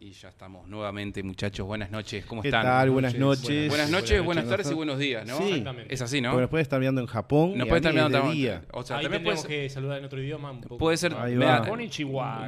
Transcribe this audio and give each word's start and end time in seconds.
Y 0.00 0.12
ya 0.12 0.30
estamos 0.30 0.66
nuevamente, 0.66 1.22
muchachos. 1.22 1.66
Buenas 1.66 1.90
noches, 1.90 2.24
¿cómo 2.24 2.40
¿Qué 2.40 2.48
están? 2.48 2.62
tal? 2.64 2.88
Buenas 2.90 3.14
noches. 3.16 3.68
Buenas 3.68 3.90
noches, 3.90 4.24
buenas 4.24 4.48
tardes 4.48 4.70
y 4.70 4.74
buenos 4.74 4.98
días, 4.98 5.26
¿no? 5.26 5.36
Sí. 5.36 5.44
Exactamente. 5.48 5.94
Es 5.94 6.00
así, 6.00 6.22
¿no? 6.22 6.30
Porque 6.30 6.40
nos 6.42 6.50
puede 6.50 6.62
estar 6.62 6.80
viendo 6.80 7.02
en 7.02 7.06
Japón. 7.06 7.52
Nos 7.58 7.68
puede 7.68 7.80
estar 7.80 7.92
mirando 7.92 8.18
también. 8.18 8.36
día. 8.38 8.62
O 8.72 8.82
sea, 8.82 8.96
Ahí 8.96 9.02
también 9.02 9.22
puede 9.24 9.36
ser, 9.36 9.48
que 9.50 9.68
saludar 9.68 9.98
en 9.98 10.06
otro 10.06 10.22
idioma. 10.22 10.52
Un 10.52 10.62
poco. 10.62 10.78
puede 10.78 10.96
ser 10.96 11.14
media, 11.14 11.60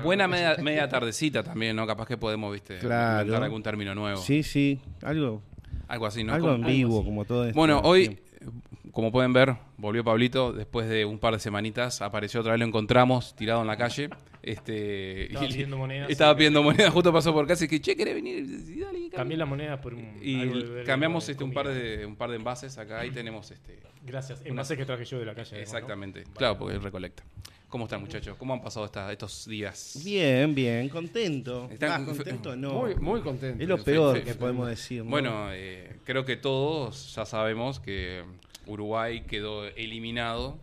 buena 0.03 0.27
media, 0.29 0.57
media 0.63 0.89
tardecita 0.89 1.43
también, 1.43 1.77
¿no? 1.77 1.87
Capaz 1.87 2.07
que 2.07 2.17
podemos, 2.17 2.53
viste, 2.55 2.79
Claro. 2.79 3.21
inventar 3.23 3.43
algún 3.45 3.63
término 3.63 3.95
nuevo. 3.95 4.17
Sí, 4.19 4.43
sí. 4.43 4.81
Algo, 5.03 5.43
Algo 5.89 6.07
así, 6.07 6.25
¿no? 6.25 6.33
algo 6.33 6.53
Como- 6.53 6.67
en 6.67 6.73
vivo, 6.73 6.99
así. 7.01 7.05
como 7.07 7.25
todo 7.27 7.45
esto. 7.45 7.55
Bueno, 7.59 7.81
hoy, 7.85 8.19
como 8.93 9.13
pueden 9.13 9.33
ver, 9.33 9.57
volvió 9.77 10.03
Pablito 10.05 10.53
después 10.53 10.89
de 10.89 11.05
un 11.05 11.19
par 11.19 11.35
de 11.35 11.41
semanitas. 11.41 12.03
Apareció 12.03 12.41
otra 12.41 12.53
vez, 12.53 12.61
lo 12.61 12.67
encontramos 12.67 13.35
tirado 13.37 13.61
en 13.61 13.67
la 13.67 13.77
calle. 13.77 14.11
Este, 14.43 15.27
Estaba 15.27 15.45
y- 15.45 15.49
pidiendo 15.49 15.77
monedas. 15.79 16.11
Estaba 16.11 16.35
pidiendo 16.37 16.63
moneda, 16.63 16.91
justo 16.91 17.13
pasó 17.13 17.33
por 17.33 17.47
casa 17.47 17.65
y 17.65 17.69
que, 17.69 17.81
che, 17.81 17.95
¿querés 17.97 18.15
venir? 18.15 18.39
Y 18.39 18.81
dale, 18.81 18.99
dale. 18.99 19.11
Cambié 19.11 19.37
la 19.37 19.47
moneda 19.47 19.81
por 19.81 19.95
un. 19.95 20.01
algo 20.41 20.59
de 20.75 20.83
Y 20.83 20.85
cambiamos 20.87 21.27
de 21.27 21.33
este, 21.33 21.45
un, 21.45 21.53
par 21.53 21.69
de, 21.69 22.07
un 22.07 22.17
par 22.17 22.31
de 22.31 22.37
envases 22.37 22.79
acá. 22.79 23.01
Ahí 23.01 23.11
tenemos 23.11 23.51
este. 23.51 23.79
Gracias. 24.03 24.41
Envases 24.45 24.79
que 24.79 24.85
traje 24.87 25.05
yo 25.05 25.19
de 25.19 25.27
la 25.27 25.35
calle. 25.35 25.61
Exactamente. 25.61 26.25
Claro, 26.35 26.59
porque 26.59 26.75
él 26.77 26.83
recolecta. 26.83 27.23
¿Cómo 27.69 27.85
están, 27.85 28.01
muchachos? 28.01 28.37
¿Cómo 28.37 28.53
han 28.55 28.63
pasado 28.63 28.85
esta- 28.87 29.13
estos 29.13 29.47
días? 29.47 30.01
Bien, 30.05 30.53
bien, 30.57 30.89
contento. 30.89 31.69
Están- 31.71 32.03
Ah, 32.03 32.05
contento 32.05 32.57
no. 32.57 32.73
Muy, 32.73 32.95
muy 32.97 33.21
contento. 33.21 33.63
es 33.63 33.69
lo 33.69 33.79
peor 33.85 34.17
fe- 34.17 34.25
que 34.25 34.33
fe- 34.33 34.39
podemos 34.41 34.67
decir. 34.69 35.05
¿no? 35.05 35.11
Bueno, 35.11 35.53
eh, 35.53 35.97
creo 36.05 36.25
que 36.25 36.37
todos 36.37 37.15
ya 37.15 37.25
sabemos 37.25 37.79
que 37.79 38.25
Uruguay 38.67 39.23
quedó 39.23 39.67
eliminado 39.67 40.59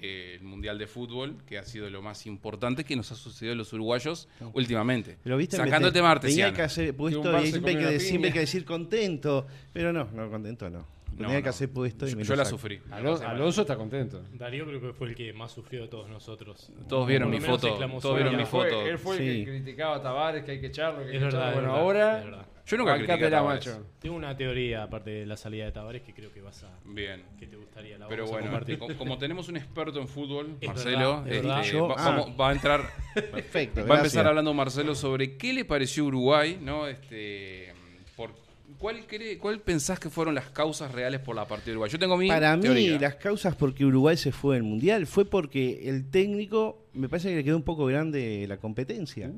del 0.00 0.42
Mundial 0.42 0.78
de 0.78 0.86
Fútbol, 0.88 1.36
que 1.46 1.58
ha 1.58 1.62
sido 1.64 1.88
lo 1.88 2.02
más 2.02 2.26
importante 2.26 2.84
que 2.84 2.96
nos 2.96 3.12
ha 3.12 3.14
sucedido 3.14 3.52
a 3.52 3.56
los 3.56 3.72
uruguayos 3.72 4.28
últimamente. 4.52 5.16
Pero 5.22 5.36
viste, 5.36 5.56
Sacando 5.56 5.88
el 5.88 5.94
tema 5.94 6.08
Tenía 6.18 6.46
artesiano. 6.46 6.56
que 6.56 6.62
hacer 6.62 6.96
puesto 6.96 7.40
y 7.40 7.46
siempre 7.48 7.70
hay, 7.72 7.78
que, 7.78 8.00
siempre 8.00 8.30
hay 8.30 8.38
decir 8.40 8.64
contento. 8.64 9.46
Pero 9.72 9.92
no, 9.92 10.08
no, 10.12 10.28
contento 10.30 10.68
no. 10.70 10.84
No, 11.12 11.26
tenía 11.26 11.42
que 11.42 11.50
hacer 11.50 11.68
puesto 11.70 12.08
y 12.08 12.10
Yo, 12.10 12.16
lo 12.30 12.36
la 12.36 12.44
sufrí. 12.46 12.80
Alo- 12.90 13.20
Alonso 13.20 13.60
está 13.60 13.76
contento. 13.76 14.22
Darío 14.32 14.64
creo 14.66 14.80
que 14.80 14.92
fue 14.94 15.08
el 15.08 15.14
que 15.14 15.32
más 15.34 15.52
sufrió 15.52 15.82
de 15.82 15.88
todos 15.88 16.08
nosotros. 16.08 16.70
Todos 16.88 17.06
vieron 17.06 17.28
mi 17.30 17.38
lo 17.38 17.46
foto. 17.46 17.78
Todos 18.00 18.16
vieron 18.16 18.36
mi 18.36 18.46
foto. 18.46 18.86
Él 18.86 18.98
fue 18.98 19.16
el 19.18 19.44
que 19.44 19.50
criticaba 19.52 19.96
a 19.96 20.02
Tavares, 20.02 20.42
que 20.42 20.52
hay 20.52 20.60
que 20.60 20.68
echarlo. 20.68 21.00
Que 21.04 21.12
Es 21.12 21.12
que 21.12 21.18
verdad. 21.18 21.52
echarlo. 21.52 21.60
es 21.60 21.68
Bueno, 21.68 21.86
verdad, 21.86 22.18
ahora. 22.22 22.46
Yo 22.64 22.76
nunca 22.76 22.96
critiqué 22.96 23.26
a 23.34 23.42
macho. 23.42 23.84
Tengo 24.00 24.14
una 24.16 24.36
teoría, 24.36 24.84
aparte 24.84 25.10
de 25.10 25.26
la 25.26 25.36
salida 25.36 25.64
de 25.64 25.72
Tavares, 25.72 26.02
que 26.02 26.14
creo 26.14 26.32
que 26.32 26.40
vas 26.40 26.62
a. 26.62 26.70
Bien. 26.84 27.22
que 27.38 27.46
te 27.46 27.56
gustaría. 27.56 27.98
La 27.98 28.06
Pero 28.08 28.22
vamos 28.24 28.30
a 28.30 28.40
bueno, 28.40 28.50
compartir. 28.50 28.78
co- 28.78 28.96
como 28.96 29.18
tenemos 29.18 29.48
un 29.48 29.56
experto 29.56 30.00
en 30.00 30.08
fútbol, 30.08 30.56
Es 30.60 30.68
Marcelo, 30.68 31.22
verdad, 31.22 31.28
es 31.32 31.42
verdad. 31.42 31.60
este, 31.60 31.72
Yo- 31.72 31.88
va, 31.88 31.94
ah. 31.98 32.10
vamos- 32.10 32.40
va 32.40 32.48
a 32.50 32.52
entrar 32.52 32.80
Perfecto. 33.14 33.80
Va 33.80 33.82
a 33.82 33.86
gracias. 33.86 34.04
empezar 34.04 34.26
hablando 34.28 34.54
Marcelo 34.54 34.94
sobre 34.94 35.36
qué 35.36 35.52
le 35.52 35.64
pareció 35.64 36.04
Uruguay, 36.04 36.58
¿no? 36.62 36.86
Este, 36.86 37.72
por, 38.16 38.30
¿cuál, 38.78 39.06
cree- 39.08 39.38
¿Cuál 39.38 39.60
pensás 39.60 39.98
que 39.98 40.08
fueron 40.08 40.34
las 40.34 40.48
causas 40.50 40.92
reales 40.92 41.20
por 41.20 41.34
la 41.34 41.46
partida 41.46 41.66
de 41.66 41.72
Uruguay? 41.72 41.90
Yo 41.90 41.98
tengo 41.98 42.16
mi 42.16 42.28
Para 42.28 42.56
mí, 42.56 42.62
teoría. 42.62 42.98
las 43.00 43.16
causas 43.16 43.56
por 43.56 43.74
que 43.74 43.84
Uruguay 43.84 44.16
se 44.16 44.30
fue 44.30 44.54
del 44.54 44.62
Mundial 44.62 45.06
fue 45.06 45.24
porque 45.24 45.88
el 45.88 46.08
técnico, 46.10 46.86
me 46.94 47.08
parece 47.08 47.30
que 47.30 47.36
le 47.36 47.44
quedó 47.44 47.56
un 47.56 47.64
poco 47.64 47.86
grande 47.86 48.46
la 48.48 48.56
competencia. 48.56 49.30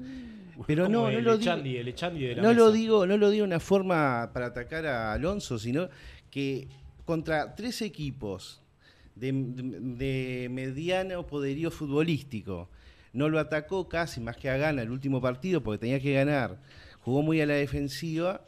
Pero 0.67 0.89
no, 0.89 1.11
no 1.11 1.21
lo 1.21 1.37
digo. 1.37 1.53
Echandi, 1.53 1.77
el 1.77 1.89
Echandi 1.89 2.27
de 2.27 2.37
la 2.37 2.43
No 2.43 2.53
lo 2.53 2.71
digo, 2.73 3.07
no 3.07 3.17
lo 3.17 3.31
digo 3.31 3.43
de 3.45 3.49
una 3.49 3.61
forma 3.61 4.31
para 4.33 4.47
atacar 4.47 4.87
a 4.87 5.13
Alonso, 5.13 5.59
sino 5.59 5.89
que 6.31 6.69
contra 7.05 7.55
tres 7.55 7.83
equipos 7.83 8.61
de, 9.15 10.49
mediano 10.51 11.27
poderío 11.27 11.71
futbolístico, 11.71 12.69
no 13.13 13.29
lo 13.29 13.39
atacó 13.39 13.89
casi 13.89 14.21
más 14.21 14.37
que 14.37 14.51
a 14.51 14.57
gana 14.57 14.83
el 14.83 14.91
último 14.91 15.21
partido 15.21 15.63
porque 15.63 15.79
tenía 15.79 16.01
que 16.01 16.13
ganar, 16.13 16.61
jugó 17.01 17.23
muy 17.23 17.41
a 17.41 17.47
la 17.47 17.55
defensiva. 17.55 18.47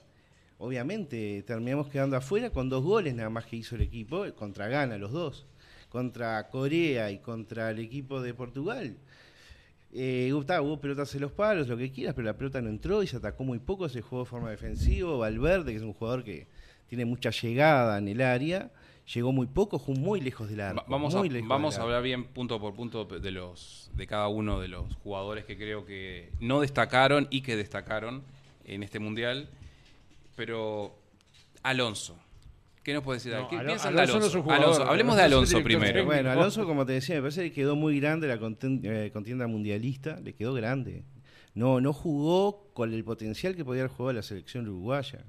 Obviamente 0.58 1.42
terminamos 1.46 1.88
quedando 1.88 2.16
afuera 2.16 2.50
con 2.50 2.70
dos 2.70 2.82
goles 2.82 3.14
nada 3.14 3.28
más 3.28 3.44
que 3.44 3.56
hizo 3.56 3.76
el 3.76 3.82
equipo, 3.82 4.24
contra 4.34 4.68
Gana 4.68 4.96
los 4.96 5.12
dos, 5.12 5.46
contra 5.90 6.48
Corea 6.48 7.10
y 7.10 7.18
contra 7.18 7.70
el 7.70 7.78
equipo 7.78 8.22
de 8.22 8.32
Portugal. 8.32 8.96
Eh, 9.92 10.30
hubo 10.32 10.78
pelotas 10.80 11.14
en 11.14 11.22
los 11.22 11.32
palos, 11.32 11.68
lo 11.68 11.76
que 11.76 11.90
quieras, 11.90 12.14
pero 12.14 12.26
la 12.26 12.36
pelota 12.36 12.60
no 12.60 12.68
entró 12.68 13.02
y 13.02 13.06
se 13.06 13.16
atacó 13.16 13.44
muy 13.44 13.58
poco, 13.58 13.88
se 13.88 14.02
jugó 14.02 14.24
de 14.24 14.28
forma 14.28 14.50
defensiva. 14.50 15.16
Valverde, 15.16 15.70
que 15.72 15.76
es 15.78 15.82
un 15.82 15.94
jugador 15.94 16.22
que 16.24 16.46
tiene 16.88 17.04
mucha 17.04 17.30
llegada 17.30 17.96
en 17.98 18.08
el 18.08 18.20
área, 18.20 18.70
llegó 19.14 19.32
muy 19.32 19.46
poco, 19.46 19.78
jugó 19.78 19.98
muy 19.98 20.20
lejos 20.20 20.48
del. 20.50 20.60
Va- 20.60 20.84
vamos 20.88 21.14
a, 21.14 21.22
vamos 21.48 21.74
a 21.78 21.82
hablar 21.84 22.02
bien 22.02 22.24
punto 22.24 22.60
por 22.60 22.74
punto 22.74 23.04
de 23.06 23.30
los 23.30 23.90
de 23.94 24.06
cada 24.06 24.28
uno 24.28 24.60
de 24.60 24.68
los 24.68 24.94
jugadores 24.96 25.44
que 25.46 25.56
creo 25.56 25.86
que 25.86 26.30
no 26.40 26.60
destacaron 26.60 27.26
y 27.30 27.40
que 27.40 27.56
destacaron 27.56 28.22
en 28.66 28.82
este 28.82 28.98
mundial. 28.98 29.48
Pero 30.36 30.94
Alonso, 31.62 32.16
¿qué 32.86 32.94
nos 32.94 33.02
puede 33.02 33.16
decir? 33.16 33.32
No, 33.32 33.48
¿Qué 33.48 33.56
Alo- 33.56 33.66
piensan 33.66 33.96
de 33.96 34.02
Alonso 34.02 34.42
jugador, 34.44 34.82
hablemos 34.86 35.16
de 35.16 35.22
Alonso 35.22 35.60
primero. 35.60 35.86
técnico. 35.92 36.06
Bueno, 36.06 36.30
Alonso, 36.30 36.64
como 36.64 36.86
te 36.86 36.92
decía, 36.92 37.16
me 37.16 37.22
parece 37.22 37.42
que 37.42 37.52
quedó 37.52 37.74
muy 37.74 37.98
grande 37.98 38.28
la 38.28 38.34
eh, 38.36 39.10
contienda 39.12 39.48
mundialista, 39.48 40.20
le 40.20 40.34
quedó 40.36 40.54
grande. 40.54 41.02
No, 41.52 41.80
no 41.80 41.92
jugó 41.92 42.70
con 42.74 42.94
el 42.94 43.02
potencial 43.02 43.56
que 43.56 43.64
podía 43.64 43.82
haber 43.82 43.90
jugado 43.90 44.12
la 44.12 44.22
selección 44.22 44.68
uruguaya. 44.68 45.24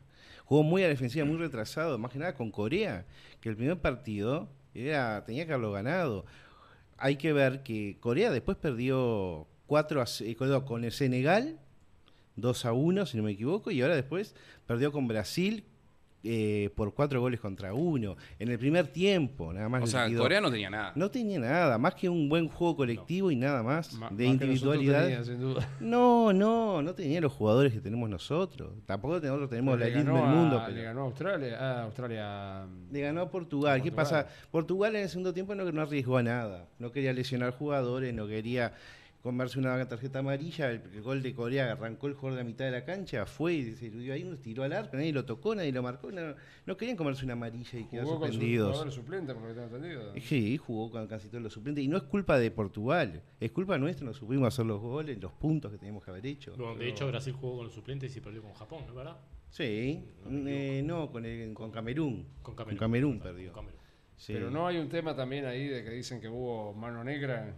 Jugó 0.46 0.62
muy 0.62 0.84
a 0.84 0.86
la 0.86 0.90
defensiva, 0.90 1.26
muy 1.26 1.38
retrasado, 1.38 1.98
más 1.98 2.12
que 2.12 2.20
nada 2.20 2.36
con 2.36 2.52
Corea, 2.52 3.08
que 3.42 3.50
el 3.50 3.56
primer 3.56 3.80
partido 3.82 4.50
era, 4.76 5.26
tenía 5.26 5.48
que 5.48 5.54
haberlo 5.54 5.72
ganado. 5.72 6.26
Hay 7.00 7.16
que 7.16 7.34
ver 7.34 7.64
que 7.64 7.98
Corea 8.00 8.30
después 8.30 8.56
perdió 8.58 9.48
4 9.66 10.00
a, 10.00 10.06
eh, 10.20 10.36
con 10.36 10.62
con 10.62 10.84
el 10.84 10.92
Senegal, 10.92 11.58
2 12.36 12.66
a 12.66 12.74
1, 12.74 13.08
si 13.08 13.18
no 13.18 13.24
me 13.24 13.32
equivoco, 13.32 13.72
y 13.72 13.82
ahora 13.82 13.96
después 13.96 14.36
perdió 14.68 14.92
con 14.92 15.08
Brasil 15.08 15.64
eh, 16.30 16.70
por 16.76 16.94
4 16.94 17.20
goles 17.22 17.40
contra 17.40 17.74
1. 17.74 18.16
En 18.40 18.50
el 18.50 18.60
primer 18.60 18.88
tiempo, 18.88 19.54
nada 19.54 19.70
más. 19.70 19.84
O 19.84 19.88
sea, 19.88 20.08
quedó. 20.08 20.22
Corea 20.24 20.42
no 20.42 20.52
tenía 20.52 20.70
nada. 20.70 20.92
No 20.96 21.10
tenía 21.10 21.40
nada, 21.40 21.78
más 21.78 21.96
que 21.96 22.10
un 22.10 22.28
buen 22.30 22.48
juego 22.50 22.76
colectivo 22.76 23.32
y 23.32 23.36
nada 23.36 23.64
más, 23.64 23.94
Ma- 23.94 24.10
de 24.12 24.26
más 24.26 24.34
individualidad. 24.34 25.04
tenía, 25.04 25.24
sin 25.24 25.40
duda. 25.40 25.68
No, 25.80 26.34
no, 26.34 26.82
no 26.82 26.94
tenía 26.94 27.22
los 27.22 27.32
jugadores 27.34 27.74
que 27.74 27.80
tenemos 27.80 28.10
nosotros. 28.10 28.72
Tampoco 28.86 29.20
nosotros 29.20 29.50
tenemos 29.50 29.80
la 29.80 29.86
Le 29.86 29.92
elite 29.94 30.12
del 30.12 30.22
mundo. 30.24 30.60
a- 30.60 30.66
pero- 30.66 30.78
Le 30.78 30.84
ganó 30.84 31.02
a 31.02 31.06
Australia. 31.06 31.58
A 31.60 31.84
Australia. 31.84 32.66
Le 32.92 33.02
ganó 33.02 33.22
a 33.22 33.32
Portugal. 33.32 33.82
¿Qué 33.82 33.92
pasa? 33.92 34.28
Portugal 34.52 34.96
en 34.96 35.04
el 35.04 35.10
segundo 35.10 35.34
tiempo 35.34 35.56
no, 35.56 35.72
no 35.72 35.82
arriesgó 35.82 36.18
a 36.18 36.24
nada. 36.24 36.68
No 36.80 36.92
quería 36.92 37.14
lesionar 37.14 37.52
jugadores, 37.54 38.14
no 38.14 38.28
quería 38.28 38.74
comerse 39.22 39.60
una 39.60 39.86
tarjeta 39.88 40.20
amarilla. 40.20 40.70
El, 40.72 40.82
el 40.94 41.02
gol 41.02 41.22
de 41.22 41.34
Corea 41.34 41.72
arrancó 41.74 42.08
el 42.08 42.14
jugador 42.14 42.38
de 42.38 42.44
la 42.44 42.50
mitad 42.50 42.66
de 42.66 42.72
la 42.72 42.86
cancha, 42.86 43.26
fue 43.26 43.54
y 43.56 43.74
se 43.76 43.88
eludió 43.88 44.14
ahí, 44.14 44.24
uno 44.24 44.38
tiró 44.38 44.64
al 44.64 44.74
arco, 44.74 44.96
nadie 44.96 45.12
lo 45.12 45.26
tocó, 45.26 45.54
nadie 45.56 45.72
lo 45.72 45.84
marcó. 45.84 46.12
No, 46.12 46.36
no 46.66 46.78
querían 46.78 46.96
comerse 46.98 47.26
una 47.26 47.34
amarilla 47.34 47.80
y 47.80 47.84
Jugó 47.84 48.04
su 48.04 48.10
suspendidos. 48.26 48.72
jugador 48.72 48.92
suplente, 48.94 49.34
por 49.34 49.44
lo 49.44 49.48
que 49.50 49.54
tengo 49.56 49.68
entendido. 49.76 50.14
Sí, 50.22 50.58
jugó 50.58 50.90
con 50.92 51.08
casi 51.08 51.28
todos 51.28 51.44
los 51.44 51.52
suplentes. 51.54 51.84
Y 51.84 51.88
no 51.88 51.98
es 51.98 52.04
culpa 52.04 52.38
de 52.40 52.52
Portugal, 52.52 53.22
es 53.40 53.52
culpa 53.52 53.78
nuestra, 53.78 54.06
no 54.06 54.14
supimos 54.14 54.48
hacer 54.48 54.66
los 54.66 54.80
goles, 54.82 55.20
los 55.22 55.32
puntos 55.34 55.72
que 55.72 55.78
teníamos 55.78 56.04
que 56.04 56.12
haber 56.12 56.26
hecho. 56.26 56.54
Bueno, 56.58 56.76
de 56.76 56.88
hecho, 56.90 57.08
Brasil 57.08 57.34
jugó 57.34 57.58
con 57.58 57.66
los 57.66 57.74
suplentes 57.74 58.16
y 58.16 58.22
perdió 58.22 58.42
con 58.42 58.54
Japón, 58.54 58.82
¿no 58.86 58.90
es 58.90 58.96
verdad? 58.96 59.18
Sí, 59.50 60.04
No 60.30 60.50
eh, 60.50 60.82
no, 60.86 61.10
con, 61.10 61.26
el- 61.26 61.54
con 61.54 61.72
Camerún. 61.72 62.26
Con 62.42 62.54
Con 62.56 62.76
Camerún. 62.76 63.14
Con 63.20 63.22
perdió. 63.32 63.54
Camerún. 63.54 63.80
Sí. 64.18 64.34
Pero 64.34 64.50
no 64.52 64.68
hay 64.68 64.78
un 64.78 64.90
tema 64.90 65.16
también 65.16 65.46
ahí 65.46 65.68
de 65.68 65.84
que 65.84 65.92
dicen 65.92 66.20
que 66.20 66.28
hubo 66.28 66.74
mano 66.74 67.04
negra 67.04 67.56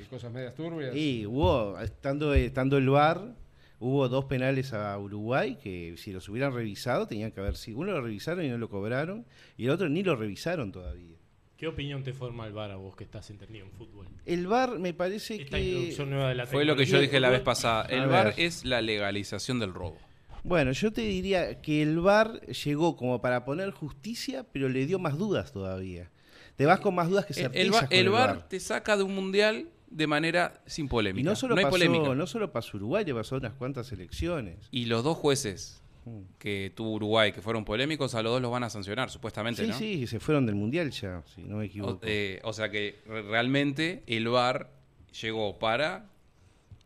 y 0.00 0.04
cosas 0.04 0.32
medias 0.32 0.54
turbias. 0.54 0.94
Y 0.94 1.26
hubo, 1.26 1.78
estando, 1.80 2.34
estando 2.34 2.76
el 2.76 2.88
VAR, 2.88 3.34
hubo 3.78 4.08
dos 4.08 4.26
penales 4.26 4.72
a 4.72 4.98
Uruguay 4.98 5.56
que 5.62 5.94
si 5.96 6.12
los 6.12 6.28
hubieran 6.28 6.52
revisado 6.52 7.06
tenían 7.06 7.32
que 7.32 7.40
haber 7.40 7.56
sido. 7.56 7.78
Uno 7.78 7.92
lo 7.92 8.00
revisaron 8.02 8.44
y 8.44 8.48
no 8.48 8.58
lo 8.58 8.68
cobraron, 8.68 9.24
y 9.56 9.64
el 9.64 9.70
otro 9.70 9.88
ni 9.88 10.02
lo 10.02 10.16
revisaron 10.16 10.72
todavía. 10.72 11.16
¿Qué 11.56 11.66
opinión 11.66 12.02
te 12.02 12.14
forma 12.14 12.46
el 12.46 12.54
VAR 12.54 12.70
a 12.70 12.76
vos 12.76 12.96
que 12.96 13.04
estás 13.04 13.28
entendido 13.28 13.66
en 13.66 13.72
fútbol? 13.72 14.06
El 14.24 14.46
VAR 14.46 14.78
me 14.78 14.94
parece 14.94 15.42
Esta 15.42 15.58
que. 15.58 15.62
introducción 15.64 16.10
nueva 16.10 16.28
de 16.30 16.34
la 16.34 16.46
Fue 16.46 16.64
lo 16.64 16.74
que 16.74 16.86
yo 16.86 16.98
dije 16.98 17.20
la 17.20 17.28
vez 17.28 17.42
pasada. 17.42 17.84
El 17.84 18.06
VAR 18.06 18.32
es 18.38 18.64
la 18.64 18.80
legalización 18.80 19.58
del 19.58 19.74
robo. 19.74 19.98
Bueno, 20.42 20.72
yo 20.72 20.90
te 20.90 21.02
diría 21.02 21.60
que 21.60 21.82
el 21.82 22.00
VAR 22.00 22.40
llegó 22.46 22.96
como 22.96 23.20
para 23.20 23.44
poner 23.44 23.72
justicia, 23.72 24.46
pero 24.50 24.70
le 24.70 24.86
dio 24.86 24.98
más 24.98 25.18
dudas 25.18 25.52
todavía. 25.52 26.10
Te 26.56 26.64
vas 26.64 26.80
con 26.80 26.94
más 26.94 27.10
dudas 27.10 27.26
que 27.26 27.34
El, 27.34 27.38
el 27.52 27.52
certezas 27.52 27.88
el 27.90 27.98
el 27.98 28.08
VAR. 28.10 28.48
te 28.48 28.58
saca 28.58 28.96
de 28.96 29.02
un 29.02 29.14
mundial 29.14 29.68
de 29.90 30.06
manera 30.06 30.62
sin 30.66 30.88
polémica. 30.88 31.20
Y 31.20 31.24
no 31.24 31.34
solo, 31.36 31.54
hay 31.56 31.64
pasó, 31.64 31.72
polémica. 31.74 32.14
no 32.14 32.26
solo 32.26 32.52
pasó 32.52 32.76
Uruguay, 32.76 33.04
le 33.04 33.12
pasó 33.14 33.36
unas 33.36 33.52
cuantas 33.54 33.90
elecciones. 33.92 34.56
Y 34.70 34.86
los 34.86 35.02
dos 35.04 35.16
jueces 35.18 35.76
Mm. 36.06 36.20
que 36.38 36.72
tuvo 36.74 36.92
Uruguay, 36.94 37.30
que 37.30 37.42
fueron 37.42 37.62
polémicos, 37.66 38.14
a 38.14 38.22
los 38.22 38.32
dos 38.32 38.40
los 38.40 38.50
van 38.50 38.64
a 38.64 38.70
sancionar, 38.70 39.10
supuestamente, 39.10 39.64
Sí, 39.64 39.68
¿no? 39.70 39.76
sí, 39.76 40.06
se 40.06 40.18
fueron 40.18 40.46
del 40.46 40.54
Mundial 40.54 40.90
ya, 40.92 41.22
si 41.34 41.42
no 41.42 41.56
me 41.56 41.64
O, 41.64 41.66
equivoco. 41.66 42.00
eh, 42.04 42.40
o 42.42 42.54
sea 42.54 42.70
que 42.70 43.00
re- 43.06 43.20
realmente 43.22 44.02
el 44.06 44.26
VAR 44.28 44.70
llegó 45.20 45.58
para 45.58 46.06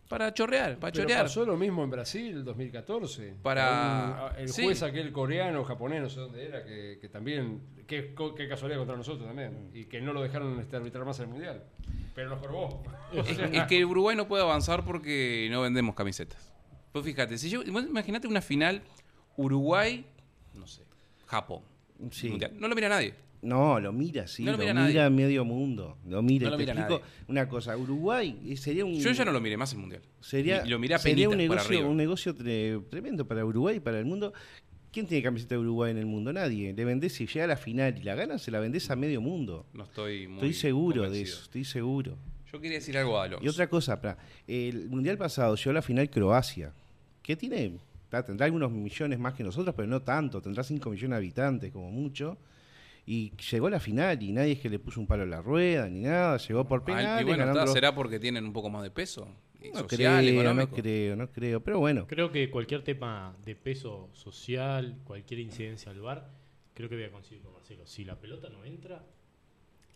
para 0.09 0.33
chorrear, 0.35 0.79
para 0.79 0.93
Pero 0.93 1.05
chorear. 1.05 1.23
pasó 1.25 1.45
lo 1.45 1.57
mismo 1.57 1.83
en 1.85 1.91
Brasil 1.91 2.45
2014. 2.45 3.35
Para- 3.43 4.31
Un- 4.35 4.41
el 4.43 4.49
sí. 4.49 4.65
juez 4.65 4.83
aquel 4.83 5.13
coreano, 5.13 5.65
japonés, 5.65 6.03
no 6.03 6.09
sé 6.11 6.21
dónde 6.21 6.45
era, 6.47 6.65
que, 6.65 6.99
que 7.01 7.09
también. 7.09 7.61
Qué, 7.87 8.15
qué 8.37 8.49
casualidad 8.49 8.79
contra 8.79 8.97
nosotros 8.97 9.27
también. 9.27 9.71
Y 9.75 9.85
que 9.87 10.01
no 10.01 10.13
lo 10.13 10.23
dejaron 10.23 10.59
este, 10.61 10.77
arbitrar 10.77 11.05
más 11.05 11.19
en 11.19 11.25
el 11.27 11.31
mundial. 11.31 11.63
Pero 12.15 12.31
nos 12.31 12.39
jorobó. 12.41 12.83
Es, 13.15 13.39
es 13.39 13.63
que 13.65 13.85
Uruguay 13.85 14.17
no 14.17 14.27
puede 14.29 14.43
avanzar 14.43 14.85
porque 14.85 15.49
no 15.51 15.63
vendemos 15.63 15.95
camisetas. 15.95 16.53
Pues 16.93 17.05
fíjate, 17.05 17.39
si 17.39 17.49
yo, 17.51 17.63
imaginate 17.63 18.27
una 18.29 18.41
final 18.41 18.83
Uruguay, 19.37 20.05
no 20.55 20.67
sé, 20.67 20.83
Japón. 21.27 21.63
Sí. 22.11 22.29
Mundial. 22.31 22.53
No 22.59 22.69
lo 22.69 22.75
mira 22.75 22.89
nadie. 22.89 23.15
No, 23.45 23.79
lo 23.79 23.93
mira, 23.93 24.27
sí, 24.27 24.43
No 24.43 24.53
lo 24.53 24.59
lo, 24.59 24.75
mira 24.75 25.11
medio 25.11 25.45
mundo. 25.45 25.99
Lo 26.09 26.23
mira. 26.23 26.47
No 26.47 26.51
lo 26.53 26.57
te 26.57 26.63
mira 26.63 26.73
explico 26.73 27.01
nadie. 27.03 27.15
una 27.29 27.49
cosa, 27.49 27.77
Uruguay 27.77 28.39
eh, 28.47 28.57
sería 28.57 28.85
un 28.85 28.95
Yo 28.95 29.13
ya 29.13 29.25
no 29.25 29.33
lo 29.33 29.41
miré 29.41 29.57
más 29.57 29.73
el 29.75 29.79
mundial. 29.81 30.03
sería, 30.21 30.65
lo 30.65 30.79
miré 30.79 30.95
a 30.95 30.99
sería 30.99 31.29
un 31.29 31.37
negocio, 31.37 31.89
un 31.89 31.97
negocio 31.97 32.35
tre- 32.35 32.83
tremendo 32.89 33.27
para 33.29 33.45
Uruguay 33.45 33.77
y 33.77 33.81
para 33.81 33.99
el 33.99 34.05
mundo. 34.07 34.33
¿Quién 34.91 35.07
tiene 35.07 35.23
camiseta 35.25 35.57
de 35.57 35.61
Uruguay 35.61 35.91
en 35.91 35.99
el 35.99 36.07
mundo? 36.07 36.33
Nadie. 36.33 36.73
Le 36.73 36.85
vendés, 36.85 37.13
si 37.13 37.27
llega 37.27 37.45
a 37.45 37.49
la 37.49 37.57
final 37.57 37.99
y 37.99 38.03
la 38.05 38.15
gana, 38.15 38.39
se 38.39 38.51
la 38.51 38.61
vendés 38.61 38.89
a 38.91 38.97
medio 38.97 39.21
mundo. 39.21 39.67
No 39.75 39.85
estoy 39.85 40.27
muy 40.29 40.37
Estoy 40.37 40.53
seguro 40.55 41.11
de 41.11 41.21
eso, 41.23 41.43
estoy 41.43 41.65
seguro. 41.65 42.17
Yo 42.53 42.61
quería 42.61 42.79
decir 42.79 42.97
algo 42.97 43.19
a 43.19 43.25
Alonso. 43.25 43.45
Y 43.45 43.49
otra 43.49 43.69
cosa, 43.69 44.01
el 44.47 44.89
mundial 44.89 45.19
pasado 45.19 45.57
llegó 45.57 45.71
a 45.71 45.75
la 45.75 45.83
final 45.83 46.09
Croacia. 46.09 46.73
¿Qué 47.23 47.35
tiene? 47.37 47.73
Tendrá 48.25 48.47
algunos 48.47 48.71
millones 48.71 49.19
más 49.19 49.35
que 49.35 49.43
nosotros, 49.43 49.75
pero 49.77 49.89
no 49.89 50.01
tanto. 50.03 50.41
Tendrá 50.41 50.63
5 50.63 50.89
millones 50.89 51.11
de 51.11 51.17
habitantes, 51.17 51.73
como 51.73 51.91
mucho. 51.91 52.39
Y 53.07 53.33
llegó 53.51 53.67
a 53.67 53.71
la 53.71 53.81
final 53.81 54.23
y 54.23 54.33
nadie 54.33 54.53
es 54.53 54.61
que 54.61 54.71
le 54.71 54.79
puso 54.79 54.99
un 55.01 55.07
palo 55.07 55.25
a 55.25 55.27
la 55.27 55.43
rueda 55.43 55.89
ni 55.89 56.01
nada. 56.03 56.39
Llegó 56.39 56.67
por 56.67 56.81
Ah, 56.81 56.85
penales. 56.85 57.23
y 57.23 57.25
bueno, 57.25 57.45
está, 57.45 57.67
¿será 57.67 57.95
porque 57.95 58.19
tienen 58.19 58.45
un 58.45 58.53
poco 58.53 58.71
más 58.71 58.83
de 58.83 58.91
peso? 58.91 59.29
Y 59.61 59.69
No 59.69 59.81
social, 59.81 60.23
creo, 60.25 60.35
no 60.35 60.41
económico. 60.41 60.77
creo, 60.77 61.17
no 61.17 61.31
creo. 61.31 61.61
Pero 61.63 61.79
bueno, 61.81 62.07
Creo 62.07 62.31
que 62.33 62.51
cualquier 62.51 62.83
tema 62.83 63.35
de 63.45 63.55
peso 63.57 64.09
social, 64.13 64.99
cualquier 65.05 65.41
incidencia 65.41 65.91
al 65.91 66.01
bar, 66.01 66.31
creo 66.75 66.89
que 66.89 66.97
voy 66.97 67.05
a 67.05 67.11
coincidir 67.11 67.43
con 67.43 67.53
Marcelo. 67.55 67.87
Si 67.87 68.05
la 68.05 68.17
pelota 68.19 68.49
no 68.49 68.65
entra, 68.65 69.03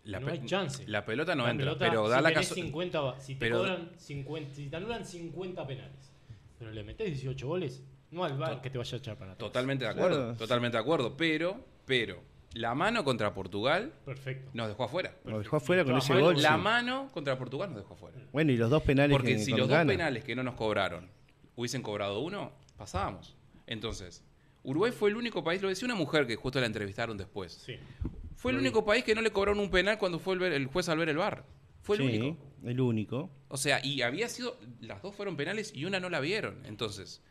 La 0.05 0.21
no 0.21 0.29
hay 0.29 0.45
chance. 0.47 0.85
La 0.87 1.05
pelota 1.05 1.35
no 1.35 1.45
La 1.45 1.51
entra, 1.51 1.67
pelota, 1.67 1.87
pero 1.91 2.05
si 2.07 2.11
da 2.11 2.21
la 2.23 2.29
tenés 2.31 2.49
caso- 2.49 2.55
50, 2.55 3.01
va- 3.01 3.21
si 3.21 3.35
te 3.35 3.41
pero- 3.41 3.59
cobran 3.59 3.91
50, 3.99 4.55
si 4.55 4.67
te 4.69 4.77
anulan 4.77 5.05
50 5.05 5.67
penales, 5.67 6.13
pero 6.59 6.71
le 6.73 6.83
metés 6.83 7.09
18 7.09 7.47
goles, 7.47 7.83
no 8.11 8.25
al 8.25 8.39
bar 8.39 8.63
que 8.63 8.71
te 8.71 8.79
vaya 8.79 8.97
a 8.97 8.99
echar 8.99 9.17
para 9.19 9.33
atrás. 9.33 9.47
Totalmente 9.47 9.85
de 9.85 9.91
acuerdo, 9.91 10.17
Claro. 10.23 10.39
totalmente 10.39 10.77
de 10.79 10.83
acuerdo. 10.83 11.15
Pero, 11.17 11.61
pero, 11.85 12.23
la 12.59 12.75
mano 12.75 13.05
contra 13.05 13.33
Portugal 13.35 13.93
Perfecto. 14.05 14.51
nos 14.55 14.69
dejó 14.69 14.85
afuera. 14.85 15.15
nos 15.25 15.43
dejó 15.43 15.57
afuera 15.57 15.85
con 15.85 15.97
ese 15.97 16.19
gol. 16.19 16.41
La 16.43 16.57
sí. 16.57 16.61
mano 16.63 17.09
contra 17.13 17.37
Portugal 17.39 17.71
nos 17.71 17.79
dejó 17.83 17.95
afuera. 17.95 18.17
Bueno, 18.33 18.53
y 18.53 18.57
los 18.57 18.69
dos 18.71 18.83
penales 18.83 19.17
Porque 19.17 19.35
que 19.37 19.39
si 19.39 19.53
los 19.53 19.69
dos 19.69 19.85
penales 19.87 20.25
que 20.25 20.35
no 20.35 20.43
nos 20.43 20.55
cobraron 20.55 21.09
hubiesen 21.57 21.83
cobrado 21.83 22.21
uno, 22.21 22.53
pasábamos. 22.77 23.37
Entonces, 23.67 24.25
Uruguay 24.63 24.93
fue 24.93 25.11
el 25.11 25.17
único 25.17 25.43
país, 25.45 25.61
lo 25.63 25.69
decía 25.69 25.87
una 25.87 25.95
mujer 25.95 26.27
que 26.27 26.37
justo 26.37 26.61
la 26.61 26.67
entrevistaron 26.67 27.17
después. 27.17 27.53
Sí. 27.53 27.77
Fue 28.37 28.53
el 28.53 28.59
único 28.59 28.85
país 28.85 29.03
que 29.05 29.15
no 29.15 29.21
le 29.23 29.31
cobraron 29.31 29.59
un 29.61 29.71
penal 29.71 29.99
cuando 29.99 30.19
fue 30.19 30.35
el, 30.35 30.41
ver- 30.41 30.53
el 30.53 30.67
juez 30.67 30.89
al 30.89 30.99
ver 30.99 31.09
el 31.09 31.17
bar. 31.17 31.45
Fue 31.83 31.97
el 31.97 32.03
Sí, 32.03 32.19
único. 32.19 32.37
el 32.65 32.81
único. 32.81 33.31
O 33.49 33.57
sea, 33.57 33.85
y 33.85 34.03
había 34.03 34.29
sido, 34.29 34.57
las 34.81 35.01
dos 35.03 35.15
fueron 35.15 35.37
penales 35.37 35.73
y 35.75 35.85
una 35.85 35.99
no 36.01 36.09
la 36.11 36.21
vieron. 36.21 36.65
Entonces, 36.67 37.23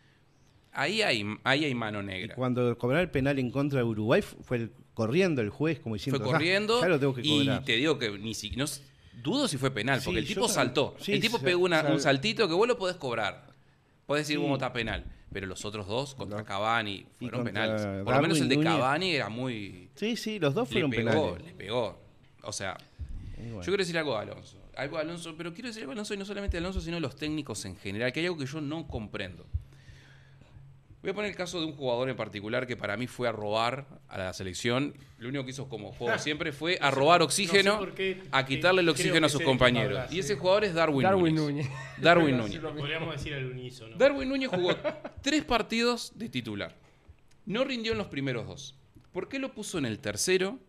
ahí 0.72 1.02
hay, 1.02 1.24
ahí 1.44 1.66
hay 1.66 1.74
mano 1.76 2.02
Y 2.02 2.06
negra. 2.06 2.36
cuando 2.36 2.78
cobraron 2.78 3.04
el 3.04 3.12
penal 3.12 3.40
en 3.40 3.52
contra 3.52 3.80
de 3.80 3.86
Uruguay, 3.86 4.22
fu- 4.22 4.42
fue 4.44 4.58
el- 4.58 4.72
corriendo 4.98 5.44
el 5.44 5.52
juez 5.52 5.80
como 5.80 5.94
diciendo. 5.94 6.18
Fue 6.20 6.28
"Ah, 6.30 6.32
corriendo 6.34 6.84
lo 6.88 7.00
tengo 7.00 7.14
que 7.14 7.22
y 7.24 7.48
te 7.64 7.74
digo 7.74 8.00
que 8.00 8.10
ni 8.18 8.34
si, 8.34 8.50
no, 8.56 8.66
dudo 9.22 9.48
si 9.48 9.58
fue 9.58 9.70
penal, 9.70 10.02
porque 10.04 10.20
Sí, 10.22 10.28
el 10.28 10.28
tipo 10.28 10.48
saltó. 10.48 10.96
sí, 11.00 11.14
el 11.14 11.22
tipo 11.22 11.38
pegó 11.40 11.64
una- 11.66 11.84
un 11.84 12.00
saltito 12.00 12.48
que 12.48 12.56
vos 12.56 12.68
lo 12.68 12.80
podés 12.80 12.96
cobrar. 12.98 13.46
Podés 14.08 14.28
decir 14.28 14.42
cómo 14.42 14.56
está 14.56 14.74
penal. 14.74 15.06
Pero 15.32 15.46
los 15.46 15.64
otros 15.66 15.86
dos, 15.86 16.16
contra 16.16 16.40
No. 16.40 16.46
Cavani, 16.46 17.06
fueron 17.20 17.44
penales. 17.44 17.86
Por 18.04 18.16
lo 18.16 18.22
menos 18.24 18.40
el 18.42 18.50
de 18.50 18.56
Núñez. 18.56 18.72
Cavani 18.74 19.12
era 19.12 19.30
muy... 19.30 19.90
Sí, 19.94 20.16
sí, 20.18 20.40
los 20.40 20.56
dos 20.56 20.68
Le 20.70 20.74
fueron 20.74 20.90
pegó, 20.90 21.10
penales. 21.36 21.44
le 21.46 21.54
pegó. 21.54 22.00
O 22.44 22.52
sea, 22.54 22.76
bueno. 23.38 23.58
yo 23.60 23.66
quiero 23.66 23.78
decir 23.78 23.98
algo 24.00 24.16
a 24.18 24.22
Alonso. 24.22 24.58
Algo 24.76 24.98
a 24.98 25.02
Alonso, 25.02 25.36
pero 25.38 25.54
quiero 25.54 25.68
decir 25.68 25.84
algo 25.84 25.92
a 25.92 25.94
Alonso 25.94 26.14
y 26.14 26.18
no 26.18 26.26
solamente 26.26 26.58
a 26.58 26.60
Alonso, 26.60 26.82
sino 26.82 26.98
a 26.98 27.00
los 27.02 27.16
técnicos 27.18 27.64
en 27.66 27.76
general, 27.76 28.12
que 28.14 28.22
hay 28.22 28.26
algo 28.28 28.38
que 28.40 28.46
yo 28.48 28.62
no 28.62 28.88
comprendo. 28.88 29.46
Voy 31.07 31.12
a 31.12 31.15
poner 31.15 31.31
el 31.31 31.38
caso 31.38 31.62
de 31.62 31.65
un 31.65 31.71
jugador 31.71 32.09
en 32.09 32.18
particular 32.18 32.68
que 32.68 32.75
para 32.75 32.98
mí 32.98 33.07
fue 33.07 33.30
a 33.30 33.31
robar 33.31 33.88
a 34.09 34.18
la 34.18 34.33
selección. 34.33 34.94
Lo 35.19 35.30
único 35.30 35.45
que 35.45 35.51
hizo 35.51 35.69
como 35.69 35.94
juego 35.94 36.18
siempre 36.19 36.51
fue 36.51 36.77
a 36.81 36.92
robar 36.92 37.21
oxígeno, 37.21 37.75
no 37.75 37.80
sé 37.80 37.86
por 37.86 37.95
qué, 37.95 38.24
a 38.30 38.45
quitarle 38.45 38.81
el 38.81 38.89
oxígeno 38.89 39.25
a 39.25 39.30
sus 39.30 39.42
compañeros. 39.42 40.00
hablas, 40.00 40.12
y 40.12 40.19
ese 40.19 40.33
sí. 40.33 40.39
jugador 40.42 40.65
es 40.65 40.74
Darwin, 40.74 41.04
Darwin 41.04 41.33
Núñez. 41.33 41.65
Núñez. 41.65 41.81
Darwin 42.01 42.36
Núñez. 42.36 42.62
lo. 42.62 42.75
Podríamos 42.75 43.15
decir 43.15 43.33
al 43.36 43.45
unísono. 43.45 43.95
Darwin 43.95 44.27
Núñez 44.27 44.50
jugó 44.50 44.75
tres 45.21 45.45
partidos 45.45 46.12
de 46.13 46.27
titular. 46.27 46.75
No 47.45 47.63
rindió 47.63 47.94
en 47.94 48.00
los 48.00 48.07
primeros 48.07 48.45
dos. 48.45 48.75
¿Por 49.13 49.30
qué 49.30 49.39
lo 49.39 49.54
puso 49.54 49.77
en 49.77 49.86
el 49.86 50.00
tercero? 50.00 50.59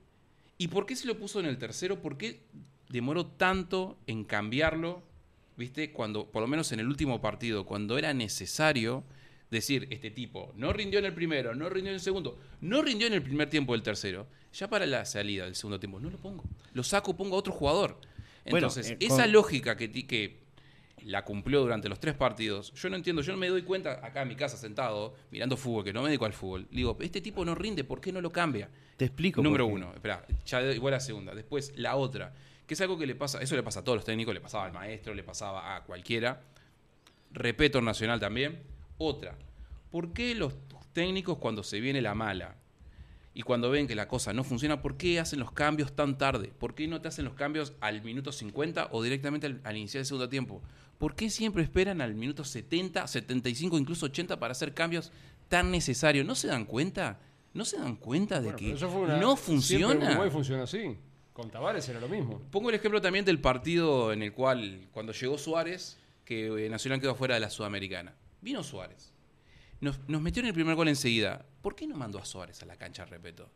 ¿Y 0.56 0.69
por 0.69 0.87
qué 0.87 0.94
se 0.94 1.08
lo 1.08 1.19
puso 1.19 1.40
en 1.40 1.46
el 1.46 1.58
tercero? 1.58 2.00
¿Por 2.00 2.17
qué 2.17 2.43
demoró 2.88 3.26
tanto 3.26 3.99
en 4.06 4.23
cambiarlo? 4.23 5.02
¿Viste? 5.56 5.90
Cuando, 5.90 6.31
por 6.31 6.43
lo 6.43 6.46
menos 6.46 6.70
en 6.70 6.79
el 6.79 6.87
último 6.87 7.20
partido, 7.20 7.67
cuando 7.67 7.99
era 7.99 8.14
necesario 8.14 9.02
decir, 9.50 9.87
este 9.91 10.11
tipo 10.11 10.53
no 10.56 10.73
rindió 10.73 10.99
en 10.99 11.06
el 11.06 11.15
primero, 11.15 11.55
no 11.55 11.69
rindió 11.69 11.91
en 11.91 11.95
el 11.95 12.00
segundo, 12.00 12.39
no 12.61 12.83
rindió 12.83 13.06
en 13.06 13.15
el 13.15 13.23
primer 13.23 13.49
tiempo 13.49 13.73
del 13.73 13.83
tercero, 13.83 14.27
ya 14.53 14.69
para 14.69 14.87
la 14.87 15.05
salida 15.05 15.45
del 15.45 15.55
segundo 15.55 15.79
tiempo, 15.81 16.00
no 16.00 16.11
lo 16.11 16.19
pongo. 16.19 16.45
Lo 16.75 16.83
saco, 16.83 17.17
pongo 17.17 17.37
a 17.37 17.39
otro 17.39 17.53
jugador. 17.53 17.99
Bueno, 18.50 18.69
Entonces, 18.69 18.91
eh, 18.91 18.97
esa 19.00 19.23
con- 19.25 19.33
lógica 19.33 19.77
que, 19.77 19.91
que 19.93 20.39
la 21.05 21.25
cumplió 21.25 21.61
durante 21.61 21.89
los 21.89 22.00
tres 22.00 22.15
partidos. 22.15 22.73
Yo 22.75 22.89
no 22.91 22.97
entiendo, 22.97 23.23
yo 23.23 23.33
no 23.33 23.39
me 23.39 23.49
doy 23.49 23.62
cuenta 23.62 24.05
acá 24.05 24.23
en 24.23 24.29
mi 24.29 24.37
casa 24.37 24.56
sentado, 24.56 25.15
mirando 25.31 25.56
fútbol, 25.56 25.85
que 25.85 25.93
no 25.93 26.03
me 26.03 26.09
dedico 26.09 26.25
al 26.27 26.33
fútbol. 26.33 26.67
Digo, 26.71 26.97
este 27.00 27.21
tipo 27.21 27.45
no 27.45 27.55
rinde, 27.55 27.85
¿por 27.85 28.00
qué 28.00 28.11
no 28.12 28.21
lo 28.21 28.31
cambia? 28.33 28.69
Te 28.97 29.05
explico. 29.06 29.41
Número 29.43 29.67
uno, 29.67 29.93
espera, 29.95 30.27
ya 30.45 30.61
igual 30.73 30.93
la 30.93 31.00
segunda. 31.00 31.35
Después, 31.35 31.73
la 31.77 31.95
otra, 31.97 32.35
que 32.67 32.75
es 32.75 32.81
algo 32.81 32.99
que 32.99 33.06
le 33.06 33.15
pasa, 33.15 33.41
eso 33.41 33.55
le 33.55 33.62
pasa 33.62 33.81
a 33.81 33.85
todos 33.85 33.97
los 33.97 34.05
técnicos, 34.05 34.35
le 34.35 34.41
pasaba 34.41 34.65
al 34.65 34.73
maestro, 34.73 35.15
le 35.15 35.23
pasaba 35.23 35.77
a 35.77 35.85
cualquiera. 35.85 36.43
Repeto 37.33 37.81
nacional 37.81 38.19
también. 38.19 38.62
Otra, 38.99 39.37
¿por 39.91 40.12
qué 40.12 40.35
los 40.35 40.55
técnicos 40.93 41.39
cuando 41.39 41.62
se 41.62 41.81
viene 41.81 42.00
la 42.03 42.15
mala 42.15 42.56
y 43.35 43.43
cuando 43.43 43.71
ven 43.71 43.87
que 43.87 43.95
la 43.95 44.09
cosa 44.09 44.33
no 44.33 44.43
funciona, 44.43 44.83
¿por 44.83 44.97
qué 44.97 45.21
hacen 45.21 45.39
los 45.39 45.53
cambios 45.53 45.95
tan 45.95 46.19
tarde? 46.19 46.50
¿Por 46.59 46.75
qué 46.75 46.89
no 46.89 47.00
te 47.00 47.09
hacen 47.09 47.25
los 47.25 47.35
cambios 47.35 47.73
al 47.81 48.03
minuto 48.03 48.33
50 48.33 48.89
o 48.91 49.03
directamente 49.03 49.47
al, 49.47 49.61
al 49.62 49.77
iniciar 49.77 50.00
el 50.00 50.06
segundo 50.06 50.29
tiempo? 50.29 50.61
¿Por 50.99 51.15
qué 51.15 51.31
siempre 51.31 51.62
esperan 51.62 52.00
al 52.00 52.15
minuto 52.15 52.43
70, 52.45 53.06
75, 53.06 53.79
incluso 53.79 54.06
80 54.06 54.41
para 54.41 54.50
hacer 54.53 54.75
cambios 54.75 55.12
tan 55.49 55.71
necesarios? 55.71 56.27
¿No 56.27 56.35
se 56.35 56.49
dan 56.49 56.65
cuenta? 56.65 57.21
¿No 57.55 57.65
se 57.65 57.79
dan 57.79 57.95
cuenta 57.95 58.41
de 58.41 58.53
Bueno, 58.53 58.59
que 58.59 58.85
una- 58.87 59.17
no 59.19 59.37
funciona? 59.37 60.09
Uruguay 60.09 60.31
funciona 60.31 60.65
así. 60.65 60.97
Con 61.33 61.50
Tavares 61.50 61.89
era 61.89 62.00
lo 62.00 62.09
mismo. 62.09 62.41
Pongo 62.50 62.69
el 62.71 62.75
ejemplo 62.75 63.00
también 63.00 63.25
del 63.25 63.39
partido 63.41 64.12
en 64.12 64.23
el 64.25 64.33
cual, 64.33 64.89
cuando 64.91 65.12
llegó 65.12 65.39
Suárez, 65.39 65.97
que 66.25 66.67
eh, 66.67 66.69
Nacional 66.69 67.00
quedó 67.00 67.15
fuera 67.15 67.35
de 67.35 67.41
la 67.41 67.49
Sudamericana. 67.50 68.12
Vino 68.49 68.62
Suárez. 68.62 69.12
Nos, 69.83 69.99
nos 70.09 70.23
metió 70.23 70.41
en 70.41 70.47
el 70.47 70.55
primer 70.55 70.75
gol 70.75 70.88
enseguida. 70.88 71.45
¿Por 71.61 71.76
qué 71.76 71.87
no 71.87 71.95
mandó 71.97 72.19
a 72.19 72.25
Suárez 72.25 72.62
a 72.62 72.64
la 72.64 72.76
cancha, 72.76 73.05
repito? 73.05 73.47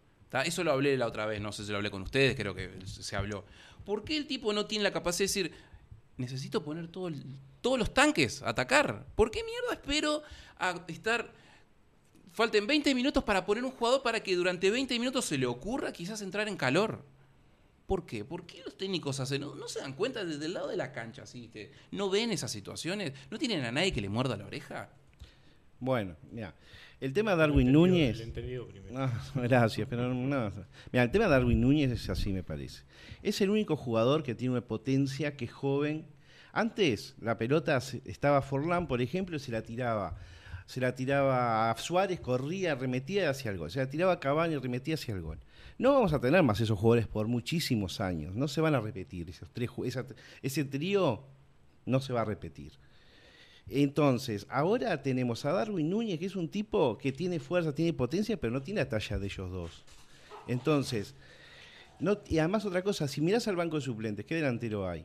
Eso 0.45 0.63
lo 0.65 0.71
hablé 0.71 0.99
la 0.99 1.07
otra 1.07 1.25
vez, 1.25 1.41
no 1.41 1.51
sé 1.51 1.65
si 1.65 1.71
lo 1.71 1.79
hablé 1.79 1.91
con 1.91 2.03
ustedes, 2.03 2.37
creo 2.37 2.55
que 2.55 2.71
se 2.85 3.17
habló. 3.17 3.47
¿Por 3.87 4.05
qué 4.05 4.19
el 4.19 4.27
tipo 4.27 4.53
no 4.53 4.67
tiene 4.67 4.85
la 4.85 4.93
capacidad 4.93 5.21
de 5.21 5.41
decir, 5.41 5.53
necesito 6.19 6.63
poner 6.63 6.89
todos 6.89 7.79
los 7.79 7.95
tanques 7.95 8.43
a 8.43 8.51
atacar? 8.51 9.07
¿Por 9.15 9.31
qué 9.31 9.43
mierda 9.43 9.73
espero 9.73 10.23
a 10.59 10.85
estar... 10.89 11.33
Falten 12.33 12.67
20 12.67 12.95
minutos 12.95 13.25
para 13.25 13.47
poner 13.47 13.65
un 13.65 13.71
jugador 13.71 14.03
para 14.03 14.21
que 14.23 14.37
durante 14.37 14.71
20 14.71 14.99
minutos 14.99 15.25
se 15.25 15.39
le 15.39 15.47
ocurra 15.47 15.91
quizás 15.91 16.21
entrar 16.21 16.49
en 16.49 16.59
calor. 16.59 17.03
¿Por 17.93 18.07
qué? 18.07 18.25
¿Por 18.25 18.47
qué 18.47 18.63
los 18.65 18.75
técnicos 18.79 19.21
hacen? 19.21 19.43
¿No, 19.43 19.55
no 19.55 19.69
se 19.69 19.81
dan 19.81 19.93
cuenta 19.93 20.25
desde 20.25 20.47
el 20.47 20.55
lado 20.55 20.69
de 20.69 20.79
la 20.79 20.93
cancha? 20.93 21.27
¿sí? 21.27 21.51
¿No 21.91 22.09
ven 22.09 22.31
esas 22.33 22.51
situaciones? 22.51 23.13
¿No 23.31 23.39
tienen 23.39 23.63
a 23.67 23.71
nadie 23.71 23.93
que 23.93 24.01
le 24.01 24.09
muerda 24.09 24.35
la 24.35 24.47
oreja? 24.47 24.89
Bueno, 25.79 26.17
mira. 26.31 26.55
El 27.03 27.13
tema 27.13 27.33
de 27.33 27.37
Darwin 27.37 27.67
entendido- 27.69 27.87
Núñez. 27.87 28.17
El 28.17 28.23
entendido 28.29 28.67
primero. 28.67 28.95
No, 28.99 29.13
gracias, 29.43 29.87
pero 29.91 30.09
no. 30.15 30.51
Mira, 30.91 31.03
el 31.03 31.11
tema 31.11 31.27
de 31.27 31.31
Darwin 31.33 31.61
Núñez 31.61 31.91
es 31.91 32.09
así, 32.09 32.33
me 32.33 32.43
parece. 32.43 32.83
Es 33.23 33.43
el 33.43 33.51
único 33.51 33.77
jugador 33.77 34.23
que 34.23 34.35
tiene 34.35 34.53
una 34.53 34.63
potencia, 34.63 35.37
que 35.37 35.45
es 35.45 35.53
joven. 35.53 36.07
Antes, 36.55 37.15
la 37.21 37.37
pelota 37.37 37.77
estaba 38.07 38.41
Forlán, 38.41 38.89
por 38.89 39.03
ejemplo, 39.03 39.37
y 39.37 39.39
se 39.39 39.53
la 39.53 39.61
tiraba. 39.61 40.17
Se 40.65 40.81
la 40.81 40.95
tiraba 40.95 41.71
a 41.71 41.77
Suárez, 41.77 42.21
corría, 42.21 42.75
remetía 42.75 43.29
hacia 43.29 43.51
el 43.51 43.59
gol. 43.59 43.71
Se 43.71 43.81
la 43.81 43.91
tiraba 43.91 44.13
a 44.13 44.19
Cavani, 44.21 44.57
remetía 44.57 44.95
hacia 44.95 45.13
el 45.15 45.21
gol. 45.21 45.39
No 45.79 45.93
vamos 45.95 46.13
a 46.13 46.21
tener 46.21 46.43
más 46.43 46.61
esos 46.61 46.79
jugadores 46.79 47.07
por 47.09 47.27
muchísimos 47.29 48.01
años. 48.01 48.35
No 48.35 48.47
se 48.49 48.61
van 48.61 48.75
a 48.75 48.81
repetir. 48.81 49.29
Esos 49.31 49.51
tres, 49.53 49.71
esa- 49.85 50.07
ese 50.43 50.65
trío 50.65 51.25
no 51.87 52.01
se 52.01 52.13
va 52.13 52.21
a 52.23 52.25
repetir. 52.25 52.73
Entonces, 53.69 54.47
ahora 54.51 55.03
tenemos 55.03 55.45
a 55.45 55.53
Darwin 55.53 55.89
Núñez, 55.89 56.19
que 56.19 56.27
es 56.27 56.37
un 56.37 56.49
tipo 56.49 56.99
que 56.99 57.13
tiene 57.13 57.39
fuerza, 57.41 57.75
tiene 57.75 57.93
potencia, 57.93 58.37
pero 58.37 58.53
no 58.53 58.63
tiene 58.63 58.81
la 58.81 58.89
talla 58.89 59.19
de 59.19 59.27
ellos 59.27 59.51
dos. 59.51 59.85
Entonces, 60.49 61.15
no, 62.01 62.19
y 62.29 62.39
además 62.39 62.65
otra 62.65 62.83
cosa, 62.83 63.07
si 63.07 63.21
mirás 63.21 63.47
al 63.49 63.57
banco 63.57 63.77
de 63.77 63.83
suplentes, 63.83 64.27
¿qué 64.27 64.35
delantero 64.35 64.89
hay? 64.89 65.05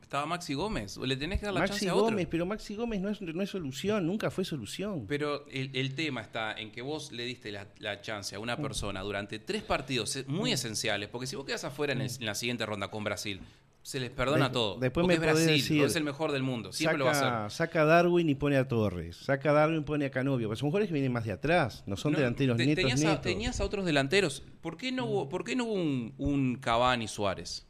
Estaba 0.00 0.26
Maxi 0.26 0.54
Gómez. 0.54 0.96
¿O 0.98 1.04
le 1.04 1.16
tenés 1.16 1.40
que 1.40 1.46
dar 1.46 1.54
la 1.54 1.60
Maxi 1.60 1.72
chance 1.72 1.88
a 1.88 1.94
otro? 1.94 2.04
Gómez, 2.06 2.28
pero 2.30 2.46
Maxi 2.46 2.74
Gómez 2.76 3.00
no 3.00 3.08
es, 3.10 3.20
no 3.20 3.42
es 3.42 3.50
solución, 3.50 4.06
nunca 4.06 4.30
fue 4.30 4.44
solución. 4.44 5.06
Pero 5.08 5.46
el, 5.48 5.70
el 5.74 5.94
tema 5.94 6.20
está 6.20 6.52
en 6.54 6.70
que 6.72 6.82
vos 6.82 7.12
le 7.12 7.24
diste 7.24 7.52
la, 7.52 7.66
la 7.78 8.00
chance 8.00 8.34
a 8.34 8.38
una 8.38 8.56
Mm. 8.56 8.62
persona 8.62 9.00
durante 9.02 9.38
tres 9.38 9.62
partidos 9.62 10.16
eh, 10.16 10.24
muy 10.28 10.52
esenciales, 10.52 11.08
porque 11.08 11.26
si 11.26 11.36
vos 11.36 11.44
quedas 11.44 11.64
afuera 11.64 11.92
en, 11.92 12.00
el- 12.02 12.10
en 12.10 12.26
la 12.26 12.34
siguiente 12.34 12.64
ronda 12.66 12.88
con 12.88 13.02
Brasil, 13.04 13.40
se 13.84 13.98
les 13.98 14.10
perdona 14.10 14.46
De- 14.48 14.52
todo. 14.54 14.78
después 14.78 15.02
porque 15.04 15.18
me 15.18 15.26
es 15.26 15.32
Brasil, 15.32 15.46
decir, 15.56 15.82
es 15.82 15.96
el 15.96 16.04
mejor 16.04 16.30
del 16.30 16.44
mundo. 16.44 16.72
Siempre 16.72 16.98
lo 16.98 17.06
va 17.06 17.10
a 17.12 17.46
hacer. 17.46 17.50
saca 17.56 17.82
a 17.82 17.84
Darwin 17.84 18.28
y 18.28 18.36
pone 18.36 18.56
a 18.56 18.68
Torres. 18.68 19.16
Saca 19.16 19.50
a 19.50 19.52
Darwin 19.52 19.80
y 19.80 19.82
pone 19.82 20.04
a 20.04 20.10
Canovio. 20.12 20.46
Porque 20.48 20.60
son 20.60 20.68
jugadores 20.70 20.86
que 20.88 20.94
vienen 20.94 21.10
más 21.12 21.24
de 21.24 21.32
atrás. 21.32 21.82
No 21.86 21.96
son 21.96 22.12
No, 22.12 22.18
delanteros 22.18 22.56
te- 22.58 22.64
netos, 22.66 22.84
tenías, 22.84 23.04
a, 23.04 23.20
tenías 23.20 23.60
a 23.60 23.64
otros 23.64 23.84
delanteros. 23.84 24.44
¿Por 24.60 24.76
qué 24.76 24.92
no 24.92 25.06
hubo, 25.06 25.28
por 25.28 25.42
qué 25.42 25.56
no 25.56 25.64
hubo 25.64 25.72
un, 25.74 26.14
un 26.18 26.56
Cavani 26.56 27.08
Suárez? 27.08 27.66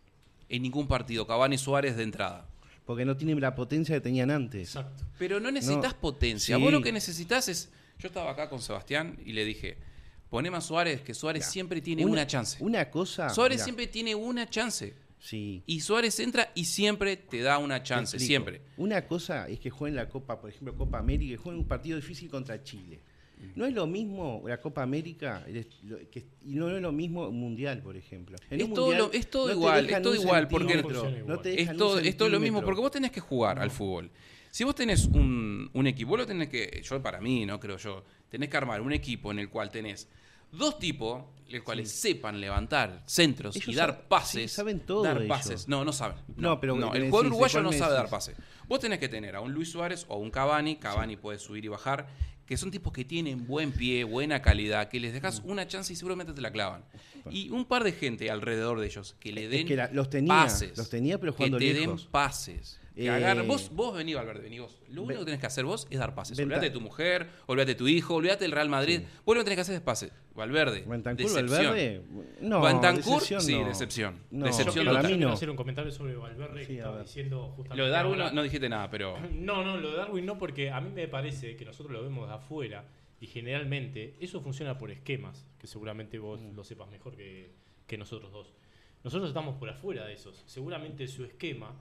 En 0.52 0.62
ningún 0.62 0.86
partido. 0.86 1.26
Cavani 1.26 1.58
Suárez 1.58 1.96
de 1.96 2.02
entrada. 2.04 2.46
Porque 2.84 3.04
no 3.04 3.16
tienen 3.16 3.40
la 3.40 3.54
potencia 3.54 3.94
que 3.94 4.00
tenían 4.00 4.30
antes. 4.30 4.68
Exacto. 4.68 5.04
Pero 5.18 5.40
no 5.40 5.50
necesitas 5.50 5.94
No, 5.94 6.00
potencia. 6.00 6.56
sí. 6.56 6.62
Vos 6.62 6.72
lo 6.72 6.82
que 6.82 6.92
necesitas 6.92 7.48
es. 7.48 7.70
Yo 7.98 8.08
estaba 8.08 8.30
acá 8.32 8.50
con 8.50 8.60
Sebastián 8.60 9.18
y 9.24 9.32
le 9.32 9.44
dije: 9.44 9.78
poneme 10.28 10.56
a 10.56 10.60
Suárez, 10.60 11.00
que 11.00 11.14
Suárez 11.14 11.44
Ya. 11.44 11.50
siempre 11.50 11.80
tiene 11.80 12.04
una, 12.04 12.26
chance. 12.26 12.58
Una 12.60 12.90
cosa. 12.90 13.30
Suárez 13.30 13.56
mirá, 13.58 13.64
siempre 13.64 13.86
tiene 13.86 14.14
una 14.14 14.48
chance. 14.48 14.94
Sí. 15.20 15.62
Y 15.66 15.80
Suárez 15.80 16.18
entra 16.18 16.50
y 16.54 16.64
siempre 16.64 17.16
te 17.16 17.40
da 17.40 17.58
una 17.58 17.82
chance. 17.82 18.18
Siempre. 18.18 18.60
Una 18.76 19.06
cosa 19.06 19.48
es 19.48 19.60
que 19.60 19.70
jueguen 19.70 19.94
la 19.96 20.08
Copa, 20.08 20.40
por 20.40 20.50
ejemplo, 20.50 20.76
Copa 20.76 20.98
América, 20.98 21.34
y 21.34 21.36
jueguen 21.36 21.60
un 21.60 21.68
partido 21.68 21.96
difícil 21.96 22.28
contra 22.28 22.62
Chile. 22.62 22.98
No 23.54 23.64
es 23.66 23.74
lo 23.74 23.86
mismo 23.86 24.42
la 24.46 24.60
Copa 24.60 24.82
América 24.82 25.44
que- 26.10 26.26
y 26.44 26.54
no 26.54 26.68
es 26.74 26.80
lo 26.82 26.92
mismo 26.92 27.28
un 27.28 27.38
mundial, 27.40 27.82
por 27.82 27.96
ejemplo. 27.96 28.36
En 28.50 28.60
Es 28.60 28.66
un 28.68 28.74
todo 28.74 28.86
mundial 28.86 29.02
lo- 29.08 29.12
es 29.12 29.30
todo 29.30 29.46
no 29.48 29.52
igual, 29.52 29.90
es 29.90 30.02
todo 30.02 30.14
igual, 30.14 30.48
porque- 30.48 30.72
centímetro, 30.74 31.10
No 31.26 31.38
te 31.40 31.50
igual. 31.54 31.68
Es 31.72 31.76
todo, 31.76 31.98
es 31.98 32.16
todo 32.16 32.28
lo 32.28 32.40
mismo, 32.40 32.62
porque 32.62 32.80
vos 32.80 32.90
tenés 32.90 33.10
que 33.10 33.20
jugar 33.20 33.58
al 33.58 33.70
fútbol. 33.70 34.10
Si 34.50 34.64
vos 34.64 34.74
tenés 34.74 35.06
un, 35.06 35.70
un 35.72 35.86
equipo, 35.86 36.10
vos 36.10 36.20
lo 36.20 36.26
tenés 36.26 36.48
que, 36.48 36.82
yo 36.84 37.02
para 37.02 37.20
mí, 37.20 37.46
no 37.46 37.58
creo 37.58 37.78
yo, 37.78 38.04
tenés 38.28 38.48
que 38.50 38.56
armar 38.58 38.80
un 38.82 38.92
equipo 38.92 39.30
en 39.30 39.38
el 39.38 39.48
cual 39.48 39.70
tenés 39.70 40.08
dos 40.50 40.78
tipos, 40.78 41.24
los 41.48 41.62
cuales 41.62 41.90
sepan 41.90 42.38
levantar 42.38 43.02
centros 43.06 43.56
Ellos 43.56 43.68
y 43.68 43.74
dar 43.74 44.06
pases. 44.08 44.50
sí, 44.50 44.56
saben 44.56 44.80
todo 44.80 45.02
Dar 45.04 45.16
ellos. 45.16 45.28
pases. 45.28 45.68
No, 45.68 45.84
no 45.86 45.92
saben. 45.94 46.18
No, 46.36 46.60
pero 46.60 46.76
no, 46.76 46.90
¿qué 46.90 46.98
el 46.98 47.04
jugador 47.08 47.26
uruguayo 47.28 47.62
no 47.62 47.72
sabe 47.72 47.94
dar 47.94 48.10
pases. 48.10 48.36
Vos 48.68 48.78
tenés 48.80 48.98
que 48.98 49.08
tener 49.08 49.34
a 49.36 49.40
un 49.40 49.52
Luis 49.52 49.70
Suárez 49.70 50.04
o 50.08 50.18
un 50.18 50.30
Cavani, 50.30 50.76
Cavani 50.76 51.16
puede 51.16 51.38
subir 51.38 51.64
y 51.64 51.68
bajar, 51.68 52.06
que 52.46 52.56
son 52.56 52.70
tipos 52.70 52.92
que 52.92 53.04
tienen 53.04 53.46
buen 53.46 53.72
pie, 53.72 54.04
buena 54.04 54.42
calidad, 54.42 54.88
que 54.88 55.00
les 55.00 55.12
dejas 55.12 55.42
Mm. 55.42 55.50
una 55.50 55.66
chance 55.66 55.92
y 55.92 55.96
seguramente 55.96 56.32
te 56.32 56.40
la 56.40 56.50
clavan. 56.50 56.84
Y 57.30 57.50
un 57.50 57.64
par 57.64 57.84
de 57.84 57.92
gente 57.92 58.30
alrededor 58.30 58.80
de 58.80 58.86
ellos 58.86 59.14
que 59.20 59.32
le 59.32 59.44
Es 59.44 59.50
den 59.50 59.66
que 59.66 59.76
la- 59.76 59.90
los 59.92 60.10
tenía, 60.10 60.28
pases. 60.28 60.76
los 60.76 60.90
tenía, 60.90 61.18
pero 61.18 61.32
que 61.32 61.36
jugando 61.36 61.58
te 61.58 61.72
lejos. 61.72 62.02
den 62.02 62.10
pases. 62.10 62.78
Que 62.94 63.06
Eh, 63.06 63.42
Vos, 63.46 63.70
vos 63.72 63.96
vení, 63.96 64.12
Valverde, 64.12 64.42
vení 64.42 64.58
vos. 64.58 64.78
Lo 64.90 65.04
único 65.04 65.20
que 65.20 65.24
tenés 65.24 65.40
que 65.40 65.46
hacer 65.46 65.64
vos 65.64 65.86
es 65.88 65.98
dar 65.98 66.14
pases. 66.14 66.38
Olvídate 66.38 66.66
de 66.66 66.70
tu 66.72 66.80
mujer, 66.82 67.26
olvídate 67.46 67.72
de 67.72 67.78
tu 67.78 67.88
hijo, 67.88 68.14
olvídate 68.16 68.44
del 68.44 68.52
Real 68.52 68.68
Madrid. 68.68 69.00
Vos 69.24 69.34
lo 69.34 69.40
que 69.40 69.44
tenés 69.44 69.56
que 69.56 69.60
hacer 69.62 69.74
es 69.76 69.80
pases. 69.80 70.12
Valverde, 70.34 70.84
Bentancur, 70.86 71.24
decepción. 71.26 71.50
Valverde, 71.66 72.02
no, 72.40 72.60
Bentancur, 72.62 73.14
decepción 73.20 73.40
sí, 73.42 73.58
no. 73.58 73.68
decepción. 73.68 74.18
No, 74.30 74.46
Decepción 74.46 74.84
Yo 74.86 74.92
para 74.94 75.08
mí 75.08 75.16
no. 75.18 75.32
hacer 75.32 75.50
un 75.50 75.56
comentario 75.56 75.92
sobre 75.92 76.16
Valverde 76.16 76.60
Sí, 76.60 76.66
que 76.68 76.72
a 76.72 76.76
estaba 76.78 76.96
ver. 76.96 77.04
diciendo 77.06 77.42
justamente. 77.56 77.76
Lo 77.76 77.84
de 77.84 77.90
Darwin 77.90 78.20
ahora. 78.20 78.32
no 78.32 78.42
dijiste 78.42 78.68
nada, 78.68 78.88
pero. 78.90 79.16
No, 79.32 79.64
no, 79.64 79.76
lo 79.76 79.90
de 79.90 79.96
Darwin 79.98 80.24
no, 80.26 80.38
porque 80.38 80.70
a 80.70 80.80
mí 80.80 80.90
me 80.90 81.06
parece 81.08 81.56
que 81.56 81.64
nosotros 81.64 81.92
lo 81.92 82.02
vemos 82.02 82.28
de 82.28 82.34
afuera 82.34 82.84
y 83.20 83.26
generalmente 83.26 84.16
eso 84.20 84.40
funciona 84.40 84.78
por 84.78 84.90
esquemas, 84.90 85.46
que 85.58 85.66
seguramente 85.66 86.18
vos 86.18 86.40
Mm. 86.40 86.56
lo 86.56 86.64
sepas 86.64 86.88
mejor 86.90 87.14
que, 87.16 87.50
que 87.86 87.98
nosotros 87.98 88.32
dos. 88.32 88.52
Nosotros 89.04 89.28
estamos 89.28 89.56
por 89.56 89.68
afuera 89.68 90.06
de 90.06 90.14
esos. 90.14 90.42
Seguramente 90.46 91.06
su 91.08 91.24
esquema, 91.24 91.74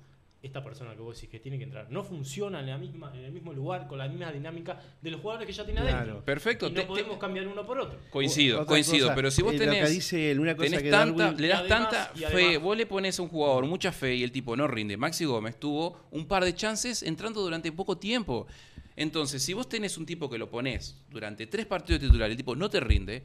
esta 0.43 0.63
persona 0.63 0.95
que 0.95 1.01
vos 1.01 1.15
decís 1.15 1.29
que 1.29 1.39
tiene 1.39 1.57
que 1.59 1.65
entrar, 1.65 1.91
no 1.91 2.03
funciona 2.03 2.61
en, 2.61 2.67
la 2.67 2.77
misma, 2.77 3.11
en 3.15 3.25
el 3.25 3.31
mismo 3.31 3.53
lugar, 3.53 3.87
con 3.87 3.99
la 3.99 4.07
misma 4.07 4.31
dinámica 4.31 4.79
de 5.01 5.11
los 5.11 5.21
jugadores 5.21 5.45
que 5.45 5.53
ya 5.53 5.63
tiene 5.65 5.81
Claro. 5.81 5.97
adentro. 5.97 6.25
Perfecto, 6.25 6.67
Y 6.67 6.69
no 6.71 6.75
te- 6.75 6.81
te- 6.81 6.87
podemos 6.87 7.17
cambiar 7.19 7.47
uno 7.47 7.63
por 7.65 7.79
otro. 7.79 7.99
Coincido, 8.09 8.57
Otra 8.61 8.67
coincido. 8.67 9.07
cosa, 9.07 9.15
pero 9.15 9.29
si 9.29 9.41
vos 9.43 9.53
eh, 9.53 9.57
lo 9.57 9.65
que 9.65 9.69
tenés. 9.71 9.89
dice 9.91 10.31
él, 10.31 10.39
una 10.39 10.55
cosa 10.55 10.65
tenés 10.69 10.83
que 10.83 10.89
tanta, 10.89 11.31
Darwin- 11.31 11.37
le 11.39 11.47
das 11.47 11.59
además- 11.59 11.89
tanta 11.91 12.05
fe, 12.15 12.25
además- 12.25 12.61
vos 12.63 12.77
le 12.77 12.85
pones 12.87 13.19
a 13.19 13.21
un 13.21 13.29
jugador 13.29 13.65
mucha 13.67 13.91
fe 13.91 14.15
y 14.15 14.23
el 14.23 14.31
tipo 14.31 14.55
no 14.57 14.67
rinde. 14.67 14.97
Maxi 14.97 15.25
Gómez 15.25 15.59
tuvo 15.59 15.99
un 16.11 16.25
par 16.25 16.43
de 16.43 16.55
chances 16.55 17.03
entrando 17.03 17.39
durante 17.41 17.71
poco 17.71 17.97
tiempo. 17.97 18.47
Entonces, 18.95 19.41
si 19.41 19.53
vos 19.53 19.69
tenés 19.69 19.97
un 19.97 20.05
tipo 20.05 20.29
que 20.29 20.37
lo 20.37 20.49
pones 20.49 20.97
durante 21.09 21.47
tres 21.47 21.65
partidos 21.65 22.01
de 22.01 22.07
titular, 22.07 22.29
el 22.29 22.35
tipo 22.37 22.55
no 22.55 22.69
te 22.69 22.79
rinde, 22.79 23.23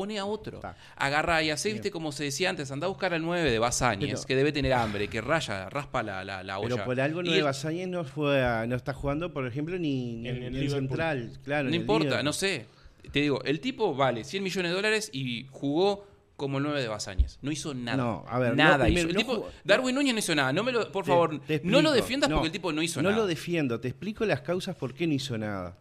pone 0.00 0.18
a 0.18 0.24
otro. 0.24 0.56
Está. 0.56 0.76
Agarrá 0.96 1.42
y 1.42 1.50
hacé, 1.50 1.68
Bien. 1.68 1.76
viste, 1.76 1.90
como 1.90 2.10
se 2.12 2.24
decía 2.24 2.48
antes, 2.48 2.70
anda 2.70 2.86
a 2.86 2.88
buscar 2.88 3.12
al 3.12 3.20
9 3.22 3.50
de 3.50 3.58
Basáñez, 3.58 4.10
Pero- 4.12 4.26
que 4.26 4.34
debe 4.36 4.50
tener 4.52 4.72
hambre, 4.72 5.08
que 5.08 5.20
raya, 5.20 5.68
raspa 5.68 6.02
la, 6.02 6.24
la, 6.24 6.42
la 6.42 6.58
olla. 6.58 6.70
Pero 6.76 6.84
por 6.86 7.00
algo 7.00 7.20
Y 7.20 7.24
Nueva 7.24 7.38
el- 7.38 7.44
Basáñez 7.44 7.86
no 7.88 8.04
fue 8.04 8.42
a- 8.42 8.66
no 8.66 8.76
está 8.76 8.94
jugando, 8.94 9.32
por 9.32 9.46
ejemplo, 9.46 9.78
ni, 9.78 10.16
ni 10.16 10.28
En 10.28 10.42
en, 10.42 10.56
el. 10.56 10.70
Central. 10.70 11.32
Claro, 11.44 11.68
No 11.68 11.74
importa, 11.76 12.04
Liverpool. 12.04 12.24
no 12.24 12.32
sé. 12.32 12.66
Te 13.12 13.20
digo, 13.20 13.42
el 13.44 13.60
tipo 13.60 13.94
vale 13.94 14.24
100 14.24 14.42
millones 14.42 14.70
de 14.70 14.76
dólares 14.76 15.10
y 15.12 15.46
jugó 15.50 16.06
como 16.36 16.56
el 16.56 16.64
9 16.64 16.80
de 16.80 16.88
Basáñez. 16.88 17.38
No 17.42 17.50
hizo 17.52 17.74
nada. 17.74 17.98
No, 17.98 18.24
a 18.26 18.38
ver, 18.38 18.56
nada 18.56 18.78
no, 18.78 18.84
primero, 18.84 19.00
hizo. 19.00 19.08
El 19.10 19.14
no 19.14 19.20
tipo- 19.20 19.34
jugó- 19.36 19.50
Darwin 19.64 19.94
Núñez 19.94 20.14
no 20.14 20.18
hizo 20.20 20.34
nada. 20.34 20.52
No 20.54 20.62
me 20.62 20.72
lo, 20.72 20.90
por 20.90 21.04
Te- 21.04 21.10
favor, 21.10 21.40
te 21.46 21.60
no 21.64 21.82
lo 21.82 21.92
defiendas 21.92 22.30
No, 22.30 22.36
porque 22.36 22.46
el 22.46 22.52
tipo 22.52 22.72
no 22.72 22.82
hizo 22.82 23.02
no 23.02 23.10
nada. 23.10 23.20
lo 23.22 23.26
defiendo, 23.28 23.78
te 23.80 23.88
explico 23.88 24.24
las 24.24 24.40
causas 24.40 24.74
por 24.76 24.94
qué 24.94 25.06
no 25.06 25.12
hizo 25.12 25.36
nada. 25.36 25.76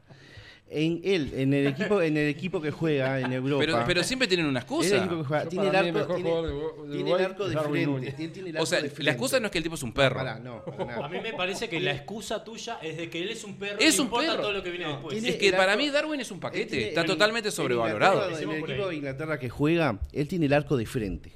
En 0.72 1.02
él, 1.04 1.32
en 1.36 1.52
el 1.56 1.66
equipo, 1.66 2.00
en 2.00 2.16
el 2.16 2.28
equipo 2.30 2.62
que 2.62 2.70
juega 2.70 3.20
en 3.20 3.34
Europa. 3.34 3.60
pero, 3.60 3.84
pero 3.88 4.04
siempre 4.04 4.28
tienen 4.28 4.46
una 4.46 4.60
el 4.60 4.64
excusa. 4.64 4.98
equipo 4.98 5.18
que 5.18 5.24
juega. 5.24 5.46
Tiene 5.50 5.68
el 5.68 5.76
el 5.76 5.96
arco, 5.98 6.14
tiene, 6.16 6.30
de 6.32 6.94
tiene 6.94 7.12
el 7.12 7.26
arco 7.26 7.48
de 7.50 7.58
frente. 7.58 7.86
Núñez. 7.88 8.16
tiene- 8.16 8.34
tiene 8.34 8.50
el 8.52 8.58
O 8.58 8.66
sea, 8.68 8.78
de 8.80 8.88
la 8.88 8.94
frente. 8.94 9.12
excusa 9.12 9.40
no 9.40 9.48
es 9.48 9.52
que 9.52 9.58
el 9.58 9.64
tipo 9.64 9.74
es 9.76 9.82
un 9.84 9.94
perro. 9.94 10.20
No, 10.40 10.64
para. 10.64 10.96
A 11.06 11.10
mí 11.10 11.18
me 11.22 11.34
parece 11.34 11.68
que 11.70 11.80
la 11.80 11.92
excusa 11.94 12.44
tuya 12.44 12.78
es 12.84 12.98
de 12.98 13.10
que 13.10 13.20
él 13.20 13.30
es 13.30 13.44
un 13.44 13.56
perro 13.58 13.80
Es 13.80 13.96
y 13.96 14.00
un 14.00 14.06
importa 14.06 14.28
perro. 14.32 14.42
todo 14.44 14.54
lo 14.54 14.62
que 14.64 14.70
viene 14.70 14.86
No, 14.86 14.92
después. 14.92 15.24
es 15.24 15.36
que 15.38 15.50
el 15.50 15.56
para 15.56 15.76
mí 15.76 15.90
Darwin 15.90 16.20
es 16.22 16.30
un 16.30 16.40
paquete. 16.40 16.66
tiene- 16.68 16.88
Está 16.90 17.02
en- 17.02 17.08
totalmente 17.08 17.50
en 17.50 17.52
sobrevalorado. 17.54 18.30
En 18.30 18.50
el 18.52 18.64
equipo 18.64 18.88
de 18.90 18.96
Inglaterra 18.96 19.40
que 19.40 19.50
juega, 19.50 20.00
él 20.14 20.28
tiene 20.28 20.46
el 20.46 20.54
arco 20.54 20.78
de 20.78 20.86
frente. 20.86 21.32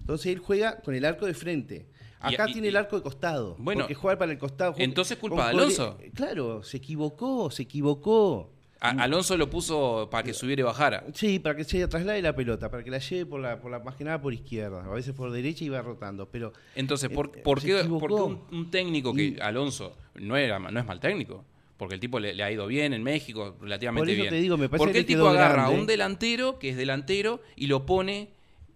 Entonces 0.00 0.26
él 0.26 0.40
juega 0.40 0.80
con 0.82 0.94
el 0.94 1.06
arco 1.06 1.24
de 1.24 1.32
frente. 1.32 1.86
Acá 2.20 2.46
y- 2.48 2.52
tiene 2.52 2.68
el 2.68 2.76
arco 2.76 2.96
de 2.96 3.02
costado. 3.02 3.56
Bueno, 3.58 3.82
porque 3.84 3.94
juega 3.94 4.18
para 4.18 4.32
el 4.32 4.38
costado. 4.38 4.74
entonces 4.76 5.16
culpa 5.16 5.44
de 5.44 5.50
Alonso. 5.50 5.98
Claro, 6.14 6.62
se 6.62 6.76
equivocó, 6.76 7.50
se 7.50 7.62
equivocó. 7.62 8.50
A- 8.84 9.02
Alonso 9.04 9.36
lo 9.36 9.48
puso 9.48 10.08
para 10.10 10.22
que 10.22 10.34
subiera 10.34 10.60
y 10.60 10.64
bajara. 10.64 11.04
Sí, 11.14 11.38
para 11.38 11.56
que 11.56 11.64
se 11.64 11.86
traslade 11.88 12.20
la 12.20 12.34
pelota, 12.36 12.70
para 12.70 12.84
que 12.84 12.90
la 12.90 12.98
lleve 12.98 13.24
por 13.26 13.40
la, 13.40 13.58
por 13.60 13.70
la 13.70 13.78
más 13.80 13.94
que 13.96 14.04
nada 14.04 14.20
por 14.20 14.34
izquierda, 14.34 14.84
a 14.84 14.90
veces 14.94 15.14
por 15.14 15.30
derecha 15.30 15.64
y 15.64 15.70
va 15.70 15.80
rotando. 15.80 16.28
Pero 16.30 16.52
Entonces, 16.74 17.08
¿por, 17.10 17.32
Eh, 17.34 17.40
por 17.42 17.62
qué 17.62 17.80
un, 17.82 18.42
un 18.52 18.70
técnico 18.70 19.14
que 19.14 19.24
Y- 19.24 19.36
Alonso 19.40 19.96
no 20.16 20.36
era 20.36 20.58
no 20.58 20.78
es 20.78 20.84
mal 20.86 21.00
técnico? 21.00 21.44
Porque 21.76 21.94
el 21.94 22.00
tipo 22.00 22.20
le, 22.20 22.34
le 22.34 22.42
ha 22.44 22.52
ido 22.52 22.66
bien 22.66 22.92
en 22.92 23.02
México, 23.02 23.56
relativamente 23.60 24.02
Por 24.02 24.10
eso 24.10 24.22
bien. 24.22 24.30
te 24.34 24.40
digo, 24.40 24.56
me 24.56 24.68
parece 24.68 24.84
¿Por 24.84 24.92
qué 24.92 24.98
el 24.98 25.04
le 25.04 25.08
tipo 25.08 25.26
agarra 25.28 25.64
a 25.64 25.70
un 25.70 25.86
delantero 25.86 26.58
que 26.58 26.68
es 26.68 26.76
delantero 26.76 27.40
y 27.56 27.66
lo 27.66 27.84
pone 27.86 28.30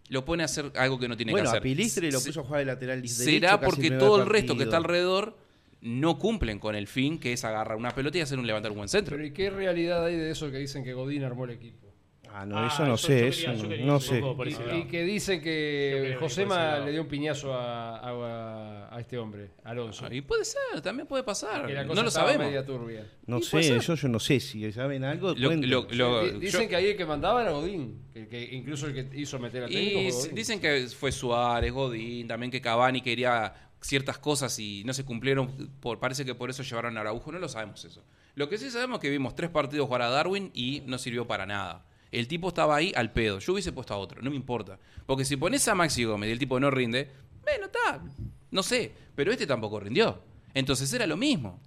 lo 0.09 0.25
pone 0.25 0.43
a 0.43 0.47
hacer 0.47 0.73
algo 0.77 0.99
que 0.99 1.07
no 1.07 1.19
tiene 1.19 1.33
bueno, 1.33 1.45
que 1.45 1.49
a 1.49 1.51
hacer? 1.53 1.63
Pilistri 1.63 2.11
lo 2.11 2.19
Se- 2.19 2.31
puso 2.31 2.41
a 2.41 2.45
jugar 2.45 2.61
de 2.61 2.65
lateral 2.65 3.03
derecho. 3.03 3.15
¿Será 3.15 3.61
porque 3.61 3.91
todo 3.91 4.23
el 4.23 4.27
resto 4.29 4.57
que 4.57 4.63
está 4.65 4.79
alrededor 4.79 5.37
no 5.81 6.19
cumplen 6.19 6.59
con 6.59 6.75
el 6.75 6.87
fin 6.89 7.19
que 7.19 7.33
es 7.33 7.45
agarrar 7.45 7.77
una 7.77 7.91
pelota 7.91 8.19
y 8.19 8.21
hacer 8.21 8.39
un 8.39 8.47
levantar 8.47 8.71
un 8.73 8.79
buen 8.79 8.89
centro? 8.89 9.17
Pero 9.17 9.27
¿y 9.27 9.33
qué 9.33 9.51
realidad 9.51 10.05
hay 10.05 10.17
de 10.17 10.31
eso 10.31 10.51
que 10.51 10.59
dicen 10.59 10.83
que 10.85 10.93
Godín 10.93 11.25
armó 11.25 11.45
el 11.45 11.51
equipo? 11.53 11.87
Ah, 12.31 12.45
no, 12.45 12.59
Ah, 12.59 12.69
eso 12.71 12.83
no 12.85 12.91
yo- 12.91 12.97
sé, 12.99 13.21
yo 13.21 13.27
eso 13.29 13.41
quería- 13.47 13.63
no- 13.63 13.69
quería 13.71 13.87
no 13.87 14.01
sé. 14.01 14.77
Y, 14.77 14.85
que 14.85 15.03
dicen 15.03 15.41
que 15.41 16.15
Josema 16.21 16.79
le 16.81 16.93
dio 16.93 17.01
un 17.01 17.09
piñazo 17.09 17.55
a, 17.55 17.97
a- 18.01 18.95
a 18.95 19.01
este 19.01 19.17
hombre, 19.17 19.53
Alonso. 19.65 20.05
Ah, 20.05 20.15
Y 20.15 20.21
puede 20.21 20.45
ser, 20.45 20.81
también 20.83 21.07
puede 21.09 21.23
pasar. 21.23 21.67
que 21.67 21.73
la 21.73 21.85
No 21.85 21.95
lo 22.03 22.11
sabemos. 22.11 22.45
media 22.47 22.65
turbia. 22.67 23.07
No 23.27 23.41
sé, 23.41 23.63
ser. 23.81 23.81
yo, 23.97 24.09
no 24.09 24.21
sé 24.21 24.41
si 24.41 24.71
saben 24.73 25.05
algo. 25.05 25.35
Lo- 25.35 25.51
Dicen 25.51 26.63
yo- 26.63 26.69
que 26.69 26.77
ahí 26.77 26.87
el 26.89 26.97
que 26.99 27.07
mandaba 27.07 27.41
era 27.43 27.53
Godín, 27.53 28.03
que, 28.13 28.29
que 28.29 28.43
incluso 28.55 28.89
el 28.89 28.95
que 28.95 29.19
hizo 29.19 29.39
meter 29.39 29.63
al 29.65 29.71
técnico 29.71 29.99
Y 30.01 30.11
Godín. 30.11 30.35
dicen 30.35 30.61
que 30.61 30.87
fue 30.89 31.11
Suárez, 31.11 31.73
Godín, 31.73 32.29
también 32.29 32.51
que 32.53 32.61
Cavani 32.61 33.01
quería 33.01 33.68
ciertas 33.81 34.19
cosas 34.19 34.59
y 34.59 34.83
no 34.85 34.93
se 34.93 35.05
cumplieron. 35.05 35.71
Por, 35.81 35.99
parece 36.01 36.25
que 36.25 36.35
por 36.35 36.51
eso 36.51 36.63
llevaron 36.63 36.97
a 36.97 37.01
Araujo. 37.01 37.31
No 37.33 37.39
lo 37.39 37.49
sabemos 37.49 37.85
eso. 37.85 38.03
Lo 38.35 38.49
que 38.49 38.59
sí 38.59 38.71
sabemos 38.71 38.99
es 38.99 39.03
que 39.03 39.11
vimos 39.11 39.35
tres 39.35 39.51
partidos 39.51 39.87
jugar 39.87 40.03
a 40.03 40.11
Darwin 40.11 40.51
y 40.55 40.83
no 40.87 40.99
sirvió 40.99 41.27
para 41.27 41.47
nada. 41.47 41.85
El 42.11 42.27
tipo 42.27 42.49
estaba 42.49 42.77
ahí 42.77 42.93
al 42.97 43.13
pedo. 43.13 43.39
Yo 43.39 43.53
hubiese 43.53 43.73
puesto 43.73 43.93
a 43.95 43.99
otro, 43.99 44.23
no 44.23 44.31
me 44.31 44.37
importa. 44.37 44.79
Porque 45.07 45.25
si 45.25 45.37
pones 45.37 45.67
a 45.69 45.75
Maxi 45.75 46.05
Gómez 46.05 46.29
y 46.29 46.33
el 46.33 46.39
tipo 46.39 46.59
no 46.59 46.71
rinde, 46.71 47.11
bueno, 47.43 47.67
está. 47.67 48.03
No 48.51 48.63
sé. 48.63 48.93
Pero 49.15 49.31
este 49.33 49.47
tampoco 49.47 49.79
rindió. 49.81 50.23
Entonces 50.55 50.91
era 50.93 51.07
lo 51.07 51.17
mismo. 51.17 51.61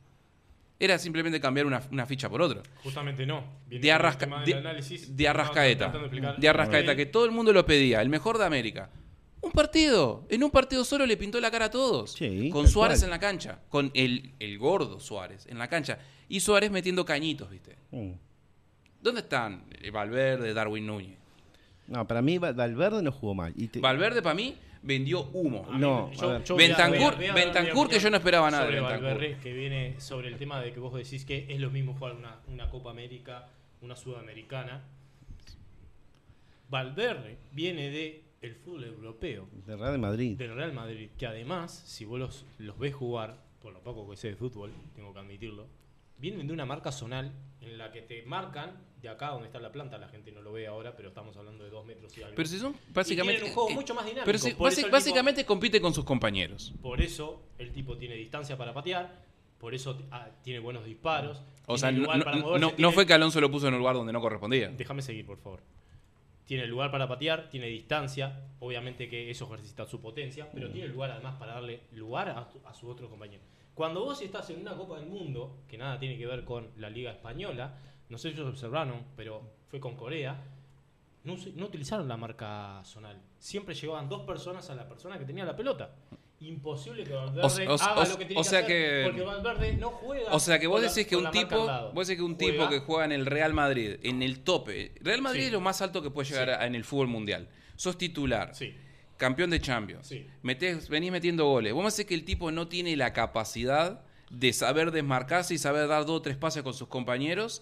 Era 0.80 0.98
simplemente 0.98 1.40
cambiar 1.40 1.68
una, 1.68 1.80
una 1.92 2.08
ficha 2.08 2.28
por 2.28 2.42
otra. 2.42 2.64
Justamente 2.84 3.24
no. 3.26 3.44
Viene 3.68 3.84
De, 3.86 3.92
Arrasca- 3.94 4.44
de- 4.44 5.28
Arrascaeta. 5.28 5.92
de 6.40 6.50
Arrascaeta, 6.50 6.96
que 6.96 7.06
todo 7.06 7.26
el 7.26 7.32
mundo 7.32 7.54
lo 7.54 7.64
pedía, 7.68 8.02
el 8.02 8.10
mejor 8.10 8.40
de 8.40 8.46
América. 8.46 8.90
Un 9.42 9.52
partido, 9.52 10.26
en 10.30 10.44
un 10.44 10.52
partido 10.52 10.84
solo 10.86 11.06
le 11.06 11.18
pintó 11.18 11.40
la 11.40 11.50
cara 11.50 11.66
a 11.66 11.72
todos. 11.72 12.14
Sí, 12.14 12.50
con 12.52 12.68
Suárez 12.68 13.00
cual. 13.00 13.06
en 13.08 13.10
la 13.12 13.20
cancha, 13.20 13.60
con 13.70 13.92
el, 13.96 14.34
el 14.40 14.58
gordo 14.60 15.00
Suárez 15.00 15.46
en 15.48 15.58
la 15.58 15.68
cancha. 15.68 15.98
Y 16.30 16.40
Suárez 16.42 16.70
metiendo 16.72 17.04
cañitos, 17.06 17.50
¿viste? 17.50 17.76
Mm. 17.92 18.12
¿Dónde 19.02 19.22
están 19.22 19.64
Eh, 19.82 19.90
Valverde, 19.90 20.54
Darwin 20.54 20.86
Núñez? 20.86 21.18
No, 21.88 22.08
para 22.08 22.22
mí 22.22 22.38
Val- 22.38 22.54
Valverde 22.54 23.02
no 23.02 23.12
jugó 23.12 23.34
mal. 23.34 23.52
Y 23.56 23.68
te- 23.68 23.80
Valverde 23.80 24.22
para 24.22 24.36
mí 24.36 24.56
vendió 24.84 25.24
humo. 25.34 25.66
A 25.68 25.74
mí- 25.74 25.80
No, 25.80 26.12
yo- 26.14 26.30
a 26.30 26.34
ver. 26.34 26.44
yo 26.44 26.56
voy 26.56 26.64
a- 26.64 26.68
Bentancur- 26.68 26.90
voy 27.00 27.04
a- 27.06 27.16
voy 27.16 27.26
a 27.26 27.28
dar 27.28 27.36
mi 27.36 27.42
Bentancur, 27.42 27.90
que 27.90 28.00
yo 28.00 28.10
no 28.12 28.18
esperaba 28.18 28.52
nada 28.52 28.64
de 28.66 28.70
Sobre 28.70 28.82
Bentancur. 28.82 29.08
Valverde, 29.10 29.38
que 29.42 29.54
viene 29.54 30.00
sobre 30.00 30.28
el 30.28 30.38
tema 30.38 30.62
de 30.62 30.72
que 30.72 30.80
vos 30.80 30.94
decís 30.94 31.26
que 31.26 31.48
es 31.50 31.60
lo 31.60 31.72
mismo 31.72 31.94
jugar 31.96 32.16
una, 32.16 32.40
una 32.48 32.70
Copa 32.70 32.92
América, 32.92 33.50
una 33.82 33.96
Sudamericana. 33.96 34.84
Valverde 36.70 37.38
viene 37.52 37.90
de 37.90 38.24
el 38.42 38.56
fútbol 38.56 38.84
europeo 38.86 39.48
De 39.66 39.76
Real 39.78 40.00
Madrid. 40.00 40.38
del 40.38 40.56
Real 40.56 40.74
Madrid, 40.74 41.10
que 41.18 41.28
además, 41.28 41.72
si 41.86 42.06
vos 42.06 42.20
los, 42.20 42.46
los 42.58 42.78
ves 42.80 42.94
jugar, 42.96 43.38
por 43.62 43.74
lo 43.74 43.82
poco 43.82 44.10
que 44.10 44.18
sé 44.18 44.30
de 44.30 44.36
fútbol, 44.36 44.72
tengo 44.96 45.14
que 45.14 45.20
admitirlo, 45.20 45.68
vienen 46.18 46.48
de 46.48 46.54
una 46.54 46.66
marca 46.66 46.92
zonal 46.92 47.32
en 47.62 47.78
la 47.78 47.92
que 47.92 48.02
te 48.02 48.24
marcan 48.24 48.72
de 49.02 49.10
acá 49.10 49.30
donde 49.30 49.48
está 49.48 49.60
la 49.60 49.72
planta, 49.72 49.98
la 49.98 50.08
gente 50.08 50.32
no 50.32 50.42
lo 50.42 50.52
ve 50.54 50.68
ahora, 50.68 50.96
pero 50.96 51.10
estamos 51.10 51.36
hablando 51.38 51.64
de 51.64 51.70
dos 51.70 51.86
metros 51.86 52.16
y 52.18 52.22
algo. 52.24 52.36
Pero 52.36 52.48
si 52.48 52.58
son 52.60 52.74
Y 52.90 52.94
básicamente. 52.94 53.34
tienen 53.42 53.50
un 53.50 53.56
juego 53.56 53.70
eh, 53.70 53.76
mucho 53.76 53.94
más 53.96 54.06
dinámico. 54.06 54.26
Pero 54.26 54.38
si- 54.38 54.52
por 54.54 54.70
basi- 54.70 54.72
eso 54.74 54.80
el 54.82 54.86
tipo- 54.88 54.92
básicamente 54.96 55.46
compite 55.46 55.82
con 55.82 55.94
sus 55.94 56.04
compañeros. 56.04 56.74
por 56.82 57.02
eso 57.02 57.42
el 57.60 57.72
tipo 57.72 57.98
tiene 57.98 58.16
distancia 58.16 58.58
para 58.58 58.74
patear, 58.74 59.24
por 59.60 59.74
eso 59.76 60.00
ah, 60.12 60.30
tiene 60.44 60.60
buenos 60.60 60.86
disparos. 60.86 61.40
O 61.68 61.76
tiene 61.76 61.80
sea, 61.80 61.92
no, 61.92 62.00
lugar 62.00 62.18
no- 62.18 62.24
para 62.26 62.38
no- 62.38 62.44
moverse, 62.44 62.66
no 62.68 62.76
tiene- 62.76 62.92
fue 62.94 63.06
que 63.06 63.14
Alonso 63.14 63.40
lo 63.42 63.52
puso 63.52 63.68
en 63.68 63.74
un 63.76 63.80
lugar 63.80 63.96
donde 63.96 64.14
no 64.14 64.22
correspondía. 64.22 64.70
Déjame 64.70 65.02
seguir, 65.04 65.26
por 65.26 65.38
favor. 65.38 65.62
Tiene 66.52 66.68
lugar 66.68 66.92
para 66.92 67.08
patear, 67.08 67.50
tiene 67.50 67.68
distancia, 67.68 68.42
obviamente 68.60 69.08
que 69.08 69.32
eso 69.32 69.46
ejercita 69.46 69.86
su 69.86 70.02
potencia, 70.02 70.50
pero 70.54 70.70
tiene 70.70 70.90
lugar 70.90 71.12
además 71.12 71.38
para 71.38 71.54
darle 71.54 71.84
lugar 71.94 72.28
a, 72.28 72.74
su 72.74 72.90
otro 72.90 73.10
compañero. 73.10 73.42
Cuando 73.74 74.04
vos 74.04 74.22
estás 74.22 74.50
en 74.50 74.60
una 74.60 74.76
Copa 74.76 75.00
del 75.00 75.08
Mundo, 75.08 75.62
que 75.70 75.78
nada 75.78 75.98
tiene 75.98 76.18
que 76.18 76.28
ver 76.28 76.44
con 76.44 76.68
la 76.76 76.90
Liga 76.90 77.12
Española, 77.12 77.78
no 78.10 78.18
sé 78.18 78.32
si 78.32 78.36
ellos 78.36 78.50
observaron, 78.50 79.02
pero 79.16 79.50
fue 79.70 79.80
con 79.80 79.96
Corea, 79.96 80.44
no, 81.24 81.38
no 81.56 81.68
utilizaron 81.68 82.10
la 82.10 82.18
marca 82.18 82.82
zonal. 82.84 83.22
Siempre 83.40 83.74
llegaban 83.74 84.10
dos 84.10 84.24
personas 84.24 84.70
a 84.70 84.76
la 84.76 84.90
persona 84.90 85.18
que 85.18 85.24
tenía 85.24 85.46
la 85.46 85.56
pelota. 85.56 85.96
Imposible 86.42 87.04
que 87.04 87.14
Valverde 87.14 87.68
O 87.68 87.74
haga 87.76 88.02
o 88.02 88.06
lo 88.06 88.18
que 88.18 88.26
tiene 88.26 88.40
o 88.40 88.44
que 88.44 88.48
hacer, 88.48 88.66
que- 88.66 89.02
porque 89.06 89.22
Valverde 89.22 89.74
no 89.78 89.90
juega. 89.92 90.32
O 90.34 90.40
sea 90.40 90.58
que 90.60 90.66
vos 90.68 90.82
decís 90.82 91.06
que 91.08 91.16
un 91.16 91.30
tipo, 91.32 91.68
vos 91.94 92.08
decís 92.08 92.20
que 92.20 92.24
un 92.26 92.36
Juega- 92.36 92.52
tipo 92.54 92.70
que 92.70 92.80
juega 92.80 93.06
en 93.06 93.12
el 93.12 93.26
Real 93.28 93.54
Madrid, 93.54 93.98
en 94.02 94.24
el 94.24 94.40
tope, 94.40 94.92
Real 95.02 95.22
Madrid 95.22 95.42
Sí. 95.42 95.46
es 95.48 95.52
lo 95.54 95.62
más 95.62 95.82
alto 95.84 96.02
que 96.02 96.10
puede 96.10 96.30
llegar 96.30 96.48
Sí. 96.50 96.56
a- 96.60 96.66
en 96.66 96.74
el 96.76 96.84
fútbol 96.84 97.08
mundial. 97.08 97.48
Sos 97.76 97.96
titular, 97.98 98.56
Sí, 98.56 98.74
campeón 99.18 99.52
de 99.52 99.62
Champions, 99.62 100.12
metés- 100.42 100.90
venís 100.90 101.12
metiendo 101.12 101.46
goles. 101.46 101.74
Vos 101.74 101.84
me 101.84 101.92
decís 101.92 102.06
que 102.06 102.16
el 102.16 102.26
tipo 102.26 102.52
no 102.52 102.68
tiene 102.68 102.96
la 102.98 103.14
capacidad 103.14 104.02
de 104.32 104.52
saber 104.54 104.92
desmarcarse 104.92 105.54
y 105.54 105.58
saber 105.60 105.88
dar 105.88 106.06
dos 106.06 106.18
o 106.18 106.22
tres 106.24 106.38
pases 106.38 106.64
con 106.64 106.74
sus 106.74 106.88
compañeros, 106.88 107.62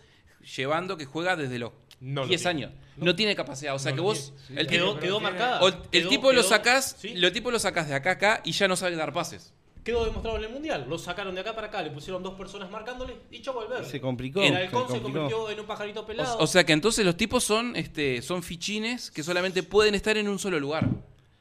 llevando 0.56 0.96
que 0.96 1.04
juega 1.06 1.36
desde 1.36 1.60
los 1.60 1.72
No 2.02 2.22
lo 2.22 2.28
10 2.28 2.42
tiene. 2.42 2.66
años. 2.66 2.72
No, 2.98 3.16
tiene 3.16 3.36
capacidad. 3.36 3.76
O 3.76 3.80
sea 3.80 3.92
No 3.92 3.96
que 3.98 4.02
vos, 4.02 4.34
el 4.56 4.68
quedó, 4.68 4.90
tipo, 4.90 5.00
quedó 5.00 5.20
marcada. 5.20 5.62
o 5.62 5.68
el, 5.70 5.74
el 5.74 6.02
Quedó- 6.04 6.10
tipo 6.10 6.32
lo 6.32 6.44
sacás, 6.44 6.96
sí. 7.00 7.16
lo 7.16 7.32
tipo 7.32 7.52
lo 7.52 7.60
sacás 7.60 7.88
de 7.88 7.96
acá 7.96 8.10
a 8.12 8.14
acá 8.14 8.42
y 8.44 8.52
ya 8.52 8.68
no 8.68 8.76
sabe 8.76 8.96
dar 8.96 9.14
pases. 9.14 9.54
Quedó 9.84 10.04
demostrado 10.06 10.38
en 10.38 10.44
el 10.44 10.50
mundial. 10.52 10.86
Lo 10.90 10.98
sacaron 11.00 11.34
de 11.34 11.42
acá 11.42 11.56
para 11.56 11.68
acá, 11.68 11.82
le 11.82 11.90
pusieron 11.92 12.22
dos 12.22 12.36
personas 12.36 12.70
marcándole 12.70 13.16
y 13.32 13.42
chau 13.42 13.58
al 13.60 13.86
Se 13.86 14.02
complicó. 14.02 14.42
El 14.42 14.56
halcón 14.56 14.84
se, 14.88 14.94
complicó. 15.00 15.20
convirtió 15.30 15.50
en 15.50 15.60
un 15.62 15.66
pajarito 15.66 16.06
pelado. 16.06 16.38
O, 16.38 16.44
o 16.44 16.48
sea 16.48 16.66
que 16.66 16.74
entonces 16.74 17.06
los 17.06 17.16
tipos 17.16 17.44
son, 17.44 17.76
este, 17.78 18.22
son 18.22 18.44
fichines 18.44 19.10
que 19.10 19.24
solamente 19.24 19.64
pueden 19.64 19.96
estar 19.96 20.18
en 20.18 20.28
un 20.28 20.38
solo 20.38 20.60
lugar 20.60 20.88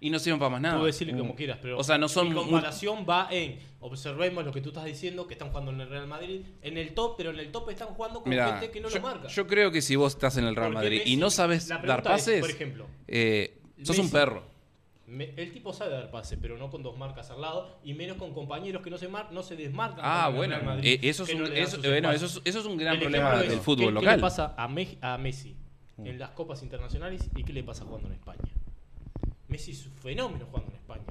y 0.01 0.11
no 0.11 0.19
sirven 0.21 0.39
para 0.39 0.51
más 0.51 0.61
nada. 0.61 0.79
Tú 0.79 0.85
decirle 0.87 1.19
como 1.19 1.35
quieras, 1.35 1.59
pero 1.61 1.77
O 1.79 1.83
sea, 1.85 1.99
no 1.99 2.09
son 2.09 2.29
mi 2.29 2.35
comparación 2.37 3.05
va 3.09 3.27
en 3.33 3.59
observemos 3.81 4.45
lo 4.45 4.53
que 4.53 4.61
tú 4.61 4.71
estás 4.71 4.85
diciendo, 4.85 5.27
que 5.27 5.35
están 5.35 5.51
jugando 5.51 5.71
en 5.71 5.81
el 5.81 5.89
Real 5.89 6.07
Madrid, 6.07 6.43
en 6.63 6.77
el 6.79 6.95
top, 6.95 7.15
pero 7.17 7.31
en 7.31 7.39
el 7.39 7.51
top 7.53 7.71
están 7.71 7.89
jugando 7.89 8.23
con 8.23 8.33
gente 8.33 8.71
que 8.71 8.81
no 8.81 8.89
yo, 8.89 8.97
lo 8.97 9.03
marca. 9.03 9.29
yo 9.29 9.47
creo 9.47 9.71
que 9.71 9.81
si 9.83 9.95
vos 9.97 10.15
estás 10.15 10.37
en 10.37 10.45
el 10.45 10.57
Real 10.57 10.73
Porque 10.73 10.87
Madrid 10.89 11.03
y 11.07 11.17
no 11.17 11.31
sabes 11.31 11.69
dar 11.69 11.85
es, 11.85 12.03
pases, 12.05 12.41
por 12.41 12.51
ejemplo, 12.51 12.87
eh, 13.07 13.61
sos 13.83 13.99
un 13.99 14.11
perro. 14.11 14.43
Me- 15.07 15.33
el 15.39 15.53
tipo 15.53 15.73
sabe 15.73 15.93
dar 15.93 16.11
pase, 16.11 16.37
pero 16.37 16.59
no 16.59 16.71
con 16.71 16.83
dos 16.83 16.99
marcas 16.99 17.31
al 17.31 17.41
lado 17.41 17.79
y 17.83 17.95
menos 17.95 18.19
con 18.19 18.35
compañeros 18.35 18.83
que 18.83 18.91
no 18.91 18.99
se 18.99 19.09
mar 19.09 19.29
no 19.33 19.43
se 19.43 19.57
desmarcan. 19.57 20.01
Ah, 20.03 20.29
bueno, 20.29 20.55
Real 20.57 20.67
Madrid, 20.67 20.87
eh, 21.03 21.09
eso 21.09 21.23
es 21.25 21.31
un, 21.33 21.39
no 21.39 21.45
le 21.45 21.55
dan 21.55 21.63
eso, 21.63 21.77
sus 21.77 21.87
bueno, 21.87 22.11
eso, 22.13 22.27
espacios. 22.27 22.43
es, 22.45 22.51
eso 22.51 22.59
es 22.61 22.67
un 22.67 22.77
gran 22.77 22.95
El 22.97 23.01
problema 23.01 23.37
del 23.41 23.61
fútbol 23.61 23.87
¿qué, 23.87 23.93
local. 23.93 24.09
¿Qué 24.11 24.17
le 24.17 24.21
pasa 24.21 24.55
a, 24.59 24.69
Me- 24.69 24.99
a 25.01 25.17
Messi 25.17 25.57
en 25.97 26.19
las 26.19 26.31
copas 26.33 26.63
internacionales 26.63 27.23
y 27.37 27.43
qué 27.43 27.53
le 27.55 27.63
pasa 27.65 27.85
jugando 27.87 28.09
en 28.09 28.15
España? 28.15 28.39
Messi 29.49 29.71
es 29.71 29.87
un 29.87 29.93
fenómeno 29.95 30.45
jugando 30.51 30.71
en 30.73 30.77
España. 30.77 31.05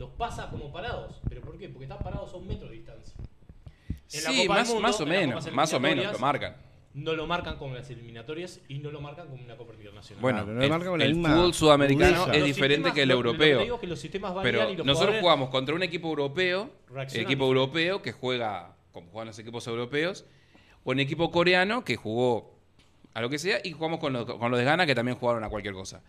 Los 0.00 0.08
pasa 0.12 0.48
como 0.50 0.72
parados. 0.72 1.20
¿Pero 1.28 1.42
por 1.42 1.58
qué? 1.58 1.68
Porque 1.68 1.84
están 1.84 1.98
parados 1.98 2.32
a 2.32 2.36
un 2.38 2.46
metro 2.48 2.68
de 2.70 2.76
distancia. 2.76 3.14
En 3.18 4.24
la 4.24 4.30
Sí, 4.30 4.48
más, 4.48 4.66
Mundo, 4.68 4.80
más 4.82 4.98
o 5.00 5.04
menos, 5.06 5.52
más 5.52 5.72
o 5.74 5.78
menos 5.78 6.10
lo 6.12 6.18
marcan. 6.18 6.56
No 6.94 7.12
lo 7.12 7.26
marcan 7.26 7.56
como 7.58 7.72
en 7.72 7.82
las 7.82 7.90
eliminatorias 7.90 8.60
y 8.66 8.78
no 8.78 8.90
lo 8.90 9.00
marcan 9.02 9.26
como 9.26 9.38
en 9.38 9.44
una 9.44 9.56
Copa 9.58 9.74
Internacional. 9.74 10.22
Bueno, 10.22 10.38
pero 10.40 10.52
no 10.54 10.58
lo 10.58 10.64
el, 10.64 10.70
marcan 10.70 10.88
con 10.88 10.98
la 11.00 11.04
el 11.04 11.14
misma 11.14 11.34
fútbol 11.34 11.54
sudamericano 11.54 12.32
es 12.32 12.38
Los 12.38 12.46
diferente 12.46 12.88
sistemas- 12.88 12.94
que 12.94 13.02
el 13.02 13.08
lo- 13.10 13.14
lo 13.16 13.22
que 13.22 13.28
europeo. 13.28 13.60
digo 13.62 13.74
es 13.76 13.80
que 13.82 13.86
los 13.86 14.00
sistemas 14.00 14.34
Pero 14.42 14.70
y 14.70 14.76
los 14.76 14.86
nosotros 14.86 15.16
jugamos 15.20 15.50
contra 15.50 15.74
un 15.74 15.82
equipo 15.82 16.08
europeo, 16.08 16.70
reaccionan 16.88 17.26
equipo 17.26 17.44
europeo 17.44 18.00
que 18.02 18.12
juega 18.12 18.74
como 18.92 19.08
juegan 19.10 19.28
los 19.28 19.38
equipos 19.38 19.66
europeos, 19.68 20.24
o 20.82 20.90
un 20.92 20.98
equipo 20.98 21.30
coreano 21.30 21.84
que 21.84 21.94
jugó 21.96 22.56
a 23.12 23.20
lo 23.20 23.28
que 23.28 23.38
sea, 23.38 23.60
y 23.62 23.70
jugamos 23.72 24.00
con, 24.00 24.14
los- 24.14 24.24
con 24.24 24.50
los 24.50 24.58
de 24.58 24.64
Ghana 24.64 24.86
que 24.86 24.94
también 24.94 25.16
jugaron 25.18 25.44
a 25.44 25.50
cualquier 25.50 25.74
cosa. 25.74 26.02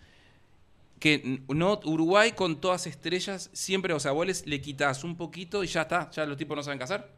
Que 1.02 1.42
no, 1.50 1.80
Uruguay 1.84 2.34
con 2.34 2.62
todas 2.62 2.86
estrellas, 2.86 3.50
siempre, 3.54 3.92
o 3.94 4.00
sea, 4.00 4.12
vos 4.12 4.28
les- 4.28 4.46
le 4.46 4.62
quitas 4.62 5.04
un 5.04 5.18
poquito 5.18 5.64
y 5.64 5.68
ya 5.68 5.82
está, 5.82 6.12
ya 6.12 6.28
los 6.28 6.38
tipos 6.38 6.56
no 6.56 6.62
saben 6.62 6.78
cazar. 6.78 7.10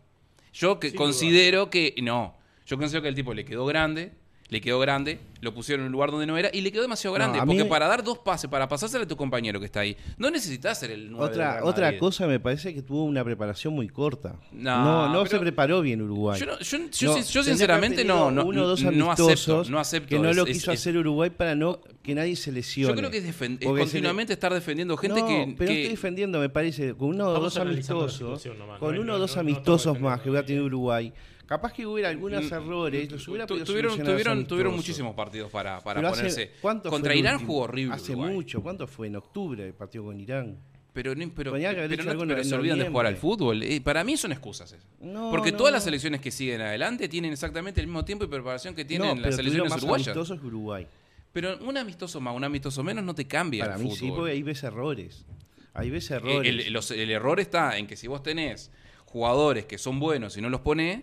Yo 0.54 0.80
que 0.80 0.96
considero 0.96 1.70
que, 1.70 1.94
no, 2.02 2.38
yo 2.66 2.78
considero 2.78 3.02
que 3.02 3.10
el 3.10 3.16
tipo 3.16 3.34
le 3.34 3.44
quedó 3.44 3.66
grande, 3.66 4.14
le 4.50 4.62
quedó 4.62 4.80
grande, 4.80 5.20
lo 5.42 5.54
pusieron 5.54 5.82
en 5.84 5.88
un 5.88 5.92
lugar 5.94 6.12
donde 6.12 6.28
no 6.28 6.38
era 6.38 6.50
y 6.54 6.62
le 6.62 6.72
quedó 6.72 6.84
demasiado 6.84 7.14
grande. 7.14 7.40
porque 7.46 7.66
para 7.66 7.88
dar 7.88 8.04
dos 8.04 8.20
pases, 8.20 8.50
para 8.50 8.68
pasárselo 8.68 9.04
a 9.06 9.08
tu 9.08 9.16
compañero 9.18 9.60
que 9.60 9.66
está 9.66 9.80
ahí, 9.80 9.98
no 10.18 10.30
necesitas 10.30 10.80
ser 10.80 10.92
el 10.92 11.10
9 11.12 11.32
del 11.32 11.42
Otra, 11.42 11.60
otra 11.66 11.98
cosa 11.98 12.28
me 12.28 12.40
parece 12.40 12.74
que 12.74 12.82
tuvo 12.84 13.04
una 13.06 13.24
preparación 13.24 13.74
muy 13.74 13.88
corta. 13.90 14.36
No, 14.52 14.84
No, 14.84 15.14
no, 15.14 15.26
se 15.26 15.40
preparó 15.40 15.82
bien 15.82 16.02
Uruguay. 16.02 16.40
Yo, 16.40 16.46
no- 16.46 16.60
yo- 16.60 17.24
sinceramente 17.44 18.04
no, 18.06 18.30
no, 18.32 18.46
uno 18.46 18.64
o 18.64 18.68
dos 18.68 18.84
no 18.84 19.12
acepto, 19.12 19.64
no 19.70 19.80
acepto. 19.80 20.10
que 20.10 20.20
no 20.20 20.34
lo 20.34 20.46
quiso 20.46 20.72
es- 20.72 20.80
hacer 20.80 20.98
Uruguay 20.98 21.30
para 21.32 21.56
no 21.56 21.80
que 22.04 22.14
nadie 22.14 22.36
se 22.36 22.52
lesione. 22.52 22.94
Yo 22.94 22.98
creo 22.98 23.10
que 23.10 23.18
es, 23.20 23.24
es 23.26 23.42
le- 23.42 23.58
continuamente 23.66 24.34
estar 24.34 24.54
defendiendo 24.54 24.96
gente 24.98 25.22
no, 25.22 25.28
que, 25.28 25.56
pero 25.58 25.70
que- 25.70 25.82
estoy 25.82 25.92
defendiendo, 25.96 26.40
me 26.40 26.50
parece, 26.50 26.94
con 26.94 27.10
uno 27.10 27.28
o 27.30 27.40
dos 27.40 27.58
amistosos, 27.58 28.44
con 28.80 28.96
no- 28.96 29.02
uno 29.02 29.12
no- 29.12 29.14
o 29.16 29.20
dos 29.20 29.38
amistosos 29.38 30.00
más 30.00 30.22
que 30.22 30.30
hubiera 30.30 30.46
tenido 30.46 30.66
Uruguay, 30.66 31.12
capaz 31.46 31.74
que 31.74 31.86
hubiera 31.86 32.10
algunos 32.10 32.44
Mm, 32.50 32.54
errores, 32.54 33.12
los 33.12 33.28
hubiera 33.28 33.46
podido 33.48 33.66
tuvieron, 33.66 33.98
tuvieron, 34.04 34.46
tuvieron 34.46 34.76
muchísimos 34.76 35.14
partidos 35.16 35.52
para, 35.52 35.80
para 35.82 36.02
Pero 36.02 36.14
ponerse. 36.14 36.52
¿cuánto 36.62 36.90
fue 36.90 36.92
Contra 36.98 37.16
Irán 37.16 37.46
jugó 37.46 37.62
horrible. 37.64 37.96
Hace 37.96 38.12
Uruguay. 38.14 38.34
mucho, 38.34 38.62
¿cuánto 38.62 38.88
fue? 38.88 39.08
En 39.08 39.16
octubre 39.18 39.66
el 39.68 39.74
partido 39.74 40.06
con 40.06 40.20
Irán. 40.20 40.58
Pero, 40.94 41.16
no- 41.16 41.26
pero, 41.36 41.54
pero 41.54 42.04
no- 42.14 42.28
pero 42.28 42.44
se 42.44 42.54
olvidan 42.54 42.78
de 42.78 42.88
jugar 42.88 43.08
al 43.08 43.18
fútbol. 43.18 43.64
Eh, 43.64 43.82
para 43.82 44.04
mí 44.04 44.16
son 44.16 44.32
excusas 44.32 44.72
esas. 44.74 44.86
No, 45.02 45.32
Porque 45.32 45.52
no, 45.52 45.58
todas 45.58 45.74
las 45.74 45.84
selecciones 45.84 46.22
que 46.22 46.30
siguen 46.30 46.62
adelante 46.62 47.10
tienen 47.10 47.32
exactamente 47.34 47.82
el 47.82 47.88
mismo 47.88 48.06
tiempo 48.06 48.26
y 48.26 48.28
preparación 48.28 48.76
que 48.76 48.86
tienen 48.86 49.20
las 49.22 49.36
selecciones 49.36 49.72
más 49.72 49.80
uruguayas. 49.82 50.10
amistosos 50.10 50.40
que 50.40 50.46
Uruguay. 50.48 50.88
Pero 51.32 51.58
un 51.66 51.76
amistoso 51.78 52.22
más, 52.22 52.36
un 52.36 52.44
amistoso 52.44 52.84
menos 52.84 53.04
no 53.04 53.16
te 53.16 53.26
cambia 53.26 53.64
Para 53.66 53.78
el 53.78 53.82
mí 53.84 53.90
fútbol. 53.90 54.00
sí, 54.00 54.12
porque 54.16 54.32
ahí 54.34 54.44
ves 54.44 54.62
errores. 54.64 55.26
Ahí 55.74 55.90
ves 55.90 56.12
Eh, 56.12 56.14
errores. 56.16 56.48
El, 56.68 56.72
los- 56.74 56.92
el 56.92 57.10
error 57.10 57.40
está 57.40 57.76
en 57.80 57.88
que 57.88 57.96
si 57.98 58.06
vos 58.08 58.22
tenés 58.22 58.70
jugadores 59.06 59.66
que 59.66 59.80
son 59.80 60.00
buenos 60.00 60.38
y 60.38 60.42
no 60.42 60.50
los 60.52 60.62
ponés, 60.62 61.02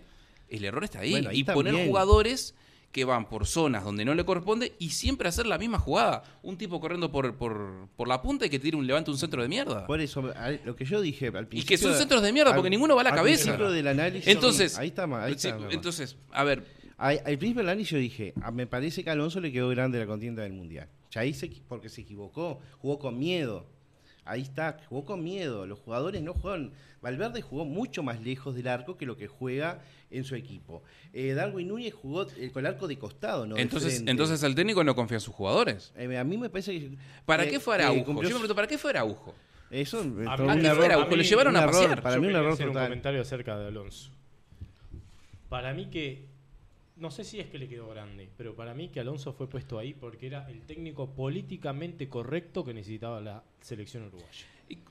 el 0.51 0.65
error 0.65 0.83
está 0.83 0.99
ahí. 0.99 1.11
Bueno, 1.11 1.29
ahí 1.29 1.39
y 1.39 1.43
poner 1.43 1.87
jugadores 1.87 2.55
que 2.91 3.05
van 3.05 3.29
por 3.29 3.47
zonas 3.47 3.85
donde 3.85 4.03
no 4.03 4.13
le 4.13 4.25
corresponde 4.25 4.73
y 4.77 4.89
siempre 4.89 5.29
hacer 5.29 5.45
la 5.47 5.57
misma 5.57 5.79
jugada. 5.79 6.23
Un 6.43 6.57
tipo 6.57 6.81
corriendo 6.81 7.09
por, 7.09 7.35
por, 7.37 7.87
por 7.95 8.07
la 8.07 8.21
punta 8.21 8.45
y 8.45 8.49
que 8.49 8.59
tire 8.59 8.75
un 8.75 8.85
levante 8.85 9.09
un 9.11 9.17
centro 9.17 9.41
de 9.41 9.47
mierda. 9.47 9.87
Por 9.87 10.01
eso, 10.01 10.21
lo 10.65 10.75
que 10.75 10.83
yo 10.83 10.99
dije 10.99 11.27
al 11.27 11.43
Y 11.43 11.45
principio. 11.47 11.67
que 11.67 11.77
son 11.77 11.93
centros 11.95 12.21
de 12.21 12.33
mierda 12.33 12.53
porque 12.53 12.67
al- 12.67 12.71
ninguno 12.71 12.95
va 12.95 13.01
a 13.01 13.05
la 13.05 13.15
cabeza. 13.15 13.55
del 13.55 13.87
análisis. 13.87 14.27
Entonces, 14.27 14.77
Ahí 14.77 14.89
está, 14.89 15.07
ma- 15.07 15.23
ahí 15.23 15.35
sí, 15.37 15.47
está, 15.47 15.59
ma- 15.59 15.71
entonces, 15.71 16.17
a 16.31 16.43
ver, 16.43 16.65
Al, 16.97 17.17
al 17.19 17.37
principio 17.37 17.61
del 17.61 17.69
análisis 17.69 17.91
yo 17.91 17.97
dije, 17.97 18.33
ah, 18.41 18.51
me 18.51 18.67
parece 18.67 19.03
que 19.05 19.09
a 19.09 19.13
Alonso 19.13 19.39
le 19.39 19.51
quedó 19.53 19.69
grande 19.69 19.97
la 19.97 20.05
contienda 20.05 20.43
del 20.43 20.51
Mundial. 20.53 20.89
Ya 21.11 21.21
ahí 21.21 21.33
se, 21.33 21.49
porque 21.69 21.87
se 21.89 22.01
equivocó, 22.01 22.59
jugó 22.79 22.99
con 22.99 23.17
miedo. 23.17 23.65
Ahí 24.25 24.41
está, 24.41 24.77
jugó 24.89 25.05
con 25.05 25.23
miedo. 25.23 25.65
Los 25.65 25.79
jugadores 25.79 26.21
no 26.21 26.33
jugaron. 26.33 26.73
Valverde 27.01 27.41
jugó 27.41 27.65
mucho 27.65 28.03
más 28.03 28.21
lejos 28.21 28.53
del 28.53 28.67
arco 28.67 28.97
que 28.97 29.05
lo 29.07 29.17
que 29.17 29.27
juega 29.27 29.81
en 30.11 30.23
su 30.23 30.35
equipo. 30.35 30.83
Eh, 31.13 31.33
Darwin 31.33 31.67
Núñez 31.67 31.93
jugó 31.93 32.27
eh, 32.37 32.51
con 32.51 32.65
el 32.65 32.73
arco 32.73 32.87
de 32.87 32.97
costado, 32.99 33.45
¿no? 33.47 33.57
entonces, 33.57 34.03
entonces 34.05 34.43
el 34.43 34.53
técnico 34.55 34.83
no 34.83 34.95
confía 34.95 35.17
en 35.17 35.21
sus 35.21 35.33
jugadores. 35.33 35.91
Eh, 35.95 36.17
a 36.17 36.23
mí 36.23 36.37
me 36.37 36.49
parece 36.49 36.77
que. 36.79 36.91
¿Para 37.25 37.47
qué 37.47 37.59
fue 37.59 37.75
Araujo? 37.75 38.05
Yo 38.05 38.13
me 38.13 38.29
pregunto, 38.29 38.55
¿para 38.55 38.67
qué 38.67 38.77
fue 38.77 38.91
Araujo? 38.91 39.33
Eso, 39.69 40.01
eh, 40.01 40.05
mí- 40.05 40.25
¿A 40.27 40.35
un 40.35 40.59
qué 40.61 40.69
fue. 40.73 40.85
Araujo? 40.85 41.15
Lo 41.15 41.23
llevaron 41.23 41.53
un 41.53 41.59
a 41.59 41.63
error, 41.63 41.73
pasear. 41.73 42.01
Para 42.01 42.15
Yo 42.15 42.21
mí 42.21 42.27
un 42.27 42.35
error 42.35 42.53
hacer 42.53 42.67
un 42.67 42.73
comentario 42.73 43.21
acerca 43.21 43.57
de 43.57 43.67
Alonso. 43.67 44.11
Para 45.49 45.73
mí 45.73 45.87
que 45.89 46.25
no 46.97 47.09
sé 47.09 47.23
si 47.23 47.39
es 47.39 47.47
que 47.47 47.57
le 47.57 47.67
quedó 47.67 47.89
grande, 47.89 48.29
pero 48.37 48.55
para 48.55 48.73
mí 48.73 48.89
que 48.89 48.99
Alonso 48.99 49.33
fue 49.33 49.49
puesto 49.49 49.79
ahí 49.79 49.93
porque 49.93 50.27
era 50.27 50.47
el 50.49 50.61
técnico 50.61 51.09
políticamente 51.09 52.07
correcto 52.07 52.63
que 52.63 52.73
necesitaba 52.73 53.19
la 53.21 53.43
selección 53.59 54.03
uruguaya. 54.05 54.45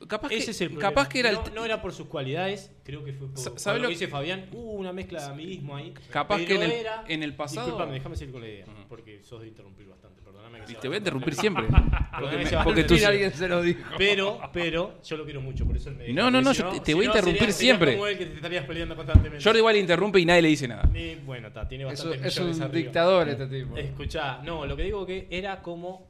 Capaz 0.08 0.28
que, 0.28 0.36
Ese 0.36 0.50
es 0.52 0.60
el 0.60 0.68
problema. 0.70 0.88
capaz 0.90 1.08
que 1.08 1.20
era 1.20 1.30
el, 1.30 1.36
no, 1.36 1.44
no 1.54 1.64
era 1.64 1.80
por 1.80 1.92
sus 1.92 2.06
cualidades, 2.08 2.72
creo 2.84 3.04
que 3.04 3.12
fue 3.12 3.28
por 3.28 3.38
Sa- 3.38 3.50
por 3.50 3.58
¿sabe 3.60 3.78
lo 3.78 3.88
que 3.88 3.94
dice 3.94 4.08
Fabián, 4.08 4.46
hubo 4.52 4.72
una 4.72 4.92
mezcla 4.92 5.20
de 5.20 5.32
amiguismo 5.32 5.76
ahí. 5.76 5.94
Capaz 6.10 6.36
pero 6.36 6.48
que 6.48 6.54
en 6.56 6.62
el- 6.62 6.70
era- 6.72 7.04
en 7.06 7.22
el 7.22 7.34
pasado- 7.34 7.66
Disculpame, 7.66 7.92
déjame 7.94 8.16
seguir 8.16 8.32
con 8.32 8.42
la 8.42 8.48
idea, 8.48 8.66
porque 8.88 9.22
sos 9.22 9.40
de 9.42 9.48
interrumpir 9.48 9.86
bastante, 9.88 10.20
perdóname. 10.22 10.64
que 10.64 10.72
Y 10.72 10.74
te 10.76 10.88
voy 10.88 10.96
a 10.96 10.98
interrumpir 10.98 11.34
siempre. 11.34 11.66
Porque, 12.20 12.36
me- 12.38 12.64
porque 12.64 12.84
tú- 12.84 12.94
alguien 13.06 13.32
se 13.32 13.48
lo 13.48 13.62
dijo. 13.62 13.80
Pero, 13.96 14.40
pero, 14.52 15.00
yo 15.02 15.16
lo 15.16 15.24
quiero 15.24 15.40
mucho, 15.40 15.64
por 15.64 15.76
eso 15.76 15.88
él 15.90 15.94
me 15.96 16.12
No, 16.12 16.30
no, 16.30 16.42
no, 16.42 16.52
si 16.52 16.60
yo 16.60 16.70
te- 16.70 16.80
te 16.80 16.94
voy 16.94 17.04
a 17.04 17.08
interrumpir 17.08 17.40
sería- 17.40 17.54
siempre. 17.54 17.92
como 17.92 18.06
él 18.08 18.18
que 18.18 18.26
te 18.26 18.34
estarías 18.36 18.66
peleando 18.66 18.96
constantemente. 18.96 19.42
Jordi 19.44 19.58
igual 19.60 19.76
interrumpe 19.76 20.20
y 20.20 20.26
nadie 20.26 20.42
le 20.42 20.48
dice 20.48 20.66
nada. 20.68 20.90
Bueno, 21.24 21.48
está, 21.48 21.66
tiene 21.68 21.84
Es, 21.84 21.90
bastante 21.90 22.18
un- 22.18 22.24
es 22.24 22.38
un 22.60 22.72
dictador 22.72 23.28
este 23.28 23.46
tipo. 23.46 23.76
Escuchá, 23.76 24.40
no, 24.42 24.66
lo 24.66 24.76
que 24.76 24.82
digo 24.82 25.06
que 25.06 25.28
era 25.30 25.62
como 25.62 26.09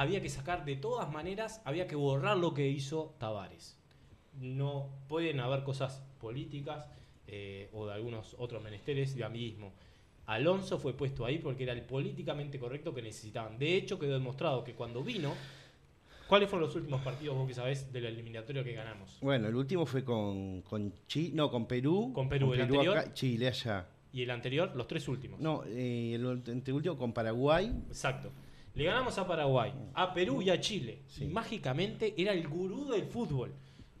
había 0.00 0.22
que 0.22 0.30
sacar 0.30 0.64
de 0.64 0.76
todas 0.76 1.12
maneras, 1.12 1.60
había 1.66 1.86
que 1.86 1.94
borrar 1.94 2.36
lo 2.38 2.54
que 2.54 2.66
hizo 2.68 3.14
Tavares. 3.18 3.76
No 4.40 4.88
pueden 5.08 5.40
haber 5.40 5.62
cosas 5.62 6.02
políticas 6.18 6.88
eh, 7.26 7.68
o 7.74 7.86
de 7.86 7.92
algunos 7.92 8.34
otros 8.38 8.62
menesteres 8.62 9.14
de 9.14 9.24
amiguismo. 9.24 9.72
Alonso 10.26 10.78
fue 10.78 10.94
puesto 10.94 11.26
ahí 11.26 11.38
porque 11.38 11.64
era 11.64 11.72
el 11.74 11.82
políticamente 11.82 12.58
correcto 12.58 12.94
que 12.94 13.02
necesitaban. 13.02 13.58
De 13.58 13.76
hecho, 13.76 13.98
quedó 13.98 14.14
demostrado 14.14 14.64
que 14.64 14.74
cuando 14.74 15.02
vino, 15.02 15.34
¿cuáles 16.28 16.48
fueron 16.48 16.66
los 16.68 16.76
últimos 16.76 17.02
partidos 17.02 17.36
vos 17.36 17.46
que 17.46 17.54
sabés 17.54 17.92
del 17.92 18.06
eliminatorio 18.06 18.64
que 18.64 18.72
ganamos? 18.72 19.18
Bueno, 19.20 19.48
el 19.48 19.54
último 19.54 19.84
fue 19.84 20.02
con, 20.02 20.62
con 20.62 20.94
Chi- 21.08 21.32
no, 21.34 21.50
con 21.50 21.66
Perú. 21.66 22.12
Con 22.14 22.28
Perú, 22.30 22.54
el 22.54 22.62
anterior. 22.62 22.96
acá, 22.96 23.12
Chile 23.12 23.48
allá. 23.48 23.86
Y 24.14 24.22
el 24.22 24.30
anterior, 24.30 24.72
los 24.74 24.86
tres 24.86 25.06
últimos. 25.08 25.40
No, 25.40 25.62
eh, 25.66 26.14
el 26.14 26.24
ult- 26.24 26.72
último 26.72 26.96
con 26.96 27.12
Paraguay. 27.12 27.66
Exacto. 27.88 28.30
Le 28.74 28.84
ganamos 28.84 29.18
a 29.18 29.26
Paraguay, 29.26 29.72
a 29.94 30.14
Perú 30.14 30.42
y 30.42 30.50
a 30.50 30.60
Chile. 30.60 31.02
Sí. 31.08 31.24
Y 31.24 31.28
mágicamente 31.28 32.14
era 32.16 32.32
el 32.32 32.46
gurú 32.48 32.88
del 32.90 33.04
fútbol. 33.04 33.52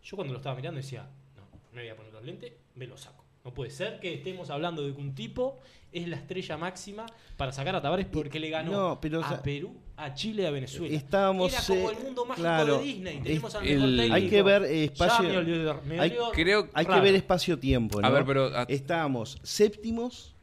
Yo 0.02 0.16
cuando 0.16 0.32
lo 0.32 0.38
estaba 0.38 0.54
mirando 0.56 0.76
decía, 0.78 1.08
no, 1.36 1.42
me 1.72 1.82
voy 1.82 1.90
a 1.90 1.96
poner 1.96 2.12
los 2.12 2.24
lentes, 2.24 2.52
me 2.76 2.86
lo 2.86 2.96
saco. 2.96 3.24
No 3.44 3.52
puede 3.54 3.70
ser 3.70 3.98
que 4.00 4.12
estemos 4.14 4.50
hablando 4.50 4.86
de 4.86 4.94
que 4.94 5.00
un 5.00 5.14
tipo 5.14 5.60
es 5.92 6.06
la 6.06 6.16
estrella 6.16 6.56
máxima 6.58 7.06
para 7.38 7.52
sacar 7.52 7.74
a 7.74 7.80
Tavares 7.80 8.06
porque 8.06 8.38
le 8.38 8.50
ganó 8.50 8.70
No, 8.70 9.00
pero, 9.00 9.20
o 9.20 9.24
a 9.24 9.42
Perú, 9.42 9.74
a 9.96 10.12
Chile 10.14 10.42
y 10.42 10.46
a 10.46 10.50
Venezuela. 10.50 10.94
Estábamos, 10.94 11.50
Era 11.52 11.62
como 11.66 11.90
eh, 11.90 11.94
el 11.98 12.04
mundo 12.04 12.24
mágico 12.26 12.42
claro, 12.42 12.78
de 12.78 12.84
Disney. 12.84 13.16
es- 13.16 13.22
Tenemos 13.24 13.54
al 13.54 13.64
mejor 13.64 13.88
técnico. 13.88 14.14
Hay 14.14 14.28
que 14.28 14.42
ver, 14.42 14.62
eh, 14.64 14.84
espacio- 14.84 15.28
me 15.28 15.36
olvidé- 15.38 15.80
me 15.84 16.00
hay- 16.00 16.10
olvidó 16.10 16.30
creo- 16.32 16.68
Hay 16.74 16.86
que 16.86 17.00
ver 17.00 17.14
espacio-tiempo, 17.14 18.00
¿no? 18.02 18.06
A 18.06 18.10
ver, 18.10 18.24
pero 18.26 18.44
a- 18.56 18.62
Estábamos 18.64 19.38
séptimos 19.42 20.34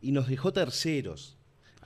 y 0.00 0.12
nos 0.12 0.28
dejó 0.28 0.52
terceros. 0.52 1.33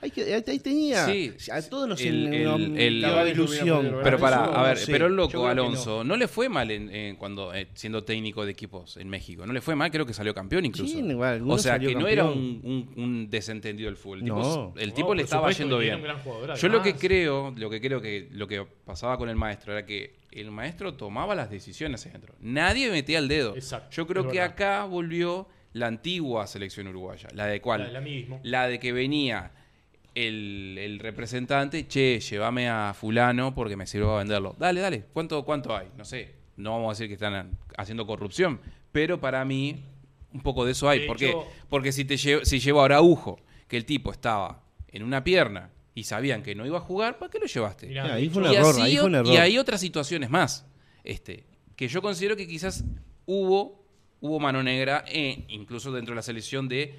Hay 0.01 0.11
que, 0.11 0.33
ahí 0.33 0.43
ahí 0.47 0.59
tenía. 0.59 1.05
Sí, 1.05 1.33
a 1.51 1.61
todos 1.61 1.87
nos 1.87 1.99
el- 2.01 2.33
el- 2.33 2.77
el- 2.77 3.27
ilusión. 3.31 3.97
Pero 4.03 4.17
para, 4.19 4.45
a 4.45 4.63
ver, 4.63 4.77
pero 4.85 5.07
el 5.07 5.15
loco 5.15 5.47
Alonso 5.47 6.03
no. 6.03 6.15
le 6.15 6.27
fue 6.27 6.49
mal 6.49 6.71
en, 6.71 6.89
en 6.93 7.15
cuando 7.15 7.53
eh, 7.53 7.67
siendo 7.73 8.03
técnico 8.03 8.45
de 8.45 8.51
equipos 8.51 8.97
en 8.97 9.09
México. 9.09 9.45
No 9.45 9.53
le 9.53 9.61
fue 9.61 9.75
mal, 9.75 9.91
creo 9.91 10.05
que 10.05 10.13
salió 10.13 10.33
campeón 10.33 10.65
incluso. 10.65 10.91
Sí, 10.93 10.99
igual, 10.99 11.41
o 11.49 11.57
sea, 11.57 11.73
salió 11.73 11.89
que 11.89 11.95
no 11.95 12.07
era 12.07 12.25
un, 12.25 12.61
un- 12.63 13.03
un 13.03 13.29
desentendido 13.29 13.87
del 13.89 13.97
fútbol. 13.97 14.19
El 14.77 14.93
tipo, 14.93 15.11
el 15.13 15.17
le 15.17 15.23
estaba 15.23 15.51
supuesto, 15.51 15.63
yendo 15.63 15.77
bien. 15.79 16.01
Yo 16.57 16.69
lo 16.69 16.81
que 16.81 16.95
creo, 16.95 17.53
lo 17.55 17.69
que 17.69 17.81
creo 17.81 18.01
que 18.01 18.29
lo 18.31 18.47
que 18.47 18.65
pasaba 18.85 19.17
con 19.17 19.29
el 19.29 19.35
maestro 19.35 19.73
era 19.73 19.85
que 19.85 20.15
el 20.31 20.51
maestro 20.51 20.93
tomaba 20.93 21.35
las 21.35 21.49
decisiones 21.49 22.05
adentro. 22.05 22.35
Nadie 22.39 22.89
metía 22.91 23.19
el 23.19 23.27
dedo. 23.27 23.55
Exacto, 23.55 23.89
Yo 23.91 24.07
creo 24.07 24.23
que 24.29 24.37
verdad. 24.39 24.53
acá 24.53 24.85
volvió 24.85 25.47
la 25.73 25.87
antigua 25.87 26.47
selección 26.47 26.87
uruguaya, 26.87 27.29
la 27.33 27.45
de 27.47 27.61
cuál? 27.61 27.81
La 27.81 27.87
del 27.87 27.95
amiguismo. 27.97 28.39
La 28.43 28.67
de 28.67 28.79
que 28.79 28.91
venía 28.91 29.51
el, 30.15 30.77
el 30.79 30.99
representante, 30.99 31.87
che, 31.87 32.19
llévame 32.19 32.69
a 32.69 32.93
fulano 32.93 33.53
porque 33.53 33.75
me 33.75 33.87
sirve 33.87 34.05
para 34.05 34.19
venderlo. 34.19 34.55
Dale, 34.57 34.81
dale, 34.81 35.05
¿cuánto, 35.13 35.43
cuánto 35.43 35.75
hay? 35.75 35.87
No 35.97 36.05
sé, 36.05 36.35
no 36.57 36.71
vamos 36.71 36.87
a 36.87 36.91
decir 36.91 37.07
que 37.07 37.13
están 37.13 37.57
haciendo 37.77 38.05
corrupción, 38.05 38.59
pero 38.91 39.19
para 39.19 39.43
mí 39.45 39.83
un 40.33 40.41
poco 40.41 40.65
de 40.65 40.71
eso 40.71 40.89
hay. 40.89 41.01
De 41.01 41.07
¿Por 41.07 41.17
qué? 41.17 41.35
Porque 41.69 41.91
si, 41.91 42.05
te 42.05 42.17
llevo, 42.17 42.45
si 42.45 42.59
llevo 42.59 42.81
a 42.81 42.85
Araujo, 42.85 43.39
que 43.67 43.77
el 43.77 43.85
tipo 43.85 44.11
estaba 44.11 44.63
en 44.87 45.03
una 45.03 45.23
pierna 45.23 45.71
y 45.95 46.03
sabían 46.03 46.43
que 46.43 46.55
no 46.55 46.65
iba 46.65 46.77
a 46.77 46.81
jugar, 46.81 47.17
¿para 47.17 47.31
qué 47.31 47.39
lo 47.39 47.45
llevaste? 47.45 47.87
Mirá, 47.87 48.13
ahí 48.13 48.29
fue 48.29 48.43
un 48.43 48.51
y, 48.51 48.55
error, 48.55 48.69
así 48.71 48.81
ahí 48.81 48.97
fue 48.97 49.05
un 49.05 49.15
error. 49.15 49.33
y 49.33 49.37
hay 49.37 49.57
otras 49.57 49.81
situaciones 49.81 50.29
más, 50.29 50.65
este, 51.03 51.45
que 51.75 51.87
yo 51.87 52.01
considero 52.01 52.35
que 52.35 52.47
quizás 52.47 52.83
hubo, 53.25 53.85
hubo 54.21 54.39
mano 54.39 54.63
negra, 54.63 55.03
eh, 55.07 55.45
incluso 55.49 55.91
dentro 55.91 56.13
de 56.13 56.17
la 56.17 56.21
selección 56.21 56.67
de, 56.67 56.95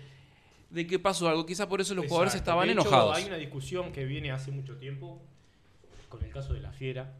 de 0.70 0.86
que 0.86 0.98
pasó 0.98 1.28
algo. 1.28 1.44
Quizás 1.44 1.66
por 1.66 1.80
eso 1.80 1.94
los 1.94 2.06
jugadores 2.06 2.34
estaban 2.34 2.66
De 2.66 2.72
hecho, 2.72 2.82
enojados. 2.82 3.16
Hay 3.16 3.24
una 3.24 3.36
discusión 3.36 3.92
que 3.92 4.04
viene 4.04 4.30
hace 4.30 4.50
mucho 4.50 4.76
tiempo 4.76 5.20
con 6.08 6.22
el 6.24 6.30
caso 6.30 6.52
de 6.54 6.60
la 6.60 6.72
Fiera, 6.72 7.12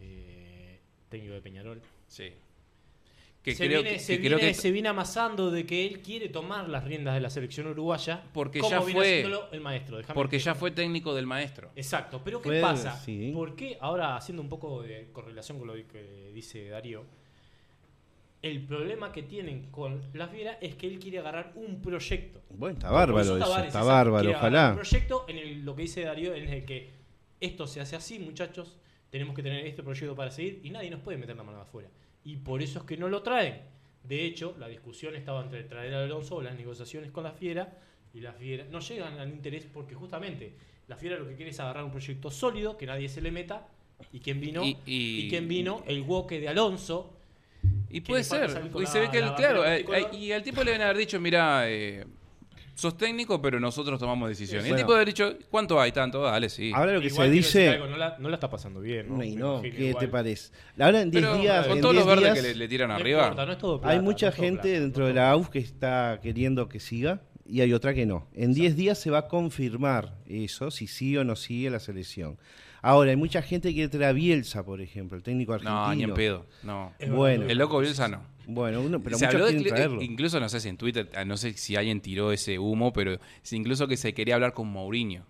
eh, 0.00 0.78
técnico 1.08 1.34
de 1.34 1.40
Peñarol. 1.42 1.80
Sí. 2.08 2.32
Que 3.42 3.54
se, 3.54 3.66
creo 3.68 3.82
viene, 3.82 3.96
que, 3.98 4.02
se, 4.02 4.16
que 4.20 4.26
creo 4.26 4.38
viene- 4.38 4.52
que 4.52 4.58
se 4.58 4.70
viene 4.72 4.88
amasando 4.88 5.52
de 5.52 5.64
que 5.64 5.86
él 5.86 6.00
quiere 6.00 6.28
tomar 6.28 6.68
las 6.68 6.82
riendas 6.82 7.14
de 7.14 7.20
la 7.20 7.30
selección 7.30 7.68
uruguaya 7.68 8.24
Porque 8.32 8.58
como 8.58 8.70
ya 8.72 8.78
viene 8.80 8.92
fue- 8.92 9.06
haciéndolo 9.18 9.48
el 9.52 9.60
maestro. 9.60 9.96
déjame 9.98 10.14
porque 10.16 10.38
que- 10.38 10.42
ya 10.42 10.54
fue 10.56 10.72
técnico 10.72 11.14
del 11.14 11.26
maestro. 11.26 11.70
Exacto, 11.76 12.20
pero 12.24 12.42
¿qué 12.42 12.48
Fue- 12.48 12.60
pasa? 12.60 12.98
sí. 12.98 13.30
¿Por 13.32 13.54
qué 13.54 13.78
ahora 13.80 14.16
haciendo 14.16 14.42
un 14.42 14.48
poco 14.48 14.82
de 14.82 15.10
correlación 15.12 15.58
con 15.60 15.68
lo 15.68 15.74
que 15.74 16.30
dice 16.34 16.68
Darío? 16.70 17.04
El 18.46 18.60
problema 18.62 19.10
que 19.12 19.22
tienen 19.24 19.70
con 19.70 20.00
la 20.14 20.28
Fiera 20.28 20.58
es 20.60 20.76
que 20.76 20.86
él 20.86 20.98
quiere 20.98 21.18
agarrar 21.18 21.52
un 21.56 21.80
proyecto. 21.82 22.40
Bueno, 22.50 22.74
está 22.74 22.90
bárbaro 22.90 23.20
eso, 23.20 23.36
está 23.38 23.82
bárbaro, 23.82 24.28
agarrar 24.28 24.28
Un 24.28 24.34
ojalá. 24.36 24.74
proyecto 24.74 25.24
en 25.28 25.38
el, 25.38 25.64
lo 25.64 25.74
que 25.74 25.82
dice 25.82 26.02
Darío 26.02 26.34
en 26.34 26.48
el 26.48 26.64
que 26.64 26.90
esto 27.40 27.66
se 27.66 27.80
hace 27.80 27.96
así, 27.96 28.18
muchachos, 28.18 28.76
tenemos 29.10 29.34
que 29.34 29.42
tener 29.42 29.66
este 29.66 29.82
proyecto 29.82 30.14
para 30.14 30.30
seguir 30.30 30.60
y 30.62 30.70
nadie 30.70 30.90
nos 30.90 31.00
puede 31.00 31.18
meter 31.18 31.36
la 31.36 31.42
mano 31.42 31.58
de 31.58 31.62
afuera. 31.64 31.88
Y 32.24 32.36
por 32.36 32.62
eso 32.62 32.78
es 32.80 32.84
que 32.84 32.96
no 32.96 33.08
lo 33.08 33.22
traen. 33.22 33.60
De 34.04 34.24
hecho, 34.24 34.54
la 34.58 34.68
discusión 34.68 35.14
estaba 35.16 35.42
entre 35.42 35.64
traer 35.64 35.94
a 35.94 36.04
Alonso 36.04 36.36
o 36.36 36.42
las 36.42 36.56
negociaciones 36.56 37.10
con 37.10 37.24
la 37.24 37.32
Fiera 37.32 37.78
y 38.14 38.20
la 38.20 38.32
Fiera 38.32 38.64
no 38.70 38.78
llegan 38.80 39.18
al 39.18 39.28
interés 39.30 39.66
porque 39.72 39.94
justamente 39.94 40.54
la 40.86 40.96
Fiera 40.96 41.18
lo 41.18 41.26
que 41.28 41.34
quiere 41.34 41.50
es 41.50 41.58
agarrar 41.60 41.82
un 41.84 41.90
proyecto 41.90 42.30
sólido, 42.30 42.76
que 42.76 42.86
nadie 42.86 43.08
se 43.08 43.20
le 43.20 43.32
meta. 43.32 43.66
¿Y 44.12 44.20
quién 44.20 44.40
vino? 44.40 44.62
Y- 44.64 44.76
Y, 44.86 45.40
vino? 45.40 45.82
El 45.86 46.02
Woke 46.02 46.38
de 46.38 46.48
Alonso. 46.48 47.12
Y 47.90 48.00
puede 48.00 48.24
ser. 48.24 48.50
Y 48.82 48.86
se 48.86 49.00
ve 49.00 49.10
que, 49.10 49.18
el- 49.18 49.34
claro, 49.34 49.64
eh, 49.64 49.84
eh, 49.92 50.16
y 50.16 50.32
al 50.32 50.42
tipo 50.42 50.62
le 50.62 50.72
deben 50.72 50.82
haber 50.82 50.96
dicho, 50.98 51.18
mira, 51.20 51.62
eh, 51.70 52.04
sos 52.74 52.96
técnico, 52.98 53.40
pero 53.40 53.58
nosotros 53.58 53.98
tomamos 53.98 54.28
decisiones. 54.28 54.66
Y 54.66 54.68
el 54.68 54.72
Bueno. 54.74 54.84
tipo 54.84 54.92
debe 54.92 55.02
haber 55.02 55.08
dicho, 55.14 55.46
¿cuánto 55.50 55.80
hay? 55.80 55.92
Tanto, 55.92 56.20
dale, 56.22 56.50
sí. 56.50 56.72
Ahora 56.74 56.92
lo 56.92 57.00
que 57.00 57.06
Igual 57.06 57.28
se 57.28 57.32
dice. 57.32 57.68
algo, 57.70 57.86
no, 57.86 57.96
la, 57.96 58.16
no 58.18 58.28
la 58.28 58.34
está 58.34 58.50
pasando 58.50 58.80
bien. 58.80 59.08
¿no? 59.08 59.22
Y 59.24 59.34
no, 59.34 59.62
¿qué 59.62 59.68
igual. 59.68 59.96
te 60.04 60.08
parece? 60.08 60.52
Ahora 60.78 61.00
en 61.00 61.10
10 61.10 61.24
pero 61.24 61.38
días. 61.38 61.66
con 61.68 61.80
todos 61.80 61.94
los 61.94 62.04
10 62.06 62.16
verdes 62.20 62.34
que 62.34 62.48
le, 62.48 62.54
le 62.54 62.68
tiran 62.68 62.88
No 62.88 62.94
arriba. 62.96 63.22
importa, 63.22 63.46
no 63.46 63.52
es 63.52 63.58
todo 63.58 63.80
plata, 63.80 63.92
hay 63.92 63.98
no 63.98 64.04
mucha 64.04 64.28
es 64.28 64.34
todo 64.34 64.44
gente 64.44 64.62
plata, 64.68 64.80
dentro 64.80 65.02
no 65.04 65.08
de 65.08 65.14
la 65.14 65.30
AUF 65.30 65.48
que 65.48 65.58
está 65.58 66.18
queriendo 66.22 66.68
que 66.68 66.80
siga 66.80 67.22
y 67.48 67.60
hay 67.62 67.72
otra 67.72 67.94
que 67.94 68.04
no. 68.04 68.26
En 68.34 68.52
10 68.52 68.76
días 68.76 68.98
se 68.98 69.08
va 69.10 69.18
a 69.20 69.28
confirmar 69.28 70.18
eso, 70.26 70.70
si 70.70 70.86
sí 70.86 71.16
o 71.16 71.24
no 71.24 71.34
sigue 71.36 71.70
la 71.70 71.78
selección. 71.80 72.36
Ahora, 72.86 73.10
hay 73.10 73.16
mucha 73.16 73.42
gente 73.42 73.68
que 73.68 73.74
quiere 73.74 73.88
traer 73.88 74.04
a 74.10 74.12
Bielsa, 74.12 74.64
por 74.64 74.80
ejemplo, 74.80 75.16
el 75.16 75.22
técnico 75.24 75.52
argentino. 75.54 75.86
No, 75.88 75.94
ni 75.94 76.02
en 76.04 76.14
pedo. 76.14 76.46
No. 76.62 76.92
Bueno. 77.08 77.46
El 77.46 77.58
loco 77.58 77.80
Bielsa 77.80 78.06
no. 78.08 78.22
Bueno, 78.46 78.80
uno, 78.80 79.02
pero 79.02 79.18
se 79.18 79.26
muchos 79.26 79.40
habló 79.42 79.52
de 79.58 79.64
traerlo. 79.68 80.02
incluso 80.02 80.38
no 80.38 80.48
sé 80.48 80.60
si 80.60 80.68
en 80.68 80.76
Twitter, 80.76 81.10
ah, 81.16 81.24
no 81.24 81.36
sé 81.36 81.54
si 81.54 81.74
alguien 81.74 82.00
tiró 82.00 82.30
ese 82.30 82.60
humo, 82.60 82.92
pero 82.92 83.18
incluso 83.50 83.88
que 83.88 83.96
se 83.96 84.14
quería 84.14 84.36
hablar 84.36 84.52
con 84.52 84.68
Mourinho. 84.68 85.24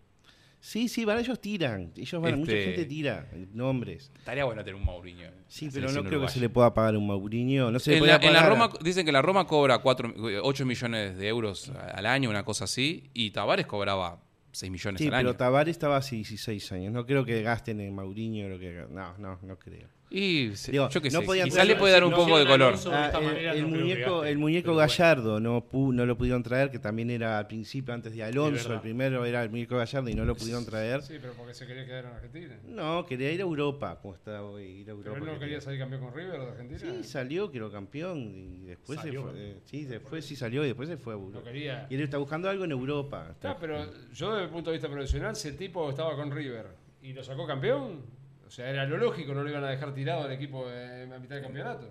Sí, 0.61 0.89
sí, 0.89 1.05
van, 1.05 1.19
ellos 1.19 1.41
tiran. 1.41 1.93
Ellos 1.97 2.21
van, 2.21 2.41
mucha 2.41 2.53
Este- 2.53 2.65
gente 2.65 2.85
tira 2.87 3.27
nombres. 3.55 4.11
Estaría 4.19 4.45
bueno 4.45 4.63
tener 4.65 4.75
un 4.75 4.85
Mourinho. 4.85 5.29
Sí, 5.49 5.71
pero 5.73 5.91
no 5.93 6.03
creo 6.05 6.21
que 6.21 6.29
se 6.29 6.41
le 6.41 6.49
pueda 6.51 6.75
pagar 6.75 6.97
un 6.97 7.07
Mourinho. 7.07 7.71
No 7.71 7.79
se 7.79 7.93
le 7.93 7.99
En 7.99 8.07
la, 8.07 8.17
en 8.17 8.21
la 8.35 8.41
pagar 8.41 8.45
a- 8.45 8.49
Roma, 8.49 8.71
dicen 8.83 9.07
que 9.07 9.13
la 9.13 9.23
Roma 9.23 9.47
cobra 9.47 9.79
4, 9.79 10.13
8 10.43 10.67
millones 10.67 11.17
de 11.17 11.29
euros 11.29 11.71
al 11.95 12.05
año, 12.05 12.29
una 12.29 12.45
cosa 12.45 12.65
así, 12.65 13.05
y 13.15 13.31
Tavares 13.31 13.67
cobraba 13.67 14.21
6 14.57 14.73
millones 14.73 14.99
Sí, 15.01 15.07
al 15.07 15.11
pero 15.13 15.29
año. 15.31 15.37
Tavares 15.37 15.73
estaba 15.73 15.97
hace 15.99 16.17
16 16.17 16.73
años. 16.73 16.93
No 16.93 17.05
creo 17.07 17.25
que 17.25 17.43
gasten 17.43 17.81
en 17.81 17.95
Mourinho. 17.95 18.49
Lo 18.49 18.59
que... 18.59 18.87
No, 18.91 19.17
no, 19.19 19.39
no 19.43 19.59
creo. 19.59 19.89
Y 20.09 20.55
se- 20.55 20.71
Digo, 20.71 20.89
yo 20.89 21.03
qué 21.03 21.11
no 21.11 21.19
sé, 21.21 21.27
podían 21.27 21.47
quizás 21.47 21.67
le 21.67 21.75
traer- 21.75 21.79
puede 21.81 21.93
dar 21.95 22.05
un 22.05 22.11
no 22.13 22.17
poco 22.17 22.39
de 22.39 22.47
color. 22.47 22.75
Ah, 22.93 23.11
el, 23.19 23.25
manera, 23.27 23.55
el 23.55 23.63
no 23.63 23.69
creo 23.71 23.81
muñeco, 23.81 24.25
el 24.25 24.39
muñeco 24.39 24.63
pero 24.67 24.75
bueno. 24.75 24.89
Gallardo 24.89 25.41
no, 25.41 25.69
pu- 25.69 25.93
no 25.93 26.07
lo 26.07 26.17
pudieron 26.17 26.45
traer, 26.45 26.71
que 26.71 26.79
también 26.79 27.11
era 27.11 27.39
al 27.39 27.49
principio 27.49 27.93
antes 27.93 28.15
de 28.15 28.23
Alonso. 28.23 28.73
El 28.73 28.81
primero 28.81 29.25
era 29.25 29.43
el 29.43 29.51
muñeco 29.51 29.77
Gallardo 29.77 30.09
y 30.09 30.15
no 30.15 30.25
lo 30.25 30.37
pudieron 30.37 30.65
traer. 30.65 31.03
Sí, 31.03 31.17
pero 31.21 31.33
porque 31.33 31.55
se 31.55 31.67
quería 31.67 31.85
quedar 31.85 32.05
en 32.05 32.11
Argentina. 32.13 32.57
No, 32.69 33.05
quería 33.05 33.33
ir 33.33 33.41
a 33.41 33.43
Europa, 33.43 33.99
como 34.01 34.15
está 34.15 34.45
hoy. 34.45 34.63
Ir 34.65 34.83
a 34.83 34.85
Pero 34.85 34.97
Europa 34.97 35.19
él 35.19 35.25
no 35.27 35.39
quería. 35.41 35.61
salir 35.61 35.81
campeón 35.81 36.01
con 36.03 36.15
River 36.15 36.41
de 36.41 36.47
Argentina. 36.47 36.79
Sí, 36.79 37.05
salió, 37.05 37.51
quedó 37.51 37.71
campeón 37.73 38.19
y 38.33 38.61
después 38.67 39.01
Salió, 39.01 39.25
se 39.27 39.31
fue. 39.33 39.51
eh, 39.51 39.57
sí, 39.65 39.85
después 39.87 40.25
sí 40.25 40.37
salió 40.37 40.63
y 40.65 40.69
después 40.69 40.89
se 40.89 40.97
fue 40.99 41.15
a 41.15 41.17
No 41.17 41.23
Europa. 41.25 41.47
quería. 41.51 41.87
Y 41.91 41.97
él 41.97 42.03
está 42.03 42.19
buscando 42.19 42.49
algo 42.49 42.65
en 42.65 42.71
Europa. 42.71 43.27
Está- 43.33 43.59
pero 43.59 43.85
yo 44.13 44.31
desde 44.35 44.45
el 44.45 44.51
punto 44.51 44.71
de 44.71 44.77
vista 44.77 44.89
profesional, 44.89 45.35
si 45.35 45.49
el 45.49 45.57
tipo 45.57 45.91
estaba 45.91 46.15
con 46.15 46.31
River 46.31 46.67
y 47.03 47.13
lo 47.13 47.25
sacó 47.25 47.45
campeón, 47.45 48.15
o 48.47 48.51
sea, 48.51 48.69
era 48.71 48.85
lo 48.87 48.97
lógico, 48.97 49.35
no 49.35 49.43
lo 49.43 49.51
iban 49.51 49.65
a 49.65 49.71
dejar 49.71 49.93
tirado 49.95 50.25
al 50.25 50.33
equipo 50.33 50.67
eh, 50.71 51.09
a 51.15 51.19
mitad 51.19 51.35
del 51.37 51.45
campeonato. 51.45 51.91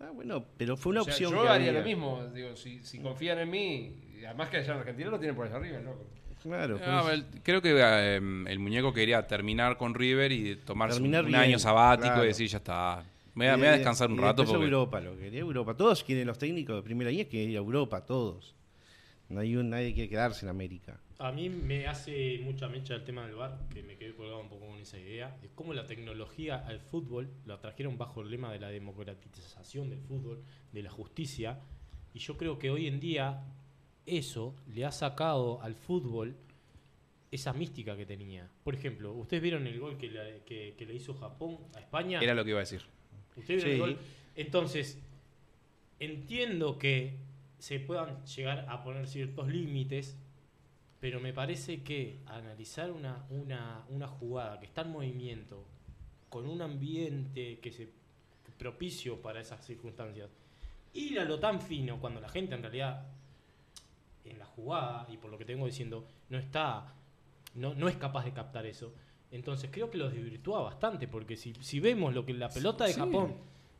Ah, 0.00 0.10
bueno, 0.12 0.44
pero 0.56 0.76
fue 0.76 0.90
una 0.90 1.02
O 1.02 1.04
sea, 1.04 1.12
opción. 1.14 1.32
yo 1.32 1.42
que 1.42 1.48
haría 1.48 1.68
había. 1.68 1.80
lo 1.80 1.86
mismo, 1.86 2.26
digo, 2.34 2.56
si, 2.56 2.82
si 2.82 2.98
confían 2.98 3.38
en 3.38 3.50
mí, 3.50 3.94
y 4.20 4.24
además 4.24 4.48
que 4.48 4.56
allá 4.58 4.72
en 4.74 4.78
Argentina 4.80 5.10
lo 5.10 5.18
tienen 5.18 5.36
por 5.36 5.46
allá 5.46 5.56
arriba, 5.56 5.78
loco. 5.80 6.06
Claro, 6.42 6.76
No, 6.84 7.08
el- 7.08 7.24
creo 7.44 7.62
que 7.62 7.72
eh, 7.78 8.16
el 8.16 8.58
muñeco 8.58 8.92
quería 8.92 9.24
terminar 9.28 9.76
con 9.76 9.94
River 9.94 10.32
y 10.32 10.56
tomarse 10.56 10.96
un, 10.96 11.02
Terminar 11.04 11.24
un 11.24 11.28
bien, 11.30 11.40
año 11.40 11.58
sabático 11.60 12.06
claro. 12.08 12.24
y 12.24 12.28
decir, 12.28 12.48
ya 12.48 12.58
está. 12.58 13.04
Me 13.34 13.44
voy 13.46 13.52
a, 13.52 13.56
me 13.56 13.58
voy 13.58 13.66
a 13.68 13.74
Eh, 13.74 13.76
descansar 13.76 14.10
un 14.10 14.18
y 14.18 14.20
rato 14.20 14.44
porque... 14.44 14.64
Europa, 14.64 15.00
lo 15.00 15.16
quería 15.16 15.38
Europa. 15.40 15.74
Todos 15.74 16.02
quieren 16.02 16.26
los 16.26 16.36
técnicos 16.36 16.74
de 16.76 16.82
primera 16.82 17.10
línea 17.10 17.28
que 17.28 17.36
ir 17.44 17.56
a 17.56 17.60
Europa, 17.60 18.04
todos. 18.04 18.56
No 19.28 19.38
hay 19.40 19.54
un, 19.56 19.70
nadie 19.70 19.94
quiere 19.94 20.08
quedarse 20.10 20.44
en 20.44 20.50
América. 20.50 20.98
A 21.24 21.30
mí 21.30 21.48
me 21.48 21.86
hace 21.86 22.40
mucha 22.42 22.68
mecha 22.68 22.96
el 22.96 23.04
tema 23.04 23.24
del 23.24 23.36
bar, 23.36 23.56
que 23.72 23.84
me 23.84 23.96
quedé 23.96 24.12
colgado 24.12 24.40
un 24.40 24.48
poco 24.48 24.66
con 24.66 24.78
esa 24.80 24.98
idea, 24.98 25.36
de 25.40 25.50
cómo 25.54 25.72
la 25.72 25.86
tecnología 25.86 26.56
al 26.66 26.80
fútbol 26.80 27.30
la 27.46 27.60
trajeron 27.60 27.96
bajo 27.96 28.22
el 28.22 28.30
lema 28.30 28.52
de 28.52 28.58
la 28.58 28.68
democratización 28.70 29.88
del 29.88 30.00
fútbol, 30.00 30.42
de 30.72 30.82
la 30.82 30.90
justicia, 30.90 31.60
y 32.12 32.18
yo 32.18 32.36
creo 32.36 32.58
que 32.58 32.70
hoy 32.70 32.88
en 32.88 32.98
día 32.98 33.44
eso 34.04 34.56
le 34.74 34.84
ha 34.84 34.90
sacado 34.90 35.62
al 35.62 35.76
fútbol 35.76 36.34
esa 37.30 37.52
mística 37.52 37.96
que 37.96 38.04
tenía. 38.04 38.50
Por 38.64 38.74
ejemplo, 38.74 39.12
¿ustedes 39.12 39.44
vieron 39.44 39.64
el 39.68 39.78
gol 39.78 39.96
que, 39.96 40.08
le- 40.10 40.42
que- 40.44 40.74
que 40.76 40.84
le 40.86 40.94
hizo 40.94 41.14
Japón 41.14 41.56
a 41.76 41.78
España? 41.78 42.18
Era 42.20 42.34
lo 42.34 42.42
que 42.42 42.50
iba 42.50 42.58
a 42.58 42.66
decir. 42.66 42.82
¿Ustedes 43.36 43.62
vieron 43.64 43.72
el 43.90 43.94
gol? 43.94 44.04
Entonces, 44.34 44.98
entiendo 46.00 46.78
que 46.80 47.14
se 47.58 47.78
puedan 47.78 48.24
llegar 48.26 48.66
a 48.68 48.82
poner 48.82 49.06
ciertos 49.06 49.46
límites, 49.48 50.18
pero 51.02 51.18
me 51.18 51.32
parece 51.32 51.82
que 51.82 52.20
analizar 52.26 52.92
una, 52.92 53.26
una, 53.28 53.84
una 53.88 54.06
jugada 54.06 54.60
que 54.60 54.66
está 54.66 54.82
en 54.82 54.92
movimiento, 54.92 55.64
con 56.28 56.48
un 56.48 56.62
ambiente 56.62 57.58
que 57.58 57.72
se 57.72 57.88
propicio 58.56 59.20
para 59.20 59.40
esas 59.40 59.66
circunstancias, 59.66 60.30
ir 60.94 61.18
a 61.18 61.24
lo 61.24 61.40
tan 61.40 61.60
fino 61.60 61.98
cuando 61.98 62.20
la 62.20 62.28
gente 62.28 62.54
en 62.54 62.62
realidad 62.62 63.04
en 64.24 64.38
la 64.38 64.44
jugada, 64.44 65.08
y 65.10 65.16
por 65.16 65.32
lo 65.32 65.38
que 65.38 65.44
tengo 65.44 65.66
diciendo, 65.66 66.06
no 66.28 66.38
está, 66.38 66.94
no, 67.56 67.74
no 67.74 67.88
es 67.88 67.96
capaz 67.96 68.24
de 68.24 68.32
captar 68.32 68.64
eso. 68.66 68.94
Entonces 69.32 69.70
creo 69.72 69.90
que 69.90 69.98
lo 69.98 70.08
desvirtúa 70.08 70.62
bastante, 70.62 71.08
porque 71.08 71.36
si, 71.36 71.52
si 71.54 71.80
vemos 71.80 72.14
lo 72.14 72.24
que 72.24 72.32
la 72.32 72.48
pelota 72.48 72.84
de 72.84 72.92
Sí. 72.92 73.00
Japón, 73.00 73.34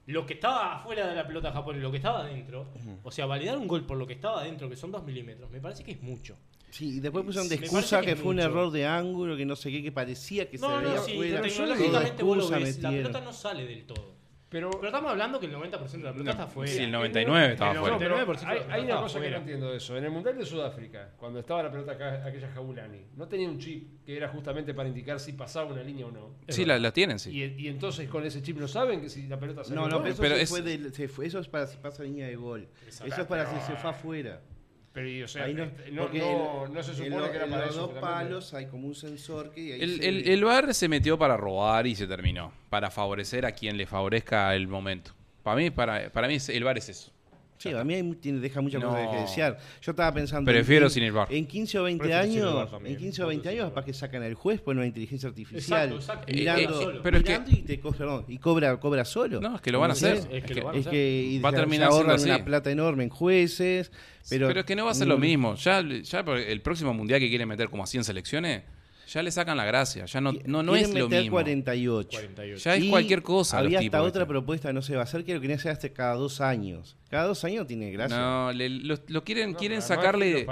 lo 0.07 0.27
que 0.27 0.35
estaba 0.35 0.75
afuera 0.75 1.07
de 1.07 1.15
la 1.15 1.25
pelota 1.25 1.51
de 1.51 1.55
Japón 1.55 1.77
y 1.77 1.81
lo 1.81 1.93
que 1.93 1.99
estaba 1.99 2.23
adentro, 2.23 2.67
o 3.05 3.13
sea, 3.13 3.27
validar 3.27 3.59
un 3.59 3.69
gol 3.69 3.87
por 3.87 3.97
lo 3.97 4.09
que 4.09 4.15
estaba 4.15 4.41
adentro, 4.41 4.69
que 4.69 4.75
son 4.75 4.91
dos 4.91 5.05
milímetros, 5.05 5.49
me 5.53 5.61
parece 5.61 5.85
que 5.85 5.93
es 5.93 6.03
mucho. 6.03 6.37
Sí, 6.73 6.97
y 6.97 7.01
después 7.01 7.25
pusieron 7.25 7.49
de 7.49 7.55
excusa 7.57 8.01
que, 8.01 8.07
que 8.07 8.17
fue 8.17 8.31
un 8.31 8.41
error 8.41 8.71
de 8.73 8.87
ángulo, 8.87 9.37
que 9.37 9.45
no 9.47 9.55
sé 9.57 9.71
qué, 9.71 9.83
que 9.83 9.93
parecía 9.93 10.49
que 10.49 10.57
se 10.59 10.67
No, 10.67 10.79
veía 10.79 10.95
no, 10.97 11.03
sí, 11.05 11.13
afuera. 11.13 11.43
tecnológicamente 11.43 12.23
vos 12.23 12.37
lo 12.39 12.49
ves, 12.49 12.83
la 12.83 12.91
pelota 12.91 13.21
no 13.21 13.33
sale 13.33 13.67
del 13.67 13.85
todo. 13.85 14.13
Pero, 14.49 14.71
Pero 14.71 14.89
estamos 14.89 15.11
hablando 15.11 15.41
que 15.41 15.47
el 15.47 15.55
90% 15.55 15.91
de 15.91 15.99
la 16.05 16.13
pelota 16.13 16.31
está 16.33 16.43
afuera. 16.43 16.71
Sí, 16.71 16.79
el 16.83 16.93
99 16.93 17.53
estaba 17.53 17.73
No, 17.73 17.81
afuera. 17.81 17.97
pero 17.99 18.17
99% 18.19 18.39
de 18.41 18.69
la 18.69 18.75
hay, 18.75 18.85
una 18.85 19.01
cosa 19.01 19.21
que 19.21 19.31
no 19.31 19.37
entiendo 19.39 19.71
de 19.71 19.77
eso. 19.79 19.97
En 19.97 20.05
el 20.05 20.11
Mundial 20.11 20.37
de 20.37 20.45
Sudáfrica, 20.45 21.11
cuando 21.17 21.39
estaba 21.41 21.63
la 21.63 21.71
pelota 21.71 21.93
acá, 21.93 22.23
aquella 22.27 22.49
Jaulani, 22.53 23.01
no 23.17 23.27
tenía 23.29 23.49
un 23.49 23.59
chip 23.59 24.05
que 24.05 24.15
era 24.15 24.29
justamente 24.29 24.75
para 24.75 24.91
indicar 24.91 25.19
si 25.21 25.33
pasaba 25.33 25.73
una 25.73 25.83
línea 25.83 26.05
o 26.05 26.11
no. 26.11 26.35
Sí, 26.49 26.67
la, 26.67 26.79
la 26.79 26.93
tienen, 26.93 27.19
sí. 27.19 27.31
Y, 27.31 27.63
y 27.65 27.69
entonces 27.69 28.09
con 28.11 28.27
ese 28.27 28.43
chip 28.43 28.59
no 28.59 28.69
saben 28.69 29.01
que 29.01 29.09
si 29.09 29.27
la 29.27 29.39
pelota 29.41 29.65
salió 29.65 29.81
No, 29.81 29.89
no, 29.89 30.03
pero 30.03 30.13
eso, 30.13 30.23
Pero 30.23 30.37
se 30.37 30.43
es- 30.43 30.51
fue 30.51 30.61
del- 30.61 30.93
se 30.93 31.09
fue- 31.09 31.27
eso 31.27 31.39
es 31.39 31.49
para 31.49 31.67
si 31.67 31.79
pasa 31.79 32.03
línea 32.03 32.27
de 32.27 32.37
gol. 32.37 32.69
Exacto. 32.85 33.11
Eso 33.13 33.23
es 33.23 33.27
para 33.29 33.47
si 33.47 33.67
se 33.67 33.77
fue 33.79 33.89
afuera. 33.91 34.43
Pero, 34.92 35.09
y, 35.09 35.22
o 35.22 35.28
sea, 35.28 35.44
Ahí 35.44 35.55
no, 35.55 35.64
este, 35.64 35.90
no, 35.90 36.09
no- 36.12 36.68
no 36.68 36.83
se 36.83 36.92
supone 36.94 37.16
lo- 37.16 37.31
que 37.31 37.37
era 37.38 37.46
para 37.46 37.64
los 37.66 37.74
eso. 37.74 37.87
dos 37.88 37.98
palos 37.98 38.52
hay 38.52 38.66
como 38.66 38.87
un 38.88 38.94
sensor 38.94 39.50
que 39.50 39.72
ahí 39.74 39.81
El, 39.81 40.00
se 40.02 40.09
el, 40.09 40.28
el 40.28 40.44
VAR 40.44 40.74
se 40.74 40.87
metió 40.88 41.18
para 41.18 41.37
robar 41.38 41.87
y 41.87 41.94
se 41.94 42.07
terminó. 42.07 42.52
Para 42.68 42.90
favorecer 42.90 43.46
a 43.46 43.52
quien 43.52 43.78
le 43.78 43.87
favorezca 43.87 44.55
el 44.55 44.68
momento. 44.68 45.12
Para 45.42 45.57
mí, 45.57 45.70
para, 45.70 46.11
para 46.11 46.28
mí 46.28 46.35
es- 46.35 46.50
el 46.50 46.62
VAR 46.62 46.76
es 46.76 46.90
eso. 46.90 47.11
Sí, 47.62 47.70
a 47.72 47.85
mí 47.85 47.94
hay 47.94 48.03
tiene- 48.14 48.40
deja 48.40 48.61
muchas 48.61 48.81
No. 48.83 48.88
cosas 48.90 49.09
que 49.09 49.16
desear. 49.20 49.59
Yo 49.81 49.90
estaba 49.92 50.12
pensando. 50.12 50.51
Prefiero 50.51 50.87
en- 50.87 50.90
sin 50.90 51.03
el 51.05 51.12
VAR. 51.12 51.29
En 51.31 51.46
15 51.46 51.79
o 51.79 51.85
20 51.85 52.03
Prefiero 52.05 52.48
años, 52.59 52.70
también. 52.70 52.94
en 52.96 53.01
15 53.01 53.22
o 53.22 53.27
20 53.29 53.42
Prefiero 53.42 53.53
sin 53.53 53.61
años, 53.66 53.70
capaz 53.75 53.85
que 53.87 53.92
sacan 53.92 54.22
el 54.25 54.35
juez, 54.35 54.61
ponen 54.61 54.79
una 54.79 54.87
inteligencia 54.88 55.29
artificial. 55.29 55.92
Exacto, 55.92 55.96
exacto. 55.96 56.33
Mirando, 56.33 56.90
Eh, 56.90 56.94
eh, 56.96 57.01
pero 57.03 57.16
es 57.18 57.22
que- 57.25 57.31
mirando 57.31 57.51
y 57.53 57.62
te 57.62 57.79
perdón, 57.79 58.25
y 58.29 58.38
cobra, 58.38 58.81
cobra 58.81 59.05
solo. 59.05 59.40
No, 59.40 59.55
es 59.57 59.61
que 59.61 59.70
lo 59.70 59.81
van 59.81 59.92
a 59.92 59.94
Sí, 59.94 60.07
hacer. 60.07 60.29
Es 60.35 60.44
que 60.44 60.55
lo 60.57 60.64
van 60.64 60.75
a 60.75 60.79
Es 60.79 60.87
hacer. 60.87 60.92
que 60.92 61.22
y 61.31 61.38
Va 61.38 61.51
a 61.51 61.53
terminar 61.53 61.88
ahorran 61.90 62.16
así. 62.16 62.25
una 62.29 62.44
plata 62.44 62.70
enorme 62.70 63.05
en 63.05 63.11
jueces. 63.11 63.92
Pero, 64.29 64.48
Pero, 64.48 64.61
es 64.61 64.66
que 64.66 64.77
no 64.77 64.85
va 64.85 64.92
a 64.92 64.94
ser 64.94 65.09
lo 65.09 65.18
Mm, 65.18 65.20
mismo. 65.20 65.55
Ya, 65.57 65.83
ya 65.83 66.20
el 66.20 66.61
próximo 66.62 66.94
mundial 66.94 67.18
que 67.20 67.29
quieren 67.29 67.48
meter 67.48 67.68
como 67.68 67.83
a 67.83 67.87
100 67.87 68.05
selecciones, 68.05 68.62
ya 69.12 69.22
le 69.22 69.31
sacan 69.31 69.57
la 69.57 69.64
gracia. 69.64 70.05
Ya 70.07 70.20
no, 70.20 70.33
no, 70.46 70.62
no 70.62 70.75
es 70.77 70.88
lo 70.94 71.07
meter 71.09 71.22
mismo. 71.22 71.35
48. 71.37 72.09
48. 72.11 72.62
Ya 72.64 72.75
es 72.77 72.85
Y 72.85 72.90
cualquier 72.90 73.22
cosa. 73.22 73.59
los 73.59 73.66
Había 73.66 73.81
hasta 73.81 74.03
otra 74.03 74.27
propuesta, 74.27 74.72
no 74.72 74.81
se 74.83 74.94
va 74.94 75.01
a 75.01 75.05
hacer, 75.05 75.25
que 75.25 75.35
lo 75.35 75.40
querían 75.40 75.59
hacer 75.59 75.72
hasta 75.72 75.88
cada 75.90 76.14
dos 76.14 76.40
años. 76.40 76.96
Cada 77.11 77.27
dos 77.27 77.44
años 77.44 77.66
tiene 77.66 77.90
gracia. 77.90 78.16
No, 78.18 78.53
le- 78.53 78.68
lo, 78.70 78.94
lo 79.09 79.25
quieren, 79.25 79.53
No, 79.53 79.59
quieren 79.59 79.83
sacarle. 79.83 80.46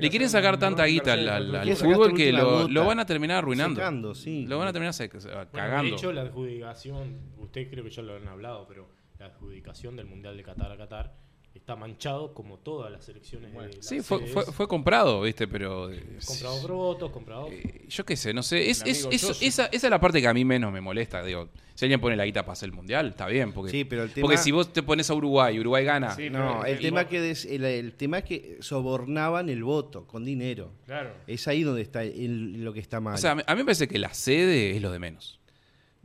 Le 0.00 0.10
quieren 0.10 0.28
sacar 0.30 0.58
tanta 0.58 0.84
guita 0.86 1.14
al, 1.14 1.28
al- 1.28 1.54
al 1.56 1.76
fútbol 1.76 2.14
que 2.14 2.32
lo, 2.32 2.68
lo 2.68 2.84
van 2.84 3.00
a 3.00 3.06
terminar 3.06 3.38
arruinando. 3.38 3.76
Secando, 3.80 4.14
sí. 4.14 4.46
Lo 4.46 4.58
van 4.58 4.68
a 4.68 4.72
terminar 4.72 4.92
sec- 4.94 5.12
Bueno, 5.22 5.48
cagando. 5.52 5.90
De 5.90 5.96
hecho, 5.96 6.12
la 6.12 6.22
adjudicación, 6.22 7.18
usted 7.38 7.68
creo 7.70 7.82
que 7.84 7.90
ya 7.90 8.02
lo 8.02 8.16
han 8.16 8.28
hablado, 8.28 8.66
pero 8.68 8.88
la 9.18 9.26
adjudicación 9.26 9.96
del 9.96 10.06
Mundial 10.06 10.36
de 10.36 10.42
Qatar 10.42 10.70
a 10.70 10.76
Qatar 10.76 11.14
está 11.54 11.76
manchado 11.76 12.34
como 12.34 12.58
todas 12.58 12.90
las 12.90 13.04
selecciones 13.04 13.52
de 13.52 13.58
las 13.66 13.76
sí, 13.86 14.00
fue, 14.00 14.26
fue, 14.26 14.44
fue 14.44 14.66
comprado, 14.68 15.22
¿viste? 15.22 15.46
Pero. 15.46 15.90
eh, 15.92 16.18
comprado 16.26 16.60
por 16.62 16.72
votos, 16.72 17.10
comprado. 17.12 17.48
eh, 17.50 17.84
yo 17.88 18.04
qué 18.04 18.16
sé, 18.16 18.34
no 18.34 18.42
sé. 18.42 18.68
Es, 18.70 18.82
esa, 18.84 19.32
esa 19.40 19.66
es 19.70 19.82
la 19.84 20.00
parte 20.00 20.20
que 20.20 20.28
a 20.28 20.34
mí 20.34 20.44
menos 20.44 20.72
me 20.72 20.80
molesta. 20.80 21.22
Digo, 21.22 21.48
si 21.74 21.84
alguien 21.84 22.00
pone 22.00 22.16
la 22.16 22.24
guita 22.24 22.42
para 22.42 22.52
hacer 22.54 22.68
el 22.68 22.74
mundial, 22.74 23.08
está 23.10 23.26
bien. 23.26 23.52
Porque, 23.52 23.70
Sí, 23.70 23.84
pero 23.84 24.02
el 24.02 24.10
tema- 24.12 24.22
porque 24.26 24.38
si 24.38 24.50
vos 24.50 24.72
te 24.72 24.82
pones 24.82 25.08
a 25.10 25.14
Uruguay, 25.14 25.58
Uruguay 25.58 25.84
gana. 25.84 26.14
Sí, 26.14 26.28
No, 26.28 26.64
el 26.64 26.78
tema, 26.80 27.06
que 27.08 27.20
des- 27.20 27.44
el, 27.44 27.64
el 27.64 27.92
tema 27.94 28.18
es 28.18 28.24
que 28.24 28.58
sobornaban 28.60 29.48
el 29.48 29.62
voto 29.64 30.06
con 30.06 30.24
dinero. 30.24 30.72
Claro. 30.86 31.12
Es 31.26 31.46
ahí 31.48 31.62
donde 31.62 31.82
está 31.82 32.02
el- 32.02 32.62
lo 32.64 32.72
que 32.72 32.80
está 32.80 33.00
mal. 33.00 33.14
O 33.14 33.18
sea, 33.18 33.32
a 33.32 33.34
mí 33.36 33.42
me 33.58 33.64
parece 33.64 33.88
que 33.88 33.98
la 33.98 34.12
sede 34.12 34.76
es 34.76 34.82
lo 34.82 34.90
de 34.90 34.98
menos. 34.98 35.40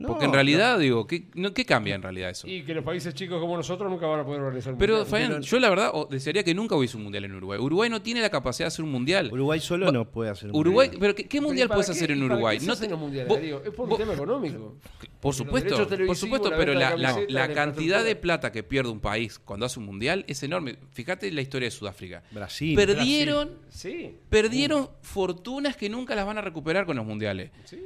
No, 0.00 0.08
Porque 0.08 0.24
en 0.24 0.32
realidad, 0.32 0.78
digo, 0.78 1.06
¿qué, 1.06 1.24
no, 1.34 1.52
¿qué 1.52 1.66
cambia 1.66 1.94
en 1.94 2.00
realidad 2.00 2.30
eso? 2.30 2.48
Y 2.48 2.62
que 2.62 2.72
los 2.72 2.82
países 2.82 3.12
chicos 3.14 3.38
como 3.38 3.54
nosotros 3.54 3.90
nunca 3.90 4.06
van 4.06 4.20
a 4.20 4.24
poder 4.24 4.40
organizar 4.40 4.72
un 4.72 4.78
Pero, 4.78 4.94
mundial. 4.94 5.10
Fabián, 5.10 5.30
pero- 5.32 5.42
yo 5.42 5.58
la 5.60 5.68
verdad 5.68 5.92
desearía 6.08 6.42
que 6.42 6.54
nunca 6.54 6.74
hubiese 6.74 6.96
un 6.96 7.02
mundial 7.02 7.26
en 7.26 7.34
Uruguay. 7.34 7.58
Uruguay 7.60 7.90
no 7.90 8.00
tiene 8.00 8.22
la 8.22 8.30
capacidad 8.30 8.64
de 8.64 8.68
hacer 8.68 8.82
un 8.82 8.92
mundial. 8.92 9.28
Uruguay 9.30 9.60
solo 9.60 9.84
Va- 9.86 9.92
no 9.92 10.10
puede 10.10 10.30
hacer 10.30 10.50
un 10.50 10.56
Uruguay, 10.56 10.88
mundial. 10.88 11.00
pero 11.00 11.14
¿qué, 11.14 11.22
qué 11.24 11.28
Pero 11.28 11.42
¿y 11.42 11.46
mundial 11.48 11.68
puedes 11.68 11.86
qué- 11.86 11.92
hacer 11.92 12.10
en 12.12 12.22
Uruguay? 12.22 12.58
No 12.62 12.76
te- 12.76 12.88
los 12.88 12.98
mundiales, 12.98 13.28
vos-? 13.28 13.38
Es 13.66 13.70
por 13.74 13.84
un 13.84 13.90
vos- 13.90 13.98
tema 13.98 14.14
económico. 14.14 14.76
Por 15.20 15.34
supuesto, 15.34 15.86
por 16.06 16.16
supuesto, 16.16 16.50
la 16.50 16.56
pero 16.56 16.72
la, 16.72 16.92
de 16.92 16.96
la- 16.96 17.08
camisetas, 17.10 17.34
la 17.34 17.48
la 17.48 17.54
cantidad 17.54 18.02
de 18.02 18.16
plata 18.16 18.50
que 18.52 18.62
pierde 18.62 18.88
un 18.90 19.00
país 19.00 19.38
cuando 19.38 19.66
hace 19.66 19.78
un 19.80 19.84
mundial 19.84 20.24
es 20.28 20.42
enorme. 20.42 20.76
Fíjate 20.92 21.30
la 21.30 21.42
historia 21.42 21.66
de 21.66 21.72
Sudáfrica. 21.72 22.22
Brasil. 22.30 22.74
Perdieron, 22.74 23.50
Sí. 23.68 24.16
perdieron 24.30 24.88
fortunas 25.02 25.76
que 25.76 25.90
nunca 25.90 26.14
las 26.14 26.24
van 26.24 26.38
a 26.38 26.40
recuperar 26.40 26.86
con 26.86 26.96
los 26.96 27.04
mundiales. 27.04 27.50
Sí. 27.64 27.78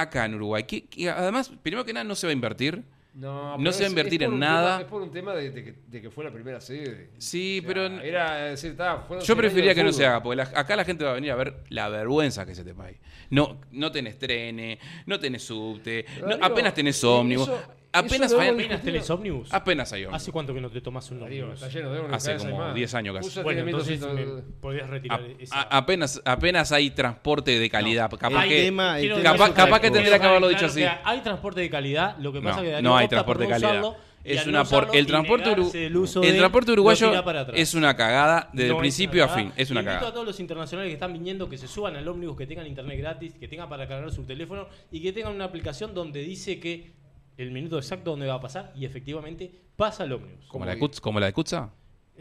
Acá 0.00 0.24
en 0.24 0.34
Uruguay, 0.34 0.64
que, 0.64 0.86
que 0.86 1.08
además, 1.10 1.50
primero 1.62 1.84
que 1.84 1.92
nada, 1.92 2.04
no 2.04 2.14
se 2.14 2.26
va 2.26 2.30
a 2.30 2.34
invertir. 2.34 2.82
No, 3.12 3.58
No 3.58 3.72
se 3.72 3.80
va 3.82 3.86
a 3.86 3.90
invertir 3.90 4.22
en 4.22 4.38
nada. 4.38 4.70
tema- 4.76 4.80
es 4.82 4.86
por 4.86 5.02
un 5.02 5.10
tema 5.10 5.34
de, 5.34 5.50
de 5.50 5.64
que, 5.64 5.74
de 5.88 6.00
que 6.00 6.10
fue 6.10 6.22
la 6.24 6.30
primera 6.30 6.60
sede. 6.60 7.10
Sí, 7.18 7.58
O 7.58 7.62
sea, 7.62 7.68
pero 7.68 7.86
Era 8.02 8.44
decir, 8.44 8.76
Yo 8.76 9.18
100 9.20 9.36
preferiría 9.36 9.74
que 9.74 9.82
no 9.82 9.92
se 9.92 10.06
haga, 10.06 10.22
porque 10.22 10.36
la- 10.36 10.44
acá 10.54 10.76
la 10.76 10.84
gente 10.84 11.04
va 11.04 11.10
a 11.10 11.14
venir 11.14 11.32
a 11.32 11.34
ver 11.34 11.56
la 11.70 11.88
vergüenza 11.88 12.46
que 12.46 12.52
es 12.52 12.58
este 12.58 12.72
país. 12.72 12.98
No, 13.30 13.60
no 13.72 13.90
tenés 13.90 14.16
trenes, 14.16 14.78
no 15.06 15.18
tenés 15.18 15.42
subte, 15.42 16.04
no- 16.24 16.38
apenas 16.40 16.72
tenés 16.72 17.02
ómnibus. 17.02 17.48
eso 17.48 17.60
Apenas, 17.92 18.32
hay- 18.32 18.48
¿Apenas 18.50 18.82
tenés 18.82 19.10
ómnibus? 19.10 19.52
apenas 19.52 19.92
hay 19.92 20.04
ómnibus. 20.04 20.22
¿Hace 20.22 20.30
cuánto 20.32 20.54
que 20.54 20.60
no 20.60 20.70
te 20.70 20.80
tomas 20.80 21.10
un 21.10 21.22
ómnibus? 21.22 21.54
está 21.54 21.68
lleno 21.68 21.90
de 21.92 21.98
ómnibus, 21.98 22.16
Hace 22.16 22.36
como 22.36 22.58
más. 22.58 22.74
10 22.74 22.94
años 22.94 23.16
casi. 23.16 23.42
Bueno, 23.42 23.60
entonces 23.62 24.00
1200 24.00 24.36
me 24.36 24.42
podías 24.60 24.88
retirar 24.88 25.20
esa... 25.38 25.56
A- 25.60 25.76
apenas, 25.78 26.22
apenas 26.24 26.70
hay 26.72 26.90
transporte 26.90 27.58
de 27.58 27.68
calidad. 27.70 28.08
capaz 28.10 28.44
el 28.44 28.48
que, 28.48 28.64
tema- 28.66 28.96
capaz- 29.22 29.52
capaz 29.54 29.80
que 29.80 29.90
tendría 29.90 30.18
que 30.20 30.26
haberlo 30.26 30.48
Claro 30.48 30.62
dicho 30.66 30.74
que 30.74 30.88
así. 30.88 31.00
Hay 31.04 31.20
transporte 31.20 31.60
de 31.60 31.70
calidad, 31.70 32.16
lo 32.18 32.32
que 32.32 32.40
pasa 32.40 32.56
No, 32.56 32.62
es 32.62 32.66
que 32.66 32.72
Darío 32.72 32.88
no 32.88 32.96
hay 32.96 33.08
transporte 33.08 33.38
por 33.38 33.38
de 33.38 33.44
no 33.60 33.66
calidad. 33.68 33.96
Es 34.22 34.46
una 34.46 34.62
no 34.64 34.68
por, 34.68 34.88
el 34.94 35.06
transporte 35.06 35.50
el 35.86 35.96
uso 35.96 36.22
el 36.22 36.36
transporte 36.36 36.72
uruguayo 36.72 37.10
es 37.54 37.72
una 37.74 37.96
cagada 37.96 38.50
desde 38.52 38.68
No 38.68 38.74
el 38.74 38.80
principio 38.80 39.24
a 39.24 39.28
fin. 39.28 39.44
cagada. 39.44 39.54
Es 39.62 39.70
una 39.70 39.80
Invito 39.80 39.90
a 39.90 39.98
cagada. 39.98 40.12
todos 40.12 40.26
los 40.26 40.38
internacionales 40.40 40.90
que 40.90 40.94
están 40.94 41.12
viniendo 41.14 41.48
que 41.48 41.56
se 41.56 41.66
suban 41.66 41.96
al 41.96 42.06
ómnibus, 42.06 42.36
que 42.36 42.46
tengan 42.46 42.66
internet 42.66 42.98
gratis, 42.98 43.32
que 43.40 43.48
tengan 43.48 43.68
para 43.70 43.88
cargar 43.88 44.12
su 44.12 44.22
teléfono 44.24 44.68
y 44.92 45.00
que 45.00 45.12
tengan 45.14 45.34
una 45.34 45.46
aplicación 45.46 45.94
donde 45.94 46.20
dice 46.22 46.60
que 46.60 46.92
el 47.36 47.50
minuto 47.50 47.76
exacto 47.78 48.10
donde 48.10 48.26
va 48.26 48.34
a 48.34 48.40
pasar 48.40 48.72
y 48.76 48.84
efectivamente 48.84 49.50
pasa 49.76 50.04
el 50.04 50.12
ómnibus. 50.12 50.46
Como 50.46 50.64
la 50.64 50.74
de 50.74 50.80
Kutz- 50.80 51.00
como 51.00 51.18
la 51.20 51.26
de 51.26 51.32
Kutza, 51.32 51.70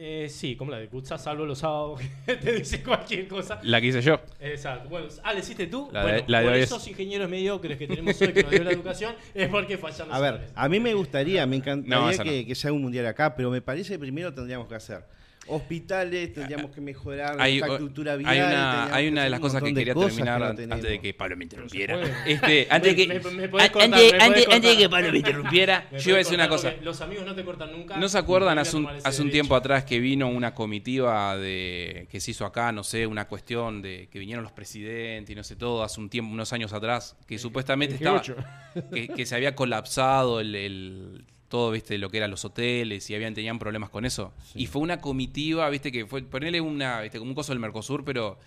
Eh, 0.02 0.28
sí, 0.30 0.56
como 0.56 0.72
la 0.72 0.78
de 0.80 0.88
Kutza, 0.88 1.18
salvo 1.18 1.46
los 1.46 1.60
sábados 1.60 2.00
que 2.26 2.36
te 2.38 2.54
dice 2.54 2.82
cualquier 2.82 3.28
cosa. 3.28 3.60
la 3.64 3.82
que 3.82 3.88
hice 3.88 4.02
yo. 4.02 4.22
Exacto. 4.40 4.88
Bueno, 4.88 5.08
ah, 5.24 5.34
¿le 5.34 5.42
hiciste 5.42 5.68
tú? 5.68 5.90
La 5.92 6.06
de- 6.06 6.24
la 6.28 6.42
por 6.42 6.54
esos 6.54 6.88
ingenieros 6.88 7.30
mediocres 7.30 7.78
que 7.78 7.86
tenemos 7.86 8.22
hoy 8.22 8.32
que 8.32 8.44
nos 8.44 8.52
dio 8.52 8.64
la 8.64 8.72
educación 8.72 9.14
es 9.34 9.50
porque 9.50 9.78
fallan 9.78 10.08
los 10.08 10.16
A 10.16 10.20
ver, 10.22 10.48
a 10.56 10.70
mí 10.70 10.80
me 10.80 10.94
gustaría, 10.94 11.46
me 11.46 11.58
No, 11.58 11.64
encantaría 11.64 12.18
no. 12.18 12.24
que, 12.24 12.46
que 12.46 12.56
se 12.56 12.68
haga 12.68 12.76
un 12.78 12.82
mundial 12.84 13.06
acá, 13.08 13.36
pero 13.36 13.52
me 13.52 13.62
parece 13.62 13.92
que 13.94 14.00
primero 14.00 14.34
tendríamos 14.34 14.70
que 14.70 14.76
hacer 14.76 15.04
hospitales, 15.50 16.34
tendríamos 16.34 16.72
que 16.72 16.82
mejorar 16.82 17.36
la 17.36 17.50
infraestructura 17.50 18.16
vial. 18.16 18.32
hay 18.32 18.40
una, 18.40 18.96
hay 18.96 19.08
una 19.08 19.24
de 19.24 19.30
las 19.30 19.40
cosas 19.40 19.62
que 19.64 19.74
quería 19.74 19.94
cosas 19.94 20.16
terminar 20.16 20.40
no 20.40 20.46
antes 20.76 20.90
de 20.90 21.00
que 21.00 21.14
Pablo 21.14 21.38
me 21.38 21.46
interrumpiera. 21.46 22.00
Este, 22.26 22.68
antes 22.72 22.96
de 22.96 23.08
Me- 23.08 23.20
que, 23.20 23.30
me- 23.30 23.36
me 23.36 23.50
podés 23.50 23.66
an- 23.68 23.72
cortar, 23.72 23.94
antes, 23.94 24.48
antes- 24.50 24.72
de 24.72 24.78
que 24.78 24.90
Pablo 24.90 25.12
me 25.12 25.18
interrumpiera, 25.18 25.88
Me 25.92 26.00
yo 26.00 26.10
iba 26.12 26.16
a 26.16 26.20
decir 26.20 26.36
una 26.36 26.50
cosa. 26.50 26.74
Los 26.82 27.02
amigos 27.02 27.26
no 27.26 27.36
te 27.36 27.44
cortan 27.44 27.72
nunca. 27.72 27.98
¿No 27.98 28.10
se 28.10 28.18
acuerdan 28.18 28.58
hace 28.60 28.78
un, 28.78 28.88
hace 29.04 29.22
un 29.22 29.32
tiempo 29.32 29.56
atrás 29.56 29.84
que 29.84 30.00
vino 30.00 30.28
una 30.30 30.54
comitiva 30.54 31.38
de 31.38 32.08
que 32.12 32.20
se 32.20 32.32
hizo 32.32 32.46
acá, 32.46 32.72
no 32.72 32.84
sé, 32.84 33.06
una 33.08 33.28
cuestión 33.28 33.82
de 33.82 34.08
que 34.12 34.20
vinieron 34.20 34.44
los 34.44 34.52
presidentes 34.52 35.32
y 35.32 35.36
no 35.36 35.44
sé 35.44 35.56
todo, 35.56 35.84
hace 35.84 36.00
un 36.00 36.10
tiempo, 36.10 36.32
unos 36.34 36.54
años 36.54 36.74
atrás, 36.74 37.16
que 37.28 37.38
supuestamente 37.38 37.96
el 37.96 38.02
estaba 38.02 38.22
G8. 38.22 38.90
que, 38.94 39.08
que 39.10 39.26
se 39.26 39.36
había 39.36 39.56
colapsado 39.56 40.40
el, 40.40 40.56
el- 40.56 41.26
todo, 41.50 41.72
viste, 41.72 41.98
lo 41.98 42.10
que 42.10 42.18
eran 42.18 42.32
los 42.32 42.46
hoteles 42.46 43.10
y 43.10 43.16
habían 43.16 43.34
tenían 43.34 43.60
problemas 43.60 43.90
con 43.90 44.06
eso. 44.06 44.34
Y 44.56 44.68
fue 44.68 44.82
una 44.82 45.02
comitiva, 45.02 45.70
viste, 45.70 45.92
que 45.92 46.06
fue 46.06 46.22
ponerle 46.24 46.62
una, 46.62 47.02
viste, 47.02 47.18
como 47.20 47.32
un 47.32 47.36
coso 47.36 47.52
del 47.52 47.60
Mercosur, 47.60 48.06
pero 48.06 48.40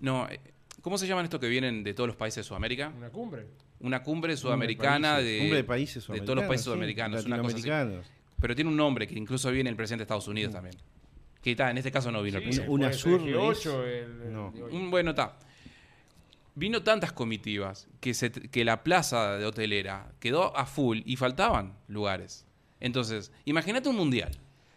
no, 0.00 0.28
eh, 0.28 0.40
¿cómo 0.82 0.98
se 0.98 1.06
llaman 1.06 1.24
estos 1.24 1.40
que 1.40 1.48
vienen 1.48 1.82
de 1.84 1.94
todos 1.94 2.08
los 2.08 2.16
países 2.16 2.44
de 2.44 2.48
Sudamérica? 2.48 2.92
Una 2.96 3.08
cumbre. 3.10 3.46
Una 3.80 4.02
cumbre 4.02 4.36
sudamericana 4.36 5.18
de, 5.18 5.38
Cumbre 5.40 5.56
de 5.58 5.64
países 5.64 6.06
de 6.06 6.20
todos 6.20 6.36
los 6.36 6.44
países 6.46 6.64
sudamericanos, 6.64 7.22
sudamericanos, 7.22 7.26
una 7.26 7.36
cosa 7.42 7.56
así. 7.56 7.68
latinoamericanos. 7.68 8.12
Pero 8.40 8.54
tiene 8.54 8.70
un 8.70 8.76
nombre 8.76 9.06
que 9.06 9.14
incluso 9.18 9.50
viene 9.50 9.70
el 9.70 9.76
presidente 9.76 10.00
de 10.00 10.04
Estados 10.04 10.28
Unidos 10.28 10.50
Mm. 10.52 10.54
también. 10.56 10.76
Que 11.42 11.50
está, 11.52 11.70
en 11.70 11.78
este 11.78 11.92
caso 11.92 12.10
no 12.10 12.22
vino 12.22 12.38
el 12.38 12.44
presidente. 12.44 12.70
una 12.72 12.92
sur, 12.92 13.20
G8, 13.22 13.50
¿es? 13.52 13.66
el- 13.66 14.22
el- 14.26 14.32
No. 14.32 14.52
bueno, 14.90 15.10
está. 15.10 15.38
Vino 16.54 16.82
tantas 16.82 17.12
comitivas 17.12 17.88
que, 18.00 18.14
se, 18.14 18.30
que 18.30 18.64
la 18.64 18.82
plaza 18.84 19.36
de 19.38 19.44
hotelera 19.46 20.12
quedó 20.20 20.56
a 20.56 20.66
full 20.66 21.00
y 21.04 21.16
faltaban 21.16 21.74
lugares. 21.88 22.46
Entonces, 22.80 23.32
imagínate 23.44 23.88
un 23.88 23.96
mundial. 23.96 24.30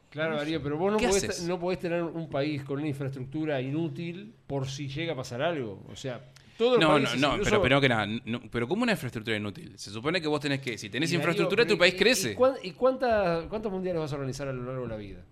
Claro, 0.09 0.37
Darío, 0.37 0.63
pero 0.63 0.77
vos 0.77 0.91
no 0.93 0.97
¿Qué 0.97 1.07
podés, 1.09 1.43
no 1.43 1.59
podés 1.59 1.79
tener 1.79 2.01
un 2.01 2.29
país 2.29 2.63
con 2.63 2.79
una 2.79 2.87
infraestructura 2.87 3.61
inútil 3.61 4.33
por 4.47 4.67
si 4.67 4.87
llega 4.87 5.13
a 5.13 5.15
pasar 5.15 5.41
algo. 5.41 5.83
O 5.91 5.95
sea, 5.95 6.21
todo 6.57 6.75
el 6.75 6.81
No, 6.81 6.93
país 6.93 7.09
no, 7.15 7.27
no, 7.27 7.33
incluso- 7.33 7.49
pero 7.51 7.61
primero 7.61 7.81
que 7.81 7.89
nada, 7.89 8.07
no, 8.25 8.41
pero 8.49 8.67
como 8.67 8.83
una 8.83 8.93
infraestructura 8.93 9.35
inútil. 9.37 9.77
Se 9.77 9.91
supone 9.91 10.19
que 10.21 10.27
vos 10.27 10.39
tenés 10.39 10.61
que, 10.61 10.77
si 10.77 10.89
tenés 10.89 11.11
Y, 11.11 11.15
infraestructura, 11.15 11.67
tu 11.67 11.77
país 11.77 11.93
¿y- 11.93 11.97
crece. 11.97 12.31
¿Y, 12.31 12.35
cuán- 12.35 12.55
y 12.63 12.71
cuántas- 12.71 13.45
cuántos 13.47 13.71
mundiales 13.71 13.99
vas 13.99 14.11
a 14.13 14.15
organizar 14.15 14.47
a 14.47 14.53
lo 14.53 14.63
largo 14.63 14.83
de 14.83 14.87
la 14.87 14.95
vida? 14.95 15.23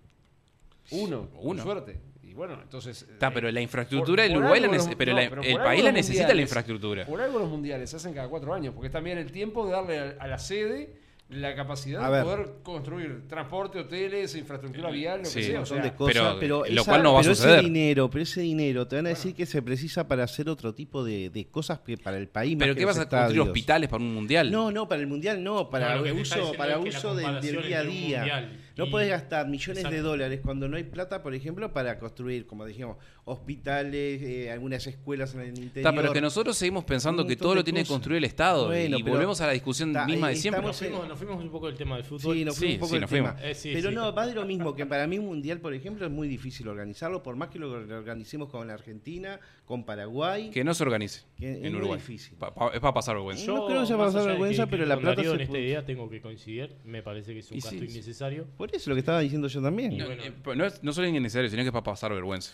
Uno, 0.91 1.29
Uno. 1.39 1.63
con 1.63 1.73
suerte. 1.73 1.99
Bueno, 2.35 2.59
entonces. 2.61 3.03
Está, 3.03 3.27
eh, 3.27 3.31
pero 3.33 3.51
la 3.51 3.61
infraestructura 3.61 4.23
del 4.23 4.37
Uruguay, 4.37 4.59
la 4.59 4.67
los- 4.67 4.87
pero 4.97 5.13
no, 5.13 5.21
la- 5.21 5.29
pero 5.29 5.41
el 5.43 5.57
país 5.57 5.83
la 5.83 5.91
necesita 5.91 6.33
la 6.33 6.41
infraestructura. 6.41 7.05
Por 7.05 7.21
algo 7.21 7.39
los 7.39 7.49
mundiales 7.49 7.89
se 7.89 7.95
hacen 7.95 8.13
cada 8.13 8.27
cuatro 8.27 8.53
años, 8.53 8.73
porque 8.73 8.87
es 8.87 8.93
también 8.93 9.17
el 9.17 9.31
tiempo 9.31 9.65
de 9.65 9.71
darle 9.71 9.99
a, 9.99 10.15
a 10.19 10.27
la 10.27 10.37
sede 10.37 11.03
la 11.27 11.55
capacidad 11.55 12.03
A 12.05 12.09
de 12.11 12.17
ver. 12.17 12.23
poder 12.23 12.53
construir 12.61 13.27
transporte, 13.27 13.79
hoteles, 13.79 14.35
infraestructura 14.35 14.91
vial, 14.91 15.21
lo 15.21 15.25
Sí. 15.25 15.39
que 15.39 15.45
sea. 15.47 15.61
O 15.61 15.65
sea, 15.65 15.81
de 15.81 15.91
cosas, 15.95 16.35
pero, 16.39 16.61
pero, 16.61 16.75
lo 16.75 16.85
cual 16.85 17.01
no 17.01 17.13
va 17.15 17.21
a 17.21 17.23
suceder. 17.23 17.55
ese 17.59 17.63
dinero, 17.63 18.09
pero 18.11 18.21
ese 18.21 18.41
dinero 18.41 18.87
te 18.87 18.97
van 18.97 19.07
a 19.07 19.09
decir 19.09 19.33
que 19.33 19.47
se 19.47 19.63
precisa 19.63 20.07
para 20.07 20.23
hacer 20.23 20.47
otro 20.49 20.75
tipo 20.75 21.03
de, 21.03 21.31
de 21.31 21.47
cosas 21.47 21.79
que 21.79 21.97
para 21.97 22.17
el 22.17 22.27
país. 22.27 22.55
¿Pero 22.59 22.75
que 22.75 22.81
qué 22.81 22.85
los 22.85 22.95
vas 22.95 23.07
a 23.07 23.09
construir 23.09 23.41
hospitales 23.41 23.89
para 23.89 24.03
un 24.03 24.13
mundial? 24.13 24.51
No, 24.51 24.69
no, 24.71 24.87
para 24.87 25.01
el 25.01 25.07
mundial 25.07 25.43
no, 25.43 25.67
para 25.67 25.95
No, 25.95 26.03
que 26.03 26.11
uso, 26.11 26.53
para 26.53 26.79
que 26.79 26.89
uso 26.89 27.15
del, 27.15 27.41
del 27.41 27.63
día 27.63 27.79
a 27.79 27.83
día. 27.83 28.49
No 28.77 28.85
y- 28.87 28.89
puedes 28.91 29.09
gastar 29.09 29.47
millones 29.47 29.83
de 29.89 30.01
dólares 30.01 30.41
cuando 30.43 30.67
no 30.67 30.77
hay 30.77 30.83
plata, 30.83 31.23
por 31.23 31.33
ejemplo, 31.33 31.71
para 31.71 31.97
construir, 31.99 32.45
como 32.45 32.65
dijimos, 32.65 32.97
hospitales, 33.25 34.21
eh, 34.21 34.51
algunas 34.51 34.85
escuelas 34.87 35.33
en 35.33 35.41
el 35.41 35.47
interior. 35.49 35.77
Está, 35.77 35.93
pero 35.93 36.11
que 36.13 36.21
nosotros 36.21 36.57
seguimos 36.57 36.83
pensando 36.83 37.25
que 37.25 37.35
todo 37.35 37.55
lo 37.55 37.63
tiene 37.63 37.83
que 37.83 37.87
construir 37.89 38.17
el 38.17 38.23
Estado. 38.25 38.67
Bueno, 38.67 38.97
y 38.97 39.03
pero- 39.03 39.15
volvemos 39.15 39.39
a 39.41 39.47
la 39.47 39.53
discusión 39.53 39.89
Está, 39.89 40.05
misma 40.05 40.27
de 40.29 40.33
eh, 40.33 40.37
siempre. 40.37 40.61
Nos 40.61 40.75
estamos- 40.75 40.91
fuimos, 40.99 41.09
nos 41.09 41.17
fuimos 41.17 41.43
un 41.43 41.51
poco 41.51 41.67
del 41.67 41.75
tema 41.77 41.95
del 41.95 42.05
fútbol. 42.05 42.35
Sí, 42.35 42.45
nos 42.45 42.57
fuimos 42.57 42.57
Sí, 42.57 42.73
un 42.75 42.79
poco 42.79 42.93
sí, 42.93 42.99
del 42.99 43.09
tema. 43.09 43.37
Eh, 43.41 43.55
sí, 43.55 43.71
pero 43.73 43.89
sí. 43.89 43.95
no, 43.95 44.13
va 44.13 44.27
de 44.27 44.33
lo 44.35 44.45
mismo, 44.45 44.75
que 44.75 44.85
para 44.85 45.07
mí 45.07 45.17
un 45.19 45.25
mundial, 45.25 45.59
por 45.59 45.73
ejemplo, 45.73 46.05
es 46.05 46.11
muy 46.11 46.27
difícil 46.27 46.67
organizarlo, 46.67 47.23
por 47.23 47.35
más 47.35 47.49
que 47.49 47.59
lo 47.59 47.71
organicemos 47.71 48.49
con 48.49 48.67
la 48.67 48.73
Argentina, 48.73 49.39
con 49.65 49.83
Paraguay. 49.83 50.51
Que 50.51 50.63
no 50.63 50.73
se 50.73 50.83
organice 50.83 51.23
Que 51.37 51.51
es 51.51 51.57
en 51.57 51.71
muy 51.71 51.79
Uruguay. 51.81 51.99
difícil. 51.99 52.37
Pa- 52.37 52.53
pa- 52.53 52.67
es 52.73 52.79
para 52.79 52.93
pasar 52.93 53.15
vergüenza. 53.15 53.45
No 53.47 53.65
creo 53.67 53.81
que 53.81 53.87
sea 53.87 53.97
más 53.97 54.07
pasar 54.07 54.21
allá 54.21 54.27
de 54.27 54.33
vergüenza, 54.33 54.63
que- 54.65 54.69
pero 54.71 54.83
que 54.83 54.89
la 54.89 54.95
con 54.95 55.03
plata 55.03 55.21
se 55.23 55.29
en 55.29 55.41
esta 55.41 55.49
puede- 55.51 55.63
idea 55.63 55.85
tengo 55.85 56.09
que 56.09 56.21
coincidir. 56.21 56.75
Me 56.85 57.01
parece 57.01 57.33
que 57.33 57.39
es 57.39 57.51
un 57.51 57.57
Y 57.57 57.59
gasto 57.61 57.77
sí. 57.79 57.85
innecesario. 57.85 58.45
Por 58.57 58.73
eso 58.75 58.89
lo 58.89 58.95
que 58.95 58.99
estaba 58.99 59.19
diciendo 59.19 59.47
yo 59.47 59.61
también. 59.61 59.97
No, 59.97 60.05
bueno. 60.05 60.23
eh, 60.23 60.33
no, 60.55 60.65
es, 60.65 60.83
no 60.83 60.93
solo 60.93 61.07
es 61.07 61.13
innecesario, 61.15 61.49
sino 61.49 61.61
que 61.63 61.67
es 61.67 61.73
para 61.73 61.83
pasar 61.83 62.13
vergüenza. 62.13 62.51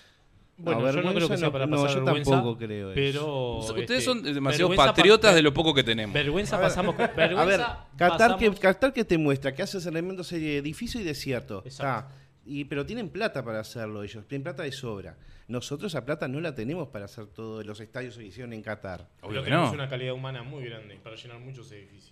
Bueno, 0.57 0.81
No, 0.81 0.85
yo 0.87 0.91
no 0.91 0.91
creo 0.91 1.13
vergüenza 1.13 1.33
que 1.33 1.37
sea 1.39 1.47
no- 1.47 1.51
para 1.53 1.65
no, 1.65 1.75
pasar 1.81 1.89
yo 1.97 2.05
vergüenza, 2.05 2.31
tampoco 2.31 2.57
creo 2.59 2.91
eso. 2.91 2.95
Pero 2.95 3.57
Ustedes 3.57 3.89
este, 3.89 4.01
son 4.01 4.21
demasiado 4.23 4.69
vergüenza 4.69 4.91
pa- 4.91 4.95
patriotas 4.95 5.33
de 5.35 5.41
lo 5.41 5.53
poco 5.53 5.73
que 5.73 5.83
tenemos. 5.83 6.13
Vergüenza 6.13 6.55
A 6.57 6.59
ver, 6.59 6.67
pasamos. 6.69 6.95
A 6.99 7.07
ver, 7.07 7.15
vergüenza 7.15 7.87
Qatar 7.97 8.37
que, 8.37 8.45
pasamos- 8.51 8.59
Qatar 8.59 8.93
que 8.93 9.03
te 9.03 9.17
muestra 9.17 9.53
que 9.55 9.63
haces 9.63 9.85
elementos 9.87 10.29
de 10.29 10.57
edificio 10.57 11.01
y 11.01 11.03
desierto. 11.03 11.63
Exacto. 11.65 12.09
Está. 12.09 12.20
Y, 12.45 12.65
pero 12.65 12.85
tienen 12.85 13.09
plata 13.09 13.43
para 13.45 13.59
hacerlo 13.59 14.01
ellos, 14.03 14.27
tienen 14.27 14.43
plata 14.43 14.63
de 14.63 14.71
sobra. 14.71 15.15
Nosotros 15.47 15.91
esa 15.93 16.03
plata 16.05 16.27
no 16.27 16.39
la 16.39 16.55
tenemos 16.55 16.87
para 16.87 17.05
hacer 17.05 17.27
todos 17.27 17.65
los 17.65 17.79
estadios 17.79 18.17
que 18.17 18.23
hicieron 18.25 18.51
en 18.53 18.61
Qatar. 18.63 19.07
Obvio 19.21 19.43
tenemos 19.43 19.67
no. 19.67 19.73
una 19.73 19.87
calidad 19.89 20.13
humana 20.13 20.41
muy 20.43 20.63
grande 20.65 20.97
para 21.03 21.15
llenar 21.15 21.39
muchos 21.39 21.71
edificios. 21.71 22.11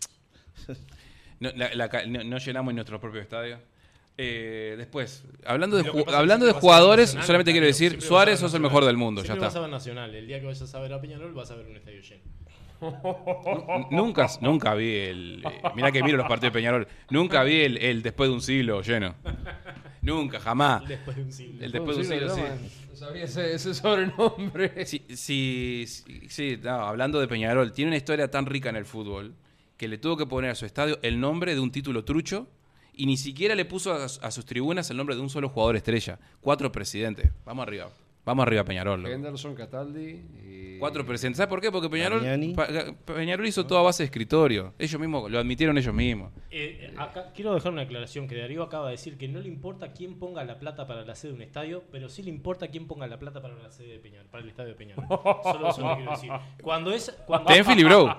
No, 1.41 1.49
la- 1.55 1.73
la 1.73 1.87
ca- 1.87 2.05
no- 2.05 2.21
no 2.21 2.37
llenamos 2.37 2.71
en 2.71 2.75
nuestro 2.75 2.99
propio 2.99 3.21
estadio. 3.21 3.59
Eh, 4.17 4.75
después, 4.77 5.23
hablando 5.45 5.77
de, 5.81 5.89
hablando 6.13 6.45
de 6.45 6.51
jugadores, 6.51 7.05
Nacional, 7.11 7.25
solamente 7.27 7.51
quiero 7.53 7.65
decir, 7.65 8.01
Suárez 8.01 8.41
sos 8.41 8.53
el 8.55 8.59
mejor 8.59 8.83
del 8.83 8.97
mundo, 8.97 9.21
ya 9.21 9.27
Siempre 9.27 9.45
vas 9.45 9.55
a 9.55 9.59
está. 9.59 9.61
ver 9.61 9.69
Nacional. 9.69 10.13
El 10.13 10.27
día 10.27 10.41
que 10.41 10.47
vayas 10.47 10.75
a 10.75 10.79
ver 10.81 10.91
a 10.91 10.99
Peñarol 10.99 11.33
vas 11.33 11.49
a 11.51 11.55
ver 11.55 11.65
un 11.67 11.77
estadio 11.77 12.01
lleno. 12.01 12.23
Nu- 12.81 13.87
Nunca, 13.91 14.27
nunca 14.41 14.73
vi 14.73 14.95
el... 14.97 15.43
eh, 15.45 15.61
mirá 15.75 15.93
que 15.93 16.03
miro 16.03 16.17
los 16.17 16.27
partidos 16.27 16.51
de 16.53 16.59
Peñarol. 16.59 16.87
Nunca 17.09 17.41
vi 17.43 17.61
el, 17.61 17.77
el 17.77 18.01
después 18.01 18.29
de 18.29 18.33
un 18.35 18.41
siglo 18.41 18.81
lleno. 18.81 19.15
Nunca, 20.01 20.39
jamás. 20.39 20.83
Después 20.87 21.17
de 21.17 21.23
un 21.23 21.31
siglo. 21.31 21.63
El 21.63 21.71
después 21.71 21.97
de 21.97 22.03
un 22.03 22.09
siglo, 22.09 22.35
sí. 22.35 22.41
No 22.89 22.95
sabía 22.95 23.23
ese, 23.23 23.53
ese 23.53 23.73
sobrenombre. 23.73 24.85
Sí, 24.85 25.05
sí, 25.15 25.85
sí, 25.87 26.21
sí, 26.29 26.59
no, 26.61 26.71
hablando 26.71 27.19
de 27.19 27.27
Peñarol, 27.27 27.71
tiene 27.71 27.89
una 27.89 27.97
historia 27.97 28.29
tan 28.29 28.45
rica 28.45 28.69
en 28.69 28.75
el 28.75 28.85
fútbol 28.85 29.33
que 29.77 29.87
le 29.87 29.97
tuvo 29.97 30.17
que 30.17 30.25
poner 30.25 30.51
a 30.51 30.55
su 30.55 30.65
estadio 30.65 30.99
el 31.01 31.19
nombre 31.19 31.53
de 31.53 31.61
un 31.61 31.71
título 31.71 32.03
trucho 32.03 32.47
y 32.93 33.05
ni 33.05 33.15
siquiera 33.15 33.55
le 33.55 33.63
puso 33.63 33.93
a, 33.93 34.05
a 34.05 34.31
sus 34.31 34.45
tribunas 34.45 34.89
el 34.89 34.97
nombre 34.97 35.15
de 35.15 35.21
un 35.21 35.29
solo 35.29 35.49
jugador 35.49 35.77
estrella. 35.77 36.19
Cuatro 36.41 36.71
presidentes. 36.71 37.31
Vamos 37.45 37.63
arriba. 37.63 37.89
Vamos 38.25 38.43
arriba, 38.43 38.63
Peñarol. 38.63 39.01
loco. 39.01 39.13
Henderson, 39.13 39.55
Cataldi 39.55 40.21
y... 40.45 40.77
Cuatro 40.79 41.05
presidentes. 41.05 41.37
¿Sabes 41.37 41.49
por 41.49 41.59
qué? 41.59 41.71
Porque 41.71 41.89
Peñarol. 41.89 42.21
Pa- 42.55 42.67
Peñarol 43.13 43.45
hizo 43.47 43.65
toda 43.65 43.81
base 43.81 44.03
de 44.03 44.05
escritorio. 44.05 44.73
Ellos 44.79 44.99
mismos, 45.01 45.29
lo 45.29 45.39
admitieron 45.39 45.77
ellos 45.77 45.93
mismos. 45.93 46.31
Eh, 46.51 46.93
acá, 46.97 47.31
quiero 47.35 47.53
dejar 47.53 47.71
una 47.73 47.81
aclaración 47.81 48.27
que 48.27 48.37
Darío 48.37 48.63
acaba 48.63 48.85
de 48.85 48.91
decir 48.91 49.17
que 49.17 49.27
no 49.27 49.39
le 49.39 49.47
importa 49.49 49.91
quién 49.93 50.17
ponga 50.19 50.43
la 50.45 50.57
plata 50.59 50.85
para 50.87 51.03
la 51.03 51.15
sede 51.15 51.31
de 51.31 51.35
un 51.37 51.41
estadio, 51.41 51.83
pero 51.91 52.07
sí 52.07 52.21
le 52.23 52.29
importa 52.29 52.67
quién 52.69 52.87
ponga 52.87 53.07
la 53.07 53.19
plata 53.19 53.41
para 53.41 53.55
la 53.55 53.71
sede 53.71 53.93
de 53.93 53.99
Peñarol, 53.99 54.27
para 54.27 54.43
el 54.43 54.49
estadio 54.49 54.69
de 54.69 54.75
Peñarol. 54.75 55.05
Solo 55.43 55.69
eso 55.71 55.81
lo 55.81 55.95
quiero 55.97 56.11
decir. 56.11 56.31
Cuando 56.61 56.93
es 56.93 57.13
cuando 57.25 57.47
Tenfield 57.51 57.79
y 57.79 57.83
Bro. 57.83 58.17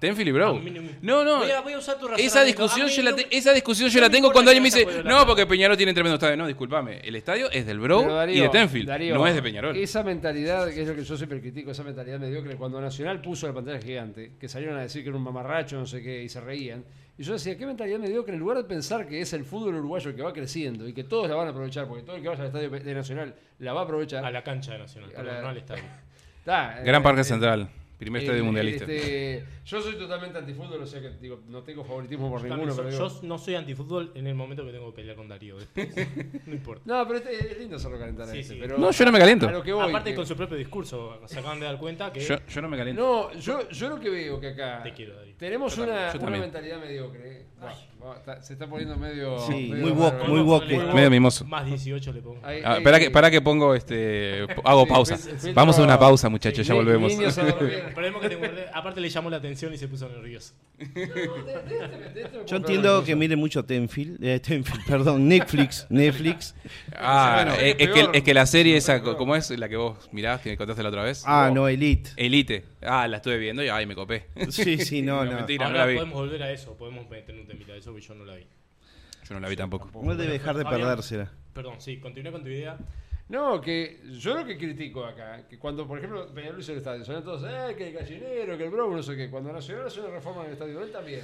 Tenfield 0.00 0.28
y 0.28 0.32
Bro. 0.32 0.60
No 1.00 1.24
No. 1.24 1.38
Voy 1.38 1.50
a- 1.50 1.60
voy 1.62 1.72
a 1.72 1.78
usar 1.78 1.98
tu 1.98 2.08
Esa 2.16 2.44
discusión, 2.44 2.88
yo 2.88 3.02
la 3.02 3.14
te- 3.16 3.26
esa 3.34 3.52
discusión 3.54 3.88
yo 3.88 4.00
la 4.00 4.10
tengo 4.10 4.30
cuando 4.30 4.50
alguien 4.50 4.62
me 4.62 4.68
dice, 4.70 4.84
no, 5.04 5.18
porque 5.26 5.42
plata". 5.42 5.48
Peñarol 5.48 5.76
tiene 5.76 5.94
tremendo 5.94 6.14
estadio. 6.16 6.36
No, 6.36 6.46
discúlpame. 6.46 6.98
El 7.00 7.16
estadio 7.16 7.50
es 7.50 7.64
del 7.66 7.80
Bro 7.80 8.02
Darío, 8.02 8.36
y 8.36 8.40
de 8.40 8.48
Tenfield. 8.50 8.88
Darío, 8.88 9.17
no 9.18 9.26
es 9.26 9.34
de 9.34 9.42
Peñarol. 9.42 9.76
Esa 9.76 10.02
mentalidad, 10.02 10.68
que 10.70 10.82
es 10.82 10.88
lo 10.88 10.94
que 10.94 11.04
yo 11.04 11.16
siempre 11.16 11.40
critico, 11.40 11.70
esa 11.70 11.84
mentalidad 11.84 12.18
mediocre, 12.18 12.56
cuando 12.56 12.80
Nacional 12.80 13.20
puso 13.20 13.46
la 13.46 13.52
pantalla 13.52 13.80
gigante, 13.80 14.32
que 14.38 14.48
salieron 14.48 14.76
a 14.78 14.82
decir 14.82 15.02
que 15.02 15.08
era 15.08 15.18
un 15.18 15.24
mamarracho, 15.24 15.78
no 15.78 15.86
sé 15.86 16.02
qué, 16.02 16.22
y 16.22 16.28
se 16.28 16.40
reían. 16.40 16.84
Y 17.18 17.22
yo 17.24 17.32
decía, 17.32 17.56
qué 17.58 17.66
mentalidad 17.66 17.98
mediocre, 17.98 18.34
en 18.34 18.40
lugar 18.40 18.58
de 18.58 18.64
pensar 18.64 19.06
que 19.06 19.20
es 19.20 19.32
el 19.32 19.44
fútbol 19.44 19.74
uruguayo 19.74 20.10
el 20.10 20.16
que 20.16 20.22
va 20.22 20.32
creciendo 20.32 20.88
y 20.88 20.92
que 20.92 21.04
todos 21.04 21.28
la 21.28 21.34
van 21.34 21.48
a 21.48 21.50
aprovechar, 21.50 21.86
porque 21.88 22.02
todo 22.04 22.16
el 22.16 22.22
que 22.22 22.28
vaya 22.28 22.42
al 22.42 22.46
estadio 22.46 22.70
de 22.70 22.94
Nacional 22.94 23.34
la 23.58 23.72
va 23.72 23.80
a 23.80 23.84
aprovechar. 23.84 24.24
A 24.24 24.30
la 24.30 24.42
cancha 24.42 24.72
de 24.72 24.78
Nacional, 24.78 25.12
A 25.16 25.22
la- 25.22 25.42
no 25.42 25.48
al 25.48 25.56
estadio. 25.56 25.82
Está, 26.38 26.80
Gran 26.82 27.00
eh, 27.00 27.04
Parque 27.04 27.20
eh, 27.22 27.24
Central. 27.24 27.68
Primer 27.98 28.22
estadio 28.22 28.44
mundialista. 28.44 28.84
este, 28.84 29.44
yo 29.68 29.80
soy 29.82 29.96
totalmente 29.96 30.38
antifútbol, 30.38 30.82
o 30.82 30.86
sea 30.86 31.00
que 31.00 31.10
digo, 31.20 31.40
no 31.48 31.62
tengo 31.62 31.84
favoritismo 31.84 32.30
por 32.30 32.40
Yo 32.42 32.48
ninguno, 32.48 32.74
pero 32.74 32.88
digo- 32.90 33.08
yo 33.08 33.20
no 33.22 33.38
soy 33.38 33.54
antifútbol 33.56 34.12
en 34.14 34.26
el 34.26 34.34
momento 34.34 34.64
que 34.64 34.72
tengo 34.72 34.90
que 34.90 34.96
pelear 34.96 35.16
con 35.16 35.28
Darío. 35.28 35.56
Después, 35.58 35.88
no 36.46 36.52
importa. 36.54 36.82
No, 36.86 37.06
pero 37.06 37.18
este, 37.18 37.52
es 37.52 37.58
lindo 37.58 37.76
hacerlo 37.76 37.98
calentar 37.98 38.28
a 38.28 38.32
Sí, 38.32 38.38
este, 38.38 38.54
sí. 38.54 38.60
pero 38.60 38.78
No, 38.78 38.90
yo 38.90 39.04
no 39.04 39.12
me 39.12 39.18
caliento. 39.18 39.46
voy, 39.50 39.88
Aparte 39.90 40.10
que- 40.10 40.16
con 40.16 40.26
su 40.26 40.34
propio 40.36 40.56
discurso, 40.56 41.20
se 41.26 41.38
acaban 41.38 41.60
de 41.60 41.66
dar 41.66 41.78
cuenta 41.78 42.12
que 42.12 42.20
Yo, 42.20 42.36
yo 42.46 42.62
no 42.62 42.68
me 42.68 42.76
caliento. 42.78 43.30
No, 43.32 43.38
yo, 43.38 43.68
yo 43.68 43.88
lo 43.90 44.00
que 44.00 44.08
veo 44.08 44.40
que 44.40 44.48
acá 44.48 44.80
te 44.82 44.92
quiero, 44.94 45.14
Darío. 45.16 45.34
tenemos 45.36 45.76
Yo 45.76 45.82
una, 45.84 46.12
una 46.18 46.30
mentalidad 46.38 46.80
mediocre. 46.80 47.46
Buah, 47.98 48.16
está- 48.16 48.40
se 48.40 48.52
está 48.52 48.68
poniendo 48.68 48.96
medio. 48.96 49.40
Sí, 49.40 49.68
medio 49.70 49.82
muy 49.86 49.90
woke, 49.90 50.28
muy 50.28 50.40
woke. 50.40 50.94
Medio 50.94 51.10
mimoso. 51.10 51.44
Más 51.44 51.66
18 51.66 52.12
le 52.12 52.22
pongo. 52.22 52.40
Ahí- 52.46 52.62
Ah, 52.64 52.72
ahí- 52.74 52.78
espera, 52.78 52.98
que, 53.00 53.04
espera 53.06 53.30
que 53.32 53.40
pongo 53.42 53.74
este. 53.74 54.46
Hago 54.64 54.84
Sí, 54.84 54.88
pausa. 54.88 55.18
Vamos 55.54 55.76
a 55.78 55.82
una 55.82 55.98
pausa, 55.98 56.28
muchachos, 56.28 56.64
ya 56.66 56.74
volvemos. 56.74 57.12
aparte 58.72 59.00
le 59.00 59.08
llamó 59.08 59.28
la 59.30 59.36
atención 59.38 59.57
y 59.66 59.78
se 59.78 59.88
puso 59.88 60.08
nervioso. 60.08 60.54
Yo 62.46 62.56
entiendo 62.56 63.02
que 63.04 63.16
mire 63.16 63.36
mucho 63.36 63.64
Tenfield, 63.64 64.22
eh, 64.24 64.38
Tenfield, 64.40 64.84
perdón, 64.86 65.28
Netflix, 65.28 65.86
Netflix. 65.90 66.54
Ah, 66.94 67.42
Bueno, 67.44 67.54
es, 67.60 67.74
es 67.78 67.88
que, 67.88 67.94
peor. 67.94 68.16
es 68.16 68.22
que 68.22 68.34
la 68.34 68.46
serie 68.46 68.76
esa. 68.76 69.02
¿cómo 69.02 69.34
es? 69.36 69.50
La 69.50 69.68
que 69.68 69.76
vos 69.76 70.08
mirás, 70.12 70.40
que 70.40 70.50
me 70.50 70.56
contaste 70.56 70.82
la 70.82 70.88
otra 70.90 71.02
vez. 71.02 71.24
Ah, 71.26 71.50
no, 71.52 71.68
Elite. 71.68 72.10
Elite. 72.16 72.64
Ah, 72.82 73.08
la 73.08 73.16
estuve 73.18 73.38
viendo 73.38 73.62
y 73.64 73.68
ay, 73.68 73.86
me 73.86 73.94
copé. 73.94 74.26
Sí, 74.50 74.78
sí, 74.78 75.02
no, 75.02 75.24
no. 75.24 75.32
mentira, 75.32 75.64
no 75.64 75.70
Ahora 75.70 75.80
la 75.80 75.86
vi. 75.86 75.94
podemos 75.96 76.14
volver 76.14 76.42
a 76.44 76.52
eso, 76.52 76.76
podemos 76.76 77.08
meter 77.10 77.34
un 77.34 77.46
temita 77.46 77.72
de 77.72 77.78
eso 77.80 77.94
que 77.94 78.00
yo 78.00 78.14
no 78.14 78.24
la 78.24 78.36
vi. 78.36 78.46
Yo 79.28 79.34
no 79.34 79.40
la 79.40 79.48
vi 79.48 79.56
tampoco. 79.56 79.90
No 80.02 80.14
debe 80.16 80.32
dejar 80.32 80.56
de 80.56 80.64
perdérsela. 80.64 81.30
Perdón, 81.52 81.80
sí, 81.80 81.98
continúa 81.98 82.32
con 82.32 82.42
tu 82.42 82.48
idea. 82.48 82.78
No, 83.28 83.60
que 83.60 84.00
yo 84.18 84.34
lo 84.34 84.44
que 84.44 84.56
critico 84.56 85.04
acá, 85.04 85.46
que 85.46 85.58
cuando, 85.58 85.86
por 85.86 85.98
ejemplo, 85.98 86.32
Peñarol 86.32 86.60
hizo 86.60 86.72
el 86.72 86.78
estadio, 86.78 87.04
son 87.04 87.22
todos, 87.22 87.44
eh, 87.46 87.74
que 87.76 87.88
el 87.88 87.94
gallinero, 87.94 88.56
que 88.56 88.64
el 88.64 88.70
bro, 88.70 88.90
no 88.90 89.02
sé 89.02 89.16
qué. 89.16 89.30
Cuando 89.30 89.52
Nacional 89.52 89.86
hace 89.86 90.00
una 90.00 90.10
reforma 90.10 90.40
en 90.42 90.46
el 90.46 90.52
estadio, 90.54 90.82
él 90.82 90.90
también. 90.90 91.20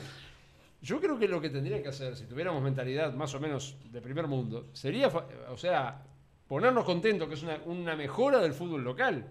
Yo 0.83 1.01
creo 1.01 1.19
que 1.19 1.27
lo 1.27 1.41
que 1.41 1.49
tendrían 1.49 1.83
que 1.83 1.89
hacer, 1.89 2.15
si 2.15 2.27
tuviéramos 2.27 2.63
mentalidad 2.63 3.15
más 3.15 3.35
o 3.35 3.41
menos 3.41 3.79
de 3.91 4.03
primer 4.03 4.27
mundo, 4.27 4.69
sería, 4.75 5.09
o 5.09 5.57
sea, 5.57 6.03
ponernos 6.47 6.85
contentos, 6.85 7.27
que 7.27 7.35
es 7.35 7.45
una 7.65 7.97
mejora 7.97 8.39
del 8.41 8.53
fútbol 8.53 8.85
local. 8.85 9.27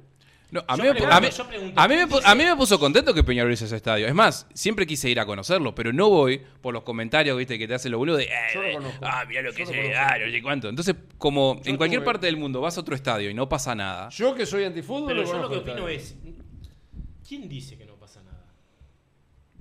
No, 0.54 0.64
a, 0.68 0.78
mí 0.78 0.84
me, 0.84 0.92
pregunto, 0.92 1.16
a, 1.16 1.20
mí, 1.20 1.28
a 1.76 1.88
mí 1.88 1.96
me 1.96 2.04
a 2.26 2.36
mí 2.36 2.44
me 2.46 2.56
puso 2.56 2.80
contento 2.80 3.14
que 3.14 3.24
Peñarol 3.24 3.52
hizo 3.52 3.66
ese 3.66 3.76
estadio. 3.76 4.06
Es 4.08 4.14
más, 4.14 4.48
siempre 4.54 4.86
quise 4.86 5.10
ir 5.10 5.20
a 5.20 5.26
conocerlo, 5.26 5.74
pero 5.74 5.92
no 5.92 6.10
voy 6.10 6.42
por 6.62 6.74
los 6.76 6.84
comentarios, 6.84 7.36
viste, 7.38 7.58
que 7.58 7.68
te 7.68 7.74
hacen 7.74 7.92
lo 7.92 7.98
boludo 7.98 8.18
de. 8.18 8.26
eh, 8.26 8.30
Yo 8.54 8.62
lo 8.62 8.68
eh, 8.68 8.74
conozco. 8.74 9.00
ah, 9.06 9.26
mirá 9.28 9.42
lo 9.42 9.52
que 9.52 9.66
se 9.66 9.72
conozco. 9.76 9.94
ah, 9.98 10.16
no 10.24 10.32
sé 10.32 10.42
cuánto. 10.44 10.70
Entonces, 10.70 10.96
como 11.18 11.60
Yo 11.64 11.72
en 11.72 11.78
cualquier 11.78 12.02
tuve- 12.02 12.06
parte 12.06 12.26
del 12.28 12.38
mundo 12.38 12.62
vas 12.62 12.78
a 12.78 12.82
otro 12.82 12.94
estadio 12.96 13.30
y 13.30 13.34
no 13.34 13.50
pasa 13.50 13.74
nada. 13.74 14.10
Yo 14.10 14.36
que 14.36 14.46
soy 14.46 14.64
antifútbol, 14.64 15.08
Pero 15.08 15.24
yo 15.26 15.38
lo 15.40 15.50
que 15.50 15.58
opino 15.58 15.88
es, 15.90 16.16
¿quién 17.28 17.50
dice 17.50 17.78
que 17.78 17.86
no 17.86 17.96
pasa 17.96 18.22
nada? 18.22 18.46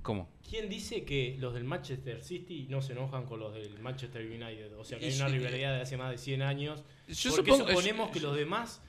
¿Cómo? 0.01 0.29
¿Quién 0.47 0.69
dice 0.69 1.03
que 1.05 1.37
los 1.39 1.53
del 1.55 1.63
Manchester 1.63 2.21
City 2.21 2.67
no 2.69 2.81
se 2.83 2.91
enojan 2.91 3.25
con 3.25 3.39
los 3.39 3.53
del 3.55 3.79
Manchester 3.79 4.21
United? 4.25 4.73
O 4.77 4.83
sea, 4.83 4.99
que 4.99 5.05
hay 5.07 5.15
una 5.15 5.27
rivalidad 5.29 5.73
de 5.75 5.81
hace 5.81 5.97
más 5.97 6.11
de 6.11 6.17
100 6.19 6.41
años. 6.43 6.83
Yo 7.07 7.31
¿Por 7.35 7.43
qué 7.43 7.51
supongo- 7.51 7.69
suponemos 7.69 8.07
yo- 8.09 8.13
que 8.13 8.19
los 8.19 8.35
demás 8.35 8.81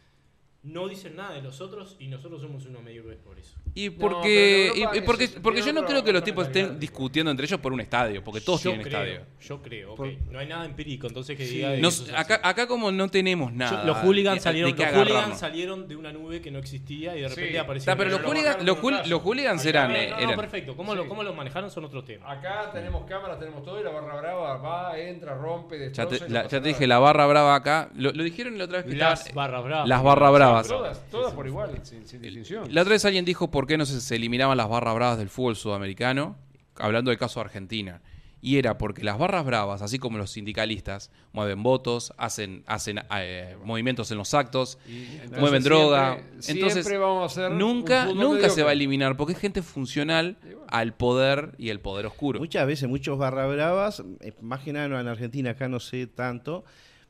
no 0.64 0.88
dicen 0.88 1.14
nada 1.16 1.34
de 1.34 1.42
los 1.42 1.60
otros 1.60 1.94
y 1.98 2.08
nosotros 2.08 2.40
somos 2.40 2.64
unos 2.66 2.82
mediocres 2.82 3.18
por 3.18 3.38
eso. 3.38 3.54
Y 3.74 3.90
porque, 3.90 4.70
no 4.74 4.80
y- 4.80 4.84
para 4.84 4.96
y 4.96 5.00
porque, 5.02 5.24
eso, 5.24 5.42
porque 5.42 5.60
yo 5.62 5.72
no 5.74 5.84
creo 5.84 6.02
que 6.02 6.12
los 6.12 6.24
tipos 6.24 6.46
estén 6.46 6.80
discutiendo 6.80 7.30
entre 7.30 7.44
ellos 7.46 7.60
por 7.60 7.72
un 7.72 7.80
estadio, 7.80 8.24
porque 8.24 8.40
todos 8.40 8.62
yo 8.62 8.70
tienen 8.70 8.86
creo, 8.86 9.02
estadio. 9.02 9.26
Yo 9.40 9.60
creo, 9.62 9.90
ok. 9.92 9.96
Por- 9.96 10.32
No 10.32 10.38
hay 10.38 10.46
nada 10.46 10.64
empírico, 10.64 11.06
entonces 11.06 11.36
que 11.36 11.44
Sí. 11.46 11.56
diga 11.56 11.74
que 11.76 12.34
acá, 12.42 12.66
como 12.66 12.90
no 12.90 13.08
tenemos 13.10 13.50
Yo- 13.50 13.56
nada. 13.58 13.84
los 13.84 13.98
hooligans 13.98 14.36
de- 14.36 14.40
salieron, 14.40 14.70
los 14.76 14.86
hooligans 14.92 15.38
salieron 15.38 15.86
de 15.88 15.96
una 15.96 16.12
nube 16.12 16.40
que 16.40 16.50
no 16.50 16.58
existía 16.58 17.16
y 17.16 17.20
de 17.20 17.28
repente 17.28 17.50
Sí. 17.52 17.56
aparecieron. 17.58 17.98
Pero 17.98 18.10
los 18.10 18.20
los, 18.64 18.78
hool- 18.78 19.02
los 19.06 19.20
hooligans 19.22 19.64
eran, 19.66 19.90
eh, 19.94 20.08
no, 20.10 20.16
no, 20.16 20.22
eran- 20.22 20.36
perfecto. 20.36 20.76
¿Cómo, 20.76 20.92
Sí. 20.92 20.98
lo, 20.98 21.08
¿Cómo 21.08 21.22
lo 21.22 21.34
manejaron 21.34 21.70
son 21.70 21.84
otro 21.84 22.02
tema? 22.04 22.30
Acá 22.30 22.70
tenemos 22.72 23.04
cámaras, 23.04 23.38
tenemos 23.38 23.62
todo 23.62 23.80
y 23.80 23.84
la 23.84 23.90
barra 23.90 24.20
brava 24.20 24.56
va, 24.56 24.98
entra, 24.98 25.34
rompe, 25.34 25.76
Ya 25.78 25.84
destroza. 26.06 26.24
te, 26.26 26.30
la- 26.32 26.42
ya 26.48 26.60
te 26.62 26.68
dije, 26.68 26.86
la 26.86 26.98
barra 26.98 27.26
brava 27.26 27.54
acá. 27.54 27.90
Lo, 27.94 28.12
lo 28.12 28.22
dijeron 28.22 28.56
la 28.56 28.64
otra 28.64 28.78
vez 28.78 28.86
que 28.86 28.96
Las 28.96 29.34
barras 29.34 29.62
bravas. 29.64 29.88
Las 29.88 30.02
barras 30.02 30.32
bravas. 30.55 30.68
Todas, 30.68 31.11
todas 31.11 31.32
por 31.34 31.46
igual, 31.46 31.70
sin, 31.82 32.07
sin 32.07 32.22
distinción. 32.22 32.72
La 32.74 32.82
otra 32.82 32.92
vez 32.92 33.05
alguien 33.05 33.24
dijo 33.24 33.50
por 33.50 33.66
qué 33.66 33.76
no 33.76 33.86
se, 33.86 34.00
se 34.00 34.16
eliminaban 34.16 34.57
las 34.57 34.68
barras 34.68 34.94
bravas 34.94 35.18
del 35.18 35.28
fútbol 35.28 35.57
sudamericano, 35.57 36.36
hablando 36.76 37.11
del 37.11 37.18
caso 37.18 37.40
de 37.40 37.46
Argentina. 37.46 38.00
Y 38.40 38.59
era 38.59 38.76
porque 38.76 39.02
las 39.02 39.16
barras 39.16 39.46
bravas, 39.46 39.80
así 39.80 39.98
como 39.98 40.18
los 40.18 40.30
sindicalistas, 40.30 41.11
mueven 41.32 41.62
votos, 41.62 42.12
hacen, 42.18 42.62
hacen 42.66 43.00
eh, 43.16 43.57
movimientos 43.64 44.11
en 44.11 44.18
los 44.18 44.34
actos, 44.34 44.76
entonces 44.86 45.40
mueven 45.40 45.62
droga. 45.62 46.16
siempre- 46.40 46.52
Entonces, 46.52 46.84
siempre 46.84 46.98
vamos 46.98 47.22
a 47.22 47.24
hacer 47.24 47.52
un 47.52 47.59
nunca, 47.59 48.05
nunca 48.05 48.50
se 48.50 48.62
va 48.62 48.68
a 48.68 48.72
eliminar 48.74 49.16
porque 49.16 49.32
es 49.32 49.38
gente 49.38 49.62
funcional 49.62 50.36
bueno. 50.42 50.61
al 50.68 50.92
poder 50.92 51.55
y 51.57 51.70
el 51.70 51.80
poder 51.80 52.05
oscuro. 52.05 52.38
Muchas 52.38 52.66
veces, 52.66 52.86
muchos 52.86 53.16
barra 53.16 53.46
bravas, 53.46 54.02
eh, 54.20 54.34
más 54.42 54.61
que 54.61 54.74
nada 54.74 55.00
en 55.00 55.09
Argentina, 55.09 55.52
acá 55.52 55.66
no 55.68 55.80
sé 55.80 56.07
tanto, 56.07 56.66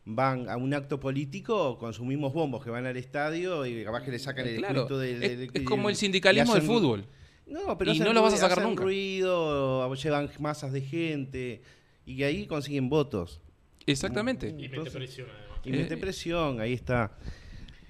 van 0.07 0.49
a 0.51 0.57
un 0.57 0.75
acto 0.75 1.01
político 1.01 1.79
con 1.79 1.95
sus 1.95 2.05
mismos 2.05 2.33
bombos 2.33 2.63
que 2.63 2.71
van 2.71 2.85
al 2.87 2.97
estadio 2.97 3.65
y 3.65 3.83
capaz 3.85 4.03
que 4.03 4.11
le 4.11 4.19
sacan 4.19 4.47
el 4.47 4.57
Claro, 4.57 4.81
escrito 4.83 4.99
del, 4.99 5.23
es, 5.23 5.39
del- 5.39 5.51
es 5.55 5.63
como 5.63 5.89
el 5.89 5.97
sindicalismo 5.97 6.55
del 6.55 6.63
fútbol. 6.63 7.07
No, 7.47 7.77
pero 7.79 7.91
Y 7.91 7.95
hacen 7.95 8.07
no 8.07 8.13
lo 8.13 8.23
vas 8.23 8.33
a 8.33 8.37
ruido- 8.37 8.41
sacar 8.49 8.59
hacen 8.59 8.71
nunca. 8.71 8.83
ruido, 8.85 9.95
llevan 9.95 10.31
masas 10.41 10.73
de 10.73 10.81
gente 10.83 11.63
y 12.07 12.17
que 12.17 12.25
ahí 12.25 12.47
consiguen 12.47 12.89
votos. 12.89 13.41
Exactamente. 13.87 14.49
Y 14.59 14.69
mete 14.69 14.91
presión 14.91 15.29
además. 15.31 15.59
Y 15.65 15.69
Eh, 15.71 15.77
mete 15.77 15.97
presión, 15.97 16.61
ahí 16.61 16.73
está. 16.75 17.17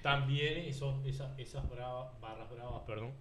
También 0.01 0.59
esos, 0.65 1.05
esas, 1.05 1.37
esas 1.39 1.69
bravas, 1.69 2.19
barras 2.21 2.49
bravas, 2.49 2.81
perdón, 2.85 3.11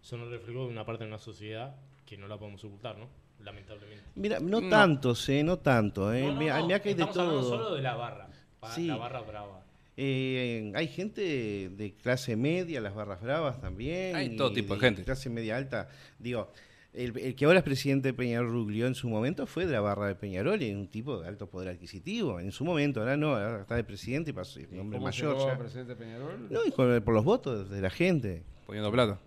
son 0.00 0.22
el 0.22 0.30
reflejo 0.30 0.64
de 0.66 0.72
una 0.72 0.84
parte 0.86 1.04
de 1.04 1.08
una 1.08 1.18
sociedad 1.18 1.76
que 2.06 2.16
no 2.16 2.28
la 2.28 2.38
podemos 2.38 2.64
ocultar, 2.64 2.96
¿no? 2.98 3.08
Lamentablemente. 3.44 4.04
Mira, 4.16 4.40
no, 4.40 4.60
No. 4.60 4.68
tantos, 4.70 5.28
eh, 5.28 5.42
no 5.44 5.58
tanto, 5.58 6.12
eh. 6.12 6.22
No, 6.22 6.32
no, 6.32 6.38
Mira, 6.38 6.58
no, 6.58 6.66
mira 6.66 6.80
que 6.80 6.88
hay 6.90 6.94
de 6.94 7.02
estamos 7.02 7.18
hablando 7.18 7.40
todo. 7.48 7.50
solo 7.64 7.74
de 7.76 7.82
la 7.82 7.94
barra. 7.94 8.28
ba- 8.60 8.74
Sí. 8.74 8.86
La 8.86 8.96
barra 8.96 9.20
brava. 9.20 9.60
Eh, 9.96 10.72
hay 10.74 10.88
gente 10.88 11.68
de 11.68 11.94
clase 12.02 12.34
media, 12.36 12.80
las 12.80 12.94
barras 12.94 13.20
bravas 13.22 13.60
también. 13.60 14.16
Hay 14.16 14.36
todo 14.36 14.52
tipo 14.52 14.74
de 14.74 14.80
gente. 14.80 15.04
Clase 15.04 15.30
media 15.30 15.56
alta. 15.56 15.88
Digo, 16.18 16.50
el, 16.92 17.16
el 17.18 17.34
que 17.36 17.44
ahora 17.44 17.58
es 17.58 17.64
presidente 17.64 18.08
de 18.08 18.14
Peñarol 18.14 18.50
Ruglio 18.50 18.86
en 18.86 18.94
su 18.94 19.08
momento 19.08 19.46
fue 19.46 19.66
de 19.66 19.72
la 19.72 19.80
barra 19.80 20.06
de 20.08 20.14
Peñarol 20.14 20.60
y 20.62 20.72
un 20.72 20.88
tipo 20.88 21.20
de 21.20 21.28
alto 21.28 21.46
poder 21.48 21.68
adquisitivo. 21.68 22.40
En 22.40 22.50
su 22.52 22.64
momento, 22.64 23.00
ahora 23.00 23.16
no, 23.16 23.30
ahora 23.36 23.60
está 23.60 23.76
de 23.76 23.84
presidente 23.84 24.30
y 24.30 24.32
pasó 24.32 24.58
un 24.60 24.80
hombre 24.80 24.96
¿Cómo 24.98 25.06
mayor 25.06 25.38
ya. 25.38 25.58
presidente 25.58 25.94
Peñarol? 25.94 26.48
No, 26.50 26.64
y 26.64 26.70
con- 26.72 27.02
por 27.02 27.14
los 27.14 27.24
votos 27.24 27.68
de 27.70 27.80
la 27.80 27.90
gente, 27.90 28.42
Poniendo 28.66 28.90
plata. 28.90 29.18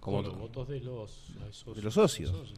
Como 0.00 0.18
Con 0.18 0.26
los 0.26 0.38
votos 0.38 0.68
de 0.68 0.80
los, 0.80 1.10
socios. 1.52 1.76
de 1.76 1.82
los 1.82 1.94
socios. 1.94 2.54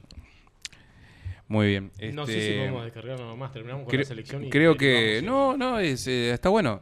Muy 1.49 1.69
bien. 1.69 1.93
No 2.13 2.27
sé 2.27 2.33
Este, 2.39 2.53
si 2.53 2.59
podemos 2.59 2.85
descargar 2.85 3.21
nada 3.21 3.35
más. 3.37 3.53
Terminamos 3.53 3.87
con 3.87 3.97
la 3.97 4.05
selección. 4.05 4.45
y 4.45 4.51
creo 4.51 4.77
que. 4.77 5.23
vamos 5.25 5.57
No, 5.59 5.71
no, 5.73 5.79
es, 5.79 6.07
eh, 6.09 6.31
está 6.33 6.49
bueno. 6.49 6.81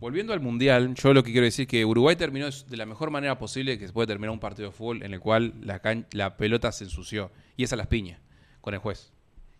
Volviendo 0.00 0.32
al 0.34 0.40
mundial, 0.40 0.94
yo 0.94 1.14
lo 1.14 1.22
que 1.22 1.32
quiero 1.32 1.44
decir 1.46 1.62
es 1.62 1.68
que 1.68 1.84
Uruguay 1.84 2.14
terminó 2.16 2.46
de 2.50 2.76
la 2.76 2.84
mejor 2.84 3.10
manera 3.10 3.38
posible 3.38 3.78
que 3.78 3.86
se 3.86 3.92
puede 3.92 4.06
terminar 4.06 4.32
un 4.32 4.40
partido 4.40 4.68
de 4.68 4.74
fútbol 4.74 5.02
en 5.02 5.14
el 5.14 5.20
cual 5.20 5.54
la, 5.62 5.78
can- 5.78 6.06
la 6.12 6.36
pelota 6.36 6.72
se 6.72 6.84
ensució. 6.84 7.30
Y 7.56 7.64
esa 7.64 7.76
las 7.76 7.86
piñas 7.86 8.20
con 8.60 8.74
el 8.74 8.80
juez. 8.80 9.12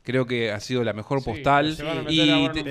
Creo 0.02 0.26
que 0.26 0.50
ha 0.50 0.60
sido 0.60 0.84
la 0.84 0.92
mejor 0.92 1.20
Sí, 1.20 1.24
postal. 1.30 1.74
a 1.80 2.10
y, 2.12 2.48
te- 2.52 2.62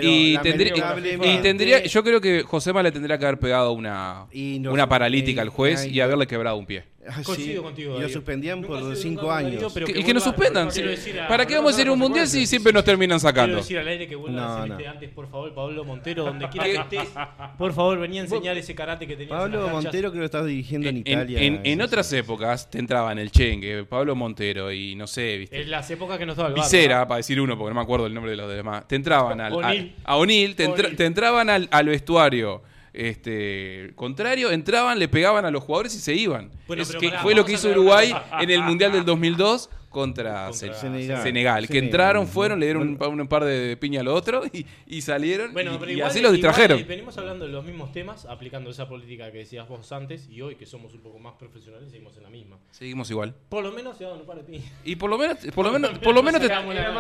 tendría, 1.42 1.84
y- 1.84 1.88
yo 1.88 2.04
creo 2.04 2.22
que 2.22 2.44
Josema 2.44 2.84
le 2.84 2.92
tendría 2.92 3.18
que 3.18 3.26
haber 3.26 3.40
pegado 3.40 3.72
una, 3.72 4.28
Y 4.32 4.60
no- 4.60 4.72
una 4.72 4.88
paralítica 4.88 5.42
eh, 5.42 5.44
al 5.44 5.50
juez 5.50 5.82
ay, 5.82 5.92
y 5.98 6.00
haberle 6.02 6.28
quebrado 6.28 6.58
un 6.58 6.68
pie. 6.68 6.84
Ah, 7.08 7.18
sí, 7.18 7.24
Coincido 7.24 7.64
contigo. 7.64 7.98
Y 7.98 8.02
lo 8.02 8.10
suspendían 8.10 8.62
Nunca 8.62 8.74
por 8.74 8.80
sido 8.80 8.96
cinco 8.96 9.22
nunca 9.24 9.34
un 9.34 9.40
años. 9.40 9.54
Darío, 9.56 9.70
pero 9.74 9.86
Que- 9.88 9.94
que 9.94 10.00
y 10.00 10.04
que 10.04 10.14
nos 10.14 10.24
suspendan. 10.24 10.70
quiero 10.70 10.90
sí. 10.90 10.96
decir 10.96 11.20
a- 11.22 11.28
¿Para 11.28 11.46
qué 11.46 11.56
vamos 11.56 11.78
a 11.78 11.82
ir 11.82 11.88
a 11.88 11.92
un 11.92 12.00
mundial 12.00 12.28
si 12.28 12.46
siempre 12.48 12.72
nos 12.72 12.84
terminan 12.84 13.20
Quiero 13.20 13.30
sacando? 13.30 13.56
decir 13.58 13.78
al 13.80 13.88
aire 13.88 14.08
que 14.08 14.16
vuelva 14.16 14.40
No, 14.42 14.54
a 14.54 14.58
no. 14.60 14.64
celeste 14.64 14.88
antes, 14.88 15.10
por 15.10 15.30
favor, 15.30 15.54
Pablo 15.54 15.84
Montero, 15.84 16.24
donde 16.26 16.48
quiera 16.50 16.66
que 16.90 16.98
estés. 16.98 17.14
Por 17.58 17.74
favor, 17.74 18.00
venía 18.00 18.22
a 18.22 18.24
enseñar 18.26 18.58
ese 18.58 18.74
karate 18.76 19.06
que 19.08 19.16
tenías 19.16 19.32
en 19.32 19.38
Pablo 19.38 19.64
las. 19.64 19.72
Montero 19.74 20.10
creo 20.10 20.12
que 20.14 20.20
lo 20.20 20.26
estás 20.26 20.46
dirigiendo 20.46 20.88
en, 20.90 20.96
En, 20.98 21.02
Italia. 21.08 21.40
en- 21.42 21.82
otras 21.82 22.12
épocas 22.14 22.70
te 22.70 22.80
entraban 22.80 23.20
el 23.20 23.32
Chengue, 23.32 23.84
Pablo 23.84 24.16
Montero 24.16 24.72
y 24.72 24.96
no 24.96 25.06
sé, 25.08 25.38
¿viste? 25.40 25.62
En 25.62 25.70
las 25.72 25.90
épocas 25.92 26.18
que 26.18 26.26
no 26.26 26.32
estaba 26.32 26.48
el 26.48 26.54
bar, 26.56 26.64
Visera, 26.64 27.00
¿no? 27.02 27.08
para 27.10 27.18
decir 27.18 27.42
uno, 27.42 27.58
porque 27.58 27.70
no 27.72 27.76
me 27.76 27.82
acuerdo 27.82 28.06
el 28.08 28.14
nombre 28.14 28.32
de 28.32 28.38
los 28.38 28.50
demás. 28.50 28.88
Te 28.88 28.96
entraban 28.96 29.42
al, 29.42 29.64
a, 29.64 29.74
a 30.06 30.16
O'Neill, 30.16 30.56
te, 30.56 30.64
entraban 31.06 31.50
al, 31.50 31.68
al 31.72 31.86
vestuario 31.88 32.62
este 32.94 33.92
contrario, 33.96 34.52
entraban, 34.52 35.00
le 35.00 35.08
pegaban 35.08 35.46
a 35.46 35.52
los 35.52 35.64
jugadores 35.64 35.96
y 35.96 36.00
se 36.00 36.14
iban. 36.14 36.52
Bueno, 36.68 36.84
Es 36.84 36.96
que 36.96 37.10
pará, 37.10 37.22
fue 37.22 37.34
lo 37.34 37.44
que 37.44 37.54
hizo 37.54 37.70
Uruguay 37.70 38.14
en 38.40 38.50
el 38.50 38.62
Mundial 38.62 38.92
del 38.92 39.04
2002 39.04 39.70
contra, 39.94 40.48
Contra 40.50 40.52
Sen- 40.68 40.74
Senegal. 40.74 41.24
Senegal. 41.24 41.68
Que 41.70 41.78
entraron, 41.78 42.28
fueron, 42.28 42.60
le 42.60 42.66
dieron 42.66 42.82
un, 42.86 42.98
pa- 42.98 43.08
un 43.08 43.26
par 43.30 43.46
de 43.46 43.78
piña 43.78 44.02
al 44.02 44.10
otro 44.10 44.44
y, 44.52 44.66
y 44.88 45.02
salieron 45.02 45.54
Bueno, 45.54 45.76
y, 45.76 45.78
pero 45.78 45.92
y 45.92 45.94
igual, 45.96 46.10
así 46.10 46.20
los 46.20 46.34
igual, 46.34 46.42
distrajeron. 46.42 46.80
eh, 46.80 46.84
venimos 46.84 47.18
hablando 47.18 47.46
de 47.46 47.52
los 47.52 47.64
mismos 47.64 47.94
temas, 47.94 48.26
aplicando 48.26 48.70
esa 48.72 48.90
política 48.90 49.32
que 49.32 49.38
decías 49.38 49.70
vos 49.70 49.90
antes, 49.94 50.28
y 50.30 50.42
hoy 50.42 50.56
que 50.56 50.66
somos 50.66 50.94
un 50.94 51.00
poco 51.02 51.20
más 51.20 51.36
profesionales, 51.36 51.90
seguimos 51.92 52.18
en 52.18 52.24
la 52.24 52.30
misma. 52.30 52.58
Seguimos 52.72 53.10
igual. 53.12 53.34
Por 53.48 53.64
lo 53.64 53.72
menos 53.72 53.98
se 53.98 54.04
dan 54.04 54.20
un 54.20 54.26
par 54.26 54.36
de 54.38 54.44
piñas. 54.44 54.66
Y 54.84 54.96
por 54.98 55.10
lo 55.10 55.18
menos, 55.18 55.38
por 55.56 55.66
lo 55.66 55.72
menos, 55.80 55.98
por 56.00 56.14
lo 56.14 56.24
menos 56.24 56.42
te, 56.42 56.50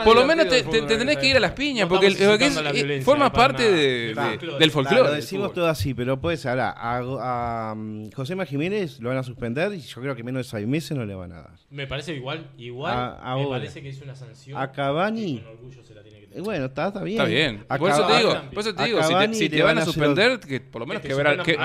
por 0.06 0.16
lo 0.16 0.26
menos 0.26 0.48
te, 0.48 0.60
el 0.60 0.86
tenés 0.88 1.18
que 1.18 1.28
ir 1.28 1.36
a 1.36 1.40
las 1.40 1.52
piñas, 1.52 1.90
No 1.90 1.96
porque, 1.96 2.12
porque 2.28 2.46
es- 2.46 2.58
eh, 2.58 3.02
forma 3.04 3.34
parte 3.34 3.64
de- 3.64 3.74
Del 3.74 4.16
de- 4.16 4.16
folclore. 4.16 4.60
del 4.60 4.72
folclore. 4.72 4.96
Claro, 4.98 5.10
lo 5.10 5.16
decimos 5.16 5.54
todo 5.54 5.68
así, 5.68 5.94
pero 5.96 6.22
pues 6.22 6.46
ahora 6.46 6.70
a, 6.78 7.72
a, 7.72 7.76
mm, 7.76 8.12
Josema 8.12 8.46
Jiménez 8.46 9.00
lo 9.00 9.10
van 9.10 9.18
a 9.18 9.24
suspender 9.24 9.74
y 9.74 9.80
yo 9.80 10.02
creo 10.02 10.16
que 10.16 10.24
menos 10.24 10.46
de 10.46 10.50
seis 10.52 10.68
meses 10.68 10.96
no 10.96 11.06
le 11.06 11.16
van 11.16 11.32
a 11.32 11.42
dar. 11.42 11.52
Me 11.72 11.88
parece 11.88 12.14
igual, 12.14 12.52
igual, 12.58 12.83
A- 12.92 13.36
me 13.38 13.48
parece 13.48 13.82
que 13.82 13.90
es 13.90 14.02
una 14.02 14.16
sanción. 14.16 14.58
A 14.58 14.72
Cavani- 14.72 15.38
que 15.40 15.44
Con 15.44 15.52
orgullo 15.54 15.84
se 15.84 15.94
la 15.94 16.04
tiene 16.04 16.20
que 16.22 16.28
tener. 16.28 16.44
bueno, 16.44 16.66
está, 16.66 16.88
está 16.88 17.04
bien. 17.04 17.18
Está 17.18 17.30
bien. 17.30 17.66
A 17.70 17.78
Por 17.78 17.90
eso 17.92 18.08
te 18.08 18.18
digo, 18.18 18.34
por 18.52 18.60
eso 18.60 18.76
te 18.76 18.82
a 18.82 18.86
digo 18.86 18.98
si 19.04 19.50
te, 19.50 19.56
si 19.58 19.62
van 19.62 19.68
van 19.70 19.78
a 19.78 19.82
a 19.82 19.86
suspender, 19.86 20.40
que 20.40 20.60
por 20.62 20.80
lo 20.82 20.86
menos 20.88 21.02
Que 21.02 21.08
quebrar, 21.10 21.44
que, 21.44 21.56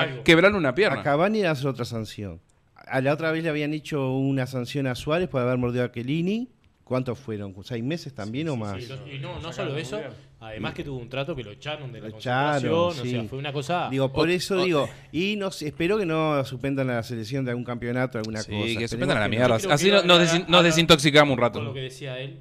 una 0.55 0.69
A 0.69 0.75
pierna. 0.75 1.03
Cavani 1.03 1.41
le 1.41 1.47
hace 1.47 1.67
otra 1.67 1.85
sanción. 1.85 2.39
A 2.75 3.01
la 3.01 3.13
otra 3.13 3.31
vez 3.31 3.43
le 3.43 3.49
habían 3.49 3.73
hecho 3.73 4.11
una 4.17 4.47
sanción 4.47 4.87
a 4.87 4.95
Suárez 4.95 5.27
por 5.29 5.41
haber 5.41 5.57
mordido 5.57 5.83
a 5.85 5.91
Kelini. 5.91 6.49
¿Cuántos 6.89 7.19
fueron? 7.19 7.53
¿Seis 7.63 7.83
meses 7.83 8.15
también 8.15 8.49
o 8.49 8.55
más? 8.55 8.83
Sí, 8.83 8.91
y 9.15 9.19
no, 9.19 9.39
no 9.39 9.53
solo 9.53 9.77
eso, 9.77 10.01
además 10.39 10.73
que 10.73 10.83
tuvo 10.83 10.97
un 10.97 11.07
trato 11.07 11.35
que 11.35 11.43
lo 11.43 11.51
echaron 11.51 11.91
de 11.93 12.01
la 12.01 12.09
Lo 12.09 12.17
echaron, 12.17 12.93
sí. 12.95 12.99
o 12.99 13.03
sea, 13.05 13.23
fue 13.25 13.37
una 13.37 13.53
cosa... 13.53 13.89
Digo, 13.91 14.11
por 14.11 14.27
o- 14.27 14.31
eso 14.31 14.59
o- 14.59 14.65
digo, 14.65 14.89
y 15.11 15.35
no 15.35 15.51
sé, 15.51 15.67
espero 15.67 15.99
que 15.99 16.07
no 16.07 16.43
suspendan 16.45 16.89
a 16.89 16.95
la 16.95 17.03
selección 17.03 17.45
de 17.45 17.51
algún 17.51 17.63
campeonato, 17.63 18.17
alguna 18.17 18.41
Sí, 18.41 18.47
cosa. 18.51 18.57
que 18.63 18.69
Esperemos 18.85 18.89
suspendan 18.89 19.17
a 19.17 19.19
la 19.19 19.25
que 19.27 19.29
mierda. 19.37 19.73
Así 19.75 19.85
que 19.85 20.01
nos, 20.03 20.49
nos 20.49 20.63
desintoxicamos 20.63 21.33
un 21.37 21.39
Con 21.39 21.53
lo 21.53 21.59
rato. 21.61 21.73
que 21.75 21.81
decía 21.81 22.17
él, 22.19 22.39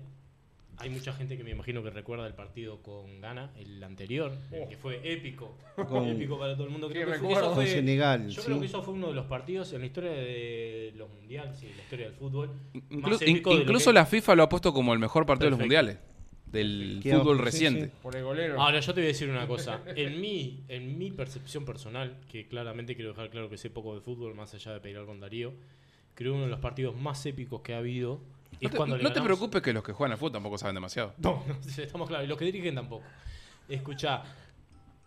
hay 0.80 0.90
mucha 0.90 1.12
gente 1.12 1.36
que 1.36 1.44
me 1.44 1.50
imagino 1.50 1.82
que 1.82 1.90
recuerda 1.90 2.26
el 2.26 2.34
partido 2.34 2.80
con 2.82 3.20
Ghana, 3.20 3.50
el 3.56 3.82
anterior, 3.82 4.32
el 4.52 4.68
que 4.68 4.76
fue 4.76 5.00
épico. 5.04 5.56
Con- 5.88 6.06
épico 6.08 6.38
para 6.38 6.54
todo 6.54 6.64
el 6.66 6.70
mundo. 6.70 6.88
Creo 6.88 7.06
que 7.06 7.12
recuerdo. 7.14 7.36
eso 7.38 7.46
Con 7.46 7.54
fue- 7.56 7.66
Senegal, 7.66 8.28
Yo 8.28 8.40
sí. 8.42 8.46
creo 8.46 8.60
que 8.60 8.66
eso 8.66 8.82
fue 8.82 8.94
uno 8.94 9.08
de 9.08 9.14
los 9.14 9.26
partidos 9.26 9.72
en 9.72 9.80
la 9.80 9.86
historia 9.86 10.10
de 10.12 10.92
los 10.96 11.08
mundiales 11.10 11.62
y 11.62 11.66
en 11.66 11.76
la 11.76 11.82
historia 11.82 12.06
del 12.06 12.14
fútbol. 12.14 12.50
Inclu- 12.74 13.00
más 13.10 13.22
épico 13.22 13.50
de 13.50 13.56
lo 13.56 13.62
incluso 13.62 13.90
que- 13.90 13.94
la 13.94 14.06
FIFA 14.06 14.34
lo 14.36 14.42
ha 14.44 14.48
puesto 14.48 14.72
como 14.72 14.92
el 14.92 14.98
mejor 14.98 15.26
partido 15.26 15.46
de 15.46 15.50
los 15.50 15.60
mundiales. 15.60 15.98
Del 16.46 17.00
fútbol 17.02 17.36
sí, 17.38 17.42
reciente. 17.44 17.86
sí. 17.86 17.92
Por 18.02 18.16
el 18.16 18.24
golero. 18.24 18.58
Ahora, 18.60 18.80
yo 18.80 18.94
te 18.94 19.00
voy 19.00 19.06
a 19.06 19.08
decir 19.08 19.28
una 19.28 19.46
cosa. 19.46 19.82
En 19.94 20.18
mi, 20.18 20.64
en 20.68 20.96
mi 20.96 21.10
percepción 21.10 21.66
personal, 21.66 22.16
que 22.30 22.48
claramente 22.48 22.94
quiero 22.94 23.10
dejar 23.10 23.28
claro 23.28 23.50
que 23.50 23.58
sé 23.58 23.68
poco 23.68 23.94
de 23.94 24.00
fútbol, 24.00 24.34
más 24.34 24.54
allá 24.54 24.72
de 24.72 24.80
pelear 24.80 25.04
con 25.04 25.20
Darío, 25.20 25.52
creo 26.14 26.32
que 26.32 26.36
uno 26.36 26.44
de 26.46 26.50
los 26.50 26.60
partidos 26.60 26.96
más 26.96 27.26
épicos 27.26 27.60
que 27.60 27.74
ha 27.74 27.78
habido 27.78 28.22
No 28.64 28.70
te, 28.70 28.76
cuando 28.76 28.96
le 28.96 29.02
no 29.02 29.08
te 29.10 29.14
ganamos- 29.20 29.24
preocupes 29.26 29.62
que 29.62 29.72
los 29.72 29.82
que 29.84 29.92
juegan 29.92 30.12
al 30.12 30.18
fútbol 30.18 30.32
tampoco 30.32 30.58
saben 30.58 30.74
demasiado. 30.74 31.14
No, 31.18 31.44
no, 31.46 31.56
estamos 31.82 32.08
claros. 32.08 32.24
Y 32.24 32.28
los 32.28 32.38
que 32.38 32.44
dirigen 32.44 32.74
tampoco. 32.74 33.04
Escucha, 33.68 34.22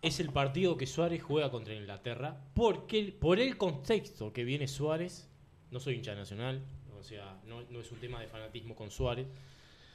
es 0.00 0.20
el 0.20 0.30
partido 0.30 0.76
que 0.76 0.86
Suárez 0.86 1.22
juega 1.22 1.50
contra 1.50 1.74
Inglaterra 1.74 2.36
porque 2.54 3.14
por 3.18 3.38
el 3.40 3.56
contexto 3.56 4.32
que 4.32 4.44
viene 4.44 4.68
Suárez, 4.68 5.28
no 5.70 5.80
soy 5.80 5.94
hincha 5.94 6.14
nacional, 6.14 6.62
o 6.98 7.02
sea, 7.02 7.40
no, 7.46 7.62
no 7.70 7.80
es 7.80 7.90
un 7.92 7.98
tema 7.98 8.20
de 8.20 8.28
fanatismo 8.28 8.74
con 8.74 8.90
Suárez. 8.90 9.26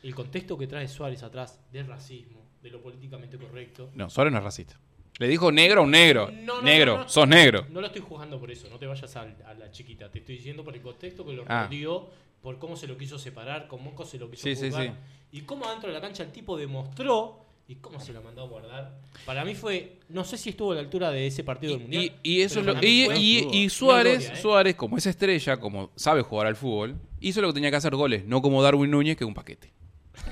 El 0.04 0.14
contexto 0.14 0.58
que 0.58 0.68
trae 0.68 0.88
Suárez 0.88 1.24
atrás 1.24 1.60
del 1.72 1.88
racismo, 1.88 2.42
de 2.62 2.70
lo 2.70 2.82
políticamente 2.82 3.38
correcto. 3.38 3.90
No, 3.96 4.10
Suárez 4.10 4.32
no 4.34 4.40
es 4.40 4.44
racista. 4.44 4.80
Le 5.20 5.28
dijo 5.28 5.52
negro 5.52 5.82
a 5.82 5.84
un 5.84 5.92
negro. 5.92 6.30
No, 6.32 6.58
no, 6.58 6.62
negro, 6.62 6.98
no, 7.00 7.10
sos 7.10 7.28
negro. 7.28 7.66
No 7.72 7.82
lo 7.82 7.88
estoy 7.88 8.02
juzgando 8.04 8.40
por 8.40 8.52
eso, 8.52 8.70
no 8.70 8.78
te 8.78 8.86
vayas 8.86 9.16
al- 9.16 9.36
a, 9.48 9.54
la 9.56 9.72
chiquita. 9.72 10.12
Te 10.12 10.20
estoy 10.20 10.36
diciendo 10.36 10.64
por 10.64 10.76
el 10.76 10.82
contexto 10.82 11.26
que 11.26 11.34
lo 11.34 11.44
Ah. 11.48 11.64
rodeó, 11.66 12.08
por 12.42 12.60
cómo 12.60 12.76
se 12.78 12.88
lo 12.88 12.98
quiso 12.98 13.18
separar, 13.20 13.68
cómo 13.68 13.94
se 14.06 14.18
lo 14.18 14.30
quiso 14.30 14.44
Sí, 14.44 14.56
sí, 14.56 14.66
juzgar, 14.68 14.88
sí. 14.88 14.92
Y 15.38 15.42
cómo 15.42 15.66
adentro 15.66 15.90
de 15.90 15.96
la 15.96 16.02
cancha 16.02 16.24
el 16.24 16.32
tipo 16.32 16.58
demostró 16.58 17.46
¿Y 17.70 17.76
cómo 17.76 18.00
se 18.00 18.14
la 18.14 18.22
mandó 18.22 18.44
a 18.44 18.48
guardar? 18.48 18.98
Para 19.26 19.44
mí 19.44 19.54
fue, 19.54 20.00
no 20.08 20.24
sé 20.24 20.38
si 20.38 20.52
estuvo 20.52 20.72
a 20.72 20.76
la 20.76 20.80
altura 20.80 21.12
de 21.12 21.28
ese 21.28 21.44
partido 21.44 21.74
del 21.74 21.82
Mundial. 21.82 22.14
Y, 22.24 22.38
y 22.38 22.42
eso 22.42 22.62
es 22.62 22.66
lo, 22.66 22.74
y, 22.82 23.70
Suárez, 23.70 24.20
gloria, 24.20 24.34
¿eh? 24.40 24.42
Suárez, 24.42 24.76
como 24.76 24.98
es 24.98 25.06
estrella, 25.06 25.58
como 25.60 25.92
sabe 25.98 26.22
jugar 26.22 26.48
al 26.48 26.56
fútbol, 26.56 26.96
hizo 27.20 27.42
lo 27.42 27.50
que 27.50 27.56
tenía 27.56 27.70
que 27.70 27.76
hacer 27.76 27.94
goles, 27.94 28.24
no 28.24 28.42
como 28.42 28.64
Darwin 28.64 28.90
Núñez, 28.90 29.18
que 29.18 29.26
es 29.26 29.28
un 29.28 29.34
paquete. 29.34 29.74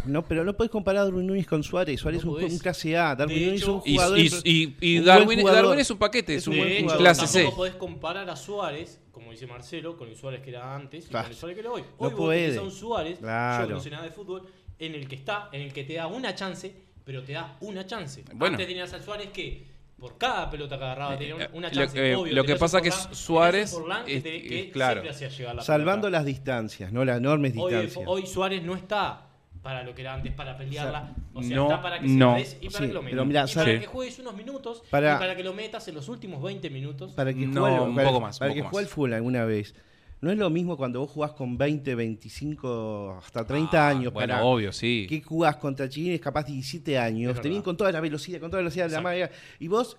No, 0.05 0.23
pero 0.25 0.45
no 0.45 0.55
puedes 0.55 0.71
comparar 0.71 1.01
a 1.01 1.05
Darwin 1.05 1.27
Núñez 1.27 1.45
con 1.45 1.61
Suárez. 1.61 1.99
Suárez 1.99 2.23
No 2.23 2.39
es 2.39 2.53
un, 2.53 2.59
clase 2.59 2.95
A. 2.95 3.15
Darwin 3.15 3.45
Núñez 3.47 3.61
es 3.63 3.67
un 3.67 3.79
jugador. 3.81 4.17
y- 4.19 4.31
y- 4.45 4.75
y 4.79 4.97
un 4.99 5.03
buen 5.03 5.05
Darwin, 5.05 5.39
jugador. 5.41 5.61
Darwin 5.63 5.79
es 5.81 5.91
un 5.91 5.97
paquete, 5.97 6.35
es 6.35 6.47
un 6.47 6.53
de 6.55 6.71
hecho, 6.71 6.81
jugador. 6.83 7.01
clase 7.01 7.27
C. 7.27 7.39
tampoco 7.39 7.57
podés 7.57 7.75
comparar 7.75 8.29
a 8.29 8.35
Suárez, 8.37 9.01
dice 9.35 9.47
Marcelo, 9.47 9.95
con 9.97 10.07
el 10.09 10.15
Suárez 10.15 10.41
que 10.41 10.49
era 10.49 10.75
antes 10.75 11.07
y 11.07 11.11
con 11.11 11.25
el 11.25 11.33
Suárez 11.35 11.55
que 11.55 11.61
era 11.61 11.71
hoy. 11.71 11.81
No 11.81 11.87
Hoy 11.97 12.09
vos 12.09 12.13
puede. 12.13 12.41
tenés 12.47 12.57
a 12.57 12.61
un 12.63 12.71
Suárez, 12.71 13.19
Claro. 13.19 13.69
yo 13.69 13.75
no 13.75 13.81
sé 13.81 13.89
nada 13.89 14.03
de 14.03 14.11
fútbol, 14.11 14.43
en 14.79 14.95
el 14.95 15.07
que 15.07 15.15
está, 15.15 15.49
en 15.51 15.61
el 15.61 15.71
que 15.73 15.83
te 15.83 15.93
da 15.93 16.07
una 16.07 16.35
chance, 16.35 16.75
pero 17.03 17.23
te 17.23 17.33
da 17.33 17.55
una 17.61 17.85
chance. 17.85 18.23
Bueno. 18.33 18.53
Antes 18.55 18.67
tenías 18.67 18.91
al 18.93 19.01
Suárez 19.03 19.29
que 19.29 19.73
por 19.97 20.17
cada 20.17 20.49
pelota 20.49 20.77
que 20.77 20.83
agarraba 20.83 21.17
tenía 21.17 21.35
una, 21.35 21.49
una 21.53 21.67
Eh, 21.69 21.71
chance. 21.71 21.97
lo- 21.97 22.03
eh, 22.03 22.15
obvio, 22.15 22.33
lo 22.33 22.43
que 22.43 22.55
pasa 22.57 22.81
que 22.81 22.91
Suárez 22.91 23.73
que, 24.05 24.17
es- 24.17 24.23
que 24.23 24.59
es- 24.65 24.71
claro. 24.73 25.01
siempre 25.01 25.09
hacía 25.11 25.29
llegar 25.29 25.55
la 25.55 25.61
Salvando 25.61 26.07
pelota. 26.07 26.17
las 26.17 26.25
distancias, 26.25 26.91
no 26.91 27.05
las 27.05 27.17
enormes 27.17 27.53
Hoy, 27.57 27.71
distancias. 27.73 28.05
hoy 28.07 28.27
Suárez 28.27 28.63
no 28.63 28.75
está 28.75 29.24
para 29.65 29.81
lo 29.81 29.95
que 29.95 30.01
era 30.03 30.13
antes, 30.13 30.31
para 30.31 30.55
pelearla. 30.55 31.11
O 31.33 31.41
sea, 31.41 31.55
no, 31.55 31.63
está 31.63 31.81
para 31.81 31.99
que 31.99 32.07
se 32.07 32.13
no. 32.13 32.35
des 32.35 32.55
y 32.61 32.67
para 32.69 32.77
Sí, 32.77 32.87
que 32.87 32.93
lo 32.93 33.01
metas. 33.01 33.11
pero 33.15 33.25
mirá, 33.25 33.45
y 33.49 33.53
para 33.55 33.73
Sí. 33.73 33.79
que 33.79 33.85
juegues 33.87 34.19
unos 34.19 34.35
minutos 34.35 34.83
Para- 34.91 35.15
y 35.15 35.17
para 35.17 35.35
que 35.35 35.43
lo 35.43 35.53
metas 35.55 35.87
en 35.87 35.95
los 35.95 36.07
últimos 36.07 36.39
20 36.43 36.69
minutos. 36.69 37.13
para 37.13 37.33
que 37.33 37.47
No, 37.47 37.61
juegue, 37.61 37.79
un 37.79 37.95
para- 37.95 38.07
poco 38.09 38.21
más, 38.21 38.37
Para 38.37 38.49
poco 38.51 38.55
que 38.57 38.61
más. 38.63 38.71
juegue 38.71 38.85
al 38.85 38.89
fútbol 38.91 39.13
alguna 39.15 39.43
vez. 39.45 39.73
No 40.21 40.31
es 40.31 40.37
lo 40.37 40.51
mismo 40.51 40.77
cuando 40.77 40.99
vos 40.99 41.09
jugás 41.09 41.31
con 41.31 41.57
20, 41.57 41.95
25, 41.95 43.17
hasta 43.25 43.43
30 43.45 43.87
Ah, 43.87 43.89
años. 43.89 44.13
Bueno, 44.13 44.33
para, 44.33 44.43
obvio, 44.45 44.71
sí. 44.71 45.07
que 45.09 45.21
jugás 45.21 45.55
contra 45.57 45.89
chiquines 45.89 46.21
capaz 46.21 46.43
17 46.45 46.97
años, 46.99 47.33
Es 47.35 47.41
te 47.41 47.47
vienen 47.49 47.63
con 47.63 47.75
toda 47.75 47.91
la 47.91 47.99
velocidad, 48.01 48.39
con 48.39 48.51
toda 48.51 48.61
la 48.61 48.65
velocidad 48.65 48.85
de 48.85 48.91
la 48.91 48.99
Exacto. 48.99 49.09
magia, 49.09 49.31
y 49.59 49.67
vos 49.67 49.97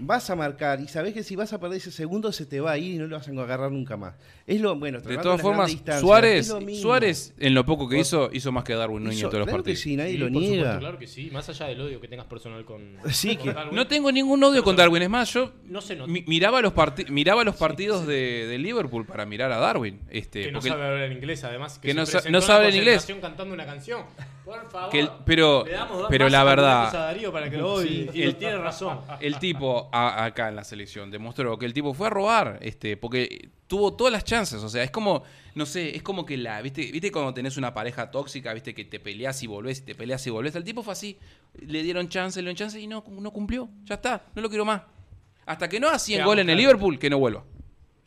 vas 0.00 0.30
a 0.30 0.36
marcar 0.36 0.80
y 0.80 0.88
sabés 0.88 1.12
que 1.12 1.22
si 1.24 1.34
vas 1.36 1.52
a 1.52 1.58
perder 1.60 1.78
ese 1.78 1.90
segundo 1.90 2.30
se 2.32 2.46
te 2.46 2.60
va 2.60 2.70
a 2.72 2.78
ir 2.78 2.94
y 2.94 2.98
no 2.98 3.06
lo 3.08 3.16
vas 3.16 3.28
a 3.28 3.30
agarrar 3.32 3.70
nunca 3.72 3.96
más. 3.96 4.14
Es 4.46 4.60
lo 4.60 4.74
bueno, 4.76 5.00
De 5.00 5.18
todas 5.18 5.40
formas, 5.42 5.76
Suárez. 6.00 6.54
Suárez, 6.80 7.34
en 7.38 7.54
lo 7.54 7.64
poco 7.66 7.88
que 7.88 7.96
Por- 7.96 8.02
hizo, 8.02 8.30
hizo 8.32 8.52
más 8.52 8.64
que 8.64 8.74
Darwin 8.74 9.02
Núñez 9.04 9.22
en 9.22 9.28
todos 9.28 9.40
los 9.40 9.46
claro 9.48 9.62
que 9.64 9.70
partidos. 9.70 9.80
sí, 9.80 9.96
nadie 9.96 10.12
Sí, 10.12 10.18
lo 10.18 10.26
por 10.26 10.32
supuesto, 10.34 10.54
niega. 10.54 10.78
claro 10.78 10.98
que 10.98 11.06
sí, 11.06 11.30
más 11.32 11.48
allá 11.48 11.66
del 11.66 11.80
odio 11.80 12.00
que 12.00 12.08
tengas 12.08 12.26
personal 12.26 12.64
con, 12.64 12.96
Sí, 13.10 13.36
con 13.36 13.46
que- 13.48 13.52
Darwin. 13.52 13.74
No 13.76 13.86
tengo 13.86 14.12
ningún 14.12 14.42
odio 14.44 14.62
con 14.62 14.76
Darwin. 14.76 15.02
Es 15.02 15.10
más, 15.10 15.32
yo 15.34 15.52
No 15.64 15.80
se 15.80 15.96
mi- 15.96 16.22
miraba 16.26 16.62
los, 16.62 16.72
parti- 16.72 17.10
miraba 17.10 17.42
los 17.44 17.56
partidos 17.56 18.06
De, 18.06 18.46
de 18.46 18.58
Liverpool 18.58 19.04
para 19.04 19.26
mirar 19.26 19.50
a 19.52 19.58
Darwin. 19.58 20.00
Este, 20.10 20.44
que 20.44 20.52
no 20.52 20.60
sabe 20.62 20.84
hablar 20.84 21.02
en 21.02 21.12
inglés, 21.12 21.42
además. 21.44 21.78
que 21.78 21.92
no 21.94 22.06
sa- 22.06 22.20
sabe 22.40 22.68
en 22.68 22.76
inglés. 22.76 23.06
cantando 23.20 23.52
una 23.52 23.66
canción. 23.66 24.02
Por 24.48 24.70
favor. 24.70 24.90
Que 24.90 25.00
el- 25.00 25.10
pero- 25.26 25.64
pero 26.08 26.28
la 26.30 26.42
verdad- 26.42 26.70
argumentos 26.86 26.94
a 27.00 27.04
Darío 27.04 27.32
para 27.32 27.50
que 27.50 27.56
lo 27.58 27.74
odie. 27.74 28.10
él 28.14 28.36
tiene 28.36 28.56
razón. 28.56 29.00
el 29.20 29.38
tipo 29.38 29.90
a- 29.92 30.24
acá 30.24 30.48
en 30.48 30.56
la 30.56 30.64
selección 30.64 31.10
demostró 31.10 31.58
que 31.58 31.66
el 31.66 31.74
tipo 31.74 31.92
fue 31.92 32.06
a 32.06 32.10
robar, 32.10 32.58
este, 32.62 32.96
porque 32.96 33.50
tuvo 33.66 33.92
todas 33.94 34.12
las 34.12 34.24
chances. 34.24 34.62
O 34.62 34.68
sea, 34.70 34.82
es 34.82 34.90
como, 34.90 35.22
no 35.54 35.66
sé, 35.66 35.94
es 35.94 36.02
como 36.02 36.24
que 36.24 36.38
la, 36.38 36.62
viste, 36.62 36.90
viste 36.90 37.12
cuando 37.12 37.34
tenés 37.34 37.58
una 37.58 37.74
pareja 37.74 38.10
tóxica, 38.10 38.54
viste 38.54 38.74
que 38.74 38.86
te 38.86 38.98
peleas 38.98 39.42
y 39.42 39.46
volvés, 39.46 39.80
y 39.80 39.82
te 39.82 39.94
peleas 39.94 40.26
y 40.26 40.30
volvés. 40.30 40.54
El 40.56 40.64
tipo 40.64 40.82
fue 40.82 40.94
así, 40.94 41.18
le 41.60 41.82
dieron 41.82 42.08
chance, 42.08 42.40
le 42.40 42.44
dieron 42.48 42.56
chance 42.56 42.80
y 42.80 42.86
no, 42.86 43.04
no 43.06 43.30
cumplió. 43.30 43.68
Ya 43.84 43.96
está, 43.96 44.24
no 44.34 44.40
lo 44.40 44.48
quiero 44.48 44.64
más. 44.64 44.80
Hasta 45.44 45.68
que 45.68 45.78
no 45.80 45.88
haga 45.88 45.98
100 45.98 46.16
Quedamos 46.18 46.30
goles 46.32 46.42
en 46.44 46.50
el. 46.50 46.56
Liverpool, 46.56 46.98
que 46.98 47.10
no 47.10 47.18
vuelva. 47.18 47.44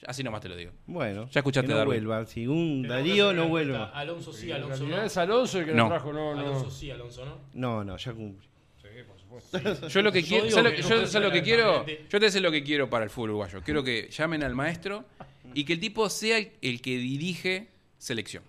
Así 0.07 0.23
nomás 0.23 0.41
te 0.41 0.49
lo 0.49 0.55
digo. 0.55 0.71
Bueno, 0.87 1.29
Ya 1.29 1.39
escuchaste 1.41 1.67
que 1.67 1.73
no 1.73 1.77
Darwin. 1.77 2.03
vuelva. 2.05 2.25
Si 2.25 2.47
un 2.47 2.81
Tenemos 2.81 3.03
que 3.03 3.09
Darío 3.09 3.33
no 3.33 3.47
vuelva. 3.49 3.85
Alonso 3.93 4.33
sí, 4.33 4.51
Alonso 4.51 4.85
no. 4.85 5.01
es 5.03 5.15
Alonso 5.17 5.59
el 5.59 5.65
que 5.65 5.71
No. 5.73 5.83
nos 5.83 5.89
trajo, 5.89 6.11
no, 6.13 6.33
no. 6.33 6.39
Alonso 6.41 6.71
sí, 6.71 6.89
Alonso 6.89 7.23
no. 7.25 7.37
No, 7.53 7.83
no, 7.83 7.97
ya 7.97 8.11
cumple. 8.13 8.47
Sí, 8.81 8.87
por 9.07 9.19
supuesto. 9.41 9.87
Yo 9.87 10.01
lo 10.01 10.11
que 10.11 10.21
Yo 10.23 10.27
quiero, 10.27 10.45
digo 10.45 10.55
¿sabes 10.57 10.71
que 10.73 10.77
lo- 10.81 10.83
no 10.83 10.89
yo- 10.89 10.95
puede 10.95 11.07
¿sabes 11.07 11.13
lo 11.27 11.31
ser 11.31 11.31
que 11.31 11.43
quiero? 11.43 11.85
Yo 12.09 12.19
te 12.19 12.31
sé 12.31 12.39
lo 12.41 12.51
que 12.51 12.63
quiero 12.63 12.89
para 12.89 13.03
el 13.03 13.11
fútbol 13.11 13.29
uruguayo. 13.31 13.61
Quiero 13.63 13.83
que 13.83 14.09
llamen 14.09 14.41
al 14.43 14.55
maestro 14.55 15.05
y 15.53 15.63
que 15.65 15.73
el 15.73 15.79
tipo 15.79 16.09
sea 16.09 16.39
el, 16.39 16.51
el 16.61 16.81
que 16.81 16.97
dirige 16.97 17.67
selección. 17.99 18.43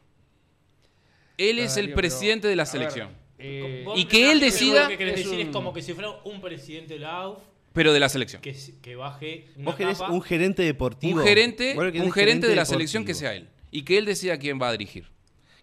Él 1.36 1.58
es 1.58 1.76
el 1.76 1.84
Darío, 1.86 1.96
presidente 1.96 2.42
pero, 2.42 2.50
de 2.50 2.56
la 2.56 2.62
a 2.62 2.64
ver, 2.66 2.70
selección. 2.72 3.08
eh, 3.38 3.82
Vos 3.84 3.98
Y 3.98 4.04
que 4.06 4.30
él 4.32 4.40
decida- 4.40 4.84
Lo 4.84 4.88
que 4.88 4.98
querés 4.98 5.14
es 5.20 5.24
decir 5.26 5.40
es 5.40 5.46
un- 5.48 5.52
como 5.52 5.72
que 5.72 5.82
si 5.82 5.92
fuera 5.92 6.10
un 6.24 6.40
presidente 6.40 6.94
de 6.94 7.00
la 7.00 7.16
AUF 7.16 7.38
Pero 7.72 7.92
de 7.92 8.00
la 8.00 8.08
selección. 8.08 8.42
que, 8.42 8.54
que 8.82 8.96
baje 8.96 9.46
una 9.56 9.64
Vos 9.66 9.76
querés 9.76 9.98
capa. 9.98 10.12
un 10.12 10.20
gerente 10.22 10.62
deportivo. 10.62 11.20
Un 11.20 11.26
gerente, 11.26 11.74
un 11.76 12.12
gerente 12.12 12.46
de 12.46 12.54
la 12.54 12.62
deportivo. 12.62 12.64
selección 12.66 13.04
que 13.04 13.14
sea 13.14 13.34
él. 13.34 13.48
Y 13.70 13.82
que 13.82 13.96
él 13.98 14.04
decida 14.04 14.38
quién 14.38 14.60
va 14.60 14.68
a 14.68 14.72
dirigir. 14.72 15.06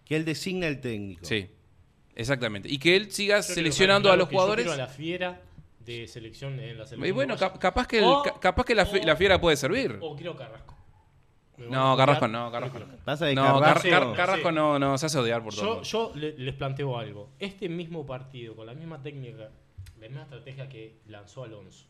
Que 0.04 0.16
él 0.16 0.24
designa 0.24 0.66
el 0.66 0.80
técnico. 0.80 1.24
Sí. 1.24 1.48
Exactamente. 2.16 2.68
Y 2.68 2.78
que 2.78 2.96
él 2.96 3.12
siga 3.12 3.36
Yo 3.36 3.42
seleccionando 3.44 4.10
a 4.10 4.16
los 4.16 4.28
yo 4.28 4.32
jugadores. 4.32 4.66
quiero 4.66 4.82
a 4.82 4.86
la 4.86 4.92
fiera 4.92 5.40
de 5.78 6.06
selección 6.08 6.58
en 6.60 6.76
la 6.78 6.84
selección. 6.86 7.06
Y 7.06 7.10
bueno, 7.12 7.36
capaz 7.36 7.86
que, 7.86 7.98
el- 7.98 8.04
O- 8.04 8.22
ca- 8.22 8.38
capaz 8.40 8.64
que 8.64 8.74
la, 8.74 8.84
fi- 8.86 8.98
o- 8.98 9.06
la 9.06 9.16
fiera 9.16 9.40
puede 9.40 9.56
servir. 9.56 9.98
O 10.00 10.16
quiero 10.16 10.36
Carrasco. 10.36 10.76
No, 11.58 11.92
a 11.92 11.96
Carrasco 11.96 12.26
no, 12.26 12.50
Carrasco 12.50 12.78
no. 12.80 12.86
Pasa 13.04 13.26
de 13.26 13.34
No, 13.34 13.42
Car- 13.60 13.74
Carrasco. 13.74 13.88
Car- 13.90 14.06
no 14.06 14.14
Carrasco 14.14 14.48
sé. 14.48 14.52
no, 14.54 14.78
no, 14.78 14.98
se 14.98 15.06
hace 15.06 15.18
odiar 15.18 15.42
por 15.44 15.54
todo. 15.54 15.82
Yo, 15.82 16.10
yo 16.10 16.12
le- 16.16 16.36
les 16.38 16.54
planteo 16.54 16.98
algo. 16.98 17.30
Este 17.38 17.68
mismo 17.68 18.06
partido, 18.06 18.56
con 18.56 18.66
la 18.66 18.74
misma 18.74 19.02
técnica, 19.02 19.50
la 20.00 20.08
misma 20.08 20.22
estrategia 20.22 20.68
que 20.68 20.96
lanzó 21.06 21.44
Alonso, 21.44 21.86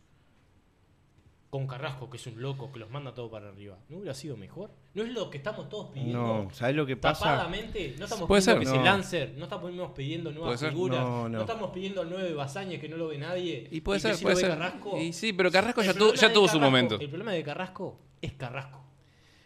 con 1.51 1.66
Carrasco, 1.66 2.09
que 2.09 2.16
es 2.16 2.26
un 2.28 2.40
loco, 2.40 2.70
que 2.72 2.78
los 2.78 2.90
manda 2.90 3.12
todo 3.12 3.28
para 3.28 3.48
arriba, 3.48 3.76
¿no 3.88 3.96
hubiera 3.98 4.14
sido 4.14 4.36
mejor? 4.36 4.70
¿No 4.94 5.03
es 5.03 5.09
lo 5.12 5.30
que 5.30 5.38
estamos 5.38 5.68
todos 5.68 5.90
pidiendo? 5.92 6.44
No, 6.44 6.48
¿sabes 6.53 6.76
lo 6.76 6.86
que 6.86 6.96
pasa? 6.96 7.24
Tapadamente, 7.24 7.96
no 7.98 8.05
estamos 8.05 8.28
Puede 8.28 8.40
pidiendo 8.42 8.61
ser. 8.62 8.72
que 8.72 8.78
No. 8.78 8.84
se 8.84 8.90
Lancer, 8.90 9.34
no 9.36 9.44
estamos 9.44 9.90
pidiendo 9.96 10.30
nuevas 10.30 10.61
figuras, 10.61 11.01
No, 11.01 11.22
no, 11.24 11.28
no. 11.28 11.40
estamos 11.40 11.70
pidiendo 11.72 12.03
al 12.03 12.11
9 12.11 12.34
Basáñez 12.34 12.80
que 12.80 12.88
no 12.88 12.96
lo 12.96 13.09
ve 13.09 13.18
nadie. 13.18 13.66
Y 13.72 13.80
puede 13.80 13.98
que 13.98 14.03
ser, 14.03 14.14
sí 14.16 14.22
puede 14.22 14.36
lo 14.36 14.40
ve 14.42 14.46
ser. 14.48 14.59
Carrasco. 14.59 14.96
Y 14.96 15.12
sí, 15.12 15.32
pero 15.32 15.51
Carrasco 15.51 15.80
El 15.80 15.86
ya, 15.88 15.94
tuvo, 15.94 16.14
ya 16.14 16.28
su 16.28 16.34
Carrasco- 16.34 16.61
momento. 16.61 17.01
El 17.01 17.09
problema 17.09 17.32
de 17.32 17.42
Carrasco 17.42 17.98
es 18.22 18.32
Carrasco. 18.34 18.78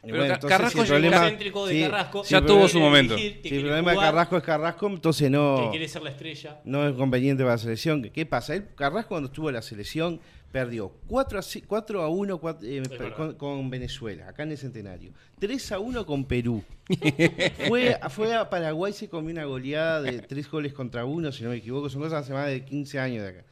Y 0.02 0.10
Pero 0.10 0.22
entonces, 0.24 0.50
Carrasco 0.50 0.70
si 0.72 0.80
el 0.82 0.86
problema, 1.00 1.20
de 1.30 1.38
sí, 1.72 1.80
Carrasco. 1.80 2.24
si 2.24 2.32
Ya 2.34 2.44
tuvo 2.44 2.68
su 2.68 2.78
momento. 2.78 3.16
que 3.16 3.40
Si 3.42 3.54
el 3.54 3.62
problema 3.62 3.92
de 3.92 3.96
Carrasco 3.96 4.36
es 4.36 4.42
Carrasco, 4.42 4.86
entonces 4.88 5.30
no, 5.30 5.56
Que 5.64 5.70
quiere 5.70 5.88
ser 5.88 6.02
la 6.02 6.10
estrella. 6.10 6.60
no 6.66 6.86
es 6.86 6.94
conveniente 6.94 7.42
para 7.42 7.54
la 7.54 7.58
selección. 7.58 8.02
¿Qué 8.02 8.26
pasa? 8.26 8.62
Carrasco 8.74 9.08
cuando 9.08 9.28
estuvo 9.28 9.48
en 9.48 9.54
la 9.54 9.62
selección 9.62 10.20
perdió 10.54 10.92
4 11.08 11.36
a, 11.40 11.42
ci- 11.42 11.64
4 11.66 12.00
a 12.00 12.08
1 12.08 12.40
cuat- 12.40 12.62
eh, 12.62 12.78
Es 12.80 12.88
verdad. 12.88 13.16
con, 13.16 13.34
con 13.34 13.70
Venezuela, 13.70 14.28
acá 14.28 14.44
en 14.44 14.52
el 14.52 14.56
Centenario. 14.58 15.10
3 15.40 15.72
a 15.72 15.80
1 15.80 16.06
con 16.06 16.24
Perú. 16.26 16.62
fue, 17.68 17.98
fue 18.10 18.32
a 18.36 18.48
Paraguay, 18.48 18.92
se 18.92 19.08
comió 19.08 19.32
una 19.32 19.46
goleada 19.46 20.00
de 20.02 20.20
3 20.20 20.48
goles 20.48 20.72
contra 20.72 21.04
1, 21.04 21.32
si 21.32 21.42
no 21.42 21.50
me 21.50 21.56
equivoco. 21.56 21.88
Son 21.90 22.00
cosas 22.00 22.22
hace 22.22 22.32
más 22.32 22.46
de 22.46 22.64
15 22.64 23.00
años 23.00 23.24
de 23.24 23.30
acá. 23.30 23.44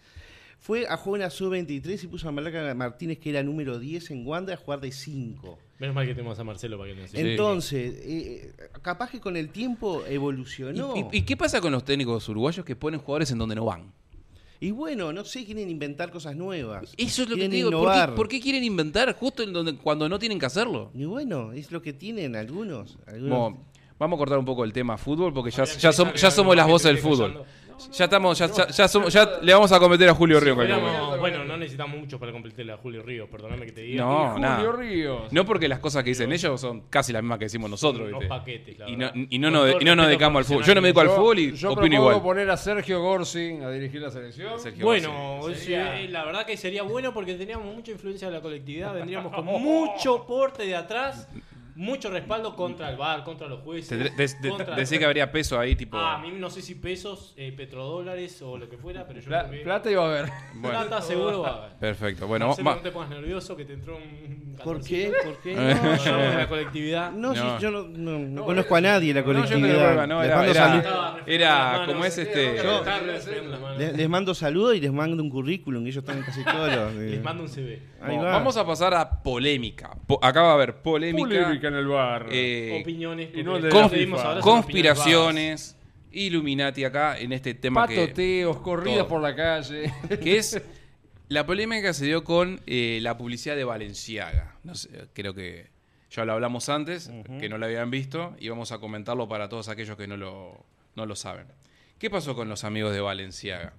Fue 0.60 0.86
a 0.86 0.96
jugar 0.96 1.22
una 1.22 1.30
sub-23 1.30 2.04
y 2.04 2.06
puso 2.06 2.28
a 2.28 2.30
Malaca 2.30 2.72
Martínez, 2.76 3.18
que 3.18 3.30
era 3.30 3.42
número 3.42 3.80
10 3.80 4.12
en 4.12 4.24
Wanda, 4.24 4.54
a 4.54 4.56
jugar 4.56 4.80
de 4.80 4.92
5. 4.92 5.58
Menos 5.80 5.96
mal 5.96 6.06
que 6.06 6.14
tenemos 6.14 6.38
a 6.38 6.44
Marcelo 6.44 6.78
para 6.78 6.94
que 6.94 7.00
nos. 7.00 7.12
Entonces, 7.14 7.94
eh, 8.04 8.52
capaz 8.80 9.10
que 9.10 9.18
con 9.18 9.36
el 9.36 9.48
tiempo 9.48 10.04
evolucionó. 10.06 10.94
¿Y, 10.96 11.00
y- 11.00 11.18
y 11.18 11.22
qué 11.22 11.36
pasa 11.36 11.60
con 11.60 11.72
los 11.72 11.84
técnicos 11.84 12.28
uruguayos 12.28 12.64
que 12.64 12.76
ponen 12.76 13.00
jugadores 13.00 13.32
en 13.32 13.38
donde 13.38 13.56
no 13.56 13.64
van? 13.64 13.92
Y 14.62 14.70
bueno, 14.70 15.12
no 15.12 15.24
sé, 15.24 15.44
quieren 15.44 15.68
inventar 15.68 16.10
cosas 16.12 16.36
nuevas. 16.36 16.94
Eso 16.96 17.22
es 17.24 17.28
lo 17.28 17.34
que 17.34 17.40
Quieren 17.48 17.50
te 17.50 17.56
digo. 17.56 17.70
¿Por 17.70 17.80
qué, 17.80 17.84
innovar. 17.96 18.14
por 18.14 18.28
qué 18.28 18.40
quieren 18.40 18.62
inventar 18.62 19.12
justo 19.16 19.42
en 19.42 19.52
donde, 19.52 19.76
cuando 19.76 20.08
no 20.08 20.18
tienen 20.20 20.38
que 20.38 20.46
hacerlo? 20.46 20.90
Y 20.94 21.04
bueno, 21.04 21.52
es 21.52 21.72
lo 21.72 21.82
que 21.82 21.92
tienen 21.92 22.36
algunos. 22.36 22.96
algunos. 23.06 23.38
Bueno, 23.38 23.58
vamos 23.98 24.16
a 24.16 24.18
cortar 24.18 24.38
un 24.38 24.44
poco 24.44 24.62
el 24.64 24.72
tema 24.72 24.96
fútbol 24.96 25.32
porque 25.34 25.50
ya, 25.50 25.64
ya, 25.64 25.90
que 25.90 25.96
som- 25.96 26.14
ya 26.14 26.28
que 26.28 26.30
somos 26.34 26.54
las 26.54 26.68
voces 26.68 26.90
que 26.90 26.94
del 26.94 27.02
fútbol. 27.02 27.42
Ya 27.90 28.04
estamos, 28.04 28.38
ya, 28.38 28.46
ya, 28.46 28.68
ya 28.68 28.88
somos- 28.88 29.12
ya 29.12 29.38
le 29.42 29.52
vamos 29.52 29.72
a 29.72 29.78
cometer 29.80 30.08
a 30.08 30.14
Julio 30.14 30.38
Río. 30.40 30.52
Esperamos- 30.52 31.18
bueno, 31.18 31.44
no 31.44 31.56
necesitamos 31.56 31.98
mucho 31.98 32.18
para 32.18 32.32
completarle 32.32 32.72
a 32.72 32.76
Julio 32.76 33.02
Ríos, 33.02 33.28
perdóname 33.28 33.66
que 33.66 33.72
te 33.72 33.80
diga. 33.82 34.04
No, 34.04 34.30
Julio 34.32 34.38
nada. 34.48 34.72
Ríos. 34.72 35.32
No 35.32 35.44
porque 35.44 35.68
las 35.68 35.78
cosas 35.78 36.02
que 36.04 36.10
dicen 36.10 36.32
ellos 36.32 36.60
son 36.60 36.82
casi 36.90 37.12
las 37.12 37.22
mismas 37.22 37.38
que 37.38 37.46
decimos 37.46 37.70
nosotros. 37.70 38.08
Unos 38.08 38.20
¿viste? 38.20 38.28
paquetes, 38.28 38.78
la 38.78 38.88
y 38.88 38.92
no, 38.92 39.06
verdad. 39.06 39.14
y 39.30 39.38
no 39.38 39.46
Con 39.48 39.52
nos, 39.52 39.70
todo 39.70 39.80
y 39.80 39.84
no 39.84 39.96
nos 39.96 40.04
respeto 40.04 40.08
dedicamos 40.08 40.38
al 40.38 40.44
fútbol. 40.44 40.64
Yo 40.64 40.74
no 40.74 40.80
me 40.80 40.88
dedico 40.88 41.00
al 41.00 41.08
fútbol 41.10 41.38
y 41.38 41.52
yo 41.52 41.72
opino 41.72 41.80
propongo 41.82 42.10
igual. 42.10 42.22
poner 42.22 42.50
a 42.50 42.56
Sergio 42.56 43.00
Gorsi 43.02 43.58
a 43.62 43.70
dirigir 43.70 44.00
la 44.02 44.10
selección. 44.10 44.60
Sergio 44.60 44.84
Bueno, 44.84 45.40
sí, 45.48 45.54
Sería- 45.54 46.10
la 46.10 46.24
verdad 46.24 46.46
que 46.46 46.56
sería 46.56 46.82
bueno 46.82 47.12
porque 47.12 47.34
teníamos 47.34 47.74
mucha 47.74 47.90
influencia 47.92 48.28
de 48.28 48.34
la 48.34 48.40
colectividad, 48.40 48.94
vendríamos 48.94 49.32
con 49.32 49.44
mucho 49.44 50.24
porte 50.26 50.64
de 50.66 50.76
atrás, 50.76 51.28
mucho 51.74 52.10
respaldo 52.10 52.54
contra 52.54 52.90
el 52.90 52.96
VAR, 52.96 53.24
contra 53.24 53.46
los 53.48 53.60
jueces. 53.60 53.88
Te- 53.88 53.96
de- 53.96 54.10
de- 54.10 54.74
Decía 54.76 54.98
que 54.98 55.04
habría 55.04 55.30
peso 55.32 55.58
ahí, 55.58 55.74
tipo. 55.76 55.96
Ah, 55.96 56.16
a 56.16 56.18
mí 56.18 56.30
no 56.32 56.50
sé 56.50 56.60
si 56.62 56.74
pesos, 56.74 57.32
eh, 57.36 57.52
petrodólares 57.56 58.40
o 58.42 58.58
lo 58.58 58.68
que 58.68 58.76
fuera, 58.78 59.06
pero 59.06 59.20
yo 59.20 59.26
Pla- 59.26 59.46
creo 59.48 59.58
que 59.58 59.64
plata 59.64 59.90
iba 59.90 60.02
a 60.02 60.06
haber. 60.06 60.30
Bueno, 60.54 60.78
plata 60.80 61.02
seguro 61.02 61.42
va 61.42 61.48
a 61.48 61.56
haber. 61.64 61.72
perfecto. 61.78 62.26
Bueno, 62.26 62.48
Marcelo, 62.48 62.68
va- 62.70 62.76
no 62.76 62.82
te 62.82 62.90
pongas 62.92 63.10
nervioso 63.10 63.56
que 63.56 63.64
te 63.64 63.72
entró 63.74 63.96
un 63.96 64.42
¿Por 64.62 64.84
qué? 64.84 65.12
¿Por 65.24 65.38
qué? 65.38 65.52
Eh. 65.54 65.56
No, 65.82 65.96
Somos 65.98 66.22
de 66.30 66.36
la 66.36 66.46
colectividad. 66.48 67.10
no, 67.10 67.32
No. 67.32 67.34
sí, 67.34 67.62
yo 67.62 67.70
no, 67.70 67.82
no- 67.84 68.18
no 68.18 68.44
conozco 68.44 68.76
a 68.76 68.80
nadie 68.80 69.12
de 69.14 69.20
la 69.20 69.26
No, 69.26 69.26
yo 69.26 69.32
no 69.32 69.40
colectividad. 69.42 70.06
no, 70.06 70.20
les, 70.22 70.30
era- 70.30 70.36
mando 70.36 70.52
era- 70.52 71.16
era 71.26 71.82
como 71.86 72.04
es 72.04 72.18
este. 72.18 72.56
Yo- 72.62 72.82
les- 73.78 73.96
les 73.96 74.08
mando 74.08 74.34
saludos 74.34 74.76
y 74.76 74.80
les 74.80 74.92
mando 74.92 75.22
un 75.22 75.30
currículum. 75.30 75.82
Ellos 75.86 75.96
están 75.98 76.18
en 76.18 76.24
casi 76.24 76.44
todos 76.44 76.68
los. 76.74 76.92
eh, 76.96 77.10
Les 77.12 77.22
mando 77.22 77.42
un 77.44 77.48
CV. 77.48 77.82
ahí 78.02 78.16
va. 78.16 78.24
vamos 78.32 78.56
a 78.56 78.66
pasar 78.66 78.94
a 78.94 79.22
polémica. 79.22 79.96
Po- 80.06 80.18
acá 80.22 80.42
va 80.42 80.50
a 80.50 80.54
haber 80.54 80.76
polémica. 80.82 81.26
Polémica 81.26 81.61
en 81.68 81.74
el 81.74 81.86
bar. 81.86 82.26
eh, 82.30 82.80
opiniones. 82.82 83.30
y 83.34 83.42
no 83.42 83.58
de 83.58 83.70
FIFA. 83.70 84.22
ahora 84.22 84.40
conspiraciones, 84.40 85.76
Illuminati 86.12 86.84
acá 86.84 87.18
en 87.18 87.32
este 87.32 87.54
tema 87.54 87.86
que, 87.88 87.96
Patoteos, 87.96 88.58
corridas 88.58 88.98
todo. 88.98 89.08
por 89.08 89.22
la 89.22 89.34
calle. 89.34 89.92
que 90.22 90.36
es 90.36 90.60
la 91.28 91.46
polémica 91.46 91.88
que 91.88 91.94
se 91.94 92.04
dio 92.04 92.24
con 92.24 92.60
eh, 92.66 92.98
la 93.02 93.16
publicidad 93.16 93.56
de 93.56 93.64
Valenciaga. 93.64 94.56
No 94.64 94.74
sé, 94.74 94.90
creo 95.14 95.34
que 95.34 95.70
ya 96.10 96.24
lo 96.26 96.34
hablamos 96.34 96.68
antes, 96.68 97.10
que 97.40 97.48
no 97.48 97.56
lo 97.56 97.64
habían 97.64 97.90
visto, 97.90 98.36
y 98.38 98.48
vamos 98.50 98.70
a 98.70 98.78
comentarlo 98.78 99.26
para 99.28 99.48
todos 99.48 99.68
aquellos 99.68 99.96
que 99.96 100.06
no 100.06 100.18
lo, 100.18 100.62
no 100.94 101.06
lo 101.06 101.16
saben. 101.16 101.46
¿Qué 101.98 102.10
pasó 102.10 102.34
con 102.34 102.48
los 102.50 102.64
amigos 102.64 102.92
de 102.92 103.00
Valenciaga? 103.00 103.72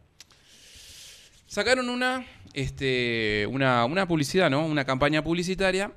Sacaron 1.46 1.90
una, 1.90 2.26
este, 2.54 3.46
una, 3.48 3.86
una 3.86 4.08
publicidad, 4.08 4.50
¿no? 4.50 4.66
Una 4.66 4.86
campaña 4.86 5.24
publicitaria 5.24 5.92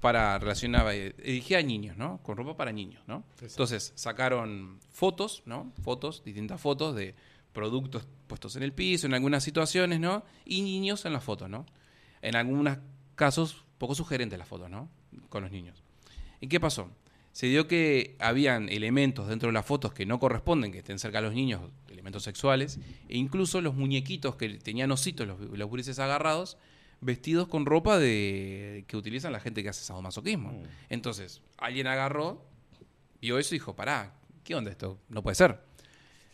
para 0.00 0.38
relacionar, 0.38 0.86
eh, 0.92 1.14
dirigida 1.22 1.58
a 1.58 1.62
niños, 1.62 1.96
¿no? 1.96 2.18
Con 2.22 2.36
ropa 2.36 2.56
para 2.56 2.72
niños, 2.72 3.02
¿no? 3.06 3.24
Entonces, 3.40 3.92
sacaron 3.94 4.78
fotos, 4.90 5.42
¿no? 5.46 5.72
Fotos, 5.82 6.22
distintas 6.24 6.60
fotos 6.60 6.94
de 6.96 7.14
productos 7.52 8.06
puestos 8.26 8.56
en 8.56 8.62
el 8.62 8.72
piso, 8.72 9.06
en 9.06 9.14
algunas 9.14 9.44
situaciones, 9.44 10.00
¿no? 10.00 10.24
Y 10.44 10.62
niños 10.62 11.04
en 11.04 11.12
las 11.12 11.22
fotos, 11.22 11.48
¿no? 11.48 11.66
En 12.22 12.36
algunos 12.36 12.78
casos, 13.14 13.64
poco 13.78 13.94
sugerentes 13.94 14.38
las 14.38 14.48
fotos, 14.48 14.70
¿no? 14.70 14.88
Con 15.28 15.42
los 15.42 15.52
niños. 15.52 15.82
¿Y 16.40 16.48
qué 16.48 16.58
pasó? 16.58 16.90
Se 17.32 17.46
dio 17.46 17.66
que 17.66 18.16
habían 18.18 18.68
elementos 18.68 19.28
dentro 19.28 19.48
de 19.48 19.54
las 19.54 19.64
fotos 19.64 19.94
que 19.94 20.04
no 20.04 20.18
corresponden, 20.18 20.70
que 20.70 20.78
estén 20.78 20.98
cerca 20.98 21.18
de 21.18 21.28
los 21.28 21.34
niños, 21.34 21.62
elementos 21.88 22.22
sexuales, 22.22 22.78
e 23.08 23.16
incluso 23.16 23.60
los 23.60 23.74
muñequitos 23.74 24.36
que 24.36 24.48
tenían 24.58 24.90
ositos, 24.90 25.26
los, 25.26 25.40
los 25.40 25.98
agarrados, 25.98 26.58
vestidos 27.02 27.48
con 27.48 27.66
ropa 27.66 27.98
de 27.98 28.84
que 28.88 28.96
utilizan 28.96 29.32
la 29.32 29.40
gente 29.40 29.62
que 29.62 29.68
hace 29.68 29.84
sadomasoquismo. 29.84 30.62
Entonces, 30.88 31.42
alguien 31.58 31.86
agarró, 31.86 32.42
vio 33.20 33.38
eso 33.38 33.54
y 33.54 33.58
dijo, 33.58 33.76
pará, 33.76 34.14
¿qué 34.44 34.54
onda 34.54 34.70
esto? 34.70 34.98
No 35.10 35.22
puede 35.22 35.34
ser. 35.34 35.60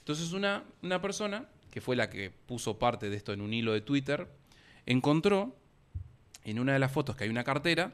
Entonces 0.01 0.33
una, 0.33 0.63
una 0.83 1.01
persona, 1.03 1.49
que 1.71 1.81
fue 1.81 1.97
la 1.97 2.09
que 2.09 2.31
puso 2.31 2.79
parte 2.79 3.11
de 3.11 3.17
esto 3.17 3.33
en 3.33 3.41
un 3.41 3.53
hilo 3.53 3.73
de 3.73 3.81
Twitter, 3.81 4.29
encontró 4.87 5.57
en 6.45 6.59
una 6.59 6.73
de 6.75 6.79
las 6.79 6.93
fotos 6.93 7.17
que 7.17 7.25
hay 7.25 7.31
una 7.31 7.45
cartera, 7.45 7.93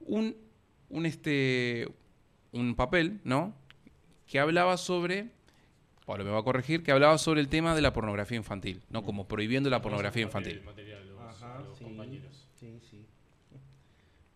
un, 0.00 0.36
un, 0.88 1.06
este, 1.06 1.88
un 2.52 2.74
papel, 2.76 3.20
¿no? 3.24 3.54
Que 4.26 4.38
hablaba 4.38 4.76
sobre, 4.76 5.30
Pablo 6.06 6.24
me 6.24 6.30
va 6.30 6.38
a 6.40 6.42
corregir, 6.44 6.82
que 6.84 6.92
hablaba 6.92 7.18
sobre 7.18 7.40
el 7.40 7.48
tema 7.48 7.74
de 7.74 7.82
la 7.82 7.92
pornografía 7.92 8.36
infantil, 8.36 8.82
¿no? 8.90 9.02
Como 9.02 9.26
prohibiendo 9.26 9.68
la 9.70 9.82
pornografía 9.82 10.22
infantil. 10.22 10.62
Material, 10.64 11.02
material, 11.02 11.08
los- 11.08 11.42
Ajá, 11.42 11.58
los 11.60 11.76
sí. 11.78 11.84
compañeros. 11.84 12.48
Sí, 12.60 12.78
sí. 12.88 13.04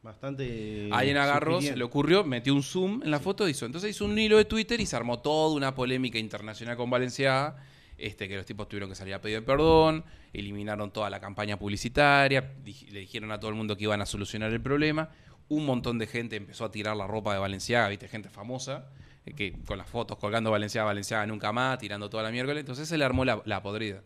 Bastante. 0.06 0.88
Alguien 0.92 1.16
agarró, 1.16 1.60
se 1.60 1.76
le 1.76 1.82
ocurrió, 1.82 2.22
metió 2.22 2.54
un 2.54 2.62
zoom 2.62 3.02
en 3.02 3.10
la 3.10 3.18
foto, 3.18 3.48
hizo. 3.48 3.66
Entonces 3.66 3.90
hizo 3.90 4.04
un 4.04 4.16
hilo 4.16 4.36
de 4.36 4.44
Twitter 4.44 4.80
y 4.80 4.86
se 4.86 4.94
armó 4.94 5.18
toda 5.18 5.52
una 5.52 5.74
polémica 5.74 6.16
internacional 6.16 6.76
con 6.76 6.88
Valenciaga, 6.88 7.56
este, 7.98 8.28
que 8.28 8.36
los 8.36 8.46
tipos 8.46 8.68
tuvieron 8.68 8.88
que 8.88 8.94
salir 8.94 9.14
a 9.14 9.20
pedir 9.20 9.44
perdón, 9.44 10.04
eliminaron 10.32 10.92
toda 10.92 11.10
la 11.10 11.18
campaña 11.18 11.58
publicitaria, 11.58 12.54
le 12.64 13.00
dijeron 13.00 13.32
a 13.32 13.40
todo 13.40 13.50
el 13.50 13.56
mundo 13.56 13.76
que 13.76 13.82
iban 13.82 14.00
a 14.00 14.06
solucionar 14.06 14.52
el 14.52 14.60
problema. 14.60 15.08
Un 15.48 15.66
montón 15.66 15.98
de 15.98 16.06
gente 16.06 16.36
empezó 16.36 16.66
a 16.66 16.70
tirar 16.70 16.96
la 16.96 17.08
ropa 17.08 17.32
de 17.32 17.40
Valenciaga, 17.40 17.88
viste, 17.88 18.06
gente 18.06 18.28
famosa, 18.28 18.86
eh, 19.24 19.32
que 19.32 19.54
con 19.64 19.76
las 19.76 19.88
fotos 19.88 20.18
colgando 20.18 20.52
Valenciaga, 20.52 20.86
Valenciaga 20.86 21.26
nunca 21.26 21.50
más, 21.50 21.80
tirando 21.80 22.08
toda 22.08 22.22
la 22.22 22.30
miércoles. 22.30 22.60
Entonces 22.60 22.88
se 22.88 22.96
le 22.96 23.04
armó 23.04 23.24
la, 23.24 23.42
la 23.44 23.60
podrida. 23.60 24.04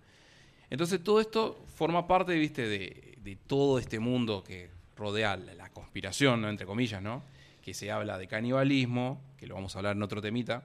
Entonces 0.71 1.05
todo 1.05 1.21
esto 1.21 1.63
forma 1.75 2.07
parte, 2.07 2.33
viste, 2.37 2.67
de, 2.67 3.19
de 3.23 3.37
todo 3.37 3.79
este 3.79 3.99
mundo 3.99 4.43
que 4.43 4.80
rodea 5.01 5.37
la, 5.37 5.71
conspiración, 5.71 6.41
¿no? 6.43 6.49
entre 6.49 6.67
comillas, 6.67 7.03
¿no? 7.03 7.25
Que 7.63 7.75
se 7.75 7.91
habla 7.91 8.19
de 8.19 8.29
canibalismo, 8.29 9.21
que 9.37 9.47
lo 9.47 9.55
vamos 9.57 9.75
a 9.75 9.79
hablar 9.81 9.97
en 9.97 10.03
otro 10.03 10.21
temita. 10.23 10.63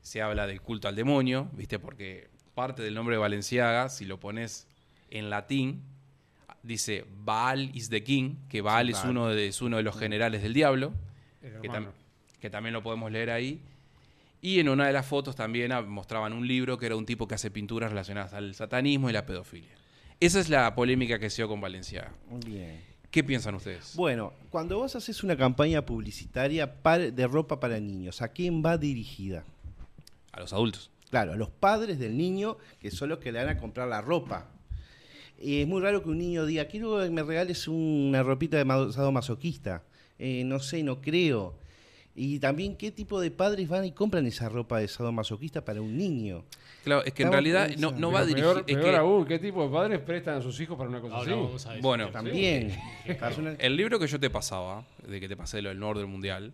Se 0.00 0.22
habla 0.22 0.46
del 0.46 0.60
culto 0.60 0.88
al 0.88 0.96
demonio, 0.96 1.48
viste, 1.52 1.78
porque 1.78 2.28
parte 2.54 2.82
del 2.82 2.94
nombre 2.94 3.16
de 3.16 3.20
Valenciaga, 3.20 3.88
si 3.88 4.04
lo 4.04 4.18
pones 4.18 4.66
en 5.10 5.28
latín, 5.30 5.82
dice 6.62 7.04
Baal 7.24 7.70
is 7.74 7.88
the 7.90 8.02
king, 8.02 8.36
que 8.48 8.62
Baal 8.62 8.86
Sí, 8.86 8.92
es 8.92 9.04
uno 9.04 9.28
de, 9.28 9.48
es 9.48 9.60
uno 9.62 9.76
de 9.76 9.82
los 9.82 9.96
generales 9.98 10.42
del 10.42 10.54
diablo 10.54 10.92
que, 11.40 11.46
hermano. 11.48 11.88
tam- 11.88 12.38
que 12.40 12.50
también 12.50 12.72
lo 12.72 12.82
podemos 12.82 13.10
leer 13.12 13.30
ahí. 13.30 13.60
Y 14.40 14.58
en 14.58 14.68
una 14.68 14.86
de 14.88 14.92
las 14.92 15.06
fotos 15.06 15.36
también 15.36 15.70
mostraban 15.88 16.32
un 16.32 16.48
libro 16.48 16.76
que 16.76 16.86
era 16.86 16.96
un 16.96 17.06
tipo 17.06 17.28
que 17.28 17.36
hace 17.36 17.50
pinturas 17.52 17.90
relacionadas 17.90 18.34
al 18.34 18.54
satanismo 18.56 19.08
y 19.08 19.12
la 19.12 19.24
pedofilia. 19.24 19.70
Esa 20.18 20.40
es 20.40 20.48
la 20.48 20.74
polémica 20.74 21.18
que 21.20 21.30
se 21.30 21.42
dio 21.42 21.48
con 21.48 21.60
Valenciaga. 21.60 22.12
Bien. 22.44 22.80
¿Qué 23.12 23.22
piensan 23.22 23.54
ustedes? 23.54 23.94
Bueno, 23.94 24.32
cuando 24.50 24.78
vos 24.78 24.96
haces 24.96 25.22
una 25.22 25.36
campaña 25.36 25.84
publicitaria 25.84 26.66
de 26.66 27.26
ropa 27.28 27.60
para 27.60 27.78
niños, 27.78 28.22
¿a 28.22 28.28
quién 28.28 28.62
va 28.64 28.78
dirigida? 28.78 29.44
A 30.32 30.40
los 30.40 30.52
adultos. 30.54 30.90
Claro, 31.10 31.32
a 31.34 31.36
los 31.36 31.50
padres 31.50 31.98
del 31.98 32.16
niño, 32.16 32.56
que 32.80 32.90
son 32.90 33.10
los 33.10 33.18
que 33.18 33.30
le 33.30 33.38
van 33.44 33.54
a 33.54 33.58
comprar 33.60 33.86
la 33.86 34.00
ropa. 34.00 34.46
Eh, 35.38 35.60
es 35.62 35.68
muy 35.68 35.82
raro 35.82 36.02
que 36.02 36.08
un 36.08 36.16
niño 36.18 36.46
diga, 36.46 36.64
quiero 36.64 37.00
que 37.00 37.10
me 37.10 37.22
regales 37.22 37.68
una 37.68 38.22
ropita 38.22 38.56
de 38.56 38.64
ma- 38.64 38.90
sadomasoquista. 38.90 39.82
Eh, 40.18 40.42
no 40.44 40.58
sé, 40.58 40.82
no 40.82 41.02
creo. 41.02 41.54
Y 42.14 42.38
también, 42.40 42.76
¿qué 42.76 42.90
tipo 42.90 43.20
de 43.20 43.30
padres 43.30 43.68
van 43.68 43.86
y 43.86 43.92
compran 43.92 44.26
esa 44.26 44.48
ropa 44.50 44.78
de 44.78 44.86
sadomasoquista 44.88 45.64
para 45.64 45.80
un 45.80 45.96
niño? 45.96 46.44
Claro, 46.84 47.02
es 47.04 47.12
que 47.14 47.22
en 47.22 47.32
realidad 47.32 47.70
no, 47.78 47.92
no 47.92 48.12
va 48.12 48.20
a 48.20 48.24
Pero 48.24 48.34
dirigir. 48.34 48.64
peor, 48.64 48.64
es 48.66 48.76
que 48.90 48.96
aún, 48.96 49.24
¿qué 49.24 49.38
tipo 49.38 49.64
de 49.64 49.72
padres 49.72 50.00
prestan 50.00 50.38
a 50.38 50.42
sus 50.42 50.60
hijos 50.60 50.76
para 50.76 50.90
una 50.90 51.00
cosa 51.00 51.14
Ahora 51.16 51.32
así? 51.32 51.40
vamos 51.40 51.66
a 51.66 51.72
eso. 51.74 51.82
Bueno, 51.82 52.10
También. 52.10 52.76
El 53.58 53.76
libro 53.76 53.98
que 53.98 54.06
yo 54.06 54.20
te 54.20 54.28
pasaba, 54.28 54.84
de 55.06 55.20
que 55.20 55.28
te 55.28 55.36
pasé 55.36 55.62
lo 55.62 55.70
del 55.70 55.78
Nord 55.78 55.98
del 55.98 56.06
Mundial, 56.06 56.52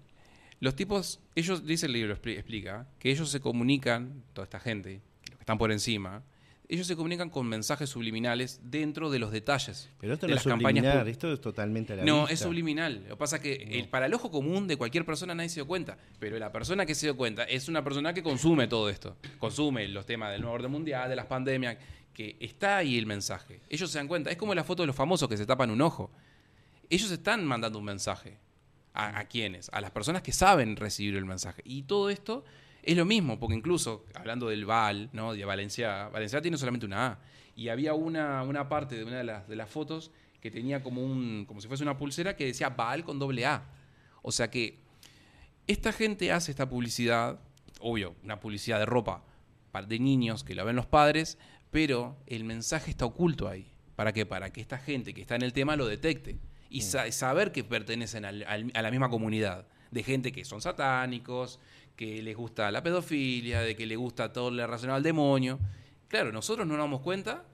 los 0.60 0.74
tipos, 0.76 1.20
ellos, 1.34 1.66
dice 1.66 1.86
el 1.86 1.92
libro, 1.92 2.14
expli- 2.16 2.34
explica, 2.36 2.86
que 2.98 3.10
ellos 3.10 3.28
se 3.30 3.40
comunican, 3.40 4.22
toda 4.34 4.44
esta 4.44 4.60
gente, 4.60 5.00
los 5.28 5.38
que 5.38 5.42
están 5.42 5.58
por 5.58 5.72
encima, 5.72 6.22
ellos 6.68 6.86
se 6.86 6.96
comunican 6.96 7.30
con 7.30 7.46
mensajes 7.46 7.88
subliminales 7.88 8.60
dentro 8.62 9.10
de 9.10 9.18
los 9.18 9.32
detalles 9.32 9.88
Pero 10.00 10.12
esto 10.14 10.26
de 10.26 10.30
no 10.32 10.34
las 10.34 10.44
es 10.46 10.50
campañas 10.50 10.82
subliminal, 10.84 11.04
pub- 11.04 11.10
esto 11.10 11.32
es 11.32 11.40
totalmente 11.40 11.92
a 11.94 11.96
la 11.96 12.04
No, 12.04 12.20
vista. 12.20 12.34
es 12.34 12.40
subliminal. 12.40 13.02
Lo 13.04 13.14
que 13.14 13.16
pasa 13.16 13.36
es 13.36 13.42
que 13.42 13.54
el- 13.54 13.88
para 13.88 14.06
el 14.06 14.14
ojo 14.14 14.30
común 14.30 14.66
de 14.68 14.76
cualquier 14.76 15.04
persona 15.06 15.34
nadie 15.34 15.48
se 15.48 15.56
dio 15.56 15.66
cuenta. 15.66 15.96
Pero 16.18 16.38
la 16.38 16.52
persona 16.52 16.84
que 16.84 16.94
se 16.94 17.06
dio 17.06 17.16
cuenta 17.16 17.44
es 17.44 17.68
una 17.68 17.82
persona 17.82 18.12
que 18.12 18.22
consume 18.22 18.68
todo 18.68 18.90
esto. 18.90 19.16
Consume 19.38 19.88
los 19.88 20.04
temas 20.04 20.30
del 20.32 20.42
nuevo 20.42 20.54
orden 20.56 20.70
mundial, 20.70 21.08
de 21.08 21.16
las 21.16 21.26
pandemias, 21.26 21.78
que 22.12 22.36
está 22.40 22.76
ahí 22.78 22.98
el 22.98 23.06
mensaje. 23.06 23.60
Ellos 23.70 23.90
se 23.90 23.98
dan 23.98 24.08
cuenta. 24.08 24.30
Es 24.30 24.36
como 24.36 24.54
la 24.54 24.64
foto 24.64 24.82
de 24.82 24.88
los 24.88 24.96
famosos 24.96 25.28
que 25.28 25.36
se 25.36 25.46
tapan 25.46 25.70
un 25.70 25.80
ojo. 25.80 26.10
Ellos 26.90 27.10
están 27.10 27.44
mandando 27.46 27.78
un 27.78 27.84
mensaje. 27.84 28.36
¿A, 28.94 29.20
a 29.20 29.24
quiénes? 29.28 29.70
A 29.72 29.80
las 29.80 29.92
personas 29.92 30.22
que 30.22 30.32
saben 30.32 30.74
recibir 30.76 31.14
el 31.16 31.24
mensaje. 31.24 31.62
Y 31.64 31.84
todo 31.84 32.10
esto 32.10 32.44
es 32.82 32.96
lo 32.96 33.04
mismo, 33.04 33.38
porque 33.38 33.54
incluso, 33.56 34.04
hablando 34.14 34.48
del 34.48 34.64
Val, 34.64 35.10
¿no? 35.12 35.34
De 35.34 35.44
Valencia, 35.44 36.08
Valencia 36.08 36.40
tiene 36.40 36.56
solamente 36.56 36.86
una 36.86 37.06
A. 37.06 37.18
Y 37.54 37.68
había 37.68 37.92
una, 37.94 38.42
una 38.44 38.68
parte 38.68 38.96
de 38.96 39.04
una 39.04 39.18
de 39.18 39.24
las, 39.24 39.48
de 39.48 39.56
las 39.56 39.68
fotos 39.68 40.10
que 40.40 40.50
tenía 40.50 40.82
como 40.82 41.02
un, 41.02 41.44
como 41.46 41.60
si 41.60 41.66
fuese 41.68 41.82
una 41.82 41.96
pulsera 41.98 42.36
que 42.36 42.46
decía 42.46 42.68
Val 42.70 43.04
con 43.04 43.18
doble 43.18 43.44
A. 43.46 43.64
O 44.22 44.30
sea 44.32 44.50
que 44.50 44.78
esta 45.66 45.92
gente 45.92 46.32
hace 46.32 46.50
esta 46.50 46.68
publicidad, 46.68 47.40
obvio, 47.80 48.14
una 48.24 48.40
publicidad 48.40 48.78
de 48.78 48.86
ropa 48.86 49.24
pa- 49.72 49.82
de 49.82 49.98
niños 49.98 50.44
que 50.44 50.54
la 50.54 50.64
ven 50.64 50.76
los 50.76 50.86
padres, 50.86 51.36
pero 51.70 52.16
el 52.26 52.44
mensaje 52.44 52.90
está 52.90 53.04
oculto 53.04 53.48
ahí. 53.48 53.70
¿Para 53.96 54.12
qué? 54.12 54.24
Para 54.24 54.50
que 54.52 54.60
esta 54.60 54.78
gente 54.78 55.12
que 55.12 55.20
está 55.20 55.34
en 55.34 55.42
el 55.42 55.52
tema 55.52 55.76
lo 55.76 55.86
detecte 55.86 56.38
y 56.70 56.82
sa- 56.82 57.10
saber 57.12 57.50
que 57.52 57.64
pertenecen 57.64 58.24
al- 58.24 58.44
al- 58.44 58.70
a 58.72 58.82
la 58.82 58.90
misma 58.90 59.10
comunidad 59.10 59.66
de 59.90 60.02
gente 60.04 60.30
que 60.32 60.44
son 60.44 60.60
satánicos, 60.60 61.58
que 61.98 62.22
les 62.22 62.36
gusta 62.36 62.70
la 62.70 62.80
pedofilia, 62.80 63.60
de 63.60 63.74
que 63.74 63.84
les 63.84 63.98
gusta 63.98 64.32
todo 64.32 64.52
lo 64.52 64.64
relacionado 64.64 64.98
al 64.98 65.02
demonio. 65.02 65.58
Claro, 66.06 66.30
nosotros 66.30 66.64
no 66.64 66.74
nos 66.74 66.84
damos 66.84 67.00
cuenta 67.00 67.44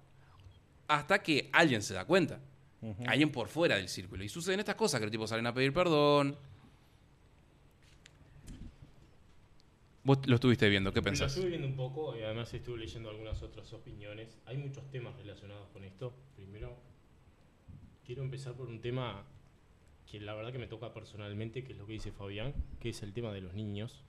hasta 0.86 1.22
que 1.22 1.48
alguien 1.50 1.80
se 1.82 1.94
da 1.94 2.04
cuenta. 2.04 2.38
Alguien 3.06 3.32
por 3.32 3.48
fuera 3.48 3.76
del 3.76 3.88
círculo. 3.88 4.22
Y 4.22 4.28
suceden 4.28 4.60
estas 4.60 4.74
cosas, 4.74 5.00
que 5.00 5.06
los 5.06 5.10
tipos 5.10 5.30
salen 5.30 5.46
a 5.46 5.54
pedir 5.54 5.72
perdón. 5.72 6.36
Vos 10.02 10.18
lo 10.26 10.34
estuviste 10.34 10.68
viendo, 10.68 10.92
¿qué 10.92 11.00
Lo 11.00 11.04
pensás? 11.04 11.32
estuve 11.32 11.48
viendo 11.48 11.66
un 11.66 11.76
poco 11.76 12.14
y 12.14 12.22
además 12.22 12.52
estuve 12.52 12.76
leyendo 12.76 13.08
algunas 13.08 13.42
otras 13.42 13.72
opiniones. 13.72 14.36
Hay 14.44 14.58
muchos 14.58 14.90
temas 14.90 15.16
relacionados 15.16 15.66
con 15.72 15.84
esto. 15.84 16.12
Primero, 16.36 16.76
quiero 18.04 18.22
empezar 18.22 18.52
por 18.52 18.68
un 18.68 18.82
tema 18.82 19.24
que 20.10 20.20
la 20.20 20.34
verdad 20.34 20.52
que 20.52 20.58
me 20.58 20.66
toca 20.66 20.92
personalmente, 20.92 21.64
que 21.64 21.72
es 21.72 21.78
lo 21.78 21.86
que 21.86 21.94
dice 21.94 22.12
Fabián, 22.12 22.52
que 22.78 22.90
es 22.90 23.02
el 23.02 23.14
tema 23.14 23.32
de 23.32 23.40
los 23.40 23.54
niños. 23.54 24.04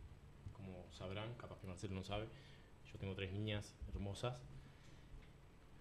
Sabrán, 0.96 1.34
capaz 1.36 1.60
que 1.60 1.68
Marcelo 1.68 1.94
no 1.94 2.04
sabe, 2.04 2.26
yo 2.92 2.98
tengo 3.00 3.14
tres 3.16 3.32
niñas 3.32 3.76
hermosas. 3.90 4.36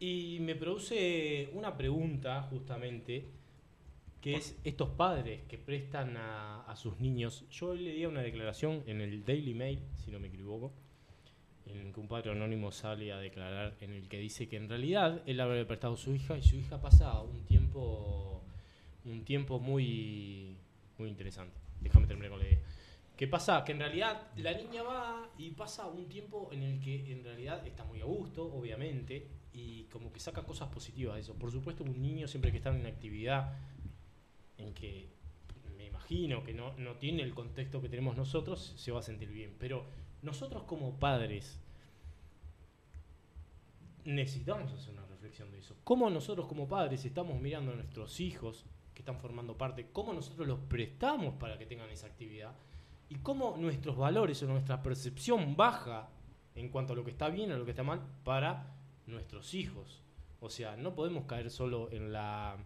Y 0.01 0.39
me 0.41 0.55
produce 0.55 1.49
una 1.53 1.77
pregunta 1.77 2.43
justamente, 2.51 3.25
que 4.21 4.35
es 4.35 4.59
estos 4.65 4.89
padres 4.91 5.43
que 5.49 5.59
prestan 5.59 6.17
a, 6.17 6.63
a 6.63 6.77
sus 6.77 6.99
niños. 6.99 7.45
Yo 7.51 7.75
leía 7.75 8.09
una 8.09 8.23
declaración 8.23 8.83
en 8.87 9.01
el 9.01 9.25
Daily 9.25 9.55
Mail, 9.55 9.81
si 9.97 10.11
no 10.11 10.19
me 10.19 10.29
equivoco, 10.29 10.73
en 11.67 11.93
que 11.93 12.01
un 12.01 12.09
padre 12.09 12.33
anónimo 12.33 12.73
sale 12.73 13.13
a 13.13 13.19
declarar 13.19 13.77
en 13.81 13.93
el 13.93 14.09
que 14.09 14.19
dice 14.19 14.49
que 14.49 14.57
en 14.57 14.69
realidad 14.69 15.23
él 15.27 15.41
habría 15.41 15.67
prestado 15.67 15.95
a 15.95 15.97
su 15.97 16.15
hija 16.15 16.37
y 16.37 16.43
su 16.43 16.57
hija 16.57 16.81
pasa 16.81 17.21
un 17.23 17.45
tiempo 17.45 18.43
un 19.05 19.25
tiempo 19.25 19.59
muy 19.59 20.57
muy 20.99 21.09
interesante. 21.09 21.57
Déjame 21.81 22.07
terminar 22.07 22.31
con 22.31 22.41
la 22.41 22.47
idea. 22.47 22.61
¿Qué 23.17 23.29
pasa? 23.29 23.65
Que 23.65 23.73
en 23.73 23.79
realidad 23.79 24.29
la 24.37 24.53
niña 24.55 24.83
va 24.83 25.31
y 25.39 25.51
pasa 25.53 25.87
un 25.87 26.09
tiempo 26.09 26.49
en 26.53 26.63
el 26.63 26.81
que 26.81 27.13
en 27.13 27.23
realidad 27.23 27.65
está 27.67 27.85
muy 27.85 28.01
a 28.01 28.05
gusto, 28.05 28.45
obviamente, 28.53 29.29
y 29.53 29.85
como 29.85 30.13
que 30.13 30.19
saca 30.19 30.43
cosas 30.43 30.69
positivas 30.69 31.15
de 31.15 31.21
eso. 31.21 31.35
Por 31.35 31.53
supuesto, 31.53 31.85
un 31.85 32.03
niño 32.03 32.27
siempre 32.27 32.51
que 32.51 32.57
está 32.57 32.71
en 32.71 32.81
una 32.81 32.89
actividad 32.89 33.57
en 34.59 34.75
que 34.75 35.09
me 35.77 35.87
imagino 35.87 36.43
que 36.43 36.55
no, 36.55 36.77
no 36.77 36.97
tiene 36.97 37.23
el 37.23 37.35
contexto 37.35 37.81
que 37.81 37.89
tenemos 37.89 38.17
nosotros, 38.17 38.75
se 38.77 38.91
va 38.91 38.99
a 38.99 39.03
sentir 39.03 39.31
bien. 39.31 39.55
Pero 39.61 39.87
nosotros 40.23 40.65
como 40.65 40.99
padres 40.99 41.61
necesitamos 44.05 44.73
hacer 44.73 44.93
una 44.93 45.07
reflexión 45.07 45.53
de 45.53 45.59
eso. 45.61 45.77
¿Cómo 45.85 46.11
nosotros 46.11 46.47
como 46.49 46.67
padres 46.67 47.05
estamos 47.05 47.41
mirando 47.41 47.73
a 47.73 47.75
nuestros 47.77 48.19
hijos 48.19 48.67
que 48.93 49.03
están 49.03 49.21
formando 49.21 49.57
parte? 49.57 49.87
¿Cómo 49.93 50.13
nosotros 50.13 50.49
los 50.49 50.59
prestamos 50.59 51.35
para 51.35 51.59
que 51.59 51.67
tengan 51.67 51.91
esa 51.91 52.09
actividad? 52.09 52.55
Y 53.09 53.17
cómo 53.17 53.57
nuestros 53.59 53.97
valores 53.97 54.43
o 54.43 54.47
nuestra 54.47 54.83
percepción 54.83 55.57
baja 55.57 56.09
en 56.55 56.69
cuanto 56.69 56.93
a 56.93 56.97
lo 56.97 57.05
que 57.05 57.11
está 57.11 57.29
bien 57.29 57.53
o 57.53 57.59
lo 57.59 57.65
que 57.65 57.73
está 57.73 57.83
mal 57.83 58.01
para 58.25 58.75
nuestros 59.07 59.55
hijos. 59.55 60.03
O 60.41 60.51
sea, 60.51 60.77
no 60.77 60.95
podemos 60.95 61.25
caer 61.25 61.51
solo 61.51 61.91
en 61.91 62.13
la, 62.13 62.57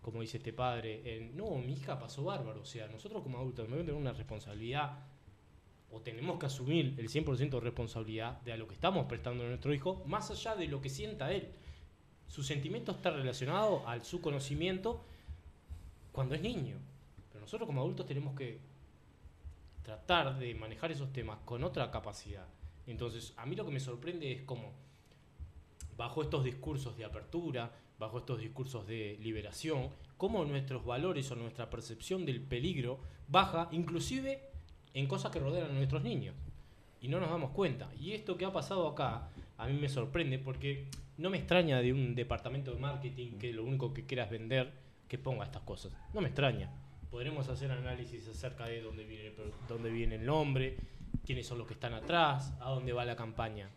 como 0.00 0.20
dice 0.20 0.38
este 0.38 0.52
padre, 0.52 1.16
en, 1.16 1.36
no, 1.36 1.56
mi 1.56 1.74
hija 1.74 1.98
pasó 1.98 2.24
bárbaro. 2.24 2.60
O 2.62 2.64
sea, 2.64 2.88
nosotros 2.88 3.22
como 3.22 3.38
adultos 3.38 3.66
debemos 3.66 3.86
tener 3.86 4.00
una 4.00 4.12
responsabilidad 4.12 4.98
o 5.90 6.00
tenemos 6.00 6.38
que 6.38 6.46
asumir 6.46 6.94
el 6.98 7.08
100% 7.08 7.50
de 7.50 7.60
responsabilidad 7.60 8.40
de 8.42 8.52
a 8.52 8.56
lo 8.56 8.66
que 8.66 8.74
estamos 8.74 9.06
prestando 9.06 9.44
a 9.44 9.46
nuestro 9.46 9.74
hijo, 9.74 10.02
más 10.06 10.30
allá 10.30 10.56
de 10.56 10.66
lo 10.66 10.80
que 10.80 10.88
sienta 10.88 11.32
él. 11.32 11.52
Su 12.28 12.42
sentimiento 12.42 12.92
está 12.92 13.10
relacionado 13.10 13.86
al 13.86 14.02
su 14.02 14.22
conocimiento 14.22 15.04
cuando 16.12 16.34
es 16.34 16.40
niño. 16.40 16.78
Pero 17.30 17.42
nosotros 17.42 17.66
como 17.66 17.82
adultos 17.82 18.06
tenemos 18.06 18.34
que 18.34 18.71
tratar 19.82 20.38
de 20.38 20.54
manejar 20.54 20.92
esos 20.92 21.12
temas 21.12 21.38
con 21.44 21.64
otra 21.64 21.90
capacidad. 21.90 22.46
Entonces, 22.86 23.34
a 23.36 23.46
mí 23.46 23.56
lo 23.56 23.64
que 23.64 23.72
me 23.72 23.80
sorprende 23.80 24.32
es 24.32 24.42
cómo, 24.42 24.72
bajo 25.96 26.22
estos 26.22 26.44
discursos 26.44 26.96
de 26.96 27.04
apertura, 27.04 27.72
bajo 27.98 28.18
estos 28.18 28.40
discursos 28.40 28.86
de 28.86 29.18
liberación, 29.20 29.90
cómo 30.16 30.44
nuestros 30.44 30.84
valores 30.84 31.30
o 31.30 31.36
nuestra 31.36 31.70
percepción 31.70 32.24
del 32.26 32.40
peligro 32.40 33.00
baja, 33.28 33.68
inclusive 33.72 34.50
en 34.94 35.06
cosas 35.06 35.30
que 35.30 35.40
rodean 35.40 35.70
a 35.70 35.74
nuestros 35.74 36.02
niños. 36.02 36.34
Y 37.00 37.08
no 37.08 37.18
nos 37.18 37.30
damos 37.30 37.50
cuenta. 37.50 37.90
Y 37.98 38.12
esto 38.12 38.36
que 38.36 38.44
ha 38.44 38.52
pasado 38.52 38.86
acá, 38.86 39.30
a 39.56 39.66
mí 39.66 39.74
me 39.74 39.88
sorprende 39.88 40.38
porque 40.38 40.86
no 41.18 41.30
me 41.30 41.38
extraña 41.38 41.80
de 41.80 41.92
un 41.92 42.14
departamento 42.14 42.72
de 42.72 42.80
marketing 42.80 43.38
que 43.38 43.52
lo 43.52 43.64
único 43.64 43.92
que 43.92 44.06
quiera 44.06 44.24
es 44.24 44.30
vender, 44.30 44.72
que 45.08 45.18
ponga 45.18 45.44
estas 45.44 45.62
cosas. 45.62 45.92
No 46.14 46.20
me 46.20 46.28
extraña 46.28 46.70
podremos 47.12 47.46
hacer 47.50 47.70
análisis 47.70 48.26
acerca 48.26 48.64
de 48.64 48.80
dónde 48.80 49.04
viene, 49.04 49.34
dónde 49.68 49.90
viene 49.90 50.14
el 50.14 50.24
nombre, 50.24 50.78
quiénes 51.26 51.46
son 51.46 51.58
los 51.58 51.66
que 51.66 51.74
están 51.74 51.92
atrás, 51.92 52.54
a 52.58 52.70
dónde 52.70 52.94
va 52.94 53.04
la 53.04 53.14
campaña. 53.14 53.68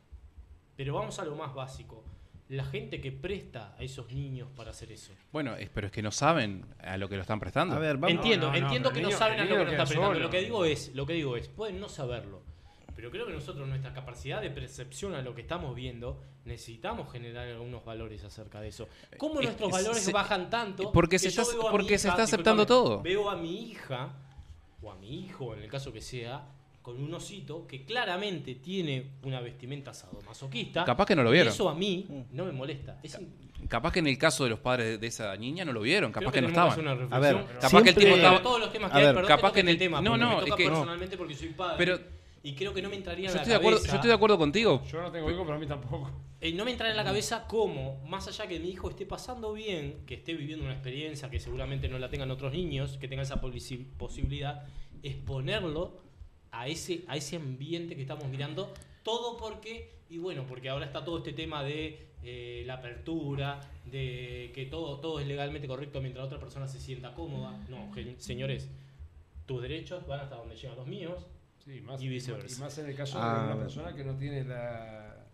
Pero 0.77 0.93
vamos 0.93 1.19
a 1.19 1.25
lo 1.25 1.35
más 1.35 1.53
básico. 1.53 2.01
La 2.47 2.63
gente 2.63 3.01
que 3.01 3.11
presta 3.11 3.75
a 3.77 3.83
esos 3.83 4.09
niños 4.13 4.47
para 4.55 4.71
hacer 4.71 4.91
eso. 4.93 5.11
Bueno, 5.33 5.55
pero 5.73 5.87
es 5.87 5.91
que 5.91 6.01
no 6.01 6.11
saben 6.11 6.65
a 6.79 6.95
lo 6.95 7.09
que 7.09 7.15
lo 7.15 7.21
están 7.23 7.41
prestando. 7.41 7.75
A 7.75 7.79
ver, 7.79 7.99
entiendo, 8.07 8.53
entiendo 8.53 8.93
que 8.93 9.01
no 9.01 9.11
saben 9.11 9.41
a 9.41 9.43
lo 9.43 9.49
que 9.49 9.63
lo 9.65 9.71
están 9.71 9.87
prestando. 9.87 10.19
Lo 10.19 10.29
que 10.29 10.39
digo 10.39 10.63
es, 10.63 10.95
lo 10.95 11.05
que 11.05 11.13
digo 11.13 11.35
es, 11.35 11.49
pueden 11.49 11.81
no 11.81 11.89
saberlo 11.89 12.54
pero 12.95 13.11
creo 13.11 13.25
que 13.25 13.33
nosotros, 13.33 13.67
nuestra 13.67 13.93
capacidad 13.93 14.41
de 14.41 14.49
percepción 14.49 15.13
a 15.15 15.21
lo 15.21 15.35
que 15.35 15.41
estamos 15.41 15.75
viendo, 15.75 16.21
necesitamos 16.45 17.11
generar 17.11 17.47
algunos 17.47 17.83
valores 17.83 18.23
acerca 18.23 18.61
de 18.61 18.69
eso. 18.69 18.87
¿Cómo 19.17 19.41
nuestros 19.41 19.69
valores 19.69 20.11
bajan 20.11 20.49
tanto? 20.49 20.91
Porque 20.91 21.19
se 21.19 21.27
está, 21.27 21.43
porque 21.71 21.97
se 21.97 22.07
está 22.07 22.23
aceptando 22.23 22.65
todo. 22.65 23.01
Veo 23.01 23.29
a 23.29 23.35
mi 23.35 23.69
hija, 23.69 24.13
o 24.81 24.91
a 24.91 24.95
mi 24.95 25.25
hijo, 25.25 25.53
en 25.53 25.63
el 25.63 25.69
caso 25.69 25.91
que 25.91 26.01
sea, 26.01 26.47
con 26.81 27.01
un 27.03 27.11
osito 27.15 27.65
que 27.67 27.83
claramente 27.83 28.55
tiene 28.55 29.13
una 29.23 29.41
vestimenta 29.41 29.91
sadomasoquista. 29.93 30.85
Capaz 30.85 31.07
que 31.07 31.15
no 31.15 31.23
lo 31.23 31.31
vieron. 31.31 31.51
eso 31.51 31.67
a 31.67 31.73
mí 31.73 32.07
no 32.31 32.45
me 32.45 32.51
molesta. 32.51 33.01
Capaz 33.67 33.91
que 33.91 33.99
en 33.99 34.07
el 34.07 34.17
caso 34.19 34.43
de 34.43 34.51
los 34.51 34.59
padres 34.59 35.01
de 35.01 35.07
esa 35.07 35.35
niña 35.35 35.65
no 35.65 35.73
lo 35.73 35.81
vieron, 35.81 36.11
capaz 36.11 36.31
que, 36.31 36.41
no 36.41 36.49
estaban. 36.49 37.11
a 37.11 37.19
ver, 37.19 37.43
capaz 37.59 37.81
que 37.81 37.89
el 37.89 37.95
tipo 37.95 38.15
estaba 38.15 38.41
todos 38.41 38.59
los 38.59 38.71
temas 38.71 38.91
que 38.91 38.97
hay, 38.99 39.25
capaz 39.25 39.51
que 39.51 39.61
en 39.61 39.69
el 39.69 39.77
tema, 39.79 39.99
no, 39.99 40.15
no, 40.15 40.43
es 40.43 40.53
que 40.53 40.65
personalmente 40.65 41.17
porque 41.17 41.33
soy 41.33 41.49
padre. 41.49 41.75
Pero 41.77 41.99
y 42.45 42.53
creo 42.53 42.75
que 42.75 42.81
no 42.83 42.89
me 42.89 42.95
entraría 42.95 43.27
en 43.27 43.33
la 43.33 43.41
estoy 43.41 43.53
cabeza. 43.53 43.59
De 43.59 43.67
acuerdo, 43.67 43.87
yo 43.87 43.95
estoy 43.95 44.07
de 44.07 44.13
acuerdo 44.13 44.37
contigo. 44.37 44.83
Yo 44.87 45.01
no 45.01 45.11
tengo 45.11 45.31
hijo, 45.31 45.41
pero 45.41 45.55
a 45.55 45.57
mí 45.57 45.65
tampoco. 45.65 46.11
Eh, 46.39 46.53
no 46.53 46.63
me 46.63 46.71
entraría 46.71 46.91
en 46.91 46.97
la 46.97 47.03
cabeza 47.03 47.47
cómo, 47.47 48.03
más 48.05 48.27
allá 48.27 48.45
que 48.45 48.59
mi 48.59 48.69
hijo 48.69 48.87
esté 48.87 49.07
pasando 49.07 49.51
bien, 49.53 50.03
que 50.05 50.13
esté 50.13 50.35
viviendo 50.35 50.63
una 50.63 50.73
experiencia 50.73 51.27
que 51.31 51.39
seguramente 51.39 51.89
no 51.89 51.97
la 51.97 52.07
tengan 52.07 52.29
otros 52.29 52.53
niños, 52.53 52.99
que 52.99 53.07
tengan 53.07 53.25
esa 53.25 53.41
posibilidad, 53.41 54.63
exponerlo 55.01 55.97
a 56.51 56.67
ese, 56.67 57.03
a 57.07 57.17
ese 57.17 57.37
ambiente 57.37 57.95
que 57.95 58.01
estamos 58.01 58.27
mirando. 58.27 58.71
Todo 59.01 59.37
porque, 59.37 59.95
y 60.07 60.19
bueno, 60.19 60.45
porque 60.47 60.69
ahora 60.69 60.85
está 60.85 61.03
todo 61.03 61.17
este 61.17 61.33
tema 61.33 61.63
de 61.63 62.09
eh, 62.21 62.61
la 62.67 62.75
apertura, 62.75 63.59
de 63.85 64.51
que 64.53 64.67
todo, 64.67 64.99
todo 64.99 65.19
es 65.19 65.25
legalmente 65.25 65.67
correcto 65.67 65.99
mientras 65.99 66.21
la 66.21 66.27
otra 66.27 66.39
persona 66.39 66.67
se 66.67 66.79
sienta 66.79 67.15
cómoda. 67.15 67.59
No, 67.69 67.91
señores, 68.19 68.69
tus 69.47 69.63
derechos 69.63 70.05
van 70.05 70.19
hasta 70.19 70.35
donde 70.35 70.55
llegan 70.55 70.77
los 70.77 70.85
míos 70.85 71.25
y 71.65 72.07
viceversa. 72.07 72.57
Y 72.57 72.61
más 72.61 72.77
en 72.77 72.87
el 72.87 72.95
caso 72.95 73.17
de 73.17 73.25
una 73.25 73.53
ah. 73.53 73.57
persona 73.57 73.95
que 73.95 74.03
no 74.03 74.15
tiene 74.15 74.43
la, 74.43 75.25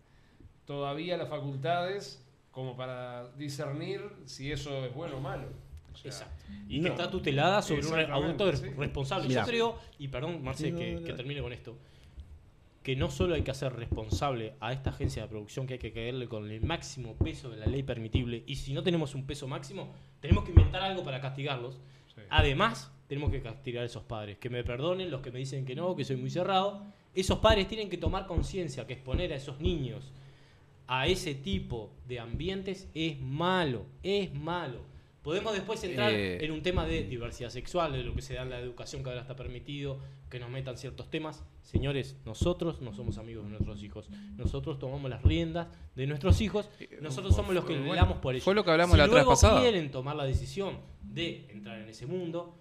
todavía 0.64 1.16
las 1.16 1.28
facultades 1.28 2.24
como 2.50 2.76
para 2.76 3.28
discernir 3.32 4.00
si 4.26 4.52
eso 4.52 4.84
es 4.84 4.94
bueno 4.94 5.18
o 5.18 5.20
malo. 5.20 5.48
Exacto. 6.04 6.44
Y 6.68 6.80
que 6.80 6.88
está 6.88 7.10
tutelada 7.10 7.62
sobre 7.62 7.86
un 7.86 8.12
adulto 8.12 8.50
responsable. 8.50 9.32
Yo 9.32 9.42
creo, 9.44 9.78
y 9.98 10.08
perdón, 10.08 10.42
Marce, 10.42 10.74
que, 10.74 11.12
termine 11.14 11.42
con 11.42 11.52
esto, 11.52 11.76
que 12.82 12.96
no 12.96 13.10
solo 13.10 13.34
hay 13.34 13.42
que 13.42 13.50
hacer 13.50 13.72
responsable 13.74 14.54
a 14.60 14.72
esta 14.72 14.90
agencia 14.90 15.22
de 15.22 15.28
producción, 15.28 15.66
que 15.66 15.74
hay 15.74 15.78
que 15.78 15.92
caerle 15.92 16.28
con 16.28 16.50
el 16.50 16.62
máximo 16.62 17.14
peso 17.14 17.50
de 17.50 17.58
la 17.58 17.66
ley 17.66 17.82
permitible, 17.82 18.42
y 18.46 18.56
si 18.56 18.72
no 18.72 18.82
tenemos 18.82 19.14
un 19.14 19.26
peso 19.26 19.46
máximo, 19.46 19.94
tenemos 20.20 20.44
que 20.44 20.50
inventar 20.50 20.82
algo 20.82 21.04
para 21.04 21.20
castigarlos. 21.20 21.78
Además, 22.30 22.92
tenemos 23.08 23.30
que 23.30 23.42
castigar 23.42 23.82
a 23.82 23.86
esos 23.86 24.04
padres. 24.04 24.38
Que 24.38 24.50
me 24.50 24.64
perdonen 24.64 25.10
los 25.10 25.20
que 25.20 25.30
me 25.30 25.38
dicen 25.38 25.64
que 25.64 25.74
no, 25.74 25.94
que 25.96 26.04
soy 26.04 26.16
muy 26.16 26.30
cerrado. 26.30 26.82
Esos 27.14 27.38
padres 27.38 27.68
tienen 27.68 27.90
que 27.90 27.98
tomar 27.98 28.26
conciencia 28.26 28.86
que 28.86 28.94
exponer 28.94 29.32
a 29.32 29.36
esos 29.36 29.60
niños 29.60 30.12
a 30.86 31.06
ese 31.06 31.34
tipo 31.34 31.90
de 32.06 32.20
ambientes 32.20 32.88
es 32.94 33.18
malo, 33.18 33.86
es 34.02 34.34
malo. 34.34 34.80
Podemos 35.22 35.52
después 35.52 35.82
entrar 35.84 36.12
eh. 36.12 36.44
en 36.44 36.50
un 36.50 36.62
tema 36.62 36.84
de 36.84 37.04
diversidad 37.04 37.48
sexual, 37.48 37.92
de 37.92 38.02
lo 38.02 38.12
que 38.12 38.22
se 38.22 38.34
da 38.34 38.42
en 38.42 38.50
la 38.50 38.58
educación 38.58 39.04
que 39.04 39.10
ahora 39.10 39.22
está 39.22 39.36
permitido, 39.36 40.00
que 40.28 40.40
nos 40.40 40.50
metan 40.50 40.76
ciertos 40.76 41.10
temas. 41.10 41.44
Señores, 41.62 42.16
nosotros 42.24 42.80
no 42.80 42.92
somos 42.92 43.18
amigos 43.18 43.44
de 43.44 43.50
nuestros 43.50 43.84
hijos. 43.84 44.10
Nosotros 44.36 44.80
tomamos 44.80 45.08
las 45.08 45.22
riendas 45.22 45.68
de 45.94 46.08
nuestros 46.08 46.40
hijos. 46.40 46.68
Eh, 46.80 46.98
nosotros 47.00 47.36
somos 47.36 47.54
los 47.54 47.64
que 47.64 47.78
le 47.78 47.94
damos 47.94 48.18
por 48.18 48.34
ellos. 48.34 48.44
Fue 48.44 48.54
lo 48.54 48.64
que 48.64 48.72
hablamos 48.72 48.98
la 48.98 49.04
otra 49.04 49.24
pasada. 49.24 49.58
Si 49.58 49.62
quieren 49.62 49.92
tomar 49.92 50.16
la 50.16 50.24
decisión 50.24 50.78
de 51.02 51.46
entrar 51.50 51.78
en 51.78 51.88
ese 51.88 52.06
mundo, 52.06 52.58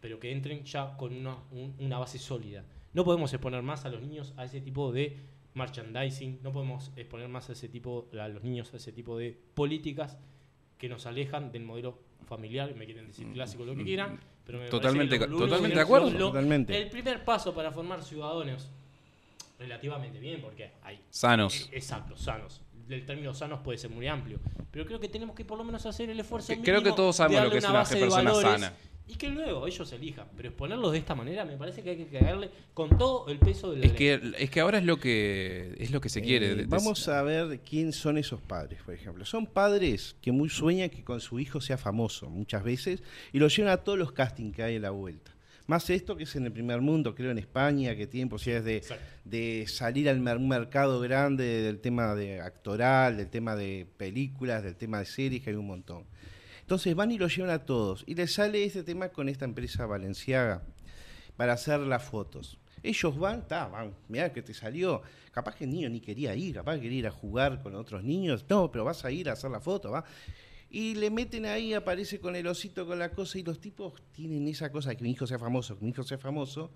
pero 0.00 0.20
que 0.20 0.30
entren 0.30 0.64
ya 0.64 0.96
con 0.96 1.12
una, 1.12 1.36
una 1.50 1.98
base 1.98 2.18
sólida. 2.18 2.64
No 2.92 3.04
podemos 3.04 3.32
exponer 3.32 3.62
más 3.62 3.84
a 3.84 3.88
los 3.88 4.00
niños 4.00 4.32
a 4.36 4.44
ese 4.44 4.60
tipo 4.60 4.92
de 4.92 5.16
merchandising, 5.54 6.38
no 6.42 6.52
podemos 6.52 6.92
exponer 6.94 7.28
más 7.28 7.48
a 7.48 7.52
ese 7.52 7.68
tipo, 7.68 8.08
a 8.20 8.28
los 8.28 8.44
niños 8.44 8.72
a 8.74 8.76
ese 8.76 8.92
tipo 8.92 9.18
de 9.18 9.36
políticas 9.54 10.18
que 10.78 10.88
nos 10.88 11.06
alejan 11.06 11.52
del 11.52 11.64
modelo 11.64 11.98
familiar, 12.26 12.74
me 12.74 12.84
quieren 12.84 13.06
decir 13.06 13.26
clásico, 13.32 13.64
lo 13.64 13.74
que 13.74 13.84
quieran, 13.84 14.18
pero 14.44 14.58
me 14.58 14.68
totalmente, 14.68 15.18
totalmente 15.18 15.76
de 15.76 15.82
acuerdo. 15.82 16.10
totalmente. 16.10 16.80
El 16.80 16.90
primer 16.90 17.24
paso 17.24 17.54
para 17.54 17.72
formar 17.72 18.02
ciudadanos 18.02 18.70
relativamente 19.58 20.18
bien, 20.18 20.40
porque 20.40 20.70
hay... 20.82 21.00
Sanos. 21.10 21.68
Eh, 21.72 21.76
exacto, 21.76 22.16
sanos. 22.16 22.60
El 22.88 23.04
término 23.04 23.34
sanos 23.34 23.60
puede 23.60 23.78
ser 23.78 23.90
muy 23.90 24.06
amplio, 24.06 24.38
pero 24.70 24.86
creo 24.86 25.00
que 25.00 25.08
tenemos 25.08 25.34
que 25.34 25.44
por 25.44 25.58
lo 25.58 25.64
menos 25.64 25.84
hacer 25.86 26.08
el 26.08 26.20
esfuerzo. 26.20 26.52
Creo 26.62 26.82
que 26.82 26.92
todos 26.92 27.16
sabemos 27.16 27.44
lo 27.44 27.50
que 27.50 27.58
es 27.58 27.64
una 27.64 27.84
persona 27.84 28.34
sana 28.34 28.72
y 29.08 29.14
que 29.14 29.28
luego 29.28 29.66
ellos 29.66 29.92
elijan. 29.92 30.26
Pero 30.36 30.48
exponerlos 30.48 30.92
de 30.92 30.98
esta 30.98 31.14
manera 31.14 31.44
me 31.44 31.56
parece 31.56 31.82
que 31.82 31.90
hay 31.90 31.96
que 31.96 32.06
caerle 32.06 32.50
con 32.74 32.96
todo 32.98 33.28
el 33.28 33.38
peso 33.38 33.70
de 33.70 33.78
la 33.78 33.86
es 33.86 33.92
Que, 33.92 34.20
es 34.38 34.50
que 34.50 34.60
ahora 34.60 34.78
es 34.78 34.84
lo 34.84 34.98
que 34.98 35.74
es 35.78 35.90
lo 35.90 36.00
que 36.00 36.08
se 36.08 36.22
quiere. 36.22 36.52
Eh, 36.52 36.64
vamos 36.66 37.08
a 37.08 37.22
ver 37.22 37.60
quién 37.60 37.92
son 37.92 38.18
esos 38.18 38.40
padres, 38.40 38.80
por 38.84 38.94
ejemplo. 38.94 39.24
Son 39.24 39.46
padres 39.46 40.16
que 40.20 40.32
muy 40.32 40.48
sueñan 40.48 40.90
que 40.90 41.04
con 41.04 41.20
su 41.20 41.38
hijo 41.38 41.60
sea 41.60 41.78
famoso 41.78 42.28
muchas 42.28 42.64
veces 42.64 43.02
y 43.32 43.38
lo 43.38 43.48
llevan 43.48 43.72
a 43.72 43.78
todos 43.78 43.98
los 43.98 44.12
castings 44.12 44.54
que 44.54 44.62
hay 44.62 44.76
en 44.76 44.82
la 44.82 44.90
vuelta. 44.90 45.32
Más 45.68 45.90
esto 45.90 46.16
que 46.16 46.24
es 46.24 46.36
en 46.36 46.46
el 46.46 46.52
primer 46.52 46.80
mundo, 46.80 47.16
creo 47.16 47.32
en 47.32 47.38
España, 47.38 47.96
que 47.96 48.06
tienen 48.06 48.28
posibilidades 48.28 48.88
de, 48.88 48.98
de 49.24 49.66
salir 49.66 50.08
al 50.08 50.20
mercado 50.20 51.00
grande 51.00 51.62
del 51.62 51.80
tema 51.80 52.14
de 52.14 52.40
actoral, 52.40 53.16
del 53.16 53.28
tema 53.28 53.56
de 53.56 53.84
películas, 53.96 54.62
del 54.62 54.76
tema 54.76 55.00
de 55.00 55.06
series, 55.06 55.42
que 55.42 55.50
hay 55.50 55.56
un 55.56 55.66
montón. 55.66 56.04
Entonces 56.66 56.96
van 56.96 57.12
y 57.12 57.16
lo 57.16 57.28
llevan 57.28 57.50
a 57.50 57.64
todos. 57.64 58.02
Y 58.08 58.16
les 58.16 58.34
sale 58.34 58.64
este 58.64 58.82
tema 58.82 59.10
con 59.10 59.28
esta 59.28 59.44
empresa 59.44 59.86
valenciaga 59.86 60.64
para 61.36 61.52
hacer 61.52 61.78
las 61.78 62.02
fotos. 62.02 62.58
Ellos 62.82 63.16
van, 63.16 63.38
está, 63.38 63.68
van, 63.68 63.94
mira 64.08 64.32
que 64.32 64.42
te 64.42 64.52
salió. 64.52 65.00
Capaz 65.30 65.54
que 65.54 65.62
el 65.62 65.70
niño 65.70 65.88
ni 65.88 66.00
quería 66.00 66.34
ir, 66.34 66.56
capaz 66.56 66.74
que 66.74 66.80
quería 66.80 66.98
ir 66.98 67.06
a 67.06 67.12
jugar 67.12 67.62
con 67.62 67.76
otros 67.76 68.02
niños. 68.02 68.44
No, 68.48 68.72
pero 68.72 68.84
vas 68.84 69.04
a 69.04 69.12
ir 69.12 69.28
a 69.28 69.34
hacer 69.34 69.48
la 69.48 69.60
foto, 69.60 69.92
va. 69.92 70.04
Y 70.68 70.96
le 70.96 71.08
meten 71.08 71.46
ahí, 71.46 71.72
aparece 71.72 72.18
con 72.18 72.34
el 72.34 72.48
osito, 72.48 72.84
con 72.84 72.98
la 72.98 73.12
cosa, 73.12 73.38
y 73.38 73.44
los 73.44 73.60
tipos 73.60 74.02
tienen 74.10 74.48
esa 74.48 74.72
cosa, 74.72 74.92
que 74.96 75.04
mi 75.04 75.12
hijo 75.12 75.24
sea 75.24 75.38
famoso, 75.38 75.78
que 75.78 75.84
mi 75.84 75.92
hijo 75.92 76.02
sea 76.02 76.18
famoso, 76.18 76.72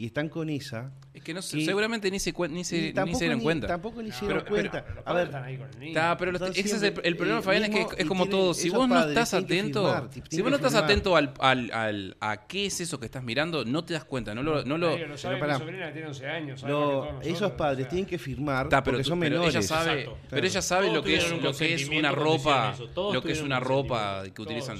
y 0.00 0.06
están 0.06 0.30
con 0.30 0.48
esa. 0.48 0.92
Es 1.12 1.22
que 1.22 1.34
no 1.34 1.40
Y- 1.40 1.64
seguramente 1.66 2.10
ni 2.10 2.18
se, 2.18 2.32
ni 2.48 2.64
se, 2.64 2.94
ni 2.94 3.14
se 3.14 3.18
dieron 3.20 3.38
ni- 3.38 3.44
cuenta. 3.44 3.66
Tampoco 3.66 4.00
ni 4.00 4.08
No, 4.08 4.14
se 4.14 4.20
dieron 4.24 4.44
pero- 4.44 4.56
pero- 4.56 4.70
cuenta. 4.70 4.90
Los 4.94 4.98
a 5.00 5.04
padres 5.04 5.16
ver, 5.18 5.26
están 5.26 5.44
ahí 5.44 5.56
con 5.58 5.68
el 5.68 5.78
niño. 5.78 5.88
Está, 5.90 6.16
pero 6.16 6.32
los- 6.32 6.42
ese 6.56 6.60
es 6.76 6.82
el, 6.82 6.94
el 7.04 7.16
problema, 7.18 7.40
eh, 7.40 7.42
Fabián, 7.42 7.64
es 7.64 7.70
que 7.70 8.02
es 8.02 8.08
como 8.08 8.26
todo. 8.26 8.54
Si 8.54 8.70
vos 8.70 8.88
no 8.88 9.06
estás 9.08 9.30
que 9.32 9.36
atento, 9.36 9.82
firmar, 9.84 10.10
si 10.30 10.40
vos 10.40 10.50
no 10.50 10.56
que 10.56 10.66
estás 10.66 10.72
firmar. 10.72 10.84
atento 10.90 11.16
al, 11.16 11.34
al, 11.38 11.70
al- 11.72 12.16
a 12.20 12.46
qué 12.46 12.64
es 12.66 12.80
eso 12.80 12.98
que 12.98 13.04
estás 13.06 13.22
mirando, 13.22 13.64
no 13.66 13.84
te 13.84 13.92
das 13.92 14.04
cuenta. 14.04 14.34
No 14.34 14.42
lo, 14.42 14.64
no 14.64 14.78
lo, 14.78 14.96
lo 14.96 15.18
sabe, 15.18 15.34
Pero 15.34 15.40
pará. 15.46 15.58
mi 15.58 15.64
sobrina 15.66 15.86
que 15.88 15.92
tiene 15.92 16.06
11 16.08 16.26
años. 16.26 16.60
sabe 16.60 16.72
lo- 16.72 16.80
que 16.80 16.94
nosotros, 17.12 17.26
esos 17.26 17.52
padres 17.52 17.78
o 17.78 17.80
sea, 17.82 17.88
tienen 17.90 18.06
que 18.06 18.18
firmar 18.18 18.66
Está, 18.66 18.82
pero, 18.82 18.96
porque 18.96 19.08
son 19.08 19.20
pero 19.20 19.30
menores. 19.36 19.54
ella 19.56 19.62
sabe, 19.62 20.08
pero 20.30 20.46
ella 20.46 20.62
sabe 20.62 20.90
lo 20.92 21.02
que 21.02 21.16
es, 21.16 21.30
lo 21.42 21.52
que 21.52 21.74
es 21.74 21.88
una 21.88 22.12
ropa, 22.12 22.74
lo 22.96 23.20
que 23.22 23.32
es 23.32 23.42
una 23.42 23.58
un 23.58 23.64
ropa 23.64 24.22
que 24.34 24.40
utilizan. 24.40 24.78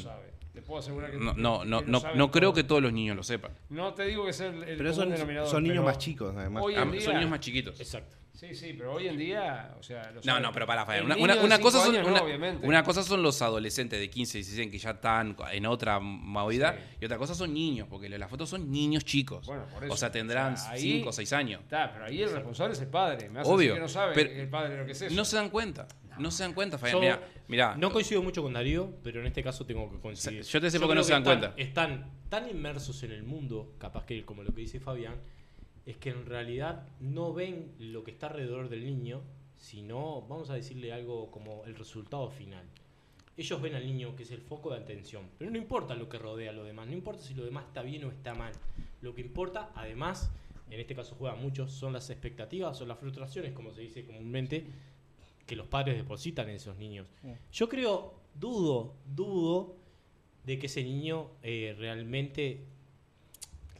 Puedo 0.70 0.80
asegurar 0.80 1.10
que 1.10 1.18
No, 1.18 1.34
no, 1.34 1.64
no, 1.64 1.82
no, 1.82 2.02
no 2.14 2.30
creo 2.30 2.52
que 2.54 2.64
todos 2.64 2.80
los 2.82 2.92
niños 2.92 3.16
lo 3.16 3.22
sepan. 3.22 3.52
No 3.68 3.92
te 3.92 4.04
digo 4.04 4.24
que 4.24 4.32
sea 4.32 4.46
el, 4.46 4.62
el 4.62 4.76
Pero 4.78 4.94
son, 4.94 5.10
denominador, 5.10 5.50
son 5.50 5.62
niños 5.62 5.74
pero 5.78 5.84
más 5.84 5.98
chicos, 5.98 6.34
además. 6.36 6.62
Hoy 6.64 6.74
en 6.76 6.90
día, 6.92 7.00
Son 7.02 7.14
niños 7.14 7.30
más 7.30 7.40
chiquitos. 7.40 7.78
Exacto. 7.80 8.16
Sí, 8.32 8.54
sí, 8.54 8.72
pero 8.72 8.94
hoy 8.94 9.06
en 9.06 9.18
día, 9.18 9.74
o 9.78 9.82
sea, 9.82 10.06
lo 10.12 10.14
No, 10.14 10.22
saben. 10.22 10.42
no, 10.44 10.52
pero 10.52 10.66
para, 10.66 10.86
Fabián. 10.86 11.04
Una, 11.04 11.16
una- 11.16 11.36
una 11.42 11.58
cosa 11.58 11.84
son, 11.84 11.94
no, 11.94 12.06
una, 12.08 12.22
obviamente. 12.22 12.66
una 12.66 12.82
cosa 12.82 13.02
son 13.02 13.22
los 13.22 13.42
adolescentes 13.42 14.00
de 14.00 14.08
15, 14.08 14.38
16 14.38 14.70
que 14.70 14.78
ya 14.78 14.90
están 14.92 15.36
en 15.52 15.66
otra 15.66 16.00
movida 16.00 16.72
Sí. 16.72 16.96
y 17.02 17.04
otra 17.04 17.18
cosa 17.18 17.34
son 17.34 17.52
niños, 17.52 17.86
porque 17.90 18.08
las 18.08 18.30
fotos 18.30 18.48
son 18.48 18.70
niños 18.70 19.04
chicos. 19.04 19.46
Bueno, 19.46 19.64
por 19.74 19.84
eso. 19.84 19.92
O 19.92 19.96
sea, 19.96 20.10
tendrán 20.10 20.54
O 20.54 20.56
sea, 20.56 20.70
ahí- 20.70 20.80
5 20.80 21.10
o 21.10 21.12
6 21.12 21.32
años. 21.34 21.60
Está, 21.60 21.92
pero 21.92 22.06
ahí 22.06 22.22
el 22.22 22.30
responsable 22.32 22.72
es 22.72 22.80
el 22.80 22.88
padre. 22.88 23.28
Me 23.28 23.40
hace 23.40 23.50
Obvio, 23.50 23.74
que 23.74 23.80
no 23.80 23.88
sabe 23.88 24.14
pero 24.14 24.30
el 24.30 24.48
padre 24.48 24.78
lo 24.78 24.86
que 24.86 24.92
es 24.92 25.02
eso. 25.02 25.14
No 25.14 25.24
se 25.26 25.36
dan 25.36 25.50
cuenta. 25.50 25.86
No 26.20 26.30
se 26.30 26.42
dan 26.42 26.52
cuenta, 26.54 26.78
Fabián. 26.78 27.00
Mira, 27.00 27.28
mira, 27.48 27.76
No 27.76 27.90
coincido 27.90 28.22
mucho 28.22 28.42
con 28.42 28.52
Darío, 28.52 28.92
pero 29.02 29.20
en 29.20 29.26
este 29.26 29.42
caso 29.42 29.64
tengo 29.66 29.90
que 29.90 29.98
coincidir. 29.98 30.42
Yo 30.42 30.60
te 30.60 30.70
sé 30.70 30.78
por 30.78 30.88
qué 30.88 30.94
no 30.94 31.02
se 31.02 31.12
dan 31.12 31.22
están- 31.22 31.38
cuenta. 31.40 31.60
Están 31.60 32.10
tan 32.28 32.48
inmersos 32.48 33.02
en 33.02 33.12
el 33.12 33.22
mundo, 33.22 33.74
capaz 33.78 34.04
que 34.04 34.24
como 34.24 34.42
lo 34.42 34.54
que 34.54 34.60
dice 34.60 34.80
Fabián, 34.80 35.14
es 35.86 35.96
que 35.96 36.10
en 36.10 36.26
realidad 36.26 36.86
no 37.00 37.32
ven 37.32 37.72
lo 37.78 38.04
que 38.04 38.10
está 38.12 38.26
alrededor 38.28 38.68
del 38.68 38.84
niño, 38.84 39.22
sino, 39.56 40.22
vamos 40.22 40.50
a 40.50 40.54
decirle 40.54 40.92
algo 40.92 41.30
como 41.30 41.64
el 41.66 41.74
resultado 41.74 42.30
final. 42.30 42.64
Ellos 43.36 43.60
ven 43.62 43.74
al 43.74 43.86
niño 43.86 44.14
que 44.16 44.22
es 44.24 44.30
el 44.32 44.40
foco 44.42 44.70
de 44.70 44.78
atención, 44.78 45.24
pero 45.38 45.50
no 45.50 45.56
importa 45.56 45.94
lo 45.94 46.08
que 46.08 46.18
rodea 46.18 46.50
a 46.50 46.52
lo 46.52 46.64
demás, 46.64 46.86
no 46.86 46.92
importa 46.92 47.22
si 47.22 47.34
lo 47.34 47.44
demás 47.44 47.64
está 47.66 47.82
bien 47.82 48.04
o 48.04 48.10
está 48.10 48.34
mal. 48.34 48.52
Lo 49.00 49.14
que 49.14 49.22
importa, 49.22 49.70
además, 49.74 50.30
en 50.70 50.78
este 50.78 50.94
caso 50.94 51.14
juegan 51.14 51.40
muchos, 51.40 51.72
son 51.72 51.92
las 51.94 52.10
expectativas 52.10 52.80
o 52.80 52.86
las 52.86 52.98
frustraciones, 52.98 53.52
como 53.52 53.72
se 53.72 53.80
dice 53.80 54.04
comúnmente, 54.04 54.66
que 55.50 55.56
los 55.56 55.66
padres 55.66 55.96
depositan 55.96 56.48
en 56.48 56.54
esos 56.54 56.76
niños. 56.76 57.08
Yo 57.50 57.68
creo, 57.68 58.14
dudo, 58.36 58.94
dudo 59.04 59.74
de 60.44 60.60
que 60.60 60.66
ese 60.66 60.84
niño 60.84 61.32
eh, 61.42 61.74
realmente 61.76 62.66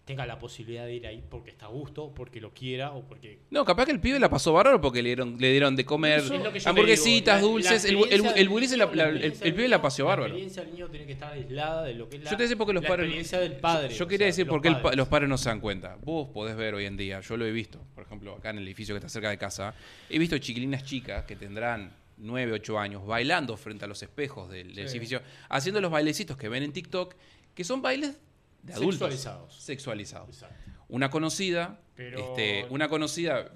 tenga 0.05 0.27
la 0.27 0.39
posibilidad 0.41 0.87
de 0.87 0.95
ir 0.95 1.07
ahí 1.07 1.23
porque 1.31 1.51
está 1.51 1.67
a 1.67 1.69
gusto, 1.69 2.13
porque 2.15 2.41
lo 2.41 2.53
quiera 2.53 2.91
o 2.93 3.03
porque... 3.07 3.39
No, 3.51 3.65
capaz 3.65 3.85
que 3.87 3.93
el 3.93 4.01
pibe 4.01 4.19
la 4.19 4.29
pasó 4.29 4.53
bárbaro 4.53 4.81
porque 4.81 5.03
le 5.03 5.11
dieron, 5.11 5.37
le 5.39 5.51
dieron 5.53 5.77
de 5.77 5.85
comer 5.85 6.21
hamburguesitas, 6.65 7.41
dulces. 7.41 7.85
el, 7.85 7.97
el, 8.11 8.27
el 8.27 8.49
pibe 8.49 9.69
la 9.69 9.77
niño- 9.77 9.83
paseó 9.83 10.05
La 10.07 10.09
bárbaro. 10.11 10.27
experiencia 10.35 10.63
del 10.63 10.73
niño 10.73 10.89
tiene 10.89 11.07
que 11.07 11.13
estar 11.13 11.33
aislada 11.33 11.85
de 11.85 11.95
lo 11.95 12.09
que 12.09 12.17
es 12.17 12.25
la, 12.25 12.31
Yo 12.31 12.37
te 12.37 12.49
sé 12.49 12.57
porque 12.57 12.73
los 12.73 12.83
la 12.83 12.89
padres. 12.89 13.05
experiencia 13.07 13.41
del 13.41 13.53
padre. 13.57 13.95
Yo 13.95 14.07
quería 14.07 14.25
sea, 14.25 14.27
decir 14.29 14.47
los 14.47 14.53
por 14.55 14.63
qué 14.63 14.69
el 14.69 14.75
pa- 14.77 14.83
padres. 14.83 14.97
los 14.99 15.09
padres 15.09 15.29
no 15.29 15.39
se 15.39 15.49
dan 15.49 15.61
cuenta. 15.61 15.97
Vos 16.03 16.29
podés 16.33 16.57
ver 16.57 16.75
hoy 16.75 16.87
en 16.87 16.97
día, 16.97 17.21
yo 17.21 17.37
lo 17.37 17.45
he 17.47 17.53
visto, 17.53 17.81
por 17.95 18.05
ejemplo, 18.05 18.35
acá 18.35 18.51
en 18.51 18.59
el 18.59 18.67
edificio 18.67 18.95
que 18.95 18.99
está 18.99 19.09
cerca 19.09 19.31
de 19.31 19.39
casa, 19.39 19.75
he 20.09 20.19
visto 20.19 20.37
chiquilinas 20.39 20.85
chicas 20.85 21.25
que 21.25 21.37
tendrán 21.37 21.93
9, 22.19 22.53
8 22.53 22.79
años 22.79 23.07
bailando 23.07 23.57
frente 23.57 23.85
a 23.85 23.89
los 23.89 24.03
espejos 24.03 24.51
del, 24.51 24.75
del 24.75 24.89
Sí. 24.89 24.97
edificio, 24.97 25.23
haciendo 25.49 25.81
los 25.81 25.91
bailecitos 25.91 26.37
que 26.37 26.49
ven 26.49 26.63
en 26.63 26.73
TikTok, 26.73 27.15
que 27.55 27.65
son 27.65 27.81
bailes 27.83 28.19
de 28.63 28.73
adultos. 28.75 28.99
Sexualizados. 29.11 29.55
Sexualizados. 29.63 30.29
Exacto. 30.31 30.71
Una 30.89 31.11
conocida, 31.11 31.81
Pero- 31.95 32.19
este, 32.19 32.67
una 32.71 32.89
conocida 32.89 33.53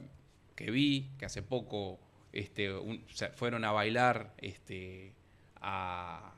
que 0.54 0.70
vi 0.70 1.10
que 1.18 1.24
hace 1.26 1.42
poco 1.42 1.98
este, 2.32 2.72
un- 2.72 3.04
o 3.08 3.14
sea, 3.14 3.30
fueron 3.30 3.64
a 3.64 3.70
bailar 3.72 4.34
este, 4.38 5.14
a 5.60 6.32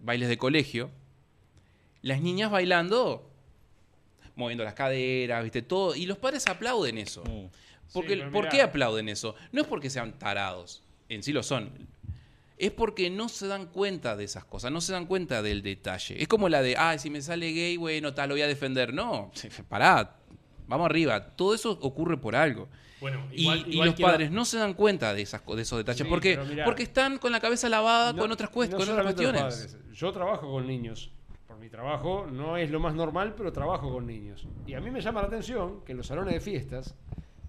bailes 0.00 0.28
de 0.28 0.38
colegio. 0.38 0.90
Las 2.02 2.20
niñas 2.20 2.50
bailando, 2.50 3.30
moviendo 4.36 4.64
las 4.64 4.74
caderas, 4.74 5.42
viste, 5.42 5.62
todo. 5.62 5.94
Y 5.94 6.06
los 6.06 6.18
padres 6.18 6.46
aplauden 6.46 6.98
eso. 6.98 7.22
Mm. 7.24 7.46
Porque, 7.92 8.16
¿Por 8.32 8.48
qué 8.48 8.62
aplauden 8.62 9.08
eso? 9.08 9.34
No 9.52 9.62
es 9.62 9.66
porque 9.66 9.90
sean 9.90 10.18
tarados, 10.18 10.82
en 11.08 11.22
sí 11.24 11.32
lo 11.32 11.42
son. 11.42 11.88
Es 12.60 12.70
porque 12.72 13.08
no 13.08 13.28
se 13.30 13.46
dan 13.46 13.66
cuenta 13.66 14.16
de 14.16 14.24
esas 14.24 14.44
cosas, 14.44 14.70
no 14.70 14.80
se 14.82 14.92
dan 14.92 15.06
cuenta 15.06 15.40
del 15.40 15.62
detalle. 15.62 16.20
Es 16.22 16.28
como 16.28 16.48
la 16.50 16.60
de, 16.60 16.76
ah, 16.76 16.98
si 16.98 17.08
me 17.08 17.22
sale 17.22 17.52
gay, 17.52 17.76
bueno, 17.78 18.12
tal, 18.12 18.28
lo 18.28 18.34
voy 18.34 18.42
a 18.42 18.46
defender. 18.46 18.92
No, 18.92 19.30
pará, 19.68 20.16
vamos 20.66 20.84
arriba. 20.84 21.30
Todo 21.30 21.54
eso 21.54 21.70
ocurre 21.80 22.18
por 22.18 22.36
algo. 22.36 22.68
Bueno, 23.00 23.26
Y, 23.32 23.42
igual- 23.44 23.64
y 23.66 23.72
igual 23.72 23.86
los 23.88 23.94
quiero- 23.96 24.12
padres 24.12 24.30
no 24.30 24.44
se 24.44 24.58
dan 24.58 24.74
cuenta 24.74 25.14
de, 25.14 25.22
esas, 25.22 25.40
de 25.46 25.62
esos 25.62 25.78
detalles. 25.78 26.02
Sí, 26.02 26.08
porque, 26.10 26.34
pero 26.36 26.44
mirá. 26.44 26.64
porque 26.66 26.82
están 26.82 27.16
con 27.16 27.32
la 27.32 27.40
cabeza 27.40 27.68
lavada 27.70 28.12
No- 28.12 28.18
con 28.20 28.30
otras, 28.30 28.50
cuest- 28.50 28.72
no 28.72 28.76
con 28.76 28.88
otras 28.90 29.04
cuestiones. 29.04 29.78
Yo 29.94 30.12
trabajo 30.12 30.50
con 30.50 30.66
niños. 30.66 31.10
Por 31.48 31.56
mi 31.56 31.70
trabajo 31.70 32.26
no 32.30 32.58
es 32.58 32.70
lo 32.70 32.78
más 32.78 32.94
normal, 32.94 33.34
pero 33.38 33.52
trabajo 33.54 33.90
con 33.90 34.06
niños. 34.06 34.46
Y 34.66 34.74
a 34.74 34.80
mí 34.80 34.90
me 34.90 35.00
llama 35.00 35.22
la 35.22 35.28
atención 35.28 35.82
que 35.84 35.92
en 35.92 35.96
los 35.98 36.06
salones 36.08 36.34
de 36.34 36.40
fiestas 36.40 36.94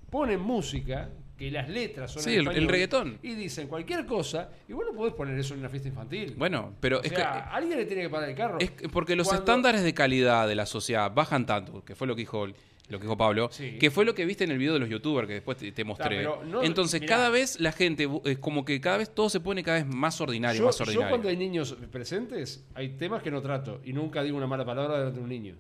ponen 0.10 0.40
música, 0.40 1.10
que 1.42 1.50
las 1.50 1.68
letras 1.68 2.12
son 2.12 2.22
Sí, 2.22 2.30
en 2.30 2.36
el- 2.36 2.42
el 2.42 2.48
español, 2.50 2.70
reggaetón. 2.70 3.18
Y 3.24 3.34
dicen 3.34 3.68
cualquier 3.68 4.06
cosa, 4.06 4.52
y 4.70 4.74
vos 4.74 4.86
no 4.86 4.96
podés 4.96 5.16
poner 5.16 5.40
eso 5.40 5.56
en 5.56 5.62
una 5.62 5.70
fiesta 5.70 5.90
infantil. 5.90 6.36
Bueno, 6.38 6.76
pero 6.80 7.00
o 7.00 7.02
es 7.02 7.10
sea, 7.10 7.18
que... 7.50 7.56
alguien 7.56 7.80
le 7.80 7.86
tiene 7.86 8.04
que 8.04 8.10
parar 8.10 8.30
el 8.30 8.36
carro. 8.36 8.60
Es 8.60 8.70
que- 8.70 8.88
porque 8.90 9.16
los 9.16 9.28
Cuando- 9.28 9.42
estándares 9.42 9.82
de 9.84 9.92
calidad 9.96 10.48
de 10.48 10.54
la 10.54 10.68
sociedad 10.68 11.12
bajan 11.12 11.48
tanto, 11.48 11.84
que 11.84 11.96
fue 11.96 12.06
lo 12.06 12.16
que 12.16 12.22
dijo, 12.22 12.46
lo 12.46 13.00
que 13.00 13.04
dijo 13.06 13.18
Pablo, 13.18 13.50
Sí. 13.52 13.78
que 13.80 13.90
fue 13.90 14.06
lo 14.06 14.14
que 14.14 14.24
viste 14.26 14.44
en 14.44 14.52
el 14.52 14.60
video 14.60 14.74
de 14.74 14.80
los 14.82 14.90
youtubers 14.90 15.28
que 15.28 15.34
después 15.34 15.58
te, 15.58 15.72
te 15.72 15.84
mostré. 15.84 16.24
no- 16.24 16.62
Entonces, 16.62 17.02
mirá. 17.02 17.16
cada 17.16 17.30
vez 17.30 17.60
la 17.60 17.72
gente, 17.72 18.08
es 18.26 18.38
como 18.38 18.64
que 18.64 18.80
cada 18.80 18.98
vez 18.98 19.10
todo 19.16 19.28
se 19.30 19.40
pone 19.40 19.64
cada 19.64 19.78
vez 19.78 19.88
más 19.88 20.22
ordinario, 20.22 20.60
yo, 20.60 20.66
más 20.68 20.78
yo 20.78 20.84
ordinario. 20.84 21.10
cuando 21.10 21.28
hay 21.30 21.38
niños 21.38 21.76
presentes, 21.92 22.64
hay 22.76 22.90
temas 22.98 23.24
que 23.24 23.32
no 23.32 23.42
trato 23.42 23.82
y 23.84 23.94
nunca 23.94 24.22
digo 24.22 24.38
una 24.38 24.46
mala 24.48 24.64
palabra 24.66 24.98
delante 25.00 25.18
de 25.18 25.24
un 25.24 25.30
niño. 25.30 25.56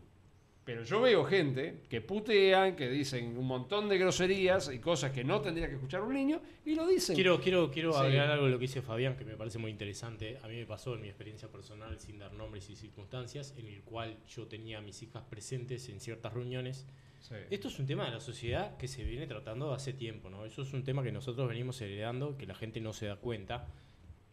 Pero 0.64 0.84
yo 0.84 1.01
veo 1.01 1.26
gente 1.26 1.82
que 1.89 2.01
putean, 2.01 2.76
que 2.76 2.88
dicen 2.88 3.36
un 3.36 3.47
montón 3.47 3.89
de 3.89 3.97
groserías 3.97 4.72
y 4.72 4.78
cosas 4.78 5.12
que 5.12 5.24
no 5.24 5.41
tendría 5.41 5.68
que 5.68 5.74
escuchar 5.74 6.03
un 6.03 6.14
niño 6.14 6.39
y 6.64 6.76
lo 6.76 6.86
dicen. 6.86 7.16
Quiero, 7.16 7.41
quiero, 7.41 7.72
quiero 7.72 7.93
Sí. 7.93 7.99
agregar 7.99 8.30
algo 8.30 8.45
a 8.45 8.49
lo 8.49 8.57
que 8.59 8.64
dice 8.64 8.82
Fabián, 8.84 9.18
que 9.18 9.26
me 9.26 9.36
parece 9.36 9.57
muy 9.57 9.72
interesante. 9.72 10.38
A 10.43 10.47
mí 10.47 10.55
me 10.57 10.68
pasó 10.68 10.93
en 10.93 11.01
mi 11.01 11.07
experiencia 11.07 11.47
personal, 11.47 11.99
sin 11.99 12.20
dar 12.20 12.32
nombres 12.34 12.70
y 12.70 12.76
circunstancias, 12.76 13.55
en 13.57 13.68
el 13.68 13.82
cual 13.82 14.16
yo 14.30 14.45
tenía 14.47 14.78
a 14.78 14.82
mis 14.82 15.01
hijas 15.01 15.24
presentes 15.24 15.89
en 15.89 15.99
ciertas 15.99 16.32
reuniones. 16.32 16.86
Sí. 17.22 17.36
Esto 17.49 17.68
es 17.68 17.80
un 17.80 17.88
tema 17.88 18.05
de 18.05 18.12
la 18.12 18.20
sociedad 18.20 18.78
que 18.78 18.88
se 18.88 19.03
viene 19.03 19.26
tratando 19.26 19.74
hace 19.74 19.93
tiempo, 19.93 20.30
¿no? 20.30 20.45
Eso 20.45 20.62
es 20.62 20.74
un 20.74 20.84
tema 20.84 21.01
que 21.01 21.12
nosotros 21.12 21.47
venimos 21.49 21.82
heredando, 21.82 22.38
que 22.38 22.45
la 22.45 22.55
gente 22.55 22.80
no 22.82 22.93
se 22.93 23.07
da 23.07 23.16
cuenta, 23.16 23.68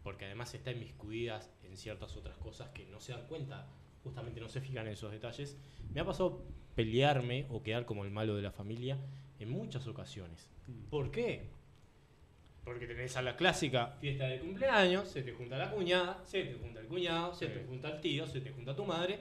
porque 0.02 0.26
además 0.26 0.52
está 0.54 0.72
inmiscuida 0.72 1.40
en 1.64 1.76
ciertas 1.76 2.16
otras 2.16 2.36
cosas 2.36 2.68
que 2.70 2.84
no 2.86 3.00
se 3.00 3.12
dan 3.12 3.26
cuenta, 3.26 3.66
justamente 4.08 4.40
no 4.40 4.48
se 4.48 4.60
fijan 4.60 4.86
en 4.86 4.94
esos 4.94 5.12
detalles. 5.12 5.56
Me 5.92 6.00
ha 6.00 6.04
pasado 6.04 6.42
pelearme 6.74 7.46
o 7.50 7.62
quedar 7.62 7.84
como 7.84 8.04
el 8.04 8.10
malo 8.10 8.36
de 8.36 8.42
la 8.42 8.50
familia 8.50 8.98
en 9.38 9.50
muchas 9.50 9.86
ocasiones. 9.86 10.48
¿Por 10.90 11.10
qué? 11.10 11.50
Porque 12.64 12.86
tenés 12.86 13.16
a 13.16 13.22
la 13.22 13.36
clásica 13.36 13.96
fiesta 14.00 14.26
de 14.26 14.40
cumpleaños, 14.40 15.08
se 15.08 15.22
te 15.22 15.32
junta 15.32 15.56
la 15.56 15.70
cuñada, 15.70 16.22
se 16.24 16.44
te 16.44 16.54
junta 16.54 16.80
el 16.80 16.86
cuñado, 16.86 17.34
se 17.34 17.46
te 17.46 17.64
junta 17.64 17.88
el 17.88 18.00
tío, 18.00 18.26
se 18.26 18.40
te 18.40 18.50
junta 18.50 18.76
tu 18.76 18.84
madre. 18.84 19.20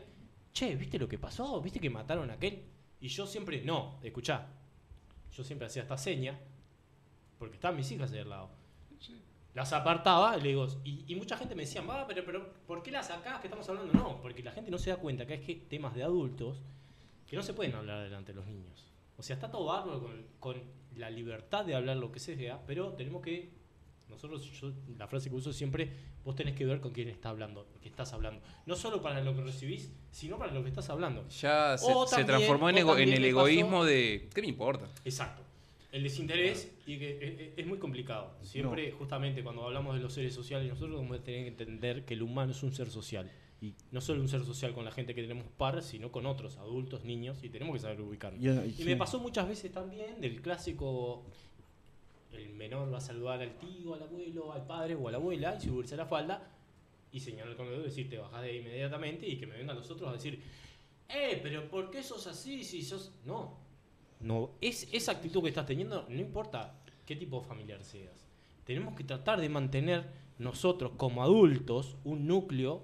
Che, 0.53 0.75
¿viste 0.75 0.97
lo 0.97 1.07
que 1.07 1.17
pasó? 1.17 1.61
¿Viste 1.61 1.79
que 1.79 1.89
mataron 1.89 2.29
a 2.29 2.33
aquel? 2.33 2.63
Y 2.99 3.07
yo 3.07 3.25
siempre, 3.25 3.61
no, 3.61 3.99
escuchá. 4.03 4.47
Yo 5.31 5.43
siempre 5.43 5.67
hacía 5.67 5.83
esta 5.83 5.97
seña, 5.97 6.38
porque 7.38 7.55
estaban 7.55 7.77
mis 7.77 7.91
hijas 7.91 8.11
ahí 8.11 8.19
al 8.19 8.29
lado. 8.29 8.49
Las 9.58 9.74
apartaba 9.74 10.38
y 10.38 10.41
le 10.41 10.49
digo, 10.49 10.68
y, 10.84 11.03
y 11.08 11.16
mucha 11.16 11.36
gente 11.36 11.55
me 11.55 11.64
decía, 11.64 11.82
va, 11.82 12.05
pero, 12.05 12.24
pero, 12.24 12.47
¿por 12.68 12.84
qué 12.84 12.91
las 12.91 13.08
sacás 13.08 13.39
que 13.41 13.47
estamos 13.47 13.68
hablando? 13.68 13.91
No, 13.93 14.22
porque 14.22 14.43
la 14.43 14.51
gente 14.51 14.70
no 14.70 14.78
se 14.78 14.91
da 14.91 14.97
cuenta 14.97 15.26
que 15.26 15.34
es 15.34 15.41
que 15.41 15.55
temas 15.55 15.95
de 15.95 16.03
adultos 16.03 16.62
que 17.26 17.36
no 17.36 17.41
se 17.41 17.53
pueden 17.55 17.74
hablar 17.74 18.03
delante 18.03 18.34
de 18.34 18.36
los 18.36 18.45
niños. 18.45 18.86
O 19.18 19.24
sea, 19.24 19.34
está 19.36 19.49
todo 19.49 19.66
bárbaro 19.66 19.99
con, 19.99 20.26
con 20.39 20.64
la 20.95 21.10
libertad 21.10 21.66
de 21.66 21.74
hablar 21.74 21.97
lo 21.97 22.12
que 22.12 22.20
sea, 22.20 22.62
pero 22.68 22.93
tenemos 22.93 23.24
que, 23.24 23.49
nosotros, 24.10 24.43
yo, 24.62 24.72
la 24.95 25.08
frase 25.08 25.30
que 25.32 25.36
uso 25.36 25.51
siempre, 25.51 25.91
vos 26.24 26.36
tenés 26.36 26.53
que 26.55 26.64
ver 26.64 26.80
con 26.80 26.91
quién 26.91 27.10
está 27.10 27.30
hablando, 27.30 27.68
que 27.82 27.89
estás 27.89 28.14
hablando. 28.14 28.41
No 28.68 28.76
solo 28.76 29.01
para 29.01 29.22
lo 29.22 29.34
que 29.36 29.41
recibís, 29.41 29.91
sino 30.12 30.38
para 30.38 30.53
lo 30.53 30.62
que 30.62 30.70
estás 30.70 30.88
hablando. 30.91 31.28
Ya 31.30 31.76
se, 31.80 31.91
se 32.08 32.24
transformó 32.26 32.70
en, 32.70 32.78
ego- 32.78 32.95
el 32.95 33.10
pasó- 33.10 33.26
egoísmo 33.28 33.84
de... 33.86 34.30
¿Qué 34.36 34.41
me 34.41 34.47
importa? 34.49 34.88
Exacto. 35.03 35.41
El 35.98 36.04
desinterés 36.04 36.72
y 36.86 36.98
que 37.00 37.10
es- 37.22 37.39
es, 37.39 37.54
es 37.58 37.66
muy 37.68 37.80
complicado. 37.80 38.36
Siempre, 38.41 38.91
justamente, 38.91 39.43
cuando 39.43 39.64
hablamos 39.66 39.95
de 39.95 40.02
los 40.02 40.14
seres 40.14 40.34
sociales, 40.34 40.70
nosotros 40.70 40.95
vamos 41.02 41.20
a 41.20 41.24
tener 41.24 41.41
que 41.43 41.48
entender 41.50 42.06
que 42.06 42.14
el 42.14 42.22
humano 42.22 42.52
es 42.52 42.62
un 42.64 42.72
ser 42.74 42.89
social. 42.89 43.30
Y 43.60 43.74
no 43.91 44.02
solo 44.02 44.22
un 44.22 44.28
ser 44.28 44.43
social 44.45 44.74
con 44.76 44.86
la 44.86 44.91
gente 44.91 45.16
que 45.16 45.22
tenemos 45.24 45.48
par, 45.58 45.82
sino 45.82 46.12
con 46.12 46.28
otros, 46.28 46.58
adultos, 46.58 47.04
niños, 47.04 47.43
y 47.43 47.50
tenemos 47.50 47.74
que 47.74 47.80
saber 47.82 48.00
ubicarnos. 48.02 48.39
Y 48.68 48.72
sí. 48.74 48.84
me 48.86 48.95
pasó 48.95 49.20
muchas 49.20 49.48
veces 49.48 49.72
también 49.72 50.22
del 50.22 50.39
clásico, 50.43 51.24
el 52.34 52.50
menor 52.50 52.93
va 52.93 52.98
a 53.00 53.02
saludar 53.02 53.41
al 53.41 53.58
tío, 53.58 53.95
al 53.95 54.04
abuelo, 54.04 54.54
al 54.54 54.68
padre 54.68 54.93
o 54.95 55.08
a 55.08 55.12
la 55.12 55.18
abuela 55.18 55.58
y 55.60 55.66
subirse 55.66 55.95
a 55.95 55.98
la 55.98 56.06
falda 56.06 56.52
y 57.12 57.20
señalar 57.20 57.56
con 57.56 57.66
el 57.66 57.72
dedo 57.74 57.82
y 57.82 57.86
decir 57.86 58.10
te 58.10 58.20
bajás 58.20 58.43
de 58.43 58.50
ahí 58.50 58.58
inmediatamente 58.58 59.28
y 59.28 59.38
que 59.38 59.48
me 59.48 59.58
vengan 59.58 59.76
los 59.76 59.89
otros 59.89 60.08
a 60.10 60.14
decir, 60.14 60.39
eh, 61.10 61.39
pero 61.41 61.68
¿por 61.68 61.89
qué 61.89 62.04
sos 62.04 62.28
así 62.28 62.64
si 62.64 62.84
sos...? 62.84 63.12
No, 63.26 63.58
No, 64.20 64.51
es, 64.61 64.88
esa 64.91 65.11
actitud 65.13 65.41
que 65.43 65.49
estás 65.49 65.65
teniendo, 65.65 66.05
no 66.09 66.20
importa 66.20 66.74
qué 67.05 67.15
tipo 67.15 67.39
de 67.41 67.47
familiar 67.47 67.84
seas. 67.84 68.26
Tenemos 68.65 68.95
que 68.95 69.03
tratar 69.03 69.39
de 69.39 69.49
mantener 69.49 70.05
nosotros 70.39 70.91
como 70.97 71.24
adultos 71.24 71.95
un 72.03 72.28
núcleo 72.28 72.84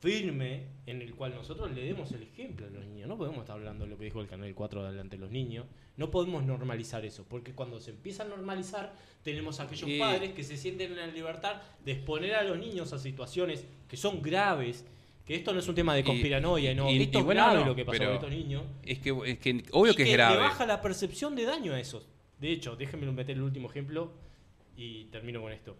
firme 0.00 0.64
en 0.86 1.00
el 1.00 1.14
cual 1.14 1.34
nosotros 1.34 1.70
le 1.72 1.84
demos 1.84 2.10
el 2.12 2.22
ejemplo 2.24 2.66
a 2.66 2.70
los 2.70 2.84
niños. 2.86 3.08
No 3.08 3.16
podemos 3.16 3.40
estar 3.40 3.56
hablando 3.56 3.84
de 3.84 3.90
lo 3.90 3.98
que 3.98 4.04
dijo 4.06 4.20
el 4.20 4.26
Canal 4.26 4.52
4 4.52 4.84
delante 4.90 5.16
de 5.16 5.20
los 5.22 5.30
niños. 5.30 5.66
No 5.96 6.10
podemos 6.10 6.42
normalizar 6.44 7.04
eso, 7.04 7.24
porque 7.28 7.52
cuando 7.54 7.78
se 7.78 7.90
empieza 7.92 8.24
a 8.24 8.26
normalizar, 8.26 8.94
tenemos 9.22 9.60
aquellos 9.60 9.88
Y- 9.88 9.98
padres 10.00 10.32
que 10.32 10.42
se 10.42 10.56
sienten 10.56 10.90
en 10.92 10.96
la 10.98 11.06
libertad 11.06 11.62
de 11.84 11.92
exponer 11.92 12.34
a 12.34 12.42
los 12.42 12.58
niños 12.58 12.92
a 12.92 12.98
situaciones 12.98 13.64
que 13.88 13.96
son 13.96 14.22
graves, 14.22 14.84
que 15.24 15.34
esto 15.36 15.52
no 15.52 15.60
es 15.60 15.68
un 15.68 15.74
tema 15.74 15.94
de 15.94 16.00
Y- 16.00 16.04
conspiranoia, 16.04 16.74
no, 16.74 16.90
y- 16.90 17.02
esto 17.02 17.18
y 17.18 17.20
es 17.20 17.24
bueno, 17.24 17.42
grave 17.42 17.60
no, 17.60 17.66
lo 17.66 17.74
que 17.76 17.84
pasó 17.84 17.98
con 18.04 18.14
estos 18.14 18.30
niños. 18.30 18.62
Es 18.82 18.98
que, 18.98 19.10
es 19.26 19.38
que 19.38 19.64
obvio 19.72 19.92
Y 19.92 19.96
que 19.96 20.02
es 20.04 20.12
grave. 20.12 20.36
baja 20.38 20.66
la 20.66 20.80
percepción 20.80 21.34
de 21.36 21.44
daño 21.44 21.72
a 21.74 21.80
esos. 21.80 22.08
De 22.40 22.50
hecho, 22.50 22.74
déjenme 22.76 23.10
meter 23.12 23.36
el 23.36 23.42
último 23.42 23.70
ejemplo 23.70 24.12
y 24.76 25.04
termino 25.06 25.40
con 25.40 25.52
esto. 25.52 25.76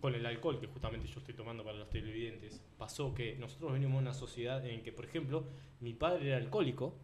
Con 0.00 0.14
el 0.14 0.24
alcohol, 0.26 0.58
que 0.58 0.66
justamente 0.66 1.06
yo 1.06 1.20
estoy 1.20 1.34
tomando 1.34 1.62
para 1.62 1.78
los 1.78 1.88
televidentes, 1.90 2.60
pasó 2.78 3.14
que 3.14 3.36
nosotros 3.36 3.72
venimos 3.72 3.94
de 3.96 4.02
una 4.02 4.14
sociedad 4.14 4.66
en 4.66 4.82
que, 4.82 4.90
por 4.90 5.04
ejemplo, 5.04 5.44
mi 5.80 5.92
padre 5.92 6.28
era 6.28 6.38
alcohólico 6.38 6.94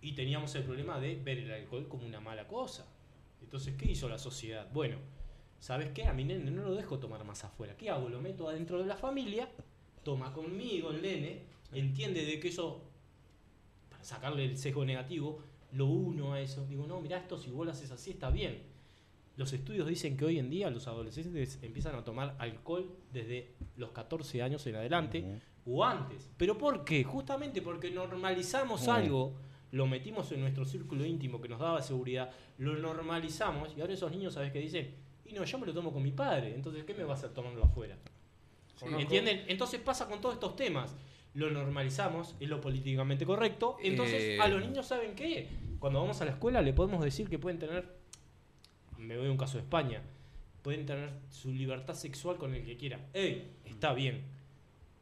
y 0.00 0.12
teníamos 0.12 0.54
el 0.54 0.64
problema 0.64 1.00
de 1.00 1.16
ver 1.16 1.38
el 1.38 1.50
alcohol 1.52 1.86
como 1.88 2.06
una 2.06 2.20
mala 2.20 2.46
cosa. 2.46 2.86
Entonces, 3.42 3.74
¿qué 3.76 3.90
hizo 3.90 4.08
la 4.08 4.18
sociedad? 4.18 4.68
Bueno, 4.72 4.98
¿sabes 5.60 5.90
qué? 5.94 6.04
A 6.04 6.12
mi 6.12 6.24
nene 6.24 6.50
no 6.50 6.62
lo 6.64 6.74
dejo 6.74 6.98
tomar 6.98 7.24
más 7.24 7.44
afuera. 7.44 7.76
¿Qué 7.76 7.88
hago? 7.90 8.08
Lo 8.08 8.20
meto 8.20 8.48
adentro 8.48 8.78
de 8.80 8.86
la 8.86 8.96
familia, 8.96 9.48
toma 10.02 10.32
conmigo 10.32 10.90
el 10.90 11.02
nene, 11.02 11.42
entiende 11.72 12.24
de 12.24 12.40
que 12.40 12.48
eso 12.48 12.82
para 13.90 14.04
sacarle 14.04 14.44
el 14.44 14.56
sesgo 14.56 14.84
negativo, 14.84 15.42
lo 15.72 15.86
uno 15.86 16.32
a 16.32 16.40
eso. 16.40 16.66
Digo, 16.66 16.86
no, 16.86 17.00
mira, 17.00 17.18
esto 17.18 17.38
si 17.38 17.50
vos 17.50 17.66
lo 17.66 17.72
haces 17.72 17.90
así 17.90 18.10
está 18.10 18.30
bien. 18.30 18.62
Los 19.36 19.52
estudios 19.52 19.86
dicen 19.86 20.16
que 20.16 20.24
hoy 20.24 20.38
en 20.38 20.50
día 20.50 20.68
los 20.68 20.88
adolescentes 20.88 21.60
empiezan 21.62 21.94
a 21.94 22.02
tomar 22.02 22.34
alcohol 22.40 22.90
desde 23.12 23.52
los 23.76 23.92
14 23.92 24.42
años 24.42 24.66
en 24.66 24.74
adelante 24.74 25.40
o 25.64 25.84
antes. 25.84 26.28
¿Pero 26.36 26.58
por 26.58 26.84
qué? 26.84 27.04
Justamente 27.04 27.62
porque 27.62 27.90
normalizamos 27.90 28.88
algo, 28.88 29.34
lo 29.70 29.86
metimos 29.86 30.32
en 30.32 30.40
nuestro 30.40 30.64
círculo 30.64 31.04
íntimo 31.04 31.40
que 31.40 31.48
nos 31.48 31.60
daba 31.60 31.82
seguridad, 31.82 32.32
lo 32.58 32.74
normalizamos 32.76 33.76
y 33.76 33.80
ahora 33.80 33.92
esos 33.92 34.10
niños, 34.10 34.34
¿sabes 34.34 34.50
qué 34.50 34.58
dicen? 34.58 34.92
Y 35.24 35.34
no, 35.34 35.44
yo 35.44 35.58
me 35.58 35.66
lo 35.66 35.74
tomo 35.74 35.92
con 35.92 36.02
mi 36.02 36.10
padre, 36.10 36.54
entonces 36.54 36.84
¿qué 36.84 36.94
me 36.94 37.04
va 37.04 37.12
a 37.12 37.16
hacer 37.16 37.30
tomarlo 37.30 37.62
afuera? 37.62 37.96
¿Entienden? 38.98 39.44
Entonces 39.48 39.80
pasa 39.80 40.08
con 40.08 40.20
todos 40.20 40.34
estos 40.34 40.56
temas. 40.56 40.96
Lo 41.34 41.50
normalizamos, 41.50 42.34
es 42.40 42.48
lo 42.48 42.60
políticamente 42.60 43.24
correcto. 43.26 43.76
Entonces, 43.82 44.22
Eh. 44.22 44.38
a 44.40 44.48
los 44.48 44.60
niños, 44.60 44.86
¿saben 44.86 45.14
qué? 45.14 45.48
Cuando 45.78 46.00
vamos 46.00 46.20
a 46.20 46.24
la 46.24 46.32
escuela 46.32 46.62
le 46.62 46.72
podemos 46.72 47.04
decir 47.04 47.28
que 47.28 47.38
pueden 47.38 47.58
tener, 47.58 47.86
me 48.96 49.16
voy 49.16 49.28
a 49.28 49.30
un 49.30 49.36
caso 49.36 49.58
de 49.58 49.62
España, 49.64 50.02
pueden 50.62 50.86
tener 50.86 51.10
su 51.30 51.52
libertad 51.52 51.94
sexual 51.94 52.36
con 52.36 52.54
el 52.54 52.64
que 52.64 52.76
quiera. 52.76 52.98
¡Ey! 53.14 53.52
Está 53.64 53.92
bien. 53.92 54.22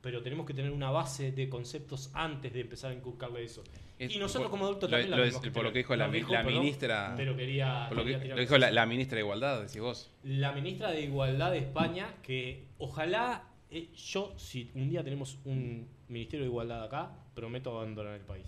Pero 0.02 0.22
tenemos 0.22 0.46
que 0.46 0.54
tener 0.54 0.70
una 0.70 0.90
base 0.90 1.32
de 1.32 1.48
conceptos 1.48 2.10
antes 2.12 2.52
de 2.52 2.60
empezar 2.60 2.92
a 2.92 2.94
inculcarle 2.94 3.42
eso. 3.42 3.64
Es- 3.98 4.14
y 4.14 4.18
nosotros 4.18 4.44
por- 4.44 4.50
como 4.52 4.64
adultos 4.66 4.90
también 4.90 5.10
la 5.10 5.16
lo 5.16 5.24
es- 5.24 5.38
que 5.38 5.50
por 5.50 5.64
lo 5.64 5.72
que 5.72 5.78
dijo 5.78 5.96
la, 5.96 6.08
dijo, 6.08 6.32
la 6.32 6.44
perdón, 6.44 6.60
ministra. 6.60 7.14
Pero 7.16 7.34
quería. 7.36 7.86
por 7.88 7.96
lo 7.98 8.04
que, 8.04 8.28
lo 8.28 8.36
dijo 8.36 8.58
la 8.58 8.86
ministra 8.86 9.16
de 9.16 9.22
Igualdad, 9.22 9.62
decís 9.62 9.80
vos. 9.80 10.10
La 10.22 10.52
ministra 10.52 10.90
de 10.92 11.00
Igualdad 11.00 11.50
de 11.52 11.58
España, 11.58 12.14
que 12.22 12.66
ojalá 12.78 13.48
eh, 13.70 13.88
yo, 13.96 14.32
si 14.36 14.70
un 14.74 14.88
día 14.88 15.02
tenemos 15.02 15.38
un 15.44 15.86
Ministerio 16.08 16.44
de 16.44 16.50
Igualdad 16.50 16.84
acá, 16.84 17.10
prometo 17.34 17.70
abandonar 17.76 18.14
el 18.14 18.22
país. 18.24 18.46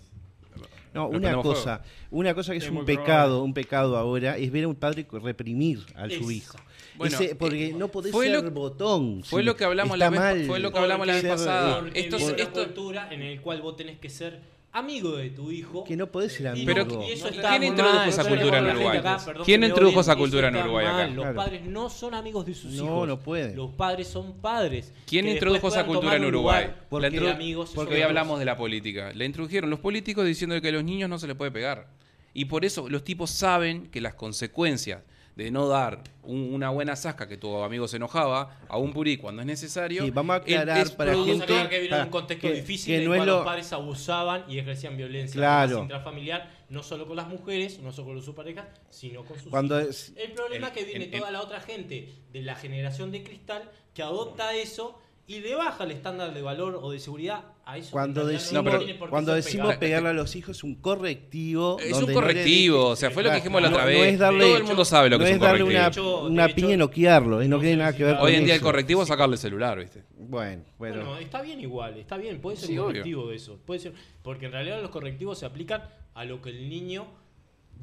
No, 0.93 1.07
una 1.07 1.39
cosa, 1.41 1.83
una 2.09 2.33
cosa 2.33 2.51
que 2.51 2.57
es, 2.57 2.63
Es 2.65 2.69
un 2.71 2.83
pecado, 2.83 3.05
probable. 3.05 3.41
un 3.43 3.53
pecado 3.53 3.97
ahora, 3.97 4.37
es 4.37 4.51
ver 4.51 4.63
a 4.63 4.67
un 4.67 4.75
padre 4.75 5.05
reprimir 5.11 5.79
a 5.95 6.09
su 6.09 6.31
hijo. 6.31 6.57
Bueno, 6.97 7.15
Ese- 7.15 7.35
porque 7.35 7.67
eh, 7.67 7.73
no 7.73 7.87
podés 7.89 8.11
fue 8.11 8.27
ser 8.29 8.43
lo- 8.43 8.51
botón. 8.51 9.23
fue 9.23 9.43
lo 9.43 9.55
que 9.55 9.63
hablamos 9.63 9.95
está 9.95 10.05
la 10.05 10.09
vez- 10.09 10.19
mal. 10.19 10.45
fue 10.47 10.59
lo 10.59 10.71
que 10.73 10.79
hablamos 10.79 11.07
la 11.07 11.13
vez 11.13 11.25
pasada. 11.25 11.87
Esto 11.93 12.17
es- 12.17 12.29
esto- 12.37 12.63
cultura 12.65 13.07
en 13.13 13.21
el 13.21 13.39
cual 13.41 13.61
vos 13.61 13.77
tenés 13.77 13.99
que 13.99 14.09
ser 14.09 14.39
amigo 14.71 15.17
de 15.17 15.29
tu 15.31 15.51
hijo. 15.51 15.83
Que 15.83 15.95
no 15.95 16.07
podés 16.07 16.33
ser 16.33 16.45
Y 16.45 16.47
amigo. 16.47 16.65
Pero- 16.67 17.03
y 17.03 17.11
eso 17.11 17.27
¿quién 17.29 17.33
está 17.35 17.65
introdujo 17.65 18.03
esa 18.05 18.27
cultura 18.27 18.57
en 18.59 18.65
Uruguay? 18.67 19.01
¿Quién 19.45 19.63
introdujo 19.63 20.01
esa 20.01 20.15
cultura 20.15 20.47
en 20.49 20.55
Uruguay 20.57 20.85
acá? 20.85 21.07
Los 21.07 21.15
Claro. 21.23 21.35
padres 21.35 21.65
no 21.65 21.89
son 21.89 22.13
amigos 22.13 22.45
de 22.45 22.53
sus 22.53 22.73
No, 22.73 22.83
hijos. 22.83 23.07
no 23.07 23.19
pueden. 23.19 23.55
Los 23.55 23.71
padres 23.71 24.07
son 24.07 24.33
padres. 24.41 24.93
¿Quién 25.05 25.27
introdujo 25.27 25.67
esa 25.67 25.85
cultura 25.85 26.15
en 26.15 26.25
Uruguay? 26.25 26.71
Porque- 26.89 27.09
introdu- 27.11 27.33
amigos 27.33 27.75
hoy 27.77 28.01
hablamos 28.01 28.39
de 28.39 28.45
la 28.45 28.55
política. 28.57 29.11
La 29.15 29.25
introdujeron 29.25 29.69
los 29.69 29.79
políticos 29.79 30.25
diciendo 30.25 30.59
que 30.61 30.67
a 30.69 30.71
los 30.71 30.83
niños 30.83 31.09
no 31.09 31.17
se 31.19 31.27
les 31.27 31.35
puede 31.35 31.51
pegar. 31.51 31.87
Y 32.33 32.45
por 32.45 32.63
eso 32.63 32.87
los 32.89 33.03
tipos 33.03 33.31
saben 33.31 33.87
que 33.87 34.01
las 34.01 34.13
consecuencias 34.13 35.01
de 35.39 35.51
no 35.51 35.67
dar 35.69 36.03
un- 36.23 36.53
una 36.53 36.69
buena 36.69 36.95
zasca 36.97 37.27
que 37.27 37.37
tu 37.37 37.63
amigo 37.63 37.87
se 37.87 37.95
enojaba 37.95 38.59
a 38.67 38.77
un 38.77 38.91
purí 38.91 39.15
cuando 39.17 39.41
es 39.41 39.45
necesario. 39.47 40.03
Sí, 40.03 40.11
vamos 40.11 40.33
a 40.33 40.37
aclarar 40.37 40.77
es 40.79 40.91
para 40.91 41.11
producto- 41.13 41.31
gente- 41.31 41.47
Sabía 41.53 41.69
que 41.69 41.79
vino 41.79 41.95
en 41.95 42.03
un 42.03 42.09
contexto 42.09 42.47
que- 42.49 42.53
difícil 42.55 42.87
que 42.91 42.95
en 42.97 43.01
el 43.03 43.07
no 43.07 43.13
es 43.13 43.17
cual 43.19 43.27
lo- 43.29 43.35
los 43.37 43.45
padres 43.45 43.73
abusaban 43.73 44.43
y 44.49 44.59
ejercían 44.59 44.97
violencia 44.97 45.35
Claro. 45.39 45.79
intrafamiliar, 45.79 46.51
no 46.69 46.83
solo 46.83 47.07
con 47.07 47.15
las 47.15 47.27
mujeres, 47.29 47.79
no 47.79 47.91
solo 47.93 48.09
con 48.09 48.21
sus 48.21 48.35
parejas, 48.35 48.67
sino 48.89 49.23
con 49.23 49.39
sus 49.39 49.49
Cuando 49.49 49.79
hijos. 49.81 50.09
es- 50.09 50.13
El 50.17 50.33
problema 50.33 50.67
el- 50.67 50.73
es 50.73 50.77
que 50.77 50.83
viene 50.85 51.05
el- 51.05 51.13
el- 51.13 51.19
toda 51.19 51.31
la 51.31 51.41
otra 51.41 51.61
gente 51.61 52.13
de 52.33 52.41
la 52.41 52.55
generación 52.55 53.11
de 53.11 53.23
cristal 53.23 53.63
que 53.93 54.03
adopta 54.03 54.53
eso 54.53 54.99
y 55.25 55.39
le 55.39 55.55
baja 55.55 55.85
el 55.85 55.91
estándar 55.91 56.33
de 56.33 56.41
valor 56.41 56.77
o 56.81 56.91
de 56.91 56.99
seguridad 56.99 57.43
a 57.71 57.77
eso. 57.77 57.87
que 57.87 57.91
Cuando 57.91 58.25
decimos, 58.25 58.63
no 58.63 58.71
pero- 58.71 59.09
cuando 59.09 59.33
decimos 59.33 59.75
pegarle 59.77 60.09
a 60.09 60.13
los 60.13 60.35
hijos 60.35 60.57
es 60.57 60.63
un 60.63 60.75
correctivo. 60.75 61.77
Es 61.79 61.91
donde 61.91 61.97
un 61.97 62.01
no 62.01 62.07
le 62.07 62.13
correctivo, 62.27 62.85
o 62.87 62.95
sea, 62.95 63.11
fue 63.11 63.23
lo 63.23 63.29
que 63.29 63.35
dijimos 63.37 63.61
la 63.61 63.69
no- 63.69 63.75
otra 63.75 63.85
no 63.85 63.91
vez. 63.91 64.13
es 64.13 64.19
darle- 64.19 64.45
Todo 64.45 64.57
el 64.57 64.63
mundo 64.63 64.85
sabe 64.85 65.09
lo 65.09 65.17
que 65.17 65.23
no 65.23 65.25
es 65.25 65.31
es 65.31 65.37
un 65.37 65.41
darle 65.43 65.59
correctivo. 65.61 65.79
una, 65.79 65.87
hecho- 65.89 66.25
una 66.27 66.47
de 66.47 66.53
piña 66.53 66.73
y 66.73 66.77
noquearlo, 66.77 67.43
y 67.43 67.47
no 67.47 67.55
no 67.57 67.61
tiene 67.61 67.77
nada 67.77 67.95
que 67.95 68.03
ver 68.03 68.15
con 68.17 68.25
Hoy 68.25 68.35
en 68.35 68.45
día 68.45 68.55
el 68.55 68.61
correctivo 68.61 69.01
es 69.03 69.07
sacarle 69.07 69.35
el 69.35 69.39
celular, 69.39 69.79
¿viste? 69.79 70.03
Bueno, 70.17 70.63
bueno. 70.77 70.95
Bueno, 70.97 71.17
está 71.17 71.41
bien 71.41 71.59
igual, 71.61 71.97
está 71.97 72.17
bien, 72.17 72.39
puede 72.41 72.57
ser 72.57 72.67
Sí, 72.67 72.73
un 72.73 72.79
obvio. 72.79 72.87
correctivo 72.87 73.29
de 73.29 73.35
eso. 73.35 73.59
Puede 73.65 73.79
ser, 73.79 73.93
porque 74.23 74.45
en 74.47 74.51
realidad 74.51 74.81
los 74.81 74.89
correctivos 74.91 75.37
se 75.39 75.45
aplican 75.45 75.83
a 76.13 76.25
lo 76.25 76.41
que 76.41 76.49
el 76.49 76.69
niño 76.69 77.07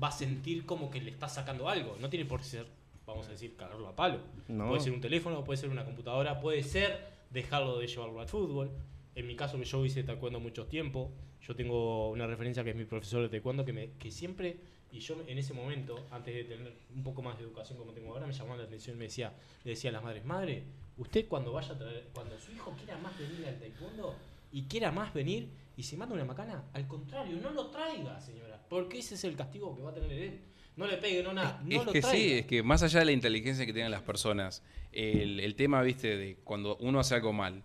va 0.03 0.09
a 0.09 0.12
sentir 0.12 0.66
como 0.66 0.91
que 0.91 1.01
le 1.01 1.11
está 1.11 1.28
sacando 1.28 1.68
algo. 1.68 1.97
No 2.01 2.09
tiene 2.11 2.24
por 2.26 2.41
qué 2.41 2.47
ser, 2.47 2.66
vamos 3.07 3.26
a 3.28 3.30
decir, 3.30 3.57
cagarlo 3.57 3.89
a 3.89 3.97
palo. 3.97 4.18
No. 4.49 4.68
Puede 4.68 4.80
ser 4.82 4.93
un 4.93 5.01
teléfono, 5.01 5.43
puede 5.45 5.57
ser 5.59 5.70
una 5.70 5.84
computadora, 5.84 6.41
puede 6.41 6.62
ser 6.62 7.14
dejarlo 7.30 7.78
de 7.78 7.87
llevarlo 7.87 8.20
al 8.20 8.28
fútbol. 8.28 8.70
En 9.17 9.27
mi 9.27 9.35
caso, 9.35 9.59
que 9.59 9.64
yo 9.64 9.83
hice 9.85 10.05
taekwondo 10.05 10.41
mucho 10.41 10.67
tiempo, 10.67 11.11
yo 11.41 11.57
tengo 11.57 12.11
una 12.11 12.27
referencia 12.27 12.62
que 12.62 12.71
es 12.71 12.77
mi 12.77 12.85
profesor 12.85 13.23
de 13.23 13.31
taekwondo 13.31 13.64
que, 13.64 13.73
me, 13.73 13.93
que 13.93 14.11
siempre, 14.11 14.59
y 14.93 15.01
yo 15.01 15.17
en 15.27 15.39
ese 15.39 15.55
momento, 15.55 16.07
antes 16.11 16.35
de 16.35 16.45
tener 16.45 16.71
un 16.95 17.03
poco 17.03 17.23
más 17.23 17.39
de 17.39 17.45
educación 17.45 17.79
como 17.79 17.93
tengo 17.93 18.12
ahora, 18.12 18.27
me 18.27 18.35
llamaba 18.35 18.59
la 18.59 18.64
atención 18.64 18.97
y 18.97 18.99
me 18.99 19.05
decía, 19.07 19.33
le 19.64 19.71
decía 19.71 19.89
a 19.89 19.95
las 19.95 20.05
madres, 20.05 20.23
madre, 20.27 20.64
usted 20.99 21.27
cuando 21.29 21.51
vaya 21.51 21.73
a 21.73 21.79
traer, 21.79 22.09
cuando 22.12 22.39
su 22.39 22.53
hijo 22.53 22.75
quiera 22.77 22.99
más 22.99 23.19
venir 23.19 23.47
al 23.47 23.59
taekwondo 23.59 24.14
y 24.53 24.62
quiera 24.64 24.93
más 24.93 25.14
venir 25.14 25.49
y 25.79 25.83
se 25.83 25.97
manda 25.97 26.14
una 26.14 26.27
macana, 26.27 26.64
al 26.75 26.87
contrario, 26.87 27.39
no 27.43 27.51
lo 27.53 27.69
traiga, 27.69 28.21
señora, 28.21 28.62
porque 28.69 28.99
ese 28.99 29.14
es 29.14 29.25
el 29.25 29.35
castigo 29.35 29.75
que 29.75 29.83
va 29.83 29.91
a 29.93 29.95
tener 29.95 30.12
él. 30.12 30.41
No 30.77 30.87
le 30.87 30.99
pegue, 30.99 31.23
no 31.23 31.33
nada, 31.33 31.59
no 31.64 31.81
es 31.81 31.87
lo 31.87 31.93
que 31.93 32.03
traiga. 32.03 32.19
sí, 32.19 32.33
es 32.35 32.45
que 32.45 32.62
más 32.62 32.83
allá 32.83 32.99
de 32.99 33.07
la 33.07 33.12
inteligencia 33.12 33.64
que 33.64 33.73
tienen 33.73 33.91
las 33.91 34.03
personas, 34.03 34.62
el, 34.93 35.41
el 35.41 35.55
tema, 35.55 35.81
viste, 35.81 36.19
de 36.19 36.37
cuando 36.45 36.77
uno 36.81 37.01
hace 37.01 37.14
algo 37.14 37.33
mal, 37.33 37.64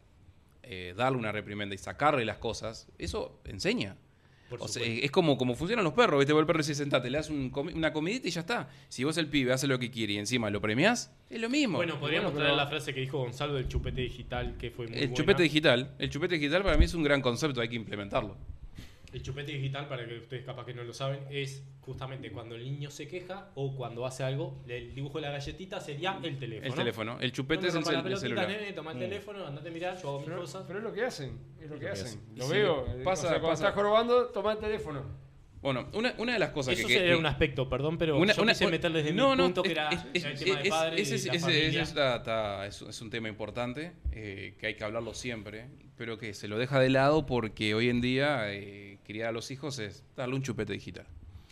eh, 0.74 0.93
darle 0.95 1.17
una 1.17 1.32
reprimenda 1.34 1.76
y 1.76 1.78
sacarle 1.78 2.24
las 2.24 2.38
cosas, 2.38 2.88
eso 2.97 3.41
enseña. 3.43 3.97
O 4.59 4.67
sea, 4.67 4.84
es 4.86 5.09
como, 5.11 5.38
como 5.38 5.55
funcionan 5.55 5.84
los 5.86 5.93
perros, 5.93 6.19
¿viste? 6.19 6.34
Vos 6.34 6.41
el 6.41 6.45
perro 6.45 6.57
dice 6.59 6.76
sentate, 6.76 7.09
le 7.09 7.17
das 7.17 7.30
un 7.30 7.51
comi- 7.51 7.74
una 7.74 7.93
comidita 7.93 8.28
y 8.28 8.32
ya 8.32 8.41
está. 8.41 8.69
Si 8.89 9.03
vos 9.05 9.17
el 9.17 9.28
pibe 9.28 9.53
hace 9.53 9.65
lo 9.67 9.80
que 9.80 9.89
quiere 9.91 10.13
y 10.13 10.17
encima 10.17 10.49
lo 10.49 10.59
premiás, 10.59 11.13
es 11.30 11.39
lo 11.39 11.49
mismo. 11.49 11.78
Bueno, 11.78 11.99
podríamos 11.99 12.32
Bueno, 12.34 12.39
traer 12.45 12.55
pero- 12.57 12.63
la 12.63 12.67
frase 12.69 12.93
que 12.93 12.99
dijo 12.99 13.17
Gonzalo 13.19 13.53
del 13.53 13.67
chupete 13.69 14.01
digital, 14.01 14.57
que 14.57 14.69
fue 14.72 14.88
muy 14.88 14.95
el 14.95 14.99
buena. 15.07 15.13
chupete 15.15 15.43
digital, 15.43 15.95
el 15.99 16.09
chupete 16.09 16.36
digital 16.36 16.63
para 16.63 16.76
mí 16.78 16.84
es 16.86 16.93
un 16.93 17.03
gran 17.03 17.22
concepto, 17.22 17.61
hay 17.61 17.69
que 17.69 17.76
implementarlo. 17.78 18.36
El 19.14 19.22
chupete 19.22 19.51
digital, 19.51 19.88
para 19.89 20.07
que 20.07 20.20
ustedes 20.20 20.45
capaz 20.45 20.66
que 20.66 20.74
no 20.74 20.84
lo 20.84 20.93
saben, 20.93 21.20
es 21.30 21.64
justamente 21.82 22.32
cuando 22.32 22.55
el 22.55 22.64
niño 22.64 22.89
se 22.89 23.07
queja 23.09 23.49
o 23.55 23.76
cuando 23.76 24.05
hace 24.05 24.24
algo, 24.24 24.64
el 24.68 24.95
dibujo 24.95 25.18
de 25.18 25.24
la 25.24 25.32
galletita 25.32 25.82
sería 25.82 26.18
el 26.24 26.39
teléfono. 26.39 26.68
El 26.68 26.74
teléfono, 26.76 27.18
el 27.20 27.32
chupete 27.34 27.68
es 27.68 27.76
el, 27.76 27.84
cel- 27.84 27.95
el 27.97 28.03
pelotita, 28.03 28.20
celular. 28.22 28.47
nene, 28.47 28.72
toma 28.74 28.91
el 28.93 28.99
teléfono, 28.99 29.45
andate 29.45 29.68
a 29.68 29.72
mirar, 29.72 30.01
yo 30.01 30.07
hago 30.09 30.20
mis 30.20 30.28
Pero, 30.30 30.39
cosas. 30.41 30.64
pero 30.66 30.80
es 30.80 30.86
lo 30.86 30.93
que 30.93 31.03
hacen, 31.03 31.39
es 31.59 31.70
lo 31.70 31.76
que 31.78 31.86
que 31.86 31.89
hacen. 31.91 32.05
hacen. 32.07 32.22
Lo 32.38 32.45
Sí, 32.45 32.53
veo. 32.53 32.86
pasa- 33.03 33.28
o 33.28 33.30
sea, 33.32 33.39
cuando 33.39 33.47
pasa. 33.49 33.64
estás 33.68 33.74
jorobando, 33.76 34.26
toma 34.28 34.53
el 34.53 34.59
teléfono. 34.59 35.03
Bueno, 35.62 35.89
una, 35.93 36.16
una 36.18 36.34
de 36.34 36.39
las 36.39 36.49
cosas 36.51 36.74
Eso 36.80 36.88
que... 36.88 36.93
sería 36.95 37.12
que- 37.12 37.18
un 37.18 37.26
aspecto, 37.28 37.70
perdón, 37.70 37.97
pero 37.97 38.18
Una- 38.18 38.34
yo 38.34 38.41
una- 38.41 38.53
quise 38.53 38.66
meter 38.68 38.91
desde 38.91 39.14
no, 39.14 39.32
mi 39.32 39.38
no, 39.38 39.43
punto 39.43 39.62
que 39.64 39.70
es- 39.70 39.78
era 39.78 39.89
es- 39.89 40.26
el 40.26 40.32
es- 40.34 40.39
tema 40.43 40.55
de 40.55 40.64
es- 40.64 40.70
padres 40.70 40.99
ese 41.01 41.12
y 41.12 41.16
es- 41.18 41.26
la 41.28 41.34
ese- 41.34 41.41
familia. 41.45 41.70
ese 41.70 41.82
está- 41.91 42.16
está- 42.16 42.66
es, 42.66 42.82
es 42.82 43.01
un 43.01 43.09
tema 43.12 43.28
importante, 43.30 43.91
eh, 44.12 44.55
que 44.57 44.66
hay 44.68 44.76
que 44.76 44.84
hablarlo 44.84 45.14
siempre, 45.14 45.68
pero 45.97 46.18
que 46.18 46.34
se 46.34 46.47
lo 46.47 46.57
deja 46.57 46.80
de 46.80 46.89
lado 46.89 47.28
porque 47.28 47.76
hoy 47.76 47.89
en 47.89 48.01
día 48.01 48.51
eh, 48.51 48.90
criar 49.06 49.30
a 49.30 49.32
los 49.32 49.52
hijos 49.52 49.80
es 49.80 50.04
darle 50.16 50.36
un 50.36 50.41
chupete 50.43 50.74
digital. 50.74 51.06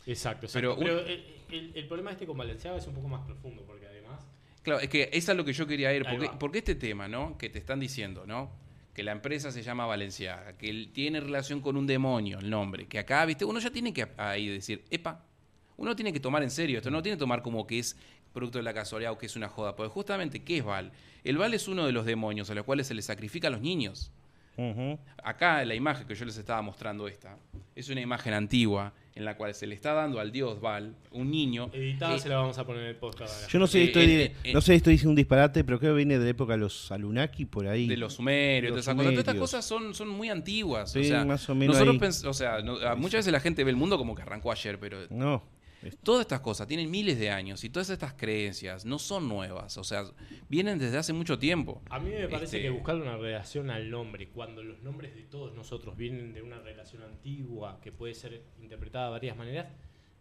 Exacto, 0.05 0.45
exacto. 0.47 0.75
Pero 0.75 0.77
Pero, 0.77 1.01
un- 1.01 1.07
el, 1.09 1.23
el- 1.51 1.71
el 1.75 1.87
problema 1.87 2.11
este 2.11 2.25
con 2.25 2.37
Valenciaga 2.37 2.77
es 2.77 2.87
un 2.87 2.93
poco 2.95 3.07
más 3.07 3.25
profundo, 3.25 3.63
porque 3.65 3.85
además... 3.87 4.19
Claro, 4.63 4.79
es 4.81 4.89
que 4.89 5.09
es 5.11 5.27
lo 5.29 5.45
que 5.45 5.53
yo 5.53 5.65
quería 5.67 5.93
ir, 5.93 6.03
porque, 6.09 6.29
porque 6.39 6.57
este 6.59 6.75
tema, 6.75 7.07
¿no? 7.07 7.37
Que 7.37 7.49
te 7.49 7.59
están 7.59 7.79
diciendo, 7.79 8.25
¿no? 8.25 8.51
que 8.93 9.03
la 9.03 9.13
empresa 9.13 9.49
se 9.49 9.63
llama 9.63 9.85
Valenciaga, 9.85 10.57
que 10.57 10.69
él 10.69 10.89
tiene 10.91 11.21
relación 11.21 11.61
con 11.61 11.77
un 11.77 11.87
demonio, 11.87 12.39
el 12.39 12.49
nombre, 12.49 12.85
que 12.87 12.99
acá, 12.99 13.25
viste, 13.25 13.45
uno 13.45 13.59
ya 13.59 13.69
tiene 13.71 13.93
que 13.93 14.07
ahí 14.17 14.49
decir, 14.49 14.83
epa, 14.89 15.23
uno 15.77 15.95
tiene 15.95 16.11
que 16.11 16.19
tomar 16.19 16.43
en 16.43 16.49
serio 16.51 16.79
esto, 16.79 16.91
no 16.91 17.01
tiene 17.01 17.15
que 17.15 17.19
tomar 17.19 17.41
como 17.41 17.65
que 17.65 17.79
es 17.79 17.95
producto 18.33 18.57
de 18.57 18.63
la 18.63 18.73
casualidad 18.73 19.13
o 19.13 19.17
que 19.17 19.27
es 19.27 19.37
una 19.37 19.47
joda, 19.47 19.73
porque 19.77 19.89
justamente, 19.93 20.43
¿qué 20.43 20.57
es 20.57 20.65
Val? 20.65 20.91
El 21.23 21.37
Val 21.37 21.53
es 21.53 21.69
uno 21.69 21.85
de 21.85 21.93
los 21.93 22.05
demonios 22.05 22.49
a 22.49 22.55
los 22.55 22.65
cuales 22.65 22.87
se 22.87 22.93
le 22.93 23.01
sacrifica 23.01 23.47
a 23.47 23.51
los 23.51 23.61
niños. 23.61 24.11
Acá 25.23 25.63
la 25.65 25.75
imagen 25.75 26.07
que 26.07 26.15
yo 26.15 26.25
les 26.25 26.37
estaba 26.37 26.61
mostrando 26.61 27.07
esta, 27.07 27.37
es 27.75 27.89
una 27.89 28.01
imagen 28.01 28.33
antigua 28.33 28.93
en 29.15 29.25
la 29.25 29.35
cual 29.35 29.53
se 29.53 29.67
le 29.67 29.75
está 29.75 29.93
dando 29.93 30.19
al 30.19 30.31
dios 30.31 30.61
Val, 30.61 30.95
un 31.11 31.29
niño. 31.29 31.69
Editada 31.73 32.15
eh, 32.15 32.19
se 32.19 32.29
la 32.29 32.37
vamos 32.37 32.57
a 32.57 32.65
poner 32.65 32.83
en 32.83 32.89
el 32.89 32.95
podcast. 32.95 33.49
Yo 33.49 33.59
no 33.59 33.67
sé, 33.67 33.81
Eh, 33.81 33.83
estoy, 33.85 34.03
eh, 34.05 34.35
eh, 34.45 34.53
no 34.53 34.61
sé, 34.61 34.75
estoy 34.75 34.93
diciendo 34.93 35.09
un 35.11 35.15
disparate, 35.17 35.63
pero 35.65 35.77
creo 35.79 35.91
que 35.91 35.97
viene 35.97 36.17
de 36.17 36.23
la 36.25 36.29
época 36.31 36.53
de 36.53 36.59
los 36.59 36.91
Anunnaki 36.91 37.45
por 37.45 37.67
ahí. 37.67 37.87
de 37.87 37.97
los 37.97 38.13
sumerios, 38.13 38.71
Los 38.75 38.85
cosas. 38.85 38.95
Todas 38.95 39.11
estas 39.11 39.25
sumerios. 39.25 39.41
cosas 39.51 39.65
son, 39.65 39.93
son 39.93 40.07
muy 40.09 40.29
antiguas. 40.29 40.91
Sí, 40.91 40.99
o 40.99 41.03
sea, 41.03 41.25
más 41.25 41.49
o 41.49 41.55
menos 41.55 41.77
nosotros 41.79 42.23
o 42.25 42.33
sea, 42.33 42.61
no- 42.61 42.77
muchas 42.95 43.19
veces 43.19 43.33
la 43.33 43.39
gente 43.41 43.63
ve 43.63 43.71
el 43.71 43.77
mundo 43.77 43.97
como 43.97 44.15
que 44.15 44.21
arrancó 44.21 44.51
ayer, 44.51 44.79
pero 44.79 44.97
No. 45.09 45.43
Todas 46.03 46.21
estas 46.21 46.41
cosas 46.41 46.67
tienen 46.67 46.89
miles 46.91 47.17
de 47.19 47.29
años 47.29 47.63
y 47.63 47.69
todas 47.69 47.89
estas 47.89 48.13
creencias 48.13 48.85
no 48.85 48.99
son 48.99 49.27
nuevas. 49.27 49.77
O 49.77 49.83
sea, 49.83 50.03
vienen 50.49 50.77
desde 50.79 50.97
hace 50.97 51.13
mucho 51.13 51.39
tiempo. 51.39 51.81
A 51.89 51.99
mí 51.99 52.09
me 52.09 52.27
parece 52.27 52.57
Este- 52.57 52.61
que 52.63 52.69
buscarle 52.69 53.03
una 53.03 53.17
relación 53.17 53.69
al 53.69 53.89
nombre, 53.89 54.29
cuando 54.29 54.63
los 54.63 54.81
nombres 54.81 55.15
de 55.15 55.23
todos 55.23 55.53
nosotros 55.55 55.95
vienen 55.95 56.33
de 56.33 56.41
una 56.41 56.59
relación 56.59 57.03
antigua 57.03 57.79
que 57.81 57.91
puede 57.91 58.13
ser 58.13 58.43
interpretada 58.61 59.05
de 59.05 59.11
varias 59.11 59.37
maneras, 59.37 59.67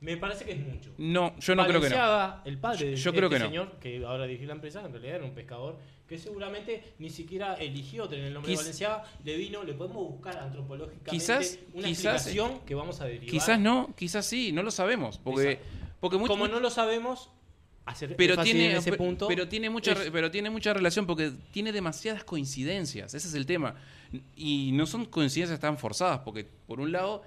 me 0.00 0.16
parece 0.16 0.44
que 0.44 0.52
es 0.52 0.60
mucho. 0.60 0.90
No, 0.98 1.36
yo 1.38 1.54
no 1.56 1.66
creo 1.66 1.80
que 1.80 1.90
no. 1.90 2.40
El 2.44 2.58
padre 2.58 2.90
de 2.90 2.96
Yo 2.96 3.12
creo 3.12 3.24
este 3.24 3.36
que 3.36 3.40
no. 3.40 3.46
señor 3.48 3.72
que 3.80 4.04
ahora 4.04 4.26
dirige 4.26 4.46
la 4.46 4.52
empresa, 4.54 4.80
en 4.84 4.92
realidad 4.92 5.16
era 5.16 5.24
un 5.24 5.32
pescador 5.34 5.76
que 6.08 6.18
seguramente 6.18 6.94
ni 6.98 7.10
siquiera 7.10 7.54
eligió 7.54 8.08
tener 8.08 8.26
el 8.26 8.34
nombre 8.34 8.50
Quiz- 8.52 8.56
de 8.58 8.62
Valenciaga, 8.62 9.04
le 9.24 9.36
vino, 9.36 9.62
le 9.64 9.74
podemos 9.74 10.08
buscar 10.08 10.36
antropológicamente 10.38 11.10
Quizás- 11.10 11.58
una 11.74 11.88
quizás- 11.88 12.14
explicación 12.26 12.60
que 12.60 12.74
vamos 12.74 13.00
a 13.00 13.04
derivar. 13.06 13.28
Quizás 13.28 13.58
no, 13.60 13.92
quizás 13.96 14.24
sí, 14.24 14.52
no 14.52 14.62
lo 14.62 14.70
sabemos. 14.70 15.18
Porque, 15.18 15.52
Exacto. 15.52 15.68
porque 16.00 16.16
mucho- 16.16 16.32
Como 16.32 16.48
no 16.48 16.60
lo 16.60 16.70
sabemos, 16.70 17.28
hacer 17.84 18.14
pero 18.16 18.36
tiene, 18.42 18.70
en 18.72 18.76
ese 18.78 18.92
punto. 18.92 19.26
pero 19.28 19.48
tiene 19.48 19.68
mucha 19.70 19.92
es- 19.92 20.10
pero 20.10 20.30
tiene 20.30 20.48
mucha 20.50 20.72
relación 20.74 21.06
porque 21.06 21.32
tiene 21.52 21.72
demasiadas 21.72 22.22
coincidencias 22.22 23.14
ese 23.14 23.28
es 23.28 23.34
el 23.34 23.46
tema 23.46 23.76
y 24.36 24.72
no 24.72 24.84
son 24.86 25.06
coincidencias 25.06 25.58
tan 25.58 25.78
forzadas 25.78 26.20
porque 26.20 26.44
por 26.66 26.80
un 26.80 26.92
lado 26.92 27.22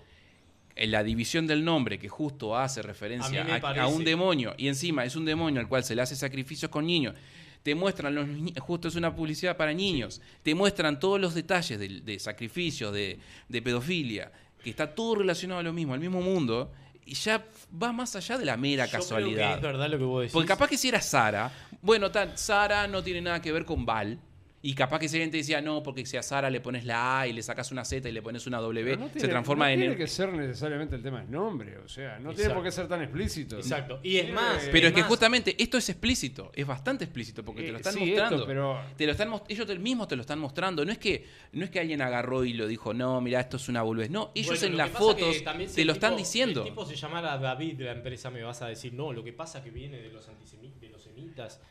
en 0.76 0.92
la 0.92 1.04
división 1.04 1.48
del 1.48 1.64
nombre 1.64 2.00
que 2.00 2.10
justo 2.10 2.58
hace 2.58 2.82
referencia 2.82 3.46
A 3.80 3.88
un 3.88 4.04
demonio 4.04 4.54
y 4.58 4.68
encima 4.68 5.06
es 5.06 5.16
un 5.16 5.26
demonio 5.26 5.60
al 5.60 5.68
cual 5.68 5.84
se 5.84 5.96
le 5.96 6.02
hace 6.02 6.16
sacrificios 6.16 6.72
con 6.72 6.86
niños 6.86 7.16
te 7.64 7.76
muestran 7.76 8.16
los 8.16 8.28
justo 8.60 8.88
es 8.88 8.96
una 8.96 9.16
publicidad 9.16 9.56
para 9.56 9.74
niños 9.74 10.22
te 10.42 10.56
muestran 10.56 11.00
todos 11.00 11.20
los 11.20 11.34
detalles 11.34 11.80
de, 11.80 12.02
de 12.02 12.20
sacrificios 12.20 12.94
de, 12.94 13.20
de 13.48 13.62
pedofilia 13.62 14.32
que 14.64 14.70
está 14.70 14.96
todo 14.96 15.16
relacionado 15.16 15.60
a 15.60 15.64
lo 15.64 15.74
mismo 15.74 15.94
al 15.94 16.00
mismo 16.00 16.22
mundo 16.22 16.72
y 17.06 17.14
ya 17.16 17.44
va 17.82 17.92
más 17.92 18.16
allá 18.16 18.38
de 18.38 18.46
la 18.46 18.58
mera 18.58 18.86
yo 18.86 18.92
creo 18.92 19.02
que 19.02 19.08
casualidad 19.08 19.56
es 19.56 19.62
verdad 19.62 19.90
lo 19.90 19.98
que 19.98 20.04
vos 20.04 20.22
decís. 20.22 20.34
porque 20.34 20.48
capaz 20.48 20.68
que 20.68 20.78
si 20.78 20.88
era 20.88 21.02
Sara, 21.02 21.52
bueno, 21.82 22.12
tal, 22.12 22.38
Sara 22.38 22.88
no 22.88 23.04
tiene 23.04 23.22
nada 23.22 23.42
que 23.42 23.52
ver 23.52 23.66
con 23.66 23.86
Val. 23.86 24.20
Y 24.64 24.76
capaz 24.76 25.00
que 25.00 25.10
si 25.10 25.16
alguien 25.16 25.32
te 25.32 25.38
decía, 25.38 25.60
no, 25.60 25.82
porque 25.82 26.06
si 26.06 26.18
a 26.18 26.22
Sara 26.24 26.50
le 26.52 26.62
pones 26.62 26.86
la 26.86 27.22
A 27.22 27.28
y 27.28 27.34
le 27.34 27.42
sacas 27.42 27.72
una 27.72 27.84
Z 27.84 28.08
y 28.08 28.12
le 28.12 28.22
pones 28.22 28.46
una 28.46 28.60
W, 28.60 28.96
no 28.98 29.08
se 29.08 29.14
tiene- 29.14 29.30
transforma 29.30 29.66
no 29.66 29.72
en... 29.72 29.80
tiene 29.80 29.96
que 29.96 30.06
ser 30.08 30.32
necesariamente 30.34 30.96
el 30.96 31.02
tema 31.02 31.22
del 31.22 31.32
nombre, 31.32 31.78
o 31.80 31.88
sea, 31.90 32.20
no 32.20 32.32
tiene 32.34 32.54
por 32.54 32.64
qué 32.64 32.72
ser 32.72 32.88
tan 32.88 33.02
explícito. 33.02 33.58
Exacto. 33.58 34.00
Y 34.04 34.18
es 34.18 34.32
más. 34.32 34.70
Pero 34.72 34.88
es 34.90 34.94
que 34.94 35.00
más, 35.02 35.10
justamente 35.10 35.56
esto 35.58 35.78
es 35.80 35.90
explícito, 35.90 36.52
es 36.54 36.68
bastante 36.68 37.06
explícito 37.06 37.44
porque 37.44 37.64
te 37.64 37.70
lo 37.72 37.78
Eh, 37.78 37.82
están 37.82 37.94
sí, 37.94 38.00
mostrando. 38.02 38.36
esto, 38.36 38.48
pero 38.48 38.80
Te 38.96 39.06
lo 39.08 39.12
están 39.14 39.34
ellos 39.50 39.66
te- 39.66 39.80
mismos 39.80 40.08
te 40.08 40.16
lo 40.16 40.22
están 40.22 40.38
mostrando. 40.38 40.86
No 40.86 40.92
es 40.92 41.00
que 41.00 41.26
no 41.54 41.64
es 41.66 41.72
que 41.72 41.80
alguien 41.80 42.02
agarró 42.04 42.46
y 42.46 42.54
lo 42.54 42.68
dijo, 42.68 42.94
no, 42.94 43.20
mira, 43.20 43.40
esto 43.40 43.58
es 43.58 43.68
una 43.68 43.82
boludez. 43.82 44.12
No, 44.12 44.32
ellos 44.36 44.60
Bueno, 44.60 44.66
en 44.74 44.78
las 44.78 44.90
fotos 44.92 45.44
te 45.76 45.82
el 45.82 45.88
lo 45.88 45.94
están 45.94 46.16
diciendo. 46.16 46.62
Si 46.62 46.68
el 46.70 46.74
tipo 46.76 46.86
se 46.86 46.96
llamara 46.96 47.36
David 47.40 47.78
de 47.78 47.86
la 47.86 47.94
empresa, 47.94 48.30
me 48.30 48.44
vas 48.44 48.62
a 48.62 48.68
decir, 48.68 48.94
no, 48.94 49.12
lo 49.12 49.24
que 49.24 49.34
pasa 49.34 49.64
que 49.64 49.72
viene 49.72 49.98
de 49.98 50.10
los 50.10 50.28
antisemitas, 50.30 51.01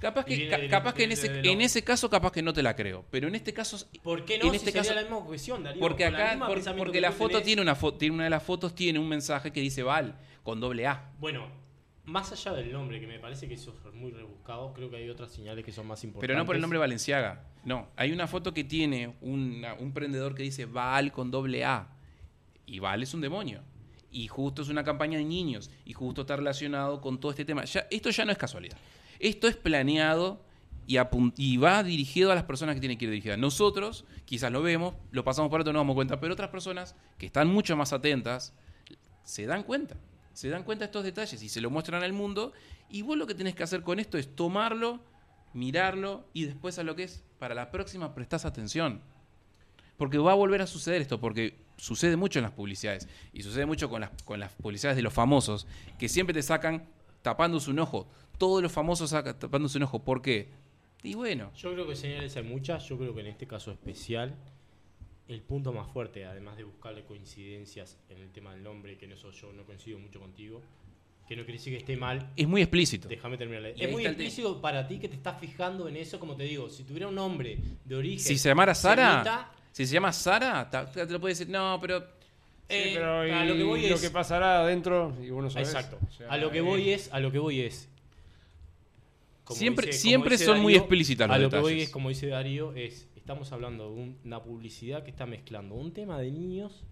Capaz 0.01 0.24
que, 0.24 0.48
ca- 0.48 0.68
capaz 0.68 0.94
que 0.94 1.05
en 1.05 1.12
ese, 1.12 1.28
los- 1.34 1.46
en 1.46 1.61
ese 1.61 1.82
caso, 1.84 2.09
capaz 2.11 2.32
que 2.32 2.42
no 2.42 2.53
te 2.53 2.62
la 2.62 2.74
creo. 2.76 3.05
Pero 3.11 3.28
en 3.28 3.34
este 3.34 3.53
caso, 3.53 3.78
¿Por 4.03 4.24
qué 4.24 4.38
no? 4.38 4.44
en 4.46 4.51
si 4.51 4.57
este 4.57 4.66
sería 4.72 4.82
caso- 4.82 4.94
la 4.94 5.03
misma 5.03 5.24
cuestión, 5.24 5.62
Darío. 5.62 5.80
Porque 5.80 6.11
la 6.11 6.16
acá, 6.32 6.38
por- 6.46 6.55
pensamiento 6.55 6.84
porque 6.84 6.98
que 6.98 7.01
la 7.01 7.12
foto 7.12 7.28
tenés. 7.30 7.44
tiene 7.44 7.62
una 7.62 7.74
foto, 7.74 7.98
tiene 7.98 8.14
una 8.14 8.24
de 8.24 8.30
las 8.30 8.42
fotos 8.42 8.74
tiene 8.74 8.98
un 8.98 9.09
mensaje 9.09 9.53
que 9.53 9.61
dice 9.61 9.82
Val 9.82 10.14
con 10.42 10.61
doble 10.61 10.86
A. 10.86 11.11
Bueno, 11.18 11.46
más 12.05 12.32
allá 12.32 12.53
del 12.55 12.72
nombre, 12.72 12.98
que 13.01 13.07
me 13.07 13.18
parece 13.18 13.46
que 13.46 13.55
eso 13.55 13.74
es 13.86 13.94
muy 13.94 14.11
rebuscado, 14.11 14.72
creo 14.72 14.90
que 14.90 14.96
hay 14.96 15.09
otras 15.09 15.30
señales 15.30 15.64
que 15.64 15.70
son 15.72 15.86
más 15.86 16.03
importantes. 16.03 16.26
Pero 16.26 16.38
no 16.38 16.44
por 16.46 16.57
el 16.57 16.61
nombre 16.62 16.78
Valenciaga. 16.78 17.44
No, 17.64 17.88
hay 17.96 18.11
una 18.12 18.26
foto 18.26 18.53
que 18.55 18.64
tiene 18.64 19.14
una- 19.20 19.74
un 19.74 19.92
prendedor 19.92 20.34
que 20.34 20.42
dice 20.42 20.64
Val 20.64 21.12
con 21.12 21.30
doble 21.30 21.64
A. 21.64 21.88
Y 22.66 22.78
Val 22.78 23.03
es 23.03 23.14
un 23.14 23.20
demonio. 23.20 23.62
Y 24.12 24.26
justo 24.26 24.62
es 24.62 24.68
una 24.68 24.82
campaña 24.82 25.18
de 25.18 25.24
niños. 25.24 25.70
Y 25.84 25.92
justo 25.92 26.22
está 26.22 26.34
relacionado 26.34 27.01
con 27.01 27.20
todo 27.20 27.30
este 27.30 27.44
tema. 27.44 27.64
Ya, 27.64 27.86
esto 27.92 28.11
ya 28.11 28.24
no 28.24 28.32
es 28.32 28.38
casualidad. 28.38 28.76
Esto 29.20 29.46
es 29.46 29.56
planeado 29.56 30.42
y, 31.36 31.56
va 31.56 31.82
dirigido 31.84 32.32
a 32.32 32.34
las 32.34 32.44
personas 32.44 32.74
que 32.74 32.80
tienen 32.80 32.98
que 32.98 33.04
ir 33.04 33.10
dirigidas. 33.10 33.38
Nosotros 33.38 34.04
quizás 34.24 34.50
lo 34.50 34.60
vemos, 34.62 34.94
lo 35.12 35.22
pasamos 35.22 35.50
por 35.50 35.60
alto, 35.60 35.72
no 35.72 35.78
nos 35.78 35.82
damos 35.82 35.94
cuenta. 35.94 36.18
Pero 36.18 36.32
otras 36.32 36.50
personas 36.50 36.96
que 37.16 37.26
están 37.26 37.46
mucho 37.48 37.76
más 37.76 37.92
atentas 37.92 38.52
se 39.22 39.46
dan 39.46 39.62
cuenta. 39.62 39.96
Se 40.32 40.48
dan 40.48 40.64
cuenta 40.64 40.84
de 40.84 40.86
estos 40.86 41.04
detalles 41.04 41.42
y 41.42 41.48
se 41.48 41.60
lo 41.60 41.70
muestran 41.70 42.02
al 42.02 42.12
mundo. 42.12 42.52
Y 42.88 43.02
vos 43.02 43.16
lo 43.16 43.26
que 43.26 43.34
tenés 43.34 43.54
que 43.54 43.62
hacer 43.62 43.82
con 43.82 44.00
esto 44.00 44.18
es 44.18 44.34
tomarlo, 44.34 45.00
mirarlo 45.52 46.24
y 46.32 46.44
después 46.44 46.78
a 46.78 46.82
lo 46.82 46.96
que 46.96 47.04
es. 47.04 47.22
Para 47.38 47.54
la 47.54 47.70
próxima 47.70 48.14
prestás 48.14 48.44
atención. 48.44 49.00
Porque 49.96 50.18
va 50.18 50.32
a 50.32 50.34
volver 50.34 50.62
a 50.62 50.66
suceder 50.66 51.02
esto, 51.02 51.20
porque 51.20 51.58
sucede 51.76 52.16
mucho 52.16 52.38
en 52.38 52.44
las 52.44 52.52
publicidades. 52.52 53.06
Y 53.32 53.42
sucede 53.42 53.66
mucho 53.66 53.88
con 53.88 54.00
las, 54.00 54.10
con 54.24 54.40
las 54.40 54.52
publicidades 54.54 54.96
de 54.96 55.02
los 55.02 55.12
famosos, 55.12 55.66
que 55.98 56.08
siempre 56.08 56.34
te 56.34 56.42
sacan 56.42 56.88
tapándose 57.22 57.70
un 57.70 57.78
ojo. 57.78 58.08
Todos 58.41 58.62
los 58.62 58.72
famosos 58.72 59.11
tapándose 59.11 59.76
un 59.76 59.84
ojo. 59.84 60.03
¿Por 60.03 60.22
qué? 60.22 60.49
Y 61.03 61.14
bueno, 61.14 61.53
Yo 61.55 61.74
creo 61.74 61.86
que 61.86 61.95
señales 61.95 62.34
hay 62.38 62.43
muchas, 62.43 62.88
yo 62.88 62.97
creo 62.97 63.14
que 63.14 63.20
en 63.20 63.26
este 63.26 63.47
caso 63.47 63.70
especial, 63.70 64.34
el 65.28 65.43
punto 65.43 65.74
más 65.74 65.91
fuerte, 65.93 66.24
además 66.24 66.57
de 66.57 66.64
buscarle 66.64 67.05
coincidencias 67.05 67.99
en 68.09 68.16
el 68.16 68.30
tema 68.30 68.55
del 68.55 68.62
nombre, 68.62 68.97
que 68.97 69.05
en 69.05 69.12
eso 69.12 69.30
yo 69.30 69.53
no 69.53 69.64
coincido 69.64 69.99
mucho 69.99 70.20
contigo, 70.20 70.62
que 71.28 71.36
no 71.36 71.43
quiere 71.43 71.59
decir 71.59 71.74
que 71.74 71.80
esté 71.80 71.99
mal, 71.99 72.30
es 72.34 72.49
muy 72.49 72.62
explícito. 72.62 73.09
déjame 73.09 73.36
terminar. 73.36 73.74
Y 73.76 73.84
Es 73.84 73.93
muy 73.93 74.07
explícito 74.07 74.59
para 74.59 74.88
ti 74.88 74.99
que 74.99 75.09
te 75.11 75.16
estás 75.16 75.38
fijando 75.38 75.86
en 75.86 75.97
eso, 75.97 76.18
como 76.18 76.34
te 76.34 76.45
digo, 76.45 76.70
si 76.70 76.84
tuviera 76.84 77.09
un 77.09 77.16
nombre 77.16 77.59
de 77.84 77.95
origen... 77.95 78.26
Si 78.26 78.38
se 78.38 78.49
llamara 78.49 78.74
Sara, 78.74 79.22
semita, 79.22 79.53
si 79.70 79.86
se 79.86 79.93
llama 79.93 80.14
Sara, 80.14 80.70
te 80.70 81.07
lo 81.12 81.20
puede 81.20 81.32
decir, 81.32 81.51
no, 81.51 81.78
pero 81.78 82.01
Sí, 82.70 82.76
eh, 82.76 82.93
pero 82.95 83.20
a 83.20 83.45
y 83.45 83.49
lo 83.49 83.55
que 83.57 83.62
voy 83.64 83.88
lo 83.88 83.97
es... 83.97 84.01
que 84.01 84.11
pasará 84.11 84.61
adentro 84.61 85.12
y 85.20 85.30
vos 85.30 85.43
no 85.43 85.51
sabés. 85.51 85.68
Exacto. 85.68 85.99
O 86.09 86.12
sea, 86.12 86.28
a 86.28 86.36
lo 86.36 86.53
que 86.53 86.59
eh, 86.59 86.62
voy 86.62 86.91
es, 86.91 87.12
a 87.12 87.18
lo 87.18 87.32
que 87.32 87.41
voy 87.41 87.62
es. 87.62 87.88
Como 89.51 89.59
Siempre- 89.59 89.86
dice- 89.88 89.98
siempre 89.98 90.38
son 90.38 90.61
muy 90.61 90.74
explícitas 90.74 91.28
los 91.28 91.36
A 91.36 91.38
lo 91.38 91.51
que 91.51 91.59
voy 91.59 91.72
detalles. 91.72 91.88
es, 91.88 91.92
como 91.92 92.09
dice 92.09 92.26
Darío, 92.28 92.72
es 92.74 93.09
estamos 93.16 93.53
hablando 93.53 93.84
de 93.92 94.01
un- 94.01 94.18
una 94.24 94.42
publicidad 94.42 95.03
que 95.05 95.11
está 95.11 95.26
mezclando 95.26 95.74
un 95.74 95.92
tema 95.92 96.18
de 96.18 96.30
niños, 96.32 96.84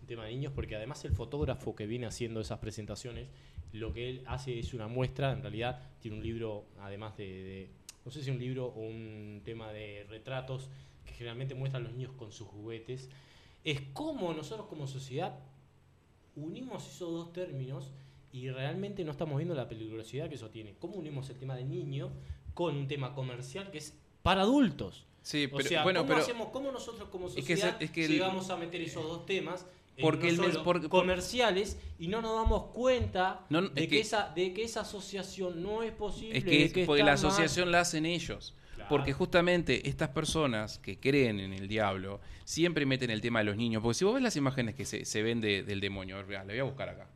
un 0.00 0.06
tema 0.06 0.24
de 0.26 0.32
niños, 0.32 0.52
porque 0.54 0.76
además 0.76 1.04
el 1.04 1.12
fotógrafo 1.12 1.74
que 1.74 1.86
viene 1.86 2.06
haciendo 2.06 2.40
esas 2.40 2.58
presentaciones, 2.60 3.28
lo 3.72 3.92
que 3.92 4.10
él 4.10 4.22
hace 4.26 4.58
es 4.58 4.74
una 4.74 4.86
muestra, 4.86 5.32
en 5.32 5.40
realidad 5.42 5.80
tiene 6.00 6.18
un 6.18 6.22
libro, 6.22 6.66
además 6.80 7.16
de, 7.16 7.24
de- 7.24 7.68
no 8.04 8.10
sé 8.10 8.22
si 8.22 8.30
un 8.30 8.38
libro 8.38 8.66
o 8.66 8.80
un 8.80 9.40
tema 9.44 9.72
de 9.72 10.04
retratos 10.08 10.68
que 11.06 11.14
generalmente 11.14 11.54
muestran 11.54 11.84
los 11.84 11.92
niños 11.92 12.12
con 12.18 12.30
sus 12.32 12.46
juguetes. 12.48 13.08
Es 13.64 13.80
como 13.92 14.34
nosotros 14.34 14.66
como 14.66 14.86
sociedad 14.86 15.38
unimos 16.36 16.86
esos 16.86 17.12
dos 17.12 17.32
términos 17.32 17.90
y 18.32 18.48
realmente 18.50 19.04
no 19.04 19.10
estamos 19.12 19.36
viendo 19.36 19.54
la 19.54 19.68
peligrosidad 19.68 20.28
que 20.28 20.36
eso 20.36 20.50
tiene. 20.50 20.74
¿Cómo 20.78 20.94
unimos 20.94 21.28
el 21.30 21.36
tema 21.38 21.54
de 21.56 21.64
niño 21.64 22.10
con 22.54 22.76
un 22.76 22.86
tema 22.88 23.14
comercial 23.14 23.70
que 23.70 23.78
es 23.78 23.94
para 24.22 24.42
adultos? 24.42 25.06
sí, 25.22 25.44
o 25.52 25.56
pero 25.56 25.68
sea, 25.68 25.82
bueno, 25.84 26.00
¿cómo, 26.00 26.08
pero 26.08 26.20
hacemos, 26.22 26.48
cómo 26.48 26.72
nosotros 26.72 27.08
como 27.10 27.28
Es 27.28 27.34
que 27.34 27.40
sociedad 27.56 27.76
ese- 27.76 27.84
es 27.84 27.90
que 27.92 28.04
el- 28.06 28.10
llegamos 28.12 28.50
a 28.50 28.56
meter 28.56 28.80
esos 28.80 29.04
dos 29.04 29.24
temas 29.26 29.66
en 29.96 30.02
Porque 30.02 30.28
el 30.30 30.38
mes- 30.40 30.56
porque- 30.58 30.88
comerciales 30.88 31.78
y 31.98 32.08
no 32.08 32.20
nos 32.22 32.34
damos 32.34 32.64
cuenta 32.72 33.44
No, 33.50 33.60
no, 33.60 33.68
de, 33.68 33.82
es 33.82 33.88
que, 33.88 33.96
que- 33.96 34.00
esa, 34.00 34.32
de 34.34 34.52
que 34.54 34.64
esa 34.64 34.80
asociación 34.80 35.62
no 35.62 35.82
es 35.82 35.92
posible? 35.92 36.38
es 36.38 36.44
que, 36.44 36.72
que 36.72 36.86
porque 36.86 37.00
la 37.02 37.12
mal. 37.12 37.14
asociación 37.14 37.70
la 37.70 37.80
hacen 37.80 38.04
ellos. 38.06 38.54
Claro. 38.74 38.88
Porque 38.88 39.12
justamente 39.12 39.86
estas 39.88 40.08
personas 40.08 40.78
que 40.78 40.98
creen 40.98 41.38
en 41.38 41.52
el 41.52 41.68
diablo 41.68 42.20
siempre 42.44 42.84
meten 42.86 43.10
el 43.10 43.20
tema 43.20 43.40
de 43.40 43.44
los 43.44 43.56
niños. 43.56 43.80
Porque 43.82 43.94
si 43.94 44.04
vos 44.04 44.14
ves 44.14 44.22
las 44.24 44.34
imágenes 44.36 44.74
que 44.74 44.84
se, 44.86 45.04
se 45.04 45.22
ven 45.22 45.40
de- 45.40 45.62
del 45.62 45.80
demonio, 45.80 46.16
a 46.16 46.22
ver, 46.22 46.40
le 46.46 46.54
voy 46.54 46.58
a 46.58 46.64
buscar 46.64 46.88
acá. 46.88 47.06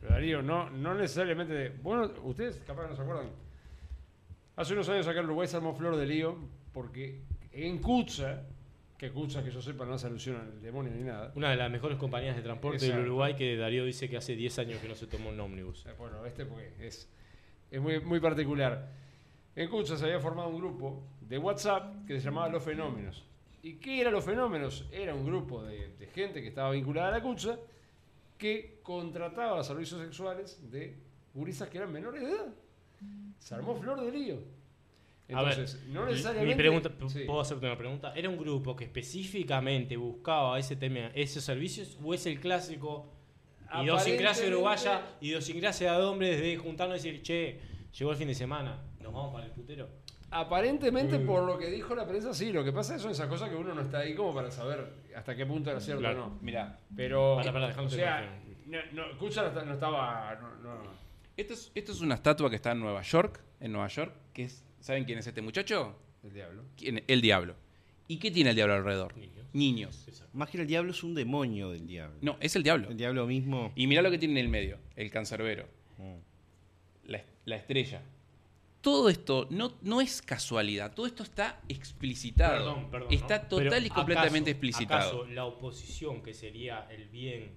Pero 0.00 0.12
Darío, 0.12 0.42
no, 0.42 0.70
no 0.70 0.94
necesariamente. 0.94 1.52
de- 1.54 1.68
Bueno, 1.70 2.10
ustedes 2.24 2.60
capaz 2.66 2.86
no 2.88 2.94
se 2.96 3.02
acuerdan. 3.02 3.30
Hace 4.56 4.72
unos 4.72 4.88
años 4.88 5.06
acá 5.06 5.20
en 5.20 5.26
Uruguay 5.26 5.46
se 5.48 5.56
armó 5.56 5.74
Flor 5.74 5.96
de 5.96 6.06
Lío 6.06 6.36
porque 6.72 7.20
en 7.52 7.78
Kutza, 7.78 8.42
que 8.96 9.10
Kutza 9.10 9.42
que 9.44 9.50
yo 9.50 9.62
sepa 9.62 9.84
no 9.84 9.94
hace 9.94 10.06
alusión 10.08 10.36
al 10.36 10.60
demonio 10.60 10.92
ni 10.94 11.02
nada. 11.04 11.32
Una 11.36 11.50
de 11.50 11.56
las 11.56 11.70
mejores 11.70 11.96
compañías 11.98 12.34
de 12.36 12.42
transporte 12.42 12.86
del. 12.86 13.00
Uruguay 13.06 13.34
que 13.34 13.56
Darío 13.56 13.84
dice 13.84 14.08
que 14.08 14.16
hace 14.16 14.34
10 14.34 14.58
años 14.58 14.80
que 14.80 14.88
no 14.88 14.94
se 14.94 15.06
tomó 15.06 15.30
un 15.30 15.38
ómnibus. 15.40 15.86
Eh, 15.86 15.90
Bueno, 15.98 16.24
este 16.26 16.44
porque 16.46 16.72
es, 16.80 17.08
es 17.70 17.80
muy, 17.80 18.00
muy 18.00 18.18
particular. 18.20 18.88
En 19.54 19.68
Kutza 19.68 19.96
se 19.96 20.04
había 20.04 20.20
formado 20.20 20.48
un 20.48 20.58
grupo 20.58 21.02
de 21.20 21.38
WhatsApp 21.38 22.06
que 22.06 22.14
se 22.18 22.24
llamaba 22.24 22.48
Los 22.48 22.62
Fenómenos. 22.62 23.24
¿Y 23.62 23.74
qué 23.74 24.00
eran 24.00 24.12
los 24.12 24.24
fenómenos? 24.24 24.88
Era 24.92 25.14
un 25.14 25.26
grupo 25.26 25.64
de, 25.64 25.88
de 25.98 26.06
gente 26.06 26.40
que 26.40 26.46
estaba 26.48 26.70
vinculada 26.70 27.08
a 27.08 27.10
la 27.18 27.22
CUTSA 27.22 27.58
que 28.38 28.80
contrataba 28.82 29.62
servicios 29.64 30.00
sexuales 30.00 30.70
de 30.70 30.96
gurisas 31.34 31.68
que 31.68 31.78
eran 31.78 31.92
menores 31.92 32.22
de 32.22 32.30
edad. 32.30 32.54
Se 33.38 33.54
armó 33.54 33.74
flor 33.76 34.00
de 34.00 34.10
lío. 34.10 34.38
Entonces, 35.28 35.74
a 35.74 35.78
ver, 35.78 35.88
no 35.90 36.06
necesariamente. 36.06 36.54
Mi 36.54 36.58
pregunta, 36.58 36.90
Sí. 37.08 37.24
¿Puedo 37.26 37.40
hacerte 37.40 37.66
una 37.66 37.76
pregunta? 37.76 38.14
¿Era 38.16 38.30
un 38.30 38.38
grupo 38.38 38.74
que 38.74 38.84
específicamente 38.84 39.96
buscaba 39.96 40.58
ese 40.58 40.74
tema, 40.76 41.10
esos 41.14 41.44
servicios 41.44 41.98
o 42.02 42.14
es 42.14 42.24
el 42.24 42.40
clásico 42.40 43.12
idiosincrasia 43.82 44.48
uruguaya, 44.48 45.02
idiosincrasia 45.20 45.92
de 45.92 46.02
hombres 46.02 46.40
de 46.40 46.56
juntarnos 46.56 47.04
y 47.04 47.10
decir, 47.10 47.22
che, 47.22 47.60
llegó 47.92 48.12
el 48.12 48.16
fin 48.16 48.28
de 48.28 48.34
semana, 48.34 48.82
nos 49.00 49.12
vamos 49.12 49.34
para 49.34 49.46
el 49.46 49.52
putero? 49.52 49.88
Aparentemente, 50.30 51.18
Mm. 51.18 51.26
por 51.26 51.42
lo 51.44 51.58
que 51.58 51.70
dijo 51.70 51.94
la 51.94 52.06
prensa, 52.06 52.34
sí. 52.34 52.52
Lo 52.52 52.62
que 52.62 52.72
pasa 52.72 52.94
es 52.94 52.98
que 52.98 53.02
son 53.04 53.12
esas 53.12 53.28
cosas 53.28 53.48
que 53.48 53.56
uno 53.56 53.74
no 53.74 53.80
está 53.80 54.00
ahí 54.00 54.14
como 54.14 54.34
para 54.34 54.50
saber 54.50 54.86
hasta 55.16 55.34
qué 55.34 55.46
punto 55.46 55.70
era 55.70 55.80
cierto 55.80 56.00
Claro. 56.00 56.24
o 56.24 56.28
no. 56.28 56.38
Mira, 56.42 56.78
Pero. 56.94 57.36
Para, 57.36 57.52
para, 57.52 57.82
o 57.82 57.88
sea, 57.88 58.38
no, 58.66 58.78
no, 58.92 59.72
estaba. 59.72 60.34
No, 60.62 60.74
no. 60.84 60.90
esto 61.36 61.54
es, 61.54 61.72
esto 61.74 61.92
es 61.92 62.00
una 62.00 62.14
estatua 62.16 62.50
que 62.50 62.56
está 62.56 62.72
en 62.72 62.80
Nueva 62.80 63.00
York, 63.02 63.40
en 63.60 63.72
Nueva 63.72 63.88
York, 63.88 64.12
que 64.34 64.44
es, 64.44 64.62
¿saben 64.80 65.04
quién 65.04 65.18
es 65.18 65.26
este 65.26 65.40
muchacho? 65.40 65.96
El 66.22 66.34
diablo. 66.34 66.62
¿Quién? 66.76 67.02
El 67.06 67.20
diablo. 67.22 67.54
¿Y 68.06 68.18
qué 68.18 68.30
tiene 68.30 68.50
el 68.50 68.56
diablo 68.56 68.74
alrededor? 68.74 69.16
Niños. 69.16 69.46
Niños. 69.54 70.04
Exacto. 70.08 70.36
Más 70.36 70.50
que 70.50 70.60
el 70.60 70.66
diablo 70.66 70.90
es 70.90 71.02
un 71.02 71.14
demonio 71.14 71.70
del 71.70 71.86
diablo. 71.86 72.16
No, 72.20 72.36
es 72.40 72.54
el 72.56 72.62
diablo. 72.62 72.90
El 72.90 72.96
diablo 72.98 73.26
mismo. 73.26 73.72
Y 73.76 73.86
mira 73.86 74.02
lo 74.02 74.10
que 74.10 74.18
tiene 74.18 74.38
en 74.40 74.46
el 74.46 74.50
medio, 74.50 74.78
el 74.96 75.10
cancerbero, 75.10 75.64
Mm. 75.98 76.14
la, 77.10 77.22
la 77.46 77.56
estrella. 77.56 78.02
Todo 78.80 79.08
esto 79.08 79.46
no, 79.50 79.72
no 79.82 80.00
es 80.00 80.22
casualidad, 80.22 80.94
todo 80.94 81.06
esto 81.06 81.22
está 81.24 81.60
explicitado. 81.68 82.58
Perdón, 82.58 82.90
perdón, 82.90 83.08
está 83.12 83.38
¿no? 83.42 83.48
total 83.48 83.68
Pero 83.70 83.86
y 83.86 83.90
completamente 83.90 84.50
¿acaso- 84.50 84.56
explicitado. 84.66 85.00
¿Acaso 85.22 85.26
la 85.26 85.44
oposición, 85.46 86.22
que 86.22 86.32
sería 86.32 86.86
el 86.90 87.08
bien, 87.08 87.50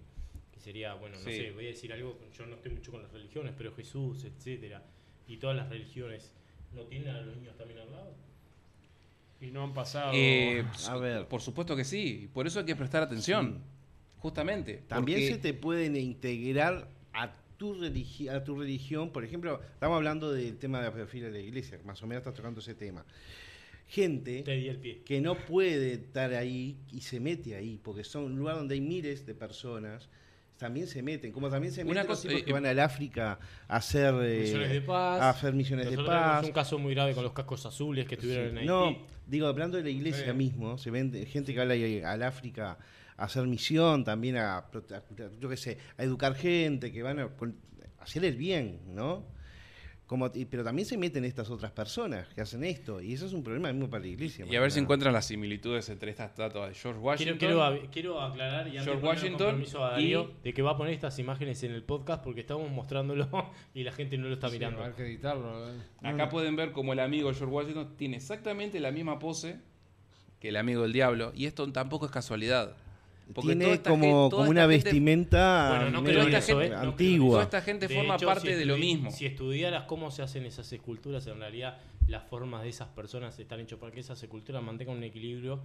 que 0.52 0.60
sería, 0.60 0.96
bueno, 0.96 1.18
no 1.18 1.24
Sí. 1.30 1.38
sé, 1.38 1.52
voy 1.52 1.66
a 1.66 1.70
decir 1.70 1.94
algo, 1.94 2.18
yo 2.36 2.46
no 2.48 2.56
estoy 2.56 2.72
mucho 2.72 2.92
con 2.92 3.04
las 3.04 3.12
religiones, 3.12 3.54
pero 3.58 3.74
Jesús, 3.76 4.24
etcétera, 4.26 4.84
y 5.28 5.38
todas 5.38 5.56
las 5.56 5.70
religiones, 5.70 6.34
¿no 6.74 6.82
tienen 6.84 7.10
a 7.16 7.22
los 7.22 7.36
niños 7.38 7.56
también 7.56 7.80
al 7.82 7.92
lado? 7.92 8.16
Y 9.40 9.48
no 9.52 9.64
han 9.64 9.74
pasado. 9.74 10.12
Eh, 10.14 10.64
A 10.88 10.98
ver. 10.98 11.28
Por 11.28 11.42
supuesto 11.42 11.76
que 11.76 11.84
sí, 11.84 12.30
por 12.34 12.46
eso 12.48 12.60
hay 12.60 12.66
que 12.66 12.76
prestar 12.76 13.04
atención. 13.04 13.60
Justamente. 14.20 14.84
También 14.88 15.20
porque- 15.20 15.34
se 15.34 15.40
te 15.40 15.54
pueden 15.56 15.96
integrar 15.96 16.88
a 17.14 17.34
tu, 17.62 17.76
religi- 17.76 18.28
a 18.28 18.44
tu 18.44 18.60
religión. 18.60 19.12
Por 19.12 19.24
ejemplo, 19.24 19.62
estamos 19.74 19.96
hablando 19.98 20.32
del 20.34 20.58
tema 20.58 20.80
de 20.80 20.86
la 20.88 20.94
pedofilia 20.94 21.28
de 21.28 21.34
la 21.34 21.40
iglesia, 21.46 21.80
más 21.86 22.02
o 22.02 22.08
menos 22.08 22.22
estás 22.22 22.34
tocando 22.34 22.60
ese 22.60 22.74
tema. 22.74 23.06
Gente 23.88 24.42
Te 24.42 24.54
di 24.56 24.68
el 24.70 24.78
pie. 24.78 25.02
que 25.06 25.22
no 25.22 25.36
puede 25.36 25.94
estar 25.94 26.34
ahí 26.34 26.78
y 26.92 27.02
se 27.02 27.20
mete 27.20 27.56
ahí, 27.56 27.80
porque 27.84 28.04
son 28.04 28.24
un 28.24 28.36
lugar 28.38 28.56
donde 28.56 28.74
hay 28.74 28.82
miles 28.82 29.26
de 29.28 29.36
personas, 29.36 30.10
también 30.58 30.88
se 30.88 31.04
meten, 31.04 31.32
como 31.32 31.50
también 31.50 31.72
se 31.72 31.82
Una 31.84 31.90
meten 31.94 32.08
los 32.08 32.18
cosa- 32.18 32.28
tipos 32.30 32.42
eh, 32.42 32.46
que 32.46 32.54
van 32.54 32.66
al 32.66 32.80
África 32.80 33.38
a 33.68 33.76
hacer, 33.76 34.14
eh, 34.24 34.40
Misiones 34.42 34.70
de 34.72 34.82
paz. 34.82 35.22
a 35.22 35.30
hacer 35.30 35.54
misiones 35.54 35.86
de 35.86 35.92
Nosotros 35.92 36.16
paz. 36.18 36.46
un 36.46 36.52
caso 36.54 36.80
muy 36.80 36.94
grave 36.96 37.14
con 37.14 37.24
los 37.24 37.34
cascos 37.34 37.66
azules 37.68 38.08
que 38.08 38.16
estuvieron 38.16 38.48
en 38.50 38.58
Haití. 38.58 38.68
No, 38.68 39.06
digo, 39.28 39.46
hablando 39.48 39.78
de 39.78 39.84
la 39.84 39.90
iglesia 39.92 40.32
Sí. 40.32 40.34
mismo, 40.34 40.78
se 40.80 40.90
ven 40.90 41.12
gente 41.28 41.54
que 41.54 41.60
habla 41.62 41.74
ahí 41.76 42.02
al 42.02 42.24
África 42.24 42.78
a 43.22 43.26
hacer 43.26 43.46
misión, 43.48 44.04
también 44.04 44.38
a, 44.38 44.58
a- 44.58 44.66
yo 45.40 45.50
qué 45.50 45.58
sé, 45.58 45.78
a 45.98 46.04
educar 46.04 46.36
gente, 46.36 46.92
que 46.92 47.04
van 47.04 47.20
a, 47.20 47.28
con- 47.30 47.56
a 48.00 48.04
hacer 48.04 48.26
el 48.26 48.36
bien, 48.36 48.80
¿no? 48.88 49.24
Como, 50.08 50.30
y- 50.34 50.44
pero 50.44 50.62
también 50.66 50.86
se 50.86 50.98
meten 50.98 51.24
estas 51.24 51.50
otras 51.50 51.72
personas 51.72 52.28
que 52.34 52.42
hacen 52.42 52.66
esto, 52.66 53.00
y 53.00 53.14
eso 53.14 53.26
es 53.26 53.32
un 53.32 53.44
problema 53.44 53.72
mismo 53.72 53.90
para 53.90 54.02
la 54.02 54.08
iglesia. 54.08 54.46
Y 54.46 54.56
a 54.58 54.60
ver 54.60 54.70
si 54.72 54.80
encuentran 54.80 55.14
las 55.14 55.26
similitudes 55.26 55.88
entre 55.88 56.12
estas 56.12 56.32
estatuas 56.32 56.68
de 56.68 56.76
George 56.76 57.00
Washington. 57.00 57.38
quiero, 57.38 57.80
quiero 57.92 58.22
aclarar 58.22 58.68
y 58.68 58.72
antes 58.72 58.84
George 58.84 59.06
Washington 59.08 59.64
a 59.78 59.80
Darío 59.92 60.24
y- 60.40 60.44
de 60.44 60.54
que 60.54 60.62
va 60.62 60.72
a 60.72 60.78
poner 60.78 60.94
estas 60.94 61.18
imágenes 61.20 61.64
en 61.64 61.72
el 61.72 61.84
podcast 61.84 62.22
porque 62.24 62.42
estamos 62.42 62.70
mostrándolo 62.72 63.30
y 63.74 63.84
la 63.84 63.94
gente 63.94 64.18
no 64.18 64.28
lo 64.28 64.34
está 64.34 64.50
Sí, 64.50 64.56
mirando. 64.56 64.96
que 64.98 65.04
editarlo. 65.04 65.70
eh. 65.70 65.78
Acá 66.04 66.28
pueden 66.28 66.58
ver 66.58 66.74
como 66.74 66.92
el 66.92 67.00
amigo 67.00 67.32
George 67.34 67.46
Washington 67.56 67.96
tiene 67.96 68.18
exactamente 68.18 68.82
la 68.82 68.92
misma 68.92 69.18
pose 69.18 69.60
que 70.42 70.50
el 70.50 70.58
amigo 70.58 70.82
del 70.82 70.92
diablo. 70.92 71.32
Y 71.36 71.46
esto 71.46 71.72
tampoco 71.72 72.06
es 72.08 72.12
casualidad. 72.12 72.76
Porque 73.34 73.56
Tiene 73.56 73.82
como, 73.82 74.30
como 74.30 74.50
una 74.50 74.62
gente- 74.68 74.84
vestimenta 74.84 75.70
Bueno, 75.70 75.90
no 75.92 76.02
medio 76.02 76.14
creo 76.20 76.28
en 76.28 76.34
esta 76.36 76.52
eso, 76.52 76.60
gente- 76.60 76.76
¿eh? 76.76 76.78
No 76.84 76.90
antigua. 76.92 77.30
Toda 77.32 77.44
esta 77.44 77.62
gente 77.62 77.88
De 77.88 77.96
forma 77.96 78.16
hecho, 78.16 78.26
parte 78.26 78.48
si 78.52 78.54
de 78.56 78.66
lo 78.66 78.78
mismo. 78.78 79.12
Si 79.12 79.26
estudiaras 79.26 79.84
cómo 79.84 80.12
se 80.12 80.22
hacen 80.22 80.46
esas 80.46 80.72
esculturas, 80.74 81.26
en 81.28 81.40
realidad 81.40 81.78
las 82.08 82.24
formas 82.28 82.64
de 82.64 82.70
esas 82.70 82.88
personas 82.90 83.38
están 83.40 83.60
hechas 83.60 83.80
para 83.80 83.92
que 83.92 84.00
esas 84.02 84.22
esculturas 84.22 84.62
mantengan 84.64 84.98
un 84.98 85.04
equilibrio 85.04 85.62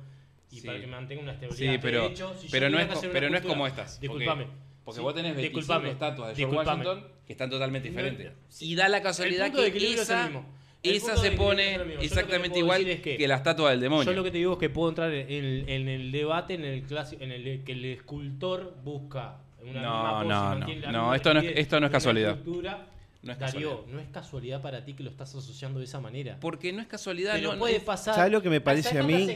y 0.51 0.60
Sí. 0.60 0.66
para 0.66 0.80
que 0.80 0.86
mantengan 0.86 1.24
una 1.24 1.32
Sí, 1.38 1.44
estabilidad. 1.44 1.72
De 1.72 1.78
pero, 1.80 2.06
hecho, 2.06 2.34
si 2.38 2.47
yo 2.47 2.52
pero, 2.52 2.70
no 2.70 2.78
es, 2.78 2.88
pero 3.12 3.30
no 3.30 3.36
es 3.36 3.43
como 3.44 3.66
estas. 3.66 4.01
Disculpame. 4.01 4.47
Porque 4.84 4.98
Sí, 4.98 5.02
vos 5.02 5.14
tenés 5.16 5.34
25 5.34 5.59
disculpame, 5.59 5.90
estatuas 5.90 6.28
de 6.28 6.34
George. 6.36 6.56
Washington 6.56 7.05
que 7.26 7.32
están 7.32 7.51
totalmente 7.51 7.88
diferentes. 7.88 8.32
y 8.60 8.76
da 8.76 8.88
la 8.88 8.98
El 8.98 9.02
casualidad 9.02 9.47
de 9.51 9.72
que 9.72 9.76
es 9.94 10.09
el 10.10 10.24
mismo. 10.26 10.47
Esa 10.82 11.16
se 11.16 11.32
pone 11.32 11.74
exactamente 12.01 12.59
igual 12.61 12.86
es 12.86 13.01
que, 13.01 13.16
que 13.16 13.27
la 13.28 13.36
estatua 13.36 13.70
del 13.70 13.81
demonio. 13.81 14.05
Yo 14.05 14.12
lo 14.16 14.23
que 14.23 14.31
te 14.31 14.39
digo 14.39 14.53
es 14.53 14.59
que 14.59 14.70
puedo 14.70 14.89
entrar 14.90 15.12
en, 15.12 15.69
en 15.69 15.89
el 15.89 16.12
debate 16.12 16.55
en 16.55 16.65
el 16.65 16.82
clásico, 16.82 17.23
en 17.24 17.32
el 17.32 17.65
que 17.65 17.73
el 17.73 17.85
escultor 17.86 18.77
busca 18.85 19.39
una 19.62 19.82
No, 19.82 20.20
misma 20.23 20.23
pose, 20.23 20.28
no, 20.28 20.82
no. 20.86 20.93
No, 20.93 21.15
esto 21.15 21.35
no 21.35 21.40
es- 21.40 21.53
esto 21.57 21.81
no 21.81 21.86
es 21.86 21.93
casualidad. 21.93 22.39
No 23.27 23.32
es 23.32 23.39
Darío, 23.39 23.69
casualidad. 23.70 23.94
no 23.94 24.01
es 24.01 24.09
casualidad 24.09 24.62
para 24.62 24.85
ti 24.85 24.94
que 24.94 25.03
lo 25.03 25.11
estás 25.11 25.35
asociando 25.35 25.78
de 25.81 25.85
esa 25.85 26.01
manera. 26.01 26.39
Porque 26.40 26.73
no 26.73 26.81
es 26.81 26.86
casualidad. 26.86 27.35
Pero 27.35 27.53
no, 27.55 27.59
puede 27.59 27.77
es- 27.77 27.82
pasar. 27.82 28.15
¿Sabes 28.15 28.32
lo 28.32 28.40
que 28.43 28.48
me 28.51 28.61
parece 28.61 28.90
¿Sabes 28.90 29.05
a 29.05 29.07
mí? 29.07 29.31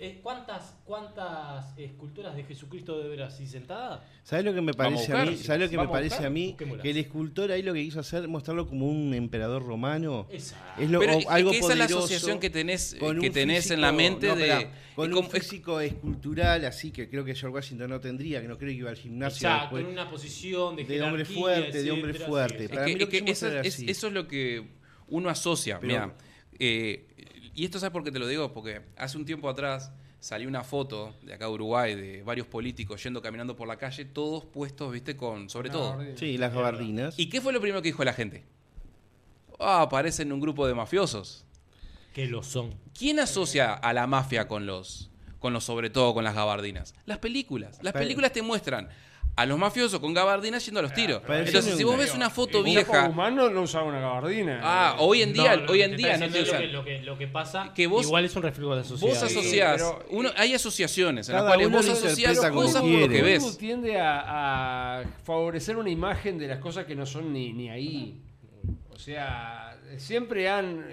eh, 0.00 0.20
¿Cuántas, 0.22 0.76
¿Cuántas 0.84 1.78
esculturas 1.78 2.34
de 2.36 2.44
Jesucristo 2.44 2.96
debe 2.98 3.06
haber 3.14 3.22
así 3.22 3.46
sentadas? 3.46 4.00
¿Sabes 4.24 4.44
lo 4.44 4.52
que 4.54 4.60
me 4.60 4.72
a 4.72 4.74
parece 4.74 5.12
a, 5.12 5.24
mí? 5.24 5.36
si 5.36 5.44
¿Sabes 5.44 5.62
lo 5.62 5.70
que 5.70 5.76
me 5.76 5.84
a 5.84 5.90
parece 5.90 6.14
buscar, 6.16 6.26
a 6.26 6.30
mí? 6.30 6.56
Que 6.82 6.90
el 6.90 6.96
escultor 6.96 7.52
ahí 7.52 7.62
lo 7.62 7.72
que 7.72 7.82
quiso 7.82 8.00
hacer 8.00 8.26
mostrarlo 8.28 8.66
como 8.66 8.86
un 8.88 9.14
emperador 9.14 9.64
romano. 9.64 10.26
Exacto. 10.30 10.82
Es 10.82 10.90
lo, 10.90 10.98
Pero 10.98 11.16
o 11.16 11.18
es 11.20 11.26
algo 11.28 11.50
que 11.52 11.58
esa 11.58 11.72
es 11.72 11.78
la 11.78 11.84
asociación 11.84 12.40
que 12.40 12.50
tenés, 12.50 12.96
que 13.20 13.30
tenés 13.30 13.70
en 13.70 13.80
la 13.80 13.92
mente 13.92 14.28
no, 14.28 14.36
de. 14.36 14.68
Con 14.96 15.10
es 15.10 15.16
un 15.16 15.22
como- 15.22 15.36
es- 15.36 15.42
físico 15.44 15.80
escultural 15.80 16.64
así 16.64 16.90
que 16.90 17.08
creo 17.08 17.24
que 17.24 17.34
George 17.34 17.54
Washington 17.54 17.90
no 17.90 18.00
tendría, 18.00 18.40
que 18.42 18.48
no 18.48 18.56
creo 18.58 18.70
que 18.70 18.74
iba 18.76 18.90
al 18.90 18.96
gimnasio 18.96 19.46
Exacto, 19.48 19.76
después. 19.76 19.84
en 19.84 19.92
una 20.00 20.10
posición 20.10 20.74
de, 20.76 20.84
de 20.84 21.02
hombre 21.02 21.24
fuerte, 21.24 21.82
de 21.82 21.90
hombre 21.92 22.14
fuerte. 22.14 22.64
Es 22.64 22.70
Para 22.70 22.84
que- 22.86 22.92
mí 22.94 22.98
lo 22.98 23.04
es 23.04 23.10
que 23.10 23.20
quisimos 23.24 23.42
eso, 23.42 23.60
es- 23.60 23.74
así. 23.74 23.90
eso 23.90 24.06
es 24.08 24.12
lo 24.12 24.26
que 24.26 24.66
uno 25.08 25.28
asocia. 25.28 25.78
Pero- 25.78 25.92
Mira, 25.92 26.14
eh, 26.58 27.06
y 27.54 27.64
esto 27.64 27.78
sabes 27.78 27.92
por 27.92 28.02
qué 28.02 28.10
te 28.10 28.18
lo 28.18 28.26
digo, 28.26 28.52
porque 28.52 28.80
hace 28.96 29.16
un 29.18 29.24
tiempo 29.24 29.48
atrás 29.48 29.92
salió 30.18 30.48
una 30.48 30.64
foto 30.64 31.14
de 31.22 31.34
acá 31.34 31.44
de 31.44 31.52
Uruguay 31.52 31.94
de 31.94 32.22
varios 32.22 32.46
políticos 32.48 33.00
yendo 33.02 33.22
caminando 33.22 33.54
por 33.54 33.68
la 33.68 33.76
calle, 33.76 34.04
todos 34.06 34.44
puestos, 34.46 34.92
viste, 34.92 35.16
con 35.16 35.48
sobre 35.50 35.70
todo. 35.70 35.98
Sí, 36.16 36.36
las 36.38 36.52
gabardinas. 36.52 37.18
¿Y 37.18 37.28
qué 37.28 37.40
fue 37.40 37.52
lo 37.52 37.60
primero 37.60 37.80
que 37.82 37.88
dijo 37.88 38.02
la 38.02 38.12
gente? 38.14 38.42
Ah, 39.60 39.88
parecen 39.90 40.32
un 40.32 40.40
grupo 40.40 40.66
de 40.66 40.74
mafiosos. 40.74 41.44
Que 42.16 42.24
lo 42.26 42.42
son. 42.42 42.74
¿Quién 42.98 43.20
asocia 43.20 43.74
a 43.74 43.92
la 43.92 44.06
mafia 44.06 44.48
con 44.48 44.64
los, 44.64 45.10
con 45.38 45.52
los 45.52 45.64
sobre 45.64 45.90
todo 45.90 46.14
con 46.14 46.24
las 46.24 46.34
gabardinas? 46.34 46.94
Las 47.04 47.18
películas. 47.18 47.78
Las 47.82 47.92
películas 47.92 48.32
te 48.32 48.40
muestran 48.40 48.88
a 49.36 49.44
los 49.44 49.58
mafiosos 49.58 50.00
con 50.00 50.14
gabardinas 50.14 50.64
yendo 50.64 50.80
a 50.80 50.82
los 50.82 50.94
tiros. 50.94 51.20
pero 51.26 51.40
Entonces, 51.44 51.76
si 51.76 51.84
vos 51.84 51.98
ves 51.98 52.14
una 52.14 52.30
foto 52.30 52.62
vieja, 52.62 53.08
Guzmán 53.08 53.36
no, 53.36 53.50
no 53.50 53.60
usaba 53.60 53.84
una 53.84 54.00
gabardina. 54.00 54.60
ah, 54.62 54.96
hoy 54.98 55.20
en 55.20 55.34
día, 55.34 55.62
hoy 55.68 55.76
que 55.80 55.84
en 55.84 55.96
día 55.98 56.16
no 56.16 56.30
te 56.30 56.40
usan. 56.40 56.62
es 56.62 56.72
Lo 56.72 56.82
que, 56.82 57.02
lo, 57.02 57.18
que, 57.18 57.26
pasa, 57.26 57.70
Que 57.74 57.86
vos- 57.86 58.06
igual 58.06 58.24
es 58.24 58.34
un 58.34 58.42
reflejo 58.44 58.70
de 58.70 58.76
la 58.76 58.84
sociedad. 58.84 59.12
Vos 59.12 59.22
asociás, 59.22 59.74
pero- 59.82 60.06
uno, 60.08 60.30
hay 60.38 60.54
asociaciones 60.54 61.28
en 61.28 61.34
las 61.34 61.44
cuales 61.44 61.70
vos 61.70 61.86
asociás 61.86 62.38
cosas 62.50 62.80
por 62.80 62.90
lo 62.92 63.08
que 63.10 63.20
ves. 63.20 63.58
Tiende 63.58 64.00
a, 64.00 65.00
a 65.00 65.04
favorecer 65.24 65.76
una 65.76 65.90
imagen 65.90 66.38
de 66.38 66.48
las 66.48 66.60
cosas 66.60 66.86
que 66.86 66.96
no 66.96 67.04
son 67.04 67.30
ni, 67.34 67.52
ni 67.52 67.68
ahí. 67.68 68.22
O 68.96 68.98
sea, 68.98 69.78
siempre 69.98 70.48
han 70.48 70.84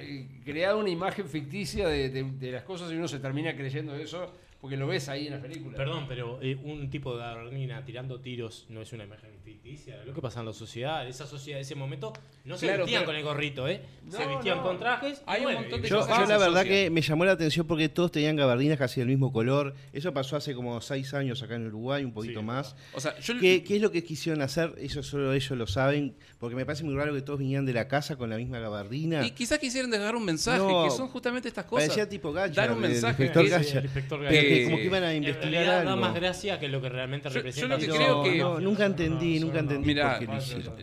creado 0.43 0.77
una 0.77 0.89
imagen 0.89 1.25
ficticia 1.27 1.87
de, 1.87 2.09
de- 2.09 2.23
de 2.23 2.51
las 2.51 2.63
cosas 2.63 2.91
y 2.91 2.95
uno 2.95 3.07
se 3.07 3.19
termina 3.19 3.55
creyendo 3.55 3.95
eso 3.95 4.31
porque 4.63 4.77
lo 4.77 4.87
ves 4.87 5.09
ahí 5.09 5.27
en 5.27 5.33
las 5.33 5.41
películas. 5.41 5.75
Perdón, 5.75 6.05
pero 6.07 6.39
eh, 6.41 6.55
un 6.63 6.89
tipo 6.89 7.11
de 7.17 7.19
gabardina 7.19 7.83
tirando 7.83 8.21
tiros 8.21 8.65
no 8.69 8.81
es 8.81 8.93
una 8.93 9.03
imagen 9.03 9.31
ficticia. 9.43 10.01
Lo 10.05 10.13
que 10.13 10.21
pasa 10.21 10.39
en 10.39 10.45
la 10.45 10.53
sociedad, 10.53 11.05
esa 11.05 11.27
sociedad 11.27 11.57
de 11.57 11.63
ese 11.63 11.75
momento, 11.75 12.13
no 12.45 12.55
se 12.57 12.67
Claro, 12.67 12.83
vestían 12.83 13.01
pero- 13.01 13.07
con 13.07 13.15
el 13.17 13.23
gorrito, 13.25 13.67
¿eh? 13.67 13.81
se 14.09 14.25
vestían 14.25 14.59
no. 14.59 14.63
con 14.63 14.79
trajes. 14.79 15.21
Hay 15.25 15.45
un 15.45 15.53
montón 15.55 15.81
de 15.81 15.89
Yo, 15.89 15.99
cosas 15.99 16.17
yo 16.17 16.25
la 16.27 16.37
verdad 16.37 16.63
que 16.63 16.89
me 16.89 17.01
llamó 17.01 17.25
la 17.25 17.33
atención 17.33 17.67
porque 17.67 17.89
todos 17.89 18.13
tenían 18.13 18.37
gabardinas 18.37 18.77
casi 18.77 19.01
del 19.01 19.09
mismo 19.09 19.33
color. 19.33 19.75
Eso 19.91 20.13
pasó 20.13 20.37
hace 20.37 20.55
como 20.55 20.79
seis 20.79 21.13
años 21.13 21.43
acá 21.43 21.55
en 21.55 21.67
Uruguay, 21.67 22.05
un 22.05 22.13
poquito 22.13 22.39
Sí, 22.39 22.45
más. 22.45 22.73
O 22.93 23.01
sea, 23.01 23.19
yo 23.19 23.37
¿Qué, 23.41 23.65
qué 23.65 23.75
es 23.75 23.81
lo 23.81 23.91
que 23.91 24.01
quisieron 24.05 24.41
hacer? 24.41 24.73
Eso 24.77 25.03
solo 25.03 25.33
ellos 25.33 25.51
lo 25.57 25.67
saben, 25.67 26.15
porque 26.39 26.55
me 26.55 26.65
parece 26.65 26.85
muy 26.85 26.95
raro 26.95 27.13
que 27.13 27.21
todos 27.21 27.37
vinieran 27.39 27.65
de 27.65 27.73
la 27.73 27.89
casa 27.89 28.15
con 28.15 28.29
la 28.29 28.37
misma 28.37 28.59
gabardina. 28.59 29.25
y 29.27 29.31
quizás 29.31 29.59
quisieran 29.59 29.91
dejar 29.91 30.15
un 30.15 30.23
mensaje, 30.23 30.59
No, 30.59 30.85
que 30.85 30.91
son 30.91 31.09
justamente 31.09 31.49
estas 31.49 31.65
cosas. 31.65 31.89
Parecía 31.89 32.07
tipo 32.07 32.31
Gacha, 32.31 32.61
Dar 32.61 32.71
un 32.71 32.81
el 32.85 32.91
mensaje. 32.91 33.25
inspector 33.25 33.43
que- 33.43 33.49
Sí, 33.49 33.65
Gacha. 33.65 33.79
el 33.79 33.83
inspector 33.85 34.19
Pero 34.21 34.31
Gacha. 34.31 34.52
Que 34.59 34.63
como 34.65 34.77
que 34.77 34.83
iban 34.85 35.03
a 35.03 35.11
En 35.13 35.23
investigar 35.23 35.51
realidad 35.51 35.79
algo. 35.79 35.89
da 35.89 35.95
más 35.95 36.13
gracia 36.13 36.59
que 36.59 36.67
lo 36.67 36.81
que 36.81 36.89
realmente 36.89 37.29
Yo- 37.29 37.33
yo 37.33 37.37
representa. 37.41 37.75
lo 37.75 37.79
que 37.81 37.87
creo 37.87 38.23
que- 38.23 38.37
no, 38.37 38.59
nunca 38.59 38.85
entendí, 38.85 39.39
no, 39.39 39.45
nunca 39.47 39.59
entendí 39.59 39.87
Mira, 39.87 40.19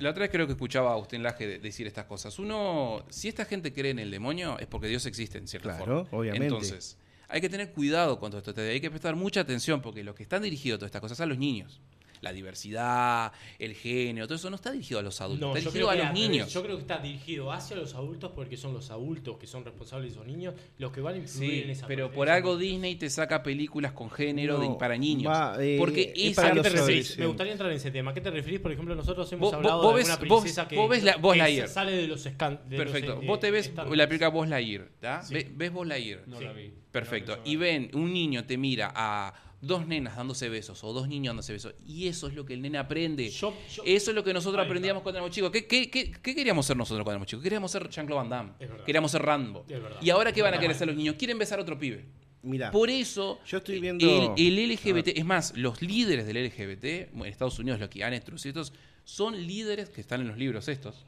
la 0.00 0.10
otra 0.10 0.20
vez 0.22 0.30
creo 0.30 0.46
que 0.46 0.52
escuchaba 0.52 0.90
a 0.90 0.92
Agustín 0.94 1.22
Laje 1.22 1.46
de- 1.46 1.58
decir 1.58 1.86
estas 1.86 2.04
cosas. 2.06 2.38
Uno, 2.38 3.04
si 3.08 3.28
esta 3.28 3.44
gente 3.44 3.72
cree 3.72 3.90
en 3.92 3.98
el 3.98 4.10
demonio, 4.10 4.58
es 4.58 4.66
porque 4.66 4.88
Dios 4.88 5.04
existe 5.06 5.38
en 5.38 5.48
cierta 5.48 5.76
Claro, 5.76 6.04
forma. 6.04 6.18
obviamente. 6.18 6.46
Entonces, 6.46 6.96
Hay 7.32 7.40
que 7.40 7.48
tener 7.48 7.70
cuidado 7.70 8.18
con 8.18 8.32
todo 8.32 8.38
esto, 8.40 8.60
hay 8.60 8.80
que 8.80 8.90
prestar 8.90 9.14
mucha 9.14 9.42
atención 9.42 9.80
porque 9.80 10.02
lo 10.02 10.16
que 10.16 10.24
están 10.24 10.42
dirigidos 10.42 10.76
a 10.76 10.78
todas 10.80 10.88
estas 10.88 11.00
cosas 11.00 11.16
son 11.16 11.28
los 11.28 11.38
niños. 11.38 11.80
La 12.20 12.32
diversidad, 12.32 13.32
el 13.58 13.74
género, 13.74 14.26
todo 14.26 14.36
eso 14.36 14.50
no 14.50 14.56
está 14.56 14.70
dirigido 14.72 15.00
a 15.00 15.02
los 15.02 15.20
adultos, 15.20 15.40
No, 15.48 15.56
está 15.56 15.70
dirigido 15.70 15.90
a 15.90 15.96
que 15.96 16.02
los 16.04 16.12
niños. 16.12 16.52
Yo 16.52 16.62
creo 16.62 16.76
que 16.76 16.82
está 16.82 16.98
dirigido 16.98 17.50
hacia 17.52 17.76
los 17.76 17.94
adultos 17.94 18.32
porque 18.34 18.56
son 18.56 18.72
los 18.74 18.90
adultos 18.90 19.38
que 19.38 19.46
son 19.46 19.64
responsables 19.64 20.12
de 20.12 20.20
esos 20.20 20.26
niños 20.26 20.54
los 20.78 20.92
que 20.92 21.00
van 21.00 21.14
a 21.14 21.18
influir 21.18 21.50
Sí, 21.50 21.62
en 21.62 21.70
esa 21.70 21.86
pero 21.86 22.10
por 22.10 22.28
algo 22.28 22.56
Disney 22.56 22.96
te 22.96 23.08
saca 23.08 23.42
películas 23.42 23.92
con 23.92 24.10
género 24.10 24.58
de- 24.58 24.70
para 24.78 24.96
niños. 24.98 25.32
va, 25.32 25.56
eh, 25.62 25.76
porque 25.78 26.12
es 26.14 26.30
es 26.30 26.36
para 26.36 26.48
¿A 26.50 26.52
qué 26.54 26.60
te 26.60 26.68
referís? 26.70 27.18
Me 27.18 27.26
gustaría 27.26 27.52
entrar 27.52 27.70
en 27.70 27.76
ese 27.76 27.90
tema. 27.90 28.10
¿A 28.10 28.14
qué 28.14 28.20
te 28.20 28.30
referís? 28.30 28.60
Por 28.60 28.72
ejemplo, 28.72 28.94
nosotros 28.94 29.30
hemos 29.32 29.46
Vos- 29.48 29.54
hablado 29.54 29.82
vos 29.82 29.92
de 29.94 29.98
ves- 29.98 30.06
una 30.06 30.16
vos- 30.16 30.40
princesa 30.42 30.68
que, 30.68 30.76
vos 30.76 30.88
ves 30.90 31.02
la- 31.02 31.14
que 31.14 31.36
Lightyear. 31.38 31.68
sale 31.68 31.92
de 31.92 32.06
los 32.06 32.26
escan- 32.26 32.60
de 32.68 32.76
los, 32.78 32.84
Perfecto. 32.86 33.20
eh, 33.22 33.26
Vos 33.26 33.40
te 33.40 33.50
ves 33.50 33.66
estándares. 33.68 33.96
la 33.98 34.06
película 34.06 34.28
Buzz 34.28 34.48
Lightyear, 34.48 34.88
¿tá? 35.00 35.22
Sí. 35.22 35.34
Ve- 35.34 35.50
¿Ves 35.54 35.72
Buzz 35.72 35.86
Lightyear? 35.88 36.22
No 36.28 36.38
Sí. 36.38 36.44
la 36.44 36.52
vi. 36.52 36.72
Perfecto. 36.92 37.36
No, 37.36 37.42
Y 37.44 37.56
ven, 37.56 37.90
un 37.94 38.12
niño 38.12 38.44
te 38.44 38.56
mira 38.58 38.92
a 38.94 39.32
dos 39.60 39.86
nenas 39.86 40.16
dándose 40.16 40.48
besos 40.48 40.82
o 40.84 40.92
dos 40.92 41.06
niños 41.08 41.30
dándose 41.32 41.52
besos. 41.52 41.74
Y 41.86 42.06
eso 42.08 42.28
es 42.28 42.34
lo 42.34 42.44
que 42.46 42.54
el 42.54 42.62
nene 42.62 42.78
aprende. 42.78 43.28
Yo- 43.28 43.54
yo- 43.74 43.82
eso 43.84 44.10
es 44.10 44.14
lo 44.14 44.24
que 44.24 44.32
nosotros 44.32 44.64
aprendíamos 44.64 45.02
cuando 45.02 45.18
éramos 45.18 45.34
chicos. 45.34 45.50
¿Qué, 45.50 45.66
qué, 45.66 45.90
qué, 45.90 46.10
qué 46.12 46.34
queríamos 46.34 46.64
ser 46.66 46.76
nosotros 46.76 47.04
cuando 47.04 47.16
éramos 47.16 47.28
chicos? 47.28 47.42
Queríamos 47.42 47.70
ser 47.70 47.88
Jean-Claude 47.88 48.28
Van 48.28 48.28
Damme. 48.58 48.84
Queríamos 48.86 49.10
ser 49.10 49.22
Rambo. 49.22 49.64
¿Y 50.00 50.10
ahora 50.10 50.32
qué 50.32 50.42
van 50.42 50.54
a 50.54 50.58
querer 50.58 50.74
ser 50.76 50.86
los 50.86 50.96
niños? 50.96 51.16
Quieren 51.16 51.38
besar 51.38 51.58
a 51.58 51.62
otro 51.62 51.78
pibe. 51.78 52.04
Mira, 52.42 52.70
Por 52.70 52.88
eso, 52.88 53.38
Yo 53.46 53.58
estoy 53.58 53.80
viendo- 53.80 54.34
el, 54.34 54.56
el 54.56 54.70
LGBT, 54.70 55.08
es 55.18 55.24
más, 55.26 55.54
los 55.58 55.82
líderes 55.82 56.26
del 56.26 56.38
LGBT, 56.38 57.10
en 57.14 57.26
Estados 57.26 57.58
Unidos, 57.58 57.78
los 57.80 57.90
que 57.90 58.02
han 58.02 58.14
estos, 58.14 58.72
son 59.04 59.46
líderes, 59.46 59.90
que 59.90 60.00
están 60.00 60.22
en 60.22 60.28
los 60.28 60.38
libros 60.38 60.66
estos, 60.68 61.04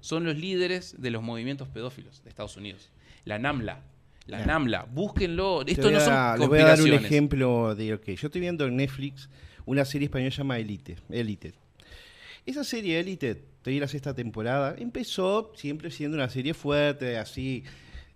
son 0.00 0.22
los 0.22 0.36
líderes 0.36 0.94
de 1.02 1.10
los 1.10 1.20
movimientos 1.20 1.66
pedófilos 1.66 2.22
de 2.22 2.30
Estados 2.30 2.56
Unidos. 2.56 2.90
La 3.24 3.40
NAMLA. 3.40 3.82
La. 4.28 4.44
NAMLA, 4.46 4.84
búsquenlo. 4.84 5.64
te 5.64 5.72
Esto 5.72 5.90
no 5.90 5.98
son 6.00 6.12
a- 6.12 6.36
les 6.36 6.46
voy 6.48 6.58
a 6.60 6.64
dar 6.66 6.80
un 6.82 6.92
ejemplo 6.92 7.74
de 7.74 7.90
lo 7.90 8.00
que 8.00 8.14
yo 8.14 8.28
estoy 8.28 8.40
viendo 8.40 8.66
en 8.66 8.76
Netflix 8.76 9.28
una 9.64 9.84
serie 9.84 10.06
española 10.06 10.30
llamada 10.30 10.60
Elite. 10.60 10.96
Elite. 11.10 11.54
Esa 12.46 12.62
serie 12.64 13.00
Elite, 13.00 13.42
en 13.64 13.80
la 13.80 13.88
sexta 13.88 14.14
temporada, 14.14 14.74
empezó 14.78 15.52
siempre 15.54 15.90
siendo 15.90 16.16
una 16.16 16.28
serie 16.30 16.54
fuerte, 16.54 17.18
así, 17.18 17.64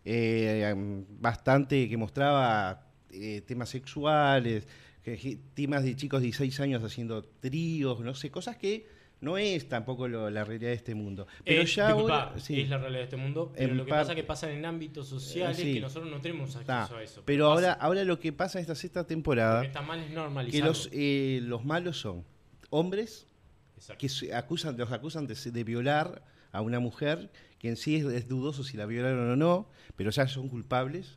eh, 0.04 0.74
bastante 1.20 1.88
que 1.88 1.96
mostraba 1.96 2.86
eh, 3.10 3.42
temas 3.46 3.68
sexuales, 3.68 4.66
que- 5.02 5.38
temas 5.54 5.82
de 5.84 5.94
chicos 5.96 6.20
de 6.20 6.26
16 6.26 6.60
años 6.60 6.82
haciendo 6.82 7.22
tríos, 7.24 8.00
no 8.00 8.14
sé, 8.14 8.30
cosas 8.30 8.56
que 8.56 8.86
no 9.22 9.38
es 9.38 9.68
tampoco 9.68 10.06
lo- 10.08 10.28
la 10.28 10.44
realidad 10.44 10.68
de 10.70 10.74
este 10.74 10.94
mundo. 10.94 11.26
Pero 11.44 11.62
Eh, 11.62 11.66
ya 11.66 11.86
disculpa, 11.88 12.22
ahora- 12.24 12.40
sí. 12.40 12.60
es 12.60 12.68
la 12.68 12.76
realidad 12.76 12.98
de 13.00 13.04
este 13.04 13.16
mundo, 13.16 13.52
pero 13.56 13.74
lo 13.74 13.84
que 13.86 13.90
pasa 13.90 14.12
es 14.12 14.16
que 14.16 14.24
pasa 14.24 14.52
en 14.52 14.64
ámbitos 14.66 15.08
sociales 15.08 15.56
Sí. 15.56 15.72
que 15.74 15.80
nosotros 15.80 16.10
no 16.10 16.20
tenemos 16.20 16.54
acceso 16.56 16.96
a 16.96 17.02
eso. 17.02 17.22
Pero 17.24 17.46
ahora, 17.46 17.74
pasa. 17.74 17.80
ahora 17.86 18.04
lo 18.04 18.18
que 18.20 18.32
pasa 18.34 18.58
en 18.58 18.62
esta 18.62 18.74
sexta 18.74 19.06
temporada 19.06 19.64
está 19.64 19.80
mal 19.80 20.00
es 20.46 20.50
que 20.52 20.60
los, 20.60 20.90
eh, 20.92 21.40
los 21.42 21.64
malos 21.64 21.98
son 21.98 22.24
hombres 22.70 23.26
Exacto. 23.76 24.00
que 24.00 24.08
se 24.10 24.34
acusan, 24.34 24.76
los 24.76 24.92
acusan 24.92 25.26
de, 25.26 25.34
de 25.34 25.64
violar 25.64 26.24
a 26.50 26.60
una 26.60 26.80
mujer, 26.80 27.30
que 27.58 27.68
en 27.68 27.76
sí 27.76 27.96
es, 27.96 28.04
es 28.04 28.28
dudoso 28.28 28.64
si 28.64 28.76
la 28.76 28.86
violaron 28.86 29.30
o 29.30 29.36
no, 29.36 29.68
pero 29.96 30.10
ya 30.10 30.26
son 30.28 30.48
culpables. 30.48 31.16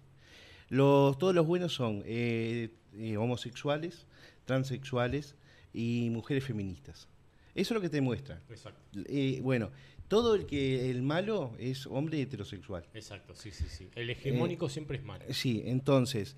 Los, 0.69 1.17
todos 1.17 1.33
los 1.35 1.45
buenos 1.45 1.73
son 1.73 2.03
eh, 2.05 2.69
eh, 2.97 3.17
homosexuales, 3.17 4.05
transexuales 4.45 5.35
y 5.73 6.09
mujeres 6.11 6.43
feministas. 6.43 7.07
Eso 7.55 7.73
es 7.73 7.75
lo 7.75 7.81
que 7.81 7.89
te 7.89 8.01
muestra. 8.01 8.41
Exacto. 8.49 8.81
Eh, 9.07 9.39
bueno, 9.41 9.71
todo 10.09 10.35
el 10.35 10.45
que 10.45 10.91
el 10.91 11.01
malo 11.01 11.55
es 11.57 11.87
hombre 11.87 12.21
heterosexual. 12.21 12.85
Exacto, 12.93 13.33
sí, 13.33 13.51
sí, 13.51 13.65
sí. 13.69 13.89
El 13.95 14.09
hegemónico 14.09 14.69
siempre 14.69 14.97
es 14.97 15.03
malo. 15.03 15.25
Sí, 15.29 15.63
entonces, 15.65 16.35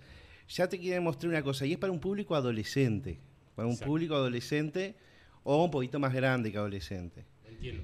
ya 0.48 0.70
te 0.70 0.80
quieren 0.80 1.04
mostrar 1.04 1.32
una 1.32 1.42
cosa, 1.44 1.66
y 1.66 1.74
es 1.74 1.78
para 1.80 1.92
un 1.92 2.00
público 2.00 2.36
adolescente, 2.36 3.20
para 3.56 3.66
un 3.68 3.74
Exacto. 3.74 3.92
público 3.92 4.16
adolescente 4.16 4.96
o 5.44 5.64
un 5.64 5.72
poquito 5.72 6.00
más 6.00 6.14
grande 6.14 6.52
que 6.52 6.58
adolescente. 6.58 7.26
Entiendo. 7.46 7.84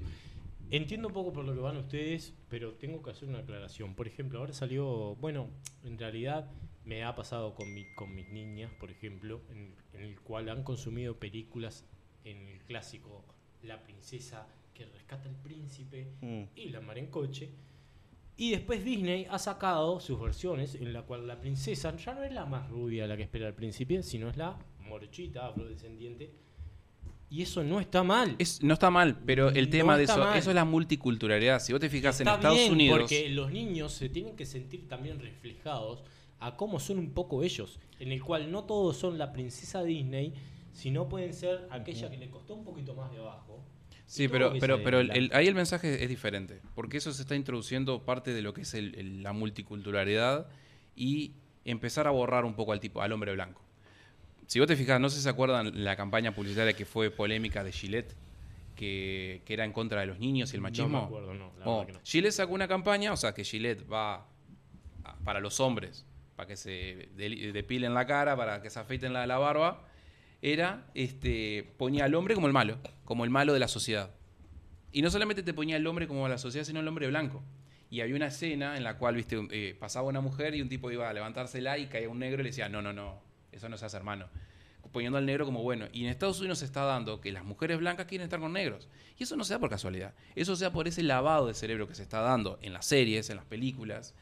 Entiendo 0.70 1.08
un 1.08 1.14
poco 1.14 1.32
por 1.32 1.44
lo 1.44 1.54
que 1.54 1.60
van 1.60 1.76
ustedes, 1.76 2.34
pero 2.48 2.72
tengo 2.74 3.02
que 3.02 3.10
hacer 3.10 3.28
una 3.28 3.40
aclaración. 3.40 3.94
Por 3.94 4.06
ejemplo, 4.06 4.38
ahora 4.38 4.52
salió, 4.52 5.16
bueno, 5.16 5.48
en 5.84 5.98
realidad 5.98 6.50
me 6.84 7.04
ha 7.04 7.14
pasado 7.14 7.54
con, 7.54 7.72
mi, 7.74 7.84
con 7.94 8.14
mis 8.14 8.28
niñas, 8.28 8.72
por 8.78 8.90
ejemplo, 8.90 9.42
en, 9.50 9.74
en 9.92 10.00
el 10.02 10.20
cual 10.20 10.48
han 10.48 10.62
consumido 10.62 11.18
películas 11.18 11.84
en 12.24 12.48
el 12.48 12.58
clásico 12.64 13.24
La 13.62 13.82
princesa 13.82 14.46
que 14.74 14.84
rescata 14.86 15.28
al 15.28 15.36
príncipe 15.36 16.08
Mm. 16.20 16.42
y 16.56 16.68
la 16.68 16.80
mar 16.80 16.98
en 16.98 17.06
coche. 17.06 17.48
Y 18.36 18.50
después 18.50 18.84
Disney 18.84 19.26
ha 19.30 19.38
sacado 19.38 20.00
sus 20.00 20.20
versiones 20.20 20.74
en 20.74 20.92
la 20.92 21.02
cual 21.02 21.26
la 21.26 21.40
princesa 21.40 21.96
ya 21.96 22.14
no 22.14 22.24
es 22.24 22.32
la 22.32 22.44
más 22.46 22.68
rubia 22.68 23.06
la 23.06 23.16
que 23.16 23.22
espera 23.22 23.46
al 23.46 23.54
príncipe, 23.54 24.02
sino 24.02 24.28
es 24.28 24.36
la 24.36 24.58
morochita, 24.80 25.46
afrodescendiente. 25.46 26.30
Y 27.30 27.42
eso 27.42 27.64
no 27.64 27.80
está 27.80 28.02
mal. 28.02 28.36
Es- 28.38 28.62
no 28.62 28.74
está 28.74 28.90
mal, 28.90 29.18
pero 29.24 29.48
el 29.50 29.64
No 29.66 29.70
tema 29.70 29.96
de 29.96 30.04
eso, 30.04 30.18
mal. 30.18 30.36
eso 30.36 30.50
es 30.50 30.54
la 30.54 30.64
multiculturalidad. 30.64 31.60
Si 31.60 31.72
vos 31.72 31.80
te 31.80 31.88
fijas 31.88 32.20
en 32.20 32.28
Estados 32.28 32.58
bien, 32.58 32.72
Unidos, 32.72 32.98
Porque 33.00 33.28
los 33.30 33.50
niños 33.50 33.92
se 33.92 34.08
tienen 34.08 34.36
que 34.36 34.44
sentir 34.46 34.88
también 34.88 35.20
reflejados 35.20 36.02
a 36.40 36.56
cómo 36.56 36.78
son 36.80 36.98
un 36.98 37.10
poco 37.10 37.42
ellos, 37.42 37.78
en 37.98 38.12
el 38.12 38.22
cual 38.22 38.50
no 38.52 38.64
todos 38.64 38.96
son 38.98 39.16
la 39.16 39.32
princesa 39.32 39.82
Disney, 39.82 40.34
sino 40.74 41.08
pueden 41.08 41.32
ser 41.32 41.66
aquella 41.70 42.10
que 42.10 42.18
le 42.18 42.28
costó 42.28 42.54
un 42.54 42.64
poquito 42.64 42.94
más 42.94 43.10
de 43.10 43.18
abajo. 43.18 43.64
Sí, 44.06 44.28
pero, 44.28 44.52
pero, 44.60 44.82
pero 44.82 45.00
el- 45.00 45.10
adelanta. 45.10 45.34
el- 45.36 45.40
ahí 45.40 45.48
el 45.48 45.54
mensaje 45.54 46.02
es 46.02 46.08
diferente, 46.10 46.60
porque 46.74 46.98
eso 46.98 47.10
se 47.14 47.22
está 47.22 47.34
introduciendo 47.36 48.04
parte 48.04 48.34
de 48.34 48.42
lo 48.42 48.52
que 48.52 48.60
es 48.60 48.74
el- 48.74 48.94
el- 48.96 49.22
la 49.22 49.32
multiculturalidad 49.32 50.46
y 50.94 51.32
empezar 51.64 52.06
a 52.06 52.10
borrar 52.10 52.44
un 52.44 52.54
poco 52.54 52.72
al 52.72 52.80
tipo, 52.80 53.00
al 53.00 53.12
hombre 53.12 53.32
blanco. 53.32 53.62
Si 54.46 54.58
vos 54.58 54.68
te 54.68 54.76
fijas, 54.76 55.00
no 55.00 55.08
sé 55.08 55.16
si 55.16 55.22
se 55.22 55.30
acuerdan 55.30 55.84
la 55.84 55.96
campaña 55.96 56.34
publicitaria 56.34 56.74
que 56.74 56.84
fue 56.84 57.10
polémica 57.10 57.64
de 57.64 57.72
Gillette, 57.72 58.14
que, 58.76 59.40
que 59.46 59.54
era 59.54 59.64
en 59.64 59.72
contra 59.72 60.00
de 60.00 60.06
los 60.06 60.18
niños 60.18 60.52
y 60.52 60.56
el 60.56 60.60
machismo. 60.60 60.88
No 60.88 60.98
me 61.00 61.04
acuerdo, 61.06 61.32
no, 61.34 61.52
la 61.58 61.64
Oh, 61.66 61.78
verdad 61.78 61.86
que 61.86 61.92
no. 61.94 62.00
Gillette 62.04 62.32
sacó 62.34 62.52
una 62.52 62.68
campaña, 62.68 63.12
o 63.12 63.16
sea, 63.16 63.32
que 63.32 63.42
Gillette 63.42 63.90
va 63.90 64.26
a- 65.04 65.16
para 65.24 65.40
los 65.40 65.60
hombres, 65.60 66.04
para 66.36 66.46
que 66.48 66.56
se 66.56 67.08
depilen 67.16 67.94
la 67.94 68.04
cara, 68.06 68.36
para 68.36 68.60
que 68.60 68.68
se 68.68 68.78
afeiten 68.80 69.12
la, 69.14 69.26
la 69.26 69.38
barba, 69.38 69.86
era, 70.44 70.84
este, 70.92 71.72
ponía 71.78 72.04
al 72.04 72.14
hombre 72.14 72.34
como 72.34 72.46
el 72.46 72.52
malo, 72.52 72.76
como 73.06 73.24
el 73.24 73.30
malo 73.30 73.54
de 73.54 73.58
la 73.58 73.66
sociedad. 73.66 74.10
Y 74.92 75.00
no 75.00 75.10
solamente 75.10 75.42
te 75.42 75.54
ponía 75.54 75.78
el 75.78 75.86
hombre 75.86 76.06
como 76.06 76.28
la 76.28 76.36
sociedad, 76.36 76.66
sino 76.66 76.80
el 76.80 76.86
hombre 76.86 77.06
blanco. 77.06 77.42
Y 77.88 78.02
había 78.02 78.14
una 78.14 78.26
escena 78.26 78.76
en 78.76 78.84
la 78.84 78.98
cual, 78.98 79.14
viste, 79.14 79.40
eh, 79.52 79.74
pasaba 79.80 80.06
una 80.06 80.20
mujer 80.20 80.54
y 80.54 80.60
un 80.60 80.68
tipo 80.68 80.90
iba 80.90 81.08
a 81.08 81.12
levantársela 81.14 81.78
y 81.78 81.86
caía 81.86 82.10
un 82.10 82.18
negro 82.18 82.42
y 82.42 82.44
le 82.44 82.50
decía, 82.50 82.68
no, 82.68 82.82
no, 82.82 82.92
no, 82.92 83.22
eso 83.52 83.70
no 83.70 83.78
se 83.78 83.86
hace 83.86 83.96
hermano. 83.96 84.28
Poniendo 84.92 85.16
al 85.16 85.24
negro 85.24 85.46
como 85.46 85.62
bueno. 85.62 85.86
Y 85.94 86.04
en 86.04 86.10
Estados 86.10 86.38
Unidos 86.40 86.58
se 86.58 86.66
está 86.66 86.82
dando 86.84 87.22
que 87.22 87.32
las 87.32 87.42
mujeres 87.42 87.78
blancas 87.78 88.04
quieren 88.04 88.26
estar 88.26 88.38
con 88.38 88.52
negros. 88.52 88.86
Y 89.18 89.22
eso 89.22 89.36
no 89.36 89.44
se 89.44 89.54
da 89.54 89.60
por 89.60 89.70
casualidad. 89.70 90.12
Eso 90.34 90.56
se 90.56 90.64
da 90.64 90.72
por 90.72 90.86
ese 90.86 91.02
lavado 91.02 91.46
de 91.46 91.54
cerebro 91.54 91.88
que 91.88 91.94
se 91.94 92.02
está 92.02 92.20
dando 92.20 92.58
en 92.60 92.74
las 92.74 92.84
series, 92.84 93.30
en 93.30 93.36
las 93.36 93.46
películas, 93.46 94.14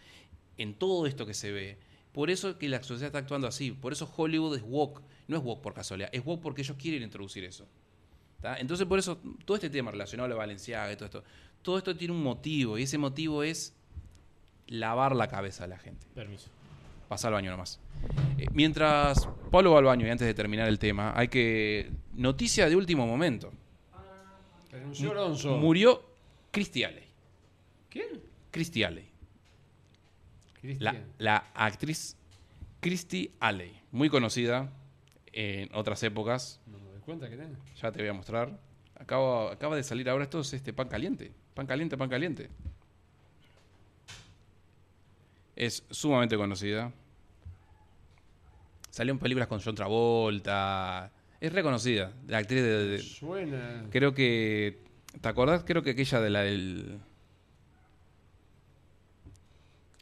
en 0.56 0.74
todo 0.74 1.08
esto 1.08 1.26
que 1.26 1.34
se 1.34 1.50
ve. 1.50 1.78
Por 2.12 2.30
eso 2.30 2.58
que 2.58 2.68
la 2.68 2.80
sociedad 2.82 3.06
está 3.06 3.18
actuando 3.18 3.48
así. 3.48 3.72
Por 3.72 3.92
eso 3.92 4.08
Hollywood 4.16 4.56
es 4.56 4.62
woke. 4.62 5.02
No 5.32 5.38
es 5.38 5.44
woke 5.44 5.62
por 5.62 5.72
casualidad. 5.72 6.10
Es 6.12 6.22
woke 6.22 6.42
porque 6.42 6.60
ellos 6.60 6.76
quieren 6.76 7.02
introducir 7.02 7.42
eso. 7.44 7.66
¿tá? 8.42 8.58
Entonces, 8.58 8.86
por 8.86 8.98
eso, 8.98 9.18
todo 9.46 9.56
este 9.56 9.70
tema 9.70 9.90
relacionado 9.90 10.26
a 10.26 10.28
la 10.28 10.34
Valenciaga 10.34 10.92
y 10.92 10.96
todo 10.96 11.06
esto, 11.06 11.24
todo 11.62 11.78
esto 11.78 11.96
tiene 11.96 12.12
un 12.12 12.22
motivo. 12.22 12.76
Y 12.76 12.82
ese 12.82 12.98
motivo 12.98 13.42
es 13.42 13.74
lavar 14.66 15.16
la 15.16 15.28
cabeza 15.28 15.64
de 15.64 15.70
la 15.70 15.78
gente. 15.78 16.06
Permiso. 16.14 16.50
Pasa 17.08 17.28
al 17.28 17.32
baño 17.32 17.50
nomás. 17.50 17.80
Eh, 18.36 18.44
mientras 18.52 19.26
Pablo 19.50 19.72
va 19.72 19.78
al 19.78 19.84
baño 19.84 20.06
y 20.06 20.10
antes 20.10 20.26
de 20.26 20.34
terminar 20.34 20.68
el 20.68 20.78
tema, 20.78 21.14
hay 21.16 21.28
que. 21.28 21.90
Noticia 22.12 22.68
de 22.68 22.76
último 22.76 23.06
momento. 23.06 23.50
Renunció 24.70 25.12
Alonso. 25.12 25.56
Murió 25.56 26.02
Christy 26.50 26.84
Alley. 26.84 27.06
¿Quién? 27.88 28.20
Christy 28.50 28.84
Alley. 28.84 29.08
La, 30.78 30.94
la 31.16 31.36
actriz 31.54 32.18
Christy 32.80 33.30
Alley. 33.40 33.80
Muy 33.92 34.10
conocida 34.10 34.70
en 35.32 35.74
otras 35.74 36.02
épocas. 36.02 36.60
No 36.66 36.78
me 36.78 36.90
doy 36.90 37.00
cuenta 37.00 37.28
que 37.28 37.36
tiene. 37.36 37.54
Ya 37.80 37.90
te 37.92 38.00
voy 38.00 38.08
a 38.08 38.12
mostrar. 38.12 38.58
Acaba, 38.98 39.52
acaba 39.52 39.76
de 39.76 39.82
salir 39.82 40.08
ahora. 40.08 40.24
Esto 40.24 40.40
es 40.40 40.52
este 40.52 40.72
pan 40.72 40.88
caliente. 40.88 41.32
Pan 41.54 41.66
caliente, 41.66 41.96
pan 41.96 42.08
caliente. 42.08 42.48
Es 45.56 45.84
sumamente 45.90 46.36
conocida. 46.36 46.92
Salió 48.90 49.12
en 49.12 49.18
películas 49.18 49.48
con 49.48 49.60
John 49.60 49.74
Travolta. 49.74 51.10
Es 51.40 51.52
reconocida. 51.52 52.12
La 52.28 52.38
actriz 52.38 52.62
de. 52.62 52.86
de- 52.86 52.98
Suena. 53.00 53.84
creo 53.90 54.14
que. 54.14 54.78
¿Te 55.20 55.28
acordás? 55.28 55.64
Creo 55.64 55.82
que 55.82 55.90
aquella 55.90 56.20
de 56.20 56.30
la 56.30 56.40
del. 56.40 56.98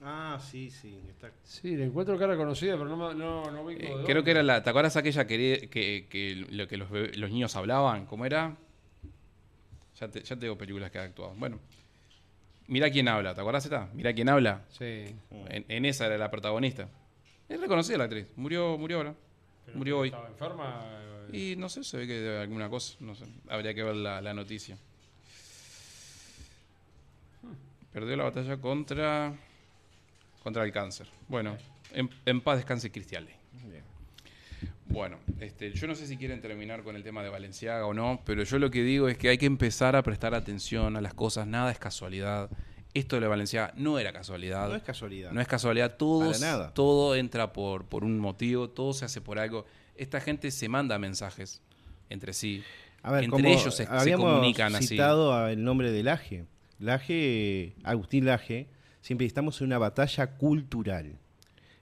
Ah, 0.02 0.39
sí, 0.51 0.70
sí. 0.70 0.98
está- 1.10 1.31
Sí, 1.44 1.77
le 1.77 1.85
encuentro 1.85 2.18
cara 2.18 2.36
conocida, 2.36 2.72
pero 2.78 2.89
no, 2.89 2.97
me- 2.97 3.14
no, 3.14 3.51
no 3.51 3.62
ubico 3.62 3.81
eh, 3.82 3.85
de 3.85 3.89
creo 4.05 4.06
dónde. 4.06 4.24
que 4.24 4.31
era 4.31 4.43
la. 4.43 4.62
¿Te 4.62 4.70
acuerdas 4.70 4.97
aquella 4.97 5.27
que, 5.27 5.68
que, 5.70 6.06
que 6.09 6.35
lo 6.48 6.66
que 6.66 6.77
los, 6.78 6.89
bebé- 6.90 7.14
los 7.16 7.31
niños 7.31 7.55
hablaban? 7.56 8.06
¿Cómo 8.06 8.24
era? 8.24 8.56
Ya 10.01 10.09
te, 10.09 10.22
ya 10.22 10.36
te 10.36 10.43
digo 10.47 10.56
películas 10.56 10.90
que 10.90 10.98
ha 10.98 11.02
actuado. 11.02 11.35
Bueno. 11.36 11.59
Mira 12.68 12.89
quién 12.90 13.09
habla. 13.09 13.35
¿Te 13.35 13.40
acuerdas 13.40 13.64
esta? 13.64 13.90
Mira 13.93 14.12
quién 14.14 14.28
habla. 14.31 14.64
Sí. 14.70 15.14
En, 15.48 15.64
en 15.68 15.85
esa 15.85 16.06
era 16.06 16.16
la 16.16 16.31
protagonista. 16.31 16.89
Es 17.48 17.60
reconocida 17.60 17.98
la 17.98 18.05
actriz. 18.05 18.28
Murió, 18.36 18.78
murió 18.78 18.98
ahora. 18.98 19.14
Pero 19.66 19.77
Murió 19.77 19.98
hoy. 19.98 20.09
¿Estaba 20.09 20.28
enferma? 20.28 20.81
eh, 21.32 21.36
Y 21.52 21.56
no 21.56 21.68
sé, 21.68 21.85
se 21.85 21.97
ve 21.98 22.06
que 22.06 22.14
de 22.20 22.39
alguna 22.40 22.70
cosa. 22.70 22.97
No 23.01 23.14
sé. 23.14 23.27
Habría 23.48 23.74
que 23.74 23.82
ver 23.82 23.97
la, 23.97 24.22
la 24.22 24.32
noticia. 24.32 24.78
Perdió 27.93 28.16
la 28.16 28.24
batalla 28.24 28.56
contra. 28.56 29.35
Contra 30.42 30.64
el 30.64 30.72
cáncer. 30.72 31.06
Bueno, 31.28 31.56
en, 31.92 32.10
en 32.26 32.40
paz 32.40 32.56
descanse 32.58 32.90
Cristian 32.90 33.24
Ley. 33.24 33.34
Bien. 33.64 33.84
Bueno, 34.86 35.18
este, 35.38 35.72
yo 35.72 35.86
no 35.86 35.94
sé 35.94 36.06
si 36.06 36.16
quieren 36.16 36.40
terminar 36.40 36.82
con 36.82 36.96
el 36.96 37.04
tema 37.04 37.22
de 37.22 37.28
Valenciaga 37.28 37.86
o 37.86 37.94
no, 37.94 38.20
pero 38.24 38.42
yo 38.42 38.58
lo 38.58 38.70
que 38.70 38.82
digo 38.82 39.08
es 39.08 39.16
que 39.16 39.28
hay 39.28 39.38
que 39.38 39.46
empezar 39.46 39.94
a 39.94 40.02
prestar 40.02 40.34
atención 40.34 40.96
a 40.96 41.00
las 41.00 41.14
cosas, 41.14 41.46
nada 41.46 41.70
es 41.70 41.78
casualidad. 41.78 42.50
Esto 42.92 43.20
de 43.20 43.28
Valenciaga 43.28 43.72
no 43.76 44.00
era 44.00 44.12
casualidad. 44.12 44.68
No 44.68 44.74
es 44.74 44.82
casualidad. 44.82 45.30
No 45.30 45.40
es 45.40 45.46
casualidad, 45.46 45.96
todo, 45.96 46.32
Para 46.32 46.38
nada. 46.40 46.74
todo 46.74 47.14
entra 47.14 47.52
por, 47.52 47.84
por 47.84 48.02
un 48.02 48.18
motivo, 48.18 48.68
todo 48.68 48.92
se 48.92 49.04
hace 49.04 49.20
por 49.20 49.38
algo. 49.38 49.64
Esta 49.94 50.20
gente 50.20 50.50
se 50.50 50.68
manda 50.68 50.98
mensajes 50.98 51.62
entre 52.08 52.32
sí. 52.32 52.64
A 53.02 53.12
ver, 53.12 53.24
entre 53.24 53.52
ellos 53.52 53.74
se, 53.74 53.86
comunican 53.86 54.74
así. 54.74 54.88
citado 54.88 55.46
el 55.46 55.62
nombre 55.62 55.92
de 55.92 56.02
Laje. 56.02 56.46
Laje, 56.80 57.74
Agustín 57.84 58.26
Laje, 58.26 58.66
siempre 59.01 59.27
estamos 59.27 59.60
en 59.60 59.66
una 59.68 59.78
batalla 59.78 60.27
cultural. 60.36 61.12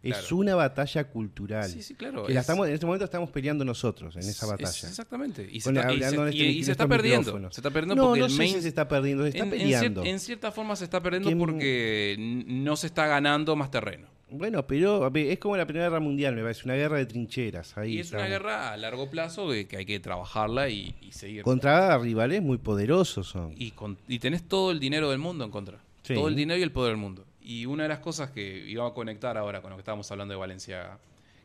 Es 0.00 0.30
una 0.30 0.54
batalla 0.54 1.04
cultural. 1.04 1.68
Sí, 1.68 1.82
sí, 1.82 1.94
claro. 1.96 2.24
Que 2.24 2.32
la 2.32 2.40
es- 2.40 2.44
estamos, 2.44 2.68
en 2.68 2.74
este 2.74 2.86
momento 2.86 3.04
estamos 3.04 3.30
peleando 3.30 3.64
nosotros 3.64 4.14
en 4.14 4.20
esa 4.22 4.46
es- 4.46 4.50
batalla. 4.52 4.88
exactamente. 4.88 5.42
Y 5.50 5.60
se, 5.60 5.70
está, 5.70 5.80
y 5.92 5.98
se- 5.98 6.04
hablando 6.04 6.28
en 6.28 6.32
y- 6.32 6.36
este- 6.40 6.50
y 6.52 6.58
en 6.58 6.64
se 6.64 6.70
está 6.72 6.84
estos 6.84 6.96
perdiendo. 6.96 7.20
micrófonos. 7.20 7.54
Se 7.54 7.60
está 7.60 7.70
perdiendo 7.70 7.94
no, 7.96 8.08
porque 8.08 8.20
no 8.20 8.26
el 8.26 8.32
sé 8.32 8.38
main- 8.38 8.54
si 8.54 8.62
se 8.62 8.68
está 8.68 8.88
perdiendo, 8.88 9.24
se 9.24 9.28
está 9.30 9.42
en, 9.44 9.52
en 9.52 9.58
cier- 9.58 9.62
peleando. 9.64 10.04
en 10.04 10.20
cierta 10.20 10.52
forma 10.52 10.76
se 10.76 10.84
está 10.84 11.02
perdiendo 11.02 11.28
Que- 11.30 11.36
porque 11.36 12.16
no 12.46 12.76
se 12.76 12.86
está 12.86 13.06
ganando 13.08 13.56
más 13.56 13.70
terreno. 13.72 14.06
Bueno, 14.30 14.66
pero 14.66 15.10
es 15.14 15.38
como 15.38 15.56
la 15.56 15.66
Primera 15.66 15.86
Guerra 15.86 16.00
Mundial, 16.00 16.36
me 16.36 16.42
parece, 16.42 16.62
una 16.66 16.74
guerra 16.74 16.98
de 16.98 17.06
trincheras. 17.06 17.76
Ahí 17.78 17.94
y 17.96 18.00
es 18.00 18.12
una 18.12 18.26
guerra 18.28 18.72
a 18.72 18.76
largo 18.76 19.10
plazo 19.10 19.48
que, 19.50 19.66
que 19.66 19.78
hay 19.78 19.86
que 19.86 19.98
trabajarla 20.00 20.68
y, 20.68 20.94
y 21.00 21.12
seguir. 21.12 21.42
Contra 21.42 21.96
rivales 21.98 22.40
muy 22.42 22.58
poderosos 22.58 23.26
son. 23.26 23.52
y, 23.56 23.72
con- 23.72 23.98
y 24.06 24.18
tenés 24.20 24.44
todo 24.46 24.70
el 24.70 24.78
dinero 24.80 25.10
del 25.10 25.18
mundo 25.18 25.44
en 25.44 25.50
contra. 25.50 25.78
Todo 26.14 26.28
el 26.28 26.36
dinero 26.36 26.58
y 26.58 26.62
el 26.62 26.72
poder 26.72 26.92
del 26.92 27.00
mundo. 27.00 27.26
Y 27.40 27.66
una 27.66 27.84
de 27.84 27.88
las 27.88 28.00
cosas 28.00 28.30
que 28.30 28.42
iba 28.66 28.86
a 28.86 28.92
conectar 28.92 29.36
ahora 29.36 29.60
con 29.60 29.70
lo 29.70 29.76
que 29.76 29.80
estábamos 29.80 30.10
hablando 30.10 30.32
de 30.32 30.38
Valencia, 30.38 30.98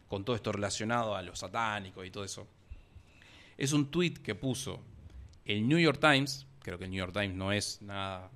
con 0.07 0.23
todo 0.23 0.35
esto 0.35 0.51
relacionado 0.51 1.15
a 1.15 1.21
lo 1.21 1.35
satánico 1.35 2.03
y 2.03 2.11
todo 2.11 2.23
eso, 2.23 2.47
es 3.57 3.73
un 3.73 3.89
tweet 3.89 4.15
que 4.23 4.35
puso 4.35 4.79
el 5.45 5.67
New 5.67 5.79
York 5.79 5.99
Times, 5.99 6.45
creo 6.61 6.77
que 6.77 6.85
el 6.85 6.91
New 6.91 6.99
York 6.99 7.13
Times 7.13 7.35
no 7.35 7.51
es 7.51 7.81
nada 7.81 8.29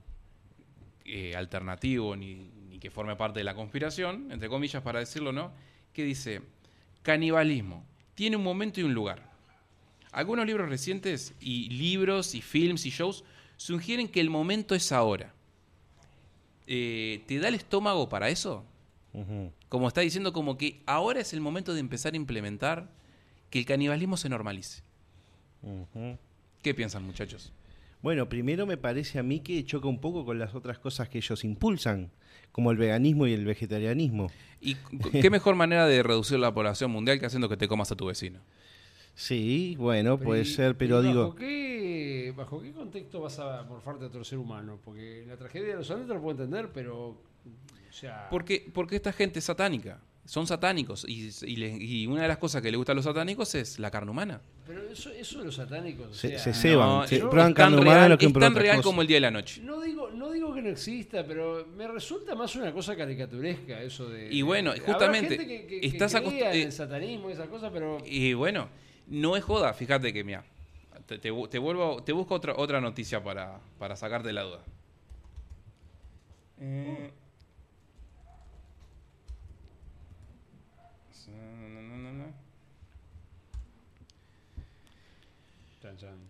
eh, 1.05 1.35
alternativo 1.35 2.15
ni, 2.15 2.49
ni 2.69 2.79
que 2.79 2.91
forme 2.91 3.15
parte 3.15 3.39
de 3.39 3.43
la 3.43 3.55
conspiración, 3.55 4.31
entre 4.31 4.49
comillas 4.49 4.83
para 4.83 4.99
decirlo, 4.99 5.31
¿no? 5.31 5.51
Que 5.93 6.03
dice, 6.03 6.41
canibalismo, 7.01 7.85
tiene 8.15 8.35
un 8.35 8.43
momento 8.43 8.79
y 8.79 8.83
un 8.83 8.93
lugar. 8.93 9.31
Algunos 10.11 10.45
libros 10.45 10.69
recientes 10.69 11.33
y 11.39 11.69
libros 11.69 12.33
y 12.33 12.41
films 12.41 12.85
y 12.85 12.89
shows 12.89 13.23
sugieren 13.55 14.07
que 14.07 14.19
el 14.19 14.29
momento 14.29 14.75
es 14.75 14.91
ahora. 14.91 15.33
Eh, 16.67 17.23
¿Te 17.27 17.39
da 17.39 17.47
el 17.47 17.55
estómago 17.55 18.09
para 18.09 18.29
eso? 18.29 18.63
Como 19.69 19.87
está 19.87 20.01
diciendo, 20.01 20.31
como 20.31 20.57
que 20.57 20.81
ahora 20.85 21.21
es 21.21 21.33
el 21.33 21.41
momento 21.41 21.73
de 21.73 21.79
empezar 21.79 22.13
a 22.13 22.17
implementar 22.17 22.89
que 23.49 23.59
el 23.59 23.65
canibalismo 23.65 24.15
se 24.15 24.29
normalice. 24.29 24.83
¿Qué 26.61 26.73
piensan, 26.75 27.03
muchachos? 27.03 27.51
Bueno, 28.01 28.29
primero 28.29 28.67
me 28.67 28.77
parece 28.77 29.17
a 29.17 29.23
mí 29.23 29.39
que 29.39 29.65
choca 29.65 29.87
un 29.87 29.99
poco 29.99 30.23
con 30.23 30.37
las 30.37 30.53
otras 30.53 30.77
cosas 30.77 31.09
que 31.09 31.17
ellos 31.17 31.43
impulsan, 31.43 32.11
como 32.51 32.69
el 32.71 32.77
veganismo 32.77 33.25
y 33.25 33.33
el 33.33 33.43
vegetarianismo. 33.43 34.29
¿Y 34.61 34.75
qué 35.19 35.29
mejor 35.31 35.55
manera 35.55 35.87
de 35.87 36.03
reducir 36.03 36.37
la 36.37 36.53
población 36.53 36.91
mundial 36.91 37.19
que 37.19 37.25
haciendo 37.25 37.49
que 37.49 37.57
te 37.57 37.67
comas 37.67 37.91
a 37.91 37.95
tu 37.95 38.05
vecino? 38.05 38.39
Sí, 39.19 39.75
bueno, 39.79 40.19
puede 40.19 40.43
y- 40.43 40.45
ser, 40.45 40.77
pero 40.77 41.01
digo, 41.01 41.21
¿bajo 41.29 41.35
qué, 41.35 42.31
¿Bajo 42.37 42.61
qué 42.61 42.71
contexto 42.71 43.19
vas 43.19 43.39
a 43.39 43.63
morfarte 43.63 44.03
a 44.05 44.07
otro 44.09 44.23
ser 44.23 44.37
humano? 44.37 44.79
Porque 44.85 45.25
la 45.27 45.35
tragedia 45.35 45.69
de 45.69 45.75
los 45.77 45.89
Andes 45.89 46.07
lo 46.07 46.21
puedo 46.21 46.31
entender, 46.39 46.69
pero. 46.71 47.07
O 47.07 47.19
sea. 47.91 48.27
Porque, 48.29 48.69
porque 48.71 48.95
esta 48.95 49.11
gente 49.11 49.39
es 49.39 49.45
satánica. 49.45 49.99
Son 50.23 50.45
satánicos. 50.45 51.03
Y, 51.07 51.31
y 51.47 51.55
le- 51.55 51.77
y 51.83 52.05
una 52.05 52.21
de 52.21 52.27
las 52.27 52.37
cosas 52.37 52.61
que 52.61 52.69
le 52.69 52.77
gusta 52.77 52.91
a 52.91 52.95
los 52.95 53.05
satánicos 53.05 53.55
es 53.55 53.79
la 53.79 53.89
carne 53.89 54.11
humana. 54.11 54.39
Pero 54.67 54.83
eso, 54.87 55.09
eso 55.09 55.39
de 55.39 55.45
los 55.45 55.55
satánicos. 55.55 56.11
o 56.11 56.13
se, 56.13 56.27
sea, 56.29 56.39
se 56.39 56.53
ceban, 56.53 56.87
No, 56.87 57.07
se 57.07 57.15
es 57.15 57.21
prueban 57.21 57.53
carne 57.55 57.77
humana 57.77 57.99
real, 58.01 58.09
lo 58.11 58.17
que 58.19 58.25
es 58.27 58.33
tan 58.33 58.53
real 58.53 58.75
cosa. 58.77 58.83
como 58.87 59.01
el 59.01 59.07
día 59.07 59.15
de 59.17 59.21
la 59.21 59.31
noche. 59.31 59.61
No 59.63 59.81
digo, 59.81 60.11
no 60.11 60.29
digo 60.31 60.53
que 60.53 60.61
no 60.61 60.69
exista, 60.69 61.25
pero 61.25 61.65
me 61.75 61.87
resulta 61.87 62.35
más 62.35 62.55
una 62.55 62.71
cosa 62.71 62.95
caricaturesca 62.95 63.81
eso 63.81 64.09
de. 64.09 64.31
Y 64.31 64.43
bueno, 64.43 64.73
de- 64.73 64.81
justamente, 64.81 65.33
habrá 65.35 65.47
gente 65.47 65.67
que, 65.67 65.79
que, 65.79 65.87
estás 65.87 66.13
que 66.13 66.21
crea 66.23 66.53
en 66.53 66.59
eh, 66.59 66.63
el 66.65 66.71
satanismo 66.71 67.29
y 67.29 67.33
esas 67.33 67.47
cosas, 67.47 67.71
pero. 67.73 67.97
Y 68.05 68.33
bueno, 68.33 68.67
no 69.07 69.35
es 69.35 69.43
joda, 69.43 69.73
fíjate 69.73 70.13
que, 70.13 70.23
mira, 70.23 70.43
te, 71.05 71.17
te 71.17 71.29
vuelvo, 71.31 72.03
te 72.03 72.11
busco 72.11 72.35
otra, 72.35 72.53
otra 72.55 72.81
noticia 72.81 73.23
para, 73.23 73.59
para 73.79 73.95
sacarte 73.95 74.33
la 74.33 74.43
duda. 74.43 74.61
Eh. 76.59 77.11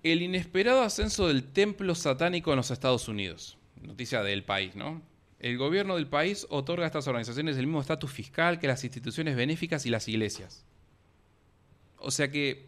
El 0.03 0.21
inesperado 0.21 0.81
ascenso 0.81 1.27
del 1.27 1.43
templo 1.43 1.95
satánico 1.95 2.51
en 2.51 2.57
los 2.57 2.71
Estados 2.71 3.07
Unidos. 3.07 3.57
Noticia 3.81 4.23
del 4.23 4.43
país, 4.43 4.75
¿no? 4.75 5.01
El 5.39 5.57
gobierno 5.57 5.95
del 5.95 6.07
país 6.07 6.47
otorga 6.49 6.85
a 6.85 6.87
estas 6.87 7.07
organizaciones 7.07 7.57
el 7.57 7.67
mismo 7.67 7.81
estatus 7.81 8.11
fiscal 8.11 8.59
que 8.59 8.67
las 8.67 8.83
instituciones 8.83 9.35
benéficas 9.35 9.85
y 9.85 9.89
las 9.89 10.07
iglesias. 10.07 10.65
O 11.99 12.11
sea 12.11 12.29
que 12.29 12.67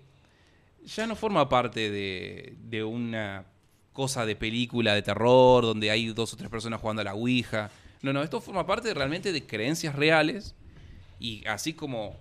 ya 0.85 1.07
no 1.07 1.15
forma 1.15 1.47
parte 1.49 1.91
de, 1.91 2.55
de 2.63 2.83
una 2.83 3.45
cosa 3.93 4.25
de 4.25 4.35
película 4.35 4.93
de 4.93 5.01
terror 5.01 5.63
donde 5.63 5.91
hay 5.91 6.07
dos 6.13 6.33
o 6.33 6.37
tres 6.37 6.49
personas 6.49 6.79
jugando 6.79 7.01
a 7.01 7.05
la 7.05 7.15
Ouija. 7.15 7.69
No, 8.01 8.13
no, 8.13 8.23
esto 8.23 8.39
forma 8.39 8.65
parte 8.65 8.93
realmente 8.93 9.31
de 9.33 9.45
creencias 9.45 9.95
reales 9.95 10.55
y 11.19 11.45
así 11.47 11.73
como 11.73 12.15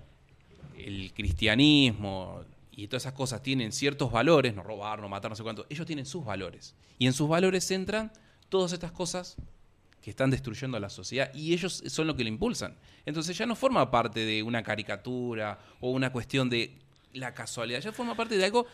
el 0.77 1.13
cristianismo 1.15 2.43
y 2.73 2.89
todas 2.89 3.05
esas 3.05 3.13
cosas 3.13 3.43
tienen 3.43 3.73
ciertos 3.73 4.11
valores, 4.11 4.55
no 4.55 4.63
robar, 4.63 5.01
no 5.01 5.09
matar, 5.09 5.31
no 5.31 5.37
sé 5.37 5.43
cuánto, 5.43 5.67
ellos 5.69 5.87
tienen 5.87 6.07
sus 6.07 6.25
valores. 6.25 6.75
Y 6.99 7.07
en 7.07 7.13
sus 7.13 7.29
valores 7.29 7.71
entran 7.71 8.13
todas 8.49 8.73
estas 8.73 8.93
cosas 8.93 9.37
que 10.01 10.11
están 10.11 10.31
destruyendo 10.31 10.77
a 10.77 10.81
la 10.81 10.89
sociedad 10.89 11.33
y 11.35 11.53
ellos 11.53 11.83
son 11.87 12.07
lo 12.07 12.17
que 12.17 12.23
lo 12.23 12.29
impulsan. 12.29 12.77
Entonces 13.05 13.37
ya 13.37 13.47
no 13.47 13.57
forma 13.57 13.91
parte 13.91 14.25
de 14.25 14.43
una 14.43 14.63
caricatura 14.63 15.59
o 15.81 15.91
una 15.91 16.13
cuestión 16.13 16.49
de 16.51 16.79
la 17.19 17.35
casualidad, 17.35 17.81
ya 17.81 17.93
forma 17.93 18.15
parte 18.15 18.37
de 18.37 18.45
algo, 18.45 18.67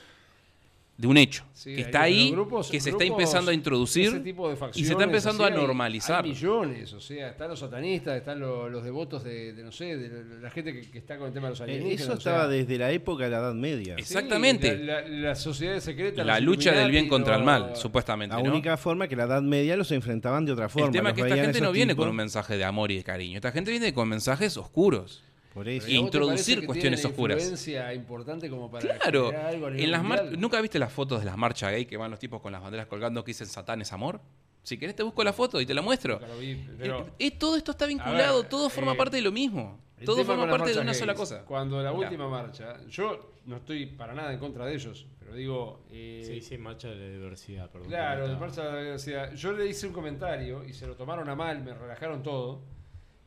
de 0.97 1.09
un 1.09 1.16
hecho, 1.16 1.43
Sí, 1.55 1.75
que 1.75 1.81
está 1.81 2.03
ahí, 2.03 2.31
grupos- 2.31 2.71
que 2.71 2.81
se 2.81 2.91
está 2.91 3.03
empezando 3.03 3.51
a 3.51 3.53
ese 3.53 3.59
introducir 3.59 4.23
tipo 4.23 4.49
de 4.49 4.57
y 4.77 4.85
se 4.85 4.93
está 4.93 5.03
empezando 5.03 5.45
a 5.45 5.51
normalizar. 5.51 6.23
Hay 6.25 6.31
millones, 6.31 6.93
o 6.93 7.01
sea, 7.01 7.31
están 7.31 7.49
los 7.49 7.59
satanistas, 7.59 8.16
están 8.16 8.39
lo- 8.39 8.69
los, 8.69 8.85
devotos 8.85 9.25
de, 9.25 9.55
de, 9.55 9.65
no 9.65 9.73
sé, 9.73 9.97
de 9.97 10.41
la 10.41 10.51
gente 10.51 10.73
que, 10.73 10.89
que 10.89 10.99
está 10.99 11.19
con 11.19 11.27
el 11.27 11.33
tema 11.35 11.49
de 11.49 11.51
los 11.51 11.61
Eh, 11.62 11.65
alienígenas. 11.65 12.01
Eso 12.01 12.12
o 12.12 12.21
sea, 12.21 12.33
estaba 12.35 12.47
desde 12.49 12.79
la 12.79 12.93
época 12.93 13.25
de 13.25 13.31
la 13.31 13.39
Edad 13.39 13.55
Media. 13.55 13.97
Exactamente. 13.99 14.77
Sí, 14.79 14.85
la, 14.85 15.01
la, 15.01 15.09
la 15.09 15.35
sociedad 15.35 15.81
secreta. 15.81 16.23
la 16.23 16.39
lucha 16.39 16.71
del 16.71 16.93
bien 16.93 17.09
contra 17.09 17.35
el 17.35 17.43
mal, 17.43 17.75
supuestamente. 17.75 18.37
La 18.37 18.43
¿no? 18.45 18.53
única 18.53 18.77
forma 18.77 19.09
que 19.09 19.16
la 19.16 19.25
Edad 19.25 19.43
Media 19.43 19.77
los 19.77 19.91
enfrentaban 19.91 20.47
de 20.47 20.53
otra 20.53 20.69
forma. 20.69 20.87
El 20.87 20.93
tema 20.93 21.09
es 21.11 21.16
que 21.16 21.23
esta 21.23 21.35
gente 21.37 21.61
no 21.61 21.73
viene 21.73 21.95
tipos- 21.95 22.05
con 22.05 22.11
un 22.11 22.16
mensaje 22.16 22.57
de 22.57 22.65
amor 22.65 22.93
y 22.93 22.99
de 22.99 23.03
cariño. 23.03 23.35
Esta 23.39 23.51
gente 23.51 23.73
viene 23.73 23.93
con 23.93 24.09
mensajes 24.09 24.57
oscuros. 24.57 25.25
Por 25.55 25.68
eso. 25.68 25.86
Pero 25.86 25.98
¿a 25.98 26.02
vos 26.02 26.10
te 26.10 26.16
introducir 26.18 26.66
cuestiones 26.66 27.05
oscuras. 27.05 27.39
influencia 27.39 27.94
importante 27.94 28.51
como 28.51 28.70
para 28.70 28.97
Claro, 28.98 29.31
algo 29.47 29.68
en 29.68 29.90
las? 29.90 30.32
¿nunca 30.36 30.60
viste 30.60 30.78
las 30.81 30.93
fotos 30.93 31.20
de 31.20 31.24
las 31.26 31.36
marchas 31.36 31.70
gay 31.70 31.86
que 31.86 31.97
van 31.97 32.10
los 32.10 32.18
tipos 32.18 32.40
con 32.43 32.51
las 32.52 32.60
banderas 32.60 32.86
colgando 32.86 33.22
que 33.24 33.31
dicen 33.31 33.47
Satán 33.47 33.81
es 33.81 33.93
amor? 33.93 34.20
Si 34.64 34.78
querés 34.78 34.97
te 34.97 35.02
busco 35.02 35.22
la 35.22 35.32
foto 35.32 35.60
y 35.60 35.66
te 35.66 35.72
la 35.74 35.82
muestro. 35.82 36.18
Lo 36.18 36.39
vi, 36.39 36.56
pero- 36.78 37.01
Eh, 37.01 37.12
eh, 37.26 37.31
todo 37.32 37.56
esto 37.56 37.70
está 37.70 37.86
vinculado, 37.86 38.40
ver, 38.40 38.48
todo 38.48 38.68
forma 38.68 38.93
eh, 38.93 38.97
parte 38.97 39.16
de 39.16 39.22
lo 39.22 39.31
mismo. 39.31 39.78
Todo 40.05 40.24
forma 40.24 40.48
parte 40.48 40.74
de 40.74 40.81
una 40.81 40.93
sola 40.93 41.14
cosa. 41.14 41.44
Cuando 41.44 41.81
la 41.82 41.93
Mirá. 41.93 42.09
última 42.09 42.28
marcha, 42.28 42.78
yo 42.89 43.35
no 43.47 43.56
estoy 43.56 43.86
para 43.86 44.12
nada 44.14 44.32
en 44.32 44.39
contra 44.39 44.66
de 44.66 44.74
ellos, 44.74 45.06
pero 45.18 45.35
digo. 45.35 45.85
eh, 45.90 46.22
Sí, 46.26 46.40
sí, 46.40 46.59
marcha 46.59 46.89
de 46.89 46.97
la 46.97 47.09
diversidad, 47.09 47.70
perdón. 47.70 47.89
Claro, 47.89 48.26
marcha 48.39 48.64
de 48.64 48.72
la 48.72 48.81
diversidad. 48.82 49.35
Yo 49.35 49.52
le 49.52 49.66
hice 49.66 49.86
un 49.86 49.93
comentario 49.93 50.64
y 50.64 50.72
se 50.72 50.86
lo 50.86 50.97
tomaron 50.97 51.28
a 51.28 51.35
mal, 51.36 51.62
me 51.62 51.72
relajaron 51.74 52.22
todo. 52.22 52.62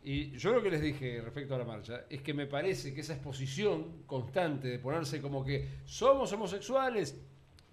Y 0.09 0.31
yo 0.37 0.53
lo 0.53 0.63
que 0.63 0.71
les 0.71 0.81
dije 0.81 1.19
respecto 1.21 1.53
a 1.53 1.57
la 1.57 1.65
marcha 1.65 2.05
es 2.09 2.21
que 2.21 2.33
me 2.33 2.45
parece 2.47 2.93
que 2.93 3.01
esa 3.01 3.11
exposición 3.13 4.03
constante 4.05 4.69
de 4.69 4.79
ponerse 4.79 5.19
como 5.21 5.43
que 5.43 5.67
somos 5.83 6.31
homosexuales, 6.31 7.19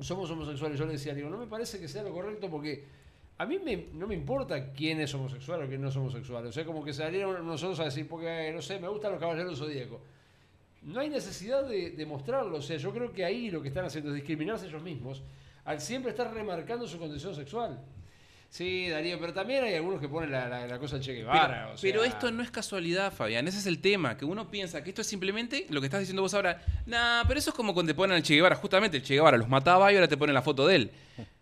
somos 0.01 0.29
homosexuales, 0.33 0.77
yo 0.77 0.85
le 0.85 0.95
decía, 0.95 1.15
digo, 1.15 1.31
no 1.31 1.39
me 1.39 1.47
parece 1.47 1.79
que 1.79 1.87
sea 1.87 2.03
lo 2.03 2.13
correcto 2.13 2.51
porque 2.51 2.85
a 3.39 3.47
mí 3.47 3.61
me- 3.61 3.87
no 3.93 4.09
me 4.09 4.17
importa 4.17 4.73
quién 4.73 5.01
es 5.01 5.15
homosexual 5.15 5.63
o 5.63 5.69
quién 5.69 5.81
no 5.81 5.91
es 5.91 5.97
homosexual. 5.97 6.45
O 6.47 6.51
sea, 6.51 6.65
como 6.65 6.85
que 6.85 6.93
salieron 6.93 7.47
nosotros 7.47 7.79
a 7.79 7.85
decir, 7.85 8.09
porque, 8.09 8.51
no 8.53 8.61
sé, 8.61 8.81
me 8.81 8.89
gustan 8.89 9.13
los 9.13 9.21
caballeros 9.21 9.57
zodíacos. 9.57 10.01
No 10.83 10.99
hay 10.99 11.11
necesidad 11.11 11.65
de, 11.69 11.93
de 11.93 12.05
mostrarlo. 12.07 12.57
O 12.59 12.63
sea, 12.63 12.79
yo 12.79 12.93
creo 12.93 13.13
que 13.13 13.25
ahí 13.25 13.49
lo 13.49 13.63
que 13.63 13.69
están 13.69 13.85
haciendo 13.85 14.11
es 14.11 14.17
discriminarse 14.17 14.67
ellos 14.67 14.83
mismos 14.83 15.23
al 15.65 15.81
siempre 15.81 16.11
estar 16.11 16.35
remarcando 16.35 16.89
su 16.89 16.99
condición 16.99 17.33
sexual. 17.33 17.81
Sí, 18.57 18.89
Darío, 18.89 19.19
pero 19.19 19.33
también 19.33 19.65
hay 19.65 19.75
algunos 19.75 20.01
que 20.01 20.09
ponen 20.09 20.31
la, 20.31 20.49
la- 20.49 20.65
la 20.69 20.79
cosa 20.79 21.01
Che 21.01 21.13
Guevara. 21.13 21.63
Pero, 21.65 21.75
o 21.75 21.77
sea- 21.77 21.91
pero 21.91 22.05
esto 22.05 22.31
no 22.31 22.41
es 22.41 22.53
casualidad, 22.53 23.13
Fabián. 23.13 23.49
Ese 23.49 23.59
es 23.59 23.67
el 23.67 23.81
tema. 23.81 24.17
Que 24.17 24.25
uno 24.25 24.49
piensa 24.49 24.85
que 24.85 24.91
esto 24.91 25.01
es 25.01 25.09
simplemente 25.09 25.67
lo 25.71 25.81
que 25.81 25.89
estás 25.89 25.99
diciendo 25.99 26.23
vos 26.23 26.35
ahora. 26.35 26.63
Nah, 26.87 27.25
pero 27.27 27.41
eso 27.41 27.51
es 27.51 27.57
como 27.57 27.75
cuando 27.75 27.91
te 27.91 27.97
ponen 27.97 28.15
al 28.15 28.23
Che 28.23 28.35
Guevara. 28.37 28.55
Justamente 28.55 28.97
el 28.99 29.03
Che 29.03 29.15
Guevara 29.15 29.37
los 29.37 29.49
mataba 29.49 29.91
y 29.93 29.97
ahora 29.97 30.07
te 30.07 30.17
ponen 30.17 30.35
la 30.35 30.43
foto 30.43 30.69
de 30.69 30.77
él. 30.77 30.91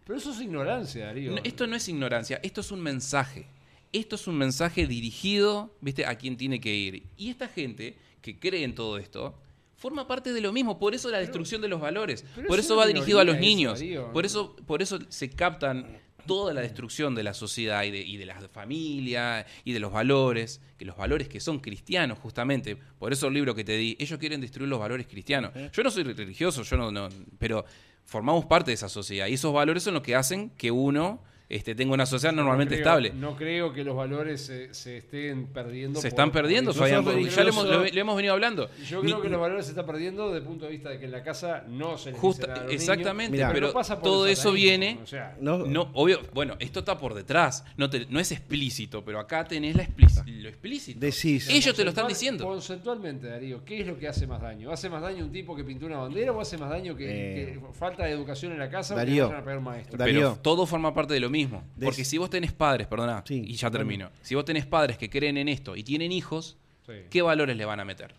Pero 0.06 0.18
eso 0.18 0.30
es 0.32 0.40
ignorancia, 0.40 1.04
Darío. 1.04 1.32
No, 1.32 1.40
esto 1.44 1.66
no 1.66 1.76
es 1.76 1.86
ignorancia, 1.86 2.40
esto 2.42 2.62
es 2.62 2.70
un 2.72 2.80
mensaje. 2.80 3.44
Esto 3.92 4.16
es 4.16 4.26
un 4.26 4.38
mensaje 4.38 4.86
dirigido, 4.86 5.70
¿viste? 5.82 6.06
A 6.06 6.14
quien 6.16 6.38
tiene 6.38 6.62
que 6.62 6.74
ir. 6.74 7.02
Y 7.18 7.28
esta 7.28 7.46
gente 7.46 7.94
que 8.22 8.38
cree 8.38 8.64
en 8.64 8.74
todo 8.74 8.96
esto 8.96 9.34
forma 9.76 10.08
parte 10.08 10.32
de 10.32 10.40
lo 10.40 10.50
mismo. 10.50 10.78
Por 10.78 10.94
eso 10.94 11.10
la 11.10 11.18
destrucción 11.18 11.60
de 11.60 11.68
los 11.68 11.78
valores. 11.78 12.24
Por 12.48 12.58
es 12.58 12.64
eso 12.64 12.74
va 12.76 12.86
dirigido 12.86 13.20
a 13.20 13.24
los 13.24 13.34
eso, 13.34 13.44
niños. 13.44 13.80
Darío. 13.80 14.10
Por 14.14 14.24
eso, 14.24 14.56
por 14.66 14.80
eso 14.80 14.98
se 15.10 15.28
captan 15.28 15.98
toda 16.26 16.54
la 16.54 16.60
destrucción 16.60 17.14
de 17.14 17.22
la 17.22 17.34
sociedad 17.34 17.82
y 17.84 17.90
de, 17.90 18.00
y 18.00 18.16
de 18.16 18.26
la 18.26 18.40
familia 18.48 19.46
y 19.64 19.72
de 19.72 19.80
los 19.80 19.92
valores, 19.92 20.60
que 20.78 20.84
los 20.84 20.96
valores 20.96 21.28
que 21.28 21.40
son 21.40 21.60
cristianos 21.60 22.18
justamente, 22.18 22.76
por 22.98 23.12
eso 23.12 23.28
el 23.28 23.34
libro 23.34 23.54
que 23.54 23.64
te 23.64 23.76
di, 23.76 23.96
ellos 23.98 24.18
quieren 24.18 24.40
destruir 24.40 24.68
los 24.68 24.78
valores 24.78 25.06
cristianos. 25.06 25.52
Yo 25.72 25.82
no 25.82 25.90
soy 25.90 26.04
religioso, 26.04 26.62
yo 26.62 26.76
no, 26.76 26.90
no 26.90 27.08
pero 27.38 27.64
formamos 28.04 28.44
parte 28.46 28.70
de 28.70 28.74
esa 28.74 28.88
sociedad 28.88 29.26
y 29.26 29.34
esos 29.34 29.52
valores 29.52 29.82
son 29.82 29.94
los 29.94 30.02
que 30.02 30.14
hacen 30.14 30.50
que 30.50 30.70
uno 30.70 31.22
este, 31.54 31.74
tenga 31.74 31.92
una 31.94 32.06
sociedad 32.06 32.32
normalmente 32.34 32.74
no 32.76 32.82
creo, 32.82 32.88
estable. 32.88 33.12
No 33.14 33.36
creo 33.36 33.72
que 33.72 33.84
los 33.84 33.96
valores 33.96 34.40
se, 34.40 34.72
se 34.74 34.98
estén 34.98 35.46
perdiendo. 35.46 36.00
Se 36.00 36.08
por- 36.08 36.08
están 36.08 36.30
por 36.30 36.42
perdiendo. 36.42 36.72
Fabián, 36.72 37.04
ya 37.04 37.04
lo 37.04 37.10
hemos, 37.10 37.14
religioso. 37.14 37.64
lo- 37.84 37.84
lo 37.94 38.00
hemos 38.00 38.16
venido 38.16 38.34
hablando. 38.34 38.70
Yo 38.88 39.02
Ni- 39.02 39.10
creo 39.12 39.22
que 39.22 39.28
los 39.28 39.40
valores 39.40 39.64
se 39.66 39.72
están 39.72 39.86
perdiendo 39.86 40.26
desde 40.28 40.38
el 40.38 40.44
punto 40.44 40.64
de 40.66 40.70
vista 40.72 40.90
de 40.90 40.98
que 40.98 41.04
en 41.06 41.12
la 41.12 41.22
casa 41.22 41.64
no 41.68 41.98
se 41.98 42.10
les 42.12 42.18
Justa- 42.20 42.52
a 42.54 42.64
los 42.64 42.72
exactamente, 42.72 43.36
Mirá. 43.36 43.52
pero 43.52 43.68
no 43.68 43.72
pasa 43.72 43.94
por 43.96 44.04
todo 44.04 44.26
eso 44.26 44.52
viene 44.52 44.98
O 45.02 45.06
sea, 45.06 45.36
No, 45.40 45.58
No, 45.66 45.90
obvio, 45.94 46.20
bueno, 46.32 46.56
esto 46.58 46.80
está 46.80 46.98
por 46.98 47.14
detrás, 47.14 47.64
no, 47.76 47.88
te- 47.90 48.06
no 48.08 48.18
es 48.20 48.32
explícito, 48.32 49.04
pero 49.04 49.18
acá 49.20 49.44
tenés 49.44 49.76
la 49.76 49.84
explic- 49.84 50.24
lo 50.42 50.48
explícito. 50.48 50.98
Decís. 51.00 51.48
Ellos 51.48 51.74
te 51.74 51.84
lo 51.84 51.90
están 51.90 52.08
diciendo. 52.08 52.44
Conceptualmente, 52.46 53.26
Darío, 53.28 53.64
¿qué 53.64 53.80
es 53.80 53.86
lo 53.86 53.98
que 53.98 54.08
hace 54.08 54.26
más 54.26 54.40
daño? 54.40 54.70
¿Hace 54.70 54.88
más 54.88 55.02
daño 55.02 55.24
un 55.24 55.32
tipo 55.32 55.54
que 55.56 55.64
pintó 55.64 55.86
una 55.86 55.98
bandera 55.98 56.32
o 56.32 56.40
hace 56.40 56.56
más 56.56 56.70
daño 56.70 56.96
que, 56.96 57.04
Eh. 57.04 57.52
que 57.52 57.60
falta 57.72 58.04
de 58.04 58.12
educación 58.12 58.52
en 58.52 58.58
la 58.58 58.70
casa 58.70 58.94
Darío. 58.94 59.24
o 59.24 59.28
que 59.28 59.32
vayan 59.34 59.42
a 59.42 59.44
pegar 59.44 59.60
maestros? 59.60 59.98
Darío. 59.98 60.14
Pero 60.20 60.36
todo 60.42 60.66
forma 60.66 60.94
parte 60.94 61.14
de 61.14 61.20
lo 61.20 61.28
mismo. 61.30 61.41
Porque 61.82 62.04
si 62.04 62.18
vos 62.18 62.30
tenés 62.30 62.52
padres, 62.52 62.86
perdona, 62.86 63.22
Sí, 63.26 63.42
y 63.46 63.54
ya 63.54 63.68
bueno. 63.68 63.78
termino. 63.78 64.10
Si 64.22 64.34
vos 64.34 64.44
tenés 64.44 64.66
padres 64.66 64.98
que 64.98 65.08
creen 65.10 65.36
en 65.36 65.48
esto 65.48 65.76
y 65.76 65.82
tienen 65.84 66.12
hijos, 66.12 66.56
Sí. 66.86 66.92
¿qué 67.10 67.22
valores 67.22 67.56
le 67.56 67.64
van 67.64 67.80
a 67.80 67.84
meter? 67.84 68.14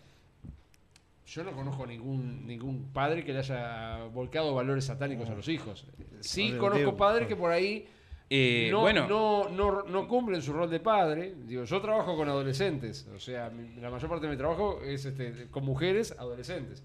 Yo 1.26 1.42
no 1.42 1.52
conozco 1.52 1.86
ningún 1.86 2.46
ningún 2.46 2.90
padre 2.92 3.24
que 3.24 3.32
le 3.32 3.38
haya 3.40 4.04
volcado 4.12 4.54
valores 4.54 4.84
satánicos 4.84 5.28
a 5.30 5.34
los 5.34 5.48
hijos. 5.48 5.86
Sí 6.20 6.52
conozco 6.58 6.96
padres 6.96 7.26
que 7.26 7.34
por 7.36 7.50
ahí 7.50 7.86
Eh, 8.30 8.68
no, 8.70 8.80
bueno, 8.80 9.06
no, 9.06 9.48
no, 9.50 9.82
no 9.82 10.08
cumplen 10.08 10.40
su 10.40 10.52
rol 10.54 10.70
de 10.70 10.80
padre. 10.80 11.34
Digo, 11.46 11.64
yo 11.64 11.80
trabajo 11.82 12.16
con 12.16 12.26
adolescentes, 12.28 13.06
o 13.14 13.20
sea, 13.20 13.50
mi- 13.50 13.78
la 13.80 13.90
mayor 13.90 14.08
parte 14.08 14.26
de 14.26 14.32
mi 14.32 14.38
trabajo 14.38 14.80
es 14.82 15.04
este, 15.04 15.46
con 15.50 15.64
mujeres 15.64 16.12
adolescentes. 16.18 16.82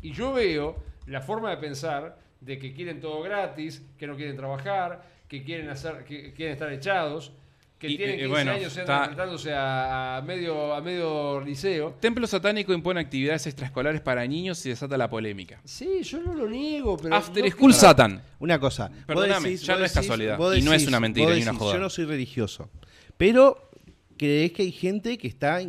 Y 0.00 0.12
yo 0.12 0.32
veo 0.32 0.76
la 1.06 1.20
forma 1.20 1.50
de 1.50 1.56
pensar 1.56 2.16
de 2.40 2.58
que 2.58 2.72
quieren 2.72 3.00
todo 3.00 3.22
gratis, 3.22 3.82
que 3.98 4.06
no 4.06 4.16
quieren 4.16 4.36
trabajar, 4.36 5.02
que 5.28 5.42
quieren 5.42 5.68
hacer, 5.68 6.04
que 6.04 6.32
quieren 6.32 6.52
estar 6.54 6.72
echados, 6.72 7.32
que 7.78 7.88
Y, 7.88 7.96
tienen 7.96 8.14
eh, 8.14 8.18
15 8.20 8.30
bueno, 8.30 8.52
años 8.52 8.76
enfrentándose 8.76 9.52
a, 9.52 10.16
a 10.16 10.22
medio, 10.22 10.72
a 10.72 10.80
medio 10.80 11.40
liceo. 11.40 11.94
Templo 12.00 12.26
Satánico 12.26 12.72
impone 12.72 13.00
actividades 13.00 13.46
extraescolares 13.46 14.00
para 14.00 14.26
niños 14.26 14.64
y 14.64 14.70
desata 14.70 14.96
la 14.96 15.10
polémica. 15.10 15.60
Sí, 15.64 16.02
yo 16.02 16.20
no 16.22 16.34
lo 16.34 16.48
niego, 16.48 16.96
pero. 16.96 17.14
After 17.14 17.44
no 17.44 17.50
School 17.50 17.74
Satan. 17.74 18.22
Una 18.38 18.58
cosa. 18.58 18.90
Perdóname, 19.06 19.56
ya 19.56 19.76
no 19.76 19.84
es 19.84 19.92
casualidad, 19.92 20.38
y 20.54 20.62
no 20.62 20.72
es 20.72 20.86
una 20.86 21.00
mentira 21.00 21.26
vos 21.26 21.36
ni 21.36 21.42
una 21.42 21.52
decís, 21.52 21.58
joda. 21.58 21.74
Yo 21.74 21.80
no 21.80 21.90
soy 21.90 22.06
religioso. 22.06 22.70
Pero 23.18 23.70
crees 24.16 24.52
que 24.52 24.62
hay 24.62 24.72
gente 24.72 25.18
que 25.18 25.28
está 25.28 25.60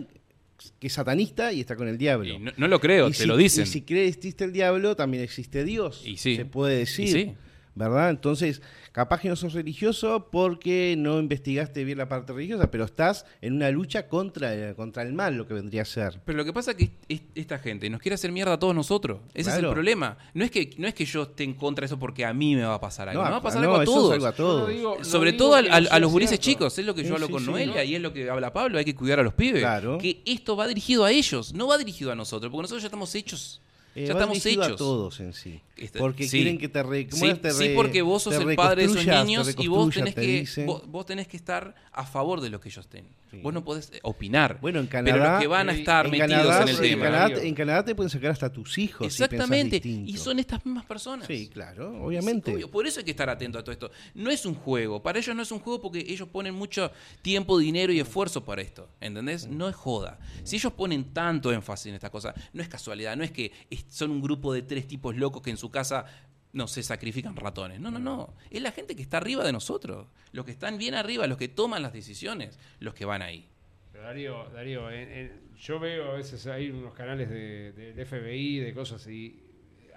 que 0.79 0.87
es 0.87 0.93
satanista 0.93 1.51
y 1.53 1.61
está 1.61 1.75
con 1.75 1.87
el 1.87 1.97
diablo. 1.97 2.33
Y 2.33 2.39
no, 2.39 2.51
no 2.57 2.67
lo 2.67 2.79
creo, 2.79 3.07
Y 3.09 3.11
te 3.11 3.17
si- 3.19 3.25
lo 3.25 3.37
dicen. 3.37 3.63
Y 3.63 3.67
si 3.67 3.81
cree 3.81 4.03
que 4.03 4.09
existe 4.09 4.43
el 4.43 4.51
diablo, 4.53 4.95
también 4.95 5.23
existe 5.23 5.63
Dios. 5.63 6.03
Y 6.05 6.17
sí. 6.17 6.35
Se 6.35 6.45
puede 6.45 6.77
decir. 6.77 7.05
Y 7.05 7.11
sí. 7.11 7.33
¿Verdad? 7.75 8.09
Entonces, 8.09 8.61
capaz 8.97 9.21
que 9.21 9.29
no 9.29 9.35
sos 9.35 9.53
religioso 9.53 10.27
porque 10.31 10.95
no 10.97 11.19
investigaste 11.19 11.83
bien 11.83 11.99
la 11.99 12.09
parte 12.09 12.33
religiosa, 12.33 12.71
pero 12.71 12.83
estás 12.85 13.27
en 13.41 13.53
una 13.53 13.69
lucha 13.69 14.07
contra, 14.07 14.73
contra 14.73 15.03
el 15.03 15.13
mal, 15.13 15.35
lo 15.37 15.45
que 15.47 15.53
vendría 15.53 15.83
a 15.83 15.85
ser. 15.85 16.19
Pero 16.25 16.35
lo 16.39 16.43
que 16.43 16.51
pasa 16.51 16.71
es 16.71 16.77
que 16.77 16.89
es- 17.07 17.21
esta 17.35 17.59
gente 17.59 17.87
nos 17.91 18.01
quiere 18.01 18.15
hacer 18.15 18.31
mierda 18.31 18.53
a 18.53 18.59
todos 18.59 18.73
nosotros. 18.73 19.19
Ese 19.35 19.51
es 19.51 19.57
el 19.57 19.69
problema. 19.69 20.17
No 20.33 20.43
es 20.43 20.49
que 20.49 20.71
no 20.79 20.87
es 20.87 20.95
que 20.95 21.05
yo 21.05 21.21
esté 21.23 21.43
en 21.43 21.53
contra 21.53 21.81
de 21.83 21.85
eso 21.85 21.99
porque 21.99 22.25
a 22.25 22.33
mí 22.33 22.55
me 22.55 22.63
va 22.63 22.73
a 22.73 22.79
pasar 22.81 23.07
algo. 23.09 23.21
No, 23.21 23.25
me 23.27 23.31
va 23.33 23.37
a 23.37 23.41
pasar 23.43 23.61
no, 23.61 23.69
algo 23.69 23.81
a 23.81 23.85
todos. 23.85 24.13
algo 24.13 24.25
a 24.25 24.31
todos. 24.33 24.69
digo- 24.69 25.03
Sobre 25.03 25.33
todo 25.33 25.53
a 25.55 25.99
los 25.99 26.11
gurises 26.11 26.39
chicos, 26.39 26.77
es 26.79 26.83
lo 26.85 26.95
que 26.95 27.03
yo 27.03 27.09
Sí, 27.09 27.13
hablo 27.13 27.29
con 27.29 27.41
sí, 27.43 27.51
Noelia 27.51 27.75
¿no? 27.75 27.83
y 27.83 27.95
es 27.95 28.01
lo 28.01 28.11
que 28.11 28.29
habla 28.31 28.51
Pablo, 28.51 28.79
hay 28.79 28.85
que 28.85 28.95
cuidar 28.95 29.19
a 29.19 29.23
los 29.23 29.33
pibes. 29.35 29.61
Claro. 29.61 29.99
Que 29.99 30.23
esto 30.25 30.55
va 30.57 30.65
dirigido 30.67 31.05
a 31.05 31.11
ellos, 31.11 31.53
no 31.53 31.67
va 31.67 31.77
dirigido 31.77 32.11
a 32.11 32.15
nosotros, 32.15 32.51
porque 32.51 32.63
nosotros 32.63 32.81
ya 32.81 32.87
estamos 32.87 33.13
hechos. 33.13 33.61
Eh, 33.97 34.05
ya 34.05 34.13
estamos 34.13 34.45
hechos. 34.45 34.67
a 34.67 34.75
todos 34.75 35.19
en 35.19 35.33
sí. 35.33 35.59
Este, 35.75 35.99
Porque 35.99 36.23
sí. 36.25 36.37
quieren 36.37 36.57
que 36.57 36.69
te 36.69 36.81
re, 36.83 37.07
¿cómo 37.07 37.25
Sí, 37.25 37.33
sí, 37.51 37.69
porque 37.75 38.01
vos 38.01 38.23
sos 38.23 38.33
el 38.35 38.55
padre 38.55 38.87
de 38.87 38.93
esos 38.93 39.05
niños 39.05 39.55
y 39.57 39.67
vos 39.67 39.93
tenés, 39.93 40.15
te 40.15 40.21
que, 40.43 40.65
vos, 40.65 40.87
vos 40.87 41.05
tenés 41.05 41.27
que 41.27 41.37
estar 41.37 41.75
a 41.91 42.05
favor 42.05 42.41
de 42.41 42.49
lo 42.49 42.59
que 42.59 42.69
ellos. 42.69 42.87
Sí. 42.91 43.39
Vos 43.43 43.53
no 43.53 43.63
podés 43.63 43.91
eh, 43.93 43.99
opinar. 44.03 44.59
Bueno, 44.61 44.79
en 44.79 44.87
pero 44.87 45.03
Canadá- 45.03 45.31
los 45.33 45.41
que 45.41 45.47
van 45.47 45.69
a 45.69 45.73
en 45.73 45.79
estar 45.79 46.05
en 46.05 46.11
metidos 46.11 46.31
Canadá, 46.31 46.61
en 46.63 46.69
el 46.69 46.75
en, 46.75 46.81
tema. 46.81 47.03
Canadá, 47.03 47.21
Darío. 47.29 47.37
en 47.39 47.55
Canadá 47.55 47.85
te 47.85 47.95
pueden 47.95 48.09
sacar 48.09 48.31
hasta 48.31 48.51
tus 48.51 48.77
hijos. 48.77 49.05
Exactamente. 49.05 49.81
y 49.83 50.17
son 50.17 50.39
estas 50.39 50.65
mismas 50.65 50.85
personas. 50.85 51.27
Sí, 51.27 51.49
claro, 51.53 52.03
obviamente. 52.05 52.53
obvio. 52.55 52.71
Por 52.71 52.87
eso 52.87 52.99
hay 52.99 53.05
que 53.05 53.11
estar 53.11 53.29
atento 53.29 53.59
a 53.59 53.63
todo 53.63 53.73
esto. 53.73 53.91
No 54.15 54.31
es 54.31 54.45
un 54.45 54.55
juego. 54.55 55.03
Para 55.03 55.19
ellos 55.19 55.35
no 55.35 55.41
es 55.43 55.51
un 55.51 55.59
juego 55.59 55.81
porque 55.81 55.99
ellos 56.07 56.27
ponen 56.29 56.55
mucho 56.55 56.89
tiempo, 57.21 57.57
dinero 57.59 57.91
y 57.91 57.99
esfuerzo 57.99 58.43
para 58.45 58.61
esto. 58.61 58.89
¿Entendés? 59.01 59.45
No 59.47 59.67
es 59.67 59.75
joda. 59.75 60.17
Si 60.43 60.55
ellos 60.55 60.71
ponen 60.73 61.13
tanto 61.13 61.51
énfasis 61.51 61.87
en 61.87 61.95
esta 61.95 62.09
cosa, 62.09 62.33
no 62.53 62.61
es 62.61 62.69
casualidad. 62.69 63.15
No 63.17 63.23
es 63.23 63.31
que 63.31 63.51
son 63.87 64.11
un 64.11 64.21
grupo 64.21 64.53
de 64.53 64.61
tres 64.61 64.87
tipos 64.87 65.15
locos 65.15 65.41
que 65.41 65.49
en 65.49 65.57
su 65.57 65.69
casa 65.71 66.05
no 66.53 66.67
se 66.67 66.81
sacrifican 66.83 67.35
ratones. 67.35 67.79
No, 67.79 67.91
no, 67.91 67.99
no. 67.99 68.33
Es 68.49 68.61
la 68.61 68.71
gente 68.71 68.95
que 68.95 69.01
está 69.01 69.17
arriba 69.17 69.43
de 69.43 69.51
nosotros. 69.51 70.07
Los 70.31 70.45
que 70.45 70.51
están 70.51 70.77
bien 70.77 70.95
arriba, 70.95 71.27
los 71.27 71.37
que 71.37 71.47
toman 71.49 71.81
las 71.83 71.93
decisiones, 71.93 72.57
los 72.79 72.93
que 72.93 73.05
van 73.05 73.21
ahí. 73.21 73.47
Pero 73.91 74.03
Darío, 74.05 74.49
Darío 74.53 74.89
en- 74.91 75.11
en- 75.11 75.41
yo 75.57 75.79
veo 75.79 76.11
a 76.11 76.13
veces 76.15 76.45
hay 76.47 76.69
unos 76.69 76.93
canales 76.93 77.29
de- 77.29 77.71
del 77.73 77.99
FBI, 78.05 78.59
de 78.59 78.73
cosas 78.73 79.05
y 79.07 79.39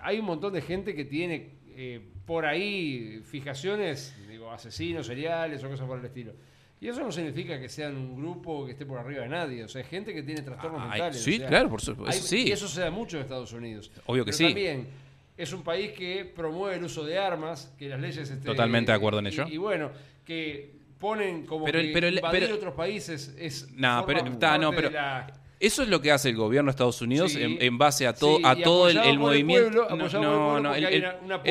hay 0.00 0.18
un 0.18 0.26
montón 0.26 0.52
de 0.52 0.62
gente 0.62 0.94
que 0.94 1.04
tiene 1.04 1.58
eh, 1.82 2.00
por 2.26 2.44
ahí 2.46 3.22
fijaciones, 3.24 4.14
digo, 4.28 4.50
asesinos 4.50 5.06
seriales 5.06 5.62
o 5.64 5.68
cosas 5.70 5.86
por 5.86 5.98
el 5.98 6.04
estilo. 6.04 6.32
Y 6.80 6.88
eso 6.88 7.00
no 7.00 7.12
significa 7.12 7.60
que 7.60 7.68
sean 7.68 7.94
un 7.96 8.16
grupo 8.16 8.64
que 8.64 8.72
esté 8.72 8.86
por 8.86 8.98
arriba 8.98 9.22
de 9.22 9.28
nadie. 9.28 9.64
O 9.64 9.68
sea, 9.68 9.84
gente 9.84 10.14
que 10.14 10.22
tiene 10.22 10.40
trastornos 10.42 10.80
Ah, 10.82 10.88
mentales. 10.88 11.22
sí, 11.22 11.34
o 11.34 11.38
sea, 11.40 11.48
claro, 11.48 11.68
por 11.68 11.80
supuesto, 11.82 12.16
eso 12.18 12.26
sí. 12.26 12.44
Y 12.48 12.52
eso 12.52 12.66
se 12.68 12.80
da 12.80 12.90
mucho 12.90 13.18
en 13.18 13.22
Estados 13.24 13.52
Unidos. 13.52 13.90
Obvio 14.06 14.24
que 14.24 14.30
Pero 14.30 14.36
sí. 14.38 14.44
También 14.44 14.88
es 15.36 15.52
un 15.52 15.62
país 15.62 15.92
que 15.92 16.24
promueve 16.24 16.76
el 16.76 16.84
uso 16.84 17.04
de 17.04 17.18
armas, 17.18 17.70
que 17.78 17.88
las 17.88 18.00
leyes... 18.00 18.30
este, 18.30 18.44
Totalmente 18.46 18.92
de 18.92 18.96
acuerdo 18.96 19.18
en 19.18 19.26
ello. 19.26 19.46
Y, 19.46 19.58
bueno, 19.58 19.90
que 20.24 20.72
ponen 20.98 21.44
como 21.44 21.66
Pero 21.66 21.80
que 21.80 21.90
pero 21.92 22.08
invadir 22.08 22.40
pero- 22.44 22.54
otros 22.56 22.74
países 22.74 23.34
es... 23.38 23.70
No, 23.72 24.04
pero- 24.06 24.24
está, 24.26 24.56
no, 24.56 24.70
pero- 24.72 24.88
la- 24.90 25.30
Eso 25.58 25.82
es 25.82 25.88
lo 25.90 26.00
que 26.00 26.10
hace 26.12 26.30
el 26.30 26.36
gobierno 26.36 26.68
de 26.68 26.72
Estados 26.72 27.02
Unidos 27.02 27.32
Sí. 27.32 27.42
en, 27.42 27.60
en 27.60 27.76
base 27.76 28.06
a, 28.06 28.14
todo 28.14 28.38
Sí, 28.38 28.42
a 28.46 28.54
todo 28.56 28.88
el, 28.88 28.96
apoyado 28.96 29.12
el 29.12 29.18
movimiento. 29.18 29.86
pueblo, 29.86 29.96
no, 29.96 30.08
no, 30.22 30.60
no, 30.60 30.74
el- 30.74 30.98
una, 31.02 31.16
una 31.22 31.42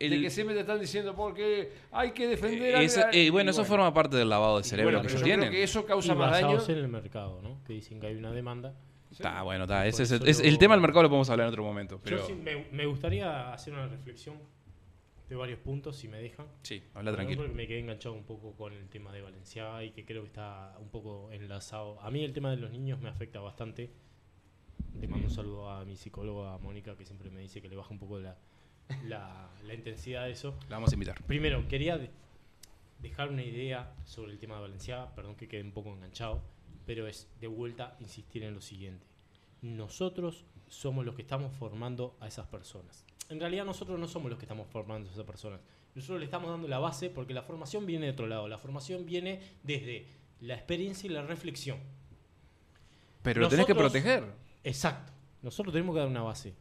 el- 0.00 0.10
de 0.10 0.16
el- 0.16 0.22
que 0.22 0.30
siempre 0.30 0.54
te 0.54 0.62
están 0.62 0.80
diciendo 0.80 1.14
porque 1.14 1.72
hay 1.92 2.10
que 2.12 2.26
defender 2.26 2.76
a- 2.76 2.82
Eso- 2.82 3.02
eh, 3.12 3.24
y 3.24 3.30
bueno, 3.30 3.50
eso 3.52 3.64
forma 3.64 3.92
parte 3.94 4.16
del 4.16 4.28
lavado 4.28 4.58
de 4.58 4.64
cerebro 4.64 4.90
bueno, 4.92 5.02
que 5.02 5.08
ellos 5.08 5.20
yo 5.20 5.24
creo 5.24 5.36
tienen. 5.36 5.52
que 5.52 5.62
eso 5.62 5.86
causa 5.86 6.12
y 6.12 6.16
más 6.16 6.32
daño. 6.40 6.58
en 6.68 6.76
el 6.78 6.88
mercado, 6.88 7.40
¿no? 7.42 7.62
Que 7.64 7.74
dicen 7.74 8.00
que 8.00 8.08
hay 8.08 8.16
una 8.16 8.32
demanda. 8.32 8.74
Está, 9.10 9.42
bueno, 9.42 9.64
está. 9.64 9.86
Ese 9.86 10.02
es, 10.04 10.12
eso 10.12 10.24
es- 10.24 10.40
el 10.40 10.56
tema 10.58 10.74
del 10.74 10.82
mercado 10.82 11.02
lo 11.04 11.08
podemos 11.08 11.28
hablar 11.30 11.46
en 11.46 11.50
otro 11.52 11.62
momento. 11.64 12.00
Pero 12.02 12.18
Yo 12.18 12.26
sí 12.26 12.32
me, 12.34 12.66
me 12.72 12.86
gustaría 12.86 13.52
hacer 13.52 13.72
una 13.74 13.86
reflexión 13.88 14.36
de 15.28 15.36
varios 15.36 15.58
puntos, 15.60 15.96
si 15.96 16.08
me 16.08 16.18
dejan. 16.20 16.46
sí, 16.62 16.82
habla 16.94 17.12
tranquilo. 17.12 17.42
ejemplo, 17.42 17.56
me 17.56 17.66
quedé 17.68 17.80
enganchado 17.80 18.14
un 18.14 18.24
poco 18.24 18.52
con 18.56 18.72
el 18.72 18.88
tema 18.88 19.12
de 19.12 19.20
Valencia 19.22 19.82
y 19.84 19.90
que 19.92 20.04
creo 20.04 20.22
que 20.22 20.28
está 20.28 20.76
un 20.80 20.88
poco 20.88 21.30
enlazado. 21.32 22.00
A 22.02 22.10
mí 22.10 22.24
el 22.24 22.32
tema 22.32 22.50
de 22.50 22.56
los 22.56 22.70
niños 22.70 23.00
me 23.00 23.08
afecta 23.08 23.38
bastante. 23.40 23.90
Le 24.98 25.06
mando 25.08 25.26
un 25.28 25.32
saludo 25.34 25.70
a 25.70 25.84
mi 25.84 25.96
psicóloga 25.96 26.58
Mónica 26.58 26.96
que 26.96 27.04
siempre 27.04 27.30
me 27.30 27.40
dice 27.40 27.60
que 27.62 27.68
le 27.68 27.76
baja 27.76 27.90
un 27.90 27.98
poco 27.98 28.18
la, 28.18 28.36
la, 29.06 29.48
la 29.64 29.74
intensidad 29.74 30.24
de 30.24 30.32
eso. 30.32 30.56
La 30.68 30.76
vamos 30.76 30.90
a 30.90 30.94
invitar. 30.94 31.22
Primero, 31.24 31.66
quería 31.68 31.98
de- 31.98 32.10
dejar 33.00 33.30
una 33.30 33.42
idea 33.42 33.94
sobre 34.04 34.32
el 34.32 34.38
tema 34.38 34.56
de 34.56 34.62
Valencia, 34.62 35.06
perdón 35.14 35.34
que 35.36 35.48
quede 35.48 35.62
un 35.62 35.72
poco 35.72 35.92
enganchado, 35.94 36.42
pero 36.86 37.06
es 37.06 37.28
de 37.40 37.46
vuelta 37.46 37.96
insistir 38.00 38.42
en 38.44 38.54
lo 38.54 38.60
siguiente. 38.60 39.06
Nosotros 39.62 40.44
somos 40.68 41.04
los 41.04 41.14
que 41.14 41.22
estamos 41.22 41.52
formando 41.56 42.16
a 42.20 42.28
esas 42.28 42.46
personas. 42.46 43.04
En 43.28 43.38
realidad 43.40 43.64
nosotros 43.64 43.98
no 43.98 44.08
somos 44.08 44.30
los 44.30 44.38
que 44.38 44.44
estamos 44.44 44.66
formando 44.68 45.08
a 45.08 45.12
esas 45.12 45.24
personas. 45.24 45.60
Nosotros 45.94 46.18
le 46.20 46.24
estamos 46.24 46.50
dando 46.50 46.68
la 46.68 46.78
base 46.78 47.10
porque 47.10 47.34
la 47.34 47.42
formación 47.42 47.84
viene 47.86 48.06
de 48.06 48.12
otro 48.12 48.26
lado. 48.26 48.48
La 48.48 48.58
formación 48.58 49.04
viene 49.06 49.40
desde 49.62 50.06
la 50.40 50.54
experiencia 50.54 51.06
y 51.08 51.12
la 51.12 51.22
reflexión. 51.22 51.78
Pero 53.22 53.40
lo 53.42 53.48
tenés 53.48 53.66
que 53.66 53.74
Nosotros- 53.74 53.92
proteger. 53.92 54.24
Exacto. 54.64 55.12
Nosotros 55.42 55.72
tenemos 55.72 55.94
que 55.94 56.00
dar 56.00 56.08
una 56.08 56.22
base. 56.22 56.54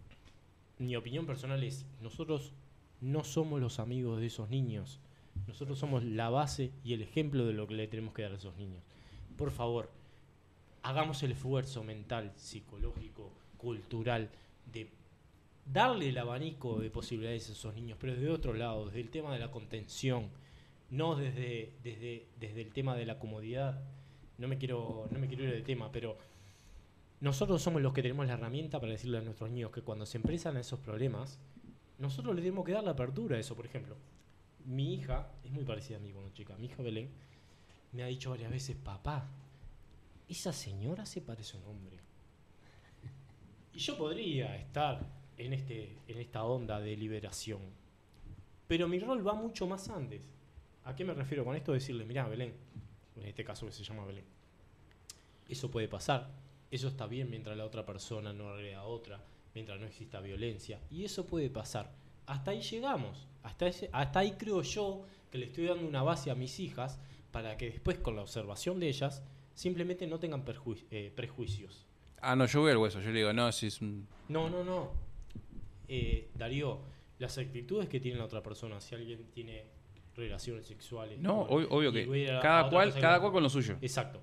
Mi 0.79 0.95
opinión 0.95 1.25
personal 1.25 1.63
es, 1.63 1.85
nosotros 2.01 2.53
no 3.01 3.23
somos 3.23 3.61
los 3.61 3.79
amigos 3.79 4.19
de 4.19 4.27
esos 4.27 4.49
niños. 4.49 4.99
Nosotros 5.47 5.77
somos 5.77 6.03
la 6.03 6.29
base 6.29 6.71
y 6.83 6.93
el 6.93 7.01
ejemplo 7.01 7.45
de 7.45 7.53
lo 7.53 7.67
que 7.67 7.75
le 7.75 7.87
tenemos 7.87 8.13
que 8.13 8.23
dar 8.23 8.31
a 8.31 8.35
esos 8.35 8.57
niños. 8.57 8.81
Por 9.37 9.51
favor, 9.51 9.89
hagamos 10.83 11.21
el 11.23 11.33
esfuerzo 11.33 11.83
mental, 11.83 12.31
psicológico, 12.35 13.31
cultural, 13.57 14.29
de 14.71 14.89
darle 15.65 16.09
el 16.09 16.17
abanico 16.17 16.79
de 16.79 16.89
posibilidades 16.89 17.49
a 17.49 17.53
esos 17.53 17.75
niños, 17.75 17.97
pero 17.99 18.13
desde 18.13 18.29
otro 18.29 18.53
lado, 18.53 18.85
desde 18.87 19.01
el 19.01 19.09
tema 19.09 19.33
de 19.33 19.39
la 19.39 19.51
contención, 19.51 20.29
no 20.89 21.15
desde, 21.15 21.73
desde, 21.83 22.25
desde 22.39 22.61
el 22.61 22.71
tema 22.71 22.95
de 22.95 23.05
la 23.05 23.19
comodidad. 23.19 23.81
No 24.37 24.47
me 24.47 24.57
quiero, 24.57 25.07
no 25.11 25.19
me 25.19 25.27
quiero 25.27 25.43
ir 25.43 25.51
de 25.51 25.61
tema, 25.61 25.91
pero 25.91 26.17
nosotros 27.21 27.61
somos 27.61 27.81
los 27.81 27.93
que 27.93 28.01
tenemos 28.01 28.25
la 28.27 28.33
herramienta 28.33 28.79
para 28.79 28.93
decirle 28.93 29.17
a 29.17 29.21
nuestros 29.21 29.49
niños 29.51 29.71
que 29.71 29.81
cuando 29.81 30.05
se 30.05 30.17
empresan 30.17 30.55
esos 30.57 30.79
problemas, 30.79 31.37
nosotros 31.97 32.33
le 32.33 32.41
tenemos 32.41 32.65
que 32.65 32.71
dar 32.71 32.83
la 32.83 32.91
apertura 32.91 33.35
a 33.35 33.39
eso. 33.39 33.55
Por 33.55 33.65
ejemplo, 33.65 33.95
mi 34.65 34.93
hija, 34.93 35.29
es 35.43 35.51
muy 35.51 35.65
parecida 35.65 35.97
a 35.97 35.99
mí 35.99 36.11
cuando 36.11 36.31
chica, 36.31 36.55
mi 36.57 36.67
hija 36.67 36.81
Belén, 36.81 37.09
me 37.91 38.03
ha 38.03 38.07
dicho 38.07 38.29
varias 38.29 38.51
veces, 38.51 38.77
papá, 38.77 39.27
esa 40.29 40.53
señora 40.53 41.05
se 41.05 41.21
parece 41.21 41.57
a 41.57 41.59
un 41.61 41.67
hombre. 41.67 41.97
Y 43.73 43.79
yo 43.79 43.97
podría 43.97 44.55
estar 44.55 45.05
en, 45.37 45.53
este, 45.53 45.97
en 46.07 46.17
esta 46.17 46.43
onda 46.43 46.79
de 46.79 46.95
liberación, 46.95 47.61
pero 48.67 48.87
mi 48.87 48.99
rol 48.99 49.25
va 49.25 49.33
mucho 49.33 49.67
más 49.67 49.89
antes. 49.89 50.27
¿A 50.85 50.95
qué 50.95 51.03
me 51.03 51.13
refiero 51.13 51.43
con 51.43 51.55
esto? 51.55 51.73
Decirle, 51.73 52.05
mirá, 52.05 52.27
Belén, 52.27 52.53
en 53.15 53.25
este 53.25 53.43
caso 53.43 53.65
que 53.65 53.71
se 53.71 53.83
llama 53.83 54.05
Belén, 54.05 54.25
eso 55.47 55.69
puede 55.69 55.87
pasar, 55.87 56.29
eso 56.71 56.87
está 56.87 57.07
bien 57.07 57.29
mientras 57.29 57.57
la 57.57 57.65
otra 57.65 57.85
persona 57.85 58.33
no 58.33 58.49
agrega 58.49 58.79
a 58.79 58.83
otra, 58.85 59.23
mientras 59.55 59.79
no 59.79 59.85
exista 59.87 60.19
violencia, 60.21 60.79
y 60.91 61.03
eso 61.05 61.25
puede 61.25 61.49
pasar. 61.49 61.91
Hasta 62.27 62.51
ahí 62.51 62.61
llegamos, 62.61 63.27
hasta, 63.43 63.67
ese- 63.67 63.89
hasta 63.91 64.19
ahí 64.19 64.33
creo 64.33 64.61
yo 64.61 65.05
que 65.31 65.37
le 65.37 65.45
estoy 65.47 65.65
dando 65.65 65.87
una 65.87 66.03
base 66.03 66.29
a 66.31 66.35
mis 66.35 66.59
hijas 66.59 66.99
para 67.31 67.57
que 67.57 67.69
después 67.69 67.97
con 67.99 68.15
la 68.15 68.21
observación 68.21 68.79
de 68.79 68.87
ellas 68.89 69.23
simplemente 69.53 70.07
no 70.07 70.19
tengan 70.19 70.43
eh, 70.91 71.11
prejuicios. 71.15 71.85
Ah, 72.21 72.35
no, 72.35 72.45
yo 72.45 72.61
voy 72.61 72.71
al 72.71 72.77
hueso. 72.77 72.99
Yo 73.01 73.11
le 73.11 73.19
digo, 73.19 73.33
no, 73.33 73.51
si 73.51 73.67
es 73.67 73.81
un. 73.81 74.07
No, 74.27 74.49
no, 74.49 74.63
no. 74.63 74.91
Eh, 75.87 76.29
Darío, 76.35 76.79
las 77.17 77.37
actitudes 77.37 77.87
que 77.89 77.99
tiene 77.99 78.17
la 78.17 78.25
otra 78.25 78.41
persona, 78.43 78.79
si 78.81 78.95
alguien 78.95 79.25
tiene 79.33 79.63
relaciones 80.15 80.65
sexuales. 80.65 81.19
No, 81.19 81.45
bueno, 81.45 81.67
obvio 81.71 81.91
que. 81.91 82.05
Cada 82.41 82.69
cual, 82.69 82.93
cada 82.99 83.19
cual 83.19 83.31
con 83.31 83.43
lo 83.43 83.49
suyo. 83.49 83.77
Exacto. 83.81 84.21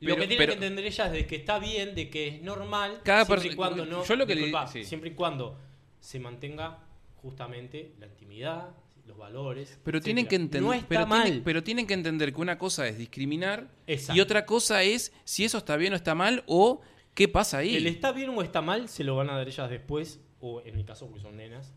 Pero- 0.00 0.14
lo 0.14 0.20
que 0.20 0.26
tienen 0.28 0.38
pero- 0.38 0.50
que 0.52 0.64
entender 0.66 0.84
ellas 0.86 1.14
es 1.14 1.26
que 1.26 1.36
está 1.36 1.58
bien, 1.58 1.94
de 1.94 2.10
que 2.10 2.28
es 2.28 2.42
normal, 2.42 3.00
Cada 3.04 3.24
siempre 3.24 3.48
y 3.52 3.54
cuando 3.54 3.86
no, 3.86 4.04
yo 4.04 4.16
lo 4.16 4.26
que 4.26 4.34
le- 4.34 4.42
disculpa, 4.42 4.66
sí. 4.66 4.84
siempre 4.84 5.10
y 5.10 5.14
cuando 5.14 5.58
se 6.00 6.18
mantenga 6.20 6.78
justamente 7.16 7.94
la 7.98 8.06
intimidad, 8.06 8.70
los 9.06 9.16
valores. 9.16 9.78
Pero 9.84 9.98
etcétera. 9.98 10.02
tienen 10.04 10.26
que 10.26 10.34
entender. 10.36 10.62
No 10.62 10.72
está 10.74 10.86
pero, 10.88 11.06
mal. 11.06 11.22
tienen, 11.24 11.44
pero 11.44 11.62
tienen 11.62 11.86
que 11.86 11.94
entender 11.94 12.32
que 12.34 12.40
una 12.40 12.58
cosa 12.58 12.86
es 12.88 12.98
discriminar 12.98 13.68
Exacto. 13.86 14.16
y 14.18 14.20
otra 14.20 14.44
cosa 14.46 14.82
es 14.82 15.12
si 15.24 15.44
eso 15.44 15.58
está 15.58 15.76
bien 15.76 15.92
o 15.92 15.96
está 15.96 16.14
mal 16.14 16.42
o 16.46 16.80
qué 17.14 17.28
pasa 17.28 17.58
ahí. 17.58 17.76
El 17.76 17.86
está 17.86 18.12
bien 18.12 18.30
o 18.30 18.42
está 18.42 18.60
mal 18.62 18.88
se 18.88 19.04
lo 19.04 19.16
van 19.16 19.30
a 19.30 19.36
dar 19.36 19.46
ellas 19.48 19.70
después, 19.70 20.20
o 20.40 20.60
en 20.60 20.76
mi 20.76 20.84
caso, 20.84 21.06
porque 21.06 21.22
son 21.22 21.36
nenas, 21.36 21.72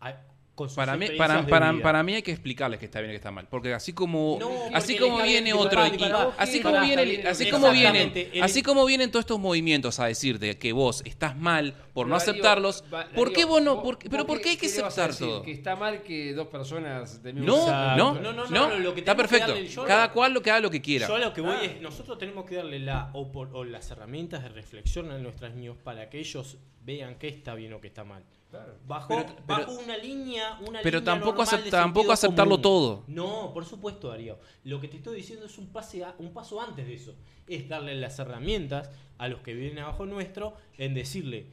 a- 0.00 0.20
con 0.60 0.68
sus 0.68 0.76
Para 0.76 0.94
mí, 0.96 1.08
para, 1.16 1.46
para, 1.46 1.72
para 1.80 2.02
mí 2.02 2.14
hay 2.14 2.22
que 2.22 2.32
explicarles 2.32 2.78
que 2.78 2.84
está 2.84 3.00
bien 3.00 3.10
y 3.10 3.14
que 3.14 3.16
está 3.16 3.30
mal. 3.30 3.46
Porque 3.48 3.72
así 3.72 3.94
como, 3.94 4.36
No, 4.38 4.48
porque 4.50 4.74
así 4.76 4.96
como 4.98 5.22
viene 5.22 5.54
otro, 5.54 5.86
y- 5.86 5.98
así 6.36 6.52
sí, 6.58 6.60
como 6.60 6.80
viene, 6.82 7.22
así 7.26 7.50
como 7.50 7.70
vienen, 7.72 8.12
así 8.42 8.62
como 8.62 8.84
vienen 8.84 9.10
todos 9.10 9.22
estos 9.22 9.40
movimientos 9.40 9.98
a 10.00 10.06
decirte 10.06 10.58
que 10.58 10.72
vos 10.74 11.00
estás 11.06 11.34
mal 11.36 11.72
por 11.94 12.06
no 12.06 12.16
Darío, 12.18 12.30
aceptarlos, 12.32 12.84
va- 12.92 13.08
¿por 13.14 13.32
qué 13.32 13.44
vos 13.46 13.62
no? 13.62 13.82
por 13.82 13.96
qué- 13.98 14.10
pero 14.10 14.26
¿por 14.26 14.40
qué 14.42 14.50
hay 14.50 14.56
que 14.58 14.66
aceptar 14.66 15.16
todo? 15.16 15.42
Que 15.42 15.52
está 15.52 15.76
mal 15.76 16.02
que 16.02 16.34
dos 16.34 16.48
personas 16.48 17.22
mismo 17.24 17.40
No, 17.46 17.96
no, 17.96 18.14
No, 18.20 18.32
no, 18.32 18.46
no, 18.48 18.78
lo 18.78 18.92
que 18.94 19.00
está 19.00 19.12
que 19.14 19.16
perfecto. 19.22 19.56
yo- 19.56 19.84
Cada 19.84 20.12
cual 20.12 20.34
lo 20.34 20.42
que 20.42 20.50
haga 20.50 20.60
lo 20.60 20.70
que 20.70 20.82
quiera. 20.82 21.08
Yo 21.08 21.16
lo 21.18 21.32
que 21.32 21.40
voy 21.40 21.54
Ah. 21.58 21.64
es, 21.64 21.80
nosotros 21.80 22.18
tenemos 22.18 22.44
que 22.44 22.56
darle 22.56 22.78
la 22.80 23.10
o, 23.14 23.32
por- 23.32 23.48
o 23.54 23.64
las 23.64 23.90
herramientas 23.90 24.42
de 24.42 24.50
reflexión 24.50 25.10
a 25.10 25.18
nuestros 25.18 25.54
niños 25.54 25.76
para 25.82 26.10
que 26.10 26.18
ellos 26.18 26.58
vean 26.84 27.16
qué 27.18 27.28
está 27.28 27.54
bien 27.54 27.72
o 27.72 27.80
qué 27.80 27.88
está 27.88 28.04
mal. 28.04 28.22
Claro. 28.50 28.74
Bajo, 28.86 29.08
Pero- 29.08 29.26
pero- 29.26 29.44
bajo 29.46 29.72
una 29.78 29.96
línea, 29.96 30.58
una 30.66 30.80
pero 30.82 30.98
línea 30.98 31.14
tampoco 31.14 31.38
normal 31.44 31.60
acep- 31.60 31.64
de 31.64 31.70
tampoco 31.70 32.12
aceptarlo 32.12 32.50
común. 32.56 32.62
todo. 32.62 33.04
No, 33.06 33.52
por 33.54 33.64
supuesto, 33.64 34.08
Darío. 34.08 34.38
Lo 34.64 34.80
que 34.80 34.88
te 34.88 34.96
estoy 34.96 35.16
diciendo 35.16 35.46
es 35.46 35.56
un, 35.58 35.68
pase 35.68 36.04
a- 36.04 36.14
un 36.18 36.32
paso 36.32 36.60
antes 36.60 36.84
de 36.86 36.94
eso. 36.94 37.14
Es 37.46 37.68
darle 37.68 37.94
las 37.94 38.18
herramientas 38.18 38.90
a 39.18 39.28
los 39.28 39.40
que 39.42 39.54
vienen 39.54 39.78
abajo 39.78 40.04
nuestro 40.04 40.54
en 40.78 40.94
decirle, 40.94 41.46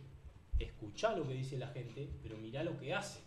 escucha 0.60 1.16
lo 1.16 1.28
que 1.28 1.34
dice 1.36 1.58
la 1.58 1.68
gente, 1.68 2.10
pero 2.24 2.38
mirá 2.38 2.64
lo 2.64 2.78
que 2.80 2.94
hace. 2.94 3.20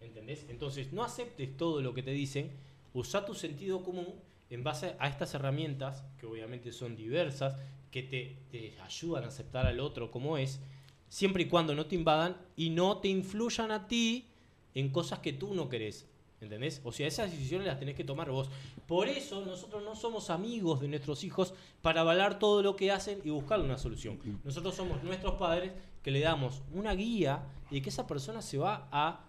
¿Entendés? 0.00 0.44
Entonces, 0.50 0.92
no 0.92 1.02
aceptes 1.02 1.56
todo 1.56 1.80
lo 1.80 1.94
que 1.94 2.02
te 2.02 2.10
dicen, 2.10 2.50
usa 2.92 3.24
tu 3.24 3.34
sentido 3.34 3.82
común 3.82 4.08
en 4.50 4.62
base 4.62 4.96
a 4.98 5.08
estas 5.08 5.32
herramientas, 5.34 6.04
que 6.18 6.26
obviamente 6.26 6.72
son 6.72 6.94
diversas, 6.94 7.56
que 7.90 8.02
te, 8.02 8.36
te 8.50 8.78
ayudan 8.82 9.24
a 9.24 9.28
aceptar 9.28 9.66
al 9.66 9.80
otro 9.80 10.10
como 10.10 10.36
es, 10.36 10.60
siempre 11.08 11.44
y 11.44 11.48
cuando 11.48 11.74
no 11.74 11.86
te 11.86 11.94
invadan 11.94 12.36
y 12.56 12.70
no 12.70 12.98
te 12.98 13.08
influyan 13.08 13.70
a 13.70 13.86
ti 13.86 14.26
en 14.74 14.90
cosas 14.90 15.20
que 15.20 15.32
tú 15.32 15.54
no 15.54 15.68
querés. 15.68 16.06
¿Entendés? 16.40 16.82
O 16.84 16.92
sea, 16.92 17.06
esas 17.06 17.30
decisiones 17.30 17.66
las 17.66 17.78
tenés 17.78 17.94
que 17.94 18.04
tomar 18.04 18.30
vos. 18.30 18.50
Por 18.86 19.08
eso 19.08 19.44
nosotros 19.46 19.82
no 19.82 19.96
somos 19.96 20.28
amigos 20.28 20.80
de 20.80 20.88
nuestros 20.88 21.24
hijos 21.24 21.54
para 21.80 22.02
avalar 22.02 22.38
todo 22.38 22.62
lo 22.62 22.76
que 22.76 22.90
hacen 22.90 23.20
y 23.24 23.30
buscarle 23.30 23.64
una 23.64 23.78
solución. 23.78 24.18
Nosotros 24.44 24.74
somos 24.74 25.02
nuestros 25.02 25.34
padres 25.34 25.72
que 26.02 26.10
le 26.10 26.20
damos 26.20 26.62
una 26.74 26.94
guía 26.94 27.44
y 27.70 27.80
que 27.80 27.88
esa 27.88 28.06
persona 28.06 28.42
se 28.42 28.58
va 28.58 28.88
a 28.92 29.24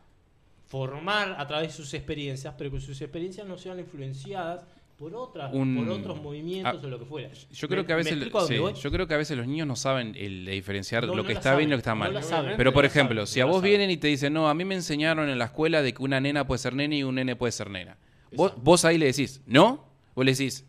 formar 0.67 1.39
a 1.39 1.47
través 1.47 1.69
de 1.69 1.73
sus 1.73 1.93
experiencias, 1.93 2.53
pero 2.57 2.69
que 2.69 2.81
sus 2.81 2.99
experiencias 2.99 3.47
no 3.47 3.57
sean 3.57 3.79
influenciadas 3.79 4.65
por 4.97 5.13
otras, 5.13 5.53
Un- 5.53 5.75
por 5.75 5.89
otros 5.89 6.21
movimientos 6.21 6.79
ah, 6.81 6.85
o 6.85 6.89
lo 6.89 6.99
que 6.99 7.05
fuera. 7.05 7.29
Yo 7.51 7.67
creo 7.67 7.83
¿Me- 7.83 7.87
que 7.87 7.93
a 7.93 7.95
veces, 7.97 8.17
sí, 8.47 8.55
yo 8.81 8.91
creo 8.91 9.07
que 9.07 9.13
a 9.13 9.17
veces 9.17 9.37
los 9.37 9.45
niños 9.45 9.67
no 9.67 9.75
saben 9.75 10.15
el, 10.17 10.45
diferenciar 10.45 11.03
No, 11.05 11.09
lo 11.15 11.23
no 11.23 11.27
que 11.27 11.33
está 11.33 11.55
bien 11.55 11.69
y 11.69 11.71
lo 11.71 11.77
que 11.77 11.81
está 11.81 11.95
mal. 11.95 12.23
saben, 12.23 12.53
Pero 12.55 12.71
por 12.73 12.85
ejemplo, 12.85 13.25
saben, 13.25 13.33
si 13.33 13.41
a 13.41 13.45
vos 13.45 13.61
vienen 13.61 13.91
y 13.91 13.97
te 13.97 14.07
dicen, 14.07 14.31
no, 14.33 14.47
a 14.49 14.53
mí 14.53 14.63
me 14.65 14.75
enseñaron 14.75 15.29
en 15.29 15.37
la 15.37 15.45
escuela 15.45 15.81
de 15.81 15.93
que 15.93 16.01
una 16.01 16.19
nena 16.21 16.47
puede 16.47 16.59
ser 16.59 16.75
nena 16.75 16.95
y 16.95 17.03
un 17.03 17.15
nene 17.15 17.35
puede 17.35 17.51
ser 17.51 17.69
nena. 17.69 17.97
Vos, 18.33 18.53
vos 18.57 18.85
ahí 18.85 18.97
le 18.97 19.07
decís, 19.07 19.41
¿no? 19.45 19.85
Vos 20.15 20.25
le 20.25 20.31
decís, 20.31 20.64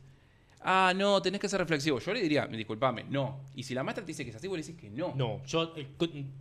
ah, 0.66 0.93
no, 0.94 1.22
tenés 1.22 1.40
que 1.40 1.48
ser 1.48 1.60
reflexivo. 1.60 1.98
Yo 1.98 2.12
le 2.12 2.20
diría, 2.20 2.47
disculpame, 2.47 3.05
no. 3.05 3.44
Y 3.55 3.62
si 3.62 3.74
la 3.74 3.82
maestra 3.82 4.05
te 4.05 4.09
dice 4.09 4.24
que 4.24 4.30
es 4.30 4.36
así, 4.36 4.48
vos 4.48 4.59
le 4.59 4.64
decís 4.64 4.78
que 4.78 4.90
no. 4.90 5.14
No, 5.16 5.43
yo 5.47 5.72
eh, 5.76 5.86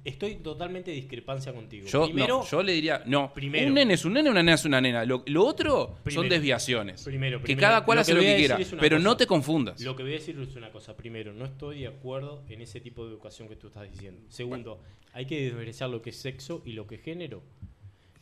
estoy 0.04 0.36
totalmente 0.38 0.92
de 0.92 0.98
discrepancia 0.98 1.54
contigo. 1.54 1.88
Yo, 1.88 2.06
primero, 2.06 2.40
no, 2.40 2.46
yo 2.46 2.64
le 2.64 2.74
diría, 2.74 3.04
no. 3.06 3.32
Primero. 3.34 3.68
un 3.68 3.74
nene 3.76 3.94
es 3.94 4.04
un 4.04 4.14
nene, 4.14 4.30
una 4.30 4.42
nena 4.42 4.56
es 4.56 4.66
una 4.66 4.82
nena. 4.82 5.06
Lo, 5.06 5.24
lo 5.28 5.46
otro 5.46 5.98
son 6.10 6.28
desviaciones. 6.28 7.04
Primero, 7.04 7.40
que 7.40 7.46
primero. 7.46 7.68
cada 7.68 7.86
cual 7.86 7.98
Lo 7.98 8.02
hace 8.02 8.12
que 8.12 8.18
lo 8.18 8.24
que 8.24 8.36
quiera. 8.36 8.58
Pero 8.80 8.98
cosa. 8.98 9.04
no 9.10 9.18
te 9.18 9.28
confundas. 9.28 9.82
Lo 9.82 9.96
que 9.96 10.04
voy 10.04 10.14
a 10.14 10.16
decir 10.16 10.40
es 10.40 10.56
una 10.56 10.72
cosa. 10.72 10.98
Primero, 10.98 11.34
no 11.34 11.46
estoy 11.46 11.82
de 11.82 11.88
acuerdo 11.88 12.44
en 12.50 12.62
ese 12.62 12.82
tipo 12.82 13.06
de 13.06 13.12
educación 13.12 13.48
que 13.48 13.56
tú 13.56 13.68
estás 13.68 13.90
diciendo. 13.90 14.22
Segundo, 14.30 14.82
hay 15.14 15.26
que 15.26 15.40
diferenciar 15.40 15.90
lo 15.90 16.02
que 16.02 16.10
es 16.10 16.18
sexo 16.18 16.62
y 16.66 16.74
lo 16.74 16.88
que 16.88 16.96
es 16.96 17.02
género. 17.02 17.44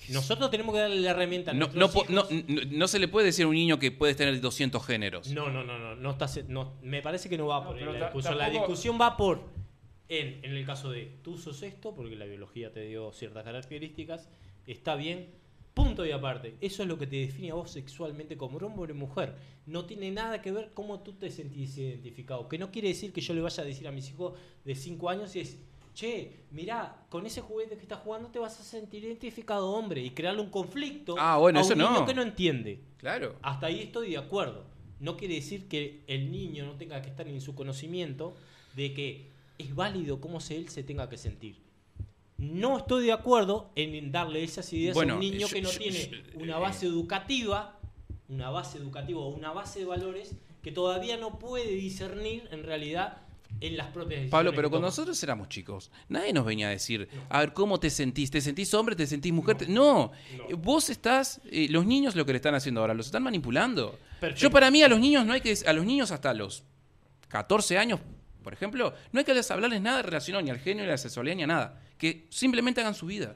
Nosotros 0.10 0.50
tenemos 0.52 0.74
que 0.76 0.82
darle 0.82 0.98
la 1.02 1.12
herramienta 1.12 1.52
a 1.52 1.54
No, 1.54 1.68
nuestros 1.74 2.10
no, 2.10 2.24
no, 2.30 2.38
no- 2.48 2.62
no 2.72 2.88
se 2.88 3.00
le 3.00 3.08
puede 3.08 3.28
decir 3.28 3.46
a 3.46 3.48
un 3.48 3.56
niño 3.56 3.80
que 3.80 3.92
puedes 3.92 4.16
tener 4.18 4.40
200 4.40 4.86
géneros. 4.86 5.32
No, 5.32 5.50
no, 5.50 5.64
no, 5.64 5.78
no, 5.80 5.96
no 5.96 6.12
está, 6.12 6.28
no, 6.48 6.74
me 6.82 7.02
parece 7.02 7.30
que 7.30 7.38
no 7.38 7.48
va 7.48 7.62
No, 7.62 7.68
por 7.68 7.82
la 7.82 7.94
discusión. 8.06 8.38
La 8.38 8.50
discusión 8.50 8.98
va 9.00 9.16
por, 9.18 9.42
en, 10.10 10.44
en 10.44 10.52
el 10.56 10.66
caso 10.66 10.92
de 10.92 11.18
tú 11.24 11.38
sos 11.38 11.64
esto, 11.64 11.96
porque 11.96 12.16
la 12.16 12.26
biología 12.26 12.72
te 12.72 12.82
dio 12.86 13.12
ciertas 13.14 13.44
características, 13.44 14.28
está 14.68 14.96
bien, 14.96 15.28
punto 15.74 16.06
y 16.06 16.12
aparte. 16.12 16.56
Eso 16.62 16.84
es 16.84 16.90
lo 16.90 16.98
que 17.00 17.08
te 17.08 17.16
define 17.16 17.52
a 17.52 17.56
vos 17.56 17.72
sexualmente 17.72 18.38
como 18.38 18.58
hombre 18.58 18.92
o 18.92 18.96
mujer. 18.96 19.36
No 19.66 19.86
tiene 19.86 20.12
nada 20.12 20.42
que 20.42 20.52
ver 20.52 20.72
cómo 20.74 21.00
tú 21.00 21.14
te 21.14 21.32
sentís 21.32 21.78
identificado. 21.78 22.48
Que 22.50 22.58
no 22.60 22.70
quiere 22.72 22.90
decir 22.90 23.12
que 23.14 23.22
yo 23.22 23.34
le 23.34 23.42
vaya 23.42 23.64
a 23.64 23.66
decir 23.66 23.88
a 23.88 23.92
mis 23.92 24.10
hijos 24.10 24.34
de 24.66 24.76
5 24.76 25.10
años 25.10 25.36
y 25.36 25.40
es, 25.40 25.58
che, 25.94 26.46
mirá, 26.52 27.06
con 27.10 27.26
ese 27.26 27.42
juguete 27.42 27.76
que 27.76 27.82
estás 27.84 28.00
jugando 28.00 28.30
te 28.30 28.40
vas 28.40 28.60
a 28.60 28.64
sentir 28.64 29.04
identificado 29.04 29.70
hombre 29.72 30.02
y 30.02 30.10
crearle 30.12 30.42
un 30.42 30.50
conflicto 30.50 31.16
Ah, 31.20 31.38
bueno, 31.38 31.60
a 31.60 31.62
eso 31.62 31.74
un 31.74 31.80
niño 31.80 31.92
no. 32.00 32.06
que 32.06 32.14
no 32.14 32.22
entiende. 32.22 32.80
Claro. 32.98 33.36
Hasta 33.42 33.68
ahí 33.68 33.82
estoy 33.82 34.12
de 34.12 34.18
acuerdo. 34.18 34.64
No 35.00 35.18
quiere 35.18 35.36
decir 35.36 35.68
que 35.68 36.04
el 36.08 36.32
niño 36.32 36.66
no 36.66 36.74
tenga 36.74 37.02
que 37.02 37.10
estar 37.10 37.28
en 37.28 37.42
su 37.42 37.54
conocimiento 37.56 38.34
de 38.76 38.94
que 38.94 39.28
es 39.58 39.76
válido 39.76 40.20
cómo 40.22 40.40
se 40.40 40.56
él 40.56 40.70
se 40.70 40.84
tenga 40.84 41.10
que 41.10 41.18
sentir. 41.18 41.58
No 42.38 42.78
estoy 42.78 43.06
de 43.06 43.12
acuerdo 43.12 43.70
en 43.76 44.12
darle 44.12 44.44
esas 44.44 44.72
ideas 44.74 44.98
a 44.98 45.00
un 45.02 45.20
niño 45.20 45.48
yo- 45.48 45.50
que 45.50 45.62
no 45.62 45.72
yo- 45.72 45.78
tiene 45.80 46.10
yo- 46.10 46.40
una 46.40 46.58
eh, 46.58 46.60
base 46.62 46.86
educativa, 46.88 47.80
una 48.30 48.50
base 48.50 48.78
educativa 48.80 49.20
o 49.20 49.28
una 49.30 49.52
base 49.52 49.80
de 49.80 49.86
valores 49.86 50.36
que 50.64 50.72
todavía 50.72 51.18
no 51.18 51.38
puede 51.40 51.68
discernir 51.76 52.48
en 52.52 52.64
realidad 52.64 53.18
en 53.62 53.78
las 53.78 53.88
propias 53.88 54.10
decisiones. 54.22 54.32
Pablo, 54.32 54.52
pero 54.56 54.70
cuando 54.70 54.88
nosotros 54.88 55.22
éramos 55.24 55.50
chicos, 55.50 55.90
nadie 56.10 56.34
nos 56.34 56.46
venía 56.46 56.68
a 56.68 56.72
decir, 56.72 57.08
a 57.30 57.40
ver, 57.40 57.54
¿cómo 57.54 57.80
te 57.80 57.90
sentís? 57.90 58.30
¿Te 58.32 58.42
sentís 58.42 58.74
hombre? 58.74 58.96
¿Te 58.96 59.08
sentís 59.08 59.32
mujer? 59.34 59.70
No, 59.70 60.12
No. 60.38 60.44
Eh, 60.50 60.54
vos 60.56 60.90
estás, 60.90 61.40
eh, 61.50 61.68
los 61.70 61.86
niños 61.86 62.16
lo 62.16 62.26
que 62.26 62.34
le 62.34 62.38
están 62.38 62.56
haciendo 62.56 62.82
ahora, 62.82 62.94
los 62.94 63.06
están 63.06 63.24
manipulando. 63.24 63.98
Perfecto. 64.20 64.42
Yo 64.42 64.52
para 64.52 64.70
mí 64.72 64.84
a 64.84 64.88
los 64.88 65.00
niños 65.00 65.26
no 65.26 65.34
hay 65.34 65.42
que, 65.42 65.58
a 65.66 65.74
los 65.74 65.86
niños 65.86 66.12
hasta 66.12 66.34
los 66.34 66.64
14 67.30 67.78
años, 67.78 68.00
por 68.44 68.54
ejemplo, 68.54 68.94
no 69.14 69.20
hay 69.20 69.26
que 69.26 69.34
les 69.34 69.50
hablarles 69.52 69.82
nada 69.82 70.02
relacionado 70.02 70.44
ni 70.44 70.50
al 70.50 70.60
género, 70.60 70.84
ni 70.86 70.90
a 70.90 70.94
la 70.94 70.98
sexualidad, 70.98 71.36
ni 71.36 71.44
a 71.44 71.48
nada. 71.48 71.82
Que 71.98 72.26
simplemente 72.30 72.82
hagan 72.82 72.94
su 72.96 73.06
vida. 73.06 73.36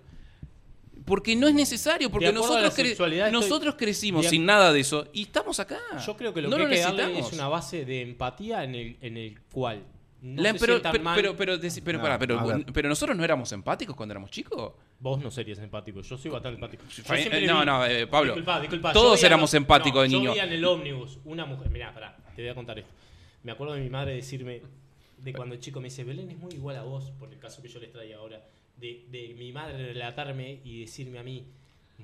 Porque 1.05 1.35
no 1.37 1.47
es 1.47 1.53
necesario, 1.53 2.09
porque 2.09 2.33
nosotros, 2.33 2.77
cre- 2.77 2.91
estoy- 2.91 3.31
nosotros 3.31 3.75
crecimos 3.77 4.23
de 4.23 4.29
sin 4.29 4.45
nada 4.45 4.73
de 4.73 4.81
eso 4.81 5.07
y 5.13 5.21
estamos 5.23 5.57
acá. 5.61 5.79
Yo 6.05 6.17
creo 6.17 6.33
que 6.33 6.41
lo 6.41 6.49
no 6.49 6.57
que 6.57 6.63
hay 6.63 6.69
que 6.69 6.79
darle 6.81 7.19
es 7.19 7.31
una 7.31 7.47
base 7.47 7.85
de 7.85 8.01
empatía 8.01 8.63
en 8.65 8.75
el, 8.75 8.97
en 8.99 9.15
el 9.15 9.39
cual 9.53 9.83
no 10.21 10.41
La- 10.41 10.53
se 10.53 10.59
pero, 10.59 10.81
pero, 10.81 11.03
mal. 11.03 11.15
pero, 11.15 11.35
pero, 11.37 11.59
pero, 11.83 11.97
No, 11.99 12.47
pero, 12.47 12.65
pero 12.73 12.89
nosotros 12.89 13.15
no 13.17 13.23
éramos 13.23 13.51
empáticos 13.51 13.95
cuando 13.95 14.13
éramos 14.13 14.31
chicos. 14.31 14.73
Vos 14.99 15.21
no 15.21 15.29
serías 15.29 15.59
empático, 15.59 16.01
yo 16.01 16.17
soy 16.17 16.31
bastante 16.31 16.55
empático. 16.55 16.83
Yo 16.89 17.13
eh, 17.15 17.45
no, 17.47 17.59
vi- 17.59 17.65
no, 17.65 17.85
eh, 17.85 18.07
Pablo, 18.07 18.33
Disculpa, 18.33 18.59
disculpa, 18.59 18.93
todos 18.93 19.23
éramos 19.23 19.53
empáticos 19.53 20.01
de 20.03 20.09
niño. 20.09 20.23
Yo 20.25 20.31
veía 20.31 20.43
en 20.45 20.53
el 20.53 20.65
ómnibus 20.65 21.19
una 21.25 21.45
mujer. 21.45 21.69
Mirá, 21.69 21.93
pará, 21.93 22.17
te 22.35 22.41
voy 22.41 22.49
a 22.49 22.55
contar 22.55 22.79
esto. 22.79 22.91
Me 23.43 23.51
acuerdo 23.51 23.75
de 23.75 23.81
mi 23.81 23.89
madre 23.89 24.15
decirme, 24.15 24.61
de 25.19 25.33
cuando 25.33 25.55
el 25.55 25.61
chico 25.61 25.79
me 25.79 25.85
dice, 25.85 26.03
Belén 26.03 26.29
es 26.31 26.37
muy 26.37 26.53
igual 26.53 26.77
a 26.77 26.83
vos, 26.83 27.11
por 27.19 27.31
el 27.31 27.39
caso 27.39 27.61
que 27.61 27.67
yo 27.67 27.79
les 27.79 27.91
traía 27.91 28.17
ahora. 28.17 28.41
De, 28.75 29.05
de 29.09 29.35
mi 29.37 29.51
madre 29.51 29.87
relatarme 29.93 30.59
y 30.63 30.81
decirme 30.81 31.17
a 31.19 31.23
mí, 31.23 31.43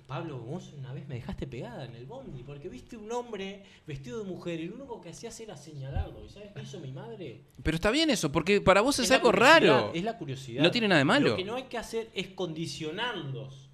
Pablo, 0.01 0.37
vos 0.39 0.73
una 0.77 0.91
vez 0.93 1.07
me 1.07 1.15
dejaste 1.15 1.47
pegada 1.47 1.85
en 1.85 1.95
el 1.95 2.05
bondi 2.05 2.43
porque 2.43 2.69
viste 2.69 2.97
un 2.97 3.11
hombre 3.11 3.63
vestido 3.87 4.19
de 4.19 4.25
mujer 4.25 4.59
y 4.59 4.67
lo 4.67 4.75
único 4.75 5.01
que 5.01 5.09
hacías 5.09 5.39
era 5.39 5.55
señalarlo. 5.55 6.25
¿Y 6.25 6.29
sabes 6.29 6.49
qué 6.53 6.61
hizo 6.61 6.79
mi 6.79 6.91
madre? 6.91 7.41
Pero 7.61 7.75
está 7.75 7.91
bien 7.91 8.09
eso, 8.09 8.31
porque 8.31 8.61
para 8.61 8.81
vos 8.81 8.99
es, 8.99 9.09
la 9.09 9.15
algo 9.15 9.31
raro. 9.31 9.91
Es 9.93 10.03
la 10.03 10.17
curiosidad. 10.17 10.63
No 10.63 10.71
tiene 10.71 10.87
nada 10.87 10.99
de 10.99 11.05
malo. 11.05 11.29
Lo 11.29 11.35
que 11.35 11.43
no 11.43 11.55
hay 11.55 11.63
que 11.63 11.77
hacer 11.77 12.09
es 12.13 12.27
condicionarlos. 12.29 13.69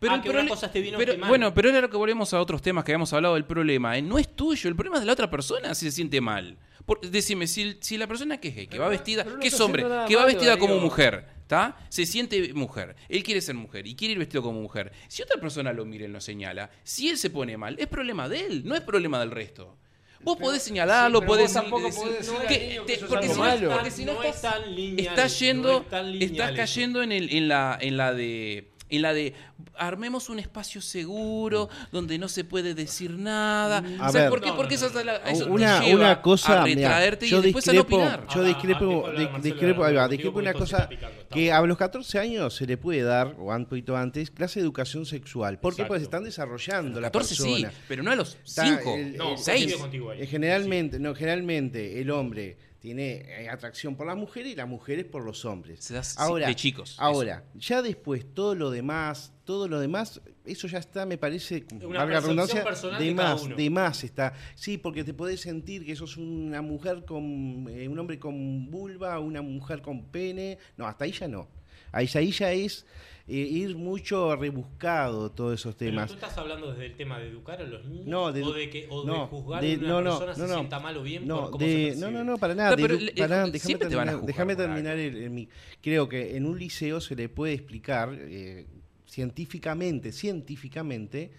Pero 0.00 0.20
que 0.22 0.30
una 0.30 0.48
cosa 0.48 0.66
esté 0.66 0.80
bien 0.80 0.94
pero-. 0.96 1.16
Bueno, 1.26 1.54
pero 1.54 1.70
era 1.70 1.80
lo 1.80 1.90
que 1.90 1.96
volvemos 1.96 2.32
a 2.34 2.40
otros 2.40 2.60
temas 2.62 2.84
que 2.84 2.92
habíamos 2.92 3.12
hablado. 3.12 3.36
El 3.36 3.44
problema 3.44 3.96
eh, 3.96 4.02
no 4.02 4.18
es 4.18 4.34
tuyo, 4.34 4.68
el 4.68 4.76
problema 4.76 4.96
es 4.96 5.02
de 5.02 5.06
la 5.06 5.12
otra 5.12 5.30
persona 5.30 5.74
si 5.74 5.86
se 5.86 5.92
siente 5.92 6.20
mal. 6.20 6.56
Por- 6.84 7.00
decime, 7.00 7.46
si, 7.46 7.78
si 7.80 7.96
la 7.96 8.06
persona 8.06 8.38
que 8.38 8.48
es 8.48 8.68
que 8.68 8.78
va 8.78 8.88
vestida, 8.88 9.24
no 9.24 9.38
que 9.38 9.48
es 9.48 9.60
hombre, 9.60 9.84
que 10.06 10.16
va 10.16 10.26
vestida 10.26 10.58
como 10.58 10.78
mujer, 10.78 11.26
¿está? 11.44 11.76
Se 11.90 12.06
siente 12.06 12.52
mujer, 12.54 12.96
él 13.08 13.22
quiere 13.22 13.40
ser 13.40 13.54
mujer 13.54 13.86
y 13.86 13.94
quiere 13.94 14.12
ir 14.12 14.18
vestido 14.18 14.42
como 14.42 14.60
mujer. 14.60 14.92
Si 15.08 15.22
otra 15.22 15.40
persona 15.40 15.72
lo 15.72 15.84
mira 15.84 16.06
y 16.06 16.08
lo 16.08 16.20
señala, 16.20 16.70
si 16.82 17.08
él 17.08 17.18
se 17.18 17.30
pone 17.30 17.56
mal, 17.56 17.76
es 17.78 17.86
problema 17.86 18.28
de 18.28 18.40
él, 18.46 18.62
no 18.64 18.74
es 18.74 18.80
problema 18.80 19.20
del 19.20 19.30
resto. 19.30 19.76
Vos 20.22 20.38
podés 20.38 20.62
señalarlo, 20.62 21.18
sí, 21.18 21.20
pero 21.26 21.28
podés 21.32 21.52
vos 21.52 21.62
tampoco 21.62 21.86
decir- 21.86 22.02
podés 22.02 22.18
decirle 22.20 22.46
que- 22.46 22.54
al 22.54 22.60
niño 22.70 22.80
que 22.80 22.86
te- 22.86 22.92
eso 22.94 23.04
es 23.04 23.10
porque 23.10 23.28
si 23.28 23.34
no- 23.38 23.70
porque 23.76 23.90
si 23.90 24.04
no 24.06 24.12
No 24.14 24.22
estás- 24.22 24.36
es 24.36 24.40
tan 24.62 24.74
lineal 24.74 25.06
estás 25.08 25.38
yendo, 25.38 25.86
no 25.90 25.98
es 26.08 26.22
estás 26.30 26.52
cayendo 26.52 27.02
en, 27.02 27.12
el, 27.12 27.30
en, 27.34 27.48
la, 27.48 27.78
en 27.78 27.96
la 27.98 28.14
de 28.14 28.70
en 28.90 29.02
la 29.02 29.12
de 29.14 29.34
armemos 29.76 30.28
un 30.28 30.38
espacio 30.38 30.80
seguro 30.80 31.68
donde 31.90 32.18
no 32.18 32.28
se 32.28 32.44
puede 32.44 32.74
decir 32.74 33.12
nada. 33.18 33.78
A 33.98 34.06
¿Sabes 34.10 34.14
ver. 34.14 34.30
por 34.30 34.40
qué? 34.40 34.48
No, 34.50 34.56
Porque 34.56 34.76
no, 34.76 34.86
eso, 34.86 34.98
a 34.98 35.30
eso 35.30 35.44
te 35.46 35.50
una, 35.50 35.80
lleva 35.82 36.00
una 36.00 36.22
cosa, 36.22 36.62
a 36.62 36.64
mirá, 36.64 36.88
retraerte 36.90 37.26
yo 37.28 37.38
y 37.38 37.42
después 37.42 37.66
a 37.68 37.72
no 37.72 37.78
discrepo, 37.82 37.96
opinar. 38.02 38.26
yo 38.34 38.40
Ah, 38.40 38.44
discrepo, 38.44 39.04
ah, 39.06 39.10
a 39.36 39.38
discrepo, 39.40 39.84
ahí 39.84 39.94
va, 39.94 40.08
una 40.34 40.52
cosa 40.52 40.88
picando, 40.88 41.28
que 41.30 41.50
a 41.52 41.60
los 41.62 41.76
14 41.78 42.18
años 42.18 42.54
se 42.54 42.66
le 42.66 42.76
puede 42.76 43.02
dar, 43.02 43.34
o 43.38 43.54
un 43.54 43.66
poquito 43.66 43.96
antes, 43.96 44.30
clase 44.30 44.60
de 44.60 44.64
educación 44.64 45.06
sexual. 45.06 45.58
¿Por 45.58 45.74
qué? 45.74 45.84
Porque 45.86 46.00
se 46.00 46.04
están 46.04 46.24
desarrollando 46.24 47.00
la 47.00 47.08
14 47.08 47.34
sí, 47.34 47.42
persona. 47.42 47.72
pero 47.88 48.02
no 48.02 48.10
a 48.10 48.16
los 48.16 48.36
Está 48.44 48.64
5, 48.78 48.94
el- 48.96 49.16
No, 49.16 49.32
el- 49.32 49.38
6. 49.38 49.46
coincido 49.58 49.78
contigo 49.80 50.10
ahí. 50.10 50.22
Eh, 50.22 50.26
Generalmente, 50.26 50.98
no, 50.98 51.14
generalmente 51.14 52.00
el 52.00 52.10
hombre 52.10 52.56
tiene 52.84 53.24
eh, 53.26 53.48
atracción 53.48 53.96
por 53.96 54.06
las 54.06 54.14
mujeres 54.14 54.52
y 54.52 54.54
las 54.56 54.68
mujeres 54.68 55.06
por 55.06 55.24
los 55.24 55.46
hombres. 55.46 55.82
Se 55.82 55.94
da- 55.94 56.04
sí, 56.04 56.16
Ahora, 56.18 56.48
de 56.48 56.54
chicos, 56.54 56.96
Ahora, 56.98 57.42
ya 57.54 57.80
después 57.80 58.26
todo 58.34 58.54
lo 58.54 58.70
demás, 58.70 59.32
todo 59.44 59.68
lo 59.68 59.80
demás, 59.80 60.20
eso 60.44 60.68
ya 60.68 60.80
está, 60.80 61.06
me 61.06 61.16
parece, 61.16 61.64
Una 61.82 62.04
la 62.04 62.20
redundancia, 62.20 62.62
personal 62.62 63.00
de 63.00 63.06
de 63.06 63.16
cada 63.16 63.32
más, 63.36 63.42
uno. 63.42 63.56
de 63.56 63.70
más 63.70 64.04
está. 64.04 64.34
Sí, 64.54 64.76
porque 64.76 65.02
te 65.02 65.14
podés 65.14 65.40
sentir 65.40 65.86
que 65.86 65.96
sos 65.96 66.18
una 66.18 66.60
mujer 66.60 67.06
con, 67.06 67.66
eh, 67.70 67.88
un 67.88 67.98
hombre 67.98 68.18
con 68.18 68.70
vulva, 68.70 69.18
una 69.18 69.40
mujer 69.40 69.80
con 69.80 70.04
pene. 70.10 70.58
No, 70.76 70.86
hasta 70.86 71.06
ahí 71.06 71.12
ya 71.12 71.26
no. 71.26 71.48
Ahí, 71.90 72.06
ahí 72.16 72.32
ya 72.32 72.52
es 72.52 72.84
eh, 73.26 73.32
ir 73.36 73.74
mucho 73.76 74.36
rebuscado 74.36 75.30
todos 75.30 75.58
esos 75.58 75.74
Pero 75.76 75.92
temas. 75.92 76.08
tú 76.08 76.14
estás 76.14 76.36
hablando 76.36 76.70
desde 76.72 76.86
el 76.86 76.94
tema 76.94 77.18
de 77.18 77.28
educar 77.28 77.58
a 77.60 77.64
los 77.64 77.84
niños 77.86 78.06
No, 78.06 78.30
de 78.32 78.42
o 78.42 78.52
de 78.52 78.68
que 78.68 78.86
o 78.90 79.04
no, 79.04 79.22
de 79.22 79.26
juzgar 79.28 79.62
de- 79.62 79.72
a 79.74 79.78
una 79.78 79.88
no, 79.88 80.00
no, 80.02 80.18
persona 80.18 80.26
no, 80.32 80.34
si 80.34 80.40
no. 80.52 80.58
sienta 80.58 80.80
mal 80.80 80.96
o 80.98 81.02
bien 81.02 81.26
No, 81.26 81.40
por 81.42 81.50
cómo 81.52 81.64
de- 81.66 81.94
se 81.94 82.00
no, 82.00 82.10
no, 82.10 82.22
no, 82.24 82.36
para 82.36 82.54
nada. 82.54 82.76
Pero 82.76 82.98
pará, 83.16 83.46
eh, 83.46 83.50
déjame 83.50 83.58
siempre 83.58 83.88
te 83.88 83.96
van 83.96 84.08
a 84.08 84.12
terminar, 84.12 84.20
juzgar 84.20 84.26
déjame 84.26 84.56
terminar 84.56 84.98
el- 84.98 85.16
el 85.16 85.30
mi- 85.30 85.48
Creo 85.82 86.06
que 86.08 86.36
en 86.36 86.44
un 86.44 86.58
liceo 86.58 87.00
se 87.00 87.16
le 87.16 87.28
puede 87.30 87.54
explicar 87.54 88.10
eh, 88.14 88.66
científicamente, 89.06 90.12
científicamente, 90.12 91.30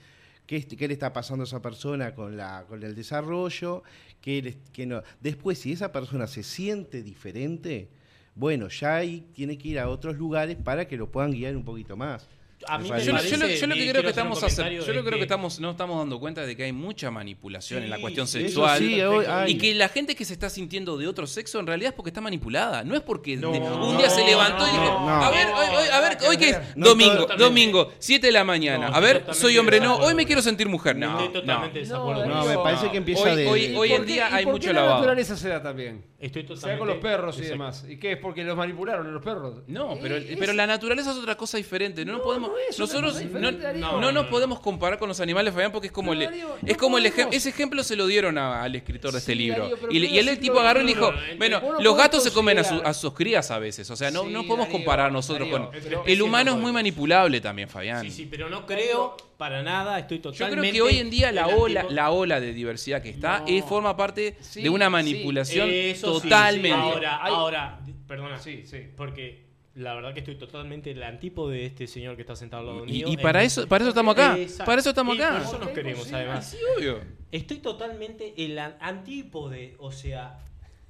qué, 0.48 0.66
le 0.88 0.94
está 0.94 1.14
pasando 1.14 1.44
a 1.44 1.46
esa 1.46 1.62
persona 1.62 2.16
con, 2.16 2.36
la, 2.36 2.66
con 2.68 2.82
el 2.84 2.96
desarrollo, 2.96 3.84
qué 4.22 4.42
le- 4.42 4.58
qué 4.74 4.88
no. 4.88 5.04
Después, 5.22 5.60
si 5.60 5.72
esa 5.74 5.92
persona 5.92 6.26
se 6.26 6.42
siente 6.42 7.04
diferente, 7.04 7.90
bueno, 8.36 8.68
ya 8.70 8.98
ahí 8.98 9.26
tiene 9.34 9.58
que 9.58 9.70
ir 9.70 9.80
a 9.80 9.90
otros 9.90 10.18
lugares 10.18 10.58
para 10.64 10.88
que 10.88 10.98
lo 10.98 11.10
puedan 11.12 11.32
guiar 11.32 11.56
un 11.56 11.64
poquito 11.66 11.96
más. 11.98 12.28
A 12.68 12.78
mí 12.80 12.88
Yo, 12.88 12.96
lo- 12.96 13.00
parece- 13.12 13.30
yo 13.32 13.38
lo, 13.38 13.48
yo 13.48 13.68
lo 13.68 13.76
y 13.76 13.80
que 13.80 13.84
creo 13.92 14.02
que 14.02 14.08
hacer 14.08 14.10
estamos 14.10 14.38
hace- 14.42 14.56
comentario 14.56 14.80
yo 14.86 14.94
lo 14.94 15.02
creo 15.02 15.12
que 15.12 15.18
que- 15.18 15.24
estamos 15.24 15.60
no 15.60 15.72
estamos 15.72 16.00
dando 16.00 16.20
cuenta 16.20 16.46
de 16.46 16.56
que 16.56 16.64
hay 16.64 16.72
mucha 16.72 17.12
manipulación 17.12 17.84
en 17.84 17.90
la 17.92 18.00
cuestión 18.00 18.28
sexual 18.28 18.80
sí, 18.80 19.00
hoy 19.02 19.26
hay. 19.26 19.52
y 19.52 19.58
que 19.58 19.76
la 19.76 19.88
gente 19.90 20.16
que 20.16 20.24
se 20.26 20.34
está 20.34 20.50
sintiendo 20.50 20.98
de 20.98 21.06
otro 21.08 21.28
sexo 21.28 21.60
en 21.60 21.68
realidad 21.68 21.90
es 21.90 21.96
porque 21.96 22.10
está 22.12 22.22
manipulada 22.22 22.84
no 22.84 22.96
es 22.96 23.02
porque 23.02 23.36
No, 23.36 23.52
de- 23.52 23.60
no, 23.60 23.90
un 23.90 23.98
día 23.98 24.10
se 24.10 24.22
no, 24.22 24.28
levantó 24.28 24.66
y 24.66 24.72
dijo 24.72 24.84
no, 24.84 25.10
a 25.10 25.26
no. 25.26 25.32
ver 25.32 25.48
hoy, 25.48 25.76
hoy- 25.76 25.88
a 25.90 26.00
ver 26.00 26.18
hoy 26.28 26.38
que 26.38 26.50
es 26.50 26.58
No, 26.78 26.88
domingo 26.88 27.28
domingo 27.38 27.92
7 28.00 28.28
de 28.28 28.34
la 28.34 28.44
mañana 28.46 28.90
No, 28.90 28.96
a 28.96 29.00
ver 29.02 29.26
soy 29.34 29.58
hombre 29.60 29.80
no 29.82 29.98
hoy 29.98 30.16
me 30.16 30.26
quiero 30.26 30.42
sentir 30.42 30.68
mujer 30.70 30.96
no 30.96 31.20
Estoy 31.20 31.42
totalmente 31.42 31.84
no. 31.88 32.46
me 32.46 32.58
parece 32.58 32.86
no. 32.86 32.92
que 32.92 32.98
empieza 32.98 33.22
Hoy- 33.32 33.36
de... 33.36 33.48
hoy- 33.48 33.66
¿Y 33.66 33.76
hoy 33.76 33.90
por 33.90 34.00
en 34.00 34.06
día 34.08 34.34
hay 34.34 34.46
mucho 34.46 34.70
qué 34.70 34.74
la 34.74 34.80
lavado. 34.80 34.96
naturaleza 35.00 35.36
se 35.38 35.50
da 35.50 35.62
también. 35.62 36.04
Estoy 36.26 36.44
totalmente 36.44 36.68
Sea 36.70 36.78
con 36.80 36.88
los 36.88 36.98
perros 36.98 37.38
y 37.38 37.42
demás. 37.44 37.86
¿Y 37.88 37.98
qué 37.98 38.14
es? 38.14 38.18
Porque 38.18 38.44
los 38.44 38.58
manipularon 38.58 39.06
a 39.08 39.12
los 39.12 39.24
perros. 39.24 39.62
No, 39.68 39.96
pero, 40.02 40.16
Eh, 40.18 40.36
pero 40.40 40.52
es- 40.52 40.58
la 40.58 40.66
naturaleza 40.66 41.12
es 41.12 41.18
otra 41.18 41.36
cosa 41.36 41.58
diferente. 41.58 42.04
No, 42.04 42.14
No, 42.14 42.18
nos 42.18 42.26
podemos, 42.26 42.50
no 42.50 42.58
es 42.58 42.78
una 42.78 42.86
nosotros 42.86 43.12
cosa 43.14 43.24
no, 43.24 43.28
diferente, 43.30 43.62
Darío. 43.64 43.82
no, 43.82 43.92
No, 43.92 44.00
nos 44.02 44.14
no, 44.14 44.24
no. 44.24 44.30
podemos 44.30 44.60
comparar 44.60 44.98
con 44.98 45.08
los 45.08 45.20
animales, 45.20 45.54
Fabián, 45.54 45.72
porque 45.72 45.88
es 45.88 45.94
como 45.94 46.12
Pero, 46.12 46.20
le- 46.22 46.26
Darío, 46.26 46.56
es 46.66 46.72
no 46.74 46.78
como 46.80 46.98
el 46.98 47.06
ejem- 47.06 47.12
podemos. 47.14 47.36
ese 47.36 47.50
ejemplo 47.50 47.84
se 47.84 47.96
lo 47.96 48.08
dieron 48.08 48.38
a- 48.38 48.64
al 48.64 48.76
escritor 48.76 49.12
de 49.12 49.20
este 49.20 49.34
Sí, 49.34 49.38
libro. 49.38 49.64
Darío, 49.64 49.78
pero 49.80 49.92
y, 49.92 50.00
le- 50.00 50.06
y 50.06 50.10
primero 50.10 50.22
él 50.22 50.30
el 50.30 50.40
tipo 50.40 50.60
agarró 50.60 50.82
y 50.82 50.84
le 50.86 50.94
no, 50.94 51.00
dijo, 51.00 51.12
no, 51.12 51.24
el- 51.26 51.38
bueno, 51.38 51.62
vos 51.62 51.70
no 51.74 51.80
los 51.82 51.94
podés 51.94 52.04
gatos 52.06 52.24
se 52.24 52.32
comen 52.34 52.58
a, 52.60 52.64
su- 52.64 52.70
considerar- 52.70 52.90
a 52.90 52.94
sus 52.94 53.14
crías 53.14 53.52
a 53.52 53.60
veces. 53.60 53.90
O 53.92 53.96
sea, 53.96 54.10
no, 54.12 54.24
Sí, 54.24 54.30
no 54.32 54.40
podemos 54.44 54.68
Darío, 54.68 54.72
comparar 54.72 55.12
nosotros 55.12 55.50
Darío, 55.52 55.70
con... 55.70 56.08
El 56.10 56.22
humano 56.22 56.52
no 56.52 56.58
es 56.58 56.64
muy 56.64 56.72
manipulable 56.72 57.40
también, 57.42 57.70
Fabián. 57.70 58.04
Sí, 58.04 58.12
sí, 58.12 58.28
pero 58.30 58.50
no 58.50 58.66
creo 58.66 59.16
para 59.38 59.62
nada, 59.64 60.00
estoy 60.00 60.18
Yo 60.18 60.24
totalmente 60.32 60.70
creo 60.72 60.86
que 60.88 60.94
hoy 60.94 61.00
en 61.00 61.10
día 61.10 61.32
la 61.32 61.48
ola, 61.48 61.82
antiguo- 61.82 61.92
la 61.96 62.12
ola 62.12 62.40
de 62.40 62.54
diversidad 62.54 63.02
que 63.02 63.10
está 63.10 63.40
No. 63.40 63.48
eh, 63.48 63.62
forma 63.62 63.96
parte 63.98 64.36
Sí, 64.40 64.62
de 64.64 64.70
una 64.70 64.86
sí, 64.86 64.92
manipulación 64.92 65.70
Eso 65.70 66.22
totalmente. 66.22 66.70
sí, 66.70 66.74
ahora, 66.84 67.24
Hay- 67.24 67.34
ahora, 67.34 67.80
perdona, 68.08 68.38
Sí, 68.40 68.64
sí. 68.66 68.78
porque 68.96 69.44
la 69.76 69.94
verdad 69.94 70.14
que 70.14 70.20
estoy 70.22 70.36
totalmente 70.36 70.92
el 70.92 71.04
antípode 71.04 71.58
de 71.58 71.66
este 71.66 71.86
señor 71.88 72.16
que 72.16 72.22
está 72.22 72.36
sentado 72.36 72.62
al 72.62 72.68
lado 72.78 72.86
Y- 72.88 72.92
mío. 72.92 73.08
y 73.10 73.14
en- 73.16 73.20
para 73.22 73.44
eso- 73.44 73.68
para 73.68 73.84
eso 73.84 73.90
estamos 73.90 74.14
acá, 74.14 74.38
Exacto. 74.38 74.66
para 74.66 74.80
eso 74.80 74.90
estamos 74.90 75.18
Y 75.18 75.22
acá. 75.22 75.34
Por 75.34 75.42
eso 75.42 75.60
nos 75.60 75.70
queremos, 75.70 76.14
además. 76.14 76.50
Sí, 76.50 76.58
obvio. 76.78 77.00
Estoy 77.32 77.58
totalmente 77.58 78.34
el 78.38 78.58
an- 78.58 78.78
antípode, 78.80 79.76
o 79.80 79.92
sea, 79.92 80.40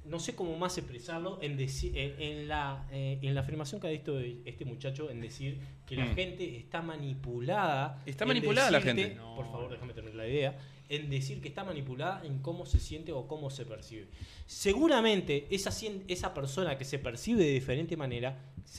no 0.04 0.20
sé 0.20 0.36
cómo 0.36 0.56
más 0.56 0.78
expresarlo 0.78 1.40
en, 1.42 1.58
deci- 1.58 1.90
en, 1.96 2.46
la, 2.46 2.86
eh, 2.92 3.18
en 3.22 3.34
la 3.34 3.40
afirmación 3.40 3.80
que 3.80 3.88
ha 3.88 3.90
visto 3.90 4.20
este 4.20 4.64
muchacho 4.64 5.10
en 5.10 5.20
decir 5.20 5.58
que 5.86 5.96
la 5.96 6.04
Mm. 6.06 6.14
gente 6.14 6.56
está 6.56 6.82
manipulada. 6.82 8.02
Está 8.06 8.26
manipulada 8.26 8.70
la 8.70 8.80
gente. 8.80 9.16
Por 9.36 9.46
favor, 9.46 9.70
déjame 9.70 9.92
terminar 9.94 10.16
la 10.16 10.28
idea. 10.28 10.58
En 10.88 11.10
decir 11.10 11.40
que 11.40 11.48
está 11.48 11.64
manipulada 11.64 12.22
en 12.24 12.38
cómo 12.38 12.64
se 12.64 12.78
siente 12.78 13.10
o 13.12 13.26
cómo 13.26 13.50
se 13.50 13.64
percibe. 13.64 14.06
Seguramente 14.46 15.46
esa, 15.50 15.70
esa 16.08 16.34
persona 16.34 16.76
que 16.76 16.84
se 16.84 16.98
percibe 16.98 17.44
de 17.44 17.52
diferente 17.52 17.96
manera. 17.96 18.36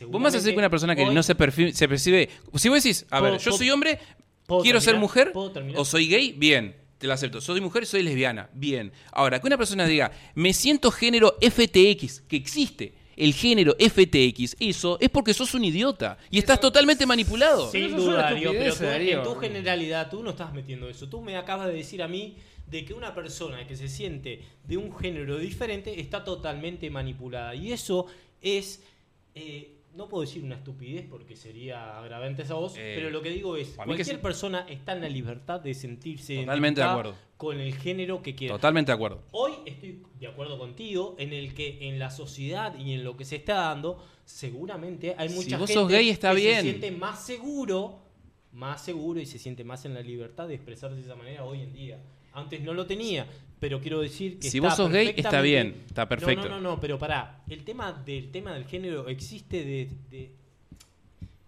Vos 0.09 0.33
a 0.33 0.37
decir 0.37 0.51
que 0.53 0.57
una 0.59 0.69
persona 0.69 0.95
que 0.95 1.05
hoy- 1.05 1.13
no 1.15 1.23
se, 1.23 1.33
se 1.73 1.87
percibe. 1.87 2.29
Si 2.55 2.69
vos 2.69 2.83
decís, 2.83 3.05
a 3.09 3.19
¿Puedo- 3.19 3.33
ver, 3.33 3.41
yo 3.41 3.51
soy 3.53 3.69
hombre, 3.69 3.99
¿puedo 4.45 4.61
quiero 4.63 4.81
ser 4.81 4.97
mujer, 4.97 5.31
o 5.35 5.85
soy 5.85 6.07
gay, 6.09 6.33
bien, 6.33 6.75
te 6.97 7.07
lo 7.07 7.13
acepto. 7.13 7.39
Soy 7.39 7.61
mujer, 7.61 7.85
soy 7.85 8.03
lesbiana, 8.03 8.49
bien. 8.53 8.91
Ahora, 9.13 9.39
que 9.39 9.47
una 9.47 9.57
persona 9.57 9.85
diga, 9.85 10.11
me 10.35 10.51
siento 10.53 10.91
género 10.91 11.37
FTX, 11.41 12.21
que 12.27 12.35
existe. 12.35 12.93
El 13.17 13.33
género 13.33 13.75
FTX, 13.79 14.55
eso 14.59 14.97
es 15.01 15.09
porque 15.09 15.33
sos 15.33 15.53
un 15.55 15.65
idiota 15.65 16.17
y 16.29 16.37
estás 16.37 16.59
totalmente 16.59 17.05
manipulado. 17.05 17.69
Sin 17.71 17.85
Pero 17.89 17.97
duda, 17.97 18.17
Darío, 18.21 18.51
pero 18.51 18.75
tú, 18.75 18.83
Darío. 18.83 19.17
en 19.17 19.23
tu 19.23 19.35
generalidad 19.35 20.09
tú 20.09 20.21
no 20.23 20.29
estás 20.29 20.53
metiendo 20.53 20.87
eso. 20.87 21.09
Tú 21.09 21.19
me 21.21 21.35
acabas 21.35 21.67
de 21.67 21.73
decir 21.73 22.01
a 22.03 22.07
mí 22.07 22.37
de 22.67 22.85
que 22.85 22.93
una 22.93 23.15
persona 23.15 23.65
que 23.65 23.75
se 23.75 23.87
siente 23.87 24.41
de 24.65 24.77
un 24.77 24.95
género 24.95 25.37
diferente 25.37 25.99
está 25.99 26.23
totalmente 26.23 26.89
manipulada. 26.89 27.55
Y 27.55 27.71
eso 27.71 28.05
es, 28.41 28.83
eh, 29.33 29.71
no 29.95 30.07
puedo 30.07 30.21
decir 30.21 30.43
una 30.43 30.55
estupidez 30.55 31.05
porque 31.09 31.35
sería 31.35 31.97
agravante 31.97 32.43
esa 32.43 32.53
voz, 32.53 32.75
Eh, 32.77 32.93
pero 32.95 33.09
lo 33.09 33.21
que 33.21 33.29
digo 33.31 33.55
es, 33.57 33.69
cualquier 33.69 34.21
persona 34.21 34.65
está 34.69 34.91
en 34.93 35.01
la 35.01 35.09
libertad 35.09 35.59
de 35.59 35.73
sentirse 35.73 36.35
Totalmente 36.41 36.81
de 36.81 36.87
acuerdo. 36.87 37.15
Con 37.37 37.59
el 37.59 37.75
género 37.75 38.21
que 38.23 38.35
quiera. 38.35 38.55
Totalmente 38.55 38.91
de 38.91 38.95
acuerdo. 38.95 39.21
Hoy 39.31 39.53
estoy 39.65 40.03
de 40.19 40.27
acuerdo 40.27 40.57
contigo 40.57 41.15
en 41.19 41.33
el 41.33 41.53
que 41.53 41.87
en 41.87 41.99
la 41.99 42.09
sociedad 42.09 42.75
y 42.77 42.93
en 42.93 43.03
lo 43.03 43.15
que 43.15 43.25
se 43.25 43.35
está 43.37 43.53
dando, 43.55 44.03
seguramente 44.25 45.13
hay 45.17 45.29
Si 45.29 45.35
mucha 45.35 45.57
vos 45.57 45.67
gente 45.69 45.73
sos 45.81 45.87
gay, 45.89 46.09
está 46.09 46.31
que 46.33 46.41
bien. 46.41 46.55
se 46.57 46.61
siente 46.63 46.91
más 46.91 47.23
seguro, 47.25 47.99
más 48.53 48.83
seguro 48.83 49.19
y 49.19 49.25
se 49.25 49.37
siente 49.37 49.63
más 49.63 49.85
en 49.85 49.93
la 49.93 50.01
libertad 50.01 50.47
de 50.47 50.55
expresarse 50.55 50.95
de 50.95 51.01
esa 51.03 51.15
manera 51.15 51.45
hoy 51.45 51.61
en 51.61 51.73
día. 51.73 51.99
Antes 52.33 52.61
no 52.61 52.73
lo 52.73 52.85
tenía, 52.85 53.27
pero 53.59 53.79
quiero 53.81 53.99
decir 54.01 54.39
que 54.39 54.49
Si 54.49 54.57
está 54.57 54.69
vos 54.69 54.77
sos 54.77 54.91
gay, 54.91 55.13
está 55.15 55.41
bien, 55.41 55.83
está 55.87 56.03
No, 56.03 56.09
perfecto. 56.09 56.49
No, 56.49 56.59
no, 56.59 56.71
no, 56.71 56.79
pero 56.81 56.97
pará, 56.99 57.43
el 57.49 57.63
tema 57.63 57.91
del 57.93 58.31
tema 58.31 58.53
del 58.53 58.65
género 58.65 59.07
existe 59.09 59.63
de, 59.63 59.89
de- 60.09 60.31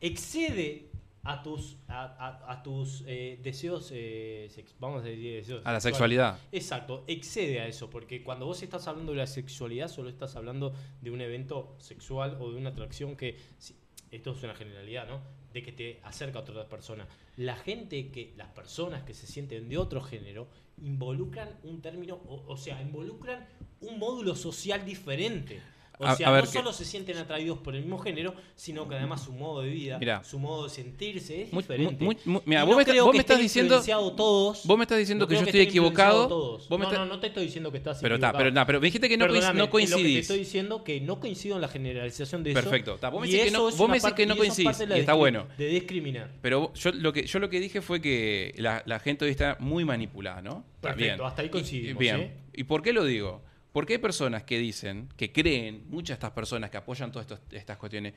excede 0.02 0.89
a 1.24 1.44
tus, 1.44 1.78
a, 1.88 2.04
a- 2.06 2.52
a 2.54 2.64
tus 2.64 3.04
eh, 3.06 3.40
deseos, 3.44 3.92
eh, 3.94 4.48
sex- 4.50 4.74
vamos 4.80 5.02
a 5.04 5.06
decir 5.08 5.34
deseos 5.36 5.66
A 5.66 5.74
la 5.74 5.80
sexualidad. 5.82 6.40
Exacto, 6.52 7.04
excede 7.08 7.60
a 7.60 7.68
eso, 7.68 7.90
porque 7.90 8.24
cuando 8.24 8.46
vos 8.46 8.62
estás 8.64 8.88
hablando 8.88 9.12
de 9.12 9.18
la 9.20 9.28
sexualidad, 9.28 9.90
solo 9.90 10.10
estás 10.10 10.36
hablando 10.36 10.74
de 11.02 11.12
un 11.12 11.22
evento 11.22 11.76
sexual 11.80 12.38
o 12.40 12.52
de 12.52 12.58
una 12.58 12.70
atracción 12.70 13.16
que, 13.16 13.38
si- 13.58 13.76
esto 14.12 14.32
es 14.32 14.42
una 14.44 14.56
generalidad, 14.56 15.08
¿no? 15.08 15.22
De 15.54 15.62
que 15.62 15.72
te 15.72 16.00
acerca 16.04 16.40
a 16.40 16.42
otra 16.42 16.68
persona. 16.70 17.08
La 17.38 17.56
gente 17.56 18.12
que, 18.12 18.34
las 18.38 18.48
personas 18.50 19.04
que 19.04 19.14
se 19.14 19.28
sienten 19.28 19.68
de 19.70 19.78
otro 19.78 20.02
género, 20.02 20.48
involucran 20.82 21.50
un 21.64 21.82
término, 21.82 22.16
o, 22.28 22.44
o 22.48 22.58
sea, 22.58 22.82
involucran 22.82 23.46
un 23.82 24.00
módulo 24.00 24.36
social 24.36 24.86
diferente. 24.86 25.62
O 26.02 26.06
A- 26.06 26.16
sea, 26.16 26.30
a 26.30 26.32
ver, 26.32 26.46
no 26.46 26.50
que- 26.50 26.58
solo 26.58 26.72
se 26.72 26.86
sienten 26.86 27.18
atraídos 27.18 27.60
por 27.60 27.76
el 27.76 27.82
mismo 27.82 28.00
género, 28.00 28.34
sino 28.56 28.88
que 28.88 28.96
además 28.96 29.22
su 29.22 29.34
modo 29.34 29.62
de 29.62 29.70
vida, 29.70 30.00
Mirá. 30.00 30.24
su 30.24 30.40
modo 30.40 30.64
de 30.64 30.70
sentirse 30.70 31.42
es 31.42 31.52
Muy- 31.54 31.62
diferente. 31.62 32.06
muy- 32.06 32.18
muy- 32.24 32.42
mirá, 32.46 32.62
Y 32.62 32.64
vos 32.64 32.72
no 32.72 32.76
me 32.78 32.82
está- 32.84 32.92
creo 32.94 33.04
vos 33.04 33.12
que 33.12 33.18
me 33.18 33.22
estás 33.22 33.40
diciendo- 33.40 33.82
todos. 34.16 34.66
Vos 34.66 34.78
me 34.78 34.84
estás 34.86 34.98
diciendo 34.98 35.26
No 35.26 35.28
que 35.30 35.36
yo 35.36 35.42
estoy 35.42 35.60
equivocado. 35.60 36.30
todos. 36.30 36.70
Vos 36.70 36.80
me 36.80 36.86
no, 36.86 36.92
no, 36.94 37.06
no 37.06 37.20
te 37.20 37.28
estoy 37.28 37.44
diciendo 37.48 37.70
que 37.70 37.80
estás 37.80 37.98
Pero, 38.02 38.16
ta, 38.18 38.28
equivocado. 38.28 38.38
pero, 38.38 38.52
na, 38.52 38.66
pero 38.66 38.80
me 38.80 38.86
dijiste 38.88 39.10
que 39.10 39.18
no, 39.18 39.26
Perdóname, 39.26 39.46
no 39.46 39.50
es 39.50 39.58
Lo 39.58 39.64
que 39.66 39.68
te 39.68 39.72
coincidís. 39.92 40.20
estoy 40.22 40.40
diciendo 40.40 40.84
que 40.86 41.02
no 41.02 41.20
coincido 41.20 41.56
en 41.56 41.62
la 41.62 41.68
generalización 41.68 42.44
de 42.44 42.52
eso. 42.52 42.62
Perfecto. 42.62 42.96
Ta, 42.96 43.10
vos 43.10 43.20
me 43.22 43.28
y 43.28 43.32
decís 43.32 43.44
que 43.44 43.50
eso 43.50 43.58
no- 43.58 43.68
es 43.70 43.78
vos 43.78 43.88
me 43.90 43.94
decís 43.96 44.04
parte- 44.04 44.22
que 44.22 44.26
no 44.26 44.38
coincidís, 44.38 44.80
y 44.80 44.94
está 45.00 45.14
bueno. 45.16 45.48
De 45.58 45.68
discriminar. 45.68 46.32
Pero 46.42 46.74
yo 46.76 46.92
lo 46.94 47.12
que 47.12 47.26
yo 47.26 47.40
lo 47.40 47.50
que 47.50 47.60
dije 47.60 47.82
fue 47.82 48.00
que 48.02 48.54
la, 48.58 48.84
la 48.86 49.00
gente 49.00 49.26
hoy 49.26 49.32
está 49.32 49.58
muy 49.60 49.84
manipulada, 49.84 50.42
¿no? 50.42 50.64
Perfecto, 50.80 51.26
hasta 51.26 51.42
ahí 51.42 51.50
coincidimos, 51.50 52.00
bien. 52.00 52.20
¿eh? 52.22 52.34
¿Y 52.54 52.64
por 52.64 52.82
qué 52.82 52.94
lo 52.94 53.04
digo? 53.04 53.42
Porque 53.72 53.94
hay 53.94 54.00
personas 54.00 54.44
que 54.44 54.58
dicen, 54.58 55.10
que 55.16 55.32
creen, 55.32 55.84
muchas 55.90 56.10
de 56.10 56.14
estas 56.16 56.32
personas 56.32 56.70
que 56.72 56.78
apoyan 56.78 57.12
todas 57.12 57.28
estas 57.52 57.78
cuestiones, 57.78 58.14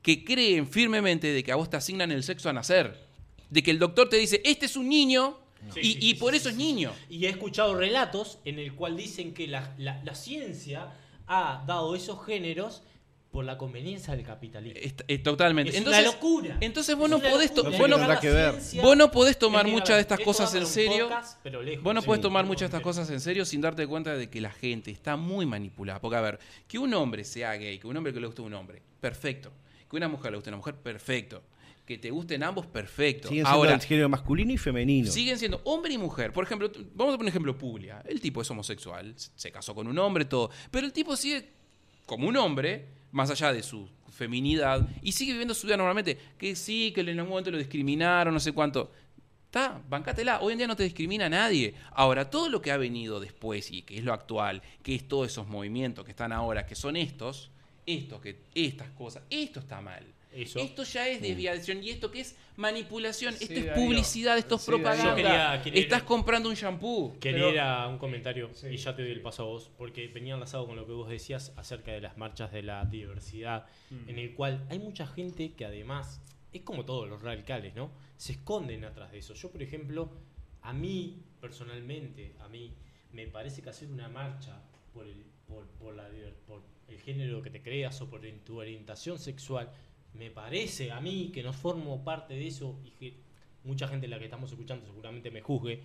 que 0.00 0.24
creen 0.24 0.66
firmemente 0.68 1.28
de 1.32 1.42
que 1.42 1.52
a 1.52 1.56
vos 1.56 1.68
te 1.70 1.76
asignan 1.76 2.12
el 2.12 2.22
sexo 2.22 2.48
a 2.48 2.52
nacer. 2.52 2.98
De 3.50 3.62
que 3.62 3.70
el 3.70 3.78
doctor 3.78 4.08
te 4.08 4.16
dice, 4.16 4.40
este 4.44 4.66
es 4.66 4.76
un 4.76 4.88
niño 4.88 5.38
Sí, 5.74 5.78
y, 5.80 5.82
sí, 5.84 5.98
y 6.00 6.10
sí, 6.10 6.14
por 6.14 6.34
eso 6.34 6.48
es 6.48 6.56
niño. 6.56 6.92
Y 7.08 7.26
he 7.26 7.28
escuchado 7.28 7.76
relatos 7.76 8.38
en 8.44 8.58
el 8.58 8.74
cual 8.74 8.96
dicen 8.96 9.32
que 9.32 9.46
la, 9.46 9.72
la- 9.78 10.02
la 10.02 10.14
ciencia 10.16 10.92
ha 11.28 11.62
dado 11.68 11.94
esos 11.94 12.24
géneros 12.26 12.82
por 13.32 13.44
la 13.46 13.56
conveniencia 13.56 14.14
del 14.14 14.24
capitalismo. 14.26 14.78
Es- 14.80 14.94
es 15.08 15.22
totalmente. 15.22 15.70
Es 15.70 15.78
entonces, 15.78 16.02
una 16.04 16.12
locura. 16.12 16.58
entonces 16.60 16.94
vos 16.94 17.08
no 17.08 17.18
podés 17.18 17.50
No 17.56 17.62
vos 17.64 17.88
no- 17.88 18.20
que 18.20 18.30
ver. 18.30 18.54
Vos 18.82 18.96
no 18.96 19.10
podés 19.10 19.38
tomar 19.38 19.66
muchas 19.66 19.96
de 19.96 20.02
estas 20.02 20.18
esto 20.20 20.24
cosas 20.30 20.54
en 20.54 20.66
serio. 20.66 21.08
podcast, 21.08 21.38
pero 21.42 21.62
lejos. 21.62 21.82
Vos 21.82 21.94
no 21.94 22.02
Sí, 22.02 22.06
podés 22.06 22.20
tomar 22.22 22.44
muchas 22.44 22.60
de 22.60 22.66
estas 22.66 22.82
cosas 22.82 23.08
en 23.10 23.20
serio 23.20 23.44
sin 23.46 23.62
darte 23.62 23.86
cuenta 23.86 24.14
de 24.14 24.28
que 24.28 24.40
la 24.42 24.50
gente 24.50 24.90
está 24.90 25.16
muy 25.16 25.46
manipulada. 25.46 25.98
Porque, 26.00 26.16
a 26.16 26.20
ver, 26.20 26.38
que 26.68 26.78
un 26.78 26.92
hombre 26.92 27.24
sea 27.24 27.54
gay, 27.54 27.78
que 27.78 27.86
un 27.86 27.96
hombre 27.96 28.12
que 28.12 28.20
le 28.20 28.26
guste 28.26 28.42
un 28.42 28.52
hombre, 28.52 28.82
perfecto. 29.00 29.50
Que 29.90 29.96
una 29.96 30.08
mujer 30.08 30.30
le 30.32 30.36
guste 30.36 30.50
una 30.50 30.58
mujer, 30.58 30.74
perfecto. 30.76 31.42
Que 31.86 31.96
te 31.98 32.10
gusten 32.10 32.42
ambos, 32.42 32.66
perfecto. 32.66 33.28
Siguen 33.28 33.44
siendo 33.46 33.58
Ahora, 33.58 33.74
el 33.74 33.80
género 33.80 34.08
masculino 34.10 34.52
y 34.52 34.58
femenino. 34.58 35.10
siguen 35.10 35.38
siendo 35.38 35.60
hombre 35.64 35.94
y 35.94 35.98
mujer. 35.98 36.32
Por 36.34 36.44
ejemplo, 36.44 36.70
vamos 36.94 37.14
a 37.14 37.16
poner 37.16 37.20
un 37.22 37.28
ejemplo 37.28 37.56
Puglia. 37.58 38.02
El 38.06 38.20
tipo 38.20 38.40
es 38.42 38.50
homosexual, 38.50 39.14
se 39.16 39.50
casó 39.50 39.74
con 39.74 39.86
un 39.88 39.98
hombre, 39.98 40.26
todo. 40.26 40.50
Pero 40.70 40.86
el 40.86 40.92
tipo 40.92 41.16
sigue 41.16 41.48
como 42.06 42.28
un 42.28 42.36
hombre, 42.36 42.86
más 43.12 43.30
allá 43.30 43.52
de 43.52 43.62
su 43.62 43.88
feminidad, 44.10 44.88
y 45.02 45.12
sigue 45.12 45.32
viviendo 45.32 45.54
su 45.54 45.66
vida 45.66 45.76
normalmente. 45.76 46.18
Que 46.36 46.56
sí, 46.56 46.92
que 46.92 47.02
en 47.02 47.10
algún 47.10 47.30
momento 47.30 47.50
lo 47.50 47.58
discriminaron, 47.58 48.34
no 48.34 48.40
sé 48.40 48.52
cuánto. 48.52 48.90
Está, 49.46 49.82
bancátela. 49.88 50.40
Hoy 50.40 50.52
en 50.52 50.58
día 50.58 50.66
no 50.66 50.76
te 50.76 50.82
discrimina 50.82 51.28
nadie. 51.28 51.74
Ahora, 51.90 52.30
todo 52.30 52.48
lo 52.48 52.62
que 52.62 52.72
ha 52.72 52.78
venido 52.78 53.20
después 53.20 53.70
y 53.70 53.82
que 53.82 53.98
es 53.98 54.04
lo 54.04 54.14
actual, 54.14 54.62
que 54.82 54.94
es 54.94 55.06
todos 55.06 55.26
esos 55.28 55.46
movimientos 55.46 56.04
que 56.06 56.12
están 56.12 56.32
ahora, 56.32 56.64
que 56.64 56.74
son 56.74 56.96
estos, 56.96 57.50
estos, 57.84 58.20
que, 58.22 58.40
estas 58.54 58.90
cosas, 58.92 59.22
esto 59.28 59.60
está 59.60 59.82
mal. 59.82 60.06
Eso. 60.34 60.58
Esto 60.60 60.82
ya 60.84 61.08
es 61.08 61.20
desviación 61.20 61.82
y 61.82 61.90
esto 61.90 62.10
que 62.10 62.20
es 62.20 62.36
manipulación, 62.56 63.34
Sí, 63.34 63.44
esto 63.44 63.60
es 63.60 63.66
publicidad, 63.78 64.38
esto 64.38 64.54
es 64.56 64.62
Sí, 64.62 64.70
propaganda. 64.70 65.10
Yo 65.10 65.14
quería- 65.16 65.60
quería- 65.62 65.82
Estás 65.82 66.02
comprando 66.04 66.48
un 66.48 66.54
shampoo. 66.54 67.18
Quería 67.20 67.38
Pero- 67.40 67.52
ir 67.52 67.60
a 67.60 67.88
un 67.88 67.98
comentario 67.98 68.50
Sí. 68.54 68.68
y 68.68 68.76
ya 68.76 68.94
te 68.96 69.02
doy 69.02 69.12
el 69.12 69.20
paso 69.20 69.42
a 69.42 69.46
vos, 69.46 69.70
porque 69.76 70.08
venía 70.08 70.34
enlazado 70.34 70.66
con 70.66 70.76
lo 70.76 70.86
que 70.86 70.92
vos 70.92 71.08
decías 71.10 71.52
acerca 71.56 71.92
de 71.92 72.00
las 72.00 72.16
marchas 72.16 72.50
de 72.52 72.62
la 72.62 72.84
diversidad, 72.84 73.66
Mm. 73.90 74.08
en 74.08 74.18
el 74.18 74.34
cual 74.34 74.66
hay 74.70 74.78
mucha 74.78 75.06
gente 75.06 75.52
que 75.52 75.64
además, 75.64 76.20
es 76.52 76.62
como 76.62 76.84
todos 76.84 77.08
los 77.08 77.22
radicales, 77.22 77.74
¿no? 77.74 77.90
Se 78.16 78.32
esconden 78.32 78.84
atrás 78.84 79.12
de 79.12 79.18
eso. 79.18 79.34
Yo, 79.34 79.50
por 79.50 79.62
ejemplo, 79.62 80.10
a 80.62 80.72
mí, 80.72 81.22
personalmente, 81.40 82.34
a 82.40 82.48
mí, 82.48 82.72
me 83.12 83.26
parece 83.26 83.62
que 83.62 83.70
hacer 83.70 83.88
una 83.90 84.08
marcha 84.08 84.62
por 84.94 85.06
el, 85.06 85.24
por, 85.46 85.66
por 85.78 85.94
la, 85.94 86.08
diver- 86.10 86.34
por 86.46 86.62
el 86.88 86.98
género 87.00 87.42
que 87.42 87.50
te 87.50 87.62
creas 87.62 88.00
o 88.00 88.08
por 88.10 88.20
tu 88.44 88.58
orientación 88.58 89.18
sexual, 89.18 89.70
me 90.14 90.30
parece 90.30 90.92
a 90.92 91.00
mí 91.00 91.30
que 91.32 91.42
no 91.42 91.52
formo 91.52 92.02
parte 92.04 92.34
de 92.34 92.46
eso 92.46 92.78
y 92.84 92.90
que 92.90 93.14
mucha 93.64 93.88
gente 93.88 94.08
la 94.08 94.18
que 94.18 94.24
estamos 94.26 94.50
escuchando 94.50 94.84
seguramente 94.86 95.30
me 95.30 95.40
juzgue, 95.40 95.80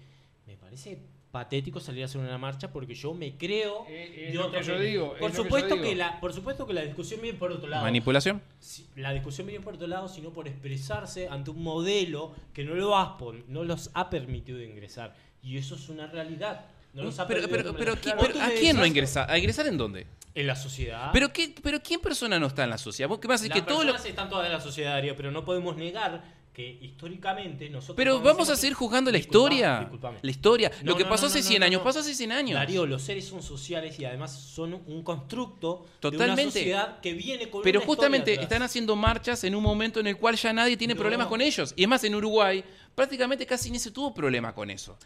me 0.45 0.57
parece 0.57 0.97
patético 1.31 1.79
salir 1.79 2.03
a 2.03 2.05
hacer 2.05 2.21
una 2.21 2.37
marcha 2.37 2.71
porque 2.71 2.95
yo 2.95 3.13
me 3.13 3.37
creo 3.37 3.85
Eh, 3.89 4.29
de 4.31 4.39
otro 4.39 4.59
que 4.59 4.65
yo 4.65 4.79
digo, 4.79 5.13
es 5.15 5.19
Por 5.19 5.21
lo 5.21 5.27
que 5.29 5.37
yo 5.37 5.43
supuesto 5.43 5.75
que, 5.75 5.81
digo. 5.83 5.95
la 5.95 6.19
por 6.19 6.33
supuesto 6.33 6.65
que 6.65 6.73
la 6.73 6.81
discusión 6.83 7.21
viene 7.21 7.37
por 7.37 7.51
otro 7.51 7.67
lado. 7.69 7.83
Manipulación. 7.83 8.41
Si- 8.59 8.87
La 8.95 9.13
discusión 9.13 9.45
viene 9.47 9.63
por 9.63 9.75
otro 9.75 9.87
lado, 9.87 10.07
sino 10.07 10.31
por 10.31 10.47
expresarse 10.47 11.27
ante 11.27 11.51
un 11.51 11.61
modelo 11.61 12.33
que 12.53 12.63
no, 12.63 12.75
lo 12.75 12.97
has 12.97 13.11
no 13.47 13.63
los 13.65 13.91
ha 13.93 14.09
permitido 14.09 14.61
ingresar. 14.63 15.15
Y 15.43 15.57
eso 15.57 15.75
es 15.75 15.89
una 15.89 16.07
realidad. 16.07 16.65
No 16.93 17.03
los 17.03 17.19
ha 17.19 17.27
pero, 17.27 17.47
pero, 17.47 17.76
pero, 17.76 17.93
¿qui- 17.95 18.01
Claro, 18.01 18.19
pero 18.22 18.34
tú 18.34 18.41
¿a 18.41 18.49
quién 18.49 18.76
no 18.76 18.85
ingresa? 18.85 19.26
¿A 19.31 19.38
ingresar 19.38 19.68
en 19.68 19.77
dónde? 19.77 20.07
En 20.34 20.47
la 20.47 20.55
sociedad. 20.55 21.09
¿Pero, 21.14 21.31
qué, 21.34 21.53
pero 21.61 21.81
¿quién 21.81 21.99
persona 21.99 22.39
no 22.39 22.47
está 22.47 22.64
en 22.64 22.69
la 22.72 22.77
sociedad? 22.77 23.09
¿Vos 23.09 23.19
qué 23.19 23.27
pasa? 23.27 23.43
Es 23.45 23.49
Las 23.49 23.59
que 23.59 23.61
todo 23.65 23.84
lo... 23.84 23.91
personas 23.91 24.05
están 24.09 24.30
todas 24.30 24.45
en 24.47 24.51
la 24.53 24.61
sociedad, 24.61 24.91
Darío, 24.93 25.15
pero 25.15 25.31
no 25.31 25.43
podemos 25.45 25.76
negar 25.77 26.23
que 26.53 26.77
históricamente 26.81 27.69
nosotros... 27.69 27.97
Pero 27.97 28.19
vamos 28.19 28.49
a 28.49 28.55
seguir 28.55 28.73
que- 28.73 28.80
juzgando 28.80 29.11
la 29.11 29.18
historia. 29.19 29.80
disculpame. 29.81 30.18
La 30.23 30.31
historia. 30.31 30.72
No, 30.81 30.91
lo 30.91 30.97
que 30.97 31.03
no, 31.03 31.09
pasó 31.09 31.23
no, 31.23 31.30
hace 31.30 31.39
no, 31.41 31.45
100 31.47 31.59
no, 31.59 31.65
años, 31.68 31.80
no. 31.81 31.84
pasó 31.84 31.99
hace 31.99 32.15
100 32.15 32.31
años. 32.31 32.53
Darío, 32.55 32.85
los 32.88 33.01
seres 33.03 33.27
son 33.27 33.43
sociales 33.43 33.99
y 33.99 34.05
además 34.05 34.31
son 34.39 34.73
un 34.73 35.03
constructo 35.03 35.85
de 36.01 36.09
una 36.18 36.35
sociedad 36.35 36.99
que 36.99 37.14
viene 37.14 37.49
con 37.49 37.61
Pero 37.61 37.80
una 37.80 37.85
justamente 37.85 38.31
historia 38.31 38.43
están 38.43 38.61
haciendo 38.64 38.95
marchas 38.95 39.43
en 39.43 39.53
un 39.53 39.61
momento 39.61 39.99
en 39.99 40.07
el 40.07 40.18
cual 40.18 40.35
ya 40.35 40.51
nadie 40.51 40.77
tiene 40.77 40.95
No. 40.95 40.99
problemas 40.99 41.27
con 41.27 41.41
ellos. 41.41 41.73
Y 41.76 41.81
además 41.84 42.03
en 42.05 42.15
Uruguay 42.15 42.64
prácticamente 42.95 43.45
casi 43.45 43.69
ni 43.69 43.77
se 43.77 43.91
tuvo 43.91 44.14
problema 44.14 44.53
con 44.55 44.72
eso. 44.72 44.97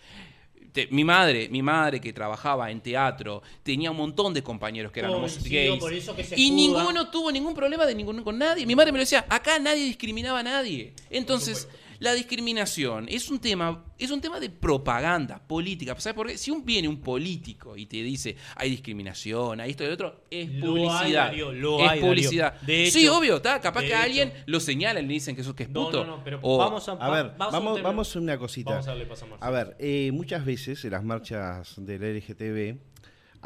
Te- 0.73 0.87
mi 0.91 1.03
madre, 1.03 1.49
mi 1.49 1.61
madre 1.61 1.99
que 1.99 2.13
trabajaba 2.13 2.71
en 2.71 2.79
teatro, 2.81 3.41
tenía 3.61 3.91
un 3.91 3.97
montón 3.97 4.33
de 4.33 4.41
compañeros 4.41 4.91
que 4.91 5.01
eran 5.01 5.11
Coincido, 5.11 5.43
gays. 5.71 5.79
por 5.81 5.93
eso 5.93 6.15
que 6.15 6.23
se 6.23 6.39
y 6.39 6.45
escuda. 6.45 6.55
ninguno 6.83 7.09
tuvo 7.11 7.31
ningún 7.31 7.53
problema 7.53 7.85
de 7.85 7.93
ninguno 7.95 8.23
con 8.23 8.37
nadie. 8.37 8.65
Mi 8.65 8.75
madre 8.75 8.91
me 8.93 8.97
lo 8.97 9.01
decía, 9.03 9.25
acá 9.27 9.59
nadie 9.59 9.83
discriminaba 9.83 10.39
a 10.39 10.43
nadie. 10.43 10.93
Entonces, 11.09 11.67
la 12.01 12.13
discriminación 12.13 13.05
es 13.09 13.29
un 13.29 13.39
tema, 13.39 13.85
es 13.99 14.09
un 14.09 14.19
tema 14.19 14.39
de 14.39 14.49
propaganda 14.49 15.39
política. 15.47 15.95
¿Sabes 15.99 16.15
por 16.15 16.27
qué? 16.27 16.37
Si 16.37 16.49
un, 16.49 16.65
viene 16.65 16.87
un 16.87 16.99
político 16.99 17.77
y 17.77 17.85
te 17.85 17.97
dice 18.01 18.35
hay 18.55 18.71
discriminación, 18.71 19.61
hay 19.61 19.69
esto 19.71 19.83
y 19.83 19.87
lo 19.87 19.93
otro, 19.93 20.23
es 20.31 20.49
Lo 20.55 20.73
hay, 20.75 20.81
publicidad. 20.81 21.25
Darío, 21.27 21.51
lo 21.51 21.79
es 21.79 21.89
hay, 21.91 21.99
publicidad. 22.01 22.59
De 22.61 22.89
sí, 22.89 23.07
obvio, 23.07 23.35
está. 23.35 23.61
Capaz 23.61 23.81
que 23.81 23.87
hecho. 23.89 23.97
alguien 23.97 24.33
lo 24.47 24.59
señala 24.59 24.99
y 24.99 25.05
le 25.05 25.13
dicen 25.13 25.35
que 25.35 25.41
eso 25.41 25.55
que 25.55 25.63
es 25.63 25.69
No, 25.69 25.85
puto. 25.85 26.03
no, 26.03 26.17
no, 26.17 26.23
pero 26.23 26.39
O- 26.41 26.57
vamos 26.57 26.89
a... 26.89 26.93
A 26.93 27.09
ver, 27.11 27.25
un 27.27 27.37
vamos, 27.37 27.81
vamos 27.83 28.15
a 28.15 28.19
una 28.19 28.37
cosita. 28.39 28.71
Vamos 28.71 28.87
a 28.87 28.89
darle 28.89 29.05
paso 29.05 29.27
a. 29.39 29.47
A 29.47 29.51
ver, 29.51 29.75
eh, 29.79 30.09
muchas 30.11 30.43
veces 30.43 30.83
en 30.83 30.91
las 30.91 31.03
marchas 31.03 31.75
del 31.77 32.01
LGTB, 32.17 32.79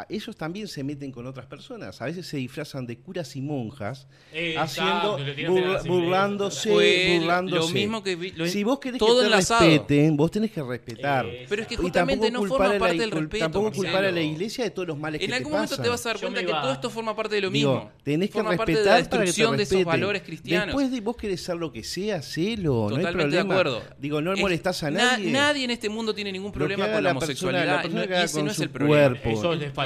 ellos 0.09 0.35
también 0.35 0.67
se 0.67 0.83
meten 0.83 1.11
con 1.11 1.25
otras 1.25 1.45
personas. 1.45 2.01
A 2.01 2.05
veces 2.05 2.27
se 2.27 2.37
disfrazan 2.37 2.85
de 2.85 2.97
curas 2.99 3.35
y 3.35 3.41
monjas, 3.41 4.07
Eh, 4.33 4.55
haciendo, 4.57 5.17
exacto, 5.17 5.51
burla- 5.53 5.79
en 5.81 5.87
burlándose, 5.87 6.69
lo- 6.69 7.19
burlándose. 7.19 7.67
lo 7.67 7.73
mismo 7.73 8.03
que 8.03 8.15
vi- 8.15 8.31
lo- 8.31 8.45
si 8.47 8.63
vos 8.63 8.79
querés 8.79 8.99
todo 8.99 9.15
que 9.15 9.19
te 9.21 9.25
enlazado. 9.27 9.65
respeten, 9.65 10.17
vos 10.17 10.31
tenés 10.31 10.51
que 10.51 10.61
respetar. 10.63 11.25
Eh, 11.25 11.45
Pero 11.47 11.61
es 11.61 11.67
que 11.67 11.77
justamente 11.77 12.29
no 12.31 12.43
forma 12.43 12.67
la- 12.73 12.79
parte 12.79 12.97
del 12.97 13.11
respeto. 13.11 13.45
Tampoco 13.45 13.71
culpar 13.71 14.03
a 14.05 14.11
la 14.11 14.21
iglesia 14.21 14.63
de 14.65 14.71
todos 14.71 14.87
los 14.87 14.97
males 14.97 15.21
En 15.21 15.27
que 15.27 15.33
algún 15.35 15.51
te 15.51 15.55
momento 15.55 15.71
pasan. 15.71 15.83
te 15.83 15.89
vas 15.89 16.05
a 16.05 16.09
dar 16.09 16.19
cuenta 16.19 16.39
que 16.41 16.47
todo 16.51 16.71
esto 16.73 16.89
forma 16.89 17.15
parte 17.15 17.35
de 17.35 17.41
lo 17.41 17.49
Digo, 17.49 17.73
mismo. 17.75 17.91
tenés 18.03 18.29
que 18.29 18.43
parte 18.43 18.57
respetar 18.57 18.75
de 18.75 18.83
la 18.83 18.91
para 18.91 19.01
que 19.05 19.09
te 19.09 19.17
destrucción 19.25 19.57
de 19.57 19.63
esos 19.63 19.83
valores 19.85 20.21
cristianos. 20.23 20.65
Después 20.67 20.91
de 20.91 21.01
vos 21.01 21.15
querés 21.15 21.41
ser 21.41 21.55
lo 21.55 21.71
que 21.71 21.83
sea, 21.83 22.17
hacelo, 22.17 22.89
no 22.89 22.95
hay 22.97 23.03
Totalmente 23.03 23.35
de 23.37 23.43
problema. 23.43 23.53
acuerdo. 23.53 23.81
Digo, 23.97 24.21
no 24.21 24.33
Es- 24.33 24.39
molestás 24.41 24.83
a 24.83 24.91
na- 24.91 25.11
nadie. 25.11 25.31
nadie 25.31 25.63
en 25.63 25.71
este 25.71 25.87
mundo 25.89 26.13
tiene 26.13 26.31
ningún 26.31 26.51
problema 26.51 26.91
con 26.91 27.03
la 27.03 27.11
homosexualidad. 27.11 27.85
ese 28.25 28.43
no 28.43 28.51
es 28.51 28.59
el 28.59 28.69
problema. 28.69 29.15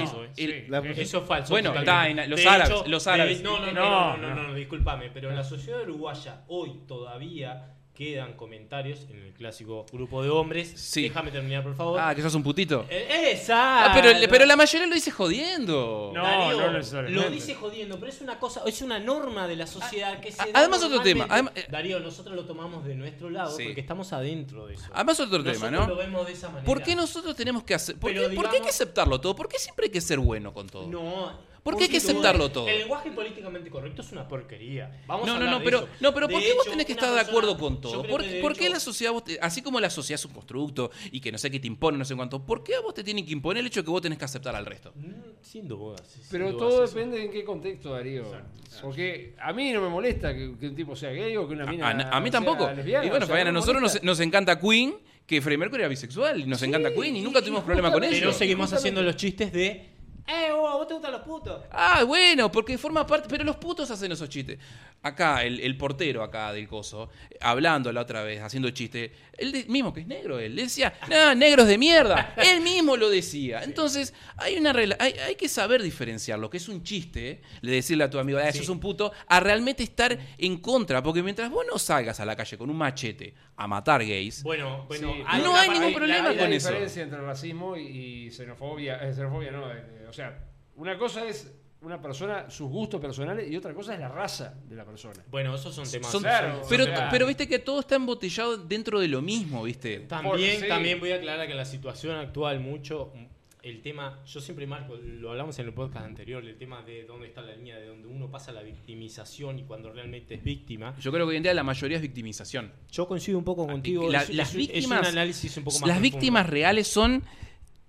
Cuerpo. 0.06 0.24
Eso 0.24 0.24
es 0.24 0.28
falso, 0.30 0.42
eh. 0.42 0.44
el- 0.46 0.52
Sí, 0.66 0.70
la- 0.70 0.80
eso 0.80 1.18
es 1.20 1.24
falso. 1.28 1.50
Bueno, 1.54 1.70
totalmente. 1.74 2.12
está 2.12 2.24
en- 2.24 2.30
los 2.30 2.46
árabes, 2.46 2.70
hecho, 2.70 2.84
los 2.88 3.04
de- 3.06 3.12
árabes. 3.12 3.42
no, 3.44 3.60
no, 3.60 3.66
No, 3.68 3.74
no, 3.74 4.18
no, 4.18 4.18
no, 4.18 4.36
no. 4.36 4.48
no, 4.50 4.54
discúlpame, 4.54 5.10
pero 5.14 5.30
en 5.30 5.36
la 5.36 5.44
sociedad 5.44 5.82
uruguaya 5.84 6.44
hoy 6.48 6.82
todavía 6.88 7.76
quedan 8.00 8.32
comentarios 8.38 9.06
en 9.10 9.20
el 9.26 9.34
clásico 9.34 9.86
grupo 9.92 10.24
de 10.24 10.30
hombres. 10.30 10.72
Sí. 10.78 11.02
Déjame 11.02 11.32
terminar, 11.32 11.64
por 11.64 11.76
favor. 11.76 12.00
Ah, 12.00 12.16
que 12.16 12.22
sos 12.22 12.34
un 12.34 12.44
putito. 12.44 12.86
Eh, 12.90 13.34
¡Esa! 13.34 13.88
Ah, 13.88 13.92
pero, 13.94 14.18
pero 14.30 14.46
la 14.46 14.56
mayoría 14.56 14.88
lo 14.88 14.96
dice 14.96 15.12
jodiendo. 15.12 16.14
No, 16.16 16.24
Darío, 16.24 16.62
no 16.62 16.72
necesariamente. 16.72 17.22
Lo 17.26 17.30
dice 17.30 17.56
jodiendo, 17.56 18.00
pero 18.00 18.10
es 18.10 18.22
una 18.22 18.40
cosa, 18.40 18.62
es 18.66 18.82
una 18.82 19.00
norma 19.00 19.50
de 19.50 19.58
la 19.58 19.68
sociedad 19.68 20.22
que 20.22 20.32
se 20.32 20.42
a- 20.42 20.46
da 20.46 20.52
además 20.60 20.82
otro 20.82 21.02
tema, 21.02 21.26
además- 21.30 21.52
eh, 21.58 21.66
Darío, 21.70 22.00
nosotros 22.00 22.38
lo 22.38 22.46
tomamos 22.46 22.86
de 22.86 22.96
nuestro 22.96 23.30
lado 23.30 23.56
Sí. 23.58 23.66
porque 23.66 23.82
estamos 23.82 24.14
adentro 24.14 24.66
de 24.68 24.76
eso. 24.76 24.86
Además 24.94 25.20
otro 25.20 25.44
tema, 25.44 25.70
¿no? 25.70 25.86
lo 25.86 25.98
vemos 25.98 26.26
de 26.26 26.32
esa 26.32 26.48
manera. 26.48 26.64
¿Por 26.66 26.82
qué 26.82 26.96
nosotros 26.96 27.36
tenemos 27.36 27.64
que 27.64 27.74
hacer? 27.74 27.98
¿Por, 27.98 28.14
Pero 28.14 28.30
qué, 28.30 28.36
por 28.38 28.50
qué 28.50 28.56
hay 28.58 28.64
que 28.64 28.70
aceptarlo 28.70 29.20
todo? 29.20 29.36
¿Por 29.36 29.50
qué 29.50 29.60
siempre 29.60 29.88
hay 29.88 29.92
que 29.92 30.00
ser 30.00 30.20
bueno 30.20 30.54
con 30.54 30.68
todo? 30.68 30.88
No. 30.88 31.50
¿Por 31.64 31.78
qué 31.78 31.84
hay 31.86 31.90
que 31.90 32.00
duda, 32.00 32.12
aceptarlo 32.12 32.52
todo? 32.52 32.68
El 32.68 32.80
lenguaje 32.80 33.12
políticamente 33.12 33.70
correcto 33.70 34.02
es 34.02 34.12
una 34.12 34.28
porquería. 34.28 35.02
Vamos 35.08 35.28
No, 35.28 35.36
a 35.36 35.40
no, 35.40 35.46
no, 35.52 35.60
de 35.60 35.66
pero, 35.66 35.78
eso. 35.80 35.88
no, 36.00 36.14
pero 36.14 36.28
¿por 36.30 36.42
qué 36.42 36.54
vos 36.54 36.64
hecho, 36.66 36.72
tenés 36.72 36.86
que 36.86 36.94
estar 36.94 37.14
de 37.14 37.20
acuerdo 37.20 37.58
con 37.58 37.82
todo? 37.82 38.04
¿Por, 38.08 38.22
que 38.24 38.42
qué 38.60 38.64
hecho- 38.66 38.74
la 38.74 38.80
sociedad, 38.80 39.12
vos 39.12 39.24
te- 39.24 39.40
así 39.42 39.62
como 39.62 39.80
la 39.80 39.90
sociedad 39.90 40.20
es 40.20 40.26
un 40.26 40.32
constructo 40.34 40.92
y 41.12 41.20
que 41.20 41.32
no 41.32 41.38
sé 41.38 41.52
qué 41.52 41.60
te 41.60 41.68
impone, 41.68 41.98
no 41.98 42.06
sé 42.06 42.16
cuánto, 42.16 42.46
¿por 42.46 42.64
qué 42.64 42.76
a 42.76 42.82
vos 42.82 42.94
te 42.94 43.04
tienen 43.04 43.26
que 43.26 43.34
imponer 43.34 43.62
el 43.62 43.68
hecho 43.68 43.82
de 43.82 43.86
que 43.86 43.92
vos 43.92 44.02
tenés 44.02 44.18
que 44.18 44.26
aceptar 44.26 44.56
al 44.56 44.66
resto? 44.66 44.92
Mm, 44.96 45.12
Sin 45.42 45.68
dudas. 45.68 46.02
sin 46.08 46.24
Pero 46.32 46.56
todo 46.56 46.84
eso. 46.84 46.94
depende 46.96 47.24
en 47.24 47.32
qué 47.32 47.44
contexto, 47.44 47.92
Darío. 47.92 48.24
Exacto. 48.26 48.60
Porque 48.82 49.36
a 49.42 49.52
mí 49.54 49.72
no 49.72 49.82
me 49.82 49.90
molesta 49.90 50.34
que, 50.34 50.56
que 50.60 50.68
un 50.68 50.76
tipo 50.76 50.96
sea 50.96 51.10
gay 51.12 51.36
o 51.38 51.48
que 51.48 51.54
una 51.56 51.66
mina. 51.66 51.88
A, 51.88 52.18
a 52.18 52.20
mí 52.20 52.30
sea 52.30 52.40
tampoco. 52.40 52.72
lesbiana, 52.72 53.06
y 53.06 53.10
bueno, 53.10 53.24
o 53.26 53.28
sea, 53.28 53.34
Fabián, 53.34 53.48
a 53.48 53.52
nosotros 53.52 53.82
nos, 53.82 54.04
nos 54.04 54.20
encanta 54.20 54.60
Queen, 54.60 54.96
que 55.26 55.42
Freddie 55.42 55.58
Mercury 55.58 55.82
era 55.82 55.90
bisexual, 55.90 56.40
y 56.42 56.46
nos 56.46 56.62
encanta 56.64 56.92
Queen 56.94 57.16
y 57.16 57.22
nunca 57.22 57.40
tuvimos 57.42 57.64
problema 57.64 57.90
con 57.90 57.96
justamente- 58.02 58.20
Pero 58.20 58.30
eso. 58.32 58.40
seguimos 58.40 58.72
haciendo 58.74 59.02
los 59.04 59.16
chistes 59.16 59.52
de. 59.52 59.86
¡Eh, 60.30 60.52
vos 60.52 60.88
te 60.88 60.94
gustan 60.94 61.12
los 61.12 61.22
putos! 61.22 61.62
Ah, 61.72 62.04
bueno, 62.04 62.52
porque 62.52 62.78
forma 62.78 63.06
parte. 63.08 63.28
Pero 63.28 63.44
los 63.44 63.56
putos 63.56 63.90
hacen 63.90 64.12
esos 64.12 64.30
chistes. 64.30 64.60
Acá, 65.02 65.44
el, 65.44 65.60
el 65.62 65.76
portero 65.78 66.22
acá 66.22 66.54
del 66.54 66.68
coso, 66.68 67.10
hablando 67.40 67.92
la 67.92 68.02
otra 68.02 68.22
vez, 68.22 68.42
haciendo 68.42 68.70
chiste, 68.70 69.12
él 69.40 69.66
mismo 69.68 69.94
que 69.94 70.02
es 70.02 70.08
negro, 70.08 70.40
él 70.40 70.56
le 70.56 70.64
decía, 70.64 70.94
no, 71.10 71.34
negros 71.36 71.68
de 71.68 71.78
mierda. 71.78 72.34
él 72.38 72.62
mismo 72.62 72.98
lo 72.98 73.10
decía. 73.10 73.64
Entonces, 73.64 74.14
hay 74.38 74.58
una 74.58 74.74
regla, 74.74 74.98
hay, 75.00 75.14
hay 75.14 75.36
que 75.36 75.48
saber 75.50 75.82
diferenciar 75.82 76.38
lo 76.40 76.50
que 76.50 76.58
es 76.58 76.68
un 76.70 76.84
chiste, 76.84 77.42
le 77.62 77.72
decirle 77.72 78.04
a 78.04 78.10
tu 78.10 78.20
amigo, 78.20 78.40
ah, 78.40 78.48
eso 78.50 78.58
Sí. 78.60 78.64
es 78.64 78.70
un 78.70 78.80
puto, 78.80 79.12
a 79.28 79.40
realmente 79.40 79.84
estar 79.84 80.18
en 80.38 80.58
contra. 80.58 81.02
Porque 81.04 81.24
mientras 81.24 81.50
vos 81.50 81.66
no 81.72 81.80
salgas 81.80 82.20
a 82.20 82.26
la 82.26 82.36
calle 82.36 82.58
con 82.58 82.70
un 82.70 82.78
machete 82.78 83.34
a 83.56 83.68
matar 83.68 84.02
gays, 84.06 84.44
Bueno, 84.44 84.86
bueno. 84.88 85.14
Sí, 85.14 85.24
hay 85.28 85.42
no 85.42 85.52
una 85.52 85.62
hay 85.62 85.70
ningún 85.70 85.92
la- 85.92 85.98
problema 85.98 86.30
hay 86.30 86.38
con 86.38 86.50
la 86.50 86.56
eso. 86.56 86.70
diferencia 86.70 87.04
entre 87.04 87.20
racismo 87.22 87.76
y, 87.78 88.26
y 88.28 88.32
xenofobia. 88.32 88.98
eh, 89.08 89.14
xenofobia 89.14 89.52
no, 89.52 89.72
eh, 89.72 90.06
o 90.10 90.14
sea, 90.14 90.46
una 90.76 90.98
cosa 90.98 91.26
es 91.28 91.52
una 91.82 92.02
persona, 92.02 92.50
sus 92.50 92.70
gustos 92.70 93.00
personales 93.00 93.50
y 93.50 93.56
otra 93.56 93.74
cosa 93.74 93.94
es 93.94 94.00
la 94.00 94.10
raza 94.10 94.54
de 94.68 94.76
la 94.76 94.84
persona. 94.86 95.24
Bueno, 95.32 95.56
esos 95.56 95.74
son 95.74 95.90
temas. 95.90 96.12
son- 96.12 96.22
Claro, 96.24 96.62
pero, 96.70 96.86
pero 97.10 97.26
viste 97.26 97.48
que 97.48 97.60
todo 97.60 97.80
está 97.80 97.96
embotellado 97.96 98.58
dentro 98.58 99.00
de 99.00 99.08
lo 99.08 99.22
mismo, 99.22 99.64
¿viste? 99.64 100.00
También, 100.02 100.32
Por- 100.32 100.40
sí. 100.64 100.68
también 100.68 101.00
voy 101.00 101.12
a 101.12 101.16
aclarar 101.16 101.46
que 101.46 101.52
en 101.54 101.58
la 101.58 101.66
situación 101.66 102.18
actual 102.18 102.60
mucho 102.60 103.14
el 103.62 103.82
tema, 103.82 104.20
yo 104.26 104.40
siempre 104.40 104.66
marco, 104.68 104.96
lo 104.96 105.32
hablamos 105.32 105.58
en 105.60 105.68
el 105.68 105.74
podcast 105.74 106.06
anterior, 106.06 106.44
el 106.46 106.58
tema 106.58 106.82
de 106.82 107.04
dónde 107.04 107.28
está 107.28 107.42
la 107.42 107.54
línea 107.56 107.78
de 107.78 107.88
donde 107.88 108.08
uno 108.08 108.30
pasa 108.32 108.52
la 108.54 108.62
victimización 108.62 109.60
y 109.60 109.64
cuando 109.64 109.92
realmente 109.92 110.36
es 110.36 110.44
víctima. 110.44 110.96
Yo 111.00 111.12
creo 111.12 111.26
que 111.26 111.32
hoy 111.32 111.38
en 111.38 111.44
día 111.44 111.54
la 111.54 111.64
mayoría 111.64 111.98
es 111.98 112.02
victimización. 112.02 112.72
Yo 112.92 113.08
coincido 113.08 113.38
un 113.38 113.44
poco 113.44 113.68
contigo. 113.68 114.10
La- 114.10 114.24
es, 114.24 114.34
las 114.34 114.50
es 114.50 114.56
un- 114.56 114.62
es 114.62 114.68
víctimas- 114.68 115.02
un 115.02 115.06
análisis 115.08 115.58
un 115.58 115.64
poco 115.66 115.80
más 115.80 115.88
Las 115.88 115.98
profundo. 115.98 116.02
víctimas 116.18 116.50
reales 116.50 116.88
son 116.88 117.24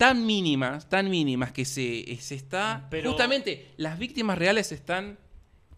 tan 0.01 0.25
mínimas, 0.25 0.89
tan 0.89 1.11
mínimas 1.11 1.53
que 1.53 1.67
se, 1.67 2.17
se 2.23 2.35
está... 2.35 2.87
Pero- 2.91 3.11
justamente, 3.11 3.67
las 3.77 3.99
víctimas 3.99 4.39
reales 4.39 4.73
están 4.73 5.19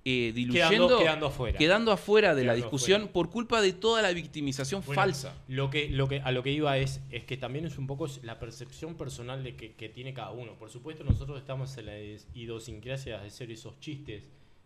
eh, 0.04 0.30
diluyendo... 0.32 0.86
Quedando- 0.86 0.98
quedando 1.00 1.26
afuera. 1.26 1.58
quedando 1.58 1.90
afuera 1.90 2.32
de 2.36 2.44
la 2.44 2.54
discusión 2.54 3.00
afuera. 3.02 3.12
por 3.12 3.30
culpa 3.30 3.60
de 3.60 3.72
toda 3.72 4.00
la 4.00 4.12
victimización 4.12 4.80
Bueno, 4.86 5.02
falsa. 5.02 5.34
Lo 5.48 5.70
que, 5.70 5.88
lo 5.88 6.06
que, 6.06 6.20
a 6.20 6.30
lo 6.30 6.44
que 6.44 6.52
iba 6.52 6.78
es, 6.78 7.00
es 7.10 7.24
que 7.24 7.36
también 7.36 7.66
es 7.66 7.78
un 7.78 7.88
poco 7.88 8.06
la 8.22 8.38
percepción 8.38 8.94
personal 8.94 9.42
de 9.42 9.56
que, 9.56 9.72
que 9.72 9.88
tiene 9.88 10.14
cada 10.14 10.30
uno. 10.30 10.52
Por 10.54 10.70
supuesto, 10.70 11.02
nosotros 11.02 11.36
estamos 11.40 11.76
en 11.78 11.86
la 11.86 11.98
idiosincrasia 12.32 13.18
de 13.20 13.26
hacer 13.26 13.50
esos 13.50 13.80
chistes, 13.80 14.22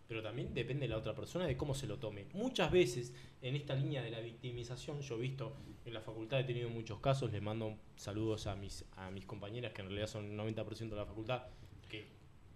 pero 0.08 0.22
también 0.22 0.54
depende 0.54 0.86
de 0.86 0.90
la 0.90 0.98
otra 0.98 1.14
persona 1.14 1.46
de 1.46 1.56
cómo 1.56 1.74
se 1.74 1.86
lo 1.86 1.98
tome. 1.98 2.26
Muchas 2.32 2.70
veces, 2.70 3.12
en 3.42 3.56
esta 3.56 3.74
línea 3.74 4.02
de 4.02 4.10
la 4.10 4.20
victimización, 4.20 5.00
yo 5.00 5.16
he 5.16 5.20
visto 5.20 5.56
en 5.84 5.94
la 5.94 6.00
facultad, 6.00 6.40
he 6.40 6.44
tenido 6.44 6.68
muchos 6.68 7.00
casos, 7.00 7.32
les 7.32 7.42
mando 7.42 7.76
saludos 7.96 8.46
a 8.46 8.56
mis, 8.56 8.84
a 8.96 9.10
mis 9.10 9.26
compañeras, 9.26 9.72
que 9.72 9.82
en 9.82 9.88
realidad 9.88 10.06
son 10.06 10.36
90% 10.36 10.90
de 10.90 10.96
la 10.96 11.06
facultad, 11.06 11.42
que 11.88 12.06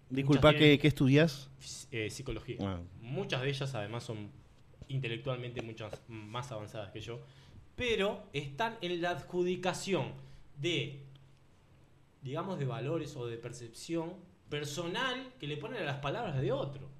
Disculpa, 0.09 0.53
¿qué, 0.53 0.77
qué 0.77 0.87
estudias? 0.87 1.49
eh, 1.91 2.09
psicología. 2.09 2.57
Ah. 2.61 2.81
Muchas 3.01 3.41
de 3.41 3.49
ellas 3.49 3.73
además 3.75 4.03
son 4.03 4.29
intelectualmente 4.89 5.61
muchas 5.61 6.01
más 6.07 6.51
avanzadas 6.51 6.91
que 6.91 6.99
yo, 6.99 7.21
pero 7.75 8.23
están 8.33 8.77
en 8.81 9.01
la 9.01 9.11
adjudicación 9.11 10.11
de, 10.59 11.03
digamos, 12.21 12.59
de 12.59 12.65
valores 12.65 13.15
o 13.15 13.25
de 13.25 13.37
percepción 13.37 14.15
personal 14.49 15.33
que 15.39 15.47
le 15.47 15.57
ponen 15.57 15.81
a 15.81 15.85
las 15.85 15.99
palabras 15.99 16.41
de 16.41 16.51
otro, 16.51 16.90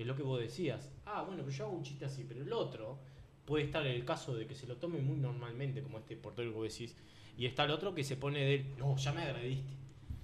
que 0.00 0.04
es 0.04 0.08
lo 0.08 0.16
que 0.16 0.22
vos 0.22 0.40
decías. 0.40 0.90
Ah, 1.04 1.24
bueno, 1.24 1.42
pero 1.44 1.54
yo 1.54 1.66
hago 1.66 1.76
un 1.76 1.82
chiste 1.82 2.06
así, 2.06 2.24
pero 2.26 2.40
el 2.40 2.50
otro 2.54 3.00
puede 3.44 3.64
estar 3.64 3.86
en 3.86 3.92
el 3.92 4.06
caso 4.06 4.34
de 4.34 4.46
que 4.46 4.54
se 4.54 4.66
lo 4.66 4.78
tome 4.78 4.98
muy 4.98 5.18
normalmente, 5.18 5.82
como 5.82 5.98
este 5.98 6.16
portero 6.16 6.50
que 6.52 6.56
vos 6.56 6.72
decís, 6.72 6.96
y 7.36 7.44
está 7.44 7.64
el 7.64 7.70
otro 7.70 7.94
que 7.94 8.02
se 8.02 8.16
pone 8.16 8.42
de, 8.42 8.64
no, 8.78 8.96
ya 8.96 9.12
me 9.12 9.20
agrediste. 9.20 9.74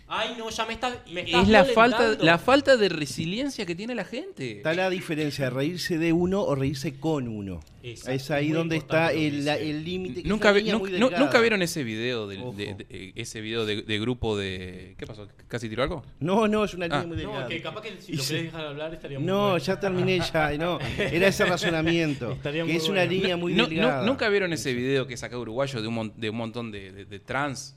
Ay, 0.08 0.36
no, 0.38 0.48
ya 0.50 0.64
me 0.66 0.74
estás, 0.74 0.98
me 1.12 1.22
estás 1.22 1.42
Es 1.42 1.48
la 1.48 1.64
falta, 1.64 1.98
violentando". 1.98 2.24
la 2.24 2.38
falta 2.38 2.76
de 2.76 2.88
resiliencia 2.88 3.66
que 3.66 3.74
tiene 3.74 3.92
la 3.94 4.04
gente. 4.04 4.58
Está 4.58 4.72
la 4.72 4.88
diferencia 4.88 5.46
de 5.46 5.50
reírse 5.50 5.98
de 5.98 6.12
uno 6.12 6.42
o 6.42 6.54
reírse 6.54 6.98
con 7.00 7.26
uno. 7.26 7.58
Exacto, 7.82 8.12
Es 8.12 8.30
ahí 8.30 8.50
donde 8.50 8.76
está 8.76 9.12
el 9.12 9.44
límite. 9.84 10.22
Nunca, 10.24 10.52
vi- 10.52 10.60
línea 10.60 10.74
nu- 10.74 10.78
muy 10.80 10.90
nu- 10.92 10.98
delgada. 11.06 11.18
nunca 11.24 11.40
vieron 11.40 11.60
ese 11.62 11.82
video 11.84 12.26
de, 12.28 12.38
Ojo. 12.38 12.52
de- 12.52 12.74
de- 12.74 13.12
ese 13.16 13.40
video 13.40 13.64
de, 13.66 13.82
de 13.82 13.98
grupo 14.00 14.36
de 14.36 14.94
¿qué 14.98 15.06
pasó? 15.06 15.28
¿Casi 15.48 15.68
tiró 15.68 15.82
algo? 15.82 16.04
No, 16.20 16.46
no, 16.48 16.64
es 16.64 16.74
una 16.74 16.86
línea 16.86 17.00
Ah. 17.00 17.06
muy 17.06 17.16
No, 17.16 17.22
delgada. 17.22 17.48
que 17.48 17.60
capaz 17.62 17.82
que 17.82 18.00
si 18.00 18.12
lo 18.14 18.24
querés 18.24 18.42
dejar 18.44 18.66
hablar 18.66 18.94
estaría 18.94 19.18
muy 19.18 19.26
No, 19.26 19.40
bueno. 19.50 19.58
ya 19.58 19.80
terminé 19.80 20.18
ya, 20.20 20.52
no. 20.58 20.78
Era 20.98 21.28
ese 21.28 21.44
razonamiento. 21.44 22.30
Estaría 22.32 22.62
que 22.62 22.68
muy 22.72 22.76
es 22.76 22.88
una 22.88 23.04
línea 23.04 23.36
muy 23.36 23.54
No- 23.54 23.64
no- 23.64 23.68
delgada. 23.68 24.06
¿Nunca 24.06 24.28
vieron 24.28 24.52
ese 24.52 24.72
video 24.72 25.06
que 25.06 25.16
saca 25.16 25.36
uruguayo 25.38 25.80
de 25.82 25.88
un, 25.88 25.94
mon- 25.94 26.12
de 26.16 26.30
un 26.30 26.36
montón 26.36 26.70
de, 26.72 26.92
de- 26.92 27.04
de 27.06 27.18
trans 27.20 27.76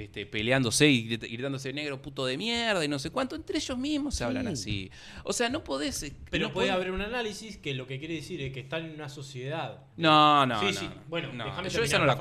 este, 0.00 0.26
peleándose 0.26 0.88
y 0.88 1.08
grit- 1.08 1.28
gritándose 1.30 1.72
negro 1.72 2.00
puto 2.02 2.26
de 2.26 2.36
mierda 2.36 2.84
y 2.84 2.88
no 2.88 2.98
sé 2.98 3.10
cuánto? 3.10 3.36
Entre 3.36 3.58
ellos 3.58 3.78
mismos 3.78 4.14
se 4.14 4.24
hablan 4.24 4.46
Sí. 4.46 4.52
así. 4.52 4.90
O 5.24 5.32
sea, 5.32 5.48
no 5.48 5.62
podés... 5.64 6.02
eh, 6.02 6.12
Pero 6.30 6.48
no 6.48 6.52
puede 6.52 6.68
podés- 6.70 6.74
haber 6.74 6.90
un 6.90 7.02
análisis 7.02 7.56
que 7.58 7.74
lo 7.74 7.86
que 7.86 7.98
quiere 7.98 8.14
decir 8.14 8.40
es 8.42 8.52
que 8.52 8.60
están 8.60 8.84
en 8.86 8.94
una 8.94 9.08
sociedad. 9.08 9.84
No, 9.96 10.44
no, 10.46 10.58
sí, 10.60 10.66
no, 10.66 10.72
sí. 10.72 10.86
no. 10.86 11.02
Bueno, 11.08 11.32
No, 11.32 11.44
déjame 11.44 11.68
yo 11.68 11.72
terminar, 11.80 11.84
esa 11.86 11.98
no 11.98 12.06
la 12.06 12.14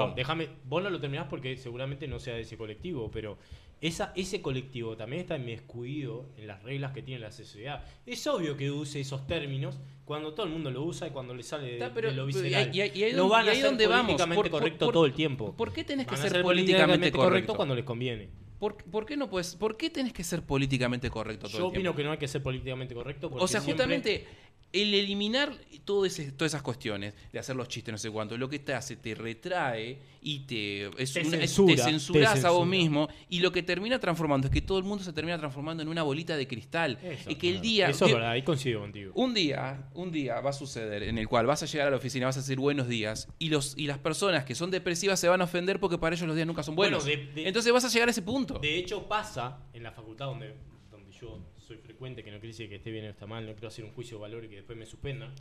vos 0.66 0.84
no 0.84 0.90
lo 0.90 1.00
terminás 1.00 1.28
porque 1.30 1.58
seguramente 1.58 2.08
no 2.08 2.20
sea 2.20 2.36
de 2.36 2.42
ese 2.42 2.58
colectivo, 2.58 3.10
pero 3.12 3.38
esa, 3.82 4.12
ese 4.16 4.42
colectivo 4.42 4.98
también 4.98 5.22
está 5.22 5.38
inmiscuido 5.38 6.26
en 6.38 6.48
las 6.48 6.62
reglas 6.64 6.92
que 6.92 7.02
tiene 7.02 7.20
la 7.22 7.32
sociedad. 7.32 7.84
Es 8.06 8.26
obvio 8.28 8.58
que 8.58 8.72
use 8.72 9.00
esos 9.00 9.26
términos 9.28 9.80
cuando 10.06 10.34
todo 10.34 10.46
el 10.46 10.52
mundo 10.52 10.72
lo 10.72 10.84
usa 10.84 11.08
y 11.08 11.12
cuando 11.12 11.34
le 11.34 11.44
sale 11.44 11.78
de, 11.78 11.90
pero- 11.94 12.10
de 12.10 12.16
lo 12.16 12.26
visceral. 12.26 12.76
y 12.76 12.82
y 12.88 13.04
ahí 13.04 13.14
van 13.30 13.46
y 13.46 13.50
a 13.50 13.52
ahí 13.52 13.62
políticamente 13.62 14.36
Por- 14.36 14.50
correcto 14.50 14.86
por- 14.86 14.94
todo 14.94 15.06
el 15.06 15.14
tiempo. 15.14 15.54
¿Por 15.56 15.72
qué 15.72 15.84
tenés 15.84 16.06
que 16.08 16.16
Van 16.16 16.22
ser 16.30 16.42
políticamente 16.42 17.12
correcto? 17.12 17.56
cuando 17.56 17.76
les 17.76 17.86
conviene. 17.86 18.30
¿Por, 18.60 18.76
por 18.76 19.06
qué 19.06 19.16
no 19.16 19.30
puedes, 19.30 19.56
¿Por 19.56 19.78
qué 19.78 19.90
tenés 19.90 20.12
que 20.12 20.22
ser 20.26 20.42
políticamente 20.44 21.10
correcto 21.10 21.48
todo 21.48 21.58
Yo 21.60 21.66
el 21.68 21.72
tiempo? 21.72 21.92
opino 21.92 21.96
que 21.96 22.04
no 22.04 22.12
hay 22.12 22.18
que 22.18 22.28
ser 22.28 22.44
políticamente 22.44 22.94
correcto 22.94 23.30
porque 23.30 23.46
O 23.46 23.48
sea, 23.48 23.62
siempre- 23.62 23.86
justamente 23.86 24.28
el 24.72 24.94
eliminar 24.94 25.54
todo 25.86 26.06
ese- 26.06 26.32
todas 26.32 26.52
esas 26.52 26.62
cuestiones, 26.62 27.16
de 27.34 27.40
hacer 27.40 27.56
los 27.56 27.68
chistes, 27.68 27.92
no 27.92 27.98
sé 27.98 28.12
cuánto, 28.12 28.38
lo 28.38 28.48
que 28.48 28.60
te 28.60 28.74
hace, 28.76 28.96
te 28.96 29.16
retrae 29.16 29.98
y 30.22 30.40
te, 30.42 30.86
es 31.02 31.14
Te 31.14 31.22
una- 31.26 31.38
es- 31.38 31.52
censura, 31.52 31.76
te 31.76 31.82
censurás 31.84 32.42
te 32.42 32.46
a 32.48 32.52
vos 32.52 32.68
mismo. 32.68 33.08
Y 33.30 33.40
lo 33.40 33.52
que 33.52 33.64
termina 33.64 34.00
transformando 34.00 34.48
es 34.48 34.54
que 34.54 34.62
todo 34.62 34.78
el 34.78 34.84
mundo 34.84 35.04
se 35.04 35.12
termina 35.14 35.40
transformando 35.40 35.82
en 35.82 35.90
una 35.90 36.04
bolita 36.04 36.38
de 36.38 36.48
cristal. 36.48 37.00
Eso 37.02 37.32
y 37.32 37.36
que 37.36 37.50
el 37.50 37.62
día. 37.62 37.90
Eso 37.90 38.06
es 38.06 38.10
que- 38.10 38.14
verdad, 38.16 38.32
ahí 38.32 38.44
coincido 38.44 38.82
contigo. 38.82 39.12
un 39.16 39.34
día, 39.34 39.90
un 39.96 40.12
día 40.12 40.40
va 40.42 40.52
a 40.52 40.54
suceder 40.54 41.02
en 41.04 41.18
el 41.18 41.28
cual 41.28 41.48
vas 41.48 41.64
a 41.64 41.66
llegar 41.66 41.88
a 41.88 41.92
la 41.92 41.98
oficina, 41.98 42.28
vas 42.28 42.38
a 42.38 42.42
decir 42.42 42.60
buenos 42.60 42.88
días 42.88 43.28
y 43.40 43.50
los 43.50 43.76
y 43.78 43.88
las 43.88 43.98
personas 43.98 44.46
que 44.46 44.54
son 44.54 44.70
depresivas 44.70 45.20
se 45.20 45.28
van 45.28 45.42
a 45.42 45.46
ofender 45.46 45.80
porque 45.80 45.98
para 45.98 46.16
ellos 46.16 46.28
los 46.28 46.36
días 46.36 46.46
nunca 46.48 46.62
son 46.62 46.76
Bueno, 46.76 47.00
buenos. 47.00 47.06
de- 47.06 47.34
de- 47.42 47.48
Entonces 47.48 47.74
vas 47.74 47.86
a 47.86 47.90
llegar 47.90 48.08
a 48.10 48.12
ese 48.12 48.22
punto. 48.22 48.60
De 48.60 48.78
hecho, 48.78 49.08
pasa 49.08 49.58
en 49.74 49.82
la 49.82 49.92
facultad 49.92 50.26
donde, 50.28 50.54
donde 50.92 51.12
yo 51.12 51.40
soy 51.70 51.78
frecuente, 51.78 52.24
que 52.24 52.32
no 52.32 52.38
quiere 52.38 52.48
decir 52.48 52.68
que 52.68 52.78
esté 52.78 52.90
bien 52.90 53.06
o 53.06 53.10
está 53.10 53.28
mal, 53.28 53.46
no 53.46 53.54
quiero 53.54 53.68
hacer 53.68 53.86
un 53.86 53.92
juicio 53.92 54.18
de 54.18 54.22
valor 54.24 54.44
y 54.44 54.50
que 54.50 54.56
después 54.56 54.76
me 54.76 54.88
suspendan, 54.88 55.32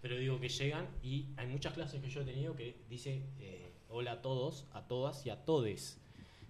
pero 0.00 0.16
digo 0.16 0.38
que 0.38 0.48
llegan 0.48 0.88
y 1.02 1.26
hay 1.36 1.48
muchas 1.48 1.74
clases 1.74 2.00
que 2.00 2.08
yo 2.08 2.20
he 2.20 2.24
tenido 2.24 2.54
que 2.54 2.76
dice 2.88 3.20
eh, 3.40 3.72
hola 3.88 4.12
a 4.12 4.22
todos, 4.22 4.64
a 4.74 4.86
todas 4.86 5.26
y 5.26 5.30
a 5.30 5.44
todes. 5.44 5.98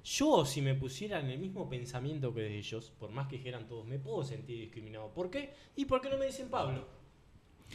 Yo, 0.04 0.44
si 0.44 0.60
me 0.60 0.74
pusiera 0.74 1.18
en 1.18 1.30
el 1.30 1.38
mismo 1.38 1.70
pensamiento 1.70 2.34
que 2.34 2.59
ellos, 2.59 2.92
por 2.98 3.10
más 3.10 3.26
que 3.28 3.38
dijeran 3.38 3.66
todos, 3.66 3.86
me 3.86 3.98
puedo 3.98 4.22
sentir 4.22 4.59
discriminado. 4.59 5.14
¿Por 5.14 5.30
qué? 5.30 5.54
¿Y 5.76 5.86
por 5.86 6.02
qué 6.02 6.10
no 6.10 6.18
me 6.18 6.26
dicen 6.26 6.50
Pablo? 6.50 6.86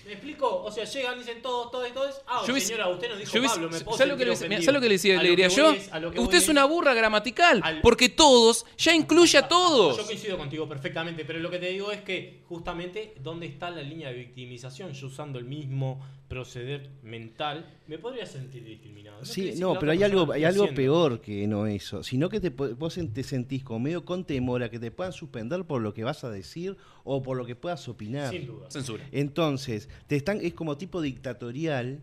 ¿Me 0.06 0.14
explico? 0.14 0.64
O 0.64 0.72
sea, 0.72 0.86
llegan, 0.86 1.18
dicen 1.20 1.42
todos, 1.42 1.70
todos, 1.72 1.92
todos. 1.94 2.22
Ah, 2.28 2.42
Yo 2.48 2.54
hubiese- 2.54 2.68
señora, 2.68 2.88
usted 2.88 3.10
nos 3.10 3.20
dijo 3.20 3.32
Yo 3.34 3.44
Pablo, 3.44 3.70
me 3.70 3.80
puedo 3.82 3.98
¿sabes 3.98 4.12
lo 4.14 4.18
que 4.18 4.26
le, 4.26 4.32
ofendido. 4.32 4.62
¿sabes 4.62 4.74
lo 4.76 4.82
que 4.82 4.90
le 4.90 5.24
Le 5.24 5.30
diría 5.30 5.48
yo. 5.50 5.72
es- 5.72 5.90
Usted 6.18 6.38
es 6.38 6.50
una 6.50 6.66
burra 6.66 6.94
gramatical. 6.94 7.60
Al- 7.64 7.82
Porque 7.82 8.08
todos 8.10 8.66
ya 8.78 8.94
incluye 8.96 9.38
a 9.38 9.48
todos. 9.50 9.98
Yo 9.98 10.06
coincido 10.06 10.38
contigo 10.38 10.68
perfectamente, 10.70 11.26
pero 11.26 11.40
lo 11.40 11.50
que 11.50 11.60
te 11.60 11.68
digo 11.72 11.92
es 11.92 12.02
que 12.02 12.42
justamente 12.48 13.16
dónde 13.22 13.48
está 13.48 13.70
la 13.70 13.82
línea 13.82 14.10
de 14.10 14.16
victimización, 14.16 14.94
yo 14.94 15.08
usando 15.08 15.40
el 15.40 15.46
mismo 15.46 16.00
proceder 16.28 16.90
mental, 17.04 17.66
me 17.88 17.98
podría 17.98 18.26
sentir 18.26 18.64
discriminado. 18.64 19.24
Sí, 19.24 19.54
no, 19.58 19.80
pero 19.80 19.92
hay 19.92 20.04
algo, 20.04 20.32
hay 20.32 20.44
algo 20.44 20.68
peor 20.74 21.22
que 21.22 21.48
no 21.48 21.68
eso, 21.68 22.04
sino 22.04 22.30
que 22.30 22.40
te, 22.40 22.50
vos 22.50 23.00
te 23.14 23.24
sentís 23.24 23.64
como 23.64 23.80
medio 23.80 24.04
con 24.04 24.26
temor 24.26 24.64
a 24.64 24.70
que 24.70 24.80
te 24.80 24.92
puedan 24.92 25.14
suspender 25.14 25.64
por 25.66 25.82
lo 25.82 25.94
que 25.94 26.04
vas 26.04 26.24
a 26.24 26.30
decir 26.30 26.78
o 27.04 27.24
por 27.24 27.38
lo 27.38 27.46
que 27.46 27.56
puedas 27.56 27.88
opinar. 27.88 28.32
Sin 28.32 28.48
duda. 28.48 28.70
Censura. 28.70 29.08
Entonces, 29.12 29.90
te 30.08 30.16
están, 30.16 30.40
es 30.42 30.54
como 30.54 30.78
tipo 30.78 31.02
dictatorial 31.02 32.02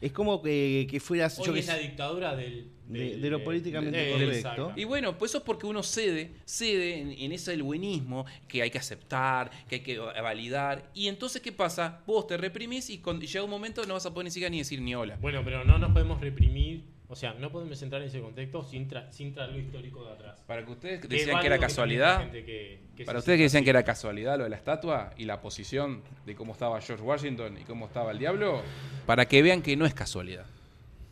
Es 0.00 0.12
como 0.12 0.42
que, 0.42 0.86
que 0.90 1.00
fueras, 1.00 1.38
yo 1.38 1.44
Hoy 1.44 1.54
qué 1.54 1.60
es 1.60 1.66
la 1.68 1.78
dictadura 1.78 2.36
del, 2.36 2.73
De- 2.88 3.16
de 3.16 3.30
lo 3.30 3.42
políticamente 3.42 3.96
del 3.98 4.42
correcto. 4.42 4.72
Y 4.76 4.84
bueno, 4.84 5.16
pues 5.16 5.30
eso 5.30 5.38
es 5.38 5.44
porque 5.44 5.66
uno 5.66 5.82
cede, 5.82 6.32
cede 6.44 7.00
en, 7.00 7.12
en 7.12 7.32
ese 7.32 7.52
del 7.52 7.62
buenismo 7.62 8.26
que 8.46 8.60
hay 8.60 8.70
que 8.70 8.78
aceptar, 8.78 9.50
que 9.68 9.76
hay 9.76 9.80
que 9.80 9.98
validar. 9.98 10.90
Y 10.92 11.08
entonces, 11.08 11.40
¿qué 11.40 11.50
pasa? 11.52 12.02
Vos 12.06 12.26
te 12.26 12.36
reprimís 12.36 12.90
y, 12.90 12.98
con- 12.98 13.22
y 13.22 13.26
llega 13.26 13.42
un 13.44 13.50
momento 13.50 13.84
no 13.86 13.94
vas 13.94 14.04
a 14.04 14.10
poder 14.12 14.24
ni 14.26 14.30
siquiera 14.30 14.50
ni 14.50 14.58
decir 14.58 14.80
ni 14.82 14.94
hola. 14.94 15.16
Bueno, 15.20 15.40
pero 15.44 15.64
no 15.64 15.78
nos 15.78 15.92
podemos 15.92 16.20
reprimir, 16.20 16.84
o 17.08 17.16
sea, 17.16 17.32
no 17.34 17.50
podemos 17.50 17.80
entrar 17.82 18.02
en 18.02 18.08
ese 18.08 18.20
contexto 18.20 18.62
sin, 18.64 18.86
tra- 18.88 19.10
sin 19.10 19.32
traer 19.32 19.52
lo 19.52 19.58
histórico 19.60 20.04
de 20.04 20.12
atrás. 20.12 20.40
Para 20.46 20.64
que 20.66 20.72
ustedes 20.72 21.00
Que 21.00 21.08
decían 21.08 21.40
que 21.40 21.46
era 21.46 21.58
casualidad, 21.58 22.30
que- 22.30 22.80
que 22.96 23.04
para 23.06 23.18
ustedes 23.20 23.38
que 23.38 23.42
decían 23.44 23.60
así. 23.60 23.64
que 23.64 23.70
era 23.70 23.82
casualidad 23.82 24.36
lo 24.36 24.44
de 24.44 24.50
la 24.50 24.56
estatua 24.56 25.14
y 25.16 25.24
la 25.24 25.40
posición 25.40 26.02
de 26.26 26.34
cómo 26.34 26.52
estaba 26.52 26.78
George 26.82 27.02
Washington 27.02 27.56
y 27.60 27.64
cómo 27.64 27.86
estaba 27.86 28.10
el 28.12 28.18
diablo, 28.18 28.60
para 29.06 29.26
que 29.26 29.40
vean 29.42 29.62
que 29.62 29.74
no 29.76 29.86
es 29.86 29.94
casualidad. 29.94 30.44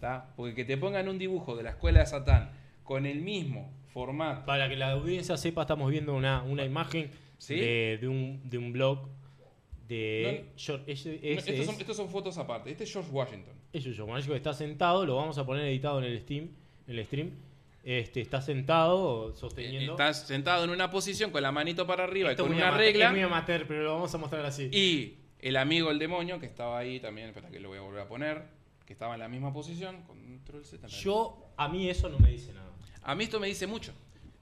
¿Tá? 0.02 0.32
Porque 0.36 0.54
que 0.56 0.64
te 0.64 0.76
pongan 0.76 1.08
un 1.08 1.16
dibujo 1.16 1.54
de 1.56 1.62
la 1.62 1.70
escuela 1.70 2.00
de 2.00 2.06
Satán 2.06 2.50
con 2.82 3.06
el 3.06 3.20
mismo 3.20 3.72
formato. 3.94 4.44
Para 4.44 4.68
que 4.68 4.74
la 4.74 4.90
audiencia 4.90 5.36
sepa, 5.36 5.62
estamos 5.62 5.88
viendo 5.92 6.12
una, 6.12 6.42
una 6.42 6.64
imagen 6.64 7.10
¿Sí? 7.38 7.54
de, 7.54 7.98
de 8.00 8.08
un, 8.08 8.40
de 8.50 8.58
un 8.58 8.72
blog 8.72 9.08
de 9.88 10.46
George- 10.56 10.90
estos, 10.92 11.12
es- 11.22 11.66
son, 11.66 11.76
estos 11.78 11.96
son 11.96 12.08
fotos 12.08 12.36
aparte. 12.36 12.70
Este 12.72 12.82
es 12.84 12.92
George 12.92 13.10
Washington. 13.12 13.54
Eso 13.72 13.90
yo, 13.90 14.06
Mágico 14.08 14.34
está 14.34 14.52
sentado, 14.52 15.06
lo 15.06 15.14
vamos 15.16 15.38
a 15.38 15.46
poner 15.46 15.66
editado 15.66 15.98
en 16.00 16.04
el 16.04 16.18
Steam, 16.20 16.48
en 16.88 16.98
el 16.98 17.04
stream. 17.06 17.30
Este, 17.84 18.20
está 18.20 18.40
sentado 18.40 19.32
sosteniendo. 19.34 19.92
Estás 19.92 20.26
sentado 20.26 20.64
en 20.64 20.70
una 20.70 20.90
posición 20.90 21.30
con 21.30 21.42
la 21.42 21.52
manito 21.52 21.86
para 21.86 22.04
arriba 22.04 22.30
Esto 22.30 22.42
y 22.42 22.46
con 22.46 22.52
es 22.54 22.58
una 22.58 22.68
amateur, 22.68 22.86
regla. 22.86 23.06
Es 23.06 23.10
muy 23.12 23.20
amateur, 23.22 23.66
pero 23.68 23.82
lo 23.84 23.94
vamos 23.94 24.12
a 24.14 24.18
mostrar 24.18 24.44
así. 24.46 24.68
Y 24.72 25.14
el 25.40 25.56
amigo 25.56 25.90
el 25.90 25.98
demonio 25.98 26.38
que 26.40 26.46
estaba 26.46 26.78
ahí 26.78 26.98
también, 27.00 27.28
espera 27.28 27.50
que 27.50 27.60
lo 27.60 27.68
voy 27.68 27.78
a 27.78 27.82
volver 27.82 28.00
a 28.02 28.08
poner, 28.08 28.42
que 28.92 28.94
estaba 28.94 29.14
en 29.14 29.20
la 29.20 29.28
misma 29.28 29.52
posición. 29.52 30.02
Control 30.02 30.64
Z. 30.66 30.86
Yo, 30.88 31.46
a 31.56 31.66
mí 31.68 31.88
eso 31.88 32.10
no 32.10 32.18
me 32.18 32.30
dice 32.30 32.52
nada. 32.52 32.70
A 33.02 33.14
mí 33.14 33.24
esto 33.24 33.40
me 33.40 33.46
dice 33.46 33.66
mucho. 33.66 33.92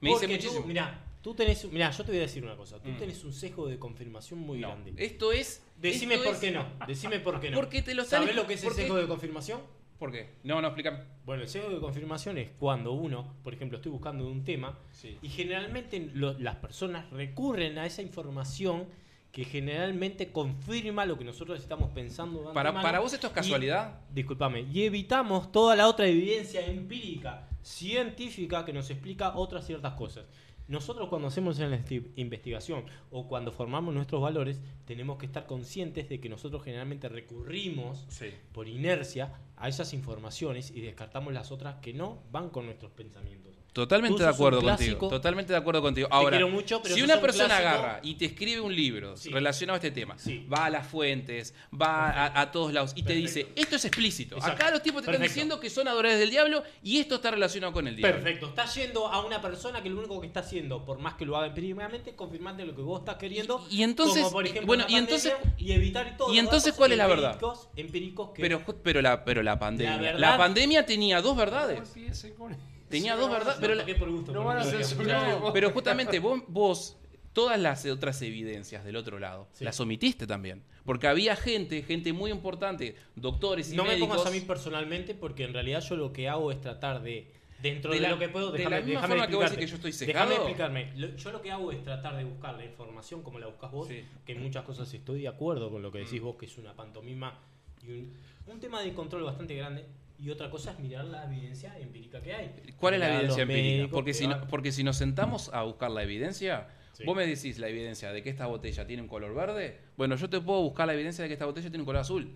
Me 0.01 0.09
Porque 0.11 0.27
dice 0.27 0.37
muchísimo. 0.39 0.61
Tú, 0.63 0.67
mirá, 0.67 1.05
tú 1.21 1.33
tenés, 1.33 1.71
mirá, 1.71 1.89
yo 1.91 2.03
te 2.03 2.11
voy 2.11 2.19
a 2.19 2.23
decir 2.23 2.43
una 2.43 2.57
cosa. 2.57 2.81
Tú 2.81 2.89
Mm. 2.89 2.97
tenés 2.97 3.23
un 3.23 3.31
sesgo 3.33 3.65
de 3.67 3.79
confirmación 3.79 4.39
muy 4.39 4.59
No, 4.59 4.67
grande. 4.69 4.93
Esto 4.97 5.31
es. 5.31 5.63
Decime 5.77 6.15
esto 6.15 6.25
por 6.25 6.33
es- 6.35 6.41
qué 6.41 6.51
no. 6.51 6.65
Decime 6.85 7.19
por 7.21 7.39
qué 7.39 7.49
no. 7.49 7.55
Porque 7.57 7.81
te 7.81 7.95
lo 7.95 8.03
¿Sabés 8.03 8.35
lo 8.35 8.45
que 8.45 8.55
es 8.55 8.63
el 8.65 8.71
sesgo 8.73 8.97
de 8.97 9.07
confirmación? 9.07 9.61
¿Por 9.97 10.11
qué? 10.11 10.31
No, 10.43 10.59
no, 10.61 10.67
explícame. 10.69 10.99
Bueno, 11.25 11.43
el 11.43 11.47
sesgo 11.49 11.69
de 11.69 11.79
confirmación 11.79 12.37
es 12.39 12.49
cuando 12.59 12.91
uno, 12.91 13.35
por 13.43 13.53
ejemplo, 13.53 13.77
estoy 13.77 13.91
buscando 13.93 14.27
un 14.27 14.43
tema 14.43 14.77
Sí. 14.91 15.17
y 15.21 15.29
generalmente 15.29 16.09
lo- 16.13 16.37
las 16.39 16.57
personas 16.57 17.09
recurren 17.11 17.77
a 17.77 17.85
esa 17.85 18.01
información 18.01 18.87
que 19.31 19.45
generalmente 19.45 20.31
confirma 20.31 21.05
lo 21.05 21.17
que 21.17 21.23
nosotros 21.23 21.59
estamos 21.59 21.89
pensando. 21.91 22.43
de 22.49 22.53
Para, 22.53 22.73
para 22.81 22.99
vos 22.99 23.13
esto 23.13 23.27
es 23.27 23.31
Y- 23.33 23.35
casualidad. 23.35 23.99
discúlpame, 24.13 24.61
y 24.71 24.83
evitamos 24.83 25.51
toda 25.51 25.75
la 25.75 25.87
otra 25.87 26.07
evidencia 26.07 26.65
empírica, 26.65 27.47
científica, 27.61 28.65
que 28.65 28.73
nos 28.73 28.89
explica 28.89 29.35
otras 29.37 29.65
ciertas 29.65 29.93
cosas. 29.93 30.25
Nosotros 30.67 31.09
cuando 31.09 31.27
hacemos 31.27 31.59
esti- 31.59 32.11
investigación 32.15 32.85
o 33.09 33.27
cuando 33.27 33.51
formamos 33.51 33.93
nuestros 33.93 34.21
valores, 34.21 34.61
tenemos 34.85 35.17
que 35.17 35.25
estar 35.25 35.45
conscientes 35.45 36.07
de 36.07 36.19
que 36.21 36.29
nosotros 36.29 36.63
generalmente 36.63 37.09
recurrimos 37.09 38.05
Sí. 38.09 38.27
por 38.53 38.67
inercia 38.69 39.33
a 39.57 39.67
esas 39.67 39.93
informaciones 39.93 40.71
y 40.71 40.79
descartamos 40.81 41.33
las 41.33 41.51
otras 41.51 41.75
que 41.81 41.93
no 41.93 42.19
van 42.31 42.49
con 42.49 42.65
nuestros 42.65 42.91
pensamientos. 42.91 43.50
Totalmente 43.73 44.21
de 44.21 44.27
acuerdo 44.29 44.57
contigo. 44.61 44.77
clásico. 44.77 45.07
Totalmente 45.07 45.53
de 45.53 45.57
acuerdo 45.59 45.81
contigo. 45.81 46.07
Ahora, 46.11 46.31
quiero 46.37 46.49
mucho, 46.49 46.81
pero 46.83 46.93
si 46.93 47.01
una 47.01 47.15
un 47.15 47.21
persona 47.21 47.47
clásico. 47.47 47.69
agarra 47.69 47.99
y 48.03 48.15
te 48.15 48.25
escribe 48.25 48.59
un 48.59 48.75
libro 48.75 49.15
Sí. 49.15 49.29
relacionado 49.29 49.75
a 49.75 49.77
este 49.77 49.91
tema, 49.91 50.17
Sí. 50.17 50.45
va 50.51 50.65
a 50.65 50.69
las 50.69 50.85
fuentes, 50.87 51.53
va 51.73 52.09
a, 52.09 52.41
a 52.41 52.51
todos 52.51 52.73
lados 52.73 52.91
y 52.95 53.03
te 53.03 53.13
dice, 53.13 53.47
esto 53.55 53.77
es 53.77 53.85
explícito. 53.85 54.35
Exacto. 54.35 54.61
Acá 54.63 54.71
los 54.71 54.83
tipos 54.83 55.03
te 55.03 55.09
están 55.11 55.23
diciendo 55.25 55.59
que 55.61 55.69
son 55.69 55.87
adoradores 55.87 56.19
del 56.19 56.29
diablo 56.31 56.63
y 56.83 56.97
esto 56.99 57.15
está 57.15 57.31
relacionado 57.31 57.71
con 57.71 57.87
el 57.87 57.95
diablo. 57.95 58.17
Perfecto, 58.21 58.47
está 58.47 58.65
yendo 58.65 59.07
a 59.07 59.25
una 59.25 59.39
persona 59.41 59.81
que 59.81 59.89
lo 59.89 59.99
único 59.99 60.19
que 60.19 60.27
está 60.27 60.41
haciendo, 60.41 60.83
por 60.83 60.99
más 60.99 61.13
que 61.13 61.25
lo 61.25 61.37
haga 61.37 61.47
empíricamente, 61.47 62.09
es 62.09 62.15
confirmarte 62.17 62.65
lo 62.65 62.75
que 62.75 62.81
vos 62.81 62.99
estás 62.99 63.15
queriendo. 63.15 63.65
Y- 63.69 63.77
y 63.77 63.83
entonces- 63.83 64.23
como 64.23 64.33
por 64.33 64.45
ejemplo, 64.45 64.67
bueno, 64.67 64.83
y 64.89 64.95
entonces- 64.95 65.33
y 65.57 65.71
evitar 65.71 66.07
entonces, 66.07 66.73
¿cuál 66.73 66.91
es 66.91 66.97
la 66.97 67.07
verdad? 67.07 67.39
empíricos- 67.77 68.33
que 68.33 68.41
Pero, 68.41 68.61
pero, 68.83 69.01
la, 69.01 69.23
pero 69.23 69.41
la 69.43 69.57
pandemia. 69.57 69.95
La 69.95 70.01
La, 70.01 70.11
verdad- 70.11 70.37
pandemia 70.37 70.85
tenía 70.85 71.21
dos 71.21 71.37
verdades. 71.37 71.77
empiece 71.77 72.33
con 72.33 72.51
eso. 72.51 72.61
Tenía 72.91 73.15
No 73.15 73.21
dos 73.21 73.31
verdades. 73.31 73.57
Pero, 73.59 73.75
No, 73.75 73.81
la- 73.87 73.97
por 73.97 74.09
gusto, 74.11 74.31
no 74.31 74.39
por 74.43 74.47
van 74.47 74.57
a 74.59 74.63
censurar. 74.63 75.39
No, 75.39 75.53
pero 75.53 75.71
justamente 75.71 76.19
vos, 76.19 76.41
vos, 76.47 76.97
todas 77.33 77.59
las 77.59 77.85
otras 77.85 78.21
evidencias 78.21 78.83
del 78.83 78.95
otro 78.97 79.17
lado, 79.19 79.47
Sí. 79.53 79.63
las 79.63 79.79
omitiste 79.79 80.27
también. 80.27 80.63
Porque 80.85 81.07
había 81.07 81.35
gente, 81.35 81.81
gente 81.83 82.11
muy 82.13 82.31
importante, 82.31 82.95
doctores 83.15 83.71
y 83.71 83.75
No 83.75 83.83
me 83.83 83.89
médicos. 83.89 84.09
pongas 84.09 84.25
a 84.27 84.31
mí 84.31 84.41
personalmente 84.41 85.13
porque 85.15 85.43
en 85.45 85.53
realidad 85.53 85.81
yo 85.81 85.95
lo 85.95 86.11
que 86.11 86.27
hago 86.27 86.51
es 86.51 86.59
tratar 86.59 87.01
de 87.03 87.31
dentro 87.61 87.91
De 87.91 87.97
de, 87.97 88.01
la- 88.01 88.09
lo 88.09 88.17
que 88.19 88.27
puedo 88.27 88.51
de 88.51 88.57
déjame, 88.57 88.79
la 88.79 88.85
misma 88.85 89.07
forma 89.07 89.27
que 89.27 89.35
vos 89.35 89.51
que 89.51 89.67
yo 89.67 89.75
estoy 89.75 89.91
Déjame 89.91 90.33
explicarme. 90.35 90.91
Lo- 90.95 91.15
yo 91.15 91.31
lo 91.31 91.41
que 91.43 91.51
hago 91.51 91.71
es 91.71 91.83
tratar 91.83 92.17
de 92.17 92.23
buscar 92.23 92.55
la 92.55 92.65
información 92.65 93.21
como 93.21 93.37
la 93.37 93.45
buscas 93.45 93.71
vos, 93.71 93.87
Sí. 93.87 94.03
que 94.25 94.31
en 94.31 94.41
muchas 94.41 94.63
cosas 94.65 94.91
estoy 94.91 95.21
de 95.21 95.27
acuerdo 95.27 95.69
con 95.69 95.83
lo 95.83 95.91
que 95.91 95.99
decís 95.99 96.19
vos, 96.19 96.35
que 96.37 96.47
es 96.47 96.57
una 96.57 96.73
pantomima 96.75 97.37
y 97.83 97.91
un, 97.91 98.13
un 98.47 98.59
tema 98.59 98.81
de 98.81 98.91
control 98.95 99.21
bastante 99.23 99.55
grande. 99.55 99.85
Y 100.21 100.29
otra 100.29 100.49
cosa 100.51 100.71
es 100.71 100.79
mirar 100.79 101.05
la 101.05 101.25
evidencia 101.25 101.77
empírica 101.79 102.21
que 102.21 102.33
hay. 102.33 102.51
¿Cuál 102.77 102.93
es 102.95 102.99
la 102.99 103.13
evidencia 103.15 103.41
empírica? 103.41 103.67
médicos 103.77 103.89
Porque 103.91 104.11
que 104.11 104.13
si, 104.13 104.27
no- 104.27 104.47
porque 104.47 104.71
si 104.71 104.83
nos 104.83 104.97
sentamos 104.97 105.49
a 105.53 105.63
buscar 105.63 105.89
la 105.89 106.03
evidencia, 106.03 106.67
Sí. 106.93 107.03
vos 107.05 107.15
me 107.15 107.25
decís 107.25 107.57
la 107.57 107.69
evidencia 107.69 108.11
de 108.13 108.21
que 108.21 108.29
esta 108.29 108.45
botella 108.45 108.85
tiene 108.85 109.01
un 109.01 109.07
color 109.07 109.33
verde, 109.33 109.79
bueno, 109.97 110.15
yo 110.15 110.29
te 110.29 110.39
puedo 110.39 110.61
buscar 110.61 110.85
la 110.85 110.93
evidencia 110.93 111.23
de 111.23 111.27
que 111.27 111.33
esta 111.33 111.45
botella 111.45 111.69
tiene 111.69 111.79
un 111.79 111.85
color 111.85 112.01
azul. 112.01 112.29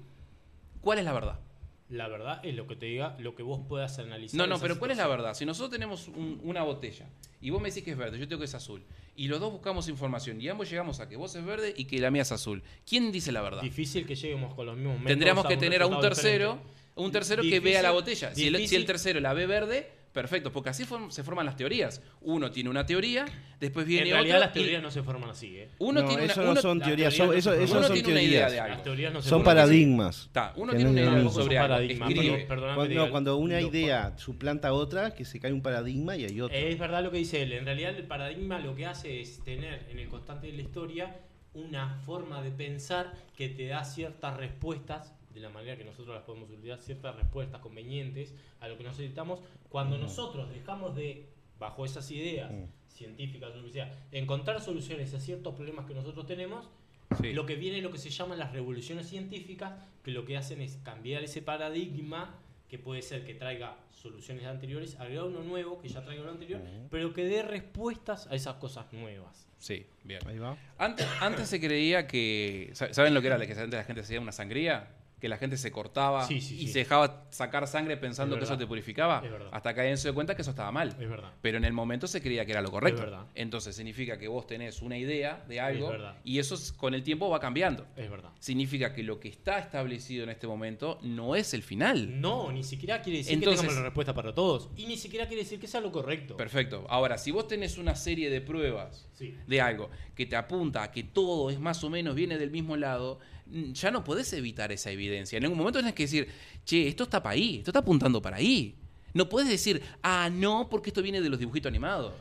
¿Cuál 0.81 0.97
es 0.99 1.05
la 1.05 1.13
verdad? 1.13 1.39
La 1.89 2.07
verdad 2.07 2.39
es 2.43 2.55
lo 2.55 2.65
que 2.65 2.75
te 2.75 2.87
diga, 2.87 3.15
lo 3.19 3.35
que 3.35 3.43
vos 3.43 3.61
puedas 3.69 3.99
analizar. 3.99 4.35
No, 4.35 4.47
no, 4.47 4.59
pero 4.59 4.79
¿cuál 4.79 4.89
es 4.89 4.97
la 4.97 5.05
verdad? 5.07 5.35
Si 5.35 5.45
nosotros 5.45 5.69
tenemos 5.69 6.07
un- 6.07 6.41
una 6.43 6.63
botella 6.63 7.05
y 7.41 7.51
vos 7.51 7.61
me 7.61 7.69
decís 7.69 7.83
que 7.83 7.91
es 7.91 7.97
verde, 7.97 8.17
yo 8.17 8.23
te 8.25 8.29
digo 8.29 8.39
que 8.39 8.45
es 8.45 8.55
azul, 8.55 8.81
y 9.15 9.27
los 9.27 9.39
dos 9.39 9.51
buscamos 9.51 9.87
información 9.87 10.41
y 10.41 10.49
ambos 10.49 10.67
llegamos 10.67 10.99
a 10.99 11.07
que 11.07 11.15
vos 11.15 11.35
es 11.35 11.45
verde 11.45 11.75
y 11.77 11.85
que 11.85 11.99
la 11.99 12.09
mía 12.09 12.23
es 12.23 12.31
azul, 12.31 12.63
¿quién 12.89 13.11
dice 13.11 13.31
la 13.31 13.41
verdad? 13.43 13.61
Difícil 13.61 14.07
que 14.07 14.15
lleguemos 14.15 14.55
con 14.55 14.65
los 14.65 14.75
mismos 14.75 14.95
métodos 14.95 15.09
Tendríamos 15.09 15.45
que 15.45 15.57
tener 15.57 15.83
a 15.83 15.85
un 15.85 16.01
tercero, 16.01 16.53
diferente. 16.53 16.84
Un 16.95 17.11
tercero 17.11 17.41
que 17.41 17.49
Difícil- 17.49 17.63
vea 17.63 17.81
la 17.81 17.91
botella. 17.91 18.33
Si 18.33 18.47
el, 18.47 18.67
si 18.67 18.75
el 18.75 18.85
tercero 18.85 19.19
la 19.19 19.33
ve 19.33 19.45
verde, 19.47 19.91
perfecto, 20.13 20.49
porque 20.53 20.69
así 20.69 20.85
form- 20.85 21.11
se 21.11 21.23
forman 21.23 21.45
las 21.45 21.57
teorías. 21.57 22.01
Uno 22.21 22.49
tiene 22.49 22.69
una 22.69 22.85
teoría, 22.85 23.25
después 23.59 23.85
viene 23.85 24.07
En 24.07 24.13
realidad 24.13 24.37
otro. 24.37 24.47
las 24.47 24.55
y 24.55 24.59
teorías 24.59 24.81
no 24.81 24.89
se 24.91 25.03
forman 25.03 25.29
así, 25.31 25.57
¿eh? 25.57 25.67
uno 25.79 26.01
No, 26.01 26.07
tiene 26.07 26.23
una, 26.23 26.31
eso 26.31 26.41
no 26.43 26.51
uno- 26.51 26.61
son 26.61 26.79
las 26.79 26.87
teorías, 26.87 27.13
teorías 27.13 27.17
son, 27.17 27.27
no 27.27 27.33
eso, 27.33 27.49
se 27.51 27.57
eso 27.57 27.67
forman. 27.73 27.77
uno 27.79 27.87
son 27.87 27.93
tiene 27.95 28.11
una 28.11 28.21
idea 28.21 28.31
teorías. 28.47 28.51
de 28.53 28.59
algo. 28.61 28.75
Las 28.75 28.83
teorías 28.83 29.13
no 29.13 29.21
se 29.21 29.29
Son 29.29 29.39
forman 29.39 29.57
así. 29.57 29.65
paradigmas. 29.67 30.21
Está, 30.27 30.53
uno 30.55 30.71
Que 30.71 30.75
tiene 30.77 30.91
una 30.91 31.01
no- 31.01 31.11
idea 31.11 31.23
son 31.23 31.33
sobre 31.43 31.57
algo. 31.57 31.67
paradigmas, 31.73 32.09
escribe. 32.09 32.31
perdón, 32.33 32.47
perdóname, 32.47 32.75
Cuando, 32.77 32.89
diga, 32.89 33.05
no, 33.05 33.11
cuando 33.11 33.37
una 33.37 33.61
idea 33.61 34.13
suplanta 34.17 34.67
a 34.69 34.73
otra, 34.73 35.13
que 35.13 35.25
se 35.25 35.39
cae 35.41 35.51
un 35.51 35.61
paradigma 35.61 36.15
y 36.15 36.23
hay 36.23 36.39
otro. 36.39 36.55
Es 36.57 36.79
verdad 36.79 37.03
lo 37.03 37.11
que 37.11 37.17
dice 37.17 37.41
él. 37.43 37.51
En 37.51 37.65
realidad 37.65 37.93
el 37.93 38.03
paradigma 38.07 38.59
lo 38.59 38.73
que 38.73 38.85
hace 38.85 39.19
es 39.19 39.43
tener 39.43 39.85
en 39.89 39.99
el 39.99 40.07
constante 40.07 40.47
de 40.47 40.53
la 40.53 40.61
historia 40.61 41.17
una 41.53 41.89
forma 42.05 42.41
de 42.41 42.51
pensar 42.51 43.11
que 43.35 43.49
te 43.49 43.67
da 43.67 43.83
ciertas 43.83 44.37
respuestas, 44.37 45.13
de 45.35 45.41
la 45.41 45.49
manera 45.49 45.77
que 45.77 45.83
nosotros 45.83 46.15
las 46.15 46.23
podemos 46.23 46.49
utilizar, 46.49 46.79
ciertas 46.79 47.15
respuestas 47.15 47.61
convenientes 47.61 48.33
a 48.61 48.67
lo 48.67 48.77
que 48.77 48.83
necesitamos. 48.85 49.41
Cuando 49.69 49.97
nosotros 49.99 50.49
dejamos 50.49 50.95
de, 50.95 51.27
bajo 51.59 51.85
esas 51.85 52.09
ideas 52.09 52.51
Mm. 52.51 52.63
científicas 52.87 53.51
o 53.53 53.57
lo 53.57 53.65
que 53.65 53.71
sea, 53.73 53.93
encontrar 54.11 54.61
soluciones 54.61 55.13
a 55.13 55.19
ciertos 55.19 55.53
problemas 55.53 55.85
que 55.85 55.93
nosotros 55.93 56.25
tenemos, 56.25 56.67
Sí. 57.21 57.33
Lo 57.33 57.45
que 57.45 57.55
viene 57.55 57.77
es 57.77 57.83
lo 57.83 57.91
que 57.91 57.99
se 57.99 58.09
llaman 58.09 58.39
las 58.39 58.51
revoluciones 58.51 59.07
científicas, 59.07 59.73
que 60.03 60.09
lo 60.09 60.25
que 60.25 60.37
hacen 60.37 60.59
es 60.59 60.77
cambiar 60.83 61.23
ese 61.23 61.39
paradigma, 61.43 62.35
que 62.67 62.79
puede 62.79 63.03
ser 63.03 63.23
que 63.25 63.35
traiga 63.35 63.77
soluciones 63.91 64.43
anteriores, 64.45 64.99
agregar 64.99 65.25
uno 65.25 65.43
nuevo, 65.43 65.79
que 65.79 65.87
ya 65.87 66.03
traiga 66.03 66.23
lo 66.23 66.31
anterior, 66.31 66.59
pero 66.89 67.13
que 67.13 67.23
dé 67.23 67.43
respuestas 67.43 68.25
a 68.27 68.35
esas 68.35 68.55
cosas 68.55 68.91
nuevas. 68.91 69.47
Sí, 69.59 69.85
bien. 70.03 70.19
Ahí 70.27 70.39
va. 70.39 70.57
Antes, 70.79 71.07
antes 71.21 71.47
se 71.47 71.61
creía 71.61 72.07
que. 72.07 72.71
¿sa- 72.73 72.91
¿Saben 72.91 73.13
lo 73.13 73.21
que 73.21 73.27
era? 73.27 73.37
Que 73.37 73.53
antes 73.53 73.69
la 73.71 73.83
gente 73.83 74.01
hacía 74.01 74.19
una 74.19 74.31
sangría. 74.31 74.87
Que 75.19 75.29
la 75.29 75.37
gente 75.37 75.55
se 75.57 75.71
cortaba 75.71 76.25
Sí, 76.27 76.41
sí, 76.41 76.55
y 76.55 76.67
sí. 76.67 76.73
se 76.73 76.79
dejaba 76.79 77.25
sacar 77.31 77.67
sangre 77.67 77.95
pensando 77.97 78.35
Es 78.35 78.39
que 78.39 78.45
eso 78.45 78.57
te 78.57 78.67
purificaba. 78.67 79.23
Hasta 79.51 79.73
que 79.73 79.79
alguien 79.81 79.97
se 79.97 80.09
dio 80.09 80.13
cuenta 80.13 80.35
que 80.35 80.41
eso 80.41 80.51
estaba 80.51 80.71
mal. 80.71 80.89
Es 80.89 81.09
verdad. 81.09 81.31
Pero 81.41 81.57
en 81.57 81.65
el 81.65 81.73
momento 81.73 82.05
se 82.07 82.21
creía 82.21 82.45
que 82.45 82.51
era 82.51 82.61
lo 82.61 82.69
correcto. 82.69 83.27
Entonces 83.33 83.75
significa 83.75 84.17
que 84.17 84.27
vos 84.27 84.45
tenés 84.45 84.81
una 84.81 84.97
idea 84.97 85.43
de 85.47 85.59
algo 85.61 85.91
y 86.23 86.39
eso 86.39 86.55
es- 86.55 86.71
con 86.73 86.93
el 86.93 87.01
tiempo 87.03 87.29
va 87.29 87.39
cambiando. 87.39 87.87
Es 87.95 88.09
verdad. 88.09 88.29
Significa 88.39 88.93
que 88.93 89.03
lo 89.03 89.19
que 89.19 89.29
está 89.29 89.57
establecido 89.59 90.23
en 90.25 90.29
este 90.31 90.47
momento 90.47 90.99
no 91.01 91.35
es 91.35 91.53
el 91.53 91.63
final. 91.63 92.19
No, 92.21 92.51
ni 92.51 92.63
siquiera 92.63 93.01
quiere 93.01 93.19
decir 93.19 93.33
Entonces- 93.35 93.61
que 93.61 93.67
tengamos 93.67 93.81
la 93.83 93.89
respuesta 93.89 94.13
para 94.13 94.35
todos. 94.35 94.69
Y 94.75 94.85
ni 94.85 94.97
siquiera 94.97 95.27
quiere 95.27 95.43
decir 95.43 95.59
que 95.59 95.67
sea 95.67 95.79
lo 95.81 95.91
correcto. 95.91 96.35
Perfecto. 96.37 96.85
Ahora, 96.89 97.17
si 97.17 97.31
vos 97.31 97.47
tenés 97.47 97.77
una 97.77 97.95
serie 97.95 98.29
de 98.29 98.41
pruebas 98.41 99.07
Sí. 99.13 99.33
de 99.47 99.61
algo 99.61 99.89
que 100.13 100.25
te 100.25 100.35
apunta 100.35 100.83
a 100.83 100.91
que 100.91 101.03
todo 101.03 101.49
es 101.49 101.59
más 101.59 101.83
o 101.83 101.89
menos 101.89 102.15
viene 102.15 102.37
del 102.37 102.51
mismo 102.51 102.75
lado, 102.75 103.19
ya 103.51 103.91
no 103.91 104.03
podés 104.03 104.31
evitar 104.33 104.71
esa 104.71 104.91
evidencia. 104.91 105.37
En 105.37 105.43
algún 105.43 105.57
momento 105.57 105.79
tenés 105.79 105.93
que 105.93 106.03
decir, 106.03 106.27
che, 106.65 106.87
esto 106.87 107.03
está 107.03 107.21
para 107.21 107.33
ahí, 107.33 107.57
esto 107.57 107.71
está 107.71 107.79
apuntando 107.79 108.21
para 108.21 108.37
ahí. 108.37 108.75
No 109.13 109.29
puedes 109.29 109.49
decir, 109.49 109.81
ah, 110.03 110.29
no, 110.31 110.67
porque 110.69 110.89
esto 110.89 111.01
viene 111.01 111.21
de 111.21 111.29
los 111.29 111.39
dibujitos 111.39 111.69
animados. 111.69 112.13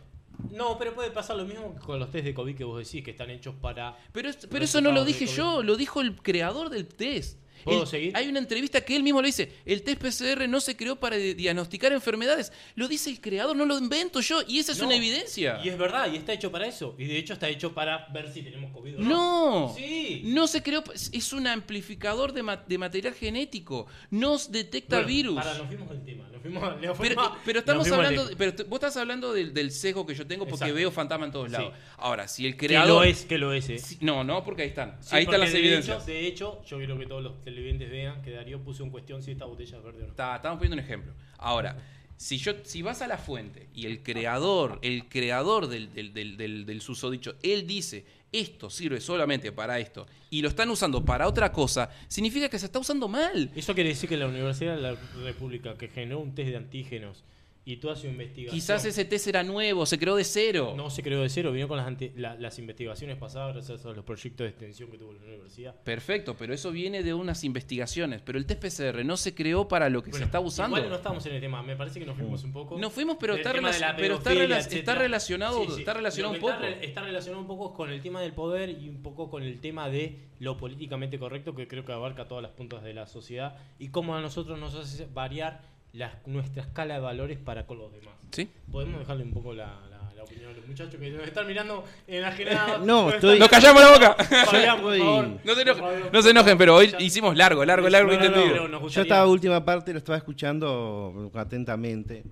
No, 0.50 0.78
pero 0.78 0.94
puede 0.94 1.10
pasar 1.10 1.36
lo 1.36 1.44
mismo 1.44 1.74
que 1.74 1.80
con 1.80 1.98
los 1.98 2.10
test 2.10 2.24
de 2.24 2.34
COVID 2.34 2.56
que 2.56 2.64
vos 2.64 2.78
decís, 2.78 3.04
que 3.04 3.12
están 3.12 3.30
hechos 3.30 3.54
para... 3.60 3.96
Pero, 4.12 4.30
pero 4.50 4.64
eso 4.64 4.80
no 4.80 4.92
lo 4.92 5.04
dije 5.04 5.26
yo, 5.26 5.62
lo 5.62 5.76
dijo 5.76 6.00
el 6.00 6.16
creador 6.16 6.70
del 6.70 6.86
test. 6.86 7.38
¿Puedo 7.64 7.82
El- 7.82 7.86
seguir? 7.88 8.16
Hay 8.16 8.28
una 8.28 8.38
entrevista 8.38 8.80
que 8.82 8.94
él 8.94 9.02
mismo 9.02 9.20
lo 9.20 9.26
dice. 9.26 9.50
El 9.64 9.82
test 9.82 10.00
PCR 10.00 10.46
no 10.48 10.60
se 10.60 10.76
creó 10.76 10.96
para 10.96 11.16
di- 11.16 11.34
diagnosticar 11.34 11.92
enfermedades. 11.92 12.52
Lo 12.74 12.86
dice 12.88 13.10
el 13.10 13.20
creador, 13.20 13.56
no 13.56 13.64
lo 13.64 13.78
invento 13.78 14.20
yo. 14.20 14.42
Y 14.46 14.58
esa 14.58 14.72
es 14.72 14.78
No, 14.78 14.86
una 14.86 14.96
evidencia. 14.96 15.60
Y 15.64 15.68
es 15.68 15.78
verdad, 15.78 16.12
y 16.12 16.16
está 16.16 16.32
hecho 16.32 16.52
para 16.52 16.66
eso. 16.66 16.94
Y 16.98 17.04
de 17.06 17.16
hecho 17.18 17.32
está 17.34 17.48
hecho 17.48 17.72
para 17.74 18.06
ver 18.12 18.32
si 18.32 18.42
tenemos 18.42 18.70
COVID 18.72 18.96
o 18.96 19.00
no. 19.00 19.08
No, 19.08 19.74
Sí. 19.76 20.22
no 20.24 20.46
se 20.46 20.62
creó, 20.62 20.84
es 21.12 21.32
un 21.32 21.46
amplificador 21.46 22.32
de, 22.32 22.42
ma- 22.42 22.56
de 22.56 22.78
material 22.78 23.14
genético, 23.14 23.86
no 24.10 24.36
s- 24.36 24.50
detecta 24.50 24.96
Bueno, 24.96 25.08
virus. 25.08 25.34
Para, 25.36 25.58
nos 25.58 25.66
fuimos 25.66 25.88
del 25.88 26.04
tema. 26.04 26.24
Nos 26.32 26.42
fuimos, 26.42 26.62
nos 26.62 26.74
Pero, 26.80 26.94
fuimos- 26.94 27.38
pero 27.44 27.60
nos 27.60 27.62
estamos 27.62 27.90
hablando, 27.90 28.26
de- 28.26 28.36
pero 28.36 28.52
vos 28.68 28.76
estás 28.78 28.96
hablando 28.98 29.32
del, 29.32 29.54
del 29.54 29.70
sesgo 29.70 30.04
que 30.06 30.14
yo 30.14 30.26
tengo 30.26 30.44
porque 30.44 30.56
Exacto. 30.64 30.74
veo 30.74 30.90
fantasma 30.90 31.26
en 31.26 31.32
todos 31.32 31.46
Sí. 31.46 31.52
lados. 31.52 31.72
Ahora, 31.96 32.28
si 32.28 32.46
el 32.46 32.56
Que 32.56 32.66
creador... 32.66 32.88
lo 32.88 33.04
es, 33.04 33.24
que 33.24 33.38
lo 33.38 33.52
es. 33.52 33.70
eh. 33.70 33.80
No, 34.00 34.24
no, 34.24 34.44
porque 34.44 34.62
ahí 34.62 34.68
están. 34.68 34.98
Sí, 35.00 35.16
ahí 35.16 35.22
están 35.24 35.40
las 35.40 35.52
de 35.52 35.58
evidencias. 35.58 35.96
Hecho, 36.02 36.06
de 36.06 36.26
hecho, 36.26 36.62
yo 36.66 36.76
quiero 36.78 36.98
que 36.98 37.06
todos 37.06 37.22
los 37.22 37.32
televidentes 37.54 37.90
vean 37.90 38.20
que 38.22 38.30
Darío 38.32 38.60
puso 38.62 38.82
en 38.84 38.90
cuestión 38.90 39.22
si 39.22 39.30
esta 39.30 39.44
botella 39.44 39.78
es 39.78 39.84
verde 39.84 40.02
o 40.02 40.06
no. 40.06 40.10
Está- 40.10 40.36
estamos 40.36 40.58
poniendo 40.58 40.74
un 40.74 40.84
ejemplo. 40.84 41.12
Ahora, 41.38 41.76
si 42.16 42.38
yo, 42.38 42.52
si 42.64 42.82
vas 42.82 43.00
a 43.02 43.06
la 43.08 43.18
fuente 43.18 43.68
y 43.74 43.86
el 43.86 44.02
creador, 44.02 44.78
el 44.82 45.08
creador 45.08 45.66
del, 45.68 45.92
del, 45.94 46.12
del, 46.12 46.36
del- 46.36 46.66
del 46.66 46.80
susodicho, 46.80 47.36
él 47.42 47.66
dice 47.66 48.04
esto 48.32 48.68
sirve 48.68 49.00
solamente 49.00 49.52
para 49.52 49.78
esto 49.78 50.06
y 50.30 50.42
lo 50.42 50.48
están 50.48 50.68
usando 50.68 51.04
para 51.04 51.28
otra 51.28 51.52
cosa, 51.52 51.88
significa 52.08 52.48
que 52.48 52.58
se 52.58 52.66
está 52.66 52.80
usando 52.80 53.06
mal. 53.06 53.50
Eso 53.54 53.74
quiere 53.74 53.90
decir 53.90 54.08
que 54.08 54.16
la 54.16 54.26
Universidad 54.26 54.74
de 54.74 54.82
la 54.82 54.94
República, 55.22 55.76
que 55.78 55.86
generó 55.88 56.18
un 56.18 56.34
test 56.34 56.50
de 56.50 56.56
antígenos 56.56 57.22
y 57.66 57.76
toda 57.78 57.96
su 57.96 58.06
investigación. 58.06 58.54
Quizás 58.54 58.84
ese 58.84 59.06
test 59.06 59.26
era 59.26 59.42
nuevo, 59.42 59.86
se 59.86 59.98
creó 59.98 60.16
de 60.16 60.24
cero. 60.24 60.74
No 60.76 60.90
se 60.90 61.02
creó 61.02 61.22
de 61.22 61.30
cero, 61.30 61.50
vino 61.50 61.66
con 61.66 61.78
las, 61.78 61.86
ante- 61.86 62.12
la- 62.14 62.34
las 62.34 62.58
investigaciones 62.58 63.16
pasadas 63.16 63.54
gracias 63.54 63.86
a 63.86 63.92
los 63.92 64.04
proyectos 64.04 64.44
de 64.44 64.50
extensión 64.50 64.90
que 64.90 64.98
tuvo 64.98 65.14
la 65.14 65.20
universidad. 65.22 65.74
Perfecto, 65.82 66.36
pero 66.36 66.52
eso 66.52 66.70
viene 66.70 67.02
de 67.02 67.14
unas 67.14 67.42
investigaciones. 67.42 68.20
Pero 68.20 68.38
el 68.38 68.44
test 68.44 68.60
PCR 68.62 69.02
no 69.04 69.16
se 69.16 69.34
creó 69.34 69.66
para 69.66 69.88
lo 69.88 70.02
que 70.02 70.10
Bueno, 70.10 70.24
se 70.24 70.26
está 70.26 70.40
usando. 70.40 70.76
Igual 70.76 70.90
no 70.90 70.96
estamos 70.96 71.24
en 71.24 71.34
el 71.36 71.40
tema, 71.40 71.62
me 71.62 71.74
parece 71.74 71.98
que 72.00 72.04
nos 72.06 72.16
fuimos 72.18 72.44
un 72.44 72.52
poco. 72.52 72.78
Nos 72.78 72.92
fuimos, 72.92 73.16
pero 73.18 73.34
está 73.34 73.52
relac- 73.54 73.94
pero 73.96 74.18
relacionado- 74.18 74.74
está 74.76 74.94
relacionado 74.94 76.30
un 76.32 76.36
está 76.36 76.40
poco. 76.40 76.52
re- 76.66 76.84
Está, 76.84 77.00
relacionado 77.02 77.40
un 77.40 77.46
poco 77.48 77.72
con 77.72 77.90
el 77.90 78.02
tema 78.02 78.20
del 78.20 78.32
poder 78.34 78.68
y 78.70 78.88
un 78.90 79.02
poco 79.02 79.30
con 79.30 79.42
el 79.42 79.60
tema 79.60 79.88
de 79.88 80.18
lo 80.38 80.58
políticamente 80.58 81.18
correcto 81.18 81.54
que 81.54 81.66
creo 81.66 81.84
que 81.86 81.92
abarca 81.92 82.28
todas 82.28 82.42
las 82.42 82.52
puntas 82.52 82.82
de 82.82 82.92
la 82.92 83.06
sociedad 83.06 83.56
y 83.78 83.88
cómo 83.88 84.14
a 84.16 84.20
nosotros 84.20 84.58
nos 84.58 84.74
hace 84.74 85.06
variar 85.06 85.62
la- 85.94 86.20
nuestra 86.26 86.62
escala 86.62 86.94
de 86.94 87.00
valores 87.00 87.38
para 87.38 87.66
con 87.66 87.78
los 87.78 87.90
demás. 87.92 88.14
¿Sí? 88.30 88.48
Podemos 88.70 89.00
dejarle 89.00 89.24
un 89.24 89.32
poco 89.32 89.54
la, 89.54 89.66
la- 89.90 90.12
la 90.14 90.22
opinión 90.24 90.50
a 90.50 90.54
los 90.54 90.66
muchachos 90.66 90.94
que 91.00 91.10
nos 91.10 91.26
están 91.26 91.46
mirando 91.46 91.84
enajenados. 92.06 92.80
No, 92.86 93.06
Nos 93.06 93.14
estoy- 93.14 93.38
¡Nos 93.38 93.48
callamos 93.48 93.82
la 93.82 93.90
boca! 93.92 94.24
Fabián, 94.46 94.80
por 94.80 94.92
Estoy- 94.94 94.98
favor. 95.00 95.40
No 95.44 95.54
se 95.54 95.60
enojen, 95.62 95.82
Fabián, 95.84 96.08
no 96.12 96.22
se 96.22 96.30
enojen, 96.30 96.58
pero 96.58 96.74
hoy 96.76 96.94
hicimos 96.98 97.36
largo, 97.36 97.64
largo, 97.64 97.88
largo 97.88 98.12
No, 98.12 98.68
no, 98.68 98.68
no, 98.68 98.88
Yo 98.88 99.02
estaba 99.02 99.26
última 99.26 99.64
parte, 99.64 99.92
lo 99.92 99.98
estaba 99.98 100.18
escuchando 100.18 101.30
atentamente. 101.34 102.24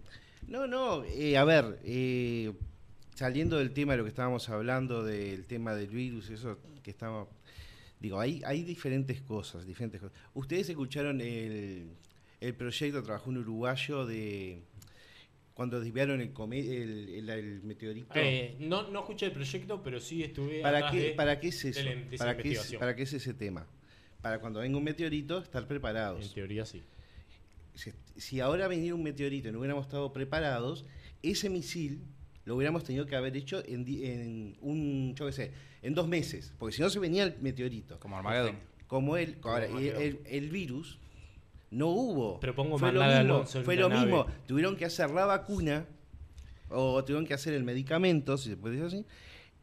No, 0.46 0.66
no, 0.66 1.02
eh, 1.04 1.36
a 1.38 1.44
ver, 1.44 1.78
eh, 1.84 2.52
saliendo 3.14 3.56
del 3.58 3.72
tema 3.72 3.92
de 3.92 3.98
lo 3.98 4.04
que 4.04 4.10
estábamos 4.10 4.48
hablando, 4.50 5.02
del 5.02 5.46
tema 5.46 5.74
del 5.74 5.86
virus, 5.88 6.28
eso 6.30 6.58
que 6.82 6.90
estaba... 6.90 7.26
Digo, 8.00 8.18
hay, 8.18 8.42
hay 8.44 8.62
diferentes 8.64 9.22
cosas, 9.22 9.64
diferentes 9.64 10.00
cosas. 10.00 10.16
Ustedes 10.34 10.68
escucharon 10.68 11.20
el, 11.20 11.88
el 12.42 12.54
proyecto, 12.54 13.02
trabajó 13.02 13.30
un 13.30 13.38
uruguayo 13.38 14.04
de... 14.06 14.62
Cuando 15.54 15.78
desviaron 15.80 16.20
el, 16.20 16.32
come- 16.32 16.58
el, 16.60 17.08
el- 17.10 17.28
el 17.30 17.62
meteorito. 17.62 18.08
Eh, 18.14 18.56
no, 18.58 18.88
no 18.90 19.00
escuché 19.00 19.26
el 19.26 19.32
proyecto, 19.32 19.82
pero 19.82 20.00
sí 20.00 20.22
estuve 20.22 20.60
¿Para 20.62 20.90
qué, 20.90 20.98
de- 21.00 21.10
¿Para 21.12 21.38
qué 21.38 21.48
es 21.48 21.64
eso? 21.64 21.78
de 21.78 21.84
la- 21.84 21.94
de 22.08 22.14
esa 22.16 22.24
¿Para 22.24 22.36
qué 22.38 22.52
es. 22.52 22.74
¿Para 22.78 22.96
qué 22.96 23.02
es 23.02 23.12
ese 23.12 23.34
tema? 23.34 23.66
Para 24.22 24.40
cuando 24.40 24.60
venga 24.60 24.78
un 24.78 24.84
meteorito, 24.84 25.38
estar 25.38 25.62
En 25.62 25.68
preparados. 25.68 26.32
teoría 26.32 26.64
sí. 26.64 26.82
si, 27.74 27.92
si 28.16 28.40
ahora 28.40 28.66
viniera 28.66 28.94
un 28.94 29.02
meteorito 29.02 29.48
y 29.50 29.52
no 29.52 29.58
hubiéramos 29.58 29.84
estado 29.86 30.12
preparados, 30.12 30.84
ese 31.22 31.50
misil 31.50 32.00
lo 32.46 32.56
hubiéramos 32.56 32.82
tenido 32.82 33.04
que 33.06 33.14
haber 33.14 33.36
hecho 33.36 33.62
en, 33.66 33.84
di- 33.84 34.04
en 34.06 34.56
un, 34.62 35.14
yo 35.14 35.26
qué 35.26 35.32
sé, 35.32 35.52
en 35.82 35.94
dos 35.94 36.08
meses, 36.08 36.52
porque 36.58 36.74
si 36.76 36.82
no 36.82 36.88
se 36.90 36.98
venía 36.98 37.24
el 37.24 37.36
meteorito. 37.40 38.00
Como 38.00 38.16
Armageddon. 38.16 38.56
Como 38.86 39.16
él, 39.18 39.36
Como 39.38 39.54
ahora, 39.54 39.66
el- 39.66 40.18
el 40.24 40.48
virus 40.50 40.98
no 41.72 41.88
hubo. 41.88 42.38
Pero 42.38 42.54
pongo 42.54 42.78
fue 42.78 42.92
lo 42.92 43.02
mismo, 43.02 43.44
fue 43.64 43.76
lo 43.76 43.88
nave. 43.88 44.00
mismo. 44.02 44.26
Tuvieron 44.46 44.76
que 44.76 44.84
hacer 44.84 45.10
la 45.10 45.26
vacuna 45.26 45.86
o 46.68 47.02
tuvieron 47.04 47.26
que 47.26 47.34
hacer 47.34 47.54
el 47.54 47.64
medicamento, 47.64 48.36
si 48.38 48.50
se 48.50 48.56
puede 48.56 48.76
decir 48.76 48.86
así, 49.00 49.06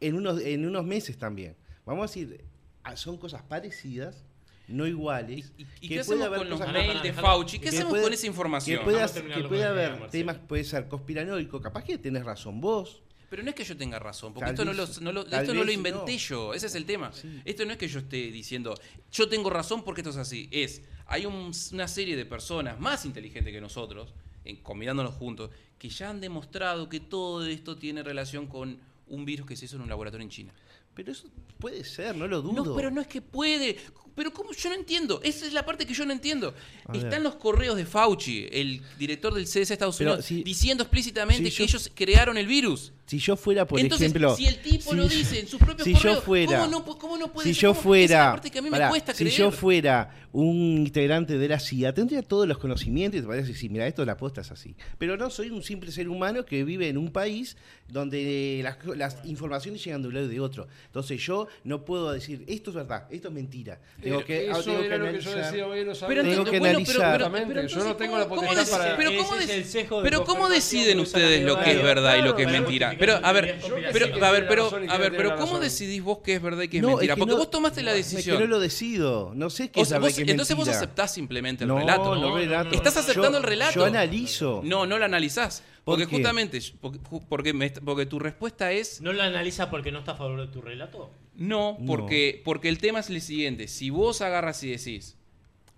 en 0.00 0.14
unos, 0.16 0.40
en 0.40 0.66
unos 0.66 0.84
meses 0.84 1.16
también. 1.18 1.56
Vamos 1.86 2.02
a 2.02 2.06
decir, 2.06 2.44
ah, 2.84 2.96
son 2.96 3.16
cosas 3.16 3.42
parecidas, 3.42 4.24
no 4.68 4.86
iguales. 4.86 5.52
¿Y, 5.58 5.62
y 5.62 5.64
que 5.64 5.70
qué 5.80 5.86
puede 5.88 6.00
hacemos 6.00 6.26
haber 6.26 6.38
con 6.40 6.50
los 6.50 6.60
mails 6.72 7.02
de 7.02 7.12
Fauci? 7.12 7.58
¿Qué 7.58 7.68
hacemos 7.70 7.90
puede- 7.90 8.02
con 8.04 8.12
esa 8.12 8.26
información? 8.26 8.78
Que 8.84 8.84
terminar 9.08 9.42
que 9.42 9.48
puede 9.48 9.64
haber 9.64 9.90
Marcelo. 9.90 10.10
temas, 10.10 10.38
puede 10.38 10.64
ser 10.64 10.88
conspiranoico, 10.88 11.60
capaz 11.60 11.84
que 11.84 11.98
tenés 11.98 12.24
razón 12.24 12.60
vos. 12.60 13.02
Pero 13.28 13.44
no 13.44 13.50
es 13.50 13.54
que 13.54 13.62
yo 13.62 13.76
tenga 13.76 13.98
razón, 14.00 14.32
porque 14.34 14.46
Tal 14.46 14.54
esto, 14.54 14.64
no 14.64 14.72
lo, 14.72 14.86
no 15.02 15.12
lo- 15.12 15.24
tal 15.24 15.42
esto 15.42 15.54
no 15.54 15.60
lo 15.60 15.66
vez 15.66 15.74
inventé 15.76 16.12
no. 16.14 16.18
yo, 16.18 16.52
ese 16.54 16.66
es 16.66 16.74
el 16.74 16.84
tema. 16.84 17.12
Sí. 17.12 17.40
Esto 17.44 17.64
no 17.64 17.70
es 17.72 17.78
que 17.78 17.86
yo 17.86 18.00
esté 18.00 18.16
diciendo, 18.32 18.74
yo 19.12 19.28
tengo 19.28 19.50
razón 19.50 19.84
porque 19.84 20.00
esto 20.00 20.10
es 20.10 20.16
así. 20.16 20.48
Es, 20.50 20.82
hay 21.10 21.26
un- 21.26 21.52
una 21.72 21.88
serie 21.88 22.16
de 22.16 22.24
personas 22.24 22.78
más 22.80 23.04
inteligentes 23.04 23.52
que 23.52 23.60
nosotros, 23.60 24.14
en, 24.44 24.56
combinándonos 24.56 25.14
juntos, 25.14 25.50
que 25.78 25.88
ya 25.90 26.08
han 26.08 26.20
demostrado 26.20 26.88
que 26.88 27.00
todo 27.00 27.44
esto 27.44 27.76
tiene 27.76 28.02
relación 28.02 28.46
con 28.46 28.78
un 29.08 29.24
virus 29.24 29.46
que 29.46 29.56
se 29.56 29.64
hizo 29.66 29.76
en 29.76 29.82
un 29.82 29.88
laboratorio 29.88 30.24
en 30.24 30.30
China. 30.30 30.52
Pero 30.94 31.12
eso 31.12 31.28
puede 31.58 31.84
ser, 31.84 32.16
no 32.16 32.26
lo 32.26 32.40
dudo. 32.42 32.64
No, 32.64 32.76
pero 32.76 32.90
no 32.90 33.00
es 33.00 33.06
que 33.06 33.20
puede. 33.20 33.76
Pero 34.14 34.32
¿cómo? 34.32 34.52
Yo 34.52 34.68
no 34.68 34.74
entiendo. 34.74 35.20
Esa 35.22 35.46
es 35.46 35.52
la 35.52 35.64
parte 35.64 35.86
que 35.86 35.94
yo 35.94 36.04
no 36.04 36.12
entiendo. 36.12 36.54
Están 36.92 37.22
los 37.22 37.36
correos 37.36 37.76
de 37.76 37.86
Fauci, 37.86 38.48
el 38.50 38.82
director 38.98 39.32
del 39.32 39.46
CDC 39.46 39.68
de 39.68 39.74
Estados 39.74 40.00
Unidos, 40.00 40.24
si- 40.24 40.42
diciendo 40.42 40.82
explícitamente 40.82 41.50
si 41.50 41.56
que 41.56 41.66
yo- 41.66 41.76
ellos 41.76 41.90
crearon 41.94 42.36
el 42.36 42.46
virus. 42.46 42.92
Si 43.10 43.18
yo 43.18 43.34
fuera, 43.36 43.66
por 43.66 43.80
Entonces, 43.80 44.06
ejemplo. 44.06 44.36
si 44.36 44.46
el 44.46 44.58
tipo 44.60 44.92
si- 44.92 44.96
lo 44.96 45.08
dice 45.08 45.40
en 45.40 45.48
sus 45.48 45.58
propios 45.58 45.82
si 45.84 45.94
correos, 45.94 46.16
yo 46.18 46.22
fuera, 46.22 46.58
¿cómo 46.60 46.70
no, 46.70 46.84
cómo 46.96 47.18
no 47.18 47.32
puede 47.32 47.48
si 47.48 47.54
ser? 47.54 47.62
yo 47.62 47.74
¿Cómo? 47.74 47.94
Esa 47.96 48.04
es 48.04 48.10
la 48.10 48.16
fuera, 48.18 48.30
parte 48.30 48.50
que 48.52 48.58
a 48.60 48.62
mí 48.62 48.70
pará, 48.70 48.84
me 48.86 48.90
cuesta 48.90 49.12
si 49.14 49.24
creer. 49.24 49.36
yo 49.36 49.50
fuera 49.50 50.14
un 50.32 50.56
integrante 50.78 51.36
de 51.36 51.48
la 51.48 51.58
CIA, 51.58 51.92
tendría 51.92 52.22
todos 52.22 52.46
los 52.46 52.56
conocimientos 52.58 53.18
y 53.18 53.20
te 53.22 53.26
podría 53.26 53.42
decir, 53.44 53.68
mira, 53.68 53.84
esto 53.88 54.04
la 54.04 54.16
posta 54.16 54.42
es 54.42 54.52
así. 54.52 54.76
Pero 54.96 55.16
no, 55.16 55.28
soy 55.28 55.50
un 55.50 55.64
simple 55.64 55.90
ser 55.90 56.08
humano 56.08 56.44
que 56.44 56.62
vive 56.62 56.86
en 56.88 56.98
un 56.98 57.10
país 57.10 57.56
donde 57.88 58.60
las, 58.62 58.76
las 58.96 59.16
informaciones 59.24 59.82
llegan 59.84 60.02
de 60.02 60.06
un 60.08 60.14
lado 60.14 60.26
y 60.26 60.28
de 60.30 60.38
otro. 60.38 60.68
Entonces 60.86 61.20
yo 61.20 61.48
no 61.64 61.84
puedo 61.84 62.12
decir, 62.12 62.44
esto 62.46 62.70
es 62.70 62.76
verdad, 62.76 63.08
esto 63.10 63.26
es 63.26 63.34
mentira. 63.34 63.80
Tengo 64.00 64.24
que, 64.24 64.48
Eso 64.50 64.62
tengo 64.62 64.82
que 64.82 64.88
lo 64.88 64.90
que 65.12 65.20
yo 65.20 65.30
analizar. 65.32 65.36
decía 65.50 65.66
hoy 65.66 65.80
en 65.80 65.86
los 65.88 65.98
Pero, 65.98 66.22
Tengo 66.22 66.44
que 66.44 66.58
bueno, 66.60 66.66
analizar. 66.78 67.18
pero, 67.18 67.32
pero, 67.32 67.46
pero 67.48 67.66
yo 67.66 67.84
no 67.84 67.96
tengo 67.96 68.12
¿cómo- 68.28 68.42
la 68.42 68.48
potestad 68.54 68.78
para- 68.78 68.96
Pero 68.96 69.10
cómo 69.16 69.34
es 69.34 69.48
decís- 69.48 69.54
el 69.56 69.64
sesgo 69.64 69.96
de 69.98 70.04
pero 70.04 70.18
cómo 70.24 70.38
confirmación 70.42 70.80
deciden 70.84 71.00
ustedes 71.00 71.42
lo 71.44 71.58
que 71.60 71.72
es 71.72 71.82
verdad 71.82 72.18
y 72.18 72.22
lo 72.22 72.36
que 72.36 72.42
es 72.44 72.52
mentira. 72.52 72.96
Pero 73.00 73.14
a 73.26 73.32
ver, 73.32 73.58
yo 73.60 73.74
pero 73.92 74.24
a 74.24 74.30
ver, 74.30 74.46
pero 74.46 74.66
a 74.88 74.98
ver, 74.98 75.10
pero 75.16 75.30
la 75.30 75.36
¿cómo 75.36 75.58
decidís 75.58 76.00
vos 76.02 76.18
qué 76.22 76.34
es 76.36 76.42
verdad 76.42 76.62
y 76.62 76.68
qué 76.68 76.76
es 76.76 76.82
No, 76.82 76.90
es 76.90 76.94
mentira? 76.96 77.14
que 77.16 77.18
Porque 77.18 77.32
no- 77.32 77.38
vos 77.38 77.50
tomaste 77.50 77.82
la 77.82 77.94
Es 77.94 78.06
que 78.06 78.12
no 78.12 78.16
decisión. 78.18 78.50
lo 78.50 78.60
decido. 78.60 79.32
No 79.34 79.50
sé 79.50 79.70
qué 79.70 79.80
O 79.80 79.84
sea, 79.84 79.98
vos- 79.98 80.10
es 80.10 80.18
entonces 80.18 80.54
vos 80.56 80.66
mentira. 80.66 80.76
aceptás 80.84 81.12
simplemente 81.12 81.64
el 81.64 81.68
no, 81.68 81.78
relato. 81.78 82.14
No, 82.14 82.28
No, 82.28 82.36
relato. 82.36 82.68
no, 82.70 82.76
Estás 82.76 82.96
aceptando 82.98 83.32
Yo- 83.32 83.38
el 83.38 83.42
relato. 83.42 83.74
Yo 83.74 83.84
analizo. 83.86 84.60
No, 84.64 84.86
no 84.86 84.98
lo 84.98 85.04
analizás. 85.04 85.64
¿Por 85.84 85.96
Porque 85.98 86.04
justamente, 86.14 86.60
porque, 86.80 86.98
porque, 87.28 87.52
me- 87.54 87.70
porque 87.70 88.04
tu 88.06 88.18
respuesta 88.18 88.70
es 88.70 89.00
¿No 89.00 89.12
lo 89.14 89.22
analiza 89.22 89.70
porque 89.70 89.90
no 89.90 90.00
está 90.00 90.12
a 90.12 90.16
favor 90.16 90.38
de 90.40 90.46
tu 90.52 90.60
relato? 90.60 91.10
no, 91.36 91.78
No. 91.80 91.86
porque, 91.86 92.42
porque 92.44 92.68
el 92.68 92.76
tema 92.78 93.00
es 93.00 93.08
el 93.08 93.20
siguiente. 93.22 93.66
Si 93.66 93.88
vos 93.88 94.20
agarras 94.20 94.62
y 94.62 94.70
decís, 94.70 95.16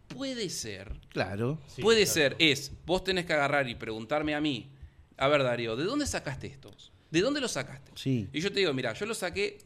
puede 0.09 0.51
ser, 0.51 0.93
Claro. 1.09 1.59
Sí, 1.69 1.81
puede 1.83 2.03
claro. 2.05 2.13
ser, 2.15 2.37
es, 2.41 2.73
vos 2.85 3.05
tenés 3.05 3.27
que 3.27 3.33
agarrar 3.33 3.69
y 3.69 3.77
preguntarme 3.77 4.35
a 4.35 4.41
mí, 4.41 4.71
a 5.17 5.29
ver 5.29 5.45
Darío, 5.45 5.77
¿de 5.77 5.85
dónde 5.85 6.07
sacaste 6.07 6.49
estos? 6.49 6.91
¿De 7.13 7.21
dónde 7.21 7.41
los 7.41 7.53
sacaste? 7.53 7.93
Sí, 7.95 8.27
Y 8.33 8.41
yo 8.41 8.51
te 8.51 8.59
digo, 8.59 8.73
mira, 8.75 8.93
yo 8.95 9.07
lo 9.07 9.15
saqué, 9.15 9.59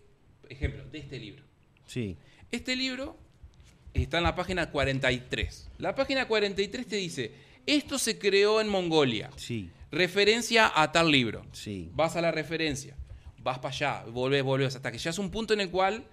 ejemplo, 0.48 0.84
de 0.90 0.98
este 0.98 1.18
libro. 1.18 1.42
sí. 1.86 2.16
Este 2.52 2.76
libro 2.76 3.16
está 3.92 4.18
en 4.18 4.24
la 4.24 4.34
página 4.36 4.70
43. 4.70 5.68
La 5.78 5.94
página 5.96 6.28
43 6.28 6.86
te 6.86 6.96
dice, 6.96 7.32
esto 7.66 7.98
se 7.98 8.18
creó 8.18 8.60
en 8.60 8.68
Mongolia. 8.68 9.30
Sí, 9.36 9.68
Referencia 9.90 10.70
a 10.74 10.92
tal 10.92 11.10
libro. 11.10 11.44
sí. 11.52 11.90
Vas 11.94 12.14
a 12.16 12.20
la 12.20 12.30
referencia, 12.30 12.94
vas 13.42 13.58
para 13.58 13.74
allá, 13.74 14.04
volvés, 14.10 14.42
volvés, 14.44 14.76
hasta 14.76 14.92
que 14.92 14.98
llegas 14.98 15.18
a 15.18 15.22
un 15.22 15.30
punto 15.30 15.54
en 15.54 15.60
el 15.60 15.70
cual 15.70 16.04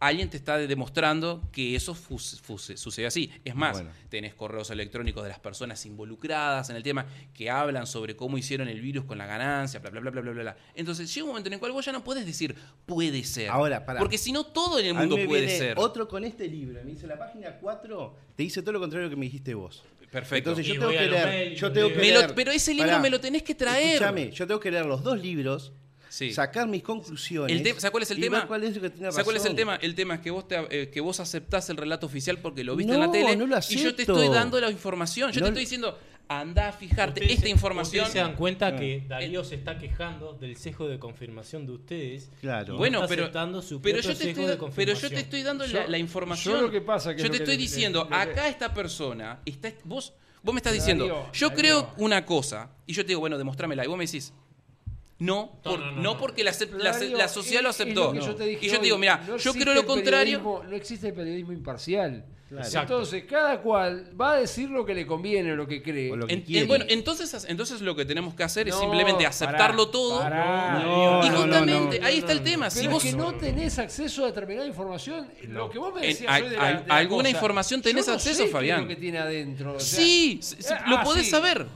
alguien 0.00 0.30
te 0.30 0.36
está 0.36 0.56
demostrando 0.58 1.42
que 1.52 1.74
eso 1.74 1.94
sucede 1.94 3.06
así. 3.06 3.30
Es 3.44 3.54
más, 3.54 3.72
Bueno. 3.78 3.90
tenés 4.08 4.34
correos 4.34 4.70
electrónicos 4.70 5.22
de 5.24 5.28
las 5.30 5.38
personas 5.40 5.84
involucradas 5.86 6.70
en 6.70 6.76
el 6.76 6.82
tema 6.82 7.06
que 7.34 7.50
hablan 7.50 7.86
sobre 7.86 8.14
cómo 8.16 8.38
hicieron 8.38 8.68
el 8.68 8.80
virus 8.80 9.04
con 9.04 9.18
la 9.18 9.26
ganancia, 9.26 9.80
bla, 9.80 9.90
bla, 9.90 10.00
bla, 10.00 10.10
bla, 10.10 10.20
bla, 10.20 10.32
bla. 10.42 10.56
Entonces 10.74 11.12
llega 11.12 11.24
un 11.24 11.30
momento 11.30 11.48
en 11.48 11.54
el 11.54 11.58
cual 11.58 11.72
vos 11.72 11.84
ya 11.84 11.92
no 11.92 12.04
puedes 12.04 12.24
decir 12.24 12.54
puede 12.86 13.24
ser. 13.24 13.50
Ahora, 13.50 13.84
pará. 13.84 13.98
Porque 13.98 14.18
si 14.18 14.32
no, 14.32 14.44
todo 14.44 14.78
en 14.78 14.86
el 14.86 14.90
A 14.92 14.94
mí 14.94 15.00
mundo 15.00 15.16
me 15.16 15.26
puede 15.26 15.42
viene 15.46 15.58
ser. 15.58 15.78
Otro 15.78 16.06
con 16.08 16.24
este 16.24 16.46
libro. 16.48 16.80
Me 16.84 16.90
dice 16.92 17.06
la 17.06 17.18
página 17.18 17.56
4, 17.60 18.16
te 18.36 18.42
dice 18.44 18.62
todo 18.62 18.72
lo 18.72 18.80
contrario 18.80 19.10
que 19.10 19.16
me 19.16 19.26
dijiste 19.26 19.54
vos. 19.54 19.82
Perfecto. 20.10 20.50
Entonces 20.50 20.66
Y 20.66 20.74
yo 20.74 20.80
tengo 20.80 20.92
que 20.92 21.06
leer. 21.06 21.54
Yo 21.54 21.70
tengo 21.72 21.88
que 21.88 21.94
lo- 21.96 22.00
leer. 22.00 22.34
pero 22.34 22.50
ese 22.50 22.72
libro 22.72 22.88
Pará. 22.88 23.00
me 23.02 23.10
lo 23.10 23.20
tenés 23.20 23.42
que 23.42 23.54
traer. 23.54 23.94
Escúchame, 23.94 24.30
yo 24.30 24.46
tengo 24.46 24.58
que 24.60 24.70
leer 24.70 24.86
los 24.86 25.02
dos 25.02 25.18
libros 25.18 25.72
Sí. 26.18 26.32
sacar 26.32 26.66
mis 26.66 26.82
conclusiones. 26.82 27.56
El 27.60 27.64
¿Sabes 27.80 27.90
cuál 27.90 28.02
es 28.02 28.10
el 28.10 28.20
tema? 28.20 28.46
cuál 28.46 28.64
es 28.64 28.74
lo 28.74 28.82
que 28.82 28.90
tiene 28.90 29.10
¿Sabes 29.12 29.24
cuál 29.24 29.36
es 29.36 29.44
el 29.44 29.54
tema? 29.54 29.76
El 29.76 29.94
tema 29.94 30.14
es 30.16 30.20
que 30.20 30.30
vos, 30.30 30.48
te, 30.48 30.56
eh, 30.70 30.90
que 30.90 31.00
vos 31.00 31.20
aceptás 31.20 31.70
el 31.70 31.76
relato 31.76 32.06
oficial 32.06 32.38
porque 32.38 32.64
lo 32.64 32.74
viste 32.74 32.92
No, 32.92 32.94
en 32.98 33.06
la 33.06 33.12
tele 33.12 33.36
no 33.36 33.46
lo 33.46 33.56
y 33.58 33.76
yo 33.76 33.94
te 33.94 34.02
estoy 34.02 34.28
dando 34.28 34.60
la 34.60 34.70
información. 34.70 35.30
Yo 35.32 35.40
No 35.40 35.46
te 35.46 35.50
estoy 35.50 35.62
diciendo, 35.64 35.98
anda 36.30 36.68
a 36.68 36.72
fijarte 36.72 37.20
Ustedes 37.20 37.30
esta 37.30 37.42
se- 37.44 37.50
información. 37.50 38.04
Ustedes 38.04 38.12
se 38.12 38.18
dan 38.18 38.36
cuenta 38.36 38.76
que 38.76 39.04
Darío 39.08 39.44
se 39.44 39.54
está 39.54 39.78
quejando 39.78 40.32
del 40.34 40.56
sesgo 40.56 40.88
de 40.88 40.98
confirmación 40.98 41.64
de 41.66 41.72
ustedes. 41.72 42.30
Claro. 42.40 42.74
y 42.74 42.78
Bueno, 42.78 42.98
está 42.98 43.08
pero, 43.08 43.22
aceptando 43.24 43.62
su 43.62 43.80
pero, 43.80 44.00
yo 44.00 44.08
te 44.10 44.14
sesgo 44.16 44.42
estoy, 44.48 44.68
de 44.68 44.72
pero 44.74 44.92
yo 44.94 45.08
te 45.08 45.20
estoy 45.20 45.42
dando 45.42 45.64
Yo- 45.66 45.78
la, 45.80 45.86
la 45.88 45.98
información. 45.98 46.54
yo 46.56 46.60
lo 46.62 46.70
que 46.70 46.80
pasa 46.80 47.14
que 47.14 47.20
yo 47.22 47.26
es 47.26 47.30
te 47.30 47.38
lo 47.38 47.44
que- 47.44 47.50
estoy 47.52 47.56
diciendo, 47.56 48.08
acá 48.10 48.48
esta 48.48 48.74
persona, 48.74 49.40
está, 49.46 49.72
vos, 49.84 50.12
vos 50.42 50.52
me 50.52 50.58
estás 50.58 50.72
Darío, 50.72 50.82
diciendo, 50.82 51.30
yo 51.32 51.48
Darío. 51.48 51.58
creo 51.62 51.94
una 51.96 52.26
cosa, 52.26 52.70
y 52.86 52.92
yo 52.92 53.02
te 53.04 53.08
digo, 53.08 53.20
bueno, 53.20 53.38
demostrámela, 53.38 53.84
y 53.84 53.88
vos 53.88 53.96
me 53.96 54.04
decís, 54.04 54.32
no, 55.20 55.34
No, 55.64 55.70
por- 55.70 55.78
no, 55.80 55.86
no, 55.86 55.92
no, 55.96 56.02
no. 56.02 56.18
porque 56.18 56.44
la, 56.44 56.52
sociedad 56.52 57.62
lo 57.62 57.70
es- 57.70 57.74
aceptó. 57.80 58.14
yo 58.14 58.20
y 58.20 58.24
yo 58.68 58.78
te 58.78 58.84
digo, 58.84 58.98
mira, 58.98 59.16
no 59.18 59.26
yo 59.26 59.34
existe 59.36 59.60
creo 59.60 59.74
lo 59.74 59.80
el 59.80 59.86
contrario. 59.86 60.38
periodismo- 60.40 60.64
No 60.64 60.76
existe 60.76 61.08
el 61.08 61.14
periodismo 61.14 61.52
imparcial. 61.52 62.24
Claro. 62.48 62.64
Exacto. 62.64 62.94
Entonces, 62.94 63.24
cada 63.24 63.60
cual 63.60 64.10
va 64.18 64.32
a 64.32 64.36
decir 64.36 64.70
lo 64.70 64.86
que 64.86 64.94
le 64.94 65.06
conviene 65.06 65.52
o 65.52 65.56
lo 65.56 65.66
que 65.68 65.82
cree. 65.82 66.10
O 66.12 66.16
lo 66.16 66.26
que 66.26 66.32
En- 66.32 66.44
en- 66.48 66.66
bueno, 66.66 66.86
entonces, 66.88 67.44
entonces 67.46 67.82
lo 67.82 67.94
que 67.94 68.06
tenemos 68.06 68.32
que 68.32 68.42
hacer 68.42 68.68
es 68.68 68.74
simplemente 68.74 69.18
pará, 69.24 69.28
aceptarlo 69.28 69.88
todo. 69.90 70.20
pará. 70.20 70.80
Y 70.82 71.28
no, 71.28 71.36
justamente, 71.42 72.00
no, 72.00 72.06
ahí 72.06 72.18
está 72.18 72.32
el 72.32 72.42
tema. 72.42 72.68
Pero 72.70 72.80
si 72.80 72.86
es 72.86 72.90
vos 72.92 73.02
que 73.02 73.12
no 73.12 73.34
tenés 73.34 73.78
acceso 73.78 74.22
a 74.24 74.28
determinada 74.28 74.66
información. 74.66 75.28
Lo 75.48 75.68
que 75.68 75.78
vos 75.78 75.92
me 75.92 76.00
En- 76.00 76.06
decías 76.08 76.30
a- 76.32 76.42
hoy 76.42 76.48
de 76.48 76.56
a- 76.56 76.62
la, 76.72 76.80
de 76.80 76.90
alguna 76.92 77.24
cosa, 77.24 77.36
información 77.36 77.82
tenés 77.82 78.06
yo 78.06 78.12
no 78.12 78.16
acceso, 78.16 78.44
sé 78.44 78.48
Fabián. 78.48 78.80
lo 78.82 78.88
que 78.88 78.96
tiene 78.96 79.18
adentro. 79.18 79.74
o 79.74 79.80
sea, 79.80 79.98
sí, 80.00 80.38
s- 80.40 80.56
ah, 80.72 80.84
lo 80.88 81.02
podés 81.02 81.24
sí. 81.26 81.30
saber. 81.32 81.66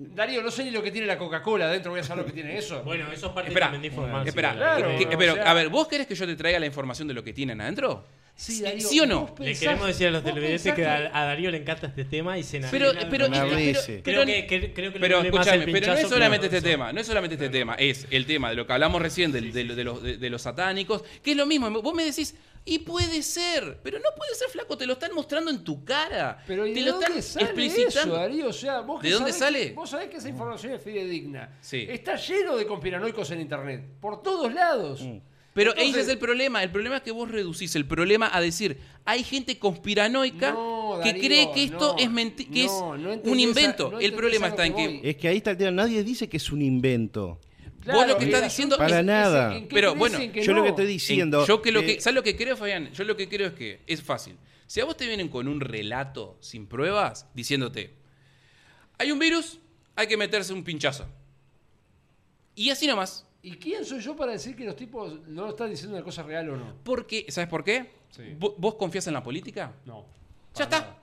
Darío, 0.00 0.42
no 0.42 0.50
sé 0.52 0.62
ni 0.64 0.70
lo 0.70 0.80
que 0.82 0.92
tiene 0.92 1.06
la 1.08 1.18
Coca-Cola 1.18 1.64
adentro, 1.66 1.90
voy 1.90 1.98
a 2.00 2.04
saber 2.04 2.22
lo 2.24 2.26
que 2.26 2.32
tiene 2.32 2.56
eso. 2.56 2.82
Bueno, 2.84 3.10
eso 3.12 3.26
es 3.26 3.32
parte 3.32 3.48
Espera, 3.50 3.70
de 3.76 3.84
informar. 3.86 4.26
Espera, 4.28 4.54
Claro, 4.54 4.96
que- 4.96 5.06
o 5.14 5.18
pero 5.18 5.34
sea- 5.34 5.50
a 5.50 5.54
ver, 5.54 5.68
¿vos 5.70 5.88
querés 5.88 6.06
que 6.06 6.14
yo 6.14 6.24
te 6.24 6.36
traiga 6.36 6.60
la 6.60 6.66
información 6.66 7.08
de 7.08 7.14
lo 7.14 7.24
que 7.24 7.32
tienen 7.32 7.60
adentro? 7.60 8.04
Sí, 8.36 8.62
¿Sí 8.78 9.00
o 9.00 9.06
no? 9.06 9.34
Le 9.40 9.52
queremos 9.58 9.88
decir 9.88 10.06
a 10.06 10.10
los 10.12 10.22
televidentes 10.22 10.62
pensás 10.72 10.76
que 10.76 10.86
a, 10.86 11.10
a 11.22 11.24
Darío 11.24 11.50
le 11.50 11.56
encanta 11.58 11.88
este 11.88 12.04
tema 12.04 12.38
y 12.38 12.44
se 12.44 12.60
Pero, 12.70 12.90
enamora. 12.90 13.08
pero, 13.10 13.26
Una 13.26 13.42
pero- 13.42 13.56
pero- 13.56 14.02
creo 14.04 14.24
que, 14.26 14.46
que- 14.46 14.72
creo 14.72 14.92
que 14.92 15.00
pero 15.00 15.20
escúchame, 15.22 15.66
pero 15.66 15.86
no 15.88 15.92
es 15.94 16.08
solamente 16.08 16.48
que- 16.48 16.56
este 16.58 16.70
tema, 16.70 16.92
no 16.92 17.00
es 17.00 17.06
solamente 17.08 17.34
este 17.34 17.48
tema, 17.48 17.74
es 17.74 18.06
el 18.12 18.26
tema 18.26 18.50
de 18.50 18.54
lo 18.54 18.64
que 18.64 18.72
hablamos 18.72 19.02
recién 19.02 19.32
de, 19.32 19.40
los, 19.64 20.02
de- 20.04 20.18
de 20.18 20.30
los 20.30 20.40
satánicos, 20.42 21.02
que 21.24 21.32
es 21.32 21.36
lo 21.36 21.46
mismo. 21.46 21.68
Vos 21.82 21.92
me 21.94 22.04
decís, 22.04 22.36
y 22.64 22.80
puede 22.80 23.22
ser, 23.22 23.80
pero 23.82 23.98
no 23.98 24.10
puede 24.16 24.34
ser 24.34 24.48
flaco, 24.50 24.76
te 24.76 24.86
lo 24.86 24.94
están 24.94 25.14
mostrando 25.14 25.50
en 25.50 25.64
tu 25.64 25.84
cara. 25.84 26.42
Pero 26.46 26.66
¿y 26.66 26.74
te 26.74 26.80
de 26.80 26.86
lo 26.86 26.92
dónde 26.92 27.06
están 27.18 27.22
sale 27.22 27.44
explicitando. 27.46 28.14
eso, 28.14 28.20
Darío? 28.22 28.48
O 28.48 28.52
sea, 28.52 28.80
vos 28.80 29.02
¿De 29.02 29.10
dónde 29.10 29.32
sabés 29.32 29.38
sale? 29.54 29.68
que- 29.68 29.74
vos 29.74 29.90
sabés 29.90 30.08
que 30.10 30.16
esa 30.18 30.28
información 30.28 30.72
es 30.74 30.82
fidedigna. 30.82 31.56
Sí. 31.60 31.86
Está 31.88 32.16
lleno 32.16 32.56
de 32.56 32.66
conspiranoicos 32.66 33.30
en 33.30 33.40
internet. 33.40 33.84
Por 34.00 34.22
todos 34.22 34.52
lados. 34.52 35.00
Mm. 35.02 35.18
Pero 35.54 35.70
Entonces- 35.72 35.92
ese 35.94 36.00
es 36.02 36.08
el 36.08 36.18
problema. 36.18 36.62
El 36.62 36.70
problema 36.70 36.96
es 36.98 37.02
que 37.02 37.10
vos 37.10 37.28
reducís 37.30 37.74
el 37.74 37.84
problema 37.86 38.30
a 38.32 38.40
decir, 38.40 38.78
hay 39.04 39.24
gente 39.24 39.58
conspiranoica 39.58 40.52
No, 40.52 41.00
que 41.02 41.14
cree 41.18 41.50
que 41.52 41.64
esto 41.64 41.94
no, 41.94 41.98
es, 41.98 42.08
menti- 42.10 42.48
que 42.48 42.66
no, 42.66 42.94
es 42.94 43.00
no 43.24 43.32
un 43.32 43.40
invento. 43.40 43.90
no 43.90 43.98
el 43.98 44.12
problema 44.12 44.48
está 44.48 44.66
en 44.66 44.74
que 44.74 44.82
que... 44.82 44.88
voy. 44.88 45.00
Es 45.02 45.16
que 45.16 45.26
ahí 45.28 45.38
está 45.38 45.50
el 45.52 45.56
tema. 45.56 45.70
Nadie 45.72 46.04
dice 46.04 46.28
que 46.28 46.36
es 46.36 46.52
un 46.52 46.62
invento. 46.62 47.40
Vos 47.94 48.06
lo 48.06 48.18
que 48.18 48.24
estás 48.26 48.42
diciendo 48.42 48.74
es- 48.76 48.78
Para 48.80 49.00
es- 49.00 49.04
nada. 49.06 49.56
¿en 49.56 49.68
qué 49.68 49.74
Pero 49.74 49.94
bueno, 49.94 50.18
Yo 50.18 50.52
lo 50.52 50.62
que 50.62 50.68
estoy 50.70 50.84
En- 50.86 50.90
diciendo. 50.92 51.46
yo 51.46 51.62
que 51.62 51.72
lo 51.72 51.80
que- 51.80 51.96
que, 51.96 52.00
¿Sabes 52.00 52.14
lo 52.14 52.22
que 52.22 52.36
creo, 52.36 52.56
Fabián? 52.56 52.92
Yo 52.92 53.04
lo 53.04 53.16
que 53.16 53.28
creo 53.28 53.48
es 53.48 53.54
que 53.54 53.80
es 53.86 54.02
fácil. 54.02 54.36
Si 54.66 54.80
a 54.80 54.84
vos 54.84 54.96
te 54.96 55.06
vienen 55.06 55.28
con 55.28 55.48
un 55.48 55.60
relato 55.60 56.36
sin 56.40 56.66
pruebas, 56.66 57.26
diciéndote, 57.34 57.94
hay 58.98 59.10
un 59.12 59.18
virus, 59.18 59.58
hay 59.96 60.06
que 60.06 60.16
meterse 60.16 60.52
un 60.52 60.62
pinchazo. 60.64 61.06
Y 62.54 62.70
así 62.70 62.86
nomás. 62.86 63.24
¿Y 63.42 63.52
quién 63.52 63.84
soy 63.84 64.00
yo 64.00 64.16
para 64.16 64.32
decir 64.32 64.56
que 64.56 64.64
los 64.64 64.74
tipos 64.76 65.20
no 65.28 65.48
están 65.50 65.70
diciendo 65.70 65.94
una 65.96 66.04
cosa 66.04 66.22
real 66.24 66.50
o 66.50 66.56
no? 66.56 66.74
Porque, 66.82 67.24
¿sabes 67.28 67.48
por 67.48 67.62
qué? 67.64 67.92
Sí. 68.10 68.22
¿Vo- 68.38 68.54
¿Vos 68.58 68.74
confías 68.74 69.06
en 69.06 69.14
la 69.14 69.22
política? 69.22 69.72
No. 69.86 70.04
Ya 70.56 70.64
está. 70.64 70.80
nada. 70.80 70.98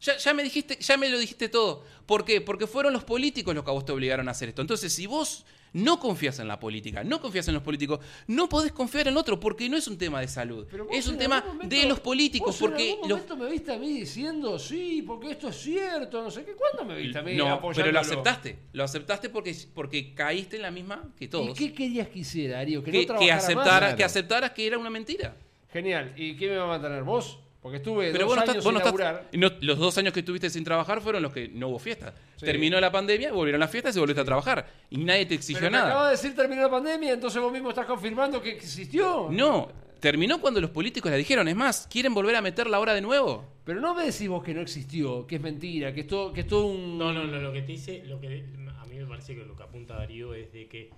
Ya, 0.00 0.16
ya 0.16 0.34
me 0.34 0.42
dijiste, 0.42 0.76
ya 0.80 0.96
me 0.96 1.08
lo 1.08 1.18
dijiste 1.18 1.48
todo. 1.48 1.84
¿Por 2.06 2.24
qué? 2.24 2.40
Porque 2.40 2.66
fueron 2.66 2.92
los 2.92 3.04
políticos 3.04 3.54
los 3.54 3.62
que 3.64 3.70
a 3.70 3.74
vos 3.74 3.84
te 3.84 3.92
obligaron 3.92 4.26
a 4.28 4.32
hacer 4.32 4.48
esto. 4.48 4.60
Entonces, 4.62 4.92
si 4.92 5.06
vos 5.06 5.44
no 5.74 5.98
confías 5.98 6.38
en 6.38 6.48
la 6.48 6.58
política, 6.60 7.02
no 7.04 7.20
confías 7.20 7.48
en 7.48 7.54
los 7.54 7.62
políticos, 7.62 8.00
no 8.26 8.48
podés 8.48 8.72
confiar 8.72 9.08
en 9.08 9.16
otro, 9.16 9.38
porque 9.40 9.68
no 9.68 9.76
es 9.76 9.88
un 9.88 9.96
tema 9.98 10.20
de 10.20 10.28
salud. 10.28 10.66
Es 10.90 11.08
un 11.08 11.16
tema 11.18 11.42
momento- 11.46 11.74
de 11.74 11.86
los 11.86 12.00
políticos, 12.00 12.48
vos 12.48 12.70
porque 12.70 12.90
en 12.90 12.94
algún 12.96 13.08
los 13.08 13.18
momento 13.20 13.36
me 13.44 13.50
viste 13.50 13.72
a 13.72 13.78
mí 13.78 13.92
diciendo, 13.92 14.58
sí, 14.58 15.02
porque 15.06 15.30
esto 15.30 15.48
es 15.48 15.56
cierto, 15.56 16.22
no 16.22 16.30
sé 16.30 16.44
qué. 16.44 16.52
¿Cuándo 16.52 16.84
me 16.84 17.00
viste 17.00 17.18
a 17.18 17.22
mí 17.22 17.34
No, 17.34 17.60
pero 17.74 17.90
lo 17.92 18.00
aceptaste. 18.00 18.58
Lo 18.72 18.84
aceptaste 18.84 19.28
porque, 19.30 19.56
porque 19.74 20.14
caíste 20.14 20.56
en 20.56 20.62
la 20.62 20.70
misma 20.70 21.10
que 21.16 21.24
¿Y 21.24 21.28
todos. 21.28 21.56
qué 21.56 21.72
querías 21.72 22.08
que 22.08 22.18
hiciera, 22.20 22.58
Darío? 22.58 22.82
Que, 22.82 22.90
que, 22.90 22.96
no 22.98 23.00
que 23.02 23.06
trabajara 23.06 23.34
más? 23.36 23.44
aceptara, 23.44 23.78
Claro. 23.78 23.96
que 23.96 24.04
aceptaras 24.04 24.50
que 24.50 24.66
era 24.66 24.78
una 24.78 24.90
mentira. 24.90 25.36
Genial. 25.72 26.12
¿Y 26.16 26.36
qué 26.36 26.48
me 26.48 26.56
va 26.56 26.64
a 26.64 26.66
mantener? 26.66 27.02
¿Vos? 27.02 27.38
Porque 27.62 27.76
estuve 27.76 28.10
Pero 28.10 28.24
dos 28.24 28.26
vos 28.26 28.36
no 28.36 28.42
años 28.42 28.56
estás, 28.56 28.64
vos 28.64 28.72
no 28.74 28.80
sin 28.80 28.86
estás- 28.88 29.00
laburar. 29.00 29.28
no, 29.32 29.48
los 29.60 29.78
dos 29.78 29.96
años 29.98 30.12
que 30.12 30.20
estuviste 30.20 30.50
sin 30.50 30.64
trabajar 30.64 31.00
fueron 31.00 31.22
los 31.22 31.32
que 31.32 31.46
no 31.48 31.68
hubo 31.68 31.78
fiesta. 31.78 32.12
Sí. 32.36 32.44
Terminó 32.44 32.80
la 32.80 32.90
pandemia, 32.90 33.32
volvieron 33.32 33.60
las 33.60 33.70
fiestas 33.70 33.94
y 33.96 34.00
volviste 34.00 34.20
a 34.20 34.24
trabajar. 34.24 34.68
Y 34.90 34.98
nadie 34.98 35.26
te 35.26 35.34
exigió 35.34 35.60
Pero 35.60 35.70
nada. 35.70 35.86
acaba 35.86 36.04
de 36.06 36.10
decir 36.12 36.34
terminó 36.34 36.62
la 36.62 36.70
pandemia, 36.70 37.12
entonces 37.12 37.40
vos 37.40 37.52
mismo 37.52 37.68
estás 37.68 37.86
confirmando 37.86 38.42
que 38.42 38.50
existió. 38.50 39.28
No, 39.30 39.70
terminó 40.00 40.40
cuando 40.40 40.60
los 40.60 40.70
políticos 40.70 41.12
le 41.12 41.18
dijeron, 41.18 41.46
es 41.46 41.54
más, 41.54 41.86
¿quieren 41.88 42.12
volver 42.12 42.34
a 42.34 42.42
meter 42.42 42.68
la 42.68 42.80
hora 42.80 42.94
de 42.94 43.00
nuevo? 43.00 43.44
Pero 43.64 43.80
no 43.80 43.94
me 43.94 44.06
decís 44.06 44.28
vos 44.28 44.42
que 44.42 44.52
no 44.54 44.60
existió, 44.60 45.24
que 45.28 45.36
es 45.36 45.40
mentira, 45.40 45.94
que 45.94 46.00
es 46.00 46.06
todo, 46.08 46.32
que 46.32 46.40
es 46.40 46.48
todo 46.48 46.66
un... 46.66 46.98
No, 46.98 47.12
no, 47.12 47.24
no, 47.28 47.38
lo 47.38 47.52
que 47.52 47.60
te 47.62 47.70
dice, 47.70 48.02
lo 48.06 48.20
que 48.20 48.44
a 48.76 48.84
mí 48.86 48.96
me 48.96 49.06
parece 49.06 49.36
que 49.36 49.44
lo 49.44 49.54
que 49.56 49.62
apunta 49.62 49.94
Darío 49.94 50.34
es 50.34 50.52
de 50.52 50.66
que 50.66 50.90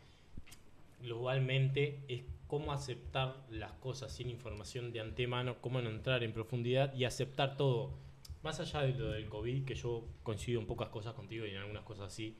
globalmente 1.02 1.98
es 2.08 2.22
cómo 2.46 2.72
aceptar 2.72 3.36
las 3.50 3.72
cosas 3.72 4.12
sin 4.12 4.28
información 4.30 4.92
de 4.92 5.00
antemano, 5.00 5.56
cómo 5.60 5.80
no 5.80 5.90
entrar 5.90 6.22
en 6.22 6.32
profundidad 6.32 6.94
y 6.94 7.04
aceptar 7.04 7.56
todo. 7.56 7.92
Más 8.42 8.60
allá 8.60 8.82
de 8.82 8.92
lo 8.92 9.10
del 9.10 9.28
COVID, 9.28 9.64
que 9.64 9.74
yo 9.74 10.04
coincido 10.22 10.60
en 10.60 10.66
pocas 10.66 10.88
cosas 10.90 11.14
contigo 11.14 11.46
y 11.46 11.50
en 11.50 11.56
algunas 11.56 11.82
cosas 11.84 12.12
sí, 12.12 12.36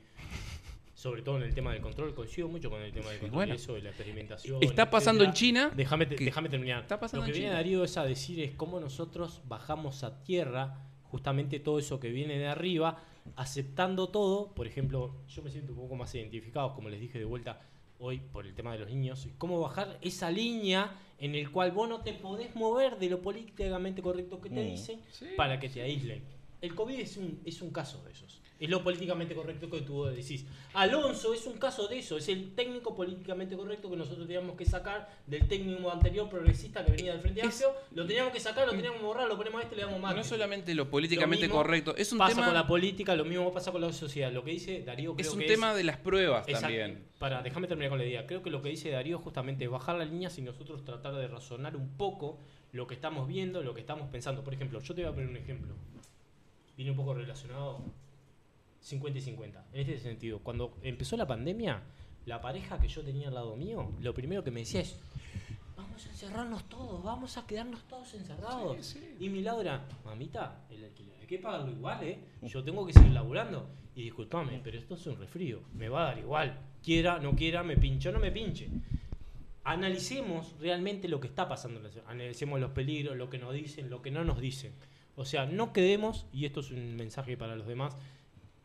sobre 0.93 1.23
todo 1.23 1.37
en 1.37 1.43
el 1.43 1.53
tema 1.53 1.73
del 1.73 1.81
control, 1.81 2.13
coincido 2.13 2.47
mucho 2.47 2.69
con 2.69 2.81
el 2.81 2.91
tema 2.93 3.09
del 3.09 3.19
control 3.19 3.35
bueno. 3.39 3.53
y 3.53 3.57
eso, 3.57 3.73
de 3.73 3.81
la 3.81 3.89
experimentación. 3.89 4.61
Está 4.63 4.89
pasando 4.89 5.23
en. 5.23 5.33
China. 5.33 5.71
Déjame, 5.75 6.05
te- 6.05 6.15
que- 6.15 6.25
déjame 6.25 6.47
terminar. 6.49 6.81
está 6.83 6.99
pasando 6.99 7.25
Lo 7.25 7.31
que 7.31 7.37
en 7.37 7.41
viene. 7.41 7.55
Darío 7.55 7.83
es 7.83 7.97
a 7.97 8.05
decir 8.05 8.39
es 8.39 8.51
cómo 8.55 8.79
nosotros 8.79 9.41
bajamos 9.47 10.03
a 10.03 10.23
tierra 10.23 10.79
justamente 11.03 11.59
todo 11.59 11.79
eso 11.79 11.99
que 11.99 12.11
viene 12.11 12.37
de 12.37 12.47
arriba, 12.47 13.03
aceptando 13.35 14.09
todo. 14.09 14.53
Por 14.53 14.67
ejemplo, 14.67 15.15
yo 15.27 15.41
me 15.41 15.49
siento 15.49 15.73
un 15.73 15.79
poco 15.79 15.95
más 15.95 16.13
identificado, 16.13 16.73
como 16.75 16.89
les 16.89 16.99
dije 17.01 17.17
de 17.19 17.25
vuelta 17.25 17.61
hoy 18.05 18.19
por 18.19 18.45
el 18.45 18.53
tema 18.53 18.71
de 18.73 18.79
los 18.79 18.89
niños, 18.89 19.27
cómo 19.37 19.59
bajar 19.59 19.97
esa 20.01 20.29
línea 20.29 20.99
en 21.17 21.33
el 21.33 21.49
cual 21.51 21.71
vos 21.71 21.89
no 21.89 22.01
te 22.01 22.13
podés 22.13 22.55
mover 22.55 22.97
de 22.99 23.09
lo 23.09 23.21
políticamente 23.21 24.01
correcto 24.01 24.39
que 24.41 24.49
te 24.49 24.63
Mm. 24.63 24.69
dicen 24.69 25.01
para 25.37 25.59
que 25.59 25.69
te 25.69 25.81
aíslen. 25.81 26.23
El 26.61 26.75
COVID 26.75 26.99
es 26.99 27.17
un, 27.17 27.39
es 27.45 27.61
un 27.61 27.71
caso 27.71 28.03
de 28.03 28.11
esos. 28.11 28.41
Es 28.57 28.69
lo 28.69 28.81
políticamente 28.81 29.35
correcto 29.35 29.69
que 29.69 29.81
tú 29.81 30.05
decís. 30.05 30.45
Alonso 30.73 31.33
es 31.33 31.45
un 31.45 31.57
caso 31.57 31.87
de 31.87 31.99
eso. 31.99 32.17
Es 32.17 32.29
el 32.29 32.55
técnico 32.55 32.95
políticamente 32.95 33.57
correcto 33.57 33.89
que 33.89 33.97
nosotros 33.97 34.25
teníamos 34.27 34.55
que 34.55 34.65
sacar 34.65 35.09
del 35.27 35.45
técnico 35.47 35.91
anterior 35.91 36.29
progresista 36.29 36.85
que 36.85 36.91
venía 36.91 37.11
del 37.11 37.21
Frente 37.21 37.41
Amplio. 37.41 37.73
Lo 37.91 38.05
teníamos 38.05 38.31
que 38.31 38.39
sacar, 38.39 38.65
lo 38.65 38.71
teníamos 38.71 38.99
que 38.99 39.05
borrar, 39.05 39.27
lo 39.27 39.35
ponemos 39.35 39.59
a 39.59 39.63
este 39.63 39.75
le 39.75 39.81
damos 39.81 39.99
más. 39.99 40.15
No 40.15 40.23
solamente 40.23 40.73
lo 40.73 40.89
políticamente 40.89 41.47
Lo 41.47 41.55
correcto, 41.55 41.95
es 41.97 42.11
un 42.13 42.17
pasa 42.17 42.33
tema 42.33 42.45
con 42.45 42.53
la 42.53 42.65
política, 42.65 43.15
lo 43.15 43.25
mismo 43.25 43.51
pasa 43.51 43.73
con 43.73 43.81
la 43.81 43.91
sociedad. 43.91 44.31
Lo 44.31 44.43
que 44.43 44.51
dice 44.51 44.83
Darío 44.83 45.15
creo 45.15 45.27
es 45.27 45.33
un 45.33 45.41
que 45.41 45.47
tema 45.47 45.73
de 45.73 45.83
las 45.83 45.97
pruebas 45.97 46.47
Exacto. 46.47 46.67
también. 46.67 47.07
Para, 47.19 47.41
déjame 47.41 47.67
terminar 47.67 47.89
con 47.89 47.99
la 47.99 48.05
idea. 48.05 48.25
Creo 48.25 48.41
que 48.41 48.49
lo 48.49 48.61
que 48.61 48.69
dice 48.69 48.89
Darío 48.89 49.19
justamente 49.19 49.65
es 49.65 49.69
bajar 49.69 49.97
la 49.97 50.05
línea 50.05 50.29
y 50.35 50.41
nosotros 50.41 50.85
tratar 50.85 51.15
de 51.15 51.27
razonar 51.27 51.75
un 51.75 51.97
poco 51.97 52.39
lo 52.71 52.87
que 52.87 52.93
estamos 52.93 53.27
viendo, 53.27 53.61
lo 53.61 53.73
que 53.73 53.81
estamos 53.81 54.09
pensando. 54.09 54.43
Por 54.43 54.53
ejemplo, 54.53 54.79
yo 54.79 54.95
te 54.95 55.01
voy 55.01 55.11
a 55.11 55.13
poner 55.13 55.29
un 55.29 55.37
ejemplo. 55.37 55.73
Viene 56.77 56.91
un 56.91 56.97
poco 56.97 57.13
relacionado 57.13 57.81
50 58.85 59.19
y 59.19 59.21
50. 59.21 59.65
En 59.73 59.81
este 59.81 59.99
sentido, 59.99 60.39
cuando 60.39 60.77
empezó 60.83 61.17
la 61.17 61.27
pandemia, 61.27 61.81
la 62.25 62.39
pareja 62.39 62.79
que 62.79 62.87
yo 62.87 63.01
tenía 63.03 63.29
al 63.29 63.33
lado 63.33 63.55
mío, 63.55 63.91
lo 63.99 64.13
primero 64.13 64.43
que 64.43 64.51
me 64.51 64.59
decía 64.61 64.81
es, 64.81 64.99
vamos 65.75 66.05
a 66.05 66.09
encerrarnos 66.09 66.69
todos, 66.69 67.03
vamos 67.03 67.37
a 67.37 67.47
quedarnos 67.47 67.83
todos 67.87 68.13
encerrados. 68.13 68.95
Y 69.19 69.29
mi 69.29 69.41
lado 69.41 69.61
era, 69.61 69.87
mamita, 70.05 70.65
el 70.69 70.83
alquiler 70.83 71.15
hay 71.25 71.27
que 71.27 71.39
pagarlo 71.39 71.71
igual, 71.71 72.03
¿eh? 72.03 72.19
Yo 72.43 72.63
tengo 72.63 72.85
que 72.85 72.93
seguir 72.93 73.11
laburando. 73.11 73.67
Y 73.95 74.03
disculpame, 74.03 74.61
pero 74.63 74.77
esto 74.77 74.93
es 74.93 75.07
un 75.07 75.17
resfrío, 75.17 75.61
me 75.73 75.89
va 75.89 76.03
a 76.03 76.05
dar 76.09 76.19
igual. 76.19 76.59
Quiera, 76.83 77.17
no 77.17 77.35
quiera, 77.35 77.63
me 77.63 77.77
pinche 77.77 78.09
o 78.09 78.11
no 78.11 78.19
me 78.19 78.31
pinche. 78.31 78.69
Analicemos 79.63 80.53
realmente 80.59 81.07
lo 81.07 81.19
que 81.19 81.27
está 81.27 81.49
pasando. 81.49 81.79
en 81.79 81.85
la 81.85 81.89
ciudad. 81.89 82.05
Analicemos 82.07 82.59
los 82.59 82.71
peligros, 82.71 83.17
lo 83.17 83.31
que 83.31 83.39
nos 83.39 83.53
dicen, 83.55 83.89
lo 83.89 84.03
que 84.03 84.11
no 84.11 84.23
nos 84.23 84.39
dicen. 84.39 84.73
O 85.15 85.25
sea, 85.25 85.47
no 85.47 85.73
quedemos, 85.73 86.27
y 86.31 86.45
esto 86.45 86.59
es 86.59 86.69
un 86.69 86.95
mensaje 86.95 87.37
para 87.37 87.55
los 87.55 87.65
demás, 87.65 87.95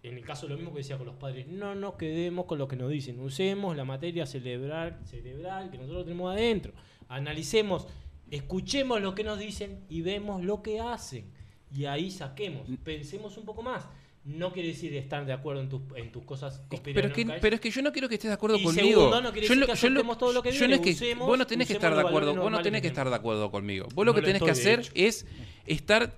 en 0.02 0.16
el 0.16 0.24
caso 0.24 0.48
lo 0.48 0.56
mismo 0.56 0.72
que 0.72 0.78
decía 0.78 0.96
con 0.96 1.06
los 1.06 1.16
padres, 1.16 1.46
no 1.48 1.74
nos 1.74 1.94
quedemos 1.94 2.46
con 2.46 2.58
lo 2.58 2.66
que 2.68 2.76
nos 2.76 2.90
dicen, 2.90 3.20
usemos 3.20 3.76
la 3.76 3.84
materia 3.84 4.24
cerebral, 4.26 4.98
cerebral 5.04 5.70
que 5.70 5.78
nosotros 5.78 6.04
tenemos 6.04 6.32
adentro, 6.32 6.72
analicemos, 7.08 7.86
escuchemos 8.30 9.00
lo 9.02 9.14
que 9.14 9.24
nos 9.24 9.38
dicen 9.38 9.84
y 9.88 10.02
vemos 10.02 10.42
lo 10.42 10.62
que 10.62 10.80
hacen. 10.80 11.30
Y 11.74 11.84
ahí 11.84 12.10
saquemos, 12.10 12.66
pensemos 12.82 13.36
un 13.36 13.44
poco 13.44 13.62
más. 13.62 13.84
no 14.22 14.52
quiere 14.52 14.68
decir 14.68 14.94
estar 14.96 15.24
de 15.24 15.32
acuerdo 15.32 15.62
en 15.62 15.68
tus, 15.70 15.80
en 15.96 16.12
tus 16.12 16.24
cosas 16.24 16.60
Pero 16.84 17.08
es, 17.08 17.12
que, 17.14 17.24
pero 17.40 17.54
es 17.54 17.60
que 17.60 17.70
yo 17.70 17.80
no 17.80 17.90
quiero 17.90 18.06
que 18.06 18.16
estés 18.16 18.28
de 18.28 18.34
acuerdo 18.34 18.58
Y 18.58 18.62
conmigo. 18.64 18.86
segundo, 19.00 19.20
no 19.22 19.32
quiere 19.32 19.46
yo 19.48 19.54
decir 19.54 19.60
lo- 19.60 19.66
que 19.66 19.70
lo- 19.70 19.72
aceptemos 19.72 20.18
todo 20.18 20.32
lo 20.34 20.42
que 20.42 20.50
viene, 20.50 20.68
no 20.68 20.74
es 20.74 20.80
que 20.82 20.90
usemos- 20.90 21.26
vos 21.26 21.38
no 21.38 21.46
tenés 21.46 21.66
que 21.68 21.72
estar 21.72 21.94
de 21.94 22.00
acuerdo, 22.02 22.34
vos 22.36 22.50
no 22.50 22.60
tenés 22.62 22.82
que 22.82 22.88
estar 22.88 23.08
de 23.08 23.16
acuerdo 23.16 23.50
conmigo. 23.50 23.88
Vos 23.94 24.04
lo 24.04 24.12
que 24.14 24.20
tenés 24.22 24.42
que 24.42 24.50
hacer 24.50 24.82
es 24.94 25.26
estar 25.66 26.14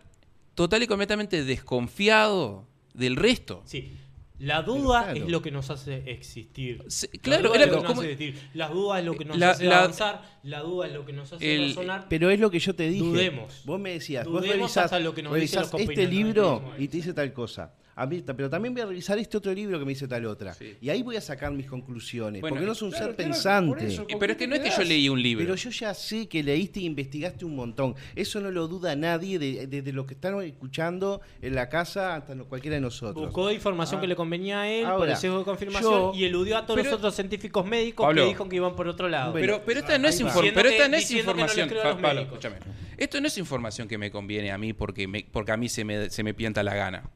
total 0.54 0.82
y 0.82 0.86
completamente 0.88 1.44
desconfiado 1.44 2.66
del 2.94 3.16
resto. 3.16 3.62
Sí. 3.66 3.92
La 4.38 4.62
duda 4.62 5.04
claro. 5.04 5.24
es 5.24 5.30
lo 5.30 5.40
que 5.40 5.52
nos 5.52 5.70
hace 5.70 6.02
existir. 6.10 6.82
Sí, 6.88 7.06
La 7.12 7.20
claro, 7.20 7.48
duda 7.50 7.54
era 7.54 7.64
es 7.66 7.70
lo 7.70 7.76
que 7.76 7.82
nos 7.88 7.98
hace 7.98 8.12
existir. 8.12 8.48
La 8.54 8.68
duda 8.70 8.98
es 8.98 9.04
lo 9.04 9.14
que 9.14 9.24
nos 9.24 9.38
La- 9.38 9.50
hace 9.50 9.64
la- 9.64 9.78
avanzar. 9.78 10.40
La 10.42 10.60
duda 10.62 10.86
es 10.88 10.92
lo 10.94 11.06
que 11.06 11.12
nos 11.12 11.32
hace 11.32 11.54
El- 11.54 11.68
razonar. 11.68 12.06
Pero 12.08 12.28
es 12.28 12.40
lo 12.40 12.50
que 12.50 12.58
yo 12.58 12.74
te 12.74 12.88
dije. 12.88 13.04
Dudemos. 13.04 13.62
Vos 13.64 13.78
me 13.78 13.90
decías, 13.92 14.24
vos 14.26 14.42
Dudemos 14.42 14.56
revisás, 14.56 14.84
hasta 14.86 14.98
lo 14.98 15.14
que 15.14 15.22
nos 15.22 15.32
dicen 15.34 15.60
revisás 15.60 15.72
los 15.72 15.80
este 15.82 16.06
libro 16.08 16.72
y 16.76 16.88
te 16.88 16.96
dice 16.96 17.14
tal 17.14 17.32
cosa. 17.32 17.72
A 17.94 18.06
mí, 18.06 18.22
pero 18.26 18.48
también 18.48 18.72
voy 18.72 18.82
a 18.82 18.86
revisar 18.86 19.18
este 19.18 19.36
otro 19.36 19.52
libro 19.52 19.78
que 19.78 19.84
me 19.84 19.90
dice 19.90 20.08
tal 20.08 20.24
otra. 20.24 20.54
Sí. 20.54 20.76
Y 20.80 20.88
ahí 20.88 21.02
voy 21.02 21.16
a 21.16 21.20
sacar 21.20 21.52
mis 21.52 21.66
conclusiones. 21.66 22.40
Bueno, 22.40 22.54
porque 22.56 22.66
no 22.66 22.74
soy 22.74 22.86
un 22.86 22.92
claro, 22.92 23.06
ser 23.08 23.14
claro, 23.16 23.28
por 23.28 23.34
pensante. 23.34 23.86
eso. 23.86 24.06
Eh, 24.08 24.16
Pero 24.18 24.32
es 24.32 24.38
que 24.38 24.46
no 24.46 24.54
es 24.54 24.60
que 24.62 24.70
yo 24.70 24.82
leí 24.82 25.08
un 25.10 25.22
libro. 25.22 25.44
Pero 25.44 25.54
yo 25.56 25.68
ya 25.70 25.92
sé 25.92 26.26
que 26.26 26.42
leíste 26.42 26.80
e 26.80 26.84
investigaste 26.84 27.44
un 27.44 27.54
montón. 27.54 27.94
Eso 28.16 28.40
no 28.40 28.50
lo 28.50 28.66
duda 28.66 28.96
nadie 28.96 29.38
desde 29.38 29.66
de, 29.66 29.82
de 29.82 29.92
lo 29.92 30.06
que 30.06 30.14
están 30.14 30.40
escuchando 30.42 31.20
en 31.42 31.54
la 31.54 31.68
casa 31.68 32.14
hasta 32.16 32.34
cualquiera 32.44 32.76
de 32.76 32.80
nosotros. 32.80 33.26
Buscó 33.26 33.50
información 33.52 33.98
Ah. 33.98 34.00
que 34.00 34.06
le 34.08 34.16
convenía 34.16 34.62
a 34.62 34.68
él 34.70 34.84
por 34.84 34.92
Ahora, 34.92 35.12
el 35.12 35.18
sesgo 35.18 35.38
de 35.38 35.44
confirmación 35.44 35.92
yo- 35.92 36.12
y 36.14 36.24
eludió 36.24 36.56
a 36.56 36.62
todos 36.64 36.78
Pero- 36.80 36.90
los 36.92 36.98
otros 36.98 37.14
científicos 37.14 37.66
médicos 37.66 38.06
Pablo. 38.06 38.22
que 38.22 38.28
dijo 38.28 38.48
que 38.48 38.56
iban 38.56 38.74
por 38.74 38.88
otro 38.88 39.08
lado. 39.08 39.32
Bueno, 39.32 39.46
Pero, 39.46 39.62
pero 39.66 39.80
esta 39.80 39.98
no 39.98 40.08
es, 40.08 40.18
inform- 40.18 40.52
pero 40.54 40.68
esta 40.70 40.88
no 40.88 40.96
es 40.96 41.10
no 41.10 41.18
información. 41.18 41.68
Pa- 41.82 41.98
Pablo, 42.00 42.20
escúchame. 42.22 42.56
Esto 42.96 43.20
no 43.20 43.26
es 43.26 43.36
información 43.36 43.86
que 43.86 43.98
me 43.98 44.10
conviene 44.10 44.50
a 44.50 44.56
mí 44.56 44.72
porque, 44.72 45.06
me, 45.06 45.26
porque 45.30 45.52
a 45.52 45.56
mí 45.58 45.68
se 45.68 45.84
me, 45.84 46.08
se 46.08 46.22
me 46.22 46.32
pienta 46.32 46.62
la 46.62 46.74
gana. 46.74 47.10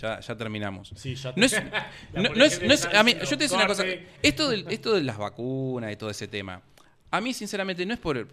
Ya, 0.00 0.20
ya 0.20 0.36
terminamos. 0.36 0.92
Sí, 0.96 1.14
ya 1.14 1.32
No 1.36 1.44
es, 1.46 1.54
no, 2.14 2.44
es, 2.44 2.62
no 2.62 2.72
es- 2.74 2.84
a 2.86 3.02
mí, 3.02 3.12
yo 3.14 3.28
te 3.30 3.36
decir 3.44 3.56
una 3.56 3.66
cosa. 3.66 3.84
Esto, 4.22 4.48
del- 4.48 4.66
esto 4.68 4.92
de 4.94 5.02
las 5.02 5.18
vacunas 5.18 5.92
y 5.92 5.96
todo 5.96 6.10
ese 6.10 6.26
tema, 6.28 6.62
a 7.10 7.20
mí 7.20 7.32
sinceramente 7.34 7.84
no 7.86 7.94
es 7.94 8.00
por... 8.00 8.28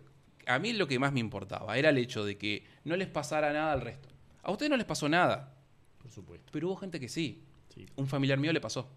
A 0.48 0.58
mí 0.60 0.74
lo 0.74 0.88
que 0.88 0.98
más 0.98 1.14
me 1.14 1.20
importaba 1.20 1.78
era 1.78 1.90
el 1.90 1.98
hecho 2.00 2.26
de 2.26 2.38
que 2.38 2.64
no 2.84 2.96
les 2.96 3.08
pasara 3.08 3.54
nada 3.54 3.74
al 3.74 3.82
resto. 3.82 4.10
A 4.44 4.52
ustedes 4.52 4.72
no 4.72 4.78
les 4.78 4.86
pasó 4.88 5.08
nada, 5.08 5.54
Por 6.02 6.10
supuesto. 6.12 6.50
pero 6.52 6.68
hubo 6.68 6.76
gente 6.78 7.00
que 7.00 7.08
sí. 7.08 7.44
Sí. 7.74 7.86
Un 7.96 8.08
familiar 8.08 8.40
mío 8.40 8.52
le 8.52 8.60
pasó. 8.60 8.90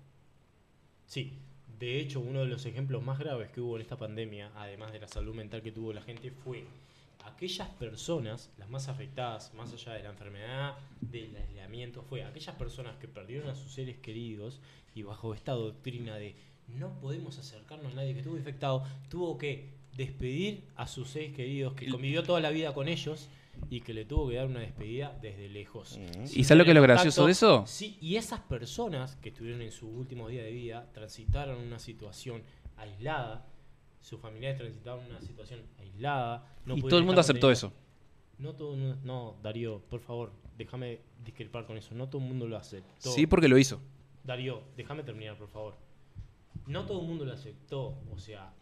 Sí, 1.07 1.39
de 1.79 2.01
hecho 2.01 2.21
uno 2.21 2.41
de 2.41 2.47
los 2.47 2.65
ejemplos 2.67 3.03
más 3.05 3.19
graves 3.19 3.51
que 3.51 3.61
hubo 3.61 3.77
en 3.77 3.83
esta 3.83 3.97
pandemia, 3.99 4.51
además 4.57 4.93
de 4.93 5.01
la 5.01 5.09
salud 5.09 5.35
mental 5.35 5.61
que 5.63 5.71
tuvo 5.71 5.93
la 5.93 6.01
gente, 6.03 6.31
fue 6.31 6.65
aquellas 7.25 7.69
personas, 7.71 8.51
las 8.59 8.69
más 8.69 8.89
afectadas, 8.89 9.53
más 9.55 9.73
allá 9.73 9.95
de 9.95 10.03
la 10.03 10.11
enfermedad, 10.11 10.75
del 11.01 11.35
aislamiento, 11.37 12.03
fue 12.03 12.25
aquellas 12.25 12.55
personas 12.57 12.97
que 12.97 13.09
perdieron 13.09 13.49
a 13.49 13.55
sus 13.55 13.73
seres 13.73 13.99
queridos 13.99 14.61
y 14.95 15.03
bajo 15.03 15.35
esta 15.35 15.53
doctrina 15.53 16.17
de 16.17 16.37
no 16.69 16.99
podemos 17.01 17.39
acercarnos 17.39 17.93
a 17.93 17.97
nadie 17.97 18.13
que 18.15 18.21
estuvo 18.21 18.37
infectado, 18.37 18.85
tuvo 19.09 19.37
que 19.37 19.75
despedir 19.97 20.65
a 20.77 20.87
sus 20.87 21.09
seres 21.11 21.35
queridos, 21.35 21.75
que 21.75 21.89
convivió 21.91 22.23
toda 22.23 22.41
la 22.41 22.51
vida 22.51 22.73
con 22.75 22.89
ellos 22.89 23.29
y 23.71 23.81
que 23.81 23.95
le 23.95 24.05
tuvo 24.05 24.29
que 24.29 24.37
dar 24.37 24.47
una 24.47 24.61
despedida 24.61 25.17
desde 25.21 25.49
lejos. 25.49 25.99
Mm. 25.99 26.25
¿Y 26.35 26.45
sabes 26.45 26.59
lo 26.59 26.65
que 26.65 26.71
es 26.71 26.75
lo 26.75 26.83
gracioso 26.83 27.27
de 27.27 27.33
eso? 27.33 27.65
Sí, 27.67 27.97
y 28.01 28.17
esas 28.17 28.41
personas 28.41 29.17
que 29.17 29.29
estuvieron 29.29 29.63
en 29.63 29.73
su 29.73 29.89
último 29.89 30.29
día 30.29 30.43
de 30.43 30.51
vida 30.51 30.91
transitaron 30.93 31.61
una 31.61 31.79
situación 31.79 32.43
aislada, 32.77 33.47
sus 34.05 34.21
familiares 34.21 34.59
transitaron 34.59 35.07
una 35.07 35.19
situación 35.23 35.63
aislada. 35.79 36.47
no 36.67 36.77
y 36.77 36.83
todo 36.83 36.99
el 36.99 37.07
mundo 37.07 37.23
aceptó 37.23 37.51
eso. 37.51 37.73
No 38.37 38.55
todo 38.55 38.77
no, 38.77 38.97
no, 38.97 39.37
Darío, 39.43 39.81
por 39.89 40.01
favor, 40.01 40.31
déjame 40.59 41.01
discrepar 41.25 41.65
con 41.65 41.79
eso. 41.79 41.95
No 41.95 42.11
todo 42.11 42.21
el 42.21 42.29
mundo 42.29 42.47
lo 42.47 42.59
aceptó. 42.59 43.11
Sí, 43.11 43.27
porque 43.27 43.49
lo 43.49 43.57
hizo. 43.57 43.81
Darío, 44.23 44.63
déjame 44.77 45.05
terminar, 45.05 45.39
por 45.39 45.49
favor. 45.49 45.75
No 46.67 46.85
todo 46.85 47.01
el 47.01 47.07
mundo 47.07 47.25
lo 47.25 47.33
aceptó. 47.33 47.97
O 48.13 48.19
sea, 48.19 48.53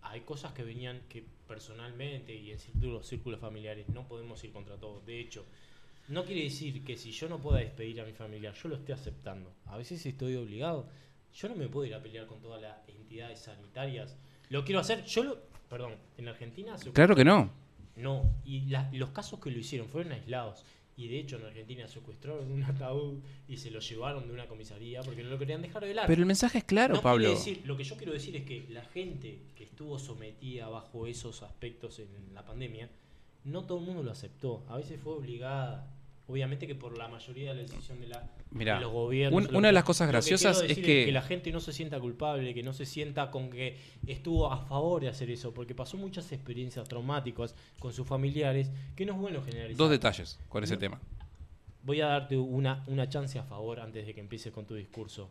hay 0.00 0.20
cosas 0.20 0.52
que 0.52 0.62
venían 0.62 1.00
que 1.08 1.24
personalmente 1.48 2.32
y 2.32 2.52
en 2.52 2.60
círculos, 2.60 3.04
círculos 3.08 3.40
familiares 3.40 3.88
no 3.88 4.06
podemos 4.06 4.44
ir 4.44 4.52
contra 4.52 4.76
todo. 4.76 5.00
De 5.00 5.18
hecho, 5.18 5.44
no 6.06 6.24
quiere 6.24 6.44
decir 6.44 6.84
que 6.84 6.96
si 6.96 7.10
yo 7.10 7.28
no 7.28 7.40
pueda 7.40 7.58
despedir 7.58 8.00
a 8.00 8.04
mi 8.04 8.12
familia, 8.12 8.52
yo 8.52 8.68
lo 8.68 8.76
esté 8.76 8.92
aceptando. 8.92 9.52
A 9.66 9.76
veces 9.76 10.06
estoy 10.06 10.36
obligado. 10.36 10.88
Yo 11.34 11.48
no 11.48 11.56
me 11.56 11.68
puedo 11.68 11.84
ir 11.84 11.94
a 11.96 12.02
pelear 12.02 12.28
con 12.28 12.40
todas 12.40 12.62
las 12.62 12.88
entidades 12.88 13.40
sanitarias. 13.40 14.16
Lo 14.50 14.64
quiero 14.64 14.80
hacer, 14.80 15.04
yo 15.04 15.22
lo... 15.24 15.38
Perdón, 15.68 15.94
en 16.18 16.28
Argentina... 16.28 16.76
se 16.78 16.90
Claro 16.92 17.16
que 17.16 17.24
no. 17.24 17.50
no, 17.96 18.22
y 18.44 18.62
la- 18.66 18.90
los 18.92 19.10
casos 19.10 19.40
que 19.40 19.50
lo 19.50 19.58
hicieron 19.58 19.88
fueron 19.88 20.12
aislados. 20.12 20.64
Y 20.96 21.08
de 21.08 21.18
hecho 21.18 21.38
en 21.38 21.46
Argentina 21.46 21.88
secuestraron 21.88 22.52
un 22.52 22.62
ataúd 22.62 23.18
y 23.48 23.56
se 23.56 23.70
lo 23.72 23.80
llevaron 23.80 24.28
de 24.28 24.32
una 24.32 24.46
comisaría 24.46 25.02
porque 25.02 25.24
no 25.24 25.30
lo 25.30 25.38
querían 25.38 25.60
dejar 25.60 25.82
de 25.82 25.88
velar. 25.88 26.06
Pero 26.06 26.20
el 26.22 26.26
mensaje 26.26 26.58
es 26.58 26.64
claro, 26.64 26.94
no 26.94 27.02
Pablo. 27.02 27.30
decir, 27.30 27.62
lo 27.64 27.76
que 27.76 27.82
yo 27.82 27.96
quiero 27.96 28.12
decir 28.12 28.36
es 28.36 28.44
que 28.44 28.66
la 28.70 28.84
gente 28.84 29.40
que 29.56 29.64
estuvo 29.64 29.98
sometida 29.98 30.68
bajo 30.68 31.08
esos 31.08 31.42
aspectos 31.42 31.98
en 31.98 32.06
la 32.32 32.44
pandemia, 32.44 32.88
no 33.42 33.64
todo 33.64 33.78
el 33.80 33.86
mundo 33.86 34.04
lo 34.04 34.12
aceptó. 34.12 34.64
A 34.68 34.76
veces 34.76 35.00
fue 35.02 35.14
obligada. 35.14 35.90
Obviamente 36.28 36.66
que 36.68 36.76
por 36.76 36.96
la 36.96 37.08
mayoría 37.08 37.50
de 37.54 37.56
la 37.56 37.62
decisión 37.68 38.00
de, 38.00 38.06
la, 38.06 38.30
Mirá, 38.54 38.76
de 38.76 38.80
los 38.82 38.92
gobiernos. 38.92 39.44
un- 39.46 39.52
lo 39.52 39.58
una 39.58 39.68
de 39.68 39.72
las 39.72 39.84
cosas 39.84 40.06
que 40.06 40.12
graciosas 40.12 40.62
es 40.62 40.76
que- 40.76 41.04
que 41.04 41.12
la 41.12 41.20
gente 41.22 41.50
no 41.52 41.60
se 41.60 41.72
sienta 41.72 42.00
culpable, 42.00 42.54
que 42.54 42.62
no 42.62 42.72
se 42.72 42.86
sienta 42.86 43.30
con 43.30 43.50
que 43.50 43.76
estuvo 44.06 44.50
a 44.50 44.64
favor 44.64 45.02
de 45.02 45.08
hacer 45.08 45.30
eso, 45.30 45.52
porque 45.52 45.74
pasó 45.74 45.96
muchas 45.98 46.32
experiencias 46.32 46.88
traumáticas 46.88 47.54
con 47.78 47.92
sus 47.92 48.06
familiares, 48.06 48.70
que 48.96 49.04
no 49.04 49.12
es 49.14 49.18
bueno 49.18 49.42
generalizar. 49.42 49.76
Dos 49.76 49.90
detalles 49.90 50.38
con 50.48 50.64
ese 50.64 50.74
No. 50.74 50.78
tema. 50.80 51.00
Voy 51.82 52.00
a 52.00 52.06
darte 52.06 52.36
una, 52.38 52.82
una 52.86 53.08
chance 53.10 53.38
a 53.38 53.42
favor 53.42 53.80
antes 53.80 54.06
de 54.06 54.14
que 54.14 54.20
empieces 54.20 54.52
con 54.52 54.64
tu 54.64 54.74
discurso. 54.74 55.28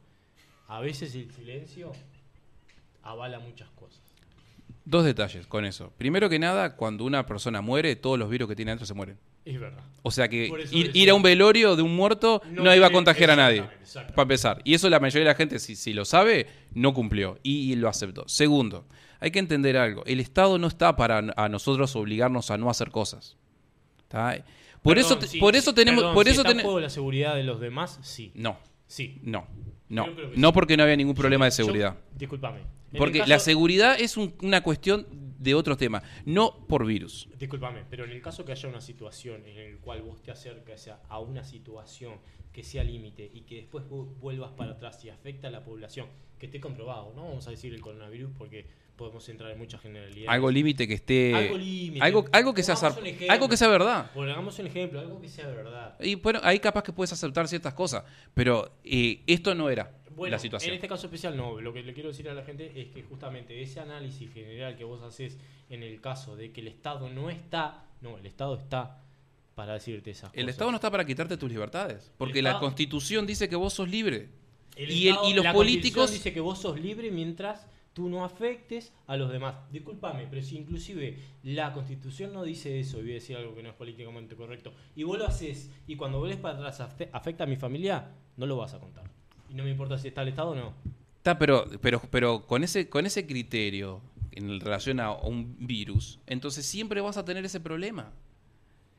A 0.67 0.79
veces 0.81 1.15
el 1.15 1.31
silencio 1.31 1.91
avala 3.03 3.39
muchas 3.39 3.69
cosas. 3.71 3.99
Dos 4.85 5.05
detalles 5.05 5.47
con 5.47 5.65
eso. 5.65 5.91
Primero 5.97 6.29
que 6.29 6.39
nada, 6.39 6.75
cuando 6.75 7.05
una 7.05 7.25
persona 7.25 7.61
muere, 7.61 7.95
todos 7.95 8.19
los 8.19 8.29
virus 8.29 8.49
que 8.49 8.55
tiene 8.55 8.71
adentro 8.71 8.85
se 8.85 8.93
mueren. 8.93 9.17
Es 9.45 9.59
verdad. 9.59 9.83
O 10.03 10.11
sea 10.11 10.27
que 10.27 10.49
ir, 10.71 10.91
ir 10.93 11.09
a 11.09 11.13
un 11.13 11.21
velorio 11.21 11.75
de 11.75 11.81
un 11.81 11.95
muerto 11.95 12.41
no, 12.51 12.63
No 12.63 12.75
iba 12.75 12.87
a 12.87 12.91
contagiar 12.91 13.31
a 13.31 13.35
nadie. 13.35 13.63
Para 13.93 14.21
empezar. 14.23 14.61
Y 14.63 14.73
eso 14.73 14.89
la 14.89 14.99
mayoría 14.99 15.25
de 15.27 15.31
la 15.31 15.35
gente, 15.35 15.59
si, 15.59 15.75
si 15.75 15.93
lo 15.93 16.05
sabe, 16.05 16.47
no 16.73 16.93
cumplió. 16.93 17.39
Y, 17.43 17.71
y 17.71 17.75
lo 17.75 17.89
aceptó. 17.89 18.27
Segundo, 18.27 18.85
hay 19.19 19.31
que 19.31 19.39
entender 19.39 19.77
algo. 19.77 20.03
El 20.05 20.19
Estado 20.19 20.57
no 20.57 20.67
está 20.67 20.95
para 20.95 21.23
a 21.35 21.49
nosotros 21.49 21.95
obligarnos 21.95 22.51
a 22.51 22.57
no 22.57 22.69
hacer 22.69 22.89
cosas. 22.91 23.37
¿Está? 24.03 24.43
Por 24.81 24.95
Perdón, 24.95 25.17
eso, 25.19 25.27
sí, 25.27 25.39
por 25.39 25.55
eso 25.55 25.73
tenemos, 25.73 26.01
perdón, 26.01 26.13
por 26.15 26.25
si 26.25 26.31
eso 26.31 26.41
está 26.41 26.53
la 26.81 26.89
seguridad 26.89 27.35
de 27.35 27.43
los 27.43 27.59
demás, 27.61 27.99
sí. 28.01 28.31
No, 28.35 28.57
Sí. 28.87 29.17
no, 29.23 29.47
no, 29.87 30.07
no 30.35 30.53
porque 30.53 30.75
no 30.75 30.83
había 30.83 30.97
ningún 30.97 31.15
problema 31.15 31.45
de 31.45 31.51
seguridad. 31.51 31.95
En 32.19 32.97
Porque 32.97 33.25
la 33.25 33.39
seguridad 33.39 33.95
es 33.99 34.17
un- 34.17 34.33
una 34.41 34.61
cuestión 34.61 35.07
de 35.43 35.53
otros 35.55 35.77
temas, 35.77 36.03
no 36.25 36.65
por 36.67 36.85
virus. 36.85 37.27
Discúlpame, 37.37 37.83
pero 37.89 38.05
en 38.05 38.11
el 38.11 38.21
caso 38.21 38.45
que 38.45 38.51
haya 38.53 38.69
una 38.69 38.81
situación 38.81 39.45
en 39.45 39.57
el 39.57 39.77
cual 39.79 40.01
vos 40.01 40.21
te 40.23 40.31
acercas 40.31 40.87
a- 40.87 41.19
una 41.19 41.43
situación 41.43 42.15
que 42.51 42.63
sea 42.63 42.83
límite 42.83 43.29
y 43.33 43.41
que 43.41 43.55
después 43.57 43.83
vu- 43.89 44.15
vuelvas 44.19 44.51
para 44.51 44.71
atrás 44.71 45.03
y 45.05 45.09
afecta 45.09 45.47
a 45.47 45.51
la 45.51 45.63
población, 45.63 46.07
que 46.39 46.45
esté 46.47 46.59
comprobado, 46.59 47.13
no 47.15 47.23
vamos 47.23 47.47
a 47.47 47.51
decir 47.51 47.73
el 47.73 47.81
coronavirus 47.81 48.31
porque 48.37 48.65
podemos 48.95 49.27
entrar 49.29 49.51
en 49.51 49.57
muchas 49.57 49.81
generalidades. 49.81 50.29
Algo 50.29 50.51
límite 50.51 50.87
que 50.87 50.93
esté. 50.93 51.33
Algo 51.33 51.57
límite. 51.57 52.03
Algo, 52.05 52.25
algo, 52.31 52.53
que 52.53 52.63
sea, 52.63 52.75
algo 53.29 53.49
que 53.49 53.57
sea 53.57 53.67
verdad. 53.67 54.11
Pongamos 54.13 54.57
un 54.59 54.67
ejemplo, 54.67 54.99
algo 54.99 55.19
que 55.21 55.27
sea 55.29 55.47
verdad. 55.47 55.95
Y 55.99 56.15
bueno, 56.15 56.39
ahí 56.43 56.59
capaz 56.59 56.83
que 56.83 56.93
puedes 56.93 57.11
aceptar 57.13 57.47
ciertas 57.47 57.73
cosas. 57.73 58.03
Pero 58.33 58.71
eh, 58.83 59.21
esto 59.27 59.55
no 59.55 59.69
era 59.69 59.91
Bueno, 60.15 60.31
la 60.31 60.39
situación. 60.39 60.69
en 60.69 60.75
este 60.75 60.87
caso 60.87 61.07
especial 61.07 61.35
no. 61.35 61.59
Lo 61.59 61.73
que 61.73 61.81
le 61.83 61.93
quiero 61.93 62.09
decir 62.09 62.29
a 62.29 62.33
la 62.33 62.43
gente 62.43 62.71
es 62.79 62.87
que 62.89 63.03
justamente 63.03 63.61
ese 63.61 63.79
análisis 63.79 64.31
general 64.31 64.75
que 64.77 64.83
vos 64.83 65.01
haces 65.01 65.37
en 65.69 65.81
el 65.83 65.99
caso 65.99 66.35
de 66.35 66.51
que 66.51 66.61
el 66.61 66.67
Estado 66.67 67.09
no 67.09 67.29
está, 67.29 67.85
no, 68.01 68.17
el 68.17 68.25
Estado 68.25 68.55
está 68.55 68.99
para 69.55 69.73
decirte 69.73 70.11
esas 70.11 70.29
cosas. 70.29 70.37
El 70.43 70.49
Estado 70.49 70.71
no 70.71 70.75
está 70.77 70.89
para 70.91 71.05
quitarte 71.05 71.37
tus 71.37 71.49
libertades. 71.49 72.11
Porque 72.17 72.39
El 72.39 72.45
la 72.45 72.59
Constitución 72.59 73.25
dice 73.27 73.49
que 73.49 73.55
vos 73.55 73.73
sos 73.73 73.89
libre. 73.89 74.29
El 74.75 74.89
y, 74.91 75.07
el- 75.07 75.13
Estado- 75.13 75.29
y 75.29 75.33
los 75.33 75.43
la 75.43 75.53
políticos. 75.53 75.97
Constitución 76.03 76.17
dice 76.23 76.33
que 76.33 76.39
vos 76.39 76.59
sos 76.59 76.79
libre 76.79 77.11
mientras 77.11 77.67
tú 77.93 78.09
no 78.09 78.25
afectes 78.25 78.91
a 79.07 79.15
los 79.15 79.31
demás. 79.31 79.55
Discúlpame, 79.71 80.27
pero 80.29 80.41
si 80.41 80.57
inclusive 80.57 81.17
la 81.43 81.73
Constitución 81.73 82.33
no 82.33 82.43
dice 82.43 82.79
eso, 82.79 82.99
y 82.99 83.03
voy 83.03 83.11
a 83.11 83.15
decir 83.15 83.37
algo 83.37 83.55
que 83.55 83.63
no 83.63 83.69
es 83.69 83.75
políticamente 83.75 84.35
correcto, 84.35 84.73
y 84.95 85.03
vos 85.03 85.17
lo 85.17 85.27
haces, 85.27 85.71
y 85.87 85.95
cuando 85.95 86.19
volvés 86.19 86.37
para 86.37 86.55
atrás 86.55 86.81
afecta 87.11 87.43
a 87.43 87.47
mi 87.47 87.55
familia, 87.55 88.11
no 88.37 88.45
lo 88.45 88.57
vas 88.57 88.73
a 88.73 88.79
contar. 88.79 89.09
Y 89.49 89.53
no 89.53 89.63
me 89.63 89.71
importa 89.71 89.97
si 89.97 90.07
está 90.07 90.23
el 90.23 90.29
Estado 90.29 90.51
o 90.51 90.55
no. 90.55 90.73
Está, 91.17 91.37
pero, 91.37 91.65
pero, 91.81 92.01
pero 92.11 92.45
con 92.45 92.63
ese, 92.63 92.89
con 92.89 93.05
ese 93.05 93.25
criterio 93.25 94.01
en 94.31 94.59
relación 94.59 94.99
a 94.99 95.11
un 95.11 95.55
virus, 95.59 96.19
entonces 96.25 96.65
siempre 96.65 96.99
vas 97.01 97.17
a 97.17 97.25
tener 97.25 97.45
ese 97.45 97.59
problema. 97.59 98.11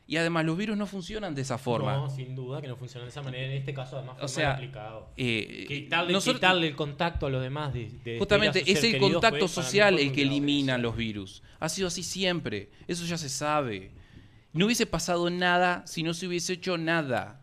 Y 0.07 0.19
además 0.19 0.45
los 0.45 0.59
virus 0.59 0.77
no 0.77 0.87
funcionan 0.87 1.35
de 1.35 1.41
esa 1.43 1.57
forma. 1.57 1.97
No, 1.97 2.11
sin 2.11 2.35
duda 2.35 2.61
que 2.61 2.69
no 2.69 2.77
funciona 2.77 3.05
de 3.05 3.11
esa 3.11 3.23
manera. 3.23 3.47
En 3.47 3.53
este 3.53 3.73
caso, 3.73 3.97
además, 3.97 4.17
fue 4.17 4.25
O 4.27 4.29
sea, 4.29 4.49
mal 4.49 4.57
aplicado. 4.57 5.09
Eh, 5.17 5.65
Quitarle, 5.67 6.13
nosotros- 6.13 6.37
quitarle 6.41 6.67
el 6.69 6.77
contacto 6.77 7.27
a 7.27 7.31
los 7.31 7.43
demás. 7.43 7.73
De, 7.73 7.89
de 8.05 8.17
a 8.17 8.19
Justamente 8.19 8.61
es 8.71 8.85
el 8.85 8.93
queridos 8.93 9.13
contacto 9.13 9.39
para 9.39 9.49
social 9.49 9.99
el 9.99 10.13
que 10.13 10.23
elimina 10.23 10.77
los 10.77 10.95
virus. 10.95 11.43
Ha 11.59 11.69
sido 11.71 11.89
así 11.89 12.03
siempre. 12.03 12.71
Eso 12.87 13.07
ya 13.07 13.17
se 13.17 13.31
sabe. 13.31 13.93
No 14.53 14.67
hubiese 14.67 14.85
pasado 14.85 15.31
nada 15.31 15.87
si 15.87 16.03
no 16.03 16.13
se 16.13 16.27
hubiese 16.27 16.53
hecho 16.53 16.77
nada. 16.77 17.41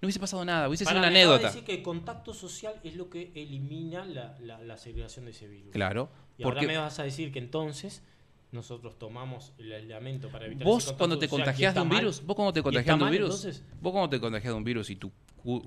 No 0.00 0.06
hubiese 0.06 0.20
pasado 0.20 0.44
nada, 0.44 0.68
hubiese 0.68 0.84
sido 0.84 0.90
Pará, 0.94 1.00
una 1.00 1.08
anécdota. 1.08 1.48
decir 1.48 1.64
que 1.64 1.74
el 1.74 1.82
contacto 1.82 2.32
social 2.32 2.74
es 2.84 2.94
lo 2.94 3.10
que 3.10 3.32
elimina 3.34 4.04
la, 4.04 4.36
la, 4.38 4.60
la 4.62 4.76
segregación 4.76 5.24
de 5.24 5.32
ese 5.32 5.48
virus. 5.48 5.72
Claro. 5.72 6.08
Y 6.38 6.44
ahora 6.44 6.54
Porque 6.60 6.68
me 6.68 6.78
vas 6.78 7.00
a 7.00 7.02
decir 7.02 7.32
que 7.32 7.40
entonces 7.40 8.04
nosotros 8.52 8.98
tomamos 8.98 9.52
el 9.58 9.72
aislamiento 9.72 10.28
para 10.30 10.46
evitar 10.46 10.64
vos 10.66 10.92
cuando 10.92 11.18
te 11.18 11.28
contagias 11.28 11.74
de 11.74 11.80
un 11.80 11.88
mal. 11.88 11.98
virus, 11.98 12.22
vos 12.24 12.34
cuando 12.36 12.52
te 12.52 12.60
¿Y 12.60 12.62
contagias 12.62 12.98
de 12.98 13.04
un 13.04 13.10
virus, 13.10 13.44
entonces? 13.44 13.62
vos 13.80 13.92
cuando 13.92 14.08
te 14.08 14.20
contagias 14.20 14.52
de 14.52 14.56
un 14.56 14.64
virus 14.64 14.90
y 14.90 14.96
tu, 14.96 15.12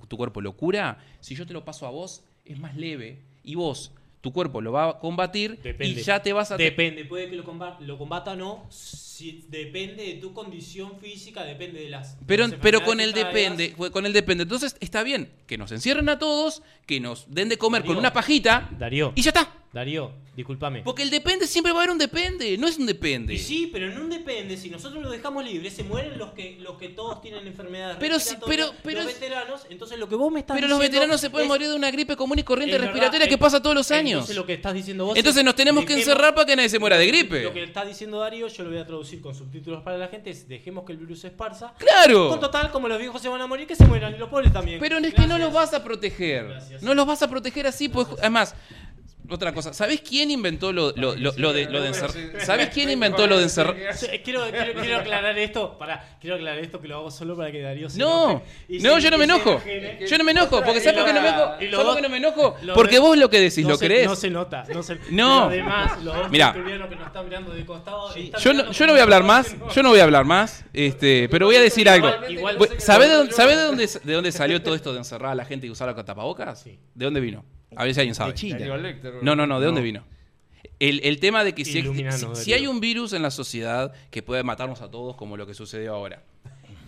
tu 0.07 0.17
cuerpo 0.17 0.41
lo 0.41 0.53
cura, 0.53 0.97
si 1.19 1.35
yo 1.35 1.45
te 1.45 1.53
lo 1.53 1.63
paso 1.63 1.85
a 1.85 1.91
vos, 1.91 2.23
es 2.45 2.59
más 2.59 2.75
leve 2.75 3.21
y 3.43 3.55
vos, 3.55 3.91
tu 4.21 4.31
cuerpo 4.33 4.61
lo 4.61 4.71
va 4.71 4.89
a 4.89 4.99
combatir 4.99 5.59
Depende. 5.61 5.99
y 5.99 6.03
ya 6.03 6.21
te 6.21 6.33
vas 6.33 6.51
a... 6.51 6.57
Depende, 6.57 7.05
puede 7.05 7.29
que 7.29 7.35
lo 7.35 7.43
combata, 7.43 7.79
lo 7.81 7.97
combata 7.97 8.31
o 8.31 8.35
no. 8.35 8.65
Si, 8.69 9.45
depende 9.49 10.03
de 10.03 10.13
tu 10.15 10.33
condición 10.33 10.97
física, 10.99 11.43
depende 11.43 11.79
de 11.81 11.89
las. 11.89 12.19
de 12.19 12.25
Pero, 12.25 12.47
las 12.47 12.59
pero 12.59 12.83
con 12.83 12.99
el 12.99 13.13
depende, 13.13 13.73
con 13.73 14.05
el 14.07 14.13
depende. 14.13 14.43
Entonces 14.43 14.75
está 14.79 15.03
bien 15.03 15.31
que 15.45 15.57
nos 15.59 15.71
encierren 15.71 16.09
a 16.09 16.17
todos, 16.17 16.63
que 16.87 16.99
nos 16.99 17.31
den 17.31 17.49
de 17.49 17.57
comer 17.59 17.83
con 17.83 17.97
una 17.97 18.13
pajita. 18.13 18.69
Darío, 18.79 19.13
y 19.15 19.21
ya 19.21 19.29
está. 19.29 19.60
Darío, 19.73 20.11
discúlpame. 20.35 20.81
Porque 20.81 21.01
el 21.01 21.09
depende 21.09 21.47
siempre 21.47 21.71
va 21.71 21.79
a 21.79 21.83
haber 21.83 21.91
un 21.93 21.97
depende, 21.97 22.57
no 22.57 22.67
es 22.67 22.77
un 22.77 22.85
depende. 22.85 23.35
Y 23.35 23.37
sí, 23.39 23.69
pero 23.71 23.89
en 23.89 23.97
un 23.97 24.09
depende, 24.09 24.57
si 24.57 24.69
nosotros 24.69 25.01
lo 25.01 25.09
dejamos 25.09 25.45
libre, 25.45 25.71
se 25.71 25.83
mueren 25.85 26.17
los 26.17 26.31
que 26.33 26.57
los 26.59 26.77
que 26.77 26.89
todos 26.89 27.21
tienen 27.21 27.47
enfermedades 27.47 27.95
Pero 27.97 28.15
respiratorias, 28.15 28.67
pero- 28.71 28.79
pero 28.83 29.03
los 29.03 29.13
veteranos, 29.13 29.61
entonces 29.69 29.97
lo 29.97 30.09
que 30.09 30.15
vos 30.15 30.29
me 30.29 30.41
estás 30.41 30.55
Pero 30.57 30.67
los 30.67 30.77
veteranos 30.77 31.21
se 31.21 31.29
pueden 31.29 31.45
es- 31.45 31.49
morir 31.49 31.69
de 31.69 31.75
una 31.75 31.89
gripe 31.89 32.17
común 32.17 32.37
y 32.39 32.43
corriente 32.43 32.75
es 32.75 32.81
respiratoria 32.81 33.19
verdad, 33.19 33.29
que 33.29 33.37
pasa 33.37 33.61
todos 33.61 33.73
los 33.77 33.89
años. 33.91 34.11
Entonces 34.19 34.35
lo 34.35 34.45
que 34.45 34.53
estás 34.55 34.73
diciendo 34.73 35.05
vos 35.05 35.15
Entonces 35.15 35.39
es, 35.39 35.45
nos 35.45 35.55
tenemos 35.55 35.85
que 35.85 35.93
encerrar 35.93 36.35
para 36.35 36.45
que 36.45 36.55
nadie 36.57 36.67
se 36.67 36.77
muera 36.77 36.97
de 36.97 37.07
gripe. 37.07 37.43
Lo 37.43 37.53
que 37.53 37.63
está 37.63 37.85
diciendo 37.85 38.19
Darío, 38.19 38.49
yo 38.49 38.63
lo 38.65 38.71
voy 38.71 38.79
a 38.79 38.85
traducir 38.85 39.21
con 39.21 39.33
subtítulos 39.33 39.81
para 39.83 39.97
la 39.97 40.09
gente, 40.09 40.31
es 40.31 40.49
dejemos 40.49 40.83
que 40.83 40.91
el 40.91 40.97
virus 40.97 41.19
se 41.21 41.27
esparza. 41.27 41.73
¡Claro! 41.77 42.27
Con 42.27 42.41
total, 42.41 42.71
como 42.71 42.89
los 42.89 42.99
viejos 42.99 43.21
se 43.21 43.29
van 43.29 43.39
a 43.39 43.47
morir, 43.47 43.67
que 43.67 43.77
se 43.77 43.85
mueran 43.85 44.13
y 44.13 44.17
los 44.17 44.27
pobres 44.27 44.51
también. 44.51 44.81
Pero 44.81 44.97
es 44.97 45.13
que 45.13 45.27
no 45.27 45.37
los 45.37 45.53
vas 45.53 45.73
a 45.73 45.81
proteger. 45.81 46.45
Gracias. 46.49 46.83
No 46.83 46.93
los 46.93 47.05
vas 47.07 47.21
a 47.23 47.29
proteger 47.29 47.67
así, 47.67 47.87
pues 47.87 48.05
además. 48.19 48.53
Otra 49.33 49.53
cosa, 49.53 49.73
¿sabés 49.73 50.01
quién 50.01 50.29
inventó 50.29 50.73
lo, 50.73 50.91
lo, 50.97 51.15
lo- 51.15 51.31
lo 51.37 51.53
de, 51.53 51.65
lo 51.69 51.81
de 51.81 51.87
encerrar? 51.87 52.41
¿Sabés 52.45 52.67
quién 52.67 52.89
inventó 52.89 53.25
lo 53.27 53.37
de 53.37 53.43
encerrar? 53.43 53.75
Quiero, 54.25 54.43
quiero, 54.51 54.73
quiero 54.81 54.97
aclarar 54.97 55.37
esto, 55.39 55.77
para, 55.77 56.17
quiero 56.19 56.35
aclarar 56.35 56.59
esto 56.59 56.81
que 56.81 56.89
lo 56.89 56.97
hago 56.97 57.11
solo 57.11 57.37
para 57.37 57.49
que 57.49 57.61
Darío 57.61 57.89
se 57.89 57.97
No, 57.97 58.43
no, 58.67 58.95
se- 58.95 59.01
yo 59.01 59.09
no 59.09 59.17
me 59.17 59.23
enojo. 59.23 59.61
Yo 60.05 60.17
no 60.17 60.23
me 60.25 60.31
enojo, 60.31 60.61
porque 60.63 60.81
¿sabes 60.81 60.99
por 60.99 61.05
qué 61.07 61.13
no 61.13 61.21
me 61.21 61.29
enojo? 61.29 61.45
¿Sabes 61.47 61.75
por 61.85 61.95
qué 61.95 62.01
no 62.01 62.09
me 62.09 62.17
enojo? 62.17 62.55
Porque 62.75 62.99
vos 62.99 63.17
lo 63.17 63.29
que 63.29 63.39
decís, 63.39 63.63
no 63.63 63.69
lo 63.69 63.77
se- 63.77 63.85
crees. 63.85 64.05
No 64.07 64.15
se 64.17 64.29
nota, 64.29 64.65
no 64.73 64.83
se 64.83 64.97
No. 65.09 65.45
Además, 65.45 66.03
los 66.03 66.29
Mirá. 66.29 66.51
que 66.53 66.59
nos 66.95 67.07
están 67.07 67.23
mirando 67.25 67.53
de 67.53 67.65
costado. 67.65 68.13
están 68.13 68.41
Yo 68.41 68.53
no, 68.53 68.71
yo 68.71 68.85
no 68.85 68.91
voy 68.91 68.99
a 68.99 69.03
hablar 69.03 69.23
más, 69.23 69.55
yo 69.73 69.81
no 69.81 69.89
voy 69.91 69.99
a 69.99 70.03
hablar 70.03 70.25
más, 70.25 70.65
este, 70.73 71.29
pero 71.29 71.45
voy 71.45 71.55
a 71.55 71.61
decir 71.61 71.87
algo. 71.87 72.09
¿Sabés 72.79 73.07
de 73.09 73.15
dónde, 73.15 73.33
sabés 73.33 73.55
de 73.55 73.63
dónde, 73.63 73.89
de 74.03 74.13
dónde 74.13 74.31
salió 74.33 74.61
todo 74.61 74.75
esto 74.75 74.91
de 74.91 74.97
encerrar 74.99 75.31
a 75.31 75.35
la 75.35 75.45
gente 75.45 75.67
y 75.67 75.69
usar 75.69 75.87
la 75.87 76.03
tapabocas? 76.03 76.61
Sí. 76.61 76.77
¿De 76.93 77.05
dónde 77.05 77.21
vino? 77.21 77.45
A 77.75 77.83
ver 77.85 77.93
si 77.93 77.99
alguien 78.01 78.15
sabe. 78.15 78.31
De 78.33 78.37
China. 78.37 78.57
No, 79.23 79.35
no, 79.35 79.47
no, 79.47 79.59
¿de 79.59 79.65
dónde 79.65 79.81
vino? 79.81 80.03
El, 80.79 80.99
el 81.03 81.19
tema 81.19 81.43
de 81.43 81.53
que 81.53 81.63
si, 81.65 81.73
si- 82.35 82.53
hay 82.53 82.67
un 82.67 82.79
virus 82.79 83.13
en 83.13 83.21
la 83.21 83.31
sociedad 83.31 83.93
que 84.09 84.21
puede 84.23 84.43
matarnos 84.43 84.81
a 84.81 84.89
todos 84.89 85.15
como 85.15 85.37
lo 85.37 85.45
que 85.47 85.53
sucedió 85.53 85.93
ahora, 85.93 86.23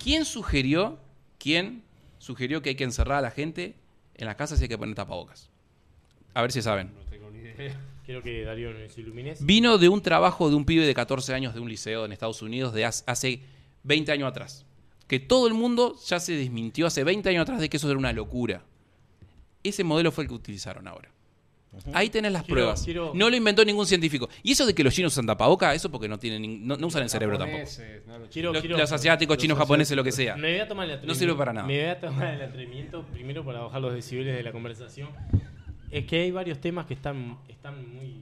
¿quién 0.04 0.26
sugirió, 0.26 0.98
quién 1.40 1.84
sugirió 2.18 2.62
que 2.62 2.70
hay 2.70 2.76
que 2.76 2.84
encerrar 2.84 3.20
a 3.20 3.22
la 3.22 3.32
gente 3.32 3.76
en 4.16 4.26
las 4.26 4.36
casas 4.36 4.60
y 4.60 4.64
hay 4.64 4.70
que 4.70 4.78
poner 4.78 4.96
tapabocas? 4.96 5.50
A 6.34 6.42
ver 6.42 6.52
si 6.52 6.62
saben. 6.62 6.92
No 6.96 7.02
tengo 7.10 7.30
ni 7.30 7.40
idea. 7.40 7.80
Quiero 8.06 8.22
que 8.22 8.44
Darío 8.44 8.74
nos 8.74 8.98
ilumine. 8.98 9.36
Vino 9.40 9.78
de 9.78 9.88
un 9.90 10.02
trabajo 10.02 10.50
de 10.50 10.56
un 10.56 10.66
pibe 10.66 10.86
de 10.86 10.94
14 10.94 11.34
años 11.34 11.54
de 11.54 11.60
un 11.62 11.70
liceo 11.70 12.04
en 12.06 12.12
Estados 12.12 12.42
Unidos 12.42 12.74
de 12.74 12.86
hace- 12.86 13.04
hace 13.08 13.42
20 13.84 14.12
años 14.12 14.28
atrás. 14.28 14.66
Que 15.08 15.20
todo 15.20 15.48
el 15.48 15.54
mundo 15.54 15.96
ya 16.08 16.20
se 16.20 16.36
desmintió 16.36 16.88
hace 16.88 17.04
20 17.04 17.30
años 17.30 17.44
atrás 17.44 17.60
de 17.62 17.70
que 17.70 17.78
eso 17.78 17.90
era 17.90 17.98
una 18.00 18.12
locura. 18.12 18.64
Ese 19.64 19.84
modelo 19.84 20.12
fue 20.12 20.24
el 20.26 20.28
que 20.30 20.36
utilizaron 20.36 20.88
ahora. 20.88 21.10
Ahí 21.94 22.12
tenés 22.12 22.32
las 22.32 22.44
Quiero- 22.44 22.54
pruebas. 22.56 22.84
quiero- 22.84 23.12
No 23.16 23.32
lo 23.32 23.36
inventó 23.36 23.66
ningún 23.66 23.88
científico. 23.88 24.30
Y 24.44 24.52
eso 24.52 24.64
de 24.68 24.76
que 24.76 24.84
los 24.84 24.94
chinos 24.94 25.12
usan 25.14 25.26
tapaboca, 25.26 25.74
eso 25.74 25.90
porque 25.90 26.08
no 26.08 26.20
tienen 26.20 26.68
no, 26.68 26.78
no 26.78 26.86
usan 26.88 27.02
el 27.02 27.10
cerebro 27.10 27.36
tampoco. 27.40 27.64
No, 28.06 28.20
los 28.20 28.30
Quiero- 28.30 28.54
Los, 28.54 28.62
quiero- 28.62 28.78
los 28.78 28.92
asiáticos, 28.92 29.38
chinos, 29.38 29.58
japoneses, 29.58 29.98
lo 29.98 30.04
que 30.04 30.12
sea. 30.12 30.36
Me 30.36 30.52
voy 30.52 30.60
a 30.60 30.68
tomar 30.68 30.86
el 30.86 30.92
atrevimiento. 30.92 31.20
sirve 31.20 31.36
para 31.36 31.52
nada. 31.52 31.66
Me 31.68 31.80
voy 31.82 31.90
a 31.90 32.00
tomar 32.00 32.34
el 32.36 32.42
atrevimiento 32.44 33.04
primero 33.12 33.44
para 33.44 33.62
bajar 33.62 33.82
los 33.82 33.94
decibeles 33.96 34.36
de 34.36 34.44
la 34.44 34.52
conversación. 34.52 35.10
Es 35.90 36.06
que 36.06 36.22
hay 36.22 36.32
varios 36.32 36.60
temas 36.62 36.86
que 36.86 36.94
están, 36.94 37.40
están 37.50 37.92
muy. 37.92 38.22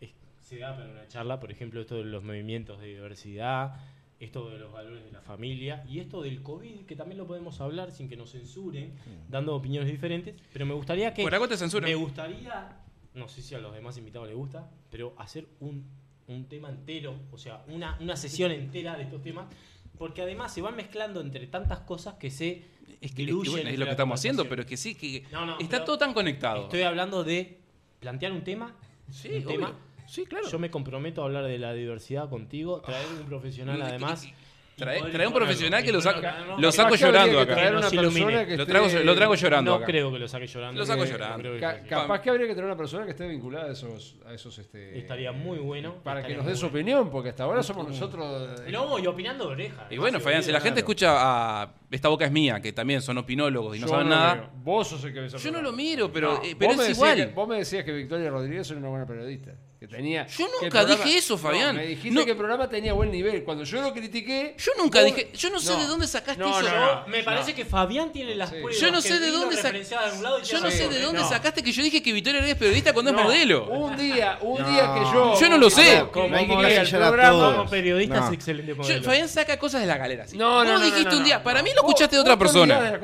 es- 0.00 0.10
se 0.40 0.58
da 0.58 0.74
para 0.74 0.88
una 0.90 1.06
charla, 1.08 1.38
por 1.40 1.50
ejemplo, 1.50 1.82
esto 1.82 1.96
de 1.96 2.04
los 2.04 2.22
movimientos 2.24 2.80
de 2.80 2.86
diversidad, 2.86 3.74
esto 4.18 4.48
de 4.50 4.58
los 4.58 4.72
valores 4.72 5.04
de 5.04 5.12
la 5.12 5.20
familia 5.20 5.84
y 5.88 6.00
esto 6.00 6.22
del 6.22 6.42
COVID, 6.42 6.86
que 6.86 6.96
también 6.96 7.18
lo 7.18 7.26
podemos 7.26 7.60
hablar 7.60 7.90
sin 7.92 8.08
que 8.08 8.16
nos 8.16 8.32
censuren, 8.32 8.94
dando 9.28 9.54
opiniones 9.54 9.90
diferentes. 9.90 10.34
Pero 10.52 10.64
me 10.66 10.74
gustaría 10.74 11.12
que. 11.12 11.22
Por 11.22 11.34
algo 11.34 11.48
te 11.48 11.56
censuran. 11.56 11.88
Me 11.88 11.94
gustaría, 11.94 12.80
no 13.14 13.28
sé 13.28 13.42
si 13.42 13.54
a 13.54 13.58
los 13.58 13.74
demás 13.74 13.98
invitados 13.98 14.28
les 14.28 14.36
gusta, 14.36 14.70
pero 14.90 15.14
hacer 15.18 15.46
un, 15.60 15.84
un 16.28 16.48
tema 16.48 16.70
entero, 16.70 17.14
o 17.30 17.38
sea, 17.38 17.64
una, 17.68 17.96
una 18.00 18.16
sesión 18.16 18.50
entera 18.52 18.96
de 18.96 19.02
estos 19.04 19.22
temas, 19.22 19.46
porque 19.98 20.22
además 20.22 20.52
se 20.52 20.62
van 20.62 20.76
mezclando 20.76 21.20
entre 21.20 21.46
tantas 21.46 21.80
cosas 21.80 22.14
que 22.14 22.30
se 22.30 22.48
Es 22.48 22.64
que, 22.88 22.98
es, 23.00 23.12
que, 23.12 23.22
diluyen 23.26 23.52
bueno, 23.52 23.68
es 23.68 23.74
entre 23.74 23.78
lo 23.78 23.84
que 23.86 23.90
estamos 23.92 24.18
haciendo, 24.18 24.48
pero 24.48 24.62
es 24.62 24.68
que 24.68 24.76
sí, 24.76 24.94
que 24.94 25.24
No, 25.30 25.44
no, 25.44 25.58
está 25.58 25.84
todo 25.84 25.98
tan 25.98 26.14
conectado. 26.14 26.64
Estoy 26.64 26.82
hablando 26.82 27.22
de 27.22 27.58
plantear 28.00 28.32
un 28.32 28.42
tema, 28.44 28.74
Sí, 29.10 29.28
un 29.28 29.34
obvio. 29.36 29.48
tema. 29.48 29.78
Sí, 30.06 30.24
claro. 30.26 30.48
Yo 30.48 30.58
me 30.58 30.70
comprometo 30.70 31.22
a 31.22 31.26
hablar 31.26 31.44
de 31.44 31.58
la 31.58 31.72
diversidad 31.72 32.28
contigo, 32.28 32.80
traer 32.80 33.06
un 33.20 33.26
profesional 33.26 33.80
además. 33.82 34.26
Trae, 34.76 35.00
un 35.26 35.32
profesional 35.32 35.82
que 35.82 35.90
lo, 35.90 36.02
saca, 36.02 36.36
lo 36.58 36.70
saco 36.70 36.96
llorando 36.96 37.36
que 37.46 37.50
acá. 37.50 37.54
Que 37.62 37.76
una 37.76 37.88
que 38.44 38.56
Lo 38.58 38.66
traigo, 38.66 38.88
lo 39.04 39.14
traigo 39.14 39.34
llorando 39.34 39.70
No 39.70 39.76
acá. 39.78 39.86
creo 39.86 40.12
que 40.12 40.18
lo 40.18 40.28
saque 40.28 40.46
llorando. 40.46 40.78
Lo 40.78 40.84
saco 40.84 41.04
eh, 41.04 41.08
llorando. 41.10 41.54
no 41.54 41.58
Ca- 41.60 41.82
capaz 41.84 42.20
que 42.20 42.28
habría 42.28 42.46
que 42.46 42.52
tener 42.52 42.66
una 42.66 42.76
persona 42.76 43.06
que 43.06 43.12
esté 43.12 43.26
vinculada 43.26 43.70
a 43.70 43.72
esos, 43.72 44.16
a 44.26 44.34
esos 44.34 44.58
este, 44.58 44.98
Estaría 44.98 45.32
muy 45.32 45.56
bueno. 45.60 45.94
para 46.04 46.22
que 46.22 46.36
nos 46.36 46.44
dé 46.44 46.54
su 46.54 46.66
bueno. 46.68 46.76
opinión, 46.76 47.10
porque 47.10 47.30
hasta 47.30 47.44
ahora 47.44 47.62
somos 47.62 47.88
nosotros. 47.88 48.60
eh, 48.66 48.70
No, 48.70 48.98
y 48.98 49.06
opinando 49.06 49.46
de 49.46 49.52
oreja. 49.52 49.86
Y 49.88 49.96
bueno, 49.96 50.20
Fabián, 50.20 50.42
si 50.42 50.52
la 50.52 50.60
gente 50.60 50.80
escucha 50.80 51.14
a 51.62 51.72
Esta 51.90 52.08
Boca 52.10 52.26
es 52.26 52.32
Mía, 52.32 52.60
que 52.60 52.74
también 52.74 53.00
son 53.00 53.16
opinólogos 53.16 53.78
y 53.78 53.80
no 53.80 53.86
yo 53.86 53.90
saben 53.94 54.10
nada, 54.10 54.34
veo. 54.34 54.50
Vos 54.62 54.88
sos 54.88 55.02
el 55.04 55.14
que 55.14 55.20
ves 55.20 55.42
yo 55.42 55.52
no 55.52 55.62
lo 55.62 55.72
miro, 55.72 56.12
pero, 56.12 56.34
No, 56.34 56.42
eh, 56.44 56.54
pero 56.58 56.72
vos 56.72 56.76
me 56.76 56.82
es 56.82 56.88
decías 56.90 57.12
igual. 57.14 57.28
que- 57.30 57.34
vos 57.34 57.48
me 57.48 57.56
decías 57.56 57.82
que 57.82 57.92
Victoria 57.92 58.28
Rodríguez 58.28 58.70
era 58.70 58.78
una 58.78 58.90
buena 58.90 59.06
periodista. 59.06 59.52
Que 59.88 59.96
tenía, 59.96 60.26
Yo 60.26 60.46
nunca 60.60 60.84
dije 60.84 61.16
eso, 61.18 61.34
No, 61.34 61.38
Fabián. 61.38 61.76
me 61.76 61.86
dijiste 61.86 62.10
No. 62.18 62.24
que 62.24 62.32
el 62.32 62.36
programa 62.36 62.68
tenía 62.68 62.92
buen 62.92 63.10
nivel. 63.10 63.44
Cuando 63.44 63.62
yo 63.64 63.80
lo 63.80 63.92
critiqué. 63.92 64.54
Yo 64.58 64.72
nunca 64.78 65.00
vos- 65.02 65.14
dije, 65.14 65.30
yo 65.36 65.50
no 65.50 65.60
sé 65.60 65.76
de 65.76 65.86
dónde 65.86 66.06
sacaste 66.08 66.40
No, 66.42 66.58
eso. 66.58 66.68
no, 66.68 66.94
no. 67.02 67.06
Me 67.08 67.22
parece 67.22 67.54
que 67.54 67.64
Fabián 67.64 68.10
tiene 68.12 68.34
las 68.34 68.50
Sí. 68.50 68.56
pruebas. 68.56 68.80
Yo 68.80 68.90
no 68.90 69.00
sé 69.00 69.20
de 69.20 69.30
dónde 69.30 69.54
sac- 69.56 69.62
referenciada 69.62 70.04
de 70.04 70.08
algún 70.10 70.24
lado 70.24 70.40
y 70.40 70.44
Yo 70.44 70.60
no 70.60 70.70
sé 70.70 70.88
de 70.88 71.00
dónde 71.00 71.20
No. 71.20 71.28
sacaste 71.28 71.62
que 71.62 71.72
yo 71.72 71.82
dije 71.82 72.02
que 72.02 72.12
Victoria 72.12 72.40
es 72.44 72.54
periodista 72.56 72.92
cuando 72.92 73.12
No. 73.12 73.18
es 73.20 73.24
modelo. 73.24 73.66
Un 73.68 73.96
día, 73.96 74.38
un 74.40 74.60
No. 74.60 74.68
día 74.70 74.94
que 74.94 75.00
yo. 75.12 75.40
Yo 75.40 75.48
no 75.48 75.58
lo 75.58 75.70
sé. 75.70 76.04
Como. 76.12 76.36
Como 76.36 77.70
periodista 77.70 78.20
No. 78.20 78.26
es 78.28 78.32
excelente 78.32 78.74
Yo-. 78.76 79.02
Fabián 79.02 79.28
saca 79.28 79.58
cosas 79.58 79.80
de 79.82 79.86
la 79.86 79.96
galera. 79.96 80.26
¿sí? 80.26 80.36
No, 80.36 80.64
no, 80.64 80.72
Vos 80.72 80.84
dijiste 80.84 81.14
un 81.16 81.24
día, 81.24 81.42
para 81.42 81.62
mí 81.62 81.70
lo 81.74 81.82
escuchaste 81.82 82.16
de 82.16 82.22
otra 82.22 82.36
persona. 82.38 82.98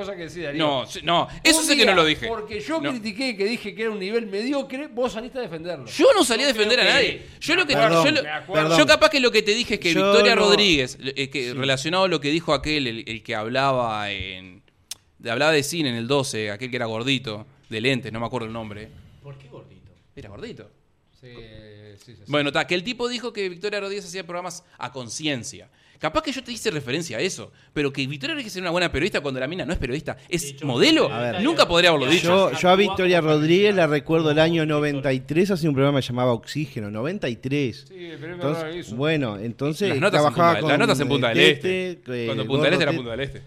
No, 0.55 0.85
no, 1.03 1.29
eso 1.45 1.63
sé 1.63 1.77
que 1.77 1.85
no 1.87 1.95
lo 1.95 2.05
dije. 2.05 2.27
Porque 2.27 2.61
yo 2.61 2.81
critiqué 2.81 3.37
que 3.37 3.45
dije 3.45 3.75
que 3.75 3.83
era 3.83 3.91
un 3.91 3.99
nivel 4.01 4.27
mediocre, 4.27 4.89
vos 4.89 5.13
saliste 5.13 5.39
a 5.39 5.43
defenderlo. 5.43 5.87
Yo 5.87 6.07
no 6.15 6.25
salí 6.25 6.43
a 6.43 6.47
Yo 6.47 6.53
a 6.81 6.85
nadie. 6.85 7.23
Yo 7.41 7.55
lo 7.57 7.67
que 7.67 7.75
Perdón, 7.75 8.05
yo, 8.15 8.23
lo- 8.23 8.79
yo 8.79 8.87
capaz 8.87 9.11
que 9.11 9.21
lo 9.21 9.31
que 9.31 9.43
te 9.43 9.55
dije 9.55 9.75
es 9.75 9.81
que 9.81 9.93
Yo 9.93 10.05
Victoria 10.13 10.35
no- 10.35 10.43
Rodríguez, 10.43 10.99
eh, 11.01 11.29
que 11.31 11.55
relacionado 11.55 12.05
a 12.05 12.09
lo 12.09 12.21
que 12.21 12.31
dijo 12.31 12.53
aquel, 12.55 12.87
el, 12.87 13.05
el 13.07 13.23
que 13.23 13.35
hablaba 13.35 14.11
en 14.11 14.63
de- 15.19 15.31
hablaba 15.31 15.53
de 15.53 15.63
cine 15.63 15.89
en 15.91 15.95
el 15.97 16.09
12, 16.09 16.51
aquel 16.51 16.71
que 16.71 16.77
era 16.77 16.87
gordito, 16.87 17.47
de 17.69 17.81
lentes, 17.81 18.13
no 18.13 18.21
me 18.21 18.27
acuerdo 18.27 18.47
el 18.47 18.53
nombre. 18.53 18.89
¿Por 19.23 19.39
qué 19.39 19.49
gordito? 19.49 19.91
Era 20.17 20.29
gordito. 20.29 20.71
Sí, 21.21 21.29
sí, 21.33 22.05
sí, 22.05 22.15
sí. 22.17 22.23
Bueno, 22.27 22.51
ta, 22.51 22.67
que 22.67 22.75
el 22.75 22.83
tipo 22.83 23.09
dijo 23.09 23.33
que 23.33 23.49
Victoria 23.49 23.79
Rodríguez 23.81 24.05
hacía 24.05 24.25
programas 24.25 24.65
a 24.79 24.91
conciencia. 24.91 25.69
Capaz 26.03 26.23
que 26.23 26.33
yo 26.33 26.43
te 26.43 26.51
hice 26.51 26.69
referencia 26.73 27.17
a 27.17 27.21
eso, 27.21 27.53
pero 27.73 27.93
que 27.93 28.05
Victoria 28.09 28.35
Rodríguez 28.35 28.57
era 28.57 28.65
una 28.65 28.71
buena 28.73 28.91
periodista 28.91 29.21
cuando 29.21 29.39
la 29.39 29.47
mina 29.47 29.65
no 29.65 29.73
es 29.73 29.79
periodista, 29.79 30.17
es 30.29 30.61
modelo, 30.65 31.09
ver. 31.09 31.41
nunca 31.43 31.69
podría 31.69 31.91
haberlo 31.91 32.09
dicho. 32.09 32.51
Yo, 32.51 32.59
yo 32.59 32.71
a 32.71 32.75
Victoria 32.75 33.21
Rodríguez 33.21 33.73
la 33.73 33.87
recuerdo 33.87 34.33
el 34.33 34.41
año 34.41 34.63
director. 34.63 34.79
93, 34.81 35.51
hace 35.53 35.69
un 35.69 35.75
programa 35.75 36.01
que 36.01 36.09
llamaba 36.09 36.33
Oxígeno, 36.33 36.91
93. 36.91 37.77
Sí, 37.77 37.85
pero 37.89 38.15
es 38.15 38.21
verdad 38.21 38.35
Entonces, 38.35 38.87
eso. 38.89 38.97
bueno, 38.97 39.39
entonces 39.39 39.91
Las 39.91 40.01
notas, 40.01 40.19
en 40.19 40.23
trabajaba 40.25 40.49
Punta, 40.55 40.61
con 40.61 40.69
las 40.71 40.79
notas 40.81 41.01
en 41.01 41.09
Punta 41.09 41.29
del 41.29 41.39
Este. 41.39 41.91
Eh, 42.09 42.27
Cuando 42.27 42.47
Punta 42.49 42.65
del 42.65 42.73
Este 42.73 42.83
era 42.83 42.93
Punta 42.93 43.11
del 43.13 43.21
Este. 43.21 43.43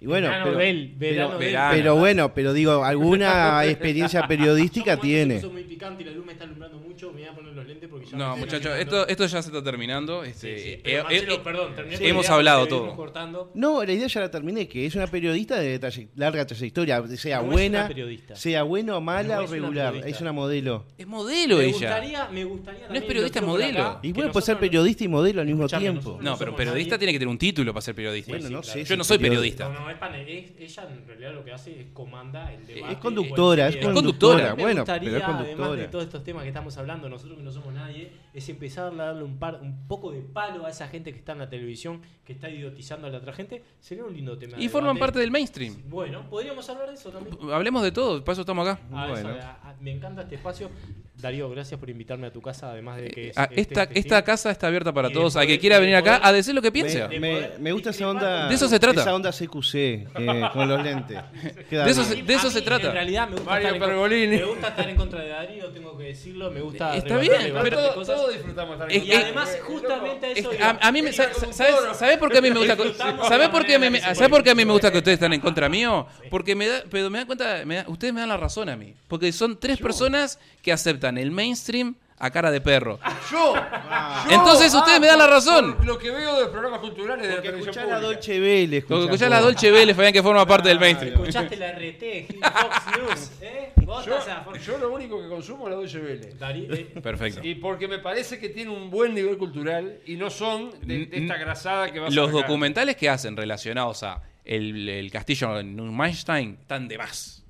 Y 0.00 0.06
bueno, 0.06 0.28
Verano 0.28 0.44
pero, 0.46 0.58
del- 0.58 0.92
verano 0.96 1.28
pero- 1.30 1.38
del- 1.40 1.48
Verano. 1.52 1.72
pero 1.74 1.96
bueno, 1.96 2.34
pero 2.34 2.52
digo, 2.52 2.84
alguna 2.84 3.64
experiencia 3.64 4.28
periodística 4.28 4.96
tiene. 4.96 5.36
puso 5.36 5.50
muy 5.50 5.64
picante 5.64 6.02
y 6.04 6.06
la 6.06 6.12
luz 6.12 6.24
me 6.24 6.32
está 6.32 6.44
alumbrando 6.44 6.78
mucho, 6.78 7.08
me 7.12 7.20
voy 7.22 7.28
a 7.28 7.32
poner 7.34 7.52
los 7.52 7.66
lentes 7.66 7.88
porque 7.90 8.06
ya 8.06 8.16
No, 8.16 8.36
muchachos, 8.36 8.76
esto, 8.78 9.08
esto 9.08 9.26
ya 9.26 9.42
se 9.42 9.48
está 9.48 9.62
terminando. 9.64 10.22
Sí, 10.22 10.30
Este, 10.30 10.58
sí, 10.58 10.68
eh, 10.68 10.80
pero 10.84 10.98
eh, 10.98 11.02
Marcelo, 11.02 11.34
eh, 11.34 11.40
perdón, 11.42 11.74
terminé 11.74 11.96
hemos 11.96 12.04
con 12.04 12.12
la 12.14 12.20
idea 12.22 12.34
hablado 12.52 12.68
todo. 12.68 12.94
cortando. 12.96 13.50
No, 13.54 13.82
la 13.84 13.92
idea 13.92 14.06
ya 14.06 14.20
la 14.20 14.30
terminé, 14.30 14.68
que 14.68 14.86
es 14.86 14.94
una 14.94 15.08
periodista 15.08 15.58
de 15.58 16.08
larga 16.14 16.46
trayectoria, 16.46 17.04
sea 17.16 17.38
No 17.38 17.46
es 17.46 17.50
buena, 17.50 17.90
sea 18.34 18.62
buena 18.62 18.96
o 18.96 19.00
mala 19.00 19.34
No 19.34 19.40
o 19.40 19.44
es 19.44 19.50
una 19.50 19.60
regular, 19.60 19.96
es 20.06 20.20
una 20.20 20.30
modelo. 20.32 20.84
es 20.96 21.06
modelo 21.08 21.56
me 21.56 21.64
ella. 21.64 21.72
gustaría, 21.72 22.28
me 22.28 22.44
gustaría 22.44 22.88
No 22.88 22.94
es 22.94 23.02
periodista, 23.02 23.40
por 23.40 23.48
modelo. 23.48 23.80
acá, 23.84 23.98
Y 24.04 24.12
bueno, 24.12 24.30
puede 24.30 24.46
ser 24.46 24.58
periodista 24.58 25.02
y 25.02 25.08
modelo 25.08 25.40
al 25.40 25.46
mismo 25.48 25.66
tiempo. 25.66 26.20
No, 26.22 26.38
pero 26.38 26.54
periodista 26.54 26.96
tiene 26.98 27.12
que 27.12 27.18
tener 27.18 27.30
un 27.32 27.38
título 27.38 27.72
para 27.72 27.82
ser 27.82 27.96
periodista. 27.96 28.30
Bueno, 28.30 28.46
sí, 28.46 28.52
no 28.54 28.60
claro. 28.60 28.78
sé. 28.78 28.84
Yo 28.84 28.96
no 28.96 29.02
soy 29.02 29.18
periodista. 29.18 29.87
No, 29.88 29.94
es 29.94 29.98
pane- 29.98 30.38
es- 30.38 30.52
ella 30.58 30.88
en 30.90 31.06
realidad 31.06 31.32
lo 31.34 31.44
que 31.44 31.52
hace 31.52 31.80
es 31.80 31.86
comanda 31.92 32.52
el 32.52 32.66
debate. 32.66 32.92
Es 32.92 32.98
conductora, 32.98 33.68
es 33.68 33.76
conductora. 33.78 34.54
Me 34.54 34.62
Bueno, 34.62 34.80
gustaría, 34.82 35.08
pero 35.10 35.16
es 35.18 35.24
además 35.24 35.46
de 35.48 35.54
conductora. 35.56 35.90
todos 35.90 36.04
estos 36.04 36.24
temas 36.24 36.42
que 36.42 36.48
estamos 36.48 36.76
hablando, 36.76 37.08
nosotros 37.08 37.38
que 37.38 37.42
no 37.44 37.50
somos 37.50 37.72
nadie, 37.72 38.10
es 38.34 38.48
empezar 38.48 38.92
a 38.92 38.96
darle 39.06 39.24
un, 39.24 39.38
par, 39.38 39.60
un 39.62 39.86
poco 39.88 40.12
de 40.12 40.20
palo 40.20 40.66
a 40.66 40.70
esa 40.70 40.88
gente 40.88 41.12
que 41.12 41.18
está 41.18 41.32
en 41.32 41.38
la 41.38 41.48
televisión, 41.48 42.02
que 42.24 42.32
está 42.34 42.50
idiotizando 42.50 43.06
a 43.06 43.10
la 43.10 43.18
otra 43.18 43.32
gente. 43.32 43.62
Sería 43.80 44.04
un 44.04 44.12
lindo 44.14 44.36
tema. 44.36 44.56
de 44.58 44.62
Y 44.62 44.68
forman 44.68 44.94
debate. 44.94 45.00
parte 45.00 45.18
del 45.20 45.30
mainstream. 45.30 45.74
Bueno, 45.88 46.28
podríamos 46.28 46.68
hablar 46.68 46.88
de 46.88 46.94
eso 46.94 47.10
también. 47.10 47.36
Hablemos 47.50 47.82
de 47.82 47.92
todo, 47.92 48.22
para 48.22 48.32
eso 48.34 48.42
estamos 48.42 48.68
acá. 48.68 48.80
Ah, 48.92 49.04
eso, 49.10 49.22
Bueno. 49.22 49.38
ah, 49.42 49.58
ah, 49.64 49.74
me 49.80 49.92
encanta 49.92 50.22
este 50.22 50.34
espacio. 50.34 50.70
Darío, 51.20 51.50
gracias 51.50 51.80
por 51.80 51.90
invitarme 51.90 52.28
a 52.28 52.32
tu 52.32 52.40
casa, 52.40 52.70
además 52.70 53.00
de 53.00 53.08
que... 53.10 53.28
es 53.30 53.36
Ah, 53.38 53.48
este 53.50 53.60
esta, 53.98 54.22
casa 54.22 54.50
está 54.52 54.68
abierta 54.68 54.92
para 54.92 55.10
todos. 55.10 55.34
Al 55.34 55.48
que 55.48 55.58
quiera 55.58 55.80
venir 55.80 55.96
acá 55.96 56.18
poder- 56.18 56.26
a 56.28 56.32
decir 56.32 56.54
lo 56.54 56.62
que 56.62 56.70
piensa. 56.70 57.08
Me, 57.08 57.72
gusta 57.72 57.90
esa 57.90 58.08
onda. 58.08 58.48
De 58.48 58.54
eso 58.54 58.68
se 58.68 58.78
trata. 58.78 59.00
Esa 59.00 59.14
onda 59.14 59.32
CQC 59.32 59.74
eh, 59.74 60.06
con 60.52 60.68
los 60.68 60.82
lentes. 60.82 61.18
De 61.70 61.90
eso 61.90 62.04
se- 62.04 62.22
de 62.22 62.34
eso 62.34 62.46
A 62.46 62.50
se 62.50 62.60
mí, 62.60 62.64
trata. 62.64 62.86
En 62.88 62.92
realidad 62.92 63.26
me 63.28 63.34
gusta, 63.34 63.50
Mario 63.50 63.68
estar 63.74 64.12
en, 64.12 64.30
me 64.30 64.44
gusta 64.44 64.68
estar 64.68 64.88
en 64.90 64.96
contra 64.96 65.20
de 65.22 65.28
Darío, 65.28 65.66
tengo 65.70 65.98
que 65.98 66.04
decirlo. 66.04 66.50
Me 66.52 66.60
gusta. 66.60 66.96
Está 66.96 67.18
bien, 67.18 67.32
pero 67.62 67.76
todos, 67.92 68.06
todos 68.06 68.32
disfrutamos 68.32 68.74
estar 68.74 68.90
Es- 68.90 68.96
en 69.02 69.04
Y 69.08 69.12
es- 69.12 69.24
además, 69.24 69.58
justamente 69.66 70.26
a 70.26 70.30
Es 70.30 70.38
eso 70.38 70.50
a, 70.62 70.78
a 70.88 70.92
mí 70.92 71.02
me, 71.02 71.12
¿sabes, 71.12 71.36
conductora. 71.36 71.94
¿sabes 71.94 72.16
por 72.18 72.30
qué 72.30 72.38
a 72.38 72.42
mí 72.42 72.50
me 72.50 72.58
gusta? 72.58 72.76
¿Sabes 73.28 73.48
por 73.48 73.66
qué 73.66 73.74
a 73.74 73.78
mí 73.80 73.90
me, 73.90 73.98
que 74.00 74.06
se 74.06 74.14
¿sabes 74.14 74.30
por 74.30 74.42
qué 74.44 74.50
a 74.50 74.54
mí 74.54 74.60
me 74.62 74.66
puede 74.66 74.74
gusta 74.74 74.92
que 74.92 74.98
ustedes 74.98 75.14
están 75.16 75.32
en 75.32 75.40
contra 75.48 75.68
mío? 75.68 76.06
Porque 76.30 76.54
me 76.54 76.68
da, 76.68 76.82
pero 76.90 77.10
me 77.10 77.18
dan 77.18 77.26
cuenta, 77.26 77.62
me 77.64 77.76
da- 77.76 77.84
ustedes 77.88 78.14
me 78.14 78.20
dan 78.20 78.28
la 78.28 78.36
razón 78.36 78.68
a 78.68 78.76
mí, 78.76 78.94
porque 79.08 79.32
son 79.32 79.58
tres 79.58 79.78
personas 79.78 80.38
que 80.62 80.72
aceptan 80.72 81.07
el 81.16 81.30
mainstream 81.30 81.94
a 82.20 82.30
cara 82.32 82.50
de 82.50 82.60
perro. 82.60 82.98
Yo, 83.30 83.54
Ah. 83.56 84.26
yo, 84.28 84.34
Entonces 84.34 84.74
ustedes 84.74 84.98
me 85.00 85.06
dan 85.06 85.20
la 85.20 85.28
razón. 85.28 85.76
por 85.76 85.86
Lo 85.86 85.96
que 85.96 86.10
veo 86.10 86.34
de 86.34 86.40
los 86.42 86.50
programas 86.50 86.80
culturales 86.80 87.28
de 87.28 87.36
la 87.36 87.40
televisión 87.40 87.68
escuchás 87.70 87.88
la. 87.88 88.00
Dolce 88.00 88.40
Vele. 88.40 88.64
Lo 88.66 88.70
que 88.70 88.76
escuchás 88.78 89.04
escuchás 89.04 89.30
la. 89.30 89.40
Dolce 89.40 89.70
Vele, 89.70 89.94
Fabián, 89.94 90.12
que 90.12 90.22
forma 90.22 90.44
parte 90.44 90.68
del 90.68 90.80
mainstream. 90.80 91.14
¿Escuchaste 91.14 91.56
la 91.56 91.68
RT, 91.70 92.26
Fox 92.42 92.98
News? 92.98 93.30
¿Eh? 93.40 93.72
Yo, 94.04 94.18
yo 94.66 94.78
lo 94.78 94.92
único 94.92 95.22
que 95.22 95.28
consumo 95.28 95.64
es 95.68 95.70
la 95.70 95.76
Dolce 95.76 95.98
Vele. 96.00 96.34
Darío, 96.38 96.74
eh, 96.74 96.90
Perfecto. 97.00 97.40
Y 97.42 97.54
porque 97.54 97.86
me 97.86 97.98
parece 98.00 98.38
que 98.40 98.48
tiene 98.48 98.70
un 98.72 98.90
buen 98.90 99.14
nivel 99.14 99.38
cultural 99.38 100.00
y 100.04 100.16
no 100.16 100.28
son 100.28 100.72
de, 100.82 101.06
de 101.06 101.18
esta 101.22 101.36
grasada 101.38 101.90
que 101.92 102.00
vas 102.00 102.12
a 102.12 102.14
Los 102.14 102.26
sacar. 102.26 102.42
documentales 102.42 102.96
que 102.96 103.08
hacen 103.08 103.36
relacionados 103.36 104.02
a 104.02 104.20
el, 104.44 104.88
el 104.88 105.10
castillo 105.12 105.54
de 105.54 105.62
Neumanstein 105.64 106.58
están 106.60 106.88
de 106.88 106.98
más. 106.98 107.44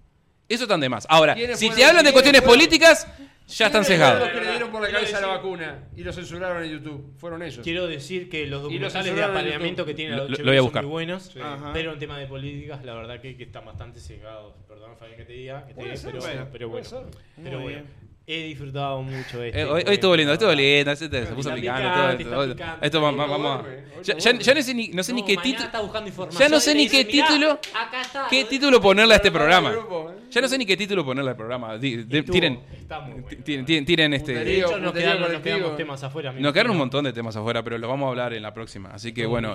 Eso 0.49 0.65
están 0.65 0.81
de 0.81 0.89
más. 0.89 1.07
Ahora, 1.11 1.35
¿Quiénes 1.35 1.59
si 1.59 1.71
te 1.71 1.85
hablan 1.85 2.05
de 2.05 2.13
cuestiones 2.13 2.41
políticas, 2.43 3.07
ya 3.49 3.67
están 3.67 3.83
¿Quiénes 3.83 3.99
fueron 3.99 4.13
cegados. 4.15 4.21
los 4.21 4.29
que 4.31 4.45
le 4.45 4.51
dieron 4.53 4.71
por 4.71 4.81
la 4.83 4.87
Quiero 4.89 5.01
cabeza 5.01 5.21
la 5.21 5.27
decir- 5.27 5.37
vacuna 5.37 5.89
y 5.97 6.05
lo 6.05 6.13
censuraron 6.13 6.65
en 6.65 6.71
YouTube. 6.71 7.15
Fueron 7.19 7.43
ellos. 7.43 7.61
Quiero 7.65 7.87
decir 7.89 8.29
que 8.29 8.47
los 8.47 8.63
documentales 8.63 8.93
de 8.95 9.03
censuraron 9.03 9.31
en 9.31 9.37
apareamiento 9.37 9.85
que 9.85 9.95
tiene 9.95 10.17
la 10.17 10.25
Lo- 10.25 10.45
voy 10.45 10.57
a 10.57 10.61
buscar. 10.61 10.83
son 10.83 10.91
muy 10.91 10.93
buenos. 11.07 11.37
Ajá. 11.43 11.71
pero 11.73 11.93
en 11.93 11.99
tema 11.99 12.19
de 12.19 12.27
políticas, 12.27 12.85
la 12.85 12.95
verdad 12.95 13.21
que, 13.21 13.37
que 13.37 13.45
están 13.45 13.65
bastante 13.65 13.99
cegados. 14.01 14.55
Perdón, 14.69 14.97
Fabián, 14.99 15.17
que 15.17 15.25
te 15.25 15.33
diga, 15.33 15.63
que 15.63 15.69
te 15.69 15.75
Puede 15.75 15.89
diga, 15.91 16.01
ser, 16.01 16.11
pero, 16.13 16.23
bueno, 16.23 16.49
pero 16.53 16.71
puede 16.71 16.83
bueno. 16.89 17.11
ser. 17.11 17.21
Pero 17.43 17.61
bueno, 17.61 17.69
bien. 17.83 18.08
He 18.31 18.43
disfrutado 18.45 19.01
mucho 19.03 19.39
de 19.41 19.49
este 19.49 19.61
Eh, 19.63 19.65
hoy, 19.65 19.83
hoy 19.87 19.95
estuvo 19.95 20.15
lindo, 20.15 20.35
estuvo 20.35 20.53
lindo, 20.53 20.95
se, 20.95 21.09
se 21.09 21.21
puso 21.35 21.55
picante, 21.55 21.81
picante, 21.83 22.25
todo, 22.25 22.43
está 22.43 22.45
todo. 22.47 22.55
picante. 22.55 22.87
Esto 22.87 23.01
vamos 23.01 23.21
hoy 23.31 24.05
Ya, 24.05 24.15
no 24.33 24.41
ya- 24.41 24.55
no 24.55 24.63
sé 24.63 24.75
ni, 24.75 24.89
no 24.89 25.03
sé 25.03 25.13
ni 25.15 25.25
qué 25.25 25.37
título. 25.39 25.69
Ya 26.39 26.49
no 26.51 26.61
sé 26.61 26.75
ni 26.75 26.83
dice, 26.85 27.07
qué 27.07 27.13
"Mirá, 27.15 27.27
título. 27.29 27.51
acá 27.75 28.03
está, 28.03 28.27
¿Qué 28.29 28.45
título 28.45 28.81
ponerle 28.83 29.15
a 29.15 29.17
este 29.17 29.31
programa? 29.33 29.71
grupo, 29.73 30.11
¿eh? 30.11 30.15
Ya 30.31 30.41
no 30.43 30.49
sé 30.49 30.59
ni 30.59 30.67
qué 30.67 30.77
título 30.77 31.05
ponerle 31.07 31.31
al 31.31 31.37
programa. 31.37 31.79
De- 31.79 32.05
tiren, 32.23 32.61
bueno. 32.87 33.27
tiren, 33.85 34.11
De 34.11 34.17
este. 34.19 34.33
Putería. 34.35 34.65
hecho, 34.67 34.79
nos 34.79 34.93
quedaron, 34.93 35.33
nos 35.33 35.77
temas 35.77 36.05
afuera. 36.05 36.33
Nos 36.33 36.53
quedaron 36.53 36.73
un 36.73 36.79
montón 36.79 37.05
de 37.07 37.13
temas 37.15 37.35
afuera, 37.35 37.63
pero 37.65 37.79
los 37.79 37.89
vamos 37.89 38.07
a 38.07 38.11
hablar 38.11 38.35
en 38.35 38.43
la 38.43 38.53
próxima. 38.53 38.91
Así 38.91 39.13
que 39.15 39.25
bueno, 39.25 39.55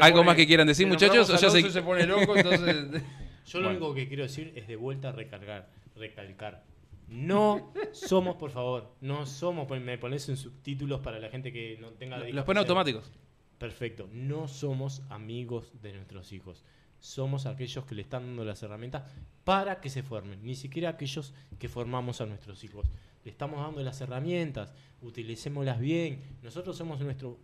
algo, 0.00 0.22
más 0.22 0.36
que 0.36 0.46
quieran 0.46 0.68
decir, 0.68 0.86
muchachos. 0.86 1.28
ya 1.40 1.50
se 1.50 1.82
pone 1.82 2.06
loco, 2.06 2.36
entonces. 2.36 3.02
Yo 3.48 3.60
lo 3.60 3.70
único 3.70 3.94
que 3.94 4.06
quiero 4.06 4.22
decir 4.24 4.52
es 4.56 4.68
de 4.68 4.76
vuelta 4.76 5.08
a 5.08 5.12
recargar, 5.12 5.68
recalcar. 5.96 6.62
No 7.08 7.72
somos, 7.92 8.36
por 8.36 8.50
favor, 8.50 8.94
no 9.00 9.24
somos, 9.24 9.68
me 9.80 9.98
pones 9.98 10.28
en 10.28 10.36
subtítulos 10.36 11.00
para 11.00 11.18
la 11.18 11.30
gente 11.30 11.52
que 11.52 11.78
no 11.80 11.88
tenga... 11.92 12.16
Los 12.16 12.26
discapacidad. 12.26 12.46
pone 12.46 12.60
automáticos. 12.60 13.10
Perfecto, 13.58 14.08
no 14.12 14.46
somos 14.46 15.02
amigos 15.08 15.72
de 15.82 15.94
nuestros 15.94 16.32
hijos. 16.32 16.64
Somos 17.00 17.46
aquellos 17.46 17.84
que 17.84 17.94
le 17.94 18.02
están 18.02 18.26
dando 18.26 18.44
las 18.44 18.62
herramientas 18.62 19.04
para 19.44 19.80
que 19.80 19.88
se 19.88 20.02
formen, 20.02 20.44
ni 20.44 20.54
siquiera 20.54 20.90
aquellos 20.90 21.32
que 21.58 21.68
formamos 21.68 22.20
a 22.20 22.26
nuestros 22.26 22.62
hijos. 22.64 22.86
Le 23.24 23.30
estamos 23.30 23.60
dando 23.60 23.82
las 23.82 24.00
herramientas, 24.00 24.74
utilicémoslas 25.00 25.80
bien. 25.80 26.22
Nosotros 26.42 26.76
somos 26.76 27.00
nuestro, 27.00 27.38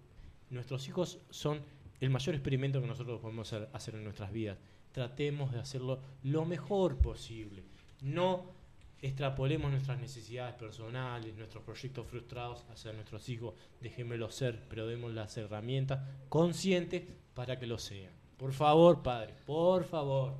nuestros 0.51 0.86
hijos 0.89 1.20
son 1.31 1.62
el 2.01 2.11
mayor 2.11 2.35
experimento 2.35 2.81
que 2.81 2.86
nosotros 2.86 3.20
podemos 3.20 3.53
hacer 3.53 3.95
en 3.95 4.05
nuestras 4.05 4.32
vidas. 4.32 4.59
Tratemos 4.93 5.53
de 5.53 5.61
hacerlo 5.61 6.01
lo 6.23 6.45
mejor 6.45 6.99
posible. 6.99 7.65
No 8.03 8.64
extrapolemos 9.05 9.70
nuestras 9.70 10.01
necesidades 10.01 10.55
personales, 10.55 11.36
nuestros 11.36 11.62
proyectos 11.62 12.06
frustrados 12.06 12.64
hacia 12.70 12.93
nuestros 12.93 13.28
hijos. 13.28 13.55
Dejémoslos 13.81 14.35
ser, 14.35 14.62
pero 14.68 14.86
demos 14.86 15.12
las 15.12 15.36
herramientas 15.36 16.01
conscientes 16.31 17.02
para 17.35 17.59
que 17.59 17.66
lo 17.66 17.78
sean. 17.78 18.12
Por 18.39 18.52
favor, 18.52 19.02
padre, 19.02 19.35
por 19.47 19.85
favor. 19.85 20.35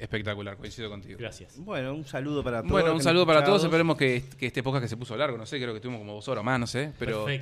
Espectacular, 0.00 0.56
coincido 0.56 0.88
contigo. 0.88 1.16
Gracias. 1.18 1.58
Bueno, 1.58 1.92
un 1.94 2.04
saludo 2.04 2.42
para 2.42 2.58
todos. 2.60 2.70
Bueno, 2.72 2.94
un 2.94 3.02
saludo 3.02 3.26
para 3.26 3.44
todos. 3.44 3.62
Esperemos 3.64 3.96
que, 3.96 4.24
que 4.38 4.46
este 4.46 4.62
podcast 4.62 4.84
que 4.84 4.88
se 4.88 4.96
puso 4.96 5.16
largo, 5.16 5.36
no 5.36 5.46
sé, 5.46 5.58
creo 5.60 5.74
que 5.74 5.80
tuvimos 5.80 6.00
como 6.00 6.14
dos 6.14 6.26
horas 6.28 6.42
más, 6.42 6.58
no 6.58 6.66
sé. 6.66 6.92
Pero 6.98 7.26
sé. 7.26 7.38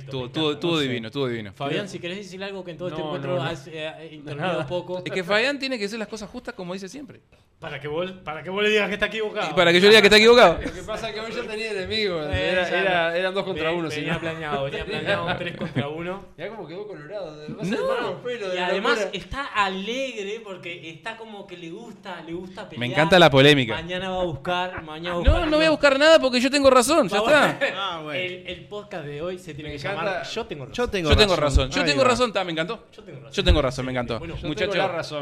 divino, 0.81 1.07
estuvo 1.07 1.27
divino. 1.27 1.53
Fabián, 1.53 1.87
si 1.87 1.99
querés 1.99 2.17
decir 2.17 2.43
algo 2.43 2.63
que 2.63 2.71
en 2.71 2.77
todo 2.77 2.89
este 2.89 3.01
encuentro 3.01 3.35
no, 3.35 3.43
no. 3.43 3.49
has 3.49 3.67
eh, 3.67 4.09
intervenido 4.11 4.67
poco, 4.67 5.01
Es 5.05 5.11
que 5.11 5.23
Fabián 5.23 5.57
tiene 5.59 5.79
que 5.79 5.85
hacer 5.85 5.99
las 5.99 6.07
cosas 6.07 6.29
justas 6.29 6.53
como 6.53 6.73
dice 6.73 6.89
siempre. 6.89 7.21
para 7.59 7.79
que 7.79 7.87
vos, 7.87 8.11
para 8.23 8.41
que 8.43 8.49
vos 8.49 8.63
le 8.63 8.69
digas 8.69 8.87
que 8.87 8.93
está 8.95 9.07
equivocado. 9.07 9.51
Y 9.51 9.53
para 9.53 9.71
que 9.71 9.81
yo 9.81 9.87
diga 9.89 10.01
que 10.01 10.07
está 10.07 10.17
equivocado. 10.17 10.59
Lo 10.61 10.73
que 10.73 10.81
pasa 10.83 11.09
es 11.09 11.15
que 11.15 11.19
hoy 11.21 11.31
ya 11.31 11.43
tenía 11.43 11.71
enemigos. 11.71 12.25
Eh, 12.33 12.49
Era- 12.51 12.69
era- 12.69 13.17
eran 13.17 13.33
dos 13.33 13.43
contra 13.43 13.71
uno. 13.71 13.89
Venía 13.89 14.13
no. 14.13 14.19
planeado, 14.19 14.63
venía 14.65 14.85
planeado 14.85 15.25
un 15.27 15.37
3 15.37 15.57
contra 15.57 15.87
1. 15.89 16.25
Mirá 16.37 16.49
cómo 16.49 16.67
quedó 16.67 16.87
colorado. 16.87 17.37
De 17.37 17.47
Y 17.47 18.57
además 18.57 18.99
locura. 18.99 19.09
está 19.13 19.45
alegre 19.45 20.41
porque 20.43 20.89
está 20.89 21.17
como 21.17 21.45
que 21.47 21.57
le 21.57 21.69
gusta, 21.71 22.21
le 22.21 22.33
gusta 22.33 22.48
pelear. 22.53 22.77
Me 22.79 22.85
encanta 22.87 23.17
la 23.19 23.29
polémica. 23.29 23.75
Mañana 23.75 24.09
va 24.09 24.21
a 24.21 24.25
buscar, 24.25 24.83
mañana 24.83 25.09
va 25.09 25.15
a 25.15 25.19
buscar. 25.19 25.39
No, 25.41 25.45
no 25.45 25.57
voy 25.57 25.65
a 25.65 25.69
buscar 25.69 25.99
nada 25.99 26.19
porque 26.19 26.39
yo 26.39 26.49
tengo 26.51 26.69
razón, 26.69 27.07
ya 27.09 27.17
está. 27.17 27.59
Ah, 27.75 28.01
bueno. 28.03 28.19
el, 28.19 28.43
el 28.47 28.65
podcast 28.65 29.05
de 29.05 29.21
hoy 29.21 29.37
se 29.39 29.53
tiene 29.53 29.69
Me 29.71 29.75
que 29.77 29.81
encanta- 29.81 30.05
llamar 30.05 30.23
Yo 30.27 30.45
tengo 30.45 30.65
razón. 30.65 30.75
Yo 30.75 30.89
tengo 30.89 31.09
Yo 31.09 31.17
tengo 31.17 31.35
razón, 31.35 31.69
yo 31.69 31.81
Ahí 31.81 31.87
tengo 31.87 32.01
va. 32.03 32.07
razón, 32.09 32.29
está, 32.29 32.43
me 32.43 32.51
encantó. 32.51 32.87
Yo 32.95 33.03
tengo 33.03 33.19
razón. 33.19 33.31
Yo 33.33 33.43
tengo 33.43 33.61
razón, 33.61 33.85
me 33.85 33.91
encantó. 33.91 34.19
Bueno, 34.19 34.35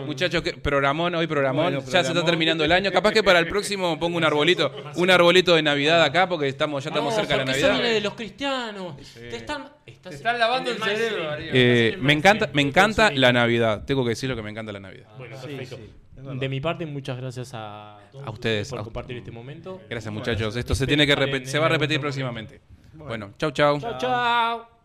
muchachos, 0.05 0.43
programón, 0.61 1.15
hoy 1.15 1.27
programón. 1.27 1.65
Bueno, 1.73 1.79
ya 1.91 2.03
se 2.03 2.11
está 2.11 2.23
terminando 2.25 2.63
el 2.63 2.71
año. 2.71 2.91
Capaz 2.91 3.11
que 3.11 3.23
para 3.23 3.39
el 3.39 3.47
próximo 3.47 3.99
pongo 3.99 4.17
un 4.17 4.23
arbolito, 4.23 4.71
un 4.95 5.09
arbolito 5.09 5.55
de 5.55 5.61
Navidad 5.63 6.01
acá 6.03 6.27
porque 6.27 6.47
estamos, 6.47 6.83
ya 6.83 6.89
estamos 6.89 7.13
No, 7.13 7.19
cerca 7.19 7.33
de 7.33 7.39
la 7.39 7.51
Navidad. 7.51 7.71
viene 7.73 7.89
de 7.93 8.01
los 8.01 8.13
cristianos. 8.13 8.95
Te 9.13 9.35
están, 9.35 9.69
estás 9.85 10.09
Te 10.11 10.15
están 10.17 10.39
lavando 10.39 10.71
el 10.71 10.77
cerebro. 10.81 11.29
Eh, 11.39 11.97
me 11.99 12.13
encanta, 12.13 12.49
me 12.53 12.61
encanta 12.61 13.11
la 13.11 13.31
Navidad. 13.33 13.83
Tengo 13.85 14.03
que 14.03 14.09
decir 14.09 14.29
lo 14.29 14.35
que 14.35 14.41
me 14.41 14.49
encanta 14.51 14.71
la 14.71 14.79
Navidad. 14.79 15.07
Bueno, 15.17 15.35
Sí, 15.41 15.47
perfecto. 15.47 15.77
De 16.17 16.49
mi 16.49 16.59
parte, 16.59 16.85
muchas 16.85 17.17
gracias 17.17 17.51
a, 17.53 17.99
todos 18.11 18.25
A 18.27 18.29
ustedes, 18.31 18.69
por 18.69 18.79
a- 18.79 18.83
compartir 18.83 19.17
este 19.17 19.31
momento. 19.31 19.81
Gracias 19.89 20.13
muchachos. 20.13 20.55
Esto 20.55 20.75
se 20.75 20.87
tiene 20.87 21.05
que 21.05 21.15
repetir, 21.15 21.47
se 21.47 21.59
va 21.59 21.67
a 21.67 21.69
repetir 21.69 21.99
próximamente. 21.99 22.61
Bueno, 22.93 23.33
chau 23.37 23.51
chau. 23.51 23.79
Chao, 23.79 23.97
chao. 23.97 24.76